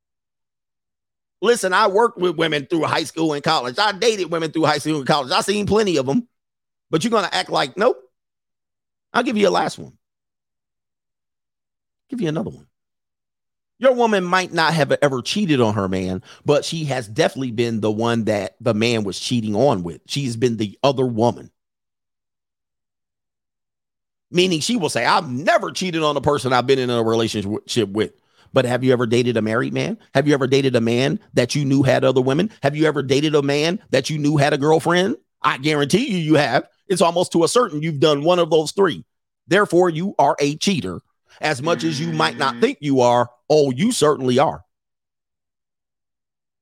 Listen, 1.42 1.74
I 1.74 1.88
worked 1.88 2.20
with 2.20 2.38
women 2.38 2.68
through 2.68 2.84
high 2.84 3.04
school 3.04 3.34
and 3.34 3.44
college. 3.44 3.80
I 3.80 3.92
dated 3.94 4.32
women 4.32 4.52
through 4.52 4.66
high 4.66 4.78
school 4.78 4.98
and 4.98 5.08
college. 5.08 5.32
I 5.32 5.42
seen 5.42 5.66
plenty 5.66 5.98
of 5.98 6.06
them, 6.06 6.28
but 6.90 7.04
you're 7.04 7.12
gonna 7.12 7.30
act 7.32 7.50
like 7.50 7.76
nope. 7.78 7.98
I'll 9.14 9.24
give 9.24 9.38
you 9.38 9.48
a 9.48 9.50
last 9.50 9.80
one. 9.80 9.98
Give 12.10 12.22
you 12.22 12.30
another 12.30 12.52
one. 12.52 12.68
Your 13.80 13.94
woman 13.94 14.24
might 14.24 14.54
not 14.54 14.76
have 14.76 14.92
ever 15.02 15.24
cheated 15.24 15.60
on 15.60 15.74
her 15.74 15.88
man, 15.88 16.22
but 16.46 16.64
she 16.64 16.86
has 16.86 17.08
definitely 17.08 17.50
been 17.50 17.82
the 17.82 17.90
one 17.90 18.26
that 18.26 18.56
the 18.62 18.76
man 18.76 19.04
was 19.04 19.20
cheating 19.20 19.56
on 19.56 19.82
with. 19.82 20.02
She's 20.06 20.36
been 20.36 20.58
the 20.58 20.78
other 20.84 21.06
woman. 21.06 21.50
Meaning 24.30 24.60
she 24.60 24.78
will 24.78 24.90
say, 24.90 25.04
I've 25.04 25.30
never 25.30 25.72
cheated 25.72 26.04
on 26.04 26.16
a 26.16 26.22
person 26.22 26.54
I've 26.54 26.68
been 26.68 26.78
in 26.78 26.92
a 26.92 27.02
relationship 27.02 27.90
with. 27.90 28.14
But 28.53 28.65
have 28.65 28.84
you 28.84 28.91
ever 28.91 29.06
dated 29.06 29.38
a 29.38 29.41
married 29.41 29.73
man? 29.73 29.98
Have 30.14 30.28
you 30.28 30.34
ever 30.34 30.48
dated 30.48 30.76
a 30.76 30.82
man 30.82 31.19
that 31.34 31.56
you 31.56 31.64
knew 31.65 31.84
had 31.84 32.03
other 32.03 32.22
women? 32.22 32.52
Have 32.64 32.76
you 32.76 32.86
ever 32.86 33.02
dated 33.02 33.36
a 33.36 33.41
man 33.41 33.80
that 33.91 34.10
you 34.10 34.18
knew 34.18 34.38
had 34.38 34.53
a 34.53 34.57
girlfriend? 34.57 35.15
I 35.41 35.57
guarantee 35.57 36.11
you, 36.11 36.18
you 36.18 36.36
have. 36.36 36.68
It's 36.88 37.02
almost 37.02 37.32
to 37.32 37.44
a 37.44 37.48
certain 37.48 37.82
you've 37.82 37.99
done 37.99 38.23
one 38.23 38.40
of 38.40 38.49
those 38.49 38.72
three. 38.72 39.06
Therefore, 39.48 39.90
you 39.90 40.15
are 40.19 40.36
a 40.40 40.56
cheater. 40.57 40.99
As 41.40 41.61
much 41.61 41.84
as 41.84 41.99
you 41.99 42.11
might 42.11 42.38
not 42.38 42.56
mm. 42.56 42.61
think 42.61 42.78
you 42.82 43.02
are, 43.02 43.30
oh, 43.49 43.72
you 43.72 43.91
certainly 43.91 44.38
are. 44.38 44.64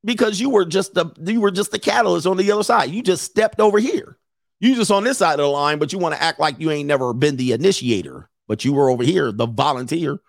Because 0.06 0.40
you 0.40 0.50
were 0.50 0.64
just 0.64 0.94
the 0.94 1.08
you 1.26 1.42
were 1.42 1.52
just 1.52 1.72
the 1.72 1.80
catalyst 1.80 2.26
on 2.26 2.38
the 2.38 2.50
other 2.52 2.64
side. 2.64 2.90
You 2.90 3.02
just 3.02 3.24
stepped 3.24 3.60
over 3.60 3.80
here. 3.80 4.18
You 4.62 4.76
just 4.76 4.92
on 4.92 5.04
this 5.04 5.18
side 5.18 5.40
of 5.40 5.46
the 5.46 5.48
line, 5.48 5.80
but 5.80 5.92
you 5.92 6.00
want 6.00 6.16
to 6.16 6.22
act 6.22 6.40
like 6.40 6.60
you 6.60 6.72
ain't 6.72 6.88
never 6.88 7.14
been 7.14 7.36
the 7.36 7.52
initiator, 7.52 8.30
but 8.48 8.64
you 8.64 8.72
were 8.72 8.90
over 8.90 9.04
here, 9.04 9.32
the 9.32 9.48
volunteer. 9.48 10.20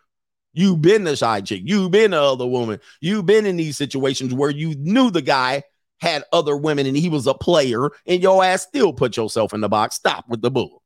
You've 0.53 0.83
been 0.83 1.05
the 1.05 1.17
side 1.17 1.47
chick. 1.47 1.63
You've 1.65 1.91
been 1.91 2.11
the 2.11 2.21
other 2.21 2.47
woman. 2.47 2.81
You've 3.01 3.27
been 3.27 3.47
in 3.47 3.57
these 3.57 3.77
situations 3.77 4.35
where 4.35 4.51
you 4.51 4.75
knew 4.77 5.11
the 5.11 5.23
guy 5.23 5.63
had 5.99 6.25
other 6.33 6.57
women 6.57 6.87
and 6.87 6.97
he 6.97 7.09
was 7.09 7.27
a 7.27 7.35
player, 7.35 7.91
and 8.07 8.23
your 8.23 8.43
ass 8.43 8.63
still 8.63 8.93
put 8.93 9.17
yourself 9.17 9.53
in 9.53 9.61
the 9.61 9.69
box. 9.69 9.97
Stop 9.97 10.25
with 10.29 10.43
the 10.43 10.51
bull. 10.51 10.83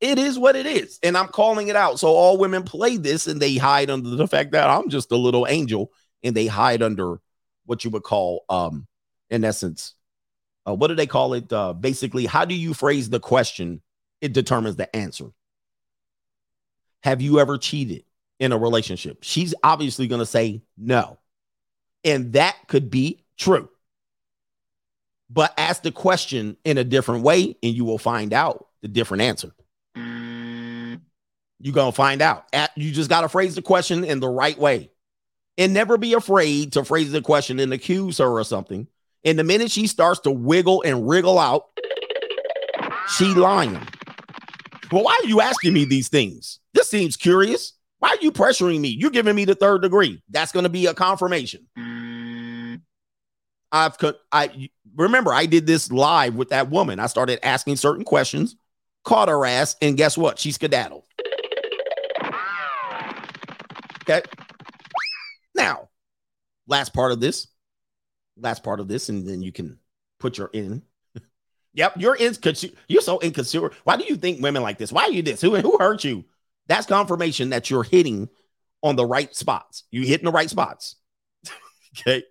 It 0.00 0.18
is 0.18 0.38
what 0.38 0.56
it 0.56 0.66
is. 0.66 0.98
And 1.02 1.16
I'm 1.16 1.28
calling 1.28 1.68
it 1.68 1.76
out. 1.76 2.00
So 2.00 2.08
all 2.08 2.38
women 2.38 2.62
play 2.62 2.96
this 2.96 3.26
and 3.26 3.40
they 3.40 3.56
hide 3.56 3.90
under 3.90 4.10
the 4.10 4.26
fact 4.26 4.52
that 4.52 4.68
I'm 4.68 4.88
just 4.88 5.12
a 5.12 5.16
little 5.16 5.46
angel 5.46 5.92
and 6.22 6.34
they 6.34 6.46
hide 6.46 6.82
under 6.82 7.20
what 7.66 7.84
you 7.84 7.90
would 7.90 8.02
call, 8.02 8.44
um, 8.48 8.86
in 9.28 9.44
essence, 9.44 9.94
uh, 10.66 10.74
what 10.74 10.88
do 10.88 10.94
they 10.94 11.06
call 11.06 11.34
it? 11.34 11.52
Uh, 11.52 11.74
basically, 11.74 12.26
how 12.26 12.46
do 12.46 12.54
you 12.54 12.72
phrase 12.74 13.10
the 13.10 13.20
question? 13.20 13.82
It 14.20 14.32
determines 14.32 14.76
the 14.76 14.94
answer. 14.96 15.26
Have 17.02 17.22
you 17.22 17.40
ever 17.40 17.58
cheated 17.58 18.04
in 18.38 18.52
a 18.52 18.58
relationship? 18.58 19.18
She's 19.22 19.54
obviously 19.62 20.06
going 20.06 20.20
to 20.20 20.26
say 20.26 20.62
no. 20.76 21.18
And 22.04 22.32
that 22.34 22.56
could 22.68 22.90
be 22.90 23.24
true. 23.36 23.68
but 25.30 25.54
ask 25.56 25.82
the 25.82 25.92
question 25.92 26.56
in 26.64 26.76
a 26.76 26.84
different 26.84 27.22
way 27.22 27.56
and 27.62 27.74
you 27.74 27.84
will 27.84 27.98
find 27.98 28.32
out 28.32 28.66
the 28.82 28.88
different 28.88 29.22
answer. 29.22 29.52
You're 29.94 31.74
going 31.74 31.92
to 31.92 31.96
find 31.96 32.22
out. 32.22 32.46
You 32.74 32.90
just 32.90 33.10
got 33.10 33.20
to 33.20 33.28
phrase 33.28 33.54
the 33.54 33.62
question 33.62 34.02
in 34.04 34.20
the 34.20 34.28
right 34.28 34.58
way. 34.58 34.90
And 35.58 35.74
never 35.74 35.98
be 35.98 36.14
afraid 36.14 36.72
to 36.72 36.84
phrase 36.84 37.12
the 37.12 37.20
question 37.20 37.60
and 37.60 37.72
accuse 37.72 38.18
her 38.18 38.26
or 38.26 38.44
something. 38.44 38.88
And 39.24 39.38
the 39.38 39.44
minute 39.44 39.70
she 39.70 39.86
starts 39.86 40.20
to 40.20 40.30
wiggle 40.30 40.82
and 40.82 41.06
wriggle 41.06 41.38
out, 41.38 41.66
she 43.18 43.26
lying. 43.26 43.78
Well, 44.90 45.04
why 45.04 45.18
are 45.22 45.28
you 45.28 45.40
asking 45.40 45.72
me 45.72 45.84
these 45.84 46.08
things? 46.08 46.58
This 46.74 46.90
seems 46.90 47.16
curious. 47.16 47.74
Why 47.98 48.10
are 48.10 48.22
you 48.22 48.32
pressuring 48.32 48.80
me? 48.80 48.88
You're 48.88 49.10
giving 49.10 49.36
me 49.36 49.44
the 49.44 49.54
third 49.54 49.82
degree. 49.82 50.22
That's 50.30 50.52
going 50.52 50.64
to 50.64 50.70
be 50.70 50.86
a 50.86 50.94
confirmation. 50.94 51.66
Mm. 51.78 52.80
I've 53.72 53.98
co- 53.98 54.14
I 54.32 54.70
remember 54.96 55.32
I 55.32 55.46
did 55.46 55.66
this 55.66 55.92
live 55.92 56.34
with 56.34 56.48
that 56.48 56.70
woman. 56.70 56.98
I 56.98 57.06
started 57.06 57.44
asking 57.46 57.76
certain 57.76 58.04
questions, 58.04 58.56
caught 59.04 59.28
her 59.28 59.44
ass, 59.46 59.76
and 59.80 59.96
guess 59.96 60.18
what? 60.18 60.38
She 60.38 60.50
skedaddled. 60.50 61.04
Okay. 64.02 64.22
Now, 65.54 65.88
last 66.66 66.92
part 66.92 67.12
of 67.12 67.20
this, 67.20 67.46
last 68.36 68.64
part 68.64 68.80
of 68.80 68.88
this, 68.88 69.08
and 69.08 69.26
then 69.26 69.42
you 69.42 69.52
can 69.52 69.78
put 70.18 70.38
your 70.38 70.50
in. 70.52 70.82
Yep, 71.72 71.94
you're 71.96 72.16
in. 72.16 72.34
You're 72.88 73.02
so 73.02 73.20
inconsiderate. 73.20 73.74
Why 73.84 73.96
do 73.96 74.04
you 74.04 74.16
think 74.16 74.42
women 74.42 74.62
like 74.62 74.78
this? 74.78 74.92
Why 74.92 75.04
are 75.04 75.12
you 75.12 75.22
this? 75.22 75.40
Who 75.40 75.56
who 75.56 75.78
hurt 75.78 76.04
you? 76.04 76.24
That's 76.66 76.86
confirmation 76.86 77.50
that 77.50 77.70
you're 77.70 77.82
hitting 77.82 78.28
on 78.82 78.96
the 78.96 79.06
right 79.06 79.34
spots. 79.34 79.84
You 79.90 80.02
hitting 80.02 80.24
the 80.24 80.32
right 80.32 80.48
spots. 80.48 80.96
okay. 81.98 82.22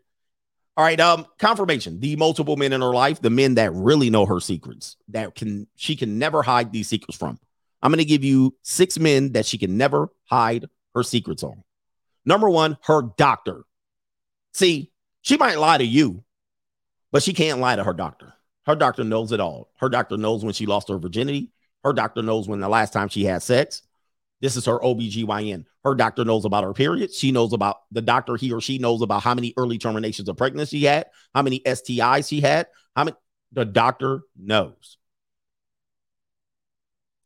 All 0.78 0.84
right. 0.86 1.00
Um, 1.00 1.26
confirmation. 1.38 2.00
The 2.00 2.16
multiple 2.16 2.56
men 2.56 2.72
in 2.72 2.82
her 2.82 2.94
life, 2.94 3.22
the 3.22 3.30
men 3.30 3.56
that 3.56 3.74
really 3.74 4.10
know 4.10 4.26
her 4.26 4.40
secrets, 4.40 4.96
that 5.10 5.36
can 5.36 5.68
she 5.76 5.96
can 5.96 6.18
never 6.20 6.42
hide 6.42 6.72
these 6.72 6.88
secrets 6.88 7.18
from. 7.18 7.38
I'm 7.82 7.92
gonna 7.92 8.06
give 8.06 8.24
you 8.24 8.56
six 8.64 8.98
men 8.98 9.34
that 9.34 9.46
she 9.46 9.58
can 9.58 9.78
never 9.78 10.10
hide 10.26 10.66
her 10.96 11.04
secrets 11.04 11.44
on. 11.44 11.64
Number 12.26 12.50
one, 12.50 12.78
her 12.84 13.02
doctor. 13.18 13.64
See, 14.54 14.92
she 15.22 15.38
might 15.38 15.60
lie 15.60 15.78
to 15.78 15.86
you, 15.86 16.24
but 17.12 17.24
she 17.24 17.34
can't 17.34 17.60
lie 17.60 17.76
to 17.76 17.84
her 17.84 17.94
doctor. 17.94 18.34
Her 18.70 18.76
doctor 18.76 19.04
knows 19.04 19.32
it 19.32 19.40
all. 19.40 19.72
Her 19.78 19.90
doctor 19.90 20.16
knows 20.16 20.46
when 20.46 20.54
she 20.54 20.68
lost 20.68 20.90
her 20.90 21.00
virginity. 21.00 21.50
Her 21.84 21.92
doctor 21.92 22.22
knows 22.22 22.48
when 22.48 22.60
the 22.60 22.70
last 22.70 22.94
time 22.94 23.10
she 23.10 23.26
had 23.26 23.42
sex. 23.42 23.82
This 24.42 24.56
is 24.56 24.68
her 24.68 24.78
OBGYN. 24.78 25.66
Her 25.84 25.96
doctor 25.96 26.24
knows 26.24 26.46
about 26.46 26.64
her 26.64 26.74
period. 26.74 27.12
She 27.12 27.32
knows 27.32 27.52
about 27.52 27.78
the 27.92 28.04
doctor, 28.04 28.36
he 28.36 28.54
or 28.54 28.62
she 28.62 28.78
knows 28.78 29.02
about 29.02 29.24
how 29.24 29.34
many 29.34 29.56
early 29.58 29.80
terminations 29.80 30.30
of 30.30 30.38
pregnancy 30.38 30.78
she 30.78 30.86
had, 30.86 31.08
how 31.34 31.42
many 31.42 31.62
STIs 31.62 32.30
she 32.30 32.42
had, 32.42 32.68
how 32.96 33.06
many 33.06 33.18
the 33.52 33.66
doctor 33.66 34.22
knows. 34.38 35.00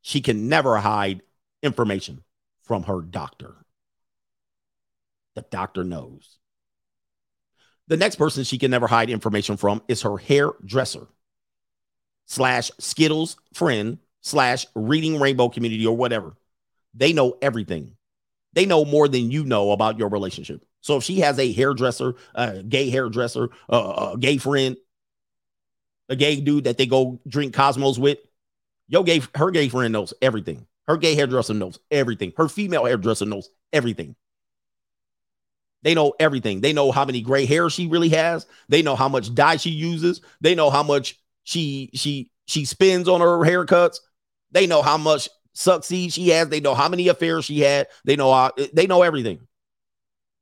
She 0.01 0.21
can 0.21 0.47
never 0.47 0.77
hide 0.77 1.23
information 1.61 2.23
from 2.61 2.83
her 2.83 3.01
doctor. 3.01 3.65
The 5.35 5.41
doctor 5.41 5.83
knows. 5.83 6.37
The 7.89 7.97
next 7.97 8.15
person 8.15 8.45
she 8.45 8.57
can 8.57 8.71
never 8.71 8.87
hide 8.87 9.09
information 9.09 9.57
from 9.57 9.81
is 9.89 10.03
her 10.03 10.15
hairdresser 10.15 11.09
slash 12.25 12.71
Skittles 12.79 13.37
friend 13.53 13.99
slash 14.21 14.65
reading 14.75 15.19
rainbow 15.19 15.49
community 15.49 15.85
or 15.85 15.95
whatever. 15.95 16.35
They 16.93 17.13
know 17.13 17.37
everything. 17.41 17.95
They 18.53 18.65
know 18.65 18.85
more 18.85 19.07
than 19.07 19.31
you 19.31 19.45
know 19.45 19.71
about 19.71 19.97
your 19.97 20.09
relationship. 20.09 20.63
So 20.81 20.97
if 20.97 21.03
she 21.03 21.21
has 21.21 21.39
a 21.39 21.51
hairdresser, 21.51 22.15
a 22.35 22.61
gay 22.61 22.89
hairdresser, 22.89 23.49
a 23.69 24.15
gay 24.19 24.37
friend, 24.37 24.77
a 26.09 26.15
gay 26.15 26.39
dude 26.39 26.65
that 26.65 26.77
they 26.77 26.85
go 26.85 27.19
drink 27.27 27.53
Cosmos 27.53 27.97
with, 27.97 28.19
your 28.87 29.03
gay, 29.03 29.21
her 29.35 29.49
gay 29.49 29.69
friend 29.69 29.93
knows 29.93 30.13
everything. 30.21 30.67
Her 30.87 30.97
gay 30.97 31.15
hairdresser 31.15 31.53
knows 31.53 31.79
everything. 31.89 32.33
Her 32.35 32.49
female 32.49 32.85
hairdresser 32.85 33.25
knows 33.25 33.49
everything. 33.71 34.15
They 35.81 35.95
know 35.95 36.13
everything. 36.19 36.61
They 36.61 36.73
know 36.73 36.91
how 36.91 37.05
many 37.05 37.21
gray 37.21 37.45
hair 37.45 37.69
she 37.69 37.87
really 37.87 38.09
has. 38.09 38.45
They 38.69 38.81
know 38.81 38.95
how 38.95 39.09
much 39.09 39.33
dye 39.33 39.57
she 39.57 39.69
uses. 39.69 40.21
They 40.41 40.55
know 40.55 40.69
how 40.69 40.83
much 40.83 41.19
she 41.43 41.89
she 41.93 42.31
she 42.45 42.65
spends 42.65 43.07
on 43.07 43.21
her 43.21 43.39
haircuts. 43.39 43.99
They 44.51 44.67
know 44.67 44.81
how 44.81 44.97
much 44.97 45.29
succeed 45.53 46.13
she 46.13 46.29
has. 46.29 46.49
They 46.49 46.59
know 46.59 46.75
how 46.75 46.89
many 46.89 47.07
affairs 47.07 47.45
she 47.45 47.59
had. 47.61 47.87
They 48.05 48.15
know 48.15 48.31
how, 48.31 48.51
they 48.73 48.87
know 48.87 49.01
everything. 49.01 49.39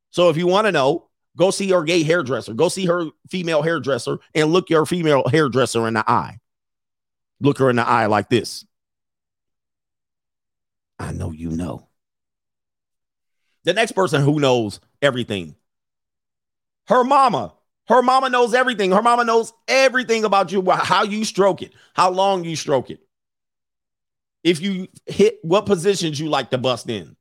So 0.09 0.29
if 0.29 0.37
you 0.37 0.47
want 0.47 0.67
to 0.67 0.71
know, 0.71 1.07
go 1.37 1.51
see 1.51 1.69
her 1.71 1.83
gay 1.83 2.03
hairdresser. 2.03 2.53
Go 2.53 2.69
see 2.69 2.85
her 2.85 3.05
female 3.29 3.61
hairdresser 3.61 4.19
and 4.35 4.51
look 4.51 4.69
your 4.69 4.85
female 4.85 5.23
hairdresser 5.27 5.87
in 5.87 5.93
the 5.93 6.09
eye. 6.09 6.39
Look 7.39 7.57
her 7.59 7.69
in 7.69 7.77
the 7.77 7.87
eye 7.87 8.07
like 8.07 8.29
this. 8.29 8.65
I 10.99 11.11
know 11.11 11.31
you 11.31 11.49
know. 11.49 11.87
The 13.63 13.73
next 13.73 13.93
person 13.93 14.21
who 14.21 14.39
knows 14.39 14.79
everything. 15.01 15.55
Her 16.87 17.03
mama. 17.03 17.53
Her 17.91 18.01
mama 18.01 18.29
knows 18.29 18.53
everything. 18.53 18.91
Her 18.91 19.01
mama 19.01 19.25
knows 19.25 19.51
everything 19.67 20.23
about 20.23 20.49
you, 20.49 20.63
how 20.71 21.03
you 21.03 21.25
stroke 21.25 21.61
it, 21.61 21.73
how 21.93 22.09
long 22.09 22.45
you 22.45 22.55
stroke 22.55 22.89
it. 22.89 23.01
If 24.45 24.61
you 24.61 24.87
hit 25.05 25.39
what 25.41 25.65
positions 25.65 26.17
you 26.17 26.29
like 26.29 26.51
to 26.51 26.57
bust 26.57 26.89
in. 26.89 27.17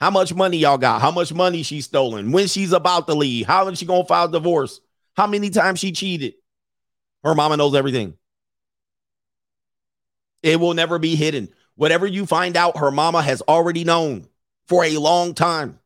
How 0.00 0.10
much 0.10 0.32
money 0.32 0.56
y'all 0.56 0.78
got? 0.78 1.02
How 1.02 1.10
much 1.10 1.34
money 1.34 1.62
she's 1.62 1.84
stolen? 1.84 2.32
When 2.32 2.46
she's 2.46 2.72
about 2.72 3.06
to 3.08 3.14
leave? 3.14 3.46
How 3.46 3.68
is 3.68 3.78
she 3.78 3.84
gonna 3.84 4.06
file 4.06 4.26
divorce? 4.26 4.80
How 5.18 5.26
many 5.26 5.50
times 5.50 5.80
she 5.80 5.92
cheated? 5.92 6.32
Her 7.22 7.34
mama 7.34 7.58
knows 7.58 7.74
everything. 7.74 8.14
It 10.42 10.60
will 10.60 10.72
never 10.72 10.98
be 10.98 11.14
hidden. 11.14 11.50
Whatever 11.74 12.06
you 12.06 12.24
find 12.24 12.56
out, 12.56 12.78
her 12.78 12.90
mama 12.90 13.20
has 13.20 13.42
already 13.42 13.84
known 13.84 14.28
for 14.66 14.82
a 14.82 14.96
long 14.96 15.34
time. 15.34 15.78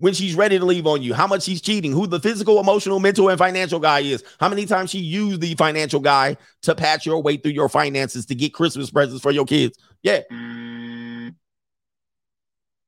When 0.00 0.14
she's 0.14 0.34
ready 0.34 0.58
to 0.58 0.64
leave 0.64 0.86
on 0.86 1.02
you, 1.02 1.14
how 1.14 1.26
much 1.26 1.42
she's 1.42 1.60
cheating, 1.60 1.92
who 1.92 2.06
the 2.06 2.18
physical, 2.18 2.58
emotional, 2.58 2.98
mental, 3.00 3.28
and 3.28 3.38
financial 3.38 3.78
guy 3.78 4.00
is, 4.00 4.24
how 4.40 4.48
many 4.48 4.66
times 4.66 4.90
she 4.90 4.98
used 4.98 5.40
the 5.42 5.54
financial 5.54 6.00
guy 6.00 6.38
to 6.62 6.74
patch 6.74 7.04
your 7.04 7.22
way 7.22 7.36
through 7.36 7.52
your 7.52 7.68
finances 7.68 8.24
to 8.26 8.34
get 8.34 8.54
Christmas 8.54 8.90
presents 8.90 9.22
for 9.22 9.30
your 9.30 9.44
kids. 9.44 9.78
Yeah. 10.02 10.20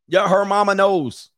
Yeah, 0.09 0.29
her 0.29 0.45
mama 0.45 0.75
knows. 0.75 1.31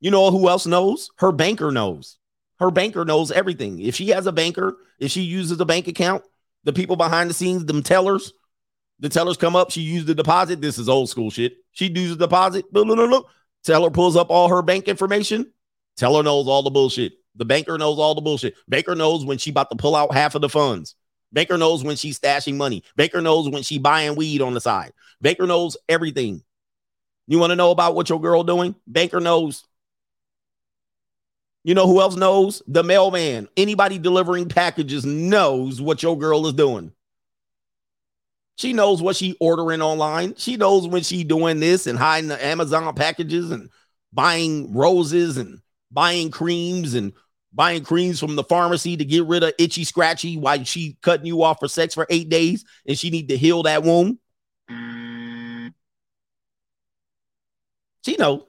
You 0.00 0.10
know 0.10 0.30
who 0.30 0.48
else 0.48 0.66
knows? 0.66 1.10
Her 1.16 1.32
banker 1.32 1.70
knows. 1.70 2.18
Her 2.58 2.70
banker 2.70 3.04
knows 3.04 3.32
everything. 3.32 3.80
If 3.80 3.94
she 3.94 4.08
has 4.08 4.26
a 4.26 4.32
banker, 4.32 4.76
if 4.98 5.10
she 5.10 5.22
uses 5.22 5.58
a 5.60 5.64
bank 5.64 5.88
account, 5.88 6.24
the 6.64 6.72
people 6.72 6.96
behind 6.96 7.30
the 7.30 7.34
scenes, 7.34 7.64
them 7.64 7.82
tellers, 7.82 8.32
the 9.00 9.08
tellers 9.08 9.36
come 9.36 9.56
up, 9.56 9.70
she 9.70 9.80
used 9.80 10.06
the 10.06 10.14
deposit. 10.14 10.60
This 10.60 10.78
is 10.78 10.88
old 10.88 11.08
school 11.08 11.30
shit. 11.30 11.54
She 11.72 11.88
does 11.88 12.10
the 12.10 12.26
deposit. 12.26 12.66
Look, 12.72 12.86
look, 12.86 13.10
look. 13.10 13.28
Teller 13.64 13.90
pulls 13.90 14.16
up 14.16 14.30
all 14.30 14.48
her 14.48 14.62
bank 14.62 14.88
information. 14.88 15.52
Teller 15.96 16.22
knows 16.22 16.48
all 16.48 16.62
the 16.62 16.70
bullshit. 16.70 17.12
The 17.36 17.44
banker 17.44 17.78
knows 17.78 17.98
all 17.98 18.14
the 18.14 18.20
bullshit. 18.20 18.54
Banker 18.68 18.94
knows 18.94 19.24
when 19.24 19.38
she 19.38 19.50
about 19.50 19.70
to 19.70 19.76
pull 19.76 19.96
out 19.96 20.12
half 20.12 20.34
of 20.34 20.42
the 20.42 20.48
funds. 20.48 20.96
Banker 21.32 21.56
knows 21.56 21.82
when 21.82 21.96
she's 21.96 22.18
stashing 22.18 22.56
money. 22.56 22.82
Banker 22.96 23.20
knows 23.22 23.48
when 23.48 23.62
she 23.62 23.78
buying 23.78 24.16
weed 24.16 24.42
on 24.42 24.54
the 24.54 24.60
side. 24.60 24.92
Banker 25.20 25.46
knows 25.46 25.76
everything. 25.88 26.42
You 27.26 27.38
want 27.38 27.50
to 27.50 27.56
know 27.56 27.70
about 27.70 27.94
what 27.94 28.10
your 28.10 28.20
girl 28.20 28.44
doing? 28.44 28.74
Banker 28.86 29.20
knows. 29.20 29.64
You 31.64 31.74
know 31.74 31.86
who 31.86 32.00
else 32.00 32.16
knows? 32.16 32.62
The 32.66 32.82
mailman. 32.82 33.48
Anybody 33.56 33.98
delivering 33.98 34.48
packages 34.48 35.06
knows 35.06 35.80
what 35.80 36.02
your 36.02 36.18
girl 36.18 36.46
is 36.46 36.52
doing. 36.52 36.92
She 38.56 38.72
knows 38.72 39.02
what 39.02 39.16
she 39.16 39.36
ordering 39.40 39.82
online. 39.82 40.34
She 40.36 40.56
knows 40.56 40.86
when 40.86 41.02
she 41.02 41.24
doing 41.24 41.60
this 41.60 41.86
and 41.86 41.98
hiding 41.98 42.28
the 42.28 42.44
Amazon 42.44 42.94
packages 42.94 43.50
and 43.50 43.70
buying 44.12 44.72
roses 44.72 45.36
and 45.38 45.60
buying 45.90 46.30
creams 46.30 46.94
and 46.94 47.12
buying 47.52 47.84
creams 47.84 48.20
from 48.20 48.36
the 48.36 48.44
pharmacy 48.44 48.96
to 48.96 49.04
get 49.04 49.24
rid 49.24 49.42
of 49.42 49.52
itchy 49.58 49.84
scratchy 49.84 50.36
while 50.36 50.62
she 50.64 50.96
cutting 51.02 51.26
you 51.26 51.42
off 51.42 51.58
for 51.60 51.68
sex 51.68 51.94
for 51.94 52.06
eight 52.10 52.28
days 52.28 52.64
and 52.86 52.98
she 52.98 53.10
need 53.10 53.28
to 53.28 53.36
heal 53.36 53.62
that 53.64 53.82
wound. 53.82 54.18
She 58.04 58.16
know. 58.16 58.46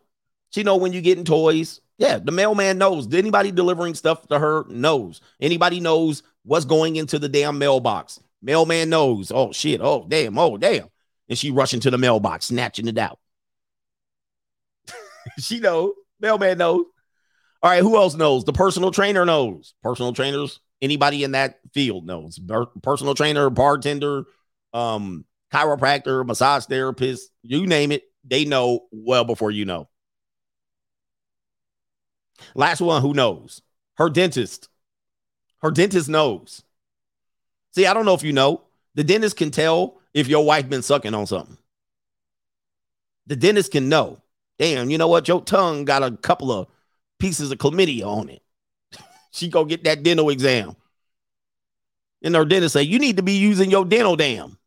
She 0.50 0.64
know 0.64 0.78
when 0.78 0.94
you 0.94 1.02
getting 1.02 1.26
toys. 1.26 1.82
Yeah, 1.98 2.20
the 2.20 2.32
mailman 2.32 2.78
knows. 2.78 3.12
Anybody 3.14 3.52
delivering 3.52 3.94
stuff 3.94 4.28
to 4.28 4.40
her 4.40 4.66
knows. 4.68 5.22
Anybody 5.40 5.80
knows 5.80 6.24
what's 6.44 6.66
going 6.66 6.96
into 6.96 7.20
the 7.20 7.30
damn 7.30 7.58
mailbox. 7.58 8.20
Mailman 8.44 8.90
knows. 8.90 9.32
Oh 9.32 9.52
shit. 9.52 9.82
Oh 9.82 10.06
damn. 10.08 10.38
Oh 10.38 10.58
damn. 10.58 10.90
And 11.30 11.38
she 11.38 11.50
rushing 11.50 11.80
to 11.80 11.90
the 11.90 11.98
mailbox, 11.98 12.48
snatching 12.48 12.88
it 12.88 12.98
out. 12.98 13.18
she 15.40 15.60
knows. 15.60 15.94
Mailman 16.20 16.58
knows. 16.58 16.86
All 17.62 17.72
right. 17.72 17.82
Who 17.82 17.96
else 17.96 18.16
knows? 18.16 18.44
The 18.44 18.54
personal 18.54 18.92
trainer 18.92 19.26
knows. 19.26 19.74
Personal 19.82 20.14
trainers. 20.14 20.60
Anybody 20.82 21.24
in 21.24 21.32
that 21.32 21.60
field 21.74 22.06
knows. 22.06 22.38
Personal 22.82 23.16
trainer, 23.16 23.50
bartender, 23.50 24.26
um, 24.74 25.24
chiropractor, 25.54 26.26
massage 26.26 26.66
therapist. 26.66 27.32
You 27.42 27.66
name 27.66 27.94
it. 27.94 28.04
They 28.26 28.44
know 28.44 28.82
well 28.92 29.24
before 29.24 29.52
you 29.52 29.64
know. 29.64 29.88
Last 32.54 32.82
one. 32.82 33.02
Who 33.02 33.14
knows? 33.14 33.62
Her 33.96 34.10
dentist. 34.10 34.68
Her 35.62 35.72
dentist 35.72 36.10
knows. 36.10 36.64
See, 37.74 37.86
I 37.88 37.94
don't 37.94 38.06
know 38.06 38.14
if 38.14 38.24
you 38.24 38.34
know, 38.34 38.62
the 38.96 39.04
dentist 39.04 39.38
can 39.38 39.52
tell 39.52 40.00
if 40.14 40.28
your 40.28 40.46
wife 40.46 40.70
been 40.70 40.84
sucking 40.84 41.14
on 41.14 41.26
something. 41.26 41.58
The 43.28 43.36
dentist 43.36 43.72
can 43.72 43.90
know. 43.90 44.22
Damn, 44.60 44.90
you 44.90 44.98
know 44.98 45.08
what? 45.08 45.28
Your 45.28 45.42
tongue 45.42 45.86
got 45.86 46.04
a 46.04 46.12
couple 46.12 46.52
of 46.52 46.68
pieces 47.20 47.52
of 47.52 47.58
chlamydia 47.58 48.06
on 48.06 48.30
it. 48.30 48.44
she 49.32 49.50
go 49.50 49.66
get 49.66 49.84
that 49.86 50.04
dental 50.04 50.30
exam. 50.30 50.76
And 52.22 52.36
her 52.36 52.46
dentist 52.46 52.74
say, 52.74 52.84
you 52.84 53.00
need 53.00 53.18
to 53.18 53.24
be 53.24 53.34
using 53.34 53.72
your 53.72 53.86
dental 53.86 54.16
dam. 54.16 54.58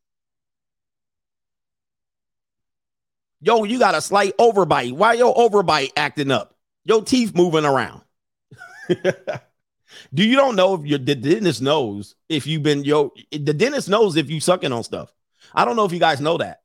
Yo, 3.41 3.65
you 3.65 3.79
got 3.79 3.95
a 3.95 4.01
slight 4.01 4.37
overbite. 4.39 4.93
Why 4.93 5.13
your 5.13 5.35
overbite 5.35 5.93
acting 5.97 6.31
up? 6.31 6.57
Your 6.85 7.03
teeth 7.03 7.35
moving 7.35 7.65
around. 7.65 8.03
Do 10.13 10.25
you 10.25 10.37
don't 10.37 10.57
know 10.57 10.75
if 10.75 10.87
your 10.87 10.99
the 10.99 11.15
dentist 11.15 11.63
knows 11.63 12.15
if 12.29 12.47
you've 12.47 12.63
been 12.63 12.85
yo 12.85 13.13
the 13.31 13.55
dentist 13.55 13.89
knows 13.89 14.17
if 14.17 14.31
you 14.31 14.41
sucking 14.41 14.73
on 14.73 14.85
stuff. 14.85 15.13
I 15.55 15.65
don't 15.65 15.77
know 15.77 15.85
if 15.85 15.93
you 15.93 15.99
guys 15.99 16.21
know 16.21 16.39
that. 16.39 16.63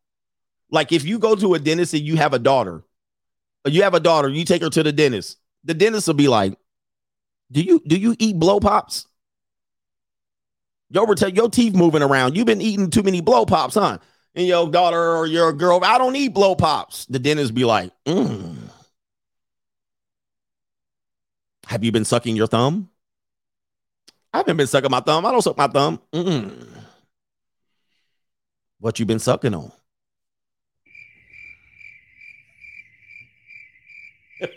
Like 0.70 0.92
if 0.92 1.06
you 1.06 1.20
go 1.20 1.36
to 1.36 1.54
a 1.54 1.60
dentist 1.60 1.94
and 1.94 2.04
you 2.04 2.18
have 2.18 2.34
a 2.34 2.40
daughter, 2.40 2.84
you 3.66 3.84
have 3.84 3.94
a 3.94 4.00
daughter, 4.00 4.30
you 4.30 4.46
take 4.46 4.62
her 4.62 4.70
to 4.70 4.84
the 4.84 4.92
dentist. 4.92 5.38
The 5.64 5.74
dentist 5.74 6.08
will 6.08 6.16
be 6.16 6.28
like, 6.28 6.58
"Do 7.52 7.62
you 7.62 7.82
do 7.86 7.98
you 7.98 8.16
eat 8.20 8.40
blow 8.40 8.60
pops? 8.60 9.06
Yo, 10.90 11.06
your 11.28 11.50
teeth 11.50 11.74
moving 11.74 12.02
around. 12.02 12.36
You've 12.36 12.48
been 12.48 12.62
eating 12.62 12.90
too 12.90 13.04
many 13.04 13.22
blow 13.22 13.46
pops, 13.46 13.76
huh?" 13.76 14.00
And 14.34 14.48
your 14.48 14.70
daughter 14.70 15.18
or 15.18 15.26
your 15.26 15.52
girl, 15.52 15.82
I 15.84 15.98
don't 15.98 16.16
eat 16.16 16.34
blow 16.34 16.56
pops. 16.56 17.06
The 17.06 17.20
dentist 17.20 17.54
be 17.54 17.66
like, 17.66 17.92
mm. 18.06 18.56
"Have 21.68 21.84
you 21.84 21.92
been 21.92 22.06
sucking 22.06 22.36
your 22.36 22.48
thumb?" 22.48 22.91
I 24.34 24.38
haven't 24.38 24.58
been 24.58 24.68
sucking 24.68 24.92
my 24.92 25.02
thumb. 25.02 25.26
I 25.26 25.32
don't 25.32 25.42
suck 25.42 25.58
my 25.58 25.68
thumb. 25.68 26.00
Mm-mm. 26.14 26.68
What 28.80 29.00
you 29.00 29.06
been 29.06 29.20
sucking 29.20 29.54
on? 29.54 29.72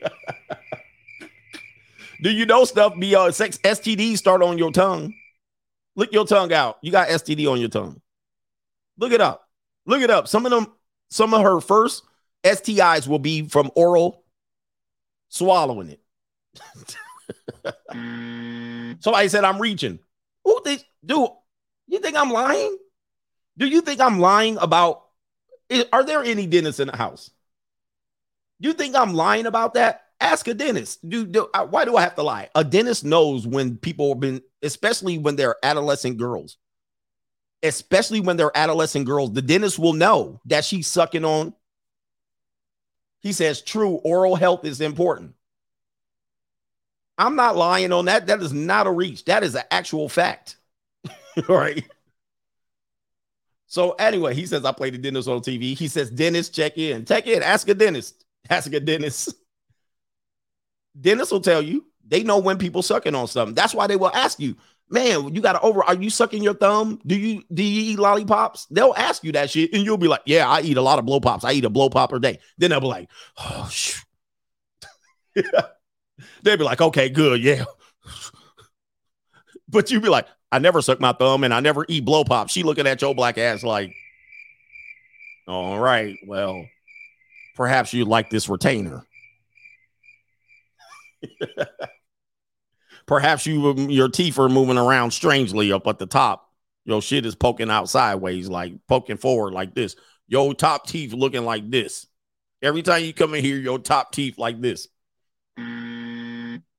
Do 2.23 2.31
you 2.31 2.47
know 2.47 2.65
stuff 2.65 2.99
be 2.99 3.15
uh, 3.15 3.31
sex 3.33 3.59
STDs 3.59 4.17
start 4.19 4.43
on 4.43 4.57
your 4.57 4.71
tongue? 4.73 5.13
Lick 5.97 6.13
your 6.13 6.27
tongue 6.27 6.53
out. 6.53 6.79
You 6.81 6.91
got 6.91 7.09
STD 7.09 7.51
on 7.51 7.61
your 7.61 7.69
tongue. 7.69 8.01
Look 8.97 9.13
it 9.13 9.21
up. 9.21 9.47
Look 9.87 10.01
it 10.01 10.11
up. 10.11 10.29
Some 10.29 10.47
of 10.47 10.51
them, 10.51 10.73
some 11.11 11.35
of 11.35 11.43
her 11.43 11.61
first 11.61 12.03
STIs 12.45 13.07
will 13.07 13.19
be 13.19 13.49
from 13.49 13.71
oral 13.75 14.25
swallowing 15.29 15.91
it. 15.91 16.01
Mm. 17.93 19.01
Somebody 19.03 19.29
said 19.29 19.45
I'm 19.45 19.61
reaching. 19.61 19.99
Who 20.45 20.61
think 20.63 20.85
do 21.05 21.29
you 21.87 22.01
think 22.01 22.17
I'm 22.17 22.31
lying? 22.31 22.77
Do 23.57 23.67
you 23.67 23.81
think 23.81 24.01
I'm 24.01 24.19
lying 24.19 24.57
about 24.59 25.03
are 25.93 26.05
there 26.05 26.23
any 26.23 26.47
dentists 26.47 26.81
in 26.81 26.89
the 26.89 26.97
house? 26.97 27.31
You 28.61 28.73
think 28.73 28.95
I'm 28.95 29.15
lying 29.15 29.47
about 29.47 29.75
that? 29.75 30.03
Ask 30.21 30.47
a 30.49 30.55
dentist. 30.55 31.07
Do, 31.07 31.27
do 31.27 31.49
why 31.71 31.85
do 31.85 31.97
I 31.97 32.03
have 32.03 32.15
to 32.17 32.23
lie? 32.23 32.49
A 32.55 32.65
dentist 32.65 33.05
knows 33.05 33.47
when 33.47 33.77
people 33.77 34.11
have 34.11 34.21
been, 34.21 34.43
especially 34.63 35.19
when 35.19 35.37
they're 35.37 35.57
adolescent 35.63 36.19
girls, 36.19 36.57
especially 37.63 38.21
when 38.21 38.37
they're 38.37 38.57
adolescent 38.57 39.07
girls. 39.07 39.33
The 39.33 39.43
dentist 39.43 39.79
will 39.79 39.93
know 39.93 40.41
that 40.47 40.65
she's 40.65 40.87
sucking 40.87 41.25
on. 41.25 41.53
He 43.21 43.33
says, 43.33 43.61
"True, 43.61 43.95
oral 43.97 44.37
health 44.37 44.65
is 44.65 44.81
important." 44.81 45.35
I'm 47.17 47.37
not 47.37 47.57
lying 47.57 47.93
on 47.93 48.07
that. 48.07 48.27
That 48.27 48.43
is 48.43 48.53
not 48.53 48.87
a 48.87 48.91
reach. 48.91 49.25
That 49.27 49.43
is 49.45 49.55
an 49.55 49.63
actual 49.71 50.09
fact. 50.09 50.57
right. 51.49 51.85
So 53.67 53.93
anyway, 53.93 54.35
he 54.35 54.47
says 54.47 54.65
I 54.65 54.73
played 54.73 54.95
the 54.95 54.99
dentist 54.99 55.29
on 55.29 55.41
TV. 55.41 55.77
He 55.77 55.89
says, 55.89 56.11
dentist, 56.11 56.55
check 56.55 56.79
in. 56.79 57.05
Check 57.05 57.27
in. 57.27 57.43
Ask 57.43 57.69
a 57.69 57.75
dentist. 57.75 58.25
Ask 58.49 58.73
a 58.73 58.81
dentist. 58.81 59.35
Dentists 61.01 61.33
will 61.33 61.41
tell 61.41 61.63
you 61.63 61.85
they 62.07 62.23
know 62.23 62.39
when 62.39 62.59
people 62.59 62.83
sucking 62.83 63.15
on 63.15 63.27
something. 63.27 63.55
That's 63.55 63.75
why 63.75 63.87
they 63.87 63.97
will 63.97 64.13
ask 64.13 64.39
you, 64.39 64.57
man, 64.91 65.35
you 65.35 65.41
got 65.41 65.55
to 65.55 65.61
over. 65.61 65.83
Are 65.83 65.95
you 65.95 66.11
sucking 66.11 66.43
your 66.43 66.55
thumb? 66.55 67.01
Do 67.07 67.17
you 67.17 67.43
do 67.53 67.63
you 67.63 67.93
eat 67.93 67.99
lollipops? 67.99 68.67
They'll 68.67 68.95
ask 68.97 69.25
you 69.25 69.33
that 69.33 69.51
shit, 69.51 69.73
and 69.73 69.85
you'll 69.85 69.97
be 69.97 70.09
like, 70.09 70.23
yeah, 70.27 70.49
I 70.49 70.61
eat 70.61 70.77
a 70.77 70.83
lot 70.83 70.99
of 70.99 71.07
blow 71.07 71.21
pops. 71.21 71.45
I 71.45 71.53
eat 71.53 71.65
a 71.65 71.71
blow 71.71 71.91
pop 71.91 72.13
a 72.13 72.21
day. 72.21 72.39
Then 72.59 72.71
they'll 72.71 72.81
be 72.81 72.87
like, 72.87 73.09
oh. 73.39 73.71
They'd 76.43 76.59
be 76.59 76.65
like, 76.65 76.81
okay, 76.81 77.09
good, 77.09 77.43
yeah. 77.43 77.65
but 79.69 79.91
you'd 79.91 80.03
be 80.03 80.09
like, 80.09 80.27
I 80.53 80.59
never 80.59 80.83
suck 80.83 81.01
my 81.01 81.13
thumb 81.13 81.45
and 81.45 81.53
I 81.53 81.61
never 81.61 81.85
eat 81.89 82.05
blow 82.05 82.25
pop. 82.25 82.49
She 82.49 82.63
looking 82.63 82.87
at 82.87 83.03
your 83.03 83.15
black 83.15 83.39
ass 83.39 83.63
like, 83.63 83.93
all 85.49 85.79
right, 85.79 86.17
well, 86.27 86.65
perhaps 87.55 87.93
you 87.93 88.05
like 88.05 88.31
this 88.31 88.49
retainer. 88.49 89.05
perhaps 93.07 93.47
you 93.47 93.69
um, 93.69 93.91
your 93.91 94.09
teeth 94.09 94.39
are 94.39 94.49
moving 94.49 94.79
around 94.79 95.11
strangely 95.11 95.73
up 95.73 95.87
at 95.87 95.99
the 95.99 96.07
top. 96.07 96.51
Your 96.85 97.03
shit 97.03 97.27
is 97.27 97.35
poking 97.35 97.71
out 97.71 97.89
sideways, 97.89 98.49
like 98.49 98.75
poking 98.87 99.17
forward 99.17 99.55
like 99.55 99.75
this. 99.75 99.97
Your 100.29 100.55
top 100.55 100.87
teeth 100.87 101.13
looking 101.13 101.45
like 101.45 101.71
this. 101.71 102.07
Every 102.63 102.83
time 102.83 103.05
you 103.05 103.13
come 103.13 103.35
in 103.35 103.45
here, 103.45 103.57
your 103.57 103.79
top 103.79 104.13
teeth 104.13 104.39
like 104.39 104.61
this. 104.61 104.89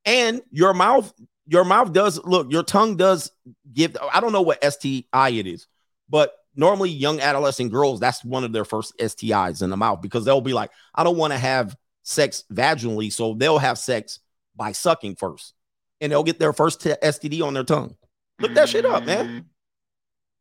And 0.06 0.42
your 0.52 0.74
mouth, 0.74 1.14
your 1.48 1.66
mouth 1.66 1.94
does 1.94 2.24
look, 2.24 2.52
your 2.52 2.64
tongue 2.64 2.96
does 2.96 3.32
give. 3.74 3.98
I 4.14 4.20
don't 4.20 4.32
know 4.32 4.42
what 4.42 4.64
STI 4.64 5.30
it 5.30 5.48
is, 5.48 5.68
but 6.10 6.34
normally 6.56 6.90
young 6.90 7.20
adolescent 7.20 7.72
girls, 7.72 8.00
that's 8.00 8.24
one 8.24 8.44
of 8.44 8.54
their 8.54 8.66
first 8.66 8.98
STIs 9.00 9.62
in 9.62 9.70
the 9.70 9.78
mouth 9.78 10.02
because 10.02 10.26
they'll 10.26 10.42
be 10.42 10.54
like, 10.54 10.72
I 10.94 11.04
don't 11.04 11.18
want 11.18 11.34
to 11.34 11.40
have 11.40 11.76
sex 12.04 12.44
vaginally. 12.52 13.12
So 13.12 13.34
they'll 13.34 13.58
have 13.58 13.78
sex 13.78 14.20
by 14.56 14.72
sucking 14.72 15.16
first 15.16 15.54
and 16.00 16.12
they'll 16.12 16.24
get 16.24 16.40
their 16.40 16.54
first 16.54 16.82
t- 16.82 16.94
STD 17.04 17.46
on 17.46 17.54
their 17.54 17.64
tongue. 17.64 17.96
Look 18.40 18.54
that 18.54 18.70
shit 18.70 18.86
up, 18.86 19.06
man. 19.06 19.46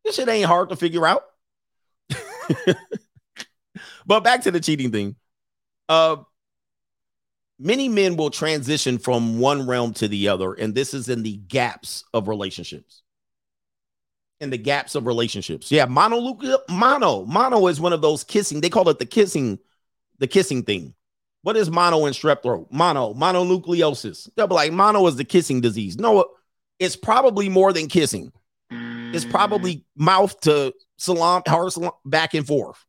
This 0.04 0.16
shit 0.16 0.28
ain't 0.28 0.46
hard 0.46 0.68
to 0.70 0.76
figure 0.76 1.06
out. 1.06 1.22
but 4.06 4.22
back 4.22 4.42
to 4.42 4.50
the 4.50 4.60
cheating 4.60 4.90
thing. 4.90 5.16
Uh, 5.88 6.16
many 7.58 7.88
men 7.88 8.16
will 8.16 8.30
transition 8.30 8.98
from 8.98 9.38
one 9.38 9.66
realm 9.66 9.92
to 9.94 10.08
the 10.08 10.28
other, 10.28 10.54
and 10.54 10.74
this 10.74 10.94
is 10.94 11.08
in 11.08 11.22
the 11.22 11.36
gaps 11.36 12.04
of 12.12 12.28
relationships. 12.28 13.02
In 14.40 14.50
the 14.50 14.58
gaps 14.58 14.94
of 14.94 15.06
relationships. 15.06 15.70
Yeah, 15.70 15.86
mono 15.86 16.38
mono. 16.68 17.24
Mono 17.24 17.66
is 17.68 17.80
one 17.80 17.92
of 17.92 18.02
those 18.02 18.24
kissing. 18.24 18.60
They 18.60 18.68
call 18.68 18.88
it 18.88 18.98
the 18.98 19.06
kissing, 19.06 19.58
the 20.18 20.26
kissing 20.26 20.64
thing. 20.64 20.94
What 21.42 21.56
is 21.56 21.70
mono 21.70 22.06
and 22.06 22.14
strep 22.14 22.42
throat? 22.42 22.68
Mono, 22.70 23.14
mononucleosis. 23.14 24.30
They'll 24.34 24.46
be 24.46 24.54
like, 24.54 24.72
mono 24.72 25.06
is 25.06 25.16
the 25.16 25.24
kissing 25.24 25.60
disease. 25.60 25.98
No, 25.98 26.26
it's 26.78 26.96
probably 26.96 27.48
more 27.48 27.72
than 27.72 27.86
kissing. 27.86 28.32
It's 28.70 29.24
probably 29.24 29.76
mm. 29.76 29.84
mouth 29.96 30.38
to 30.40 30.74
salon, 30.96 31.42
heart 31.46 31.72
salon, 31.72 31.92
back 32.04 32.34
and 32.34 32.46
forth. 32.46 32.84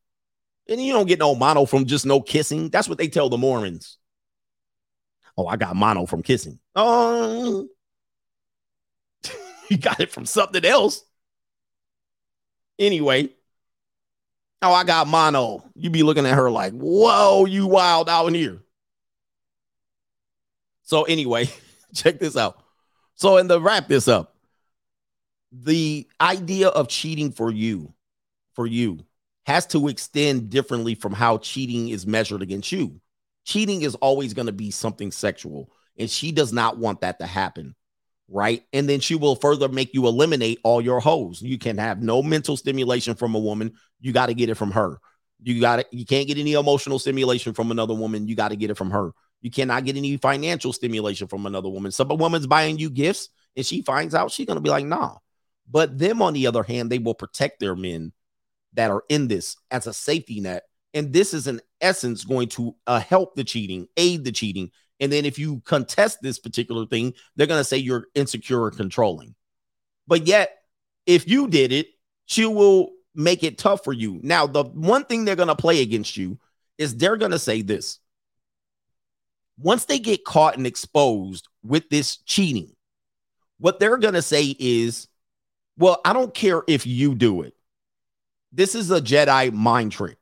And 0.68 0.82
you 0.82 0.94
don't 0.94 1.08
get 1.08 1.20
no 1.20 1.36
mono 1.36 1.66
from 1.66 1.86
just 1.86 2.06
no 2.06 2.22
kissing. 2.22 2.70
That's 2.70 2.90
what 2.90 2.98
they 2.98 3.08
tell 3.08 3.30
the 3.30 3.38
Mormons. 3.38 3.98
Oh, 5.38 5.48
I 5.48 5.58
got 5.58 5.76
mono 5.76 6.06
from 6.06 6.24
kissing. 6.24 6.60
Oh, 6.76 7.68
you 9.70 9.78
got 9.78 10.00
it 10.00 10.12
from 10.12 10.26
something 10.26 10.64
else. 10.64 11.04
Anyway, 12.80 13.30
oh, 14.62 14.74
I 14.74 14.84
got 14.84 15.08
mono. 15.08 15.64
You 15.76 15.90
be 15.90 16.04
looking 16.04 16.26
at 16.26 16.36
her 16.36 16.50
like, 16.50 16.74
whoa, 16.74 17.46
you 17.46 17.68
wild 17.68 18.10
out 18.10 18.28
in 18.28 18.34
here. 18.34 18.62
So, 20.84 21.04
anyway, 21.04 21.50
check 21.94 22.20
this 22.20 22.38
out. 22.38 22.62
So, 23.16 23.38
in 23.38 23.48
the 23.48 23.60
wrap 23.60 23.88
this 23.88 24.08
up, 24.08 24.36
the 25.52 26.08
idea 26.20 26.68
of 26.70 26.88
cheating 26.88 27.32
for 27.32 27.52
you, 27.52 27.94
for 28.54 28.68
you, 28.68 29.00
has 29.46 29.66
to 29.68 29.88
extend 29.88 30.50
differently 30.50 30.96
from 30.96 31.14
how 31.14 31.38
cheating 31.38 31.90
is 31.90 32.08
measured 32.08 32.42
against 32.42 32.72
you 32.72 33.00
cheating 33.46 33.84
is 33.84 33.96
always 33.96 34.34
going 34.34 34.48
to 34.48 34.52
be 34.52 34.72
something 34.72 35.12
sexual 35.12 35.72
and 35.98 36.10
she 36.10 36.34
does 36.34 36.52
not 36.52 36.78
want 36.78 37.02
that 37.02 37.20
to 37.20 37.26
happen 37.26 37.76
right? 38.28 38.64
And 38.74 38.90
then 38.90 39.00
she 39.00 39.16
will 39.16 39.36
further 39.36 39.70
make 39.70 39.94
you 39.94 40.08
eliminate 40.08 40.60
all 40.64 40.82
your 40.82 41.00
hoes. 41.00 41.42
You 41.42 41.58
can 41.58 41.78
have 41.78 42.02
no 42.02 42.24
mental 42.24 42.58
stimulation 42.58 43.16
from 43.16 43.36
a 43.36 43.40
woman. 43.40 43.74
You 44.00 44.14
got 44.14 44.28
to 44.28 44.34
get 44.34 44.50
it 44.50 44.56
from 44.56 44.72
her. 44.72 45.00
You 45.42 45.60
got 45.62 45.80
it 45.80 45.88
you 45.92 46.06
can't 46.06 46.28
get 46.28 46.38
any 46.38 46.54
emotional 46.54 46.98
stimulation 46.98 47.54
from 47.54 47.72
another 47.72 47.94
woman. 47.94 48.28
You 48.28 48.36
got 48.36 48.50
to 48.50 48.56
get 48.56 48.72
it 48.72 48.78
from 48.78 48.92
her. 48.92 49.12
You 49.42 49.52
cannot 49.52 49.86
get 49.86 49.98
any 49.98 50.18
financial 50.18 50.74
stimulation 50.74 51.28
from 51.28 51.46
another 51.46 51.70
woman. 51.70 51.92
Some 51.92 52.08
woman's 52.08 52.48
buying 52.48 52.80
you 52.80 52.90
gifts 52.90 53.30
and 53.56 53.66
she 53.66 53.82
finds 53.82 54.16
out 54.16 54.32
she's 54.32 54.48
going 54.48 54.58
to 54.58 54.62
be 54.62 54.70
like 54.70 54.86
nah. 54.86 55.18
But 55.70 55.98
them 55.98 56.22
on 56.22 56.34
the 56.34 56.48
other 56.48 56.64
hand 56.64 56.90
they 56.90 57.00
will 57.00 57.14
protect 57.14 57.60
their 57.60 57.76
men 57.76 58.12
that 58.74 58.92
are 58.92 59.04
in 59.10 59.28
this 59.28 59.58
as 59.70 59.88
a 59.88 59.94
safety 59.94 60.40
net 60.40 60.64
and 60.96 61.12
this 61.12 61.34
is 61.34 61.46
in 61.46 61.62
essence 61.82 62.24
going 62.24 62.48
to 62.48 62.74
uh, 62.88 63.02
help 63.02 63.36
the 63.36 63.44
cheating, 63.44 63.88
aid 63.98 64.24
the 64.24 64.32
cheating. 64.32 64.72
And 65.02 65.12
then 65.12 65.26
if 65.26 65.38
you 65.38 65.62
contest 65.66 66.20
this 66.22 66.40
particular 66.40 66.86
thing, 66.86 67.14
they're 67.36 67.48
going 67.48 67.60
to 67.60 67.66
say 67.66 67.78
you're 67.78 68.08
insecure 68.16 68.64
or 68.64 68.72
controlling. 68.72 69.36
But 70.08 70.26
yet, 70.26 70.58
if 71.06 71.28
you 71.28 71.50
did 71.50 71.74
it, 71.74 71.88
she 72.26 72.46
will 72.46 72.92
make 73.14 73.44
it 73.44 73.58
tough 73.58 73.84
for 73.84 73.92
you. 73.92 74.22
Now, 74.24 74.48
the 74.48 74.64
one 74.64 75.04
thing 75.04 75.26
they're 75.26 75.36
going 75.36 75.50
to 75.50 75.56
play 75.56 75.82
against 75.82 76.16
you 76.16 76.40
is 76.78 76.96
they're 76.96 77.18
going 77.18 77.32
to 77.32 77.40
say 77.40 77.62
this. 77.62 78.00
Once 79.58 79.86
they 79.86 80.00
get 80.00 80.24
caught 80.24 80.58
and 80.58 80.66
exposed 80.66 81.48
with 81.62 81.90
this 81.90 82.18
cheating, 82.18 82.74
what 83.58 83.80
they're 83.80 83.98
going 83.98 84.14
to 84.14 84.22
say 84.22 84.56
is, 84.58 85.10
well, 85.78 86.00
I 86.06 86.14
don't 86.14 86.34
care 86.34 86.64
if 86.68 86.88
you 86.88 87.16
do 87.16 87.42
it. 87.42 87.54
This 88.54 88.76
is 88.76 88.92
a 88.92 89.02
Jedi 89.02 89.52
mind 89.52 89.92
trick. 89.92 90.18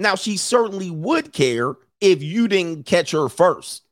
Now, 0.00 0.14
she 0.14 0.38
certainly 0.38 0.90
would 0.90 1.34
care 1.34 1.74
if 2.00 2.22
you 2.22 2.48
didn't 2.48 2.86
catch 2.86 3.10
her 3.10 3.28
first. 3.28 3.82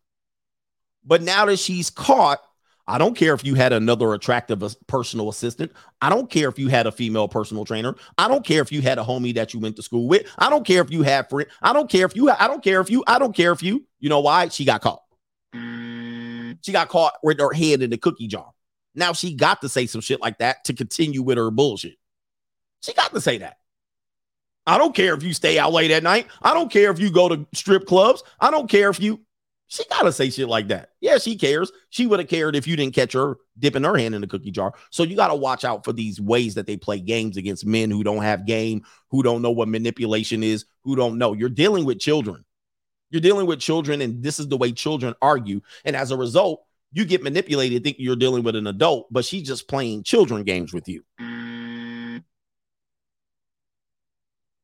But 1.05 1.21
now 1.23 1.45
that 1.45 1.59
she's 1.59 1.91
caught, 1.91 2.41
I 2.87 2.97
don't 2.97 3.15
care 3.15 3.35
if 3.35 3.45
you 3.45 3.55
had 3.55 3.75
another 3.75 4.15
attractive 4.15 4.63
personal 4.87 5.29
assistant. 5.29 5.71
I 6.01 6.09
don't 6.09 6.31
care 6.31 6.49
if 6.49 6.59
you 6.59 6.69
had 6.69 6.87
a 6.87 6.93
female 6.93 7.29
personal 7.29 7.67
trainer. 7.67 7.95
I 8.17 8.27
don't 8.27 8.43
care 8.43 8.63
if 8.63 8.73
you 8.73 8.81
had 8.81 8.99
a 8.99 9.03
homie 9.03 9.35
that 9.35 9.53
you 9.53 9.61
went 9.61 9.77
to 9.77 9.83
school 9.83 10.09
with. 10.09 10.27
I 10.39 10.49
don't 10.49 10.67
care 10.67 10.81
if 10.81 10.91
you 10.91 11.03
had 11.03 11.29
friend. 11.29 11.47
I 11.61 11.75
don't 11.75 11.91
care 11.91 12.07
if 12.07 12.17
you. 12.17 12.31
I 12.31 12.49
don't 12.49 12.65
care 12.65 12.81
if 12.81 12.89
you. 12.89 13.05
I 13.07 13.19
don't 13.19 13.37
care 13.37 13.53
if 13.53 13.63
you. 13.63 13.85
You 14.01 14.09
know 14.09 14.21
why? 14.21 14.49
She 14.49 14.65
got 14.65 14.81
caught. 14.81 15.03
She 15.53 16.73
got 16.73 16.89
caught 16.89 17.19
with 17.23 17.39
her 17.39 17.53
head 17.53 17.83
in 17.83 17.91
the 17.91 17.99
cookie 17.99 18.29
jar. 18.29 18.51
Now 18.95 19.13
she 19.13 19.35
got 19.35 19.61
to 19.61 19.69
say 19.69 19.85
some 19.85 20.01
shit 20.01 20.23
like 20.23 20.39
that 20.39 20.65
to 20.65 20.73
continue 20.73 21.21
with 21.21 21.37
her 21.37 21.51
bullshit. 21.51 21.97
She 22.81 22.95
got 22.95 23.13
to 23.13 23.21
say 23.21 23.37
that. 23.39 23.59
I 24.69 24.77
don't 24.77 24.95
care 24.95 25.15
if 25.15 25.23
you 25.23 25.33
stay 25.33 25.59
out 25.59 25.73
late 25.73 25.91
at 25.91 26.03
night. 26.03 26.27
I 26.43 26.53
don't 26.53 26.71
care 26.71 26.91
if 26.91 26.99
you 27.01 27.11
go 27.11 27.27
to 27.31 27.47
strip 27.55 27.87
clubs. 27.87 28.23
I 28.39 28.51
don't 28.51 28.69
care 28.69 28.91
if 28.91 29.01
you. 29.01 29.21
She 29.69 29.83
got 29.89 30.03
to 30.03 30.13
say 30.13 30.29
shit 30.29 30.47
like 30.47 30.69
that. 30.69 30.91
Yeah, 31.01 31.17
she 31.17 31.37
cares. 31.37 31.73
She 31.89 32.07
would 32.07 32.19
have 32.19 32.29
cared 32.29 32.55
if 32.55 32.67
you 32.67 32.77
didn't 32.77 32.95
catch 32.95 33.15
her 33.15 33.39
dipping 33.59 33.85
her 33.85 33.97
hand 33.97 34.15
in 34.15 34.21
the 34.21 34.27
cookie 34.27 34.51
jar. 34.51 34.75
So 34.91 35.03
you 35.03 35.17
got 35.17 35.29
to 35.29 35.35
watch 35.35 35.65
out 35.65 35.85
for 35.85 35.93
these 35.95 36.21
ways 36.21 36.55
that 36.55 36.67
they 36.67 36.77
play 36.77 37.01
games 37.01 37.39
against 37.39 37.65
men 37.65 37.91
who 37.91 38.05
don't 38.05 38.23
have 38.23 38.47
game, 38.47 38.85
who 39.11 39.23
don't 39.23 39.41
know 39.41 39.51
what 39.51 39.69
manipulation 39.69 40.43
is, 40.43 40.67
who 40.85 40.97
don't 40.97 41.17
know. 41.17 41.33
You're 41.33 41.49
dealing 41.49 41.87
with 41.87 41.99
children. 41.99 42.45
You're 43.11 43.23
dealing 43.23 43.47
with 43.47 43.61
children, 43.61 44.03
and 44.03 44.23
this 44.23 44.39
is 44.39 44.49
the 44.49 44.59
way 44.59 44.73
children 44.73 45.15
argue. 45.23 45.63
And 45.87 45.97
as 45.97 46.11
a 46.11 46.17
result, 46.17 46.63
you 46.93 47.07
get 47.07 47.23
manipulated, 47.23 47.85
thinking 47.85 48.05
you're 48.05 48.17
dealing 48.17 48.43
with 48.43 48.55
an 48.55 48.67
adult, 48.67 49.07
but 49.11 49.25
she's 49.25 49.47
just 49.47 49.67
playing 49.67 50.03
children 50.03 50.45
games 50.45 50.75
with 50.75 50.89
you. 50.89 51.05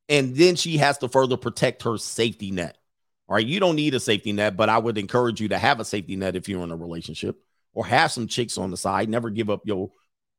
And 0.07 0.35
then 0.35 0.55
she 0.55 0.77
has 0.77 0.97
to 0.99 1.09
further 1.09 1.37
protect 1.37 1.83
her 1.83 1.97
safety 1.97 2.51
net. 2.51 2.77
All 3.27 3.35
right. 3.35 3.45
You 3.45 3.59
don't 3.59 3.75
need 3.75 3.95
a 3.95 3.99
safety 3.99 4.31
net, 4.31 4.55
but 4.55 4.69
I 4.69 4.77
would 4.77 4.97
encourage 4.97 5.41
you 5.41 5.47
to 5.49 5.57
have 5.57 5.79
a 5.79 5.85
safety 5.85 6.15
net 6.15 6.35
if 6.35 6.47
you're 6.47 6.63
in 6.63 6.71
a 6.71 6.75
relationship 6.75 7.37
or 7.73 7.85
have 7.85 8.11
some 8.11 8.27
chicks 8.27 8.57
on 8.57 8.71
the 8.71 8.77
side. 8.77 9.09
Never 9.09 9.29
give 9.29 9.49
up 9.49 9.61
your 9.65 9.89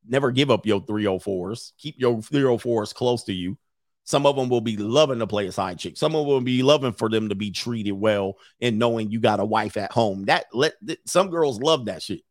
never 0.07 0.31
give 0.31 0.49
up 0.49 0.65
your 0.65 0.81
304s. 0.81 1.73
Keep 1.77 1.95
your 1.99 2.17
304s 2.17 2.93
close 2.93 3.23
to 3.25 3.33
you. 3.33 3.57
Some 4.05 4.25
of 4.25 4.37
them 4.37 4.47
will 4.47 4.61
be 4.61 4.77
loving 4.77 5.19
to 5.19 5.27
play 5.27 5.47
a 5.47 5.51
side 5.51 5.79
chick. 5.79 5.97
Some 5.97 6.15
of 6.15 6.21
them 6.21 6.27
will 6.27 6.39
be 6.39 6.63
loving 6.63 6.93
for 6.93 7.09
them 7.09 7.27
to 7.27 7.35
be 7.35 7.51
treated 7.51 7.91
well 7.91 8.37
and 8.61 8.79
knowing 8.79 9.11
you 9.11 9.19
got 9.19 9.41
a 9.41 9.45
wife 9.45 9.75
at 9.75 9.91
home. 9.91 10.25
That 10.25 10.45
let 10.53 10.75
some 11.05 11.29
girls 11.29 11.59
love 11.59 11.85
that 11.85 12.01
shit. 12.01 12.21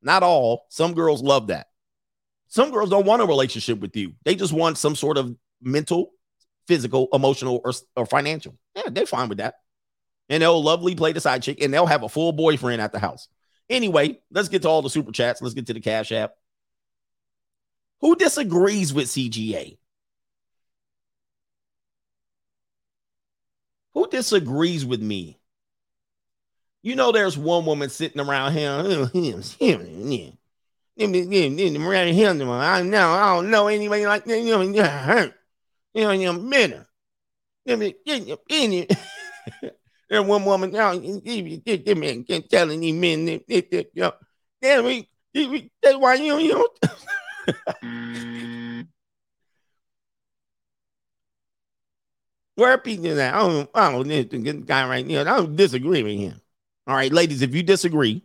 Not 0.00 0.22
all. 0.22 0.64
Some 0.70 0.94
girls 0.94 1.22
love 1.22 1.48
that. 1.48 1.66
Some 2.48 2.70
girls 2.70 2.88
don't 2.88 3.04
want 3.04 3.20
a 3.20 3.26
relationship 3.26 3.78
with 3.78 3.94
you. 3.94 4.14
They 4.24 4.36
just 4.36 4.54
want 4.54 4.78
some 4.78 4.96
sort 4.96 5.18
of 5.18 5.36
mental, 5.60 6.12
physical, 6.68 7.08
emotional, 7.12 7.60
or, 7.64 7.72
or 7.96 8.06
financial. 8.06 8.54
Yeah, 8.76 8.84
they're 8.90 9.06
fine 9.06 9.28
with 9.28 9.38
that. 9.38 9.54
And 10.28 10.42
they'll 10.42 10.62
lovely 10.62 10.94
play 10.94 11.12
the 11.12 11.20
side 11.20 11.42
chick 11.42 11.62
and 11.62 11.72
they'll 11.72 11.86
have 11.86 12.02
a 12.02 12.08
full 12.08 12.32
boyfriend 12.32 12.82
at 12.82 12.92
the 12.92 12.98
house. 12.98 13.28
Anyway, 13.70 14.20
let's 14.30 14.48
get 14.48 14.62
to 14.62 14.68
all 14.68 14.82
the 14.82 14.90
super 14.90 15.10
chats. 15.10 15.42
Let's 15.42 15.54
get 15.54 15.66
to 15.66 15.74
the 15.74 15.80
Cash 15.80 16.12
App. 16.12 16.32
Who 18.00 18.14
disagrees 18.14 18.92
with 18.94 19.06
CGA? 19.08 19.78
Who 23.94 24.08
disagrees 24.08 24.86
with 24.86 25.02
me? 25.02 25.40
You 26.82 26.94
know, 26.94 27.10
there's 27.10 27.36
one 27.36 27.66
woman 27.66 27.90
sitting 27.90 28.20
around 28.20 28.52
here. 28.52 28.70
"Oh, 28.70 29.06
him, 29.06 29.42
him, 29.58 30.10
yeah. 30.10 30.30
Him, 30.96 31.14
him, 31.14 31.30
him, 31.30 31.58
him, 31.58 31.86
around 31.86 32.08
here, 32.08 32.30
I 32.30 32.82
know, 32.82 33.10
I 33.10 33.34
don't 33.34 33.50
know 33.50 33.68
anybody 33.68 34.06
like 34.06 34.24
that. 34.24 34.40
You 34.40 34.56
know, 34.56 34.62
you 34.62 34.82
hurt. 34.82 35.34
You 35.94 36.02
know, 36.04 36.10
you're 36.12 36.38
bitter. 36.38 36.86
You 37.64 37.76
know, 37.76 37.84
you- 38.04 38.14
you- 38.14 38.38
you- 38.50 38.86
There's 40.10 40.24
one 40.24 40.44
woman 40.44 40.72
now, 40.72 40.94
this 40.98 41.96
man 41.96 42.24
kept 42.24 42.50
telling 42.50 42.80
these 42.80 42.94
men 42.94 43.26
that, 43.26 43.46
that, 43.48 43.70
that, 43.70 43.86
yeah, 43.94 44.80
we, 44.80 45.70
that's 45.82 45.98
why 45.98 46.14
you, 46.14 46.38
you 46.38 46.54
know. 46.54 46.68
Mm. 47.82 48.86
Where 52.56 52.72
are 52.72 52.78
people 52.78 53.18
at? 53.20 53.34
I 53.34 53.38
don't, 53.38 53.70
I 53.74 53.90
don't 53.92 54.08
this 54.08 54.54
guy 54.64 54.86
right 54.88 55.06
here. 55.06 55.20
I 55.20 55.24
don't 55.36 55.56
disagree 55.56 56.02
with 56.02 56.18
him. 56.18 56.40
All 56.86 56.94
right, 56.96 57.12
ladies, 57.12 57.40
if 57.42 57.54
you 57.54 57.62
disagree, 57.62 58.22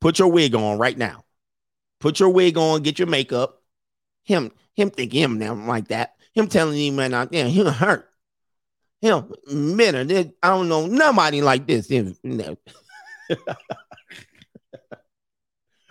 put 0.00 0.18
your 0.18 0.28
wig 0.28 0.54
on 0.54 0.78
right 0.78 0.96
now. 0.96 1.24
Put 2.00 2.20
your 2.20 2.28
wig 2.30 2.56
on, 2.56 2.82
get 2.82 2.98
your 2.98 3.08
makeup. 3.08 3.60
Him, 4.24 4.52
him 4.74 4.90
think 4.90 5.12
him 5.12 5.38
now 5.38 5.54
like 5.54 5.88
that. 5.88 6.14
Him 6.34 6.48
telling 6.48 6.78
him 6.78 6.96
man 6.96 7.14
out 7.14 7.30
there, 7.30 7.48
he'll 7.48 7.70
hurt. 7.70 8.08
Him, 9.00 9.32
man, 9.50 9.96
I 10.42 10.48
don't 10.48 10.68
know 10.68 10.86
nobody 10.86 11.42
like 11.42 11.66
this. 11.66 11.90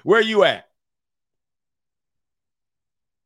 Where 0.03 0.21
you 0.21 0.43
at? 0.43 0.67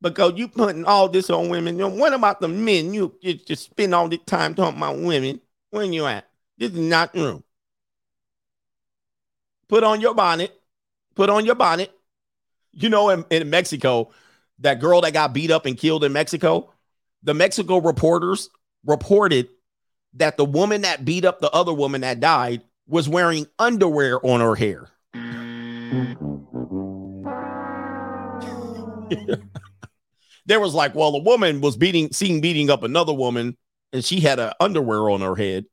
Because 0.02 0.34
you 0.36 0.48
putting 0.48 0.86
all 0.86 1.10
this 1.10 1.30
on 1.30 1.50
women. 1.50 1.80
You 1.80 1.88
What 1.88 2.14
about 2.14 2.42
the 2.42 2.48
men? 2.48 2.94
You 2.94 3.16
just, 3.24 3.48
just 3.48 3.64
spend 3.64 3.96
all 3.96 4.08
the 4.08 4.18
time 4.18 4.54
talking 4.54 4.78
about 4.78 5.00
women. 5.00 5.42
Where 5.72 5.84
you 5.84 6.06
at? 6.06 6.28
This 6.58 6.72
is 6.72 6.80
not 6.80 7.14
true. 7.14 7.44
Put 9.68 9.84
on 9.84 10.02
your 10.02 10.14
bonnet. 10.14 10.54
Put 11.16 11.30
on 11.30 11.46
your 11.46 11.56
bonnet. 11.56 11.92
You 12.72 12.90
know, 12.90 13.10
in, 13.10 13.26
in 13.30 13.50
Mexico, 13.50 14.12
that 14.60 14.80
girl 14.80 15.02
that 15.02 15.14
got 15.14 15.34
beat 15.34 15.50
up 15.50 15.66
and 15.66 15.78
killed 15.78 16.04
in 16.04 16.14
Mexico, 16.14 16.72
the 17.26 17.34
Mexico 17.34 17.80
reporters 17.80 18.50
reported 18.86 19.50
that 20.14 20.38
the 20.38 20.46
woman 20.46 20.82
that 20.82 21.04
beat 21.04 21.26
up 21.26 21.42
the 21.42 21.52
other 21.52 21.74
woman 21.74 22.02
that 22.02 22.20
died 22.20 22.62
was 22.88 23.10
wearing 23.10 23.48
underwear 23.58 24.24
on 24.26 24.40
her 24.40 24.54
hair. 24.56 24.88
there 30.46 30.60
was 30.60 30.76
like, 30.76 30.94
well, 30.94 31.16
a 31.16 31.24
woman 31.24 31.62
was 31.62 31.76
beating, 31.76 32.14
seen 32.14 32.42
beating 32.42 32.70
up 32.70 32.84
another 32.84 33.14
woman, 33.14 33.58
and 33.92 34.06
she 34.06 34.20
had 34.20 34.38
a 34.38 34.56
underwear 34.60 35.10
on 35.10 35.22
her 35.22 35.36
head. 35.36 35.66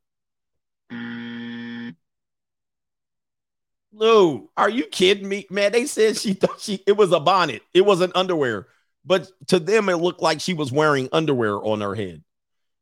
Lou, 3.91 4.49
are 4.57 4.69
you 4.71 4.85
kidding 4.85 5.29
me, 5.29 5.45
man? 5.51 5.71
They 5.71 5.85
said 5.85 6.17
she 6.17 6.33
thought 6.33 6.59
she 6.59 6.81
it 6.87 6.97
was 6.97 7.11
a 7.11 7.19
bonnet, 7.19 7.61
it 7.75 7.85
was 7.85 8.01
an 8.01 8.11
underwear, 8.15 8.67
but 9.05 9.29
to 9.47 9.59
them 9.59 9.89
it 9.89 9.97
looked 9.97 10.21
like 10.21 10.41
she 10.41 10.53
was 10.53 10.71
wearing 10.71 11.09
underwear 11.11 11.55
on 11.55 11.81
her 11.81 11.95
head. 11.95 12.23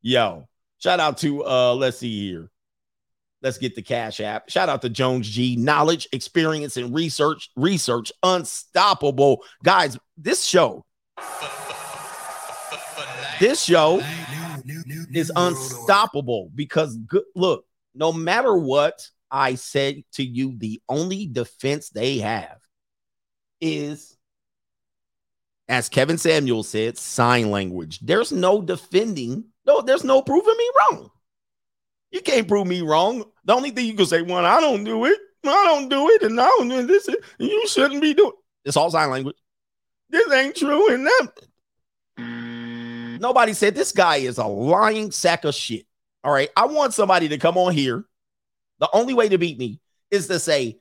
Yo, 0.00 0.48
shout 0.78 1.00
out 1.00 1.18
to 1.18 1.44
uh, 1.44 1.74
let's 1.74 1.98
see 1.98 2.28
here. 2.28 2.50
Let's 3.42 3.58
get 3.58 3.74
the 3.74 3.82
Cash 3.82 4.20
App. 4.20 4.48
Shout 4.50 4.68
out 4.68 4.82
to 4.82 4.88
Jones 4.88 5.28
G. 5.28 5.56
Knowledge, 5.56 6.06
experience, 6.12 6.76
and 6.76 6.94
research. 6.94 7.50
Research 7.56 8.12
unstoppable, 8.22 9.42
guys. 9.64 9.98
This 10.16 10.44
show, 10.44 10.84
this 13.40 13.60
show 13.60 14.00
is 15.12 15.32
unstoppable 15.34 16.50
because 16.54 16.96
good. 16.96 17.24
Look, 17.34 17.64
no 17.94 18.12
matter 18.12 18.56
what 18.56 19.08
I 19.30 19.56
say 19.56 20.04
to 20.12 20.22
you, 20.22 20.54
the 20.56 20.80
only 20.88 21.26
defense 21.26 21.88
they 21.88 22.18
have 22.18 22.58
is, 23.60 24.11
as 25.68 25.88
Kevin 25.88 26.18
Samuels 26.18 26.68
said, 26.68 26.98
sign 26.98 27.50
language. 27.50 28.00
There's 28.00 28.32
no 28.32 28.60
defending. 28.60 29.44
No, 29.66 29.80
there's 29.80 30.04
no 30.04 30.22
proving 30.22 30.56
me 30.56 30.70
wrong. 30.80 31.10
You 32.10 32.20
can't 32.20 32.48
prove 32.48 32.66
me 32.66 32.82
wrong. 32.82 33.24
The 33.44 33.54
only 33.54 33.70
thing 33.70 33.86
you 33.86 33.94
can 33.94 34.06
say, 34.06 34.22
well, 34.22 34.44
I 34.44 34.60
don't 34.60 34.84
do 34.84 35.04
it. 35.06 35.18
I 35.44 35.64
don't 35.66 35.88
do 35.88 36.08
it, 36.10 36.22
and 36.22 36.40
I 36.40 36.44
don't 36.44 36.68
do 36.68 36.86
this. 36.86 37.08
and 37.08 37.16
You 37.38 37.66
shouldn't 37.66 38.02
be 38.02 38.14
doing. 38.14 38.32
It's 38.64 38.76
all 38.76 38.90
sign 38.90 39.10
language. 39.10 39.36
This 40.08 40.30
ain't 40.32 40.54
true, 40.54 40.92
and 40.92 41.06
that. 41.06 41.32
Nobody 43.20 43.52
said 43.52 43.74
this 43.74 43.92
guy 43.92 44.16
is 44.16 44.38
a 44.38 44.44
lying 44.44 45.10
sack 45.10 45.44
of 45.44 45.54
shit. 45.54 45.86
All 46.22 46.32
right, 46.32 46.50
I 46.56 46.66
want 46.66 46.94
somebody 46.94 47.28
to 47.28 47.38
come 47.38 47.56
on 47.56 47.72
here. 47.72 48.04
The 48.78 48.88
only 48.92 49.14
way 49.14 49.28
to 49.28 49.38
beat 49.38 49.58
me 49.58 49.80
is 50.10 50.28
to 50.28 50.38
say 50.38 50.78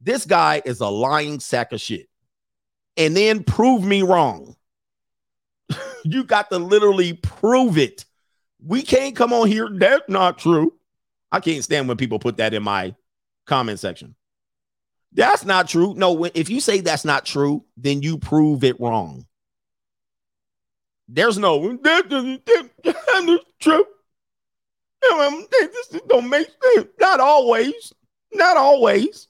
this 0.00 0.26
guy 0.26 0.62
is 0.64 0.80
a 0.80 0.88
lying 0.88 1.38
sack 1.38 1.72
of 1.72 1.80
shit, 1.80 2.08
and 2.96 3.16
then 3.16 3.44
prove 3.44 3.84
me 3.84 4.02
wrong. 4.02 4.56
you 6.04 6.24
got 6.24 6.50
to 6.50 6.58
literally 6.58 7.14
prove 7.14 7.78
it. 7.78 8.04
We 8.64 8.82
can't 8.82 9.16
come 9.16 9.32
on 9.32 9.48
here. 9.48 9.68
That's 9.72 10.08
not 10.08 10.38
true. 10.38 10.74
I 11.30 11.40
can't 11.40 11.64
stand 11.64 11.88
when 11.88 11.96
people 11.96 12.18
put 12.18 12.36
that 12.36 12.54
in 12.54 12.62
my 12.62 12.94
comment 13.46 13.78
section. 13.78 14.14
That's 15.12 15.44
not 15.44 15.68
true. 15.68 15.94
No, 15.94 16.24
if 16.34 16.48
you 16.48 16.60
say 16.60 16.80
that's 16.80 17.04
not 17.04 17.24
true, 17.24 17.64
then 17.76 18.02
you 18.02 18.18
prove 18.18 18.64
it 18.64 18.80
wrong. 18.80 19.26
There's 21.08 21.36
no 21.36 21.76
that's 21.76 22.08
true. 23.60 23.84
This 25.50 26.00
don't 26.08 26.30
make 26.30 26.48
sense. 26.74 26.88
Not 26.98 27.20
always. 27.20 27.92
Not 28.32 28.56
always. 28.56 29.28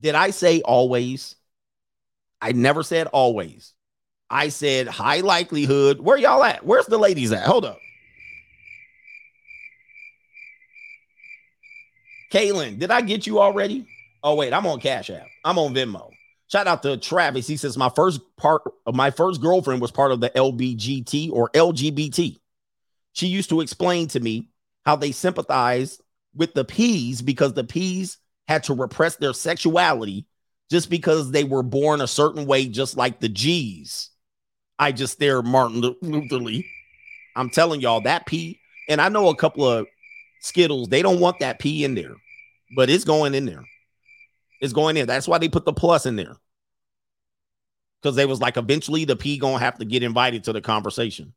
Did 0.00 0.14
I 0.14 0.30
say 0.30 0.62
always? 0.62 1.36
I 2.40 2.52
never 2.52 2.82
said 2.82 3.06
always. 3.08 3.74
I 4.30 4.48
said 4.48 4.88
high 4.88 5.20
likelihood. 5.20 6.00
Where 6.00 6.16
y'all 6.16 6.44
at? 6.44 6.64
Where's 6.64 6.86
the 6.86 6.98
ladies 6.98 7.32
at? 7.32 7.46
Hold 7.46 7.64
up. 7.64 7.78
Kaylin, 12.32 12.78
did 12.78 12.90
I 12.90 13.00
get 13.00 13.26
you 13.26 13.40
already? 13.40 13.86
Oh, 14.22 14.34
wait, 14.34 14.52
I'm 14.52 14.66
on 14.66 14.80
Cash 14.80 15.10
App. 15.10 15.26
I'm 15.44 15.58
on 15.58 15.74
Venmo. 15.74 16.10
Shout 16.48 16.66
out 16.66 16.82
to 16.82 16.96
Travis. 16.96 17.46
He 17.46 17.56
says 17.56 17.76
my 17.76 17.90
first 17.90 18.20
part 18.36 18.62
of 18.86 18.94
my 18.94 19.10
first 19.10 19.40
girlfriend 19.40 19.80
was 19.80 19.90
part 19.90 20.12
of 20.12 20.20
the 20.20 20.30
LBGT 20.30 21.30
or 21.32 21.50
LGBT. 21.50 22.38
She 23.12 23.26
used 23.26 23.50
to 23.50 23.60
explain 23.60 24.08
to 24.08 24.20
me 24.20 24.50
how 24.84 24.96
they 24.96 25.12
sympathized 25.12 26.02
with 26.34 26.54
the 26.54 26.64
P's 26.64 27.20
because 27.22 27.52
the 27.52 27.64
P's 27.64 28.18
had 28.46 28.64
to 28.64 28.74
repress 28.74 29.16
their 29.16 29.34
sexuality 29.34 30.26
just 30.70 30.90
because 30.90 31.30
they 31.30 31.44
were 31.44 31.62
born 31.62 32.00
a 32.00 32.06
certain 32.06 32.46
way, 32.46 32.66
just 32.66 32.96
like 32.96 33.20
the 33.20 33.28
G's. 33.28 34.10
I 34.78 34.92
just 34.92 35.14
stare 35.14 35.42
Martin 35.42 35.80
Lu- 35.80 35.96
Luther 36.02 36.36
Lee. 36.36 36.68
I'm 37.34 37.50
telling 37.50 37.80
y'all 37.80 38.00
that 38.02 38.26
P, 38.26 38.60
and 38.88 39.00
I 39.00 39.08
know 39.08 39.28
a 39.28 39.36
couple 39.36 39.68
of 39.68 39.86
Skittles, 40.40 40.88
they 40.88 41.02
don't 41.02 41.20
want 41.20 41.40
that 41.40 41.58
P 41.58 41.84
in 41.84 41.94
there, 41.94 42.14
but 42.76 42.90
it's 42.90 43.04
going 43.04 43.34
in 43.34 43.46
there. 43.46 43.64
It's 44.60 44.72
going 44.72 44.96
in. 44.96 45.06
That's 45.06 45.28
why 45.28 45.38
they 45.38 45.48
put 45.48 45.64
the 45.64 45.72
plus 45.72 46.06
in 46.06 46.16
there. 46.16 46.36
Because 48.00 48.16
they 48.16 48.26
was 48.26 48.40
like, 48.40 48.56
eventually 48.56 49.04
the 49.04 49.16
P 49.16 49.38
gonna 49.38 49.58
have 49.58 49.78
to 49.78 49.84
get 49.84 50.02
invited 50.02 50.44
to 50.44 50.52
the 50.52 50.60
conversation. 50.60 51.32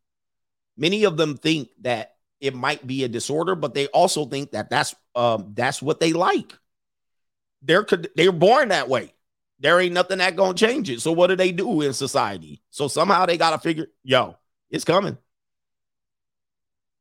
Many 0.77 1.03
of 1.03 1.17
them 1.17 1.37
think 1.37 1.69
that 1.81 2.15
it 2.39 2.55
might 2.55 2.85
be 2.85 3.03
a 3.03 3.07
disorder, 3.07 3.55
but 3.55 3.73
they 3.73 3.87
also 3.87 4.25
think 4.25 4.51
that 4.51 4.69
that's 4.69 4.95
um 5.15 5.53
that's 5.55 5.81
what 5.81 5.99
they 5.99 6.13
like. 6.13 6.57
They're 7.61 7.83
could 7.83 8.09
they're 8.15 8.31
born 8.31 8.69
that 8.69 8.89
way. 8.89 9.13
There 9.61 9.79
ain't 9.79 9.93
nothing 9.93 10.17
that 10.17 10.35
gonna 10.35 10.55
change 10.55 10.89
it. 10.89 11.01
So 11.01 11.11
what 11.11 11.27
do 11.27 11.35
they 11.35 11.51
do 11.51 11.81
in 11.81 11.93
society? 11.93 12.63
So 12.71 12.87
somehow 12.87 13.27
they 13.27 13.37
gotta 13.37 13.59
figure, 13.59 13.87
yo, 14.03 14.35
it's 14.71 14.83
coming. 14.83 15.17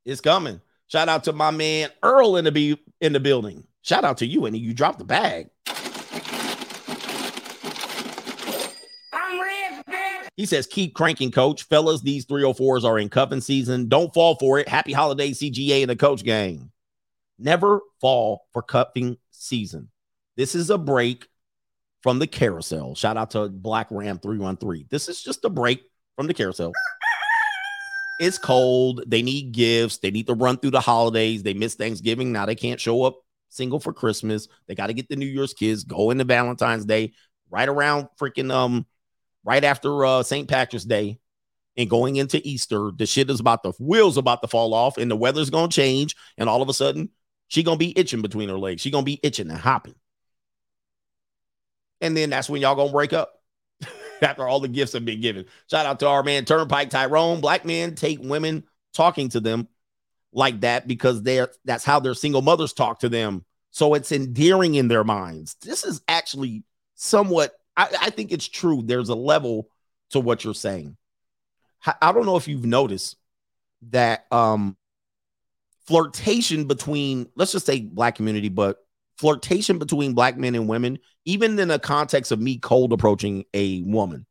It's 0.04 0.20
coming. 0.20 0.60
Shout 0.86 1.08
out 1.08 1.24
to 1.24 1.32
my 1.32 1.50
man 1.50 1.88
Earl 2.02 2.36
in 2.36 2.44
the 2.44 2.52
be 2.52 2.78
in 3.00 3.14
the 3.14 3.20
building. 3.20 3.64
Shout 3.80 4.04
out 4.04 4.18
to 4.18 4.26
you, 4.26 4.44
and 4.44 4.54
you 4.54 4.74
dropped 4.74 4.98
the 4.98 5.04
bag. 5.04 5.48
He 10.36 10.46
says, 10.46 10.66
keep 10.66 10.94
cranking, 10.94 11.30
coach. 11.30 11.64
Fellas, 11.64 12.00
these 12.00 12.26
304s 12.26 12.84
are 12.84 12.98
in 12.98 13.08
cuffing 13.08 13.40
season. 13.40 13.88
Don't 13.88 14.12
fall 14.12 14.36
for 14.36 14.58
it. 14.58 14.68
Happy 14.68 14.92
holiday, 14.92 15.30
CGA 15.30 15.82
and 15.82 15.90
the 15.90 15.96
coach 15.96 16.24
gang. 16.24 16.70
Never 17.38 17.80
fall 18.00 18.46
for 18.52 18.62
cuffing 18.62 19.18
season. 19.30 19.90
This 20.36 20.54
is 20.54 20.70
a 20.70 20.78
break 20.78 21.26
from 22.02 22.18
the 22.18 22.26
carousel. 22.26 22.94
Shout 22.94 23.16
out 23.16 23.30
to 23.32 23.48
Black 23.48 23.88
Ram 23.90 24.18
313. 24.18 24.86
This 24.90 25.08
is 25.08 25.22
just 25.22 25.44
a 25.44 25.50
break 25.50 25.82
from 26.16 26.26
the 26.26 26.34
carousel. 26.34 26.72
It's 28.20 28.36
cold. 28.36 29.02
They 29.06 29.22
need 29.22 29.52
gifts. 29.52 29.96
They 29.96 30.10
need 30.10 30.26
to 30.26 30.34
run 30.34 30.58
through 30.58 30.72
the 30.72 30.80
holidays. 30.80 31.42
They 31.42 31.54
miss 31.54 31.74
Thanksgiving. 31.74 32.32
Now 32.32 32.44
they 32.44 32.54
can't 32.54 32.78
show 32.78 33.02
up 33.04 33.22
single 33.48 33.80
for 33.80 33.94
Christmas. 33.94 34.46
They 34.66 34.74
got 34.74 34.88
to 34.88 34.92
get 34.92 35.08
the 35.08 35.16
New 35.16 35.24
Year's 35.24 35.54
kids, 35.54 35.84
go 35.84 36.10
into 36.10 36.24
Valentine's 36.24 36.84
Day, 36.84 37.14
right 37.48 37.66
around 37.68 38.08
freaking 38.20 38.52
um, 38.52 38.84
right 39.42 39.64
after 39.64 40.04
uh 40.04 40.22
St. 40.22 40.48
Patrick's 40.48 40.84
Day 40.84 41.18
and 41.76 41.88
going 41.88 42.16
into 42.16 42.46
Easter. 42.46 42.90
The 42.94 43.06
shit 43.06 43.30
is 43.30 43.40
about 43.40 43.62
the 43.62 43.72
wheels 43.78 44.16
about 44.16 44.42
to 44.42 44.48
fall 44.48 44.74
off, 44.74 44.98
and 44.98 45.10
the 45.10 45.16
weather's 45.16 45.50
gonna 45.50 45.68
change, 45.68 46.14
and 46.36 46.48
all 46.48 46.62
of 46.62 46.68
a 46.68 46.74
sudden 46.74 47.10
she 47.48 47.62
gonna 47.62 47.76
be 47.76 47.98
itching 47.98 48.22
between 48.22 48.48
her 48.48 48.58
legs. 48.58 48.82
She 48.82 48.90
gonna 48.90 49.02
be 49.02 49.20
itching 49.22 49.50
and 49.50 49.58
hopping. 49.58 49.94
And 52.00 52.16
then 52.16 52.30
that's 52.30 52.48
when 52.48 52.62
y'all 52.62 52.76
gonna 52.76 52.92
break 52.92 53.12
up 53.12 53.40
after 54.22 54.46
all 54.46 54.60
the 54.60 54.68
gifts 54.68 54.92
have 54.92 55.04
been 55.04 55.20
given. 55.20 55.46
Shout 55.70 55.86
out 55.86 56.00
to 56.00 56.08
our 56.08 56.22
man 56.22 56.44
Turnpike 56.44 56.90
Tyrone. 56.90 57.40
Black 57.40 57.64
men 57.64 57.94
take 57.94 58.18
women 58.20 58.64
talking 58.94 59.28
to 59.30 59.40
them 59.40 59.68
like 60.32 60.60
that 60.60 60.86
because 60.86 61.22
they're 61.22 61.50
that's 61.64 61.84
how 61.84 62.00
their 62.00 62.14
single 62.14 62.42
mothers 62.42 62.72
talk 62.72 63.00
to 63.00 63.08
them. 63.08 63.44
So 63.70 63.94
it's 63.94 64.12
endearing 64.12 64.74
in 64.74 64.88
their 64.88 65.04
minds. 65.04 65.56
This 65.62 65.84
is 65.84 66.02
actually 66.08 66.64
somewhat, 66.96 67.52
I, 67.76 67.88
I 68.00 68.10
think 68.10 68.32
it's 68.32 68.48
true. 68.48 68.82
There's 68.84 69.08
a 69.08 69.14
level 69.14 69.68
to 70.10 70.20
what 70.20 70.44
you're 70.44 70.54
saying. 70.54 70.96
I, 72.02 72.12
don't 72.12 72.26
know 72.26 72.36
if 72.36 72.46
you've 72.46 72.66
noticed 72.66 73.16
that 73.90 74.26
um 74.30 74.76
flirtation 75.86 76.66
between, 76.66 77.28
let's 77.36 77.52
just 77.52 77.66
say 77.66 77.80
black 77.80 78.16
community, 78.16 78.48
but 78.48 78.84
flirtation 79.16 79.78
between 79.78 80.12
black 80.12 80.36
men 80.36 80.54
and 80.54 80.68
women, 80.68 80.98
even 81.24 81.58
in 81.58 81.68
the 81.68 81.78
context 81.78 82.32
of 82.32 82.40
me 82.40 82.58
cold 82.58 82.92
approaching 82.92 83.44
a 83.54 83.82
woman. 83.82 84.26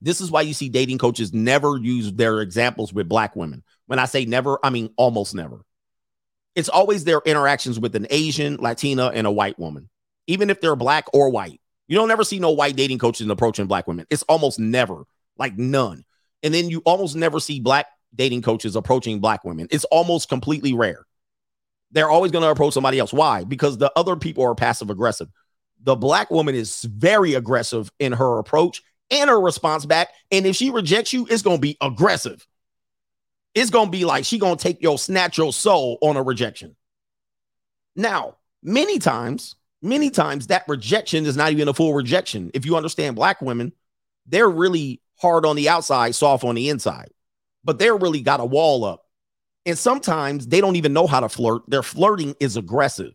This 0.00 0.20
is 0.20 0.30
why 0.30 0.42
you 0.42 0.52
see 0.52 0.68
dating 0.68 0.98
coaches 0.98 1.32
never 1.32 1.78
use 1.78 2.12
their 2.12 2.40
examples 2.40 2.92
with 2.92 3.08
black 3.08 3.34
women. 3.34 3.62
When 3.86 3.98
I 3.98 4.04
say 4.04 4.26
never, 4.26 4.58
I 4.62 4.70
mean 4.70 4.90
almost 4.96 5.34
never. 5.34 5.64
It's 6.54 6.68
always 6.68 7.04
their 7.04 7.20
interactions 7.24 7.80
with 7.80 7.96
an 7.96 8.06
Asian, 8.10 8.56
Latina, 8.56 9.06
and 9.08 9.26
a 9.26 9.32
white 9.32 9.58
woman, 9.58 9.88
even 10.26 10.50
if 10.50 10.60
they're 10.60 10.76
black 10.76 11.06
or 11.12 11.30
white. 11.30 11.60
You 11.88 11.96
don't 11.96 12.10
ever 12.10 12.24
see 12.24 12.38
no 12.38 12.50
white 12.50 12.76
dating 12.76 12.98
coaches 12.98 13.28
approaching 13.28 13.66
black 13.66 13.86
women. 13.86 14.06
It's 14.10 14.22
almost 14.24 14.58
never, 14.58 15.04
like 15.36 15.56
none. 15.56 16.04
And 16.42 16.52
then 16.52 16.70
you 16.70 16.82
almost 16.84 17.16
never 17.16 17.40
see 17.40 17.60
black 17.60 17.86
dating 18.14 18.42
coaches 18.42 18.76
approaching 18.76 19.20
black 19.20 19.44
women. 19.44 19.68
It's 19.70 19.84
almost 19.84 20.28
completely 20.28 20.74
rare. 20.74 21.04
They're 21.90 22.10
always 22.10 22.32
going 22.32 22.42
to 22.42 22.50
approach 22.50 22.74
somebody 22.74 22.98
else. 22.98 23.12
Why? 23.12 23.44
Because 23.44 23.78
the 23.78 23.92
other 23.96 24.16
people 24.16 24.44
are 24.44 24.54
passive 24.54 24.90
aggressive. 24.90 25.28
The 25.84 25.94
black 25.94 26.30
woman 26.30 26.54
is 26.54 26.82
very 26.82 27.34
aggressive 27.34 27.90
in 27.98 28.12
her 28.12 28.38
approach 28.38 28.82
and 29.10 29.30
her 29.30 29.40
response 29.40 29.86
back. 29.86 30.08
And 30.30 30.46
if 30.46 30.56
she 30.56 30.70
rejects 30.70 31.12
you, 31.12 31.26
it's 31.30 31.42
going 31.42 31.58
to 31.58 31.62
be 31.62 31.76
aggressive. 31.80 32.46
It's 33.54 33.70
going 33.70 33.86
to 33.86 33.92
be 33.92 34.04
like 34.04 34.24
she 34.24 34.38
going 34.38 34.56
to 34.56 34.62
take 34.62 34.82
your 34.82 34.98
snatch 34.98 35.38
your 35.38 35.52
soul 35.52 35.98
on 36.00 36.16
a 36.16 36.22
rejection. 36.22 36.74
Now, 37.94 38.36
many 38.62 38.98
times, 38.98 39.54
many 39.80 40.10
times 40.10 40.48
that 40.48 40.64
rejection 40.66 41.26
is 41.26 41.36
not 41.36 41.52
even 41.52 41.68
a 41.68 41.74
full 41.74 41.94
rejection. 41.94 42.50
If 42.54 42.66
you 42.66 42.76
understand 42.76 43.14
black 43.14 43.40
women, 43.40 43.72
they're 44.26 44.48
really 44.48 45.00
hard 45.20 45.46
on 45.46 45.54
the 45.54 45.68
outside, 45.68 46.14
soft 46.14 46.42
on 46.44 46.54
the 46.56 46.70
inside, 46.70 47.10
but 47.62 47.78
they're 47.78 47.96
really 47.96 48.22
got 48.22 48.40
a 48.40 48.44
wall 48.44 48.84
up. 48.84 49.02
And 49.66 49.78
sometimes 49.78 50.46
they 50.46 50.60
don't 50.60 50.76
even 50.76 50.92
know 50.92 51.06
how 51.06 51.20
to 51.20 51.28
flirt. 51.28 51.62
Their 51.68 51.82
flirting 51.82 52.34
is 52.40 52.56
aggressive. 52.56 53.14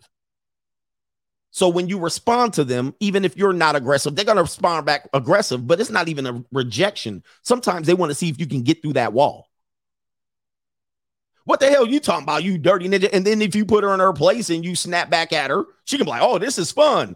So 1.52 1.68
when 1.68 1.90
you 1.90 2.00
respond 2.00 2.54
to 2.54 2.64
them, 2.64 2.94
even 3.00 3.26
if 3.26 3.36
you're 3.36 3.54
not 3.54 3.76
aggressive, 3.76 4.16
they're 4.16 4.26
going 4.26 4.38
to 4.38 4.44
respond 4.44 4.86
back 4.86 5.10
aggressive, 5.14 5.66
but 5.66 5.80
it's 5.80 5.90
not 5.90 6.08
even 6.08 6.28
a 6.28 6.44
rejection. 6.52 7.24
Sometimes 7.42 7.88
they 7.88 7.96
want 7.96 8.12
to 8.12 8.16
see 8.16 8.30
if 8.30 8.40
you 8.40 8.46
can 8.46 8.62
get 8.62 8.82
through 8.82 8.94
that 8.94 9.14
wall. 9.14 9.48
What 11.46 11.60
the 11.60 11.70
hell 11.72 11.88
you 11.88 12.00
talking 12.00 12.24
about, 12.24 12.44
you 12.44 12.60
dirty 12.60 12.88
ninja? 12.88 13.10
And 13.12 13.26
then 13.26 13.42
if 13.42 13.56
you 13.56 13.66
put 13.66 13.84
her 13.84 13.92
in 13.96 14.00
her 14.00 14.14
place 14.14 14.52
and 14.52 14.64
you 14.64 14.76
snap 14.76 15.10
back 15.10 15.34
at 15.34 15.50
her, 15.50 15.66
she 15.86 15.98
can 15.98 16.06
be 16.06 16.12
like, 16.12 16.22
oh, 16.22 16.38
this 16.38 16.60
is 16.60 16.72
fun. 16.72 17.16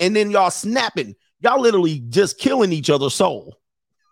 And 0.00 0.16
then 0.16 0.32
y'all 0.32 0.50
snapping. 0.50 1.14
Y'all 1.40 1.60
literally 1.60 2.00
just 2.08 2.38
killing 2.38 2.72
each 2.72 2.90
other's 2.90 3.14
soul. 3.14 3.60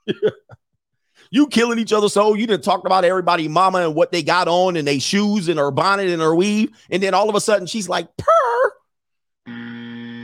you 1.32 1.48
killing 1.48 1.80
each 1.80 1.92
other's 1.92 2.12
soul. 2.12 2.36
You 2.36 2.46
didn't 2.46 2.62
talk 2.62 2.86
about 2.86 3.04
everybody, 3.04 3.48
mama, 3.48 3.78
and 3.78 3.96
what 3.96 4.12
they 4.12 4.22
got 4.22 4.46
on 4.46 4.76
and 4.76 4.86
they 4.86 5.00
shoes 5.00 5.48
and 5.48 5.58
her 5.58 5.72
bonnet 5.72 6.08
and 6.08 6.22
her 6.22 6.34
weave. 6.34 6.70
And 6.90 7.02
then 7.02 7.14
all 7.14 7.28
of 7.28 7.34
a 7.34 7.40
sudden 7.40 7.66
she's 7.66 7.88
like, 7.88 8.08
purr. 8.16 8.72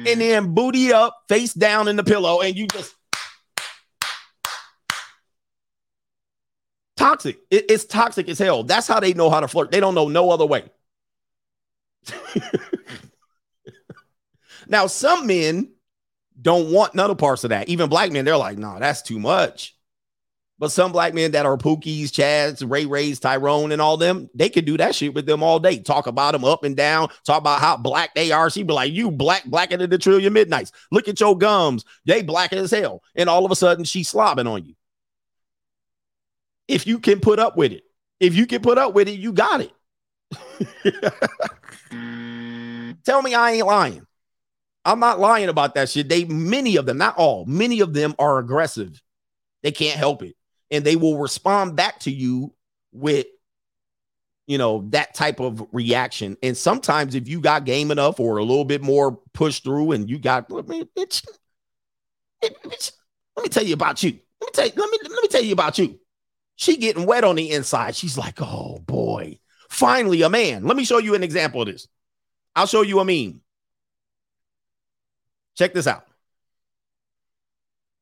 And 0.07 0.21
then 0.21 0.55
booty 0.55 0.93
up, 0.93 1.17
face 1.29 1.53
down 1.53 1.89
in 1.89 1.97
the 1.97 2.05
pillow, 2.05 2.41
and 2.41 2.57
you 2.57 2.67
just 2.69 2.95
toxic. 6.97 7.39
It- 7.51 7.71
it's 7.71 7.85
toxic 7.85 8.29
as 8.29 8.39
hell. 8.39 8.63
That's 8.65 8.87
how 8.89 9.01
they 9.01 9.15
know 9.15 9.31
how 9.31 9.41
to 9.41 9.49
flirt. 9.49 9.71
They 9.71 9.81
don't 9.81 9.95
know 9.95 10.09
no 10.09 10.31
other 10.31 10.47
way. 10.47 10.71
now, 14.69 14.87
some 14.87 15.27
men 15.27 15.73
don't 16.41 16.71
want 16.73 16.95
none 16.95 17.11
of 17.11 17.19
parts 17.19 17.45
of 17.45 17.51
that. 17.51 17.69
Even 17.69 17.89
black 17.89 18.13
men, 18.13 18.25
they're 18.25 18.37
like, 18.37 18.59
nah, 18.59 18.79
that's 18.79 19.03
too 19.03 19.19
much. 19.19 19.76
But 20.59 20.73
some 20.73 20.91
black 20.91 21.13
men 21.13 21.33
that 21.33 21.45
are 21.45 21.59
Pookies, 21.59 22.05
Chads, 22.05 22.69
Ray 22.69 22.87
Rays, 22.87 23.21
Tyrone, 23.21 23.73
and 23.73 23.83
all 23.83 23.99
them, 23.99 24.31
they 24.35 24.49
could 24.49 24.65
do 24.65 24.79
that 24.79 24.95
shit 24.95 25.15
with 25.15 25.27
them 25.27 25.43
all 25.43 25.59
day. 25.59 25.81
Talk 25.81 26.07
about 26.07 26.33
them 26.33 26.45
up 26.45 26.65
and 26.65 26.75
down, 26.75 27.09
talk 27.27 27.39
about 27.39 27.61
how 27.61 27.77
black 27.77 28.15
they 28.15 28.33
are. 28.33 28.49
She 28.49 28.63
be 28.63 28.73
like, 28.73 28.93
you 28.93 29.11
black, 29.11 29.45
blacker 29.45 29.77
than 29.77 29.91
the 29.91 29.99
trillion 29.99 30.33
midnights. 30.33 30.73
Look 30.91 31.09
at 31.09 31.21
your 31.21 31.37
gums. 31.37 31.85
They 32.07 32.23
black 32.23 32.55
as 32.55 32.71
hell. 32.71 33.03
And 33.15 33.29
all 33.29 33.45
of 33.45 33.51
a 33.51 33.57
sudden, 33.57 33.85
she's 33.85 34.11
slobbing 34.11 34.51
on 34.51 34.65
you. 34.65 34.75
If 36.69 36.87
you 36.87 37.01
can 37.01 37.21
put 37.21 37.39
up 37.39 37.57
with 37.57 37.73
it, 37.73 37.83
if 38.19 38.35
you 38.35 38.47
can 38.47 38.63
put 38.63 38.79
up 38.79 38.95
with 38.95 39.09
it, 39.09 39.19
you 39.19 39.35
got 39.35 39.61
it. 39.61 39.73
Tell 43.05 43.23
me 43.23 43.35
I 43.35 43.53
ain't 43.53 43.67
lying. 43.67 44.07
I'm 44.87 45.01
not 45.01 45.21
lying 45.21 45.49
about 45.49 45.75
that 45.75 45.91
shit. 45.91 46.09
They 46.09 46.25
many 46.25 46.77
of 46.77 46.87
them, 46.87 46.97
not 46.97 47.17
all, 47.17 47.45
many 47.45 47.81
of 47.81 47.93
them 47.93 48.15
are 48.19 48.39
aggressive. 48.39 49.03
They 49.63 49.73
can't 49.73 49.99
help 49.99 50.23
it. 50.23 50.37
And 50.71 50.85
they 50.85 50.97
will 50.97 51.19
respond 51.19 51.77
back 51.77 52.01
to 52.01 52.11
you 52.11 52.53
with 52.93 53.27
you 54.47 54.59
know 54.59 54.87
that 54.91 55.15
type 55.15 55.41
of 55.41 55.67
reaction. 55.73 56.37
And 56.43 56.57
sometimes 56.57 57.15
if 57.15 57.29
you 57.29 57.41
got 57.41 57.65
game 57.65 57.91
enough 57.91 58.21
or 58.21 58.39
a 58.39 58.45
little 58.45 58.65
bit 58.65 58.83
more 58.83 59.21
push 59.35 59.61
through 59.61 59.93
and 59.93 60.09
you 60.09 60.19
got 60.19 60.49
bitch, 60.49 61.25
bitch, 62.43 62.93
let 63.37 63.43
me 63.43 63.49
tell 63.49 63.65
you 63.65 63.75
about 63.75 64.03
you. 64.03 64.19
Let 64.41 64.47
me 64.47 64.53
tell 64.53 64.67
you, 64.67 64.73
let 64.77 64.91
me 64.91 64.99
let 65.03 65.23
me 65.23 65.29
tell 65.29 65.45
you 65.45 65.53
about 65.53 65.79
you. 65.79 65.99
She 66.57 66.77
getting 66.79 67.07
wet 67.07 67.25
on 67.25 67.37
the 67.37 67.51
inside. 67.51 67.97
She's 67.97 68.17
like, 68.17 68.41
oh 68.41 68.79
boy, 68.87 69.39
finally 69.69 70.23
a 70.23 70.31
man. 70.31 70.65
Let 70.65 70.77
me 70.77 70.85
show 70.85 70.99
you 70.99 71.15
an 71.15 71.23
example 71.23 71.63
of 71.63 71.69
this. 71.69 71.89
I'll 72.55 72.67
show 72.67 72.83
you 72.83 73.01
a 73.01 73.05
meme. 73.05 73.43
Check 75.57 75.75
this 75.75 75.87
out. 75.87 76.07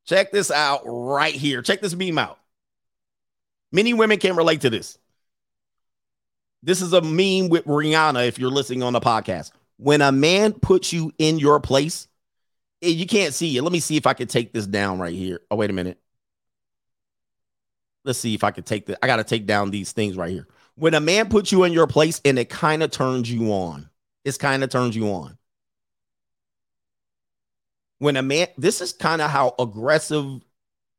Check 0.07 0.31
this 0.31 0.51
out 0.51 0.83
right 0.85 1.35
here. 1.35 1.63
Check 1.63 1.81
this 1.81 1.95
meme 1.95 2.19
out. 2.19 2.39
Many 3.75 3.93
women 3.93 4.21
can 4.21 4.37
relate 4.37 4.61
to 4.61 4.71
this. 4.71 4.99
This 6.63 6.81
is 6.81 6.93
a 6.93 7.01
meme 7.01 7.49
with 7.49 7.65
Rihanna 7.65 8.29
if 8.29 8.39
you're 8.39 8.49
listening 8.49 8.85
on 8.85 8.93
the 8.93 9.01
podcast. 9.01 9.51
When 9.79 10.01
a 10.01 10.13
man 10.13 10.53
puts 10.53 10.93
you 10.93 11.13
in 11.19 11.41
your 11.41 11.59
place, 11.59 12.07
eh, 12.83 12.91
you 12.91 13.05
can't 13.05 13.35
see 13.35 13.57
it. 13.57 13.63
Let 13.63 13.73
me 13.73 13.81
see 13.81 13.97
if 13.97 14.07
I 14.07 14.15
can 14.15 14.29
take 14.29 14.53
this 14.53 14.65
down 14.65 15.01
right 15.01 15.13
here. 15.13 15.41
Oh, 15.51 15.57
wait 15.57 15.71
a 15.71 15.73
minute. 15.73 15.99
Let's 18.05 18.21
see 18.21 18.33
if 18.33 18.45
I 18.45 18.53
can 18.53 18.63
take 18.63 18.87
the 18.87 18.97
I 19.05 19.09
got 19.09 19.17
to 19.17 19.25
take 19.25 19.45
down 19.45 19.73
these 19.73 19.91
things 19.91 20.17
right 20.17 20.31
here. 20.31 20.47
When 20.77 20.95
a 20.95 21.01
man 21.01 21.29
puts 21.29 21.51
you 21.51 21.65
in 21.65 21.73
your 21.73 21.89
place 21.89 22.21
and 22.25 22.39
it 22.39 22.49
kind 22.49 22.81
of 22.81 22.93
turns 22.93 23.29
you 23.29 23.51
on. 23.51 23.91
It's 24.25 24.39
kind 24.39 24.63
of 24.63 24.71
turns 24.71 24.95
you 24.95 25.09
on. 25.09 25.37
When 27.99 28.17
a 28.17 28.23
man, 28.23 28.47
this 28.57 28.81
is 28.81 28.93
kind 28.93 29.21
of 29.21 29.33
how 29.33 29.57
aggressive, 29.59 30.43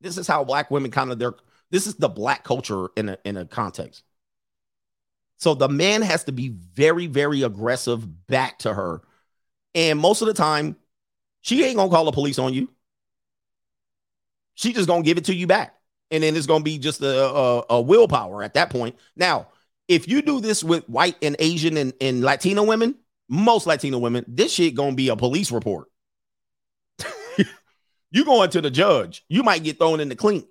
this 0.01 0.17
is 0.17 0.27
how 0.27 0.43
black 0.43 0.69
women 0.69 0.91
kind 0.91 1.13
of 1.13 1.19
their 1.19 1.35
this 1.75 1.87
is 1.87 1.95
the 1.95 2.07
black 2.07 2.45
culture 2.45 2.87
in 2.95 3.09
a 3.09 3.17
in 3.25 3.35
a 3.35 3.45
context. 3.45 4.03
So 5.35 5.55
the 5.55 5.67
man 5.67 6.03
has 6.03 6.23
to 6.23 6.31
be 6.31 6.47
very, 6.47 7.07
very 7.07 7.41
aggressive 7.41 8.27
back 8.27 8.59
to 8.59 8.73
her. 8.73 9.01
And 9.73 9.99
most 9.99 10.21
of 10.21 10.27
the 10.27 10.33
time, 10.33 10.77
she 11.41 11.65
ain't 11.65 11.75
gonna 11.75 11.91
call 11.91 12.05
the 12.05 12.13
police 12.13 12.39
on 12.39 12.53
you. 12.53 12.69
She 14.53 14.71
just 14.71 14.87
gonna 14.87 15.03
give 15.03 15.17
it 15.17 15.25
to 15.25 15.35
you 15.35 15.47
back. 15.47 15.75
And 16.11 16.23
then 16.23 16.37
it's 16.37 16.47
gonna 16.47 16.63
be 16.63 16.77
just 16.77 17.01
a, 17.01 17.25
a, 17.25 17.65
a 17.71 17.81
willpower 17.81 18.41
at 18.41 18.53
that 18.53 18.69
point. 18.69 18.95
Now, 19.17 19.49
if 19.89 20.07
you 20.07 20.21
do 20.21 20.39
this 20.39 20.63
with 20.63 20.87
white 20.87 21.17
and 21.21 21.35
Asian 21.39 21.75
and, 21.75 21.91
and 21.99 22.21
Latino 22.21 22.63
women, 22.63 22.95
most 23.27 23.67
Latino 23.67 23.99
women, 23.99 24.23
this 24.29 24.53
shit 24.53 24.75
gonna 24.75 24.95
be 24.95 25.09
a 25.09 25.17
police 25.17 25.51
report. 25.51 25.89
you 28.11 28.23
going 28.23 28.51
to 28.51 28.61
the 28.61 28.71
judge, 28.71 29.25
you 29.27 29.43
might 29.43 29.65
get 29.65 29.77
thrown 29.77 29.99
in 29.99 30.07
the 30.07 30.15
clink. 30.15 30.45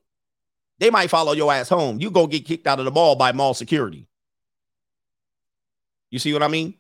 They 0.79 0.91
might 0.91 1.11
follow 1.11 1.33
your 1.33 1.53
ass 1.53 1.69
home. 1.69 2.01
You 2.01 2.11
go 2.11 2.27
get 2.27 2.45
kicked 2.45 2.67
out 2.67 2.79
of 2.79 2.85
the 2.85 2.91
mall 2.91 3.17
by 3.17 3.33
mall 3.33 3.55
security. 3.55 4.09
You 6.11 6.19
see 6.19 6.33
what 6.33 6.43
I 6.43 6.49
mean? 6.49 6.75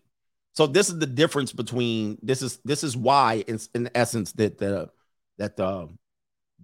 So 0.52 0.66
this 0.66 0.88
is 0.88 0.98
the 0.98 1.06
difference 1.06 1.52
between 1.52 2.18
this 2.22 2.42
is 2.42 2.58
this 2.64 2.84
is 2.84 2.96
why 2.96 3.44
in, 3.46 3.58
in 3.74 3.90
essence 3.94 4.32
that 4.32 4.58
the 4.58 4.90
that 5.38 5.56
the 5.56 5.88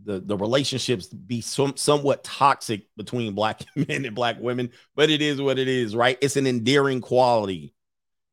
the 0.05 0.21
the 0.21 0.37
relationships 0.37 1.07
be 1.07 1.41
some, 1.41 1.77
somewhat 1.77 2.25
toxic 2.25 2.87
between 2.97 3.35
black 3.35 3.63
men 3.77 4.05
and 4.05 4.15
black 4.15 4.39
women, 4.41 4.71
but 4.95 5.11
it 5.11 5.21
is 5.21 5.41
what 5.41 5.59
it 5.59 5.69
is, 5.69 5.95
right? 5.97 6.19
It's 6.21 6.37
an 6.37 6.47
endearing 6.47 7.01
quality. 7.01 7.75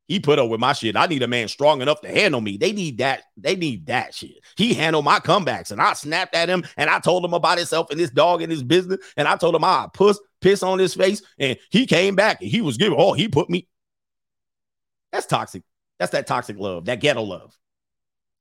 He 0.07 0.19
put 0.19 0.39
up 0.39 0.49
with 0.49 0.59
my 0.59 0.73
shit. 0.73 0.95
I 0.95 1.05
need 1.05 1.23
a 1.23 1.27
man 1.27 1.49
strong 1.49 1.81
enough 1.81 2.01
to 2.01 2.07
handle 2.07 2.39
me. 2.39 2.57
They 2.57 2.71
need 2.71 2.99
that. 2.99 3.23
They 3.35 3.55
need 3.55 3.87
that 3.87 4.13
shit. 4.13 4.39
He 4.55 4.73
handled 4.73 5.05
my 5.05 5.19
comebacks, 5.19 5.71
and 5.71 5.81
I 5.81 5.93
snapped 5.93 6.33
at 6.33 6.49
him, 6.49 6.63
and 6.77 6.89
I 6.89 6.99
told 6.99 7.25
him 7.25 7.33
about 7.33 7.57
himself 7.57 7.89
and 7.91 7.99
this 7.99 8.09
dog 8.09 8.41
and 8.41 8.51
his 8.51 8.63
business, 8.63 8.99
and 9.17 9.27
I 9.27 9.35
told 9.35 9.55
him 9.55 9.63
I 9.63 9.87
puss 9.93 10.19
piss 10.39 10.63
on 10.63 10.79
his 10.79 10.93
face, 10.93 11.21
and 11.37 11.57
he 11.69 11.85
came 11.85 12.15
back 12.15 12.41
and 12.41 12.49
he 12.49 12.61
was 12.61 12.77
giving. 12.77 12.97
Oh, 12.97 13.13
he 13.13 13.27
put 13.27 13.49
me. 13.49 13.67
That's 15.11 15.25
toxic. 15.25 15.63
That's 15.99 16.11
that 16.11 16.27
toxic 16.27 16.57
love, 16.57 16.85
that 16.85 16.99
ghetto 16.99 17.23
love. 17.23 17.57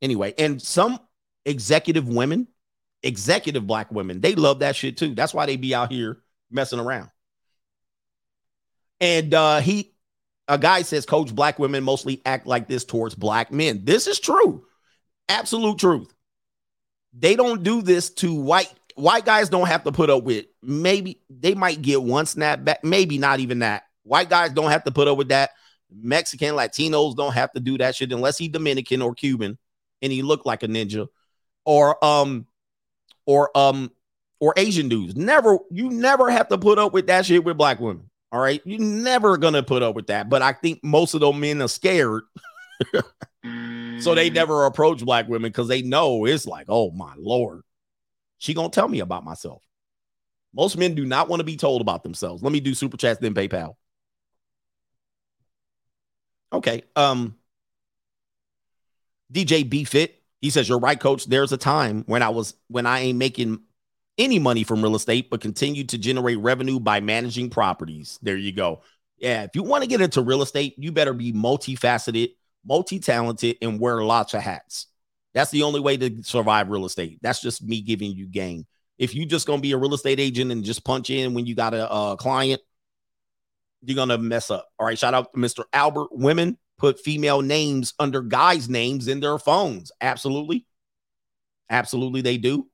Anyway, 0.02 0.34
and 0.38 0.60
some 0.60 1.00
executive 1.44 2.08
women, 2.08 2.48
executive 3.02 3.66
black 3.66 3.90
women, 3.90 4.20
they 4.20 4.34
love 4.34 4.60
that 4.60 4.76
shit 4.76 4.96
too. 4.96 5.14
That's 5.14 5.32
why 5.32 5.46
they 5.46 5.56
be 5.56 5.74
out 5.74 5.90
here 5.90 6.18
messing 6.50 6.80
around. 6.80 7.10
And 9.00 9.32
uh 9.34 9.60
he 9.60 9.95
a 10.48 10.58
guy 10.58 10.82
says 10.82 11.06
coach 11.06 11.34
black 11.34 11.58
women 11.58 11.84
mostly 11.84 12.22
act 12.24 12.46
like 12.46 12.68
this 12.68 12.84
towards 12.84 13.14
black 13.14 13.50
men. 13.50 13.84
This 13.84 14.06
is 14.06 14.20
true. 14.20 14.64
Absolute 15.28 15.78
truth. 15.78 16.12
They 17.12 17.34
don't 17.34 17.62
do 17.62 17.82
this 17.82 18.10
to 18.14 18.34
white 18.34 18.72
white 18.94 19.24
guys 19.24 19.48
don't 19.48 19.66
have 19.66 19.84
to 19.84 19.92
put 19.92 20.10
up 20.10 20.22
with 20.22 20.46
maybe 20.62 21.20
they 21.28 21.54
might 21.54 21.82
get 21.82 22.02
one 22.02 22.26
snap 22.26 22.64
back, 22.64 22.82
maybe 22.82 23.18
not 23.18 23.40
even 23.40 23.60
that. 23.60 23.84
White 24.02 24.30
guys 24.30 24.52
don't 24.52 24.70
have 24.70 24.84
to 24.84 24.90
put 24.90 25.08
up 25.08 25.18
with 25.18 25.28
that. 25.28 25.50
Mexican 25.90 26.54
Latinos 26.54 27.16
don't 27.16 27.34
have 27.34 27.52
to 27.52 27.60
do 27.60 27.78
that 27.78 27.94
shit 27.94 28.12
unless 28.12 28.38
he 28.38 28.48
Dominican 28.48 29.02
or 29.02 29.14
Cuban 29.14 29.58
and 30.02 30.12
he 30.12 30.22
looked 30.22 30.46
like 30.46 30.62
a 30.62 30.68
ninja 30.68 31.08
or 31.64 32.02
um 32.04 32.46
or 33.24 33.56
um 33.56 33.90
or 34.40 34.54
Asian 34.56 34.88
dudes. 34.88 35.16
Never 35.16 35.58
you 35.70 35.90
never 35.90 36.30
have 36.30 36.48
to 36.48 36.58
put 36.58 36.78
up 36.78 36.92
with 36.92 37.06
that 37.08 37.26
shit 37.26 37.44
with 37.44 37.56
black 37.56 37.80
women. 37.80 38.10
All 38.36 38.42
right. 38.42 38.60
You're 38.66 38.78
never 38.78 39.38
gonna 39.38 39.62
put 39.62 39.82
up 39.82 39.94
with 39.94 40.08
that. 40.08 40.28
But 40.28 40.42
I 40.42 40.52
think 40.52 40.84
most 40.84 41.14
of 41.14 41.20
those 41.20 41.34
men 41.36 41.62
are 41.62 41.68
scared. 41.68 42.24
so 43.98 44.14
they 44.14 44.28
never 44.28 44.66
approach 44.66 45.02
black 45.02 45.26
women 45.26 45.50
because 45.50 45.68
they 45.68 45.80
know 45.80 46.26
it's 46.26 46.46
like, 46.46 46.66
oh 46.68 46.90
my 46.90 47.14
lord, 47.16 47.62
she 48.36 48.52
gonna 48.52 48.68
tell 48.68 48.88
me 48.88 49.00
about 49.00 49.24
myself. 49.24 49.62
Most 50.52 50.76
men 50.76 50.94
do 50.94 51.06
not 51.06 51.30
want 51.30 51.40
to 51.40 51.44
be 51.44 51.56
told 51.56 51.80
about 51.80 52.02
themselves. 52.02 52.42
Let 52.42 52.52
me 52.52 52.60
do 52.60 52.74
super 52.74 52.98
chats, 52.98 53.20
then 53.20 53.32
PayPal. 53.32 53.76
Okay. 56.52 56.82
Um 56.94 57.36
DJ 59.32 59.66
B 59.66 59.84
Fit, 59.84 60.22
he 60.42 60.50
says, 60.50 60.68
You're 60.68 60.78
right, 60.78 61.00
coach. 61.00 61.24
There's 61.24 61.52
a 61.52 61.56
time 61.56 62.04
when 62.06 62.22
I 62.22 62.28
was 62.28 62.52
when 62.68 62.84
I 62.84 63.00
ain't 63.00 63.18
making 63.18 63.60
any 64.18 64.38
money 64.38 64.64
from 64.64 64.82
real 64.82 64.96
estate, 64.96 65.30
but 65.30 65.40
continue 65.40 65.84
to 65.84 65.98
generate 65.98 66.38
revenue 66.38 66.80
by 66.80 67.00
managing 67.00 67.50
properties. 67.50 68.18
There 68.22 68.36
you 68.36 68.52
go. 68.52 68.82
Yeah, 69.18 69.44
if 69.44 69.50
you 69.54 69.62
want 69.62 69.82
to 69.82 69.88
get 69.88 70.00
into 70.00 70.20
real 70.22 70.42
estate, 70.42 70.74
you 70.78 70.92
better 70.92 71.14
be 71.14 71.32
multifaceted, 71.32 72.30
multi-talented, 72.64 73.56
and 73.62 73.80
wear 73.80 74.02
lots 74.02 74.34
of 74.34 74.42
hats. 74.42 74.86
That's 75.34 75.50
the 75.50 75.62
only 75.64 75.80
way 75.80 75.96
to 75.96 76.22
survive 76.22 76.70
real 76.70 76.86
estate. 76.86 77.18
That's 77.22 77.40
just 77.40 77.62
me 77.62 77.82
giving 77.82 78.12
you 78.12 78.26
game. 78.26 78.66
If 78.98 79.14
you 79.14 79.26
just 79.26 79.46
gonna 79.46 79.60
be 79.60 79.72
a 79.72 79.76
real 79.76 79.94
estate 79.94 80.20
agent 80.20 80.50
and 80.50 80.64
just 80.64 80.84
punch 80.84 81.10
in 81.10 81.34
when 81.34 81.46
you 81.46 81.54
got 81.54 81.74
a, 81.74 81.90
a 81.92 82.16
client, 82.16 82.60
you're 83.82 83.96
gonna 83.96 84.18
mess 84.18 84.50
up. 84.50 84.68
All 84.78 84.86
right, 84.86 84.98
shout 84.98 85.14
out 85.14 85.32
to 85.34 85.38
Mr. 85.38 85.64
Albert. 85.72 86.08
Women 86.12 86.56
put 86.78 87.00
female 87.00 87.42
names 87.42 87.94
under 87.98 88.22
guys' 88.22 88.68
names 88.68 89.08
in 89.08 89.20
their 89.20 89.38
phones. 89.38 89.92
Absolutely, 90.00 90.66
absolutely, 91.68 92.22
they 92.22 92.38
do. 92.38 92.68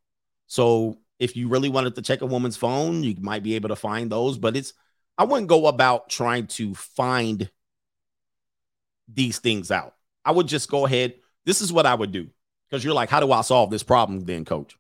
So 0.46 0.98
if 1.22 1.36
you 1.36 1.46
really 1.46 1.68
wanted 1.68 1.94
to 1.94 2.02
check 2.02 2.20
a 2.20 2.26
woman's 2.26 2.56
phone, 2.56 3.04
you 3.04 3.14
might 3.20 3.44
be 3.44 3.54
able 3.54 3.68
to 3.68 3.76
find 3.76 4.10
those. 4.10 4.38
But 4.38 4.56
it's 4.56 4.72
I 5.16 5.22
wouldn't 5.22 5.48
go 5.48 5.68
about 5.68 6.10
trying 6.10 6.48
to 6.48 6.74
find 6.74 7.48
these 9.06 9.38
things 9.38 9.70
out. 9.70 9.94
I 10.24 10.32
would 10.32 10.48
just 10.48 10.68
go 10.68 10.84
ahead. 10.84 11.14
This 11.44 11.60
is 11.60 11.72
what 11.72 11.86
I 11.86 11.94
would 11.94 12.10
do 12.10 12.28
because 12.68 12.84
you're 12.84 12.92
like, 12.92 13.08
how 13.08 13.20
do 13.20 13.30
I 13.30 13.42
solve 13.42 13.70
this 13.70 13.84
problem 13.84 14.24
then, 14.24 14.44
coach? 14.44 14.76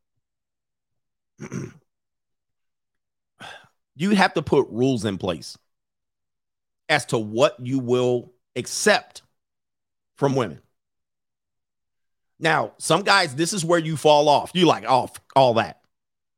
you 3.94 4.10
have 4.10 4.34
to 4.34 4.42
put 4.42 4.66
rules 4.68 5.04
in 5.04 5.18
place 5.18 5.56
as 6.88 7.04
to 7.06 7.18
what 7.18 7.54
you 7.60 7.78
will 7.78 8.32
accept 8.56 9.22
from 10.16 10.34
women. 10.34 10.60
Now, 12.40 12.72
some 12.78 13.02
guys, 13.02 13.36
this 13.36 13.52
is 13.52 13.64
where 13.64 13.78
you 13.78 13.96
fall 13.96 14.28
off. 14.28 14.50
You 14.54 14.66
like 14.66 14.88
off 14.90 15.12
all 15.36 15.54
that. 15.54 15.81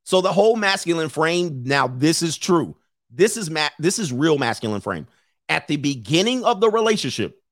So 0.04 0.20
the 0.20 0.32
whole 0.32 0.56
masculine 0.56 1.08
frame, 1.08 1.62
now 1.64 1.88
this 1.88 2.22
is 2.22 2.36
true. 2.36 2.76
This 3.10 3.36
is 3.36 3.50
ma- 3.50 3.70
this 3.78 3.98
is 3.98 4.12
real 4.12 4.38
masculine 4.38 4.80
frame. 4.80 5.06
At 5.48 5.66
the 5.66 5.76
beginning 5.76 6.44
of 6.44 6.60
the 6.60 6.70
relationship, 6.70 7.42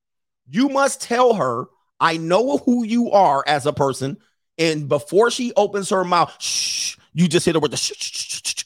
you 0.48 0.68
must 0.68 1.00
tell 1.00 1.34
her, 1.34 1.66
I 1.98 2.16
know 2.16 2.58
who 2.58 2.84
you 2.84 3.10
are 3.10 3.42
as 3.46 3.66
a 3.66 3.72
person. 3.72 4.18
And 4.58 4.88
before 4.88 5.30
she 5.30 5.52
opens 5.56 5.88
her 5.90 6.04
mouth, 6.04 6.34
shh, 6.40 6.96
you 7.14 7.26
just 7.26 7.46
hit 7.46 7.54
her 7.54 7.60
with 7.60 7.70
the 7.70 7.76
shh, 7.76 7.92
shh, 7.96 8.42
shh, 8.42 8.42
shh. 8.44 8.64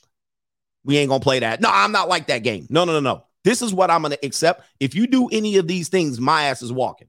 We 0.85 0.99
ain't 0.99 1.09
gonna 1.09 1.21
play 1.21 1.41
that. 1.41 1.61
No, 1.61 1.69
I'm 1.71 1.93
not 1.93 2.09
like 2.09 2.27
that 2.29 2.43
game. 2.43 2.67
No, 2.71 2.85
no, 2.85 2.93
no, 2.93 3.01
no. 3.01 3.25
This 3.45 3.63
is 3.63 3.73
what 3.73 3.91
I'm 3.91 4.03
gonna 4.03 4.17
accept. 4.23 4.65
If 4.81 4.95
you 4.95 5.07
do 5.07 5.29
any 5.29 5.59
of 5.59 5.69
these 5.69 5.89
things, 5.89 6.21
my 6.21 6.45
ass 6.45 6.63
is 6.63 6.73
walking. 6.73 7.09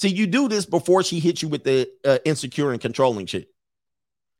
See, 0.00 0.08
you 0.08 0.26
do 0.26 0.48
this 0.48 0.66
before 0.66 1.04
she 1.04 1.20
hits 1.20 1.42
you 1.42 1.48
with 1.48 1.62
the 1.62 1.88
uh, 2.04 2.18
insecure 2.24 2.72
and 2.72 2.80
controlling 2.80 3.26
shit. 3.26 3.51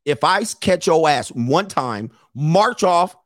If 0.04 0.24
I 0.24 0.44
catch 0.44 0.86
your 0.86 1.08
ass 1.08 1.28
one 1.28 1.68
time, 1.68 2.10
march 2.34 2.82
off 2.82 3.16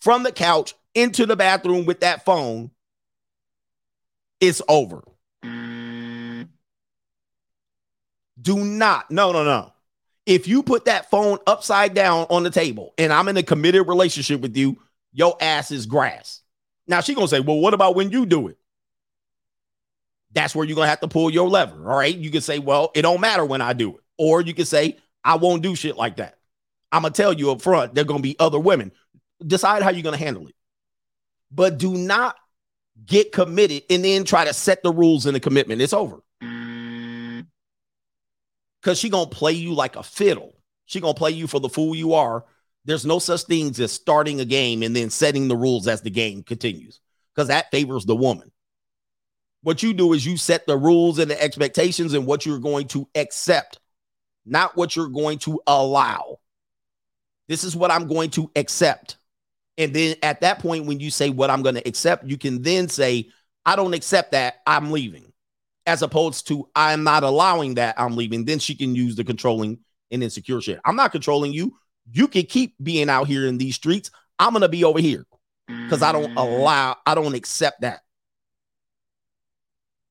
from 0.00 0.22
the 0.22 0.32
couch 0.32 0.74
into 0.94 1.26
the 1.26 1.36
bathroom 1.36 1.86
with 1.86 2.00
that 2.00 2.24
phone, 2.24 2.70
it's 4.40 4.60
over. 4.68 5.02
Do 8.40 8.56
not. 8.64 9.10
No, 9.10 9.32
no, 9.32 9.44
no. 9.44 9.72
If 10.26 10.48
you 10.48 10.62
put 10.62 10.84
that 10.86 11.10
phone 11.10 11.38
upside 11.46 11.94
down 11.94 12.26
on 12.28 12.42
the 12.42 12.50
table 12.50 12.92
and 12.98 13.12
I'm 13.12 13.28
in 13.28 13.36
a 13.36 13.42
committed 13.42 13.88
relationship 13.88 14.40
with 14.40 14.56
you, 14.56 14.78
your 15.12 15.36
ass 15.40 15.70
is 15.70 15.86
grass. 15.86 16.42
Now 16.86 17.00
she 17.00 17.14
gonna 17.14 17.28
say, 17.28 17.40
well, 17.40 17.58
what 17.58 17.74
about 17.74 17.94
when 17.94 18.10
you 18.10 18.26
do 18.26 18.48
it? 18.48 18.58
That's 20.32 20.54
where 20.54 20.66
you're 20.66 20.74
gonna 20.74 20.88
have 20.88 21.00
to 21.00 21.08
pull 21.08 21.30
your 21.30 21.48
lever. 21.48 21.90
All 21.90 21.96
right. 21.96 22.16
You 22.16 22.30
can 22.30 22.40
say, 22.40 22.58
well, 22.58 22.90
it 22.94 23.02
don't 23.02 23.20
matter 23.20 23.44
when 23.44 23.60
I 23.60 23.72
do 23.72 23.96
it. 23.96 24.02
Or 24.18 24.40
you 24.40 24.54
can 24.54 24.64
say, 24.64 24.96
I 25.24 25.36
won't 25.36 25.62
do 25.62 25.74
shit 25.74 25.96
like 25.96 26.16
that. 26.16 26.38
I'm 26.90 27.02
gonna 27.02 27.14
tell 27.14 27.32
you 27.32 27.50
up 27.50 27.62
front, 27.62 27.94
there 27.94 28.02
are 28.02 28.06
gonna 28.06 28.20
be 28.20 28.36
other 28.38 28.58
women. 28.58 28.92
Decide 29.44 29.82
how 29.82 29.90
you're 29.90 30.02
gonna 30.02 30.16
handle 30.16 30.46
it. 30.46 30.54
But 31.50 31.78
do 31.78 31.94
not 31.94 32.36
get 33.04 33.32
committed 33.32 33.84
and 33.90 34.04
then 34.04 34.24
try 34.24 34.44
to 34.44 34.54
set 34.54 34.82
the 34.82 34.92
rules 34.92 35.26
in 35.26 35.34
the 35.34 35.40
commitment. 35.40 35.80
It's 35.80 35.92
over. 35.92 36.20
Cause 38.82 38.98
she 38.98 39.08
gonna 39.10 39.30
play 39.30 39.52
you 39.52 39.74
like 39.74 39.96
a 39.96 40.02
fiddle. 40.02 40.54
She 40.86 41.00
gonna 41.00 41.14
play 41.14 41.30
you 41.30 41.46
for 41.46 41.60
the 41.60 41.68
fool 41.68 41.94
you 41.94 42.14
are. 42.14 42.44
There's 42.84 43.06
no 43.06 43.18
such 43.20 43.42
things 43.42 43.78
as 43.78 43.92
starting 43.92 44.40
a 44.40 44.44
game 44.44 44.82
and 44.82 44.94
then 44.94 45.08
setting 45.08 45.46
the 45.46 45.56
rules 45.56 45.86
as 45.86 46.02
the 46.02 46.10
game 46.10 46.42
continues. 46.42 47.00
Because 47.34 47.48
that 47.48 47.70
favors 47.70 48.04
the 48.04 48.16
woman. 48.16 48.50
What 49.62 49.82
you 49.82 49.94
do 49.94 50.12
is 50.12 50.26
you 50.26 50.36
set 50.36 50.66
the 50.66 50.76
rules 50.76 51.18
and 51.18 51.30
the 51.30 51.40
expectations 51.40 52.14
and 52.14 52.26
what 52.26 52.44
you're 52.44 52.58
going 52.58 52.88
to 52.88 53.08
accept, 53.14 53.78
not 54.44 54.76
what 54.76 54.96
you're 54.96 55.08
going 55.08 55.38
to 55.40 55.60
allow. 55.66 56.38
This 57.48 57.64
is 57.64 57.76
what 57.76 57.90
I'm 57.90 58.06
going 58.06 58.30
to 58.30 58.50
accept. 58.56 59.16
And 59.78 59.94
then 59.94 60.16
at 60.22 60.40
that 60.42 60.58
point, 60.58 60.86
when 60.86 61.00
you 61.00 61.10
say 61.10 61.30
what 61.30 61.50
I'm 61.50 61.62
going 61.62 61.74
to 61.76 61.88
accept, 61.88 62.26
you 62.26 62.36
can 62.36 62.62
then 62.62 62.88
say, 62.88 63.30
I 63.64 63.76
don't 63.76 63.94
accept 63.94 64.32
that. 64.32 64.56
I'm 64.66 64.90
leaving. 64.90 65.32
As 65.86 66.02
opposed 66.02 66.46
to, 66.48 66.68
I'm 66.74 67.02
not 67.02 67.24
allowing 67.24 67.74
that. 67.74 67.94
I'm 67.98 68.16
leaving. 68.16 68.44
Then 68.44 68.58
she 68.58 68.74
can 68.74 68.94
use 68.94 69.16
the 69.16 69.24
controlling 69.24 69.78
and 70.10 70.22
insecure 70.22 70.60
shit. 70.60 70.80
I'm 70.84 70.96
not 70.96 71.12
controlling 71.12 71.52
you. 71.52 71.76
You 72.10 72.28
can 72.28 72.44
keep 72.44 72.74
being 72.82 73.08
out 73.08 73.26
here 73.26 73.46
in 73.46 73.58
these 73.58 73.74
streets. 73.74 74.10
I'm 74.38 74.50
going 74.50 74.62
to 74.62 74.68
be 74.68 74.84
over 74.84 75.00
here 75.00 75.24
because 75.66 76.02
I 76.02 76.12
don't 76.12 76.34
mm. 76.34 76.36
allow, 76.36 76.96
I 77.06 77.14
don't 77.14 77.34
accept 77.34 77.80
that. 77.80 78.00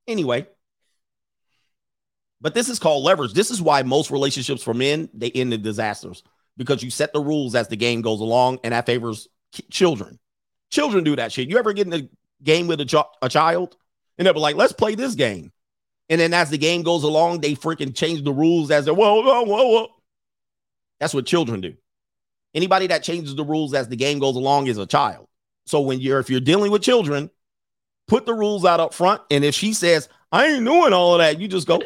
Anyway, 0.07 0.47
but 2.41 2.53
this 2.55 2.69
is 2.69 2.79
called 2.79 3.03
leverage. 3.03 3.33
This 3.33 3.51
is 3.51 3.61
why 3.61 3.83
most 3.83 4.11
relationships 4.11 4.63
for 4.63 4.73
men 4.73 5.09
they 5.13 5.31
end 5.31 5.53
in 5.53 5.61
disasters 5.61 6.23
because 6.57 6.83
you 6.83 6.89
set 6.89 7.13
the 7.13 7.21
rules 7.21 7.55
as 7.55 7.67
the 7.67 7.75
game 7.75 8.01
goes 8.01 8.19
along, 8.19 8.59
and 8.63 8.73
that 8.73 8.85
favors 8.85 9.27
children. 9.69 10.19
Children 10.71 11.03
do 11.03 11.15
that 11.15 11.31
shit. 11.31 11.49
You 11.49 11.57
ever 11.57 11.73
get 11.73 11.87
in 11.87 11.93
a 11.93 12.09
game 12.43 12.67
with 12.67 12.81
a, 12.81 12.85
ch- 12.85 12.95
a 13.21 13.29
child 13.29 13.77
and 14.17 14.25
they're 14.25 14.33
like, 14.33 14.55
"Let's 14.55 14.73
play 14.73 14.95
this 14.95 15.15
game," 15.15 15.51
and 16.09 16.19
then 16.19 16.33
as 16.33 16.49
the 16.49 16.57
game 16.57 16.83
goes 16.83 17.03
along, 17.03 17.41
they 17.41 17.55
freaking 17.55 17.95
change 17.95 18.23
the 18.23 18.33
rules 18.33 18.71
as 18.71 18.85
they 18.85 18.91
whoa 18.91 19.21
whoa 19.21 19.43
whoa 19.43 19.67
whoa. 19.67 19.87
That's 20.99 21.13
what 21.13 21.25
children 21.25 21.61
do. 21.61 21.75
Anybody 22.53 22.87
that 22.87 23.03
changes 23.03 23.35
the 23.35 23.45
rules 23.45 23.73
as 23.73 23.87
the 23.87 23.95
game 23.95 24.19
goes 24.19 24.35
along 24.35 24.67
is 24.67 24.77
a 24.77 24.85
child. 24.85 25.27
So 25.65 25.81
when 25.81 25.99
you're 25.99 26.19
if 26.19 26.29
you're 26.29 26.39
dealing 26.39 26.71
with 26.71 26.81
children, 26.81 27.29
put 28.07 28.25
the 28.25 28.33
rules 28.33 28.65
out 28.65 28.79
up 28.79 28.93
front. 28.93 29.21
And 29.31 29.45
if 29.45 29.55
she 29.55 29.73
says, 29.73 30.09
I 30.31 30.47
ain't 30.47 30.65
doing 30.65 30.93
all 30.93 31.15
of 31.15 31.19
that, 31.19 31.39
you 31.39 31.47
just 31.47 31.67
go, 31.67 31.81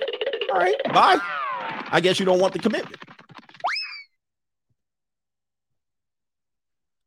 all 0.56 0.62
right, 0.62 0.76
bye. 0.94 1.20
I 1.92 2.00
guess 2.00 2.18
you 2.18 2.26
don't 2.26 2.40
want 2.40 2.54
the 2.54 2.60
commitment. 2.60 2.96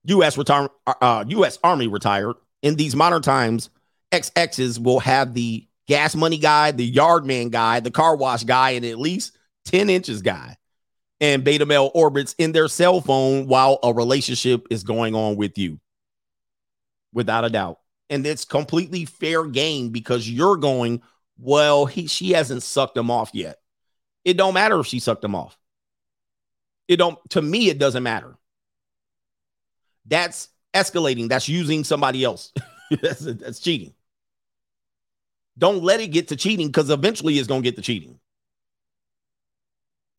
U.S. 0.04 0.36
retire, 0.36 0.68
uh, 0.86 1.24
U.S. 1.28 1.58
Army 1.64 1.86
retired. 1.86 2.36
In 2.62 2.76
these 2.76 2.94
modern 2.94 3.22
times, 3.22 3.70
XXs 4.12 4.82
will 4.82 5.00
have 5.00 5.32
the 5.32 5.66
gas 5.86 6.14
money 6.14 6.38
guy, 6.38 6.72
the 6.72 6.84
yard 6.84 7.24
man 7.24 7.48
guy, 7.48 7.80
the 7.80 7.90
car 7.90 8.16
wash 8.16 8.44
guy, 8.44 8.70
and 8.70 8.84
at 8.84 8.98
least 8.98 9.36
10 9.64 9.88
inches 9.88 10.20
guy. 10.20 10.56
And 11.20 11.42
beta 11.42 11.64
male 11.64 11.90
orbits 11.94 12.34
in 12.38 12.52
their 12.52 12.68
cell 12.68 13.00
phone 13.00 13.46
while 13.46 13.78
a 13.82 13.92
relationship 13.92 14.66
is 14.70 14.82
going 14.82 15.14
on 15.14 15.36
with 15.36 15.56
you. 15.56 15.80
Without 17.12 17.44
a 17.44 17.50
doubt 17.50 17.78
and 18.10 18.26
it's 18.26 18.44
completely 18.44 19.04
fair 19.04 19.44
game 19.44 19.90
because 19.90 20.28
you're 20.30 20.56
going 20.56 21.02
well 21.38 21.86
he 21.86 22.06
she 22.06 22.32
hasn't 22.32 22.62
sucked 22.62 22.96
him 22.96 23.10
off 23.10 23.30
yet. 23.32 23.58
It 24.24 24.36
don't 24.36 24.54
matter 24.54 24.78
if 24.80 24.86
she 24.86 24.98
sucked 24.98 25.24
him 25.24 25.34
off. 25.34 25.56
It 26.86 26.96
don't 26.96 27.18
to 27.30 27.42
me 27.42 27.68
it 27.68 27.78
doesn't 27.78 28.02
matter. 28.02 28.36
That's 30.06 30.48
escalating. 30.74 31.28
That's 31.28 31.48
using 31.48 31.84
somebody 31.84 32.24
else. 32.24 32.52
That's, 33.02 33.20
that's 33.20 33.60
cheating. 33.60 33.92
Don't 35.58 35.82
let 35.82 36.00
it 36.00 36.06
get 36.08 36.28
to 36.28 36.36
cheating 36.36 36.68
because 36.68 36.88
eventually 36.88 37.38
it's 37.38 37.48
to 37.48 37.60
get 37.60 37.76
to 37.76 37.82
cheating. 37.82 38.18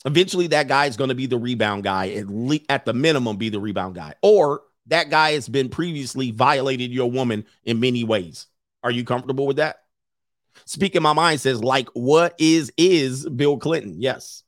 Eventually 0.05 0.47
that 0.47 0.67
guy 0.67 0.85
is 0.85 0.95
going 0.95 1.09
to 1.09 1.15
be 1.15 1.25
the 1.25 1.39
rebound 1.39 1.83
guy 1.83 2.09
at, 2.09 2.27
le- 2.27 2.59
at 2.69 2.85
the 2.85 2.93
minimum 2.93 3.37
be 3.37 3.49
the 3.49 3.59
rebound 3.59 3.95
guy. 3.95 4.13
Or 4.21 4.61
that 4.85 5.09
guy 5.09 5.31
has 5.31 5.49
been 5.49 5.69
previously 5.69 6.29
violated 6.29 6.91
your 6.91 7.09
woman 7.09 7.45
in 7.63 7.79
many 7.79 8.03
ways. 8.03 8.45
Are 8.83 8.91
you 8.91 9.03
comfortable 9.03 9.47
with 9.47 9.57
that? 9.57 9.79
Speaking 10.69 11.01
my 11.01 11.13
mind 11.13 11.41
says, 11.41 11.63
like, 11.63 11.89
what 11.95 12.35
is 12.37 12.71
is 12.77 13.27
Bill 13.27 13.57
Clinton? 13.57 13.95
Yes. 13.97 14.43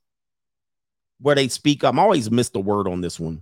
Where 1.20 1.34
they 1.34 1.48
speak, 1.48 1.84
I'm 1.84 1.98
always 1.98 2.30
missed 2.30 2.54
the 2.54 2.60
word 2.60 2.88
on 2.88 3.02
this 3.02 3.20
one. 3.20 3.42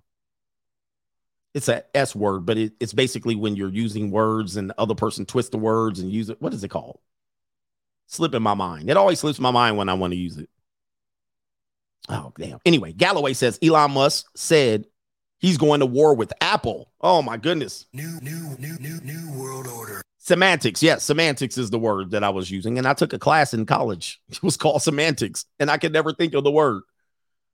It's 1.54 1.68
a 1.68 1.84
S 1.94 2.16
word, 2.16 2.46
but 2.46 2.58
it, 2.58 2.72
it's 2.80 2.94
basically 2.94 3.36
when 3.36 3.58
you're 3.58 3.68
using 3.68 4.12
words 4.12 4.56
and 4.56 4.70
the 4.70 4.80
other 4.80 4.96
person 4.96 5.26
twists 5.26 5.52
the 5.52 5.58
words 5.58 6.00
and 6.00 6.10
use 6.10 6.30
it. 6.30 6.42
What 6.42 6.54
is 6.54 6.64
it 6.64 6.70
called? 6.70 7.00
Slip 8.08 8.34
in 8.34 8.42
my 8.42 8.54
mind. 8.54 8.90
It 8.90 8.96
always 8.96 9.20
slips 9.20 9.42
my 9.42 9.52
mind 9.52 9.76
when 9.76 9.90
I 9.90 9.96
want 9.96 10.14
to 10.14 10.18
use 10.18 10.38
it. 10.38 10.50
Oh, 12.08 12.32
damn. 12.40 12.60
Anyway, 12.66 12.94
Galloway 12.94 13.34
says 13.34 13.60
Elon 13.62 13.92
Musk 13.92 14.26
said 14.38 14.86
He's 15.40 15.58
going 15.58 15.80
to 15.80 15.86
war 15.86 16.14
with 16.16 16.32
Apple. 16.40 16.92
Oh 17.02 17.22
my 17.22 17.38
goodness. 17.38 17.88
New, 17.94 18.20
new, 18.22 18.56
new, 18.58 18.78
new, 18.80 19.00
new 19.02 19.40
world 19.40 19.68
order. 19.68 20.02
Semantics. 20.30 20.84
Yes, 20.84 21.04
semantics 21.04 21.58
is 21.58 21.72
the 21.72 21.80
word 21.80 22.12
that 22.12 22.24
I 22.24 22.30
was 22.30 22.52
using. 22.52 22.78
And 22.78 22.86
I 22.86 22.94
took 22.94 23.14
a 23.14 23.18
class 23.18 23.52
in 23.56 23.66
college. 23.66 24.22
It 24.30 24.44
was 24.44 24.58
called 24.58 24.84
semantics. 24.84 25.46
And 25.60 25.72
I 25.72 25.80
could 25.80 25.92
never 25.92 26.14
think 26.14 26.36
of 26.36 26.44
the 26.44 26.52
word. 26.52 26.84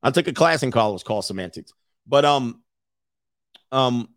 I 0.04 0.12
took 0.12 0.28
a 0.28 0.34
class 0.34 0.62
in 0.62 0.72
college 0.72 1.06
called 1.06 1.24
semantics. 1.24 1.72
But 2.06 2.26
um, 2.26 2.62
um, 3.72 4.10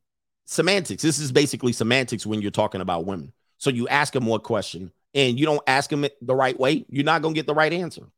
semantics. 0.45 1.05
This 1.05 1.21
is 1.21 1.31
basically 1.31 1.73
semantics 1.73 2.27
when 2.27 2.43
you're 2.43 2.51
talking 2.51 2.81
about 2.81 3.07
women. 3.07 3.33
So 3.59 3.71
you 3.71 3.87
ask 3.87 4.13
them 4.13 4.27
one 4.27 4.41
question 4.41 4.91
and 5.15 5.39
you 5.39 5.47
don't 5.47 5.63
ask 5.69 5.89
them 5.89 6.05
the 6.21 6.35
right 6.35 6.59
way, 6.59 6.85
you're 6.89 7.05
not 7.05 7.23
gonna 7.23 7.37
get 7.37 7.47
the 7.47 7.55
right 7.55 7.73
answer. 7.73 8.09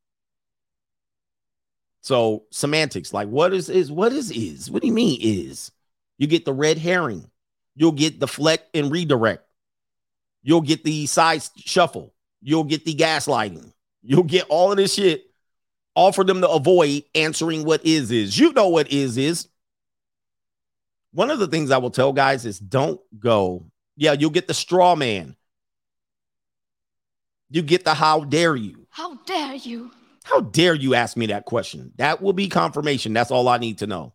So 2.00 2.44
semantics, 2.50 3.12
like 3.12 3.28
what 3.28 3.52
is 3.52 3.68
is 3.68 3.92
what 3.92 4.14
is 4.14 4.30
is? 4.30 4.70
What 4.70 4.80
do 4.80 4.88
you 4.88 4.94
mean 4.94 5.18
is? 5.20 5.70
You 6.16 6.26
get 6.26 6.46
the 6.46 6.54
red 6.54 6.78
herring, 6.78 7.30
you'll 7.76 7.92
get 7.92 8.20
the 8.20 8.26
fleck 8.26 8.62
and 8.72 8.90
redirect, 8.90 9.44
you'll 10.42 10.60
get 10.60 10.84
the 10.84 11.06
side 11.06 11.42
shuffle, 11.56 12.14
you'll 12.40 12.64
get 12.64 12.84
the 12.84 12.94
gaslighting, 12.94 13.72
you'll 14.02 14.22
get 14.22 14.46
all 14.48 14.70
of 14.70 14.76
this 14.76 14.94
shit, 14.94 15.24
all 15.94 16.12
for 16.12 16.24
them 16.24 16.40
to 16.40 16.48
avoid 16.48 17.04
answering 17.14 17.64
what 17.64 17.84
is 17.84 18.10
is. 18.10 18.38
You 18.38 18.52
know 18.52 18.68
what 18.68 18.90
is 18.92 19.16
is. 19.16 19.48
One 21.12 21.30
of 21.30 21.38
the 21.38 21.48
things 21.48 21.70
I 21.70 21.78
will 21.78 21.90
tell 21.90 22.12
guys 22.12 22.46
is 22.46 22.58
don't 22.58 23.00
go. 23.18 23.66
Yeah, 23.96 24.12
you'll 24.12 24.30
get 24.30 24.46
the 24.46 24.54
straw 24.54 24.94
man. 24.94 25.36
You 27.50 27.62
get 27.62 27.84
the 27.84 27.94
how 27.94 28.20
dare 28.20 28.54
you. 28.54 28.86
How 28.90 29.16
dare 29.26 29.56
you? 29.56 29.90
How 30.22 30.40
dare 30.40 30.74
you 30.74 30.94
ask 30.94 31.16
me 31.16 31.26
that 31.26 31.46
question? 31.46 31.92
That 31.96 32.22
will 32.22 32.32
be 32.32 32.48
confirmation. 32.48 33.12
That's 33.12 33.32
all 33.32 33.48
I 33.48 33.58
need 33.58 33.78
to 33.78 33.86
know. 33.86 34.14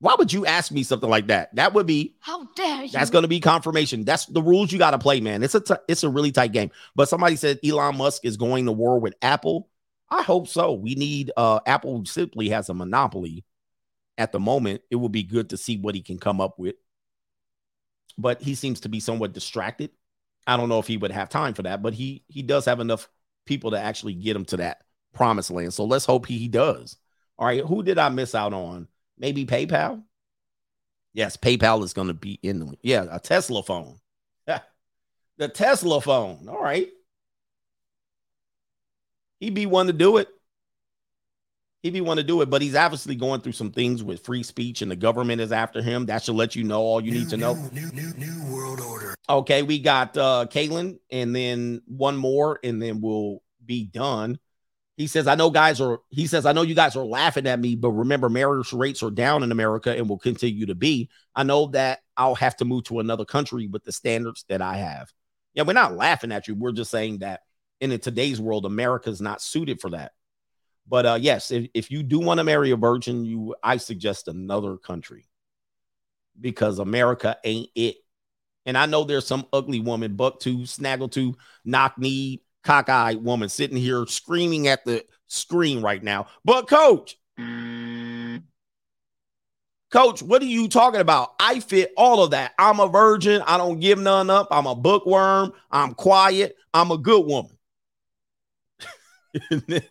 Why 0.00 0.14
would 0.18 0.32
you 0.32 0.46
ask 0.46 0.72
me 0.72 0.82
something 0.82 1.08
like 1.10 1.26
that? 1.26 1.54
That 1.56 1.74
would 1.74 1.86
be 1.86 2.16
How 2.20 2.44
dare 2.56 2.84
you? 2.84 2.90
that's 2.90 3.10
going 3.10 3.22
to 3.22 3.28
be 3.28 3.38
confirmation. 3.38 4.04
That's 4.04 4.24
the 4.26 4.42
rules 4.42 4.72
you 4.72 4.78
got 4.78 4.92
to 4.92 4.98
play, 4.98 5.20
man. 5.20 5.42
It's 5.42 5.54
a 5.54 5.60
t- 5.60 5.74
it's 5.88 6.02
a 6.02 6.08
really 6.08 6.32
tight 6.32 6.52
game. 6.52 6.70
But 6.96 7.08
somebody 7.08 7.36
said 7.36 7.60
Elon 7.64 7.98
Musk 7.98 8.24
is 8.24 8.36
going 8.38 8.64
to 8.66 8.72
war 8.72 8.98
with 8.98 9.14
Apple. 9.20 9.68
I 10.08 10.22
hope 10.22 10.48
so. 10.48 10.72
We 10.72 10.94
need 10.94 11.30
uh 11.36 11.60
Apple 11.66 12.04
simply 12.06 12.48
has 12.48 12.68
a 12.70 12.74
monopoly 12.74 13.44
at 14.16 14.32
the 14.32 14.40
moment. 14.40 14.80
It 14.90 14.96
would 14.96 15.12
be 15.12 15.22
good 15.22 15.50
to 15.50 15.56
see 15.58 15.76
what 15.76 15.94
he 15.94 16.00
can 16.02 16.18
come 16.18 16.40
up 16.40 16.58
with. 16.58 16.76
But 18.16 18.40
he 18.40 18.54
seems 18.54 18.80
to 18.80 18.88
be 18.88 19.00
somewhat 19.00 19.34
distracted. 19.34 19.90
I 20.46 20.56
don't 20.56 20.68
know 20.70 20.78
if 20.78 20.86
he 20.86 20.96
would 20.96 21.12
have 21.12 21.28
time 21.28 21.52
for 21.54 21.62
that, 21.62 21.82
but 21.82 21.92
he 21.92 22.24
he 22.28 22.42
does 22.42 22.64
have 22.64 22.80
enough 22.80 23.08
people 23.44 23.72
to 23.72 23.78
actually 23.78 24.14
get 24.14 24.34
him 24.34 24.46
to 24.46 24.56
that 24.58 24.82
promised 25.12 25.50
land. 25.50 25.74
So 25.74 25.84
let's 25.84 26.06
hope 26.06 26.26
he, 26.26 26.38
he 26.38 26.48
does. 26.48 26.96
All 27.38 27.46
right, 27.46 27.64
who 27.64 27.82
did 27.82 27.98
I 27.98 28.08
miss 28.08 28.34
out 28.34 28.52
on? 28.52 28.88
Maybe 29.20 29.44
PayPal. 29.44 30.02
Yes, 31.12 31.36
PayPal 31.36 31.84
is 31.84 31.92
going 31.92 32.08
to 32.08 32.14
be 32.14 32.40
in. 32.42 32.60
The, 32.60 32.74
yeah, 32.82 33.06
a 33.10 33.20
Tesla 33.20 33.62
phone. 33.62 34.00
the 35.36 35.48
Tesla 35.48 36.00
phone. 36.00 36.48
All 36.48 36.60
right. 36.60 36.88
He'd 39.38 39.54
be 39.54 39.66
one 39.66 39.86
to 39.86 39.92
do 39.92 40.16
it. 40.16 40.28
He'd 41.82 41.92
be 41.92 42.00
one 42.00 42.18
to 42.18 42.22
do 42.22 42.42
it, 42.42 42.50
but 42.50 42.60
he's 42.60 42.74
obviously 42.74 43.14
going 43.14 43.40
through 43.40 43.52
some 43.52 43.70
things 43.70 44.02
with 44.02 44.24
free 44.24 44.42
speech, 44.42 44.82
and 44.82 44.90
the 44.90 44.96
government 44.96 45.40
is 45.40 45.50
after 45.50 45.80
him. 45.80 46.06
That 46.06 46.22
should 46.22 46.34
let 46.34 46.54
you 46.54 46.64
know 46.64 46.80
all 46.80 47.00
you 47.00 47.10
need 47.10 47.30
to 47.30 47.38
know. 47.38 47.54
New, 47.72 47.90
new, 47.92 48.12
new 48.14 48.54
world 48.54 48.80
order. 48.80 49.14
Okay, 49.28 49.62
we 49.62 49.78
got 49.78 50.16
uh 50.16 50.46
Kalen 50.50 50.98
and 51.10 51.34
then 51.34 51.82
one 51.86 52.16
more, 52.16 52.58
and 52.62 52.82
then 52.82 53.00
we'll 53.00 53.42
be 53.64 53.84
done. 53.84 54.38
He 55.00 55.06
says, 55.06 55.26
I 55.26 55.34
know 55.34 55.48
guys 55.48 55.80
are, 55.80 56.00
he 56.10 56.26
says, 56.26 56.44
I 56.44 56.52
know 56.52 56.60
you 56.60 56.74
guys 56.74 56.94
are 56.94 57.06
laughing 57.06 57.46
at 57.46 57.58
me, 57.58 57.74
but 57.74 57.90
remember, 57.90 58.28
marriage 58.28 58.70
rates 58.74 59.02
are 59.02 59.10
down 59.10 59.42
in 59.42 59.50
America 59.50 59.96
and 59.96 60.06
will 60.06 60.18
continue 60.18 60.66
to 60.66 60.74
be. 60.74 61.08
I 61.34 61.42
know 61.42 61.68
that 61.68 62.00
I'll 62.18 62.34
have 62.34 62.54
to 62.58 62.66
move 62.66 62.84
to 62.84 63.00
another 63.00 63.24
country 63.24 63.66
with 63.66 63.82
the 63.82 63.92
standards 63.92 64.44
that 64.50 64.60
I 64.60 64.76
have. 64.76 65.10
Yeah, 65.54 65.62
we're 65.62 65.72
not 65.72 65.94
laughing 65.94 66.32
at 66.32 66.48
you. 66.48 66.54
We're 66.54 66.72
just 66.72 66.90
saying 66.90 67.20
that 67.20 67.40
in 67.80 67.98
today's 67.98 68.42
world, 68.42 68.66
America's 68.66 69.22
not 69.22 69.40
suited 69.40 69.80
for 69.80 69.88
that. 69.88 70.12
But 70.86 71.06
uh, 71.06 71.18
yes, 71.18 71.50
if, 71.50 71.70
if 71.72 71.90
you 71.90 72.02
do 72.02 72.18
want 72.18 72.36
to 72.36 72.44
marry 72.44 72.70
a 72.70 72.76
virgin, 72.76 73.24
you 73.24 73.54
I 73.62 73.78
suggest 73.78 74.28
another 74.28 74.76
country 74.76 75.30
because 76.38 76.78
America 76.78 77.38
ain't 77.42 77.70
it. 77.74 77.96
And 78.66 78.76
I 78.76 78.84
know 78.84 79.04
there's 79.04 79.26
some 79.26 79.46
ugly 79.50 79.80
woman, 79.80 80.14
buck 80.14 80.40
to, 80.40 80.66
snaggle 80.66 81.08
to, 81.08 81.38
knock 81.64 81.96
knee, 81.96 82.42
cockeyed 82.64 83.22
woman 83.22 83.48
sitting 83.48 83.76
here 83.76 84.06
screaming 84.06 84.68
at 84.68 84.84
the 84.84 85.04
screen 85.26 85.82
right 85.82 86.02
now. 86.02 86.26
But 86.44 86.68
coach, 86.68 87.16
coach, 89.90 90.22
what 90.22 90.42
are 90.42 90.46
you 90.46 90.68
talking 90.68 91.00
about? 91.00 91.34
I 91.40 91.60
fit 91.60 91.92
all 91.96 92.22
of 92.22 92.32
that. 92.32 92.52
I'm 92.58 92.80
a 92.80 92.88
virgin. 92.88 93.42
I 93.42 93.56
don't 93.56 93.80
give 93.80 93.98
none 93.98 94.30
up. 94.30 94.48
I'm 94.50 94.66
a 94.66 94.74
bookworm. 94.74 95.52
I'm 95.70 95.94
quiet. 95.94 96.56
I'm 96.74 96.90
a 96.90 96.98
good 96.98 97.24
woman. 97.26 97.56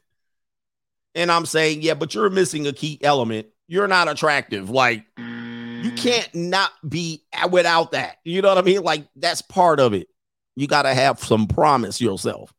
and 1.15 1.31
I'm 1.31 1.45
saying, 1.45 1.81
yeah, 1.81 1.93
but 1.93 2.13
you're 2.13 2.29
missing 2.29 2.67
a 2.67 2.73
key 2.73 2.99
element. 3.01 3.47
You're 3.67 3.87
not 3.87 4.09
attractive. 4.09 4.69
Like, 4.69 5.05
you 5.17 5.91
can't 5.91 6.33
not 6.33 6.71
be 6.87 7.23
without 7.49 7.91
that. 7.91 8.17
You 8.23 8.41
know 8.41 8.49
what 8.49 8.57
I 8.57 8.61
mean? 8.61 8.81
Like, 8.81 9.07
that's 9.15 9.41
part 9.41 9.79
of 9.79 9.93
it. 9.93 10.07
You 10.55 10.67
got 10.67 10.81
to 10.83 10.93
have 10.93 11.19
some 11.19 11.47
promise 11.47 12.01
yourself. 12.01 12.53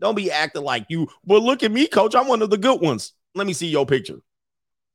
Don't 0.00 0.14
be 0.14 0.30
acting 0.30 0.62
like 0.62 0.86
you, 0.88 1.08
well, 1.24 1.44
look 1.44 1.62
at 1.62 1.72
me, 1.72 1.86
coach. 1.86 2.14
I'm 2.14 2.28
one 2.28 2.42
of 2.42 2.50
the 2.50 2.58
good 2.58 2.80
ones. 2.80 3.12
Let 3.34 3.46
me 3.46 3.52
see 3.52 3.66
your 3.66 3.86
picture. 3.86 4.20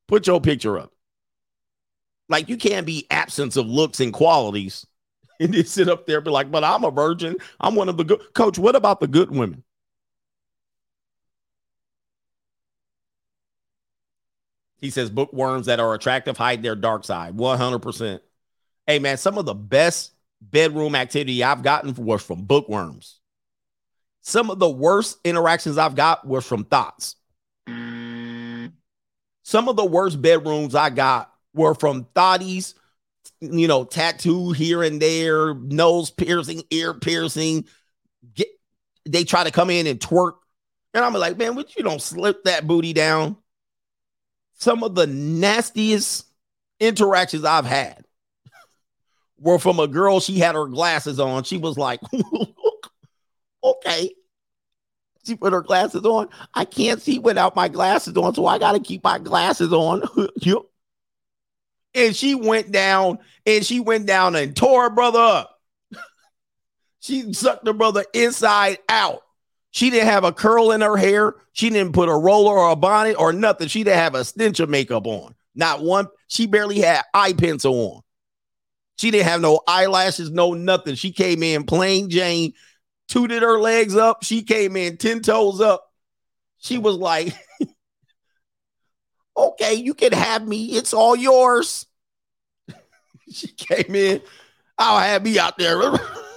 Put 0.08 0.26
your 0.26 0.40
picture 0.40 0.78
up. 0.78 0.92
Like, 2.28 2.48
you 2.48 2.56
can't 2.56 2.86
be 2.86 3.06
absence 3.10 3.56
of 3.56 3.66
looks 3.66 4.00
and 4.00 4.12
qualities 4.12 4.86
and 5.40 5.52
then 5.52 5.64
sit 5.64 5.88
up 5.88 6.06
there 6.06 6.20
be 6.20 6.30
like, 6.30 6.50
but 6.50 6.64
I'm 6.64 6.84
a 6.84 6.90
virgin. 6.90 7.36
I'm 7.60 7.74
one 7.74 7.88
of 7.88 7.96
the 7.96 8.04
good. 8.04 8.20
Coach, 8.34 8.58
what 8.58 8.76
about 8.76 9.00
the 9.00 9.08
good 9.08 9.30
women? 9.30 9.64
He 14.80 14.90
says 14.90 15.08
bookworms 15.08 15.66
that 15.66 15.80
are 15.80 15.94
attractive 15.94 16.36
hide 16.36 16.62
their 16.62 16.76
dark 16.76 17.04
side. 17.04 17.36
100%. 17.36 18.20
Hey, 18.86 18.98
man, 18.98 19.16
some 19.16 19.38
of 19.38 19.46
the 19.46 19.54
best 19.54 20.12
bedroom 20.42 20.94
activity 20.94 21.42
I've 21.42 21.62
gotten 21.62 21.94
was 21.94 22.22
from 22.22 22.42
bookworms. 22.42 23.20
Some 24.24 24.50
of 24.50 24.58
the 24.58 24.68
worst 24.68 25.18
interactions 25.22 25.78
I've 25.78 25.94
got 25.94 26.26
was 26.26 26.44
from 26.44 26.64
thoughts. 26.64 27.16
Some 27.66 29.68
of 29.68 29.76
the 29.76 29.84
worst 29.84 30.20
bedrooms 30.20 30.74
I 30.74 30.90
got 30.90 31.30
were 31.52 31.74
from 31.74 32.06
thoughties, 32.16 32.74
you 33.40 33.68
know, 33.68 33.84
tattoo 33.84 34.52
here 34.52 34.82
and 34.82 35.00
there, 35.00 35.54
nose 35.54 36.10
piercing, 36.10 36.62
ear 36.70 36.94
piercing. 36.94 37.66
Get, 38.34 38.48
they 39.06 39.24
try 39.24 39.44
to 39.44 39.50
come 39.50 39.70
in 39.70 39.86
and 39.86 40.00
twerk. 40.00 40.32
And 40.94 41.04
I'm 41.04 41.12
like, 41.12 41.36
man, 41.36 41.54
would 41.54 41.76
you 41.76 41.84
don't 41.84 42.02
slip 42.02 42.44
that 42.44 42.66
booty 42.66 42.92
down? 42.92 43.36
some 44.54 44.82
of 44.82 44.94
the 44.94 45.06
nastiest 45.06 46.26
interactions 46.80 47.44
I've 47.44 47.66
had 47.66 48.04
were 49.38 49.58
from 49.58 49.78
a 49.78 49.88
girl. 49.88 50.20
She 50.20 50.38
had 50.38 50.54
her 50.54 50.66
glasses 50.66 51.20
on. 51.20 51.44
She 51.44 51.58
was 51.58 51.76
like, 51.76 52.00
okay. 53.64 54.10
She 55.26 55.36
put 55.36 55.54
her 55.54 55.62
glasses 55.62 56.04
on. 56.04 56.28
I 56.52 56.64
can't 56.66 57.00
see 57.00 57.18
without 57.18 57.56
my 57.56 57.68
glasses 57.68 58.16
on, 58.16 58.34
so 58.34 58.46
I 58.46 58.58
got 58.58 58.72
to 58.72 58.80
keep 58.80 59.02
my 59.02 59.18
glasses 59.18 59.72
on. 59.72 60.02
yep. 60.36 60.58
and 61.94 62.14
she 62.14 62.34
went 62.34 62.70
down 62.70 63.18
and 63.46 63.64
she 63.64 63.80
went 63.80 64.06
down 64.06 64.36
and 64.36 64.54
tore 64.54 64.82
her 64.84 64.90
brother 64.90 65.20
up. 65.20 65.60
she 67.00 67.32
sucked 67.32 67.66
her 67.66 67.72
brother 67.72 68.04
inside 68.12 68.78
out. 68.88 69.22
She 69.70 69.90
didn't 69.90 70.08
have 70.08 70.24
a 70.24 70.32
curl 70.32 70.70
in 70.70 70.82
her 70.82 70.96
hair. 70.96 71.34
She 71.52 71.70
didn't 71.70 71.94
put 71.94 72.08
a 72.08 72.14
roller 72.14 72.56
or 72.56 72.70
a 72.70 72.76
bonnet 72.76 73.16
or 73.18 73.32
nothing. 73.32 73.68
She 73.68 73.82
didn't 73.82 73.98
have 73.98 74.14
a 74.14 74.24
stench 74.24 74.60
of 74.60 74.68
makeup 74.68 75.06
on. 75.06 75.34
Not 75.54 75.82
one. 75.82 76.06
She 76.28 76.46
barely 76.46 76.80
had 76.80 77.02
eye 77.12 77.32
pencil 77.32 77.74
on. 77.74 78.02
She 78.96 79.10
didn't 79.10 79.26
have 79.26 79.40
no 79.40 79.60
eyelashes, 79.66 80.30
no 80.30 80.54
nothing. 80.54 80.94
She 80.94 81.10
came 81.10 81.42
in 81.42 81.64
plain 81.64 82.10
Jane, 82.10 82.52
tooted 83.08 83.42
her 83.42 83.58
legs 83.58 83.96
up. 83.96 84.24
She 84.24 84.42
came 84.42 84.76
in 84.76 84.96
10 84.96 85.22
toes 85.22 85.60
up. 85.60 85.90
She 86.58 86.78
was 86.78 86.96
like, 86.96 87.34
okay, 89.36 89.74
you 89.74 89.94
can 89.94 90.12
have 90.12 90.46
me. 90.46 90.66
It's 90.76 90.94
all 90.94 91.14
yours. 91.16 91.86
she 93.30 93.48
came 93.48 93.94
in. 93.94 94.22
I'll 94.78 95.00
have 95.00 95.22
me 95.22 95.38
out 95.38 95.58
there 95.58 95.80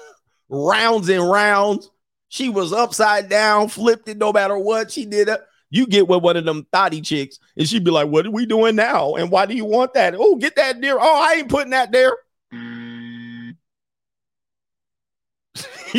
rounds 0.50 1.10
and 1.10 1.30
rounds. 1.30 1.90
She 2.30 2.50
was 2.50 2.74
upside 2.74 3.30
down, 3.30 3.70
flipped 3.70 4.10
it 4.10 4.18
no 4.18 4.34
matter 4.34 4.58
what 4.58 4.92
she 4.92 5.06
did. 5.06 5.30
It. 5.30 5.42
You 5.70 5.88
get 5.88 6.08
with 6.08 6.22
one 6.22 6.38
of 6.38 6.46
them 6.46 6.68
thotty 6.72 7.02
chicks, 7.02 7.40
and 7.56 7.68
she'd 7.68 7.84
be 7.84 7.92
like, 7.92 8.08
What 8.08 8.26
are 8.26 8.32
we 8.32 8.46
doing 8.46 8.76
now? 8.76 9.16
And 9.16 9.32
why 9.32 9.46
do 9.46 9.56
you 9.56 9.66
want 9.66 9.94
that? 9.94 10.14
Oh, 10.18 10.36
get 10.36 10.56
that 10.56 10.82
there. 10.82 11.00
Oh, 11.00 11.22
I 11.22 11.36
ain't 11.38 11.50
putting 11.50 11.72
that 11.72 11.92
there. 11.92 12.16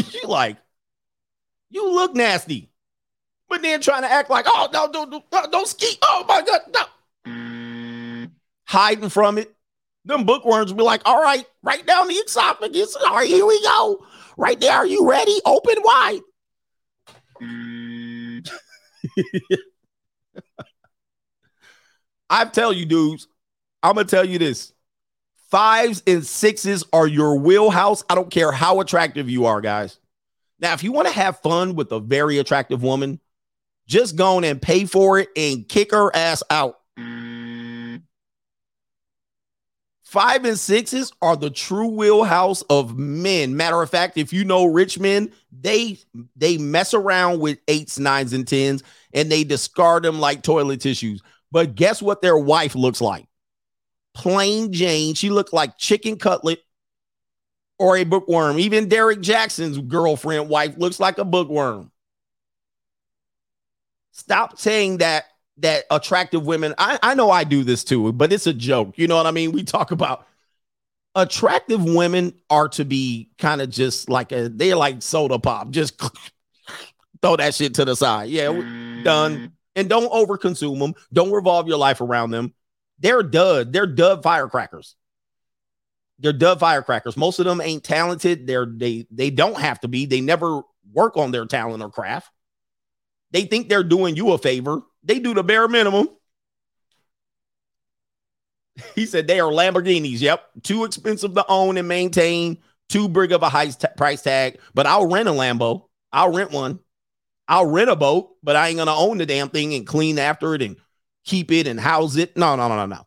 she 0.10 0.26
like, 0.26 0.56
you 1.70 1.92
look 1.92 2.14
nasty. 2.14 2.70
But 3.48 3.62
then 3.62 3.80
trying 3.80 4.02
to 4.02 4.10
act 4.10 4.28
like, 4.30 4.44
oh, 4.48 4.68
no, 4.72 4.90
don't, 4.92 5.10
don't, 5.10 5.52
don't 5.52 5.66
ski. 5.66 5.96
Oh 6.02 6.24
my 6.28 6.42
God. 6.42 6.60
No. 7.24 8.28
Hiding 8.66 9.08
from 9.08 9.38
it. 9.38 9.54
Them 10.04 10.24
bookworms 10.24 10.72
be 10.72 10.82
like, 10.82 11.02
all 11.04 11.22
right, 11.22 11.44
right 11.62 11.86
down 11.86 12.08
the 12.08 12.14
esophagus. 12.14 12.96
All 12.96 13.14
right, 13.14 13.28
here 13.28 13.44
we 13.46 13.62
go. 13.62 14.04
Right 14.36 14.58
there. 14.60 14.72
Are 14.72 14.86
you 14.86 15.08
ready? 15.08 15.40
Open 15.44 15.76
wide. 15.82 16.20
I 22.30 22.44
tell 22.46 22.72
you, 22.72 22.84
dudes, 22.86 23.28
I'm 23.82 23.94
gonna 23.94 24.06
tell 24.06 24.24
you 24.24 24.38
this. 24.38 24.72
Fives 25.50 26.02
and 26.06 26.26
sixes 26.26 26.84
are 26.92 27.06
your 27.06 27.38
wheelhouse. 27.38 28.04
I 28.10 28.14
don't 28.14 28.30
care 28.30 28.52
how 28.52 28.80
attractive 28.80 29.30
you 29.30 29.46
are, 29.46 29.62
guys. 29.62 29.98
Now, 30.60 30.74
if 30.74 30.84
you 30.84 30.92
want 30.92 31.08
to 31.08 31.14
have 31.14 31.40
fun 31.40 31.74
with 31.74 31.90
a 31.92 32.00
very 32.00 32.38
attractive 32.38 32.82
woman, 32.82 33.18
just 33.86 34.16
go 34.16 34.36
on 34.36 34.44
and 34.44 34.60
pay 34.60 34.84
for 34.84 35.18
it 35.18 35.30
and 35.36 35.66
kick 35.66 35.92
her 35.92 36.14
ass 36.14 36.42
out. 36.50 36.78
Five 40.04 40.44
and 40.46 40.58
sixes 40.58 41.12
are 41.20 41.36
the 41.36 41.50
true 41.50 41.88
wheelhouse 41.88 42.62
of 42.70 42.98
men. 42.98 43.56
Matter 43.56 43.80
of 43.82 43.90
fact, 43.90 44.16
if 44.16 44.32
you 44.32 44.44
know 44.44 44.64
rich 44.64 44.98
men, 44.98 45.30
they 45.52 45.98
they 46.34 46.56
mess 46.56 46.94
around 46.94 47.40
with 47.40 47.58
eights, 47.68 47.98
nines, 47.98 48.32
and 48.32 48.48
tens, 48.48 48.82
and 49.12 49.30
they 49.30 49.44
discard 49.44 50.04
them 50.04 50.18
like 50.18 50.42
toilet 50.42 50.80
tissues. 50.80 51.22
But 51.52 51.74
guess 51.74 52.00
what 52.00 52.22
their 52.22 52.38
wife 52.38 52.74
looks 52.74 53.02
like? 53.02 53.26
Plain 54.18 54.72
Jane. 54.72 55.14
She 55.14 55.30
looked 55.30 55.52
like 55.52 55.78
chicken 55.78 56.18
cutlet 56.18 56.58
or 57.78 57.96
a 57.96 58.04
bookworm. 58.04 58.58
Even 58.58 58.88
Derek 58.88 59.20
Jackson's 59.20 59.78
girlfriend 59.78 60.48
wife 60.48 60.76
looks 60.76 60.98
like 60.98 61.18
a 61.18 61.24
bookworm. 61.24 61.92
Stop 64.10 64.58
saying 64.58 64.98
that 64.98 65.26
that 65.58 65.84
attractive 65.90 66.44
women, 66.44 66.74
I, 66.78 66.98
I 67.00 67.14
know 67.14 67.30
I 67.30 67.44
do 67.44 67.62
this 67.62 67.84
too, 67.84 68.12
but 68.12 68.32
it's 68.32 68.48
a 68.48 68.52
joke. 68.52 68.98
You 68.98 69.06
know 69.06 69.16
what 69.16 69.26
I 69.26 69.30
mean? 69.30 69.52
We 69.52 69.62
talk 69.62 69.92
about 69.92 70.26
attractive 71.14 71.84
women 71.84 72.34
are 72.50 72.68
to 72.70 72.84
be 72.84 73.30
kind 73.38 73.60
of 73.60 73.70
just 73.70 74.10
like 74.10 74.32
a 74.32 74.48
they're 74.48 74.74
like 74.74 75.00
soda 75.00 75.38
pop. 75.38 75.70
Just 75.70 76.02
throw 77.22 77.36
that 77.36 77.54
shit 77.54 77.74
to 77.74 77.84
the 77.84 77.94
side. 77.94 78.30
Yeah, 78.30 78.52
done. 79.04 79.52
And 79.76 79.88
don't 79.88 80.10
overconsume 80.10 80.80
them. 80.80 80.94
Don't 81.12 81.30
revolve 81.30 81.68
your 81.68 81.78
life 81.78 82.00
around 82.00 82.32
them. 82.32 82.52
They're 82.98 83.22
dud. 83.22 83.72
They're 83.72 83.86
dud 83.86 84.22
firecrackers. 84.22 84.96
They're 86.18 86.32
dud 86.32 86.58
firecrackers. 86.58 87.16
Most 87.16 87.38
of 87.38 87.44
them 87.44 87.60
ain't 87.60 87.84
talented. 87.84 88.46
They're 88.46 88.66
they 88.66 89.06
they 89.10 89.30
don't 89.30 89.58
have 89.58 89.80
to 89.80 89.88
be. 89.88 90.06
They 90.06 90.20
never 90.20 90.62
work 90.92 91.16
on 91.16 91.30
their 91.30 91.46
talent 91.46 91.82
or 91.82 91.90
craft. 91.90 92.30
They 93.30 93.42
think 93.42 93.68
they're 93.68 93.84
doing 93.84 94.16
you 94.16 94.32
a 94.32 94.38
favor 94.38 94.82
they 95.08 95.18
do 95.18 95.34
the 95.34 95.42
bare 95.42 95.66
minimum. 95.66 96.08
He 98.94 99.06
said 99.06 99.26
they 99.26 99.40
are 99.40 99.50
Lamborghinis. 99.50 100.20
Yep. 100.20 100.40
Too 100.62 100.84
expensive 100.84 101.34
to 101.34 101.44
own 101.48 101.78
and 101.78 101.88
maintain, 101.88 102.58
too 102.88 103.08
big 103.08 103.32
of 103.32 103.42
a 103.42 103.48
high 103.48 103.66
t- 103.66 103.88
price 103.96 104.22
tag. 104.22 104.60
But 104.72 104.86
I'll 104.86 105.08
rent 105.10 105.28
a 105.28 105.32
Lambo. 105.32 105.88
I'll 106.12 106.32
rent 106.32 106.52
one. 106.52 106.78
I'll 107.48 107.66
rent 107.66 107.90
a 107.90 107.96
boat, 107.96 108.36
but 108.40 108.54
I 108.54 108.68
ain't 108.68 108.76
going 108.76 108.86
to 108.86 108.92
own 108.92 109.18
the 109.18 109.26
damn 109.26 109.48
thing 109.48 109.74
and 109.74 109.84
clean 109.84 110.20
after 110.20 110.54
it 110.54 110.62
and 110.62 110.76
keep 111.28 111.52
it 111.52 111.66
and 111.66 111.78
house 111.78 112.16
it. 112.16 112.36
No, 112.36 112.56
no, 112.56 112.68
no, 112.68 112.76
no, 112.76 112.86
no. 112.86 113.06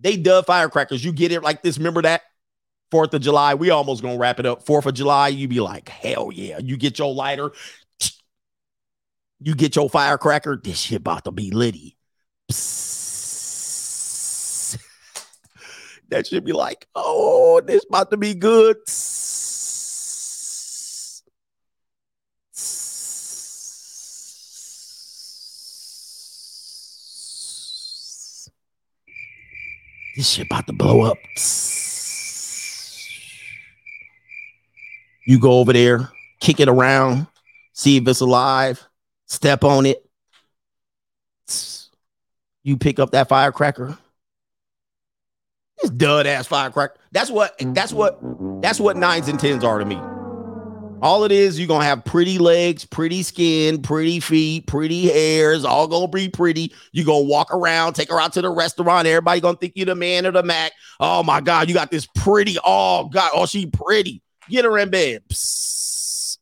They 0.00 0.16
dub 0.16 0.46
firecrackers. 0.46 1.04
You 1.04 1.12
get 1.12 1.30
it 1.30 1.42
like 1.42 1.62
this. 1.62 1.78
Remember 1.78 2.02
that? 2.02 2.22
Fourth 2.90 3.14
of 3.14 3.22
July. 3.22 3.54
We 3.54 3.70
almost 3.70 4.02
gonna 4.02 4.18
wrap 4.18 4.40
it 4.40 4.46
up. 4.46 4.64
Fourth 4.64 4.86
of 4.86 4.94
July, 4.94 5.28
you 5.28 5.48
be 5.48 5.60
like, 5.60 5.88
hell 5.88 6.30
yeah. 6.32 6.58
You 6.58 6.76
get 6.76 6.98
your 6.98 7.14
lighter, 7.14 7.52
You 9.40 9.54
get 9.54 9.76
your 9.76 9.90
firecracker, 9.90 10.60
this 10.62 10.78
shit 10.78 10.98
about 10.98 11.24
to 11.24 11.32
be 11.32 11.50
litty. 11.50 11.96
That 16.10 16.26
should 16.26 16.44
be 16.44 16.52
like, 16.52 16.86
oh, 16.94 17.60
this 17.66 17.84
about 17.88 18.10
to 18.10 18.16
be 18.16 18.34
good. 18.34 18.76
This 30.16 30.28
shit 30.28 30.46
about 30.46 30.66
to 30.68 30.72
blow 30.72 31.02
up. 31.02 31.18
You 35.26 35.38
go 35.38 35.58
over 35.58 35.72
there, 35.72 36.10
kick 36.40 36.60
it 36.60 36.68
around, 36.68 37.26
see 37.72 37.96
if 37.96 38.06
it's 38.06 38.20
alive, 38.20 38.86
step 39.26 39.64
on 39.64 39.86
it. 39.86 40.04
You 42.62 42.76
pick 42.76 42.98
up 42.98 43.10
that 43.10 43.28
firecracker. 43.28 43.98
This 45.82 45.90
dud 45.90 46.26
ass 46.26 46.46
firecracker. 46.46 46.96
That's 47.10 47.30
what 47.30 47.54
that's 47.58 47.92
what 47.92 48.18
that's 48.62 48.78
what 48.78 48.96
nines 48.96 49.28
and 49.28 49.40
tens 49.40 49.64
are 49.64 49.78
to 49.78 49.84
me. 49.84 50.00
All 51.02 51.24
it 51.24 51.32
is, 51.32 51.58
you're 51.58 51.68
gonna 51.68 51.84
have 51.84 52.04
pretty 52.04 52.38
legs, 52.38 52.84
pretty 52.84 53.22
skin, 53.22 53.82
pretty 53.82 54.20
feet, 54.20 54.66
pretty 54.66 55.06
hairs, 55.06 55.64
all 55.64 55.86
gonna 55.86 56.08
be 56.08 56.28
pretty. 56.28 56.72
You're 56.92 57.04
gonna 57.04 57.24
walk 57.24 57.52
around, 57.52 57.92
take 57.92 58.10
her 58.10 58.20
out 58.20 58.32
to 58.34 58.42
the 58.42 58.50
restaurant. 58.50 59.06
Everybody 59.06 59.40
gonna 59.40 59.58
think 59.58 59.74
you 59.76 59.84
the 59.84 59.94
man 59.94 60.26
or 60.26 60.30
the 60.30 60.42
Mac. 60.42 60.72
Oh 61.00 61.22
my 61.22 61.40
god, 61.40 61.68
you 61.68 61.74
got 61.74 61.90
this 61.90 62.06
pretty. 62.14 62.56
Oh 62.64 63.08
god, 63.08 63.30
oh, 63.34 63.46
she 63.46 63.66
pretty. 63.66 64.22
Get 64.48 64.64
her 64.64 64.78
in 64.78 64.90
bed. 64.90 65.22
Psst. 65.28 66.38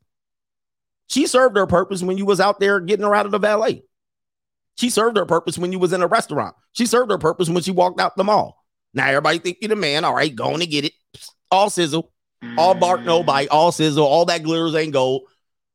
She 1.09 1.27
served 1.27 1.57
her 1.57 1.67
purpose 1.67 2.03
when 2.03 2.17
you 2.17 2.25
was 2.25 2.41
out 2.41 2.59
there 2.59 2.81
getting 2.81 3.05
her 3.05 3.15
out 3.15 3.27
of 3.27 3.33
the 3.33 3.39
valet. 3.39 3.83
She 4.77 4.89
served 4.89 5.19
her 5.19 5.27
purpose 5.27 5.59
when 5.59 5.71
you 5.71 5.79
was 5.79 5.93
in 5.93 6.03
a 6.03 6.07
restaurant. 6.07 6.55
She 6.73 6.87
served 6.87 7.11
her 7.11 7.19
purpose 7.19 7.51
when 7.51 7.63
she 7.63 7.71
walked 7.71 8.01
out 8.01 8.17
the 8.17 8.25
mall. 8.25 8.65
Now 8.95 9.09
everybody 9.09 9.39
think 9.39 9.59
you 9.61 9.69
the 9.69 9.77
man. 9.77 10.05
All 10.05 10.15
right, 10.15 10.35
going 10.35 10.61
to 10.61 10.67
get 10.67 10.87
it. 10.87 10.93
All 11.51 11.69
sizzle, 11.69 12.11
all 12.57 12.75
bark, 12.75 13.03
no 13.03 13.23
bite, 13.23 13.49
all 13.49 13.73
sizzle, 13.73 14.05
all 14.05 14.25
that 14.27 14.43
glitters 14.43 14.75
ain't 14.75 14.93
gold. 14.93 15.23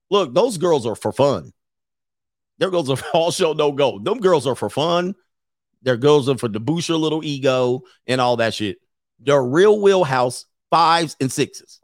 Look, 0.09 0.33
those 0.33 0.57
girls 0.57 0.85
are 0.85 0.95
for 0.95 1.11
fun. 1.11 1.51
Their 2.57 2.69
girls 2.71 2.89
are 2.89 2.97
all 3.13 3.31
show 3.31 3.53
no 3.53 3.71
go. 3.71 3.99
Them 3.99 4.19
girls 4.19 4.47
are 4.47 4.55
for 4.55 4.69
fun. 4.69 5.15
Their 5.81 5.97
girls 5.97 6.27
are 6.27 6.37
for 6.37 6.49
to 6.49 6.59
boost 6.59 6.89
your 6.89 6.97
little 6.97 7.23
ego 7.23 7.83
and 8.07 8.19
all 8.19 8.37
that 8.37 8.53
shit. 8.53 8.77
They're 9.19 9.43
real 9.43 9.79
wheelhouse 9.79 10.45
fives 10.69 11.15
and 11.19 11.31
sixes. 11.31 11.79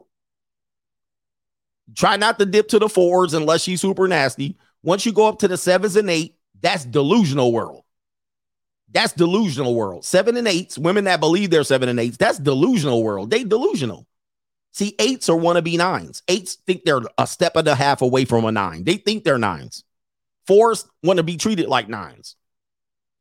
Try 1.94 2.16
not 2.16 2.38
to 2.38 2.46
dip 2.46 2.68
to 2.68 2.78
the 2.78 2.88
fours 2.88 3.34
unless 3.34 3.62
she's 3.62 3.80
super 3.80 4.08
nasty. 4.08 4.56
Once 4.82 5.06
you 5.06 5.12
go 5.12 5.28
up 5.28 5.38
to 5.40 5.48
the 5.48 5.56
sevens 5.56 5.96
and 5.96 6.10
eight, 6.10 6.36
that's 6.60 6.84
delusional 6.84 7.52
world. 7.52 7.84
That's 8.90 9.12
delusional 9.12 9.74
world. 9.74 10.04
Seven 10.04 10.36
and 10.36 10.46
eights, 10.46 10.78
women 10.78 11.04
that 11.04 11.20
believe 11.20 11.50
they're 11.50 11.64
seven 11.64 11.88
and 11.88 11.98
eights, 11.98 12.16
that's 12.16 12.38
delusional 12.38 13.02
world. 13.02 13.30
They 13.30 13.44
delusional. 13.44 14.06
See, 14.74 14.96
eights 14.98 15.28
are 15.28 15.38
wannabe 15.38 15.78
nines. 15.78 16.24
Eights 16.26 16.56
think 16.66 16.82
they're 16.84 17.00
a 17.16 17.28
step 17.28 17.54
and 17.54 17.68
a 17.68 17.76
half 17.76 18.02
away 18.02 18.24
from 18.24 18.44
a 18.44 18.50
nine. 18.50 18.82
They 18.82 18.96
think 18.96 19.22
they're 19.22 19.38
nines. 19.38 19.84
Fours 20.48 20.84
want 21.04 21.18
to 21.18 21.22
be 21.22 21.36
treated 21.36 21.68
like 21.68 21.88
nines. 21.88 22.34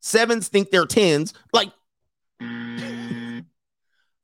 Sevens 0.02 0.48
think 0.48 0.72
they're 0.72 0.88
tens. 0.88 1.36
Like 1.54 1.72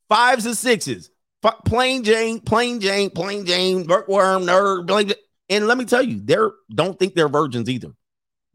fives 0.10 0.48
and 0.48 0.58
sixes. 0.58 1.12
F- 1.44 1.62
plain 1.66 2.04
Jane, 2.04 2.40
plain 2.40 2.80
Jane, 2.80 3.12
plain 3.12 3.46
Jane, 3.46 3.86
bookworm, 3.86 4.44
nerd. 4.44 4.88
Plain, 4.88 5.14
and 5.50 5.68
let 5.68 5.78
me 5.78 5.86
tell 5.86 6.02
you, 6.02 6.20
they're 6.20 6.52
don't 6.74 6.98
think 6.98 7.14
they're 7.14 7.30
virgins 7.30 7.70
either. 7.70 7.92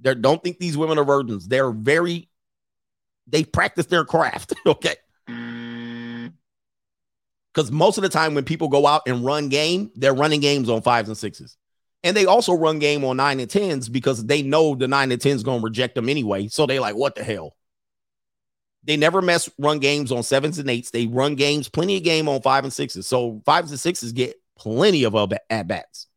They 0.01 0.17
don't 0.17 0.43
think 0.43 0.59
these 0.59 0.77
women 0.77 0.99
are 0.99 1.05
virgins. 1.05 1.47
They're 1.47 1.71
very 1.71 2.29
they 3.29 3.45
practice 3.45 3.87
their 3.87 4.05
craft. 4.05 4.53
okay. 4.67 4.97
Because 7.55 7.71
most 7.71 7.99
of 7.99 8.03
the 8.03 8.09
time 8.09 8.35
when 8.35 8.45
people 8.45 8.69
go 8.69 8.87
out 8.87 9.03
and 9.07 9.25
run 9.25 9.49
game, 9.49 9.91
they're 9.95 10.15
running 10.15 10.41
games 10.41 10.69
on 10.69 10.83
fives 10.83 11.09
and 11.09 11.17
sixes. 11.17 11.57
And 12.03 12.17
they 12.17 12.27
also 12.27 12.53
run 12.53 12.81
game 12.81 13.05
on 13.05 13.17
nine 13.17 13.39
and 13.41 13.49
tens 13.49 13.89
because 13.89 14.27
they 14.27 14.43
know 14.43 14.75
the 14.75 14.89
nine 14.89 15.13
and 15.13 15.21
tens 15.21 15.43
gonna 15.43 15.63
reject 15.63 15.95
them 15.95 16.09
anyway. 16.09 16.49
So 16.49 16.67
they 16.67 16.79
like, 16.79 16.97
what 16.97 17.15
the 17.15 17.23
hell? 17.23 17.57
They 18.83 18.97
never 18.97 19.23
mess 19.23 19.49
run 19.59 19.79
games 19.79 20.13
on 20.13 20.23
sevens 20.23 20.59
and 20.59 20.69
eights. 20.69 20.91
They 20.91 21.07
run 21.07 21.37
games, 21.37 21.69
plenty 21.69 21.97
of 21.97 22.03
game 22.03 22.29
on 22.29 22.43
five 22.43 22.65
and 22.65 22.73
sixes. 22.73 23.07
So 23.07 23.41
fives 23.47 23.71
and 23.71 23.81
sixes 23.81 24.13
get 24.13 24.35
plenty 24.59 25.05
of 25.05 25.15
at 25.49 25.67
bats. 25.67 26.09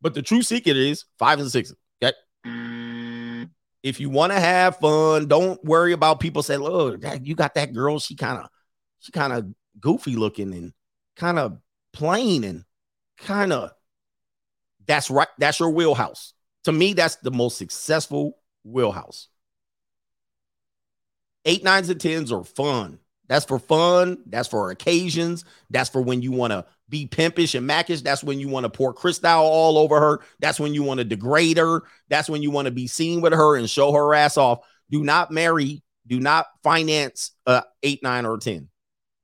But 0.00 0.14
the 0.14 0.22
true 0.22 0.42
secret 0.42 0.76
is 0.76 1.04
fives 1.18 1.42
and 1.42 1.50
sixes. 1.50 1.76
Okay. 2.02 3.48
If 3.82 4.00
you 4.00 4.08
want 4.08 4.32
to 4.32 4.40
have 4.40 4.78
fun, 4.78 5.26
don't 5.26 5.62
worry 5.62 5.92
about 5.92 6.20
people 6.20 6.42
saying, 6.42 6.60
"Look, 6.60 7.02
you 7.22 7.34
got 7.34 7.54
that 7.54 7.74
girl. 7.74 7.98
She 7.98 8.14
kind 8.14 8.38
of, 8.38 8.48
she 9.00 9.12
kind 9.12 9.32
of 9.32 9.46
goofy 9.78 10.16
looking 10.16 10.54
and 10.54 10.72
kind 11.16 11.38
of 11.38 11.58
plain 11.92 12.44
and 12.44 12.64
kind 13.18 13.52
of." 13.52 13.70
That's 14.86 15.10
right. 15.10 15.28
That's 15.38 15.60
your 15.60 15.70
wheelhouse. 15.70 16.34
To 16.64 16.72
me, 16.72 16.92
that's 16.92 17.16
the 17.16 17.30
most 17.30 17.58
successful 17.58 18.38
wheelhouse. 18.64 19.28
Eight, 21.44 21.62
nines, 21.62 21.90
and 21.90 22.00
tens 22.00 22.32
are 22.32 22.44
fun. 22.44 22.98
That's 23.28 23.44
for 23.44 23.58
fun. 23.58 24.18
That's 24.26 24.48
for 24.48 24.70
occasions. 24.70 25.44
That's 25.70 25.90
for 25.90 26.02
when 26.02 26.22
you 26.22 26.32
want 26.32 26.52
to 26.52 26.66
be 26.88 27.06
pimpish 27.06 27.54
and 27.54 27.66
mackish. 27.66 28.02
That's 28.02 28.22
when 28.22 28.38
you 28.38 28.48
want 28.48 28.64
to 28.64 28.70
pour 28.70 28.92
Cristal 28.92 29.42
all 29.42 29.78
over 29.78 29.98
her. 29.98 30.20
That's 30.40 30.60
when 30.60 30.74
you 30.74 30.82
want 30.82 30.98
to 30.98 31.04
degrade 31.04 31.58
her. 31.58 31.82
That's 32.08 32.28
when 32.28 32.42
you 32.42 32.50
want 32.50 32.66
to 32.66 32.72
be 32.72 32.86
seen 32.86 33.20
with 33.20 33.32
her 33.32 33.56
and 33.56 33.68
show 33.68 33.92
her 33.92 34.14
ass 34.14 34.36
off. 34.36 34.60
Do 34.90 35.02
not 35.02 35.30
marry. 35.30 35.82
Do 36.06 36.20
not 36.20 36.46
finance 36.62 37.32
uh 37.46 37.62
eight, 37.82 38.02
nine, 38.02 38.26
or 38.26 38.36
ten. 38.36 38.68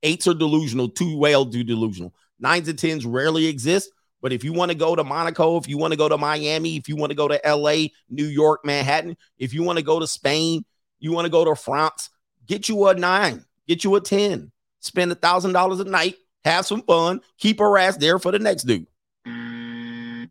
Eights 0.03 0.27
are 0.27 0.33
delusional. 0.33 0.89
Too 0.89 1.17
well 1.17 1.45
do 1.45 1.63
delusional. 1.63 2.13
Nines 2.39 2.67
and 2.67 2.77
tens 2.77 3.05
rarely 3.05 3.47
exist. 3.47 3.91
But 4.21 4.33
if 4.33 4.43
you 4.43 4.53
want 4.53 4.71
to 4.71 4.77
go 4.77 4.95
to 4.95 5.03
Monaco, 5.03 5.57
if 5.57 5.67
you 5.67 5.77
want 5.77 5.93
to 5.93 5.97
go 5.97 6.07
to 6.07 6.17
Miami, 6.17 6.77
if 6.77 6.87
you 6.87 6.95
want 6.95 7.11
to 7.11 7.15
go 7.15 7.27
to 7.27 7.39
LA, 7.45 7.87
New 8.09 8.25
York, 8.25 8.61
Manhattan, 8.63 9.17
if 9.39 9.53
you 9.53 9.63
want 9.63 9.79
to 9.79 9.83
go 9.83 9.99
to 9.99 10.07
Spain, 10.07 10.63
you 10.99 11.11
want 11.11 11.25
to 11.25 11.31
go 11.31 11.43
to 11.43 11.55
France, 11.55 12.09
get 12.45 12.69
you 12.69 12.87
a 12.87 12.93
nine, 12.93 13.43
get 13.67 13.83
you 13.83 13.95
a 13.95 14.01
10, 14.01 14.51
spend 14.79 15.11
a 15.11 15.15
thousand 15.15 15.53
dollars 15.53 15.79
a 15.79 15.85
night, 15.85 16.15
have 16.45 16.67
some 16.67 16.83
fun, 16.83 17.21
keep 17.39 17.59
her 17.59 17.77
ass 17.77 17.97
there 17.97 18.19
for 18.19 18.31
the 18.31 18.39
next 18.39 18.63
dude. 18.63 18.85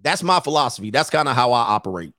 That's 0.00 0.22
my 0.22 0.40
philosophy. 0.40 0.90
That's 0.90 1.10
kind 1.10 1.28
of 1.28 1.36
how 1.36 1.52
I 1.52 1.60
operate. 1.60 2.14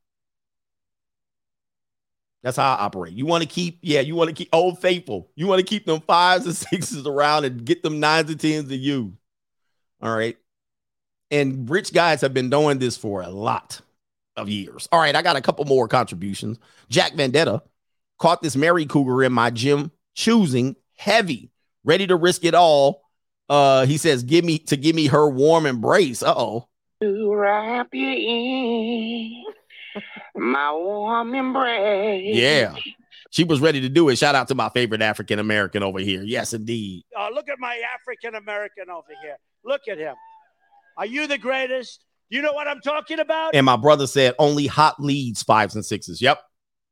That's 2.43 2.57
how 2.57 2.75
I 2.75 2.83
operate. 2.83 3.13
You 3.13 3.25
want 3.25 3.41
to 3.41 3.49
keep, 3.49 3.79
yeah, 3.81 4.01
you 4.01 4.15
want 4.15 4.29
to 4.29 4.35
keep 4.35 4.49
old 4.51 4.79
faithful. 4.79 5.31
You 5.35 5.47
want 5.47 5.59
to 5.59 5.65
keep 5.65 5.85
them 5.85 6.01
fives 6.01 6.45
and 6.45 6.55
sixes 6.55 7.07
around 7.07 7.45
and 7.45 7.63
get 7.63 7.81
them 7.83 7.99
nines 7.99 8.29
and 8.29 8.39
tens 8.39 8.67
to 8.69 8.75
you. 8.75 9.13
All 10.01 10.15
right. 10.15 10.37
And 11.31 11.69
rich 11.69 11.93
guys 11.93 12.21
have 12.21 12.33
been 12.33 12.49
doing 12.49 12.79
this 12.79 12.97
for 12.97 13.21
a 13.21 13.29
lot 13.29 13.81
of 14.35 14.49
years. 14.49 14.87
All 14.91 14.99
right, 14.99 15.15
I 15.15 15.21
got 15.21 15.35
a 15.35 15.41
couple 15.41 15.65
more 15.65 15.87
contributions. 15.87 16.59
Jack 16.89 17.13
Vendetta 17.13 17.63
caught 18.19 18.41
this 18.41 18.55
Mary 18.55 18.85
Cougar 18.85 19.23
in 19.23 19.33
my 19.33 19.49
gym, 19.49 19.91
choosing 20.15 20.75
heavy, 20.95 21.51
ready 21.83 22.05
to 22.07 22.15
risk 22.15 22.45
it 22.45 22.53
all. 22.53 23.03
Uh, 23.49 23.85
he 23.85 23.97
says, 23.97 24.23
"Give 24.23 24.45
me 24.45 24.59
to 24.59 24.77
give 24.77 24.95
me 24.95 25.07
her 25.07 25.29
warm 25.29 25.65
embrace." 25.65 26.23
Uh 26.23 26.33
oh. 26.35 26.67
To 27.01 27.33
wrap 27.33 27.89
you 27.93 28.09
in 28.09 29.43
my 30.35 30.71
warm 30.71 31.35
embrace. 31.35 32.35
Yeah, 32.35 32.75
she 33.31 33.43
was 33.43 33.59
ready 33.59 33.81
to 33.81 33.89
do 33.89 34.09
it. 34.09 34.17
Shout 34.17 34.35
out 34.35 34.47
to 34.49 34.55
my 34.55 34.69
favorite 34.69 35.01
African 35.01 35.39
American 35.39 35.81
over 35.83 35.99
here. 35.99 36.21
Yes, 36.21 36.53
indeed. 36.53 37.03
Oh, 37.17 37.29
look 37.33 37.49
at 37.49 37.59
my 37.59 37.81
African 37.95 38.35
American 38.35 38.89
over 38.89 39.07
here. 39.23 39.37
Look 39.65 39.81
at 39.89 39.97
him. 39.97 40.15
Are 40.97 41.05
you 41.05 41.27
the 41.27 41.37
greatest? 41.37 42.05
You 42.29 42.41
know 42.41 42.53
what 42.53 42.67
I'm 42.67 42.81
talking 42.81 43.19
about? 43.19 43.55
And 43.55 43.65
my 43.65 43.75
brother 43.75 44.07
said 44.07 44.35
only 44.39 44.67
hot 44.67 44.99
leads 45.01 45.43
fives 45.43 45.75
and 45.75 45.85
sixes. 45.85 46.21
Yep. 46.21 46.39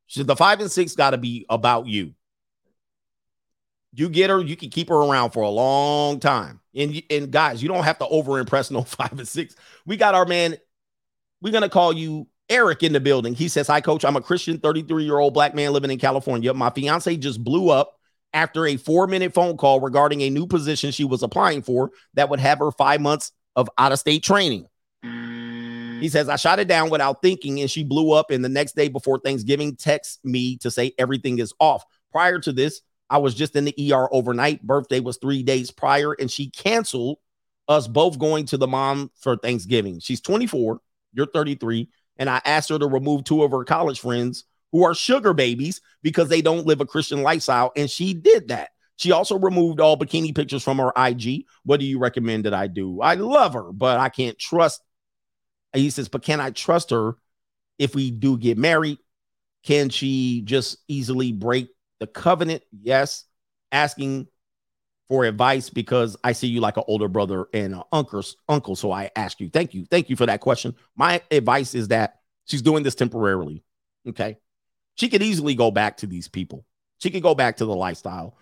So 0.07 0.23
the 0.23 0.35
five 0.35 0.59
and 0.59 0.71
six 0.71 0.95
got 0.95 1.11
to 1.11 1.17
be 1.17 1.45
about 1.49 1.87
you. 1.87 2.13
You 3.93 4.09
get 4.09 4.29
her, 4.29 4.41
you 4.41 4.55
can 4.55 4.69
keep 4.69 4.89
her 4.89 4.95
around 4.95 5.31
for 5.31 5.43
a 5.43 5.49
long 5.49 6.19
time. 6.19 6.59
And 6.75 7.01
and 7.09 7.31
guys, 7.31 7.61
you 7.61 7.69
don't 7.69 7.83
have 7.83 7.99
to 7.99 8.07
over 8.07 8.39
impress 8.39 8.71
no 8.71 8.81
five 8.83 9.11
and 9.13 9.27
six. 9.27 9.55
We 9.85 9.97
got 9.97 10.15
our 10.15 10.25
man. 10.25 10.57
We're 11.41 11.53
gonna 11.53 11.69
call 11.69 11.93
you 11.93 12.27
Eric 12.51 12.83
in 12.83 12.93
the 12.93 12.99
building. 12.99 13.33
He 13.33 13.47
says, 13.47 13.67
"Hi, 13.67 13.81
coach. 13.81 14.05
I'm 14.05 14.17
a 14.17 14.21
Christian, 14.21 14.59
33 14.59 15.05
year 15.05 15.17
old 15.17 15.33
black 15.33 15.55
man 15.55 15.73
living 15.73 15.89
in 15.89 15.97
California. 15.97 16.53
My 16.53 16.69
fiance 16.69 17.15
just 17.17 17.43
blew 17.43 17.69
up 17.69 17.97
after 18.33 18.67
a 18.67 18.77
four 18.77 19.07
minute 19.07 19.33
phone 19.33 19.57
call 19.57 19.79
regarding 19.79 20.21
a 20.21 20.29
new 20.29 20.45
position 20.45 20.91
she 20.91 21.03
was 21.03 21.23
applying 21.23 21.61
for 21.61 21.91
that 22.13 22.29
would 22.29 22.39
have 22.39 22.59
her 22.59 22.71
five 22.71 23.01
months 23.01 23.31
of 23.55 23.69
out 23.77 23.91
of 23.91 23.99
state 23.99 24.23
training. 24.23 24.67
He 26.01 26.09
says, 26.09 26.29
I 26.29 26.35
shot 26.35 26.59
it 26.59 26.67
down 26.67 26.89
without 26.89 27.21
thinking, 27.21 27.59
and 27.61 27.69
she 27.69 27.83
blew 27.83 28.11
up. 28.11 28.31
And 28.31 28.43
the 28.43 28.49
next 28.49 28.75
day 28.75 28.89
before 28.89 29.19
Thanksgiving, 29.19 29.75
texts 29.75 30.19
me 30.23 30.57
to 30.57 30.71
say 30.71 30.93
everything 30.97 31.37
is 31.37 31.53
off. 31.59 31.85
Prior 32.11 32.39
to 32.39 32.51
this, 32.51 32.81
I 33.07 33.19
was 33.19 33.35
just 33.35 33.55
in 33.55 33.65
the 33.65 33.93
ER 33.93 34.07
overnight. 34.11 34.63
Birthday 34.63 34.99
was 34.99 35.17
three 35.17 35.43
days 35.43 35.69
prior, 35.69 36.13
and 36.13 36.29
she 36.29 36.49
canceled 36.49 37.19
us 37.67 37.87
both 37.87 38.17
going 38.17 38.45
to 38.47 38.57
the 38.57 38.67
mom 38.67 39.11
for 39.19 39.37
Thanksgiving. 39.37 39.99
She's 39.99 40.21
24, 40.21 40.81
you're 41.13 41.27
33, 41.27 41.87
and 42.21 42.29
I 42.29 42.39
asked 42.45 42.69
her 42.69 42.77
to 42.77 42.85
remove 42.85 43.23
two 43.23 43.41
of 43.41 43.49
her 43.49 43.63
college 43.63 43.99
friends 43.99 44.45
who 44.71 44.83
are 44.83 44.93
sugar 44.93 45.33
babies 45.33 45.81
because 46.03 46.29
they 46.29 46.43
don't 46.43 46.67
live 46.67 46.79
a 46.79 46.85
Christian 46.85 47.23
lifestyle, 47.23 47.71
and 47.75 47.89
she 47.89 48.13
did 48.13 48.49
that. 48.49 48.69
She 48.97 49.11
also 49.11 49.39
removed 49.39 49.81
all 49.81 49.97
bikini 49.97 50.33
pictures 50.35 50.63
from 50.63 50.77
her 50.77 50.93
IG. 50.95 51.45
What 51.63 51.79
do 51.79 51.85
you 51.87 51.97
recommend 51.97 52.45
that 52.45 52.53
I 52.53 52.67
do? 52.67 53.01
I 53.01 53.15
love 53.15 53.53
her, 53.53 53.71
but 53.73 53.99
I 53.99 54.09
can't 54.09 54.37
trust. 54.37 54.83
He 55.73 55.89
says, 55.89 56.09
but 56.09 56.21
can 56.21 56.39
I 56.39 56.51
trust 56.51 56.91
her 56.91 57.15
if 57.79 57.95
we 57.95 58.11
do 58.11 58.37
get 58.37 58.55
married? 58.55 58.99
Can 59.63 59.89
she 59.89 60.41
just 60.41 60.77
easily 60.87 61.31
break 61.31 61.69
the 61.99 62.05
covenant? 62.05 62.61
Yes. 62.71 63.25
Asking 63.71 64.27
for 65.11 65.25
advice 65.25 65.69
because 65.69 66.15
I 66.23 66.31
see 66.31 66.47
you 66.47 66.61
like 66.61 66.77
an 66.77 66.85
older 66.87 67.09
brother 67.09 67.47
and 67.53 67.75
an 67.75 67.83
uncle, 67.91 68.23
uncle. 68.47 68.77
So 68.77 68.93
I 68.93 69.11
ask 69.17 69.41
you. 69.41 69.49
Thank 69.49 69.73
you. 69.73 69.83
Thank 69.83 70.09
you 70.09 70.15
for 70.15 70.25
that 70.25 70.39
question. 70.39 70.73
My 70.95 71.21
advice 71.29 71.75
is 71.75 71.89
that 71.89 72.21
she's 72.45 72.61
doing 72.61 72.83
this 72.83 72.95
temporarily. 72.95 73.61
Okay. 74.07 74.37
She 74.95 75.09
could 75.09 75.21
easily 75.21 75.53
go 75.53 75.69
back 75.69 75.97
to 75.97 76.07
these 76.07 76.29
people. 76.29 76.65
She 76.99 77.09
could 77.09 77.23
go 77.23 77.35
back 77.35 77.57
to 77.57 77.65
the 77.65 77.75
lifestyle. 77.75 78.37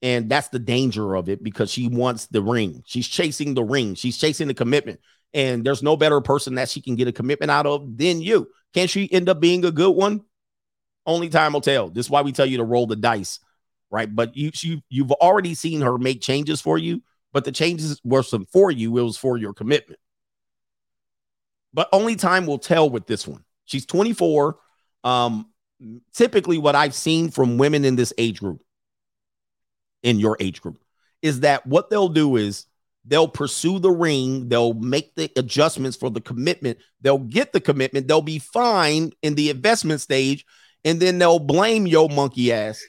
And 0.00 0.30
that's 0.30 0.46
the 0.46 0.60
danger 0.60 1.16
of 1.16 1.28
it 1.28 1.42
because 1.42 1.72
she 1.72 1.88
wants 1.88 2.26
the 2.26 2.40
ring. 2.40 2.84
She's 2.86 3.08
chasing 3.08 3.54
the 3.54 3.64
ring. 3.64 3.96
She's 3.96 4.16
chasing 4.16 4.46
the 4.46 4.54
commitment. 4.54 5.00
And 5.34 5.64
there's 5.64 5.82
no 5.82 5.96
better 5.96 6.20
person 6.20 6.54
that 6.54 6.68
she 6.68 6.80
can 6.80 6.94
get 6.94 7.08
a 7.08 7.12
commitment 7.12 7.50
out 7.50 7.66
of 7.66 7.96
than 7.96 8.20
you. 8.20 8.46
Can 8.74 8.86
she 8.86 9.12
end 9.12 9.28
up 9.28 9.40
being 9.40 9.64
a 9.64 9.72
good 9.72 9.96
one? 9.96 10.20
Only 11.04 11.30
time 11.30 11.54
will 11.54 11.60
tell. 11.62 11.90
This 11.90 12.06
is 12.06 12.10
why 12.10 12.22
we 12.22 12.30
tell 12.30 12.46
you 12.46 12.58
to 12.58 12.64
roll 12.64 12.86
the 12.86 12.94
dice, 12.94 13.40
right? 13.92 14.12
But 14.12 14.36
you, 14.36 14.50
you 14.60 14.80
you've 14.88 15.12
already 15.12 15.54
seen 15.54 15.82
her 15.82 15.98
make 15.98 16.20
changes 16.20 16.60
for 16.60 16.78
you, 16.78 17.02
but 17.32 17.44
the 17.44 17.52
changes 17.52 18.00
wasn't 18.02 18.48
for 18.50 18.72
you, 18.72 18.96
it 18.98 19.02
was 19.02 19.18
for 19.18 19.36
your 19.36 19.52
commitment. 19.52 20.00
But 21.74 21.88
only 21.92 22.16
time 22.16 22.46
will 22.46 22.58
tell 22.58 22.90
with 22.90 23.06
this 23.06 23.26
one. 23.28 23.44
She's 23.66 23.86
24. 23.86 24.56
Um, 25.04 25.50
typically, 26.12 26.58
what 26.58 26.74
I've 26.74 26.94
seen 26.94 27.30
from 27.30 27.58
women 27.58 27.84
in 27.84 27.96
this 27.96 28.12
age 28.18 28.40
group, 28.40 28.62
in 30.02 30.18
your 30.18 30.36
age 30.40 30.60
group, 30.60 30.82
is 31.22 31.40
that 31.40 31.66
what 31.66 31.88
they'll 31.88 32.08
do 32.08 32.36
is 32.36 32.66
they'll 33.04 33.28
pursue 33.28 33.78
the 33.78 33.90
ring, 33.90 34.48
they'll 34.48 34.74
make 34.74 35.14
the 35.14 35.30
adjustments 35.36 35.96
for 35.96 36.10
the 36.10 36.20
commitment, 36.20 36.78
they'll 37.00 37.18
get 37.18 37.52
the 37.52 37.60
commitment, 37.60 38.06
they'll 38.06 38.22
be 38.22 38.38
fine 38.38 39.12
in 39.22 39.34
the 39.34 39.50
investment 39.50 40.00
stage, 40.00 40.44
and 40.84 41.00
then 41.00 41.18
they'll 41.18 41.38
blame 41.38 41.86
your 41.86 42.08
monkey 42.08 42.52
ass. 42.52 42.82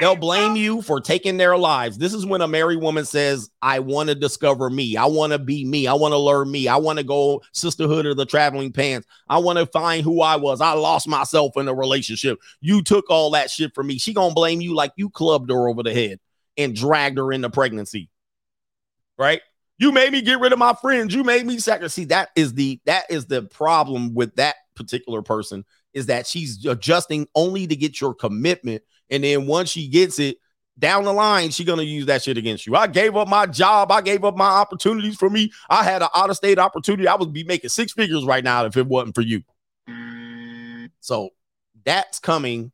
They'll 0.00 0.16
blame 0.16 0.56
you 0.56 0.82
for 0.82 1.00
taking 1.00 1.36
their 1.36 1.56
lives. 1.56 1.98
This 1.98 2.14
is 2.14 2.24
when 2.24 2.40
a 2.40 2.48
married 2.48 2.80
woman 2.80 3.04
says, 3.04 3.50
I 3.60 3.80
want 3.80 4.08
to 4.08 4.14
discover 4.14 4.70
me. 4.70 4.96
I 4.96 5.04
want 5.06 5.32
to 5.32 5.38
be 5.38 5.64
me. 5.64 5.86
I 5.86 5.92
want 5.92 6.12
to 6.12 6.18
learn 6.18 6.50
me. 6.50 6.68
I 6.68 6.76
want 6.76 6.98
to 6.98 7.04
go 7.04 7.42
sisterhood 7.52 8.06
of 8.06 8.16
the 8.16 8.26
traveling 8.26 8.72
pants. 8.72 9.06
I 9.28 9.38
want 9.38 9.58
to 9.58 9.66
find 9.66 10.02
who 10.02 10.22
I 10.22 10.36
was. 10.36 10.60
I 10.60 10.72
lost 10.72 11.06
myself 11.06 11.56
in 11.56 11.68
a 11.68 11.74
relationship. 11.74 12.38
You 12.60 12.82
took 12.82 13.10
all 13.10 13.30
that 13.32 13.50
shit 13.50 13.74
from 13.74 13.88
me. 13.88 13.98
She 13.98 14.14
going 14.14 14.30
to 14.30 14.34
blame 14.34 14.60
you 14.60 14.74
like 14.74 14.92
you 14.96 15.10
clubbed 15.10 15.50
her 15.50 15.68
over 15.68 15.82
the 15.82 15.92
head 15.92 16.18
and 16.56 16.74
dragged 16.74 17.18
her 17.18 17.32
into 17.32 17.50
pregnancy. 17.50 18.08
Right? 19.18 19.42
You 19.78 19.92
made 19.92 20.12
me 20.12 20.22
get 20.22 20.40
rid 20.40 20.52
of 20.52 20.58
my 20.58 20.74
friends. 20.74 21.14
You 21.14 21.24
made 21.24 21.46
me 21.46 21.58
sacrifice. 21.58 21.94
See, 21.94 22.04
that 22.06 22.30
is 22.36 22.54
the 22.54 22.80
that 22.84 23.04
is 23.10 23.26
the 23.26 23.42
problem 23.42 24.14
with 24.14 24.36
that 24.36 24.56
particular 24.74 25.22
person 25.22 25.64
is 25.94 26.06
that 26.06 26.26
she's 26.26 26.64
adjusting 26.66 27.26
only 27.34 27.66
to 27.66 27.76
get 27.76 28.00
your 28.00 28.14
commitment. 28.14 28.82
And 29.10 29.24
then 29.24 29.46
once 29.46 29.70
she 29.70 29.88
gets 29.88 30.18
it 30.18 30.38
down 30.78 31.04
the 31.04 31.12
line, 31.12 31.50
she's 31.50 31.66
gonna 31.66 31.82
use 31.82 32.06
that 32.06 32.22
shit 32.22 32.38
against 32.38 32.66
you. 32.66 32.74
I 32.74 32.86
gave 32.86 33.16
up 33.16 33.28
my 33.28 33.46
job, 33.46 33.92
I 33.92 34.00
gave 34.00 34.24
up 34.24 34.36
my 34.36 34.48
opportunities 34.48 35.16
for 35.16 35.28
me. 35.28 35.52
I 35.68 35.84
had 35.84 36.02
an 36.02 36.08
out-of-state 36.14 36.58
opportunity. 36.58 37.06
I 37.06 37.16
would 37.16 37.32
be 37.32 37.44
making 37.44 37.70
six 37.70 37.92
figures 37.92 38.24
right 38.24 38.42
now 38.42 38.64
if 38.64 38.76
it 38.76 38.86
wasn't 38.86 39.14
for 39.14 39.20
you. 39.20 39.42
So 41.00 41.30
that's 41.84 42.18
coming, 42.18 42.72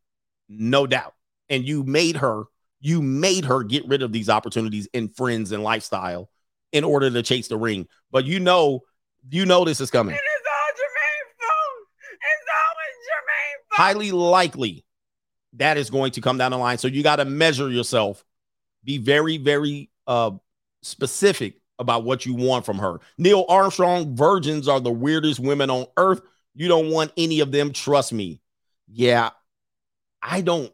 no 0.49 0.87
doubt. 0.87 1.15
And 1.49 1.67
you 1.67 1.85
made 1.85 2.17
her, 2.17 2.45
you 2.81 3.03
made 3.03 3.45
her 3.47 3.63
get 3.65 3.87
rid 3.89 4.03
of 4.03 4.13
these 4.13 4.29
opportunities 4.29 4.89
in 4.93 5.09
friends 5.09 5.53
and 5.53 5.63
lifestyle 5.63 6.29
in 6.73 6.85
order 6.85 7.11
to 7.11 7.23
chase 7.23 7.49
the 7.49 7.57
ring. 7.57 7.87
But 8.11 8.25
you 8.25 8.41
know, 8.41 8.83
you 9.31 9.47
know 9.47 9.65
this 9.65 9.81
is 9.81 9.91
coming. 9.91 10.15
It's 10.15 10.23
all 10.23 10.73
Jermaine 10.75 11.29
Found. 11.41 11.87
It's 12.13 12.47
always 12.63 12.95
Jermaine 13.09 13.59
Foam. 13.71 13.77
Highly 13.77 14.13
likely 14.13 14.85
that 15.55 15.79
is 15.79 15.91
going 15.91 16.13
to 16.13 16.21
come 16.21 16.39
down 16.39 16.51
the 16.51 16.59
line. 16.59 16.79
So 16.79 16.89
you 16.89 17.03
got 17.03 17.17
to 17.17 17.25
measure 17.25 17.71
yourself. 17.71 18.25
Be 18.85 18.99
very, 18.99 19.39
very 19.39 19.91
uh 20.07 20.33
specific 20.83 21.61
about 21.79 22.05
what 22.05 22.25
you 22.25 22.35
want 22.35 22.65
from 22.65 22.79
her. 22.79 23.01
Neil 23.19 23.45
Armstrong, 23.49 24.17
virgins 24.17 24.69
are 24.69 24.81
the 24.81 24.91
weirdest 24.91 25.41
women 25.41 25.71
on 25.71 25.87
earth. 25.97 26.23
You 26.55 26.69
don't 26.69 26.91
want 26.91 27.13
any 27.17 27.41
of 27.41 27.53
them. 27.53 27.73
Trust 27.73 28.13
me. 28.13 28.41
Yeah, 28.89 29.31
I 30.23 30.41
don't 30.41 30.73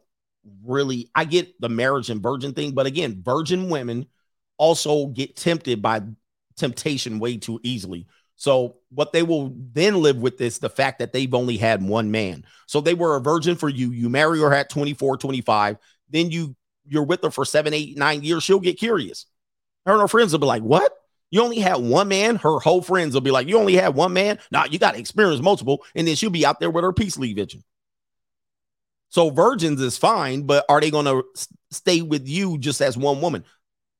really. 0.63 1.09
I 1.15 1.25
get 1.25 1.59
the 1.59 1.69
marriage 1.69 2.09
and 2.09 2.21
virgin 2.21 2.53
thing, 2.53 2.71
but 2.71 2.85
again, 2.85 3.21
virgin 3.23 3.69
women 3.69 4.07
also 4.57 5.07
get 5.07 5.35
tempted 5.35 5.81
by 5.81 6.01
temptation 6.55 7.19
way 7.19 7.37
too 7.37 7.59
easily. 7.63 8.07
So 8.35 8.77
what 8.89 9.13
they 9.13 9.23
will 9.23 9.53
then 9.73 10.01
live 10.01 10.17
with 10.17 10.41
is 10.41 10.59
the 10.59 10.69
fact 10.69 10.99
that 10.99 11.13
they've 11.13 11.33
only 11.33 11.57
had 11.57 11.83
one 11.83 12.11
man. 12.11 12.45
So 12.67 12.81
they 12.81 12.93
were 12.93 13.15
a 13.15 13.21
virgin 13.21 13.55
for 13.55 13.69
you. 13.69 13.91
You 13.91 14.09
marry 14.09 14.39
her 14.39 14.53
at 14.53 14.69
24, 14.69 15.17
25. 15.17 15.77
Then 16.09 16.31
you 16.31 16.55
you're 16.85 17.03
with 17.03 17.23
her 17.23 17.31
for 17.31 17.45
seven, 17.45 17.73
eight, 17.73 17.97
nine 17.97 18.23
years. 18.23 18.43
She'll 18.43 18.59
get 18.59 18.77
curious. 18.77 19.25
Her 19.85 19.93
and 19.93 20.01
her 20.01 20.07
friends 20.07 20.31
will 20.31 20.39
be 20.39 20.45
like, 20.45 20.63
"What? 20.63 20.93
You 21.31 21.41
only 21.41 21.59
had 21.59 21.77
one 21.77 22.09
man?" 22.09 22.35
Her 22.35 22.59
whole 22.59 22.81
friends 22.81 23.13
will 23.13 23.21
be 23.21 23.31
like, 23.31 23.47
"You 23.47 23.57
only 23.57 23.75
had 23.75 23.95
one 23.95 24.13
man? 24.13 24.39
Nah, 24.51 24.65
you 24.65 24.79
got 24.79 24.93
to 24.93 24.99
experience 24.99 25.41
multiple." 25.41 25.85
And 25.95 26.07
then 26.07 26.15
she'll 26.15 26.29
be 26.29 26.45
out 26.45 26.59
there 26.59 26.69
with 26.69 26.83
her 26.83 26.93
peace 26.93 27.17
leave 27.17 27.37
vision. 27.37 27.63
So 29.09 29.29
virgins 29.29 29.79
is 29.79 29.97
fine, 29.97 30.43
but 30.43 30.65
are 30.69 30.81
they 30.81 30.89
going 30.89 31.05
to 31.05 31.23
stay 31.71 32.01
with 32.01 32.27
you 32.27 32.57
just 32.57 32.81
as 32.81 32.97
one 32.97 33.21
woman? 33.21 33.45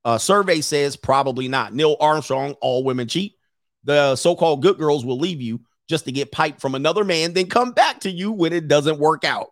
Uh, 0.04 0.18
survey 0.18 0.60
says 0.60 0.96
probably 0.96 1.48
not. 1.48 1.72
Neil 1.72 1.96
Armstrong, 2.00 2.54
all 2.60 2.84
women 2.84 3.08
cheat. 3.08 3.36
The 3.84 4.16
so-called 4.16 4.62
good 4.62 4.78
girls 4.78 5.04
will 5.04 5.18
leave 5.18 5.40
you 5.40 5.60
just 5.88 6.06
to 6.06 6.12
get 6.12 6.32
piped 6.32 6.60
from 6.60 6.74
another 6.74 7.04
man, 7.04 7.34
then 7.34 7.46
come 7.46 7.72
back 7.72 8.00
to 8.00 8.10
you 8.10 8.32
when 8.32 8.52
it 8.52 8.68
doesn't 8.68 8.98
work 8.98 9.24
out. 9.24 9.48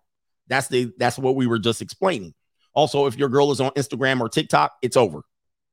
That's 0.48 0.68
the 0.68 0.92
that's 0.98 1.18
what 1.18 1.36
we 1.36 1.46
were 1.46 1.58
just 1.58 1.82
explaining. 1.82 2.34
Also, 2.74 3.06
if 3.06 3.18
your 3.18 3.28
girl 3.28 3.52
is 3.52 3.60
on 3.60 3.70
Instagram 3.72 4.20
or 4.20 4.28
TikTok, 4.28 4.72
it's 4.82 4.96
over. 4.96 5.22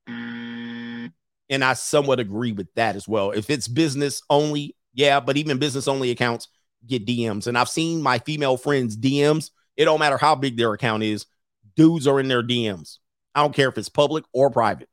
And 0.07 1.63
I 1.63 1.73
somewhat 1.73 2.19
agree 2.19 2.51
with 2.51 2.67
that 2.75 2.95
as 2.95 3.07
well. 3.07 3.31
If 3.31 3.49
it's 3.49 3.67
business 3.67 4.21
only, 4.29 4.75
yeah, 4.93 5.19
but 5.19 5.35
even 5.37 5.57
business 5.57 5.87
only 5.87 6.11
accounts 6.11 6.47
get 6.85 7.07
DMs. 7.07 7.47
And 7.47 7.57
I've 7.57 7.69
seen 7.69 8.01
my 8.01 8.19
female 8.19 8.55
friends' 8.55 8.95
DMs. 8.95 9.49
It 9.75 9.85
don't 9.85 9.99
matter 9.99 10.17
how 10.17 10.35
big 10.35 10.57
their 10.57 10.73
account 10.73 11.03
is, 11.03 11.25
dudes 11.75 12.05
are 12.05 12.19
in 12.19 12.27
their 12.27 12.43
DMs. 12.43 12.97
I 13.33 13.41
don't 13.41 13.55
care 13.55 13.69
if 13.69 13.77
it's 13.77 13.89
public 13.89 14.25
or 14.33 14.51
private. 14.51 14.89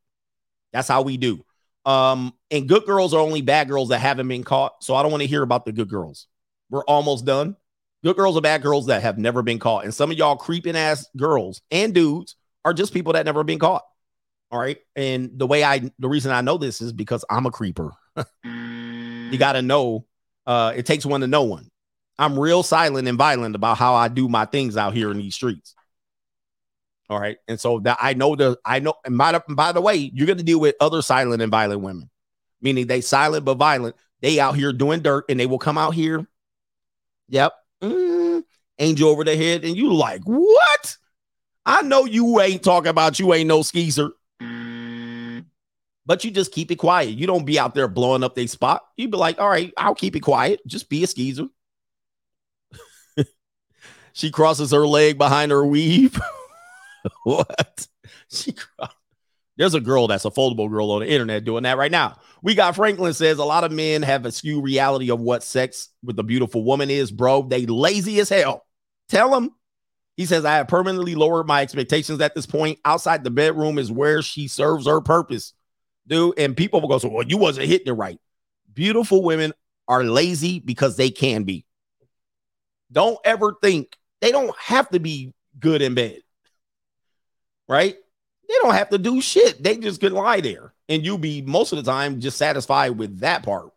That's 0.72 0.88
how 0.88 1.02
we 1.02 1.16
do. 1.16 1.44
Um, 1.86 2.34
and 2.50 2.68
good 2.68 2.84
girls 2.84 3.14
are 3.14 3.20
only 3.20 3.40
bad 3.40 3.68
girls 3.68 3.88
that 3.90 4.00
haven't 4.00 4.28
been 4.28 4.44
caught. 4.44 4.82
So 4.82 4.94
I 4.94 5.02
don't 5.02 5.12
want 5.12 5.22
to 5.22 5.28
hear 5.28 5.42
about 5.42 5.64
the 5.64 5.72
good 5.72 5.88
girls. 5.88 6.26
We're 6.68 6.84
almost 6.84 7.24
done. 7.24 7.56
Good 8.02 8.16
girls 8.16 8.36
are 8.36 8.40
bad 8.40 8.60
girls 8.60 8.86
that 8.86 9.02
have 9.02 9.18
never 9.18 9.42
been 9.42 9.60
caught. 9.60 9.84
And 9.84 9.94
some 9.94 10.10
of 10.10 10.18
y'all 10.18 10.36
creeping 10.36 10.76
ass 10.76 11.08
girls 11.16 11.62
and 11.70 11.94
dudes 11.94 12.36
are 12.64 12.74
just 12.74 12.92
people 12.92 13.12
that 13.14 13.24
never 13.24 13.44
been 13.44 13.60
caught. 13.60 13.82
All 14.50 14.58
right. 14.58 14.78
And 14.96 15.30
the 15.38 15.46
way 15.46 15.64
I, 15.64 15.90
the 15.98 16.08
reason 16.08 16.32
I 16.32 16.40
know 16.40 16.58
this 16.58 16.80
is 16.80 16.92
because 16.92 17.24
I'm 17.30 17.46
a 17.46 17.50
creeper. 17.50 17.92
you 18.44 19.38
got 19.38 19.52
to 19.52 19.62
know, 19.62 20.06
uh, 20.46 20.72
it 20.76 20.86
takes 20.86 21.06
one 21.06 21.20
to 21.20 21.26
know 21.26 21.44
one. 21.44 21.68
I'm 22.18 22.38
real 22.38 22.62
silent 22.62 23.06
and 23.06 23.18
violent 23.18 23.54
about 23.54 23.76
how 23.76 23.94
I 23.94 24.08
do 24.08 24.28
my 24.28 24.44
things 24.44 24.76
out 24.76 24.94
here 24.94 25.10
in 25.10 25.18
these 25.18 25.34
streets. 25.34 25.74
All 27.08 27.20
right. 27.20 27.36
And 27.46 27.58
so 27.58 27.78
that 27.80 27.98
I 28.00 28.14
know 28.14 28.34
the 28.34 28.58
I 28.64 28.80
know 28.80 28.94
and 29.04 29.16
by 29.16 29.32
the, 29.32 29.42
by 29.48 29.72
the 29.72 29.80
way, 29.80 29.96
you're 29.96 30.26
gonna 30.26 30.42
deal 30.42 30.60
with 30.60 30.74
other 30.80 31.02
silent 31.02 31.42
and 31.42 31.50
violent 31.50 31.80
women, 31.80 32.10
meaning 32.60 32.86
they 32.86 33.00
silent 33.00 33.44
but 33.44 33.54
violent. 33.54 33.96
They 34.22 34.40
out 34.40 34.56
here 34.56 34.72
doing 34.72 35.02
dirt 35.02 35.26
and 35.28 35.38
they 35.38 35.46
will 35.46 35.58
come 35.58 35.78
out 35.78 35.94
here. 35.94 36.26
Yep. 37.28 37.52
Mm, 37.82 38.44
angel 38.78 39.10
over 39.10 39.24
the 39.24 39.36
head, 39.36 39.64
and 39.64 39.76
you 39.76 39.92
like, 39.92 40.22
what? 40.24 40.96
I 41.64 41.82
know 41.82 42.04
you 42.04 42.40
ain't 42.40 42.62
talking 42.62 42.88
about 42.88 43.18
you 43.18 43.34
ain't 43.34 43.48
no 43.48 43.62
skeezer. 43.62 44.12
But 46.06 46.22
you 46.24 46.30
just 46.30 46.52
keep 46.52 46.70
it 46.70 46.76
quiet. 46.76 47.18
You 47.18 47.26
don't 47.26 47.44
be 47.44 47.58
out 47.58 47.74
there 47.74 47.88
blowing 47.88 48.22
up 48.22 48.36
their 48.36 48.46
spot. 48.46 48.86
You 48.96 49.08
be 49.08 49.16
like, 49.16 49.40
all 49.40 49.48
right, 49.48 49.72
I'll 49.76 49.96
keep 49.96 50.14
it 50.14 50.20
quiet. 50.20 50.60
Just 50.64 50.88
be 50.88 51.02
a 51.02 51.06
skeezer. 51.08 51.48
she 54.12 54.30
crosses 54.30 54.70
her 54.70 54.86
leg 54.86 55.18
behind 55.18 55.50
her 55.50 55.66
weave. 55.66 56.18
what? 57.24 57.86
She 58.30 58.52
cried. 58.52 58.90
there's 59.56 59.74
a 59.74 59.80
girl 59.80 60.06
that's 60.08 60.24
a 60.24 60.30
foldable 60.30 60.70
girl 60.70 60.90
on 60.92 61.00
the 61.00 61.10
internet 61.10 61.44
doing 61.44 61.64
that 61.64 61.78
right 61.78 61.90
now. 61.90 62.18
We 62.42 62.54
got 62.54 62.76
Franklin 62.76 63.14
says 63.14 63.38
a 63.38 63.44
lot 63.44 63.64
of 63.64 63.72
men 63.72 64.02
have 64.02 64.26
a 64.26 64.32
skew 64.32 64.60
reality 64.60 65.10
of 65.10 65.20
what 65.20 65.42
sex 65.42 65.88
with 66.04 66.18
a 66.18 66.22
beautiful 66.22 66.64
woman 66.64 66.90
is, 66.90 67.10
bro. 67.10 67.42
They 67.42 67.66
lazy 67.66 68.20
as 68.20 68.28
hell. 68.28 68.64
Tell 69.08 69.30
them 69.30 69.50
He 70.16 70.26
says, 70.26 70.44
I 70.44 70.56
have 70.56 70.68
permanently 70.68 71.14
lowered 71.14 71.46
my 71.46 71.62
expectations 71.62 72.20
at 72.20 72.34
this 72.34 72.46
point. 72.46 72.78
Outside 72.84 73.24
the 73.24 73.30
bedroom 73.30 73.78
is 73.78 73.90
where 73.92 74.22
she 74.22 74.48
serves 74.48 74.86
her 74.86 75.00
purpose. 75.00 75.54
Dude, 76.06 76.38
and 76.38 76.56
people 76.56 76.80
will 76.80 76.88
go, 76.88 76.98
So, 76.98 77.08
well, 77.08 77.26
you 77.26 77.38
wasn't 77.38 77.68
hitting 77.68 77.88
it 77.88 77.92
right. 77.92 78.18
Beautiful 78.72 79.22
women 79.22 79.52
are 79.88 80.04
lazy 80.04 80.60
because 80.60 80.96
they 80.96 81.10
can 81.10 81.44
be. 81.44 81.64
Don't 82.92 83.18
ever 83.24 83.54
think 83.62 83.96
they 84.20 84.32
don't 84.32 84.56
have 84.58 84.88
to 84.90 85.00
be 85.00 85.32
good 85.58 85.82
in 85.82 85.94
bed, 85.94 86.20
right? 87.68 87.96
They 88.48 88.54
don't 88.62 88.74
have 88.74 88.90
to 88.90 88.98
do 88.98 89.20
shit. 89.20 89.62
They 89.62 89.76
just 89.76 90.00
could 90.00 90.12
lie 90.12 90.40
there 90.40 90.72
and 90.88 91.04
you'll 91.04 91.18
be 91.18 91.42
most 91.42 91.72
of 91.72 91.82
the 91.82 91.90
time 91.90 92.20
just 92.20 92.38
satisfied 92.38 92.90
with 92.90 93.20
that 93.20 93.42
part. 93.42 93.70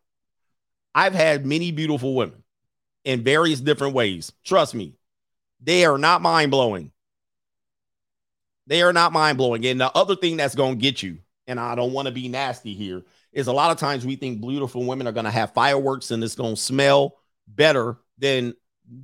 I've 0.94 1.14
had 1.14 1.46
many 1.46 1.72
beautiful 1.72 2.16
women 2.16 2.44
in 3.04 3.24
various 3.24 3.60
different 3.60 3.94
ways. 3.94 4.32
Trust 4.44 4.76
me, 4.76 4.96
they 5.62 5.86
are 5.86 5.98
not 5.98 6.22
mind 6.22 6.52
blowing. 6.52 6.92
They 8.68 8.82
are 8.82 8.94
not 8.94 9.14
mind 9.14 9.38
blowing. 9.38 9.66
And 9.66 9.82
the 9.82 9.92
other 9.96 10.16
thing 10.16 10.38
that's 10.38 10.56
going 10.56 10.76
to 10.76 10.82
get 10.82 11.02
you, 11.02 11.20
and 11.48 11.60
I 11.60 11.76
don't 11.76 11.94
want 11.94 12.08
to 12.08 12.14
be 12.14 12.28
nasty 12.28 12.74
here, 12.74 13.04
is 13.32 13.48
a 13.48 13.54
lot 13.54 13.72
of 13.72 13.78
times 13.78 14.06
we 14.06 14.16
think 14.16 14.42
beautiful 14.42 14.84
women 14.86 15.08
are 15.08 15.12
going 15.12 15.26
to 15.26 15.32
have 15.32 15.54
fireworks 15.54 16.12
and 16.12 16.24
it's 16.24 16.36
going 16.36 16.56
to 16.56 16.62
smell 16.62 17.16
better 17.48 17.98
than 18.18 18.54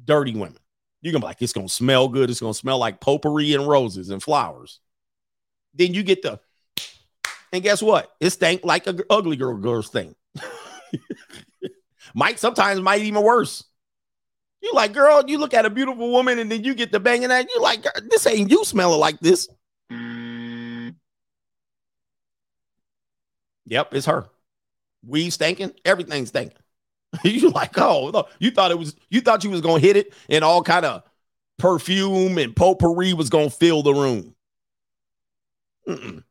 dirty 0.04 0.34
women. 0.34 0.58
You 1.06 1.12
can 1.12 1.22
be 1.22 1.28
like, 1.28 1.40
it's 1.40 1.54
to 1.54 1.70
smell 1.70 2.08
good. 2.08 2.32
It's 2.32 2.40
to 2.40 2.52
smell 2.52 2.80
like 2.80 3.00
potpourri 3.00 3.54
and 3.54 3.68
roses 3.68 4.10
and 4.10 4.24
flowers. 4.24 4.80
Then 5.76 5.94
you 5.94 6.02
get 6.02 6.24
the, 6.24 6.40
and 7.54 7.62
guess 7.62 7.80
what? 7.80 8.12
It 8.20 8.32
stank 8.32 8.66
like 8.66 8.88
a 8.88 8.98
ugly 9.08 9.36
girl 9.36 9.56
girl's 9.56 9.90
thing. 9.90 10.16
might 12.16 12.40
sometimes 12.40 12.82
might 12.82 13.04
even 13.04 13.22
worse. 13.22 13.64
You 14.64 14.72
like, 14.74 14.94
girl, 14.94 15.24
you 15.28 15.38
look 15.38 15.54
at 15.54 15.68
a 15.68 15.70
beautiful 15.70 16.10
woman 16.10 16.40
and 16.40 16.52
then 16.52 16.64
you 16.64 16.74
get 16.74 16.92
the 16.92 17.00
banging 17.00 17.30
that. 17.30 17.48
You 17.54 17.62
like, 17.62 17.86
this 18.10 18.26
ain't 18.26 18.50
you 18.50 18.66
smelling 18.66 19.00
like 19.00 19.20
this. 19.20 19.48
Yep, 23.68 23.94
it's 23.94 24.08
her. 24.08 24.26
We 25.06 25.30
stinking, 25.30 25.74
everything's 25.86 26.30
stinking. 26.30 26.58
you 27.24 27.50
like, 27.50 27.78
oh, 27.78 28.10
no. 28.12 28.28
you 28.40 28.52
thought 28.52 28.72
it 28.72 28.80
was, 28.80 28.96
you 29.10 29.22
thought 29.22 29.44
you 29.44 29.50
was 29.50 29.62
gonna 29.62 29.80
hit 29.80 29.98
it, 29.98 30.14
and 30.30 30.44
all 30.44 30.64
kind 30.64 30.86
of 30.86 31.04
perfume 31.58 32.38
and 32.38 32.56
potpourri 32.56 33.14
was 33.14 33.30
gonna 33.30 33.50
fill 33.50 33.84
the 33.84 33.94
room. 33.94 34.36
Mm-mm. 35.88 36.24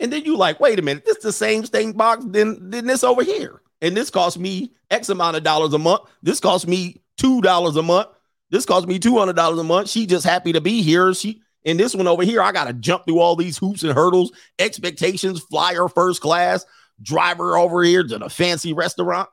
And 0.00 0.12
then 0.12 0.24
you 0.24 0.36
like, 0.36 0.60
wait 0.60 0.78
a 0.78 0.82
minute, 0.82 1.04
this 1.04 1.18
the 1.18 1.32
same 1.32 1.64
stink 1.64 1.96
box 1.96 2.24
than, 2.24 2.70
than 2.70 2.86
this 2.86 3.02
over 3.02 3.22
here. 3.22 3.62
And 3.80 3.96
this 3.96 4.10
cost 4.10 4.38
me 4.38 4.72
X 4.90 5.08
amount 5.08 5.36
of 5.36 5.42
dollars 5.42 5.72
a 5.72 5.78
month. 5.78 6.02
This 6.22 6.40
cost 6.40 6.66
me 6.66 7.02
two 7.16 7.40
dollars 7.40 7.76
a 7.76 7.82
month. 7.82 8.08
This 8.50 8.64
cost 8.64 8.88
me 8.88 8.98
two 8.98 9.18
hundred 9.18 9.36
dollars 9.36 9.58
a 9.58 9.64
month. 9.64 9.88
She 9.88 10.06
just 10.06 10.24
happy 10.24 10.52
to 10.52 10.60
be 10.60 10.82
here. 10.82 11.12
She 11.14 11.42
and 11.64 11.78
this 11.78 11.94
one 11.94 12.08
over 12.08 12.22
here, 12.22 12.40
I 12.40 12.52
gotta 12.52 12.72
jump 12.72 13.04
through 13.04 13.20
all 13.20 13.36
these 13.36 13.58
hoops 13.58 13.82
and 13.82 13.92
hurdles, 13.92 14.32
expectations, 14.58 15.40
flyer 15.40 15.88
first 15.88 16.20
class, 16.20 16.64
driver 17.02 17.56
over 17.56 17.82
here 17.82 18.02
to 18.02 18.18
the 18.18 18.28
fancy 18.28 18.72
restaurant. 18.72 19.28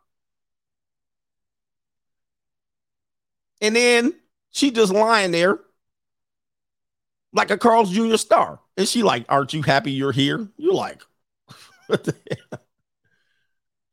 And 3.61 3.75
then 3.75 4.13
she 4.51 4.71
just 4.71 4.93
lying 4.93 5.31
there 5.31 5.59
like 7.33 7.51
a 7.51 7.57
Carl's 7.57 7.91
Jr. 7.91 8.15
star. 8.15 8.59
And 8.77 8.87
she 8.87 9.03
like, 9.03 9.25
aren't 9.29 9.53
you 9.53 9.61
happy 9.61 9.91
you're 9.91 10.11
here? 10.11 10.47
You're 10.57 10.73
like, 10.73 11.01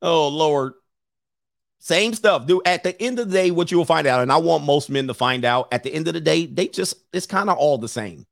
oh 0.02 0.28
Lord. 0.28 0.74
Same 1.78 2.14
stuff, 2.14 2.46
dude. 2.46 2.62
At 2.64 2.84
the 2.84 3.00
end 3.02 3.18
of 3.18 3.28
the 3.28 3.34
day, 3.34 3.50
what 3.50 3.72
you 3.72 3.76
will 3.76 3.84
find 3.84 4.06
out, 4.06 4.22
and 4.22 4.30
I 4.30 4.36
want 4.36 4.62
most 4.62 4.88
men 4.88 5.08
to 5.08 5.14
find 5.14 5.44
out, 5.44 5.66
at 5.72 5.82
the 5.82 5.92
end 5.92 6.06
of 6.06 6.14
the 6.14 6.20
day, 6.20 6.46
they 6.46 6.68
just 6.68 6.94
it's 7.12 7.26
kind 7.26 7.50
of 7.50 7.58
all 7.58 7.76
the 7.76 7.88
same. 7.88 8.24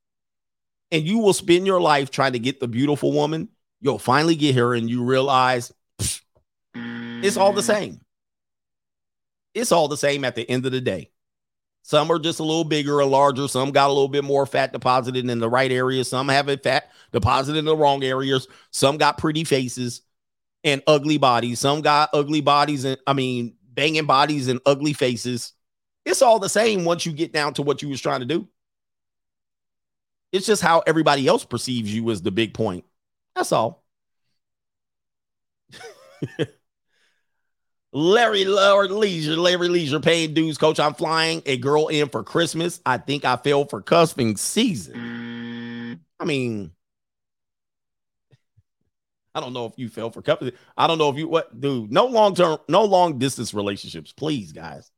And 0.89 1.03
you 1.03 1.17
will 1.17 1.33
spend 1.33 1.67
your 1.67 1.81
life 1.81 2.11
trying 2.11 2.31
to 2.31 2.39
get 2.39 2.61
the 2.61 2.67
beautiful 2.69 3.11
woman. 3.11 3.49
You'll 3.81 3.99
finally 3.99 4.35
get 4.35 4.53
here 4.53 4.73
and 4.73 4.89
you 4.89 5.03
realize 5.03 5.73
it's 6.73 7.37
all 7.37 7.53
the 7.53 7.61
mm. 7.61 7.65
same. 7.65 8.01
It's 9.53 9.71
all 9.71 9.87
the 9.87 9.97
same 9.97 10.23
at 10.23 10.35
the 10.35 10.49
end 10.49 10.65
of 10.65 10.71
the 10.71 10.81
day. 10.81 11.09
Some 11.83 12.11
are 12.11 12.19
just 12.19 12.39
a 12.39 12.43
little 12.43 12.63
bigger 12.63 13.01
or 13.01 13.05
larger. 13.05 13.47
Some 13.47 13.71
got 13.71 13.87
a 13.87 13.93
little 13.93 14.07
bit 14.07 14.23
more 14.23 14.45
fat 14.45 14.71
deposited 14.71 15.27
in 15.27 15.39
the 15.39 15.49
right 15.49 15.71
areas. 15.71 16.07
Some 16.07 16.29
have 16.29 16.47
it 16.47 16.63
fat 16.63 16.91
deposited 17.11 17.57
in 17.57 17.65
the 17.65 17.75
wrong 17.75 18.03
areas. 18.03 18.47
Some 18.69 18.97
got 18.97 19.17
pretty 19.17 19.43
faces 19.43 20.01
and 20.63 20.83
ugly 20.85 21.17
bodies. 21.17 21.59
Some 21.59 21.81
got 21.81 22.09
ugly 22.13 22.41
bodies 22.41 22.85
and 22.85 22.97
I 23.07 23.13
mean 23.13 23.55
banging 23.73 24.05
bodies 24.05 24.47
and 24.47 24.59
ugly 24.65 24.93
faces. 24.93 25.53
It's 26.05 26.21
all 26.21 26.39
the 26.39 26.49
same 26.49 26.85
once 26.85 27.05
you 27.05 27.13
get 27.13 27.33
down 27.33 27.55
to 27.55 27.61
what 27.61 27.81
you 27.81 27.89
was 27.89 28.01
trying 28.01 28.21
to 28.21 28.25
do. 28.25 28.47
It's 30.31 30.45
just 30.45 30.61
how 30.61 30.83
everybody 30.87 31.27
else 31.27 31.43
perceives 31.43 31.93
you 31.93 32.09
as 32.11 32.21
the 32.21 32.31
big 32.31 32.53
point. 32.53 32.85
That's 33.35 33.51
all. 33.51 33.83
Larry 37.93 38.45
Lord 38.45 38.91
Leisure, 38.91 39.35
Larry 39.35 39.67
Leisure 39.67 39.99
paying 39.99 40.33
dues. 40.33 40.57
Coach, 40.57 40.79
I'm 40.79 40.93
flying 40.93 41.41
a 41.45 41.57
girl 41.57 41.87
in 41.89 42.07
for 42.07 42.23
Christmas. 42.23 42.79
I 42.85 42.97
think 42.97 43.25
I 43.25 43.35
fell 43.35 43.65
for 43.65 43.81
cuffing 43.81 44.37
season. 44.37 45.99
I 46.19 46.25
mean, 46.25 46.71
I 49.35 49.41
don't 49.41 49.53
know 49.53 49.65
if 49.65 49.73
you 49.77 49.89
fell 49.89 50.09
for 50.09 50.21
cuffing. 50.21 50.51
I 50.77 50.87
don't 50.87 50.97
know 50.97 51.09
if 51.09 51.17
you 51.17 51.27
what, 51.27 51.59
dude. 51.59 51.91
No 51.91 52.05
long 52.05 52.33
term, 52.33 52.59
no 52.69 52.85
long 52.85 53.19
distance 53.19 53.53
relationships, 53.53 54.13
please, 54.13 54.53
guys. 54.53 54.89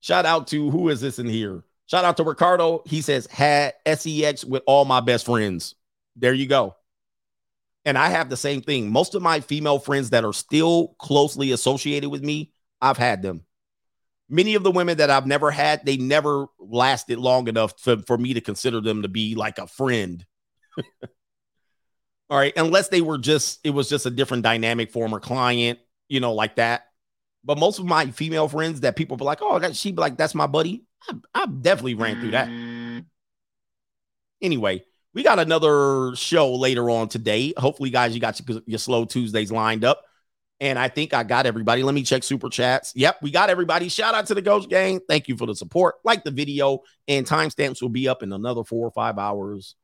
Shout 0.00 0.26
out 0.26 0.48
to 0.48 0.70
who 0.70 0.88
is 0.88 1.00
this 1.00 1.18
in 1.18 1.26
here? 1.26 1.62
Shout 1.86 2.04
out 2.04 2.16
to 2.16 2.24
Ricardo. 2.24 2.82
He 2.86 3.00
says 3.00 3.26
had 3.26 3.74
sex 3.86 4.44
with 4.44 4.62
all 4.66 4.84
my 4.84 5.00
best 5.00 5.26
friends. 5.26 5.74
There 6.16 6.34
you 6.34 6.46
go. 6.46 6.74
And 7.90 7.98
I 7.98 8.10
have 8.10 8.28
the 8.30 8.36
same 8.36 8.62
thing. 8.62 8.92
Most 8.92 9.16
of 9.16 9.22
my 9.22 9.40
female 9.40 9.80
friends 9.80 10.10
that 10.10 10.24
are 10.24 10.32
still 10.32 10.94
closely 11.00 11.50
associated 11.50 12.08
with 12.08 12.22
me, 12.22 12.52
I've 12.80 12.98
had 12.98 13.20
them. 13.20 13.44
Many 14.28 14.54
of 14.54 14.62
the 14.62 14.70
women 14.70 14.98
that 14.98 15.10
I've 15.10 15.26
never 15.26 15.50
had, 15.50 15.84
they 15.84 15.96
never 15.96 16.46
lasted 16.60 17.18
long 17.18 17.48
enough 17.48 17.74
for, 17.80 17.96
for 18.06 18.16
me 18.16 18.34
to 18.34 18.40
consider 18.40 18.80
them 18.80 19.02
to 19.02 19.08
be 19.08 19.34
like 19.34 19.58
a 19.58 19.66
friend. 19.66 20.24
All 22.30 22.38
right. 22.38 22.52
Unless 22.56 22.90
they 22.90 23.00
were 23.00 23.18
just, 23.18 23.58
it 23.64 23.70
was 23.70 23.88
just 23.88 24.06
a 24.06 24.10
different 24.10 24.44
dynamic, 24.44 24.92
former 24.92 25.18
client, 25.18 25.80
you 26.08 26.20
know, 26.20 26.32
like 26.32 26.54
that. 26.56 26.82
But 27.42 27.58
most 27.58 27.80
of 27.80 27.86
my 27.86 28.12
female 28.12 28.46
friends 28.46 28.82
that 28.82 28.94
people 28.94 29.16
be 29.16 29.24
like, 29.24 29.40
oh, 29.42 29.58
that 29.58 29.74
she'd 29.74 29.96
be 29.96 30.00
like, 30.00 30.16
that's 30.16 30.36
my 30.36 30.46
buddy. 30.46 30.84
I, 31.08 31.16
I 31.34 31.46
definitely 31.46 31.94
ran 31.94 32.20
through 32.20 32.30
that. 32.30 32.46
Mm. 32.46 33.06
Anyway, 34.40 34.84
we 35.14 35.22
got 35.22 35.38
another 35.38 36.14
show 36.14 36.54
later 36.54 36.88
on 36.90 37.08
today. 37.08 37.52
Hopefully, 37.56 37.90
guys, 37.90 38.14
you 38.14 38.20
got 38.20 38.40
your, 38.46 38.60
your 38.66 38.78
slow 38.78 39.04
Tuesdays 39.04 39.50
lined 39.50 39.84
up. 39.84 40.04
And 40.60 40.78
I 40.78 40.88
think 40.88 41.14
I 41.14 41.22
got 41.22 41.46
everybody. 41.46 41.82
Let 41.82 41.94
me 41.94 42.02
check 42.02 42.22
super 42.22 42.50
chats. 42.50 42.92
Yep, 42.94 43.20
we 43.22 43.30
got 43.30 43.48
everybody. 43.48 43.88
Shout 43.88 44.14
out 44.14 44.26
to 44.26 44.34
the 44.34 44.42
Ghost 44.42 44.68
Gang. 44.68 45.00
Thank 45.08 45.26
you 45.26 45.36
for 45.38 45.46
the 45.46 45.54
support. 45.54 45.94
Like 46.04 46.22
the 46.22 46.30
video, 46.30 46.80
and 47.08 47.26
timestamps 47.26 47.80
will 47.80 47.88
be 47.88 48.08
up 48.08 48.22
in 48.22 48.30
another 48.32 48.62
four 48.62 48.86
or 48.86 48.90
five 48.90 49.18
hours. 49.18 49.74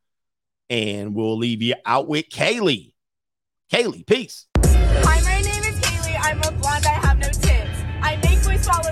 And 0.68 1.14
we'll 1.14 1.38
leave 1.38 1.62
you 1.62 1.76
out 1.86 2.08
with 2.08 2.28
Kaylee. 2.28 2.92
Kaylee, 3.72 4.06
peace. 4.06 4.46
Hi, 4.58 5.20
my 5.22 5.40
name 5.40 5.64
is 5.64 5.80
Kaylee. 5.80 6.18
I'm 6.20 6.38
a 6.40 6.52
blonde. 6.58 6.84
I 6.84 6.90
have 6.90 7.18
no 7.18 7.28
tits. 7.28 7.80
I 8.02 8.16
make 8.22 8.44
boys 8.44 8.66
fall 8.66 8.86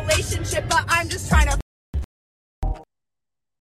relationship, 0.00 0.64
but 0.68 0.84
I'm 0.88 1.08
just 1.08 1.28
trying 1.28 1.48
to 1.48 1.67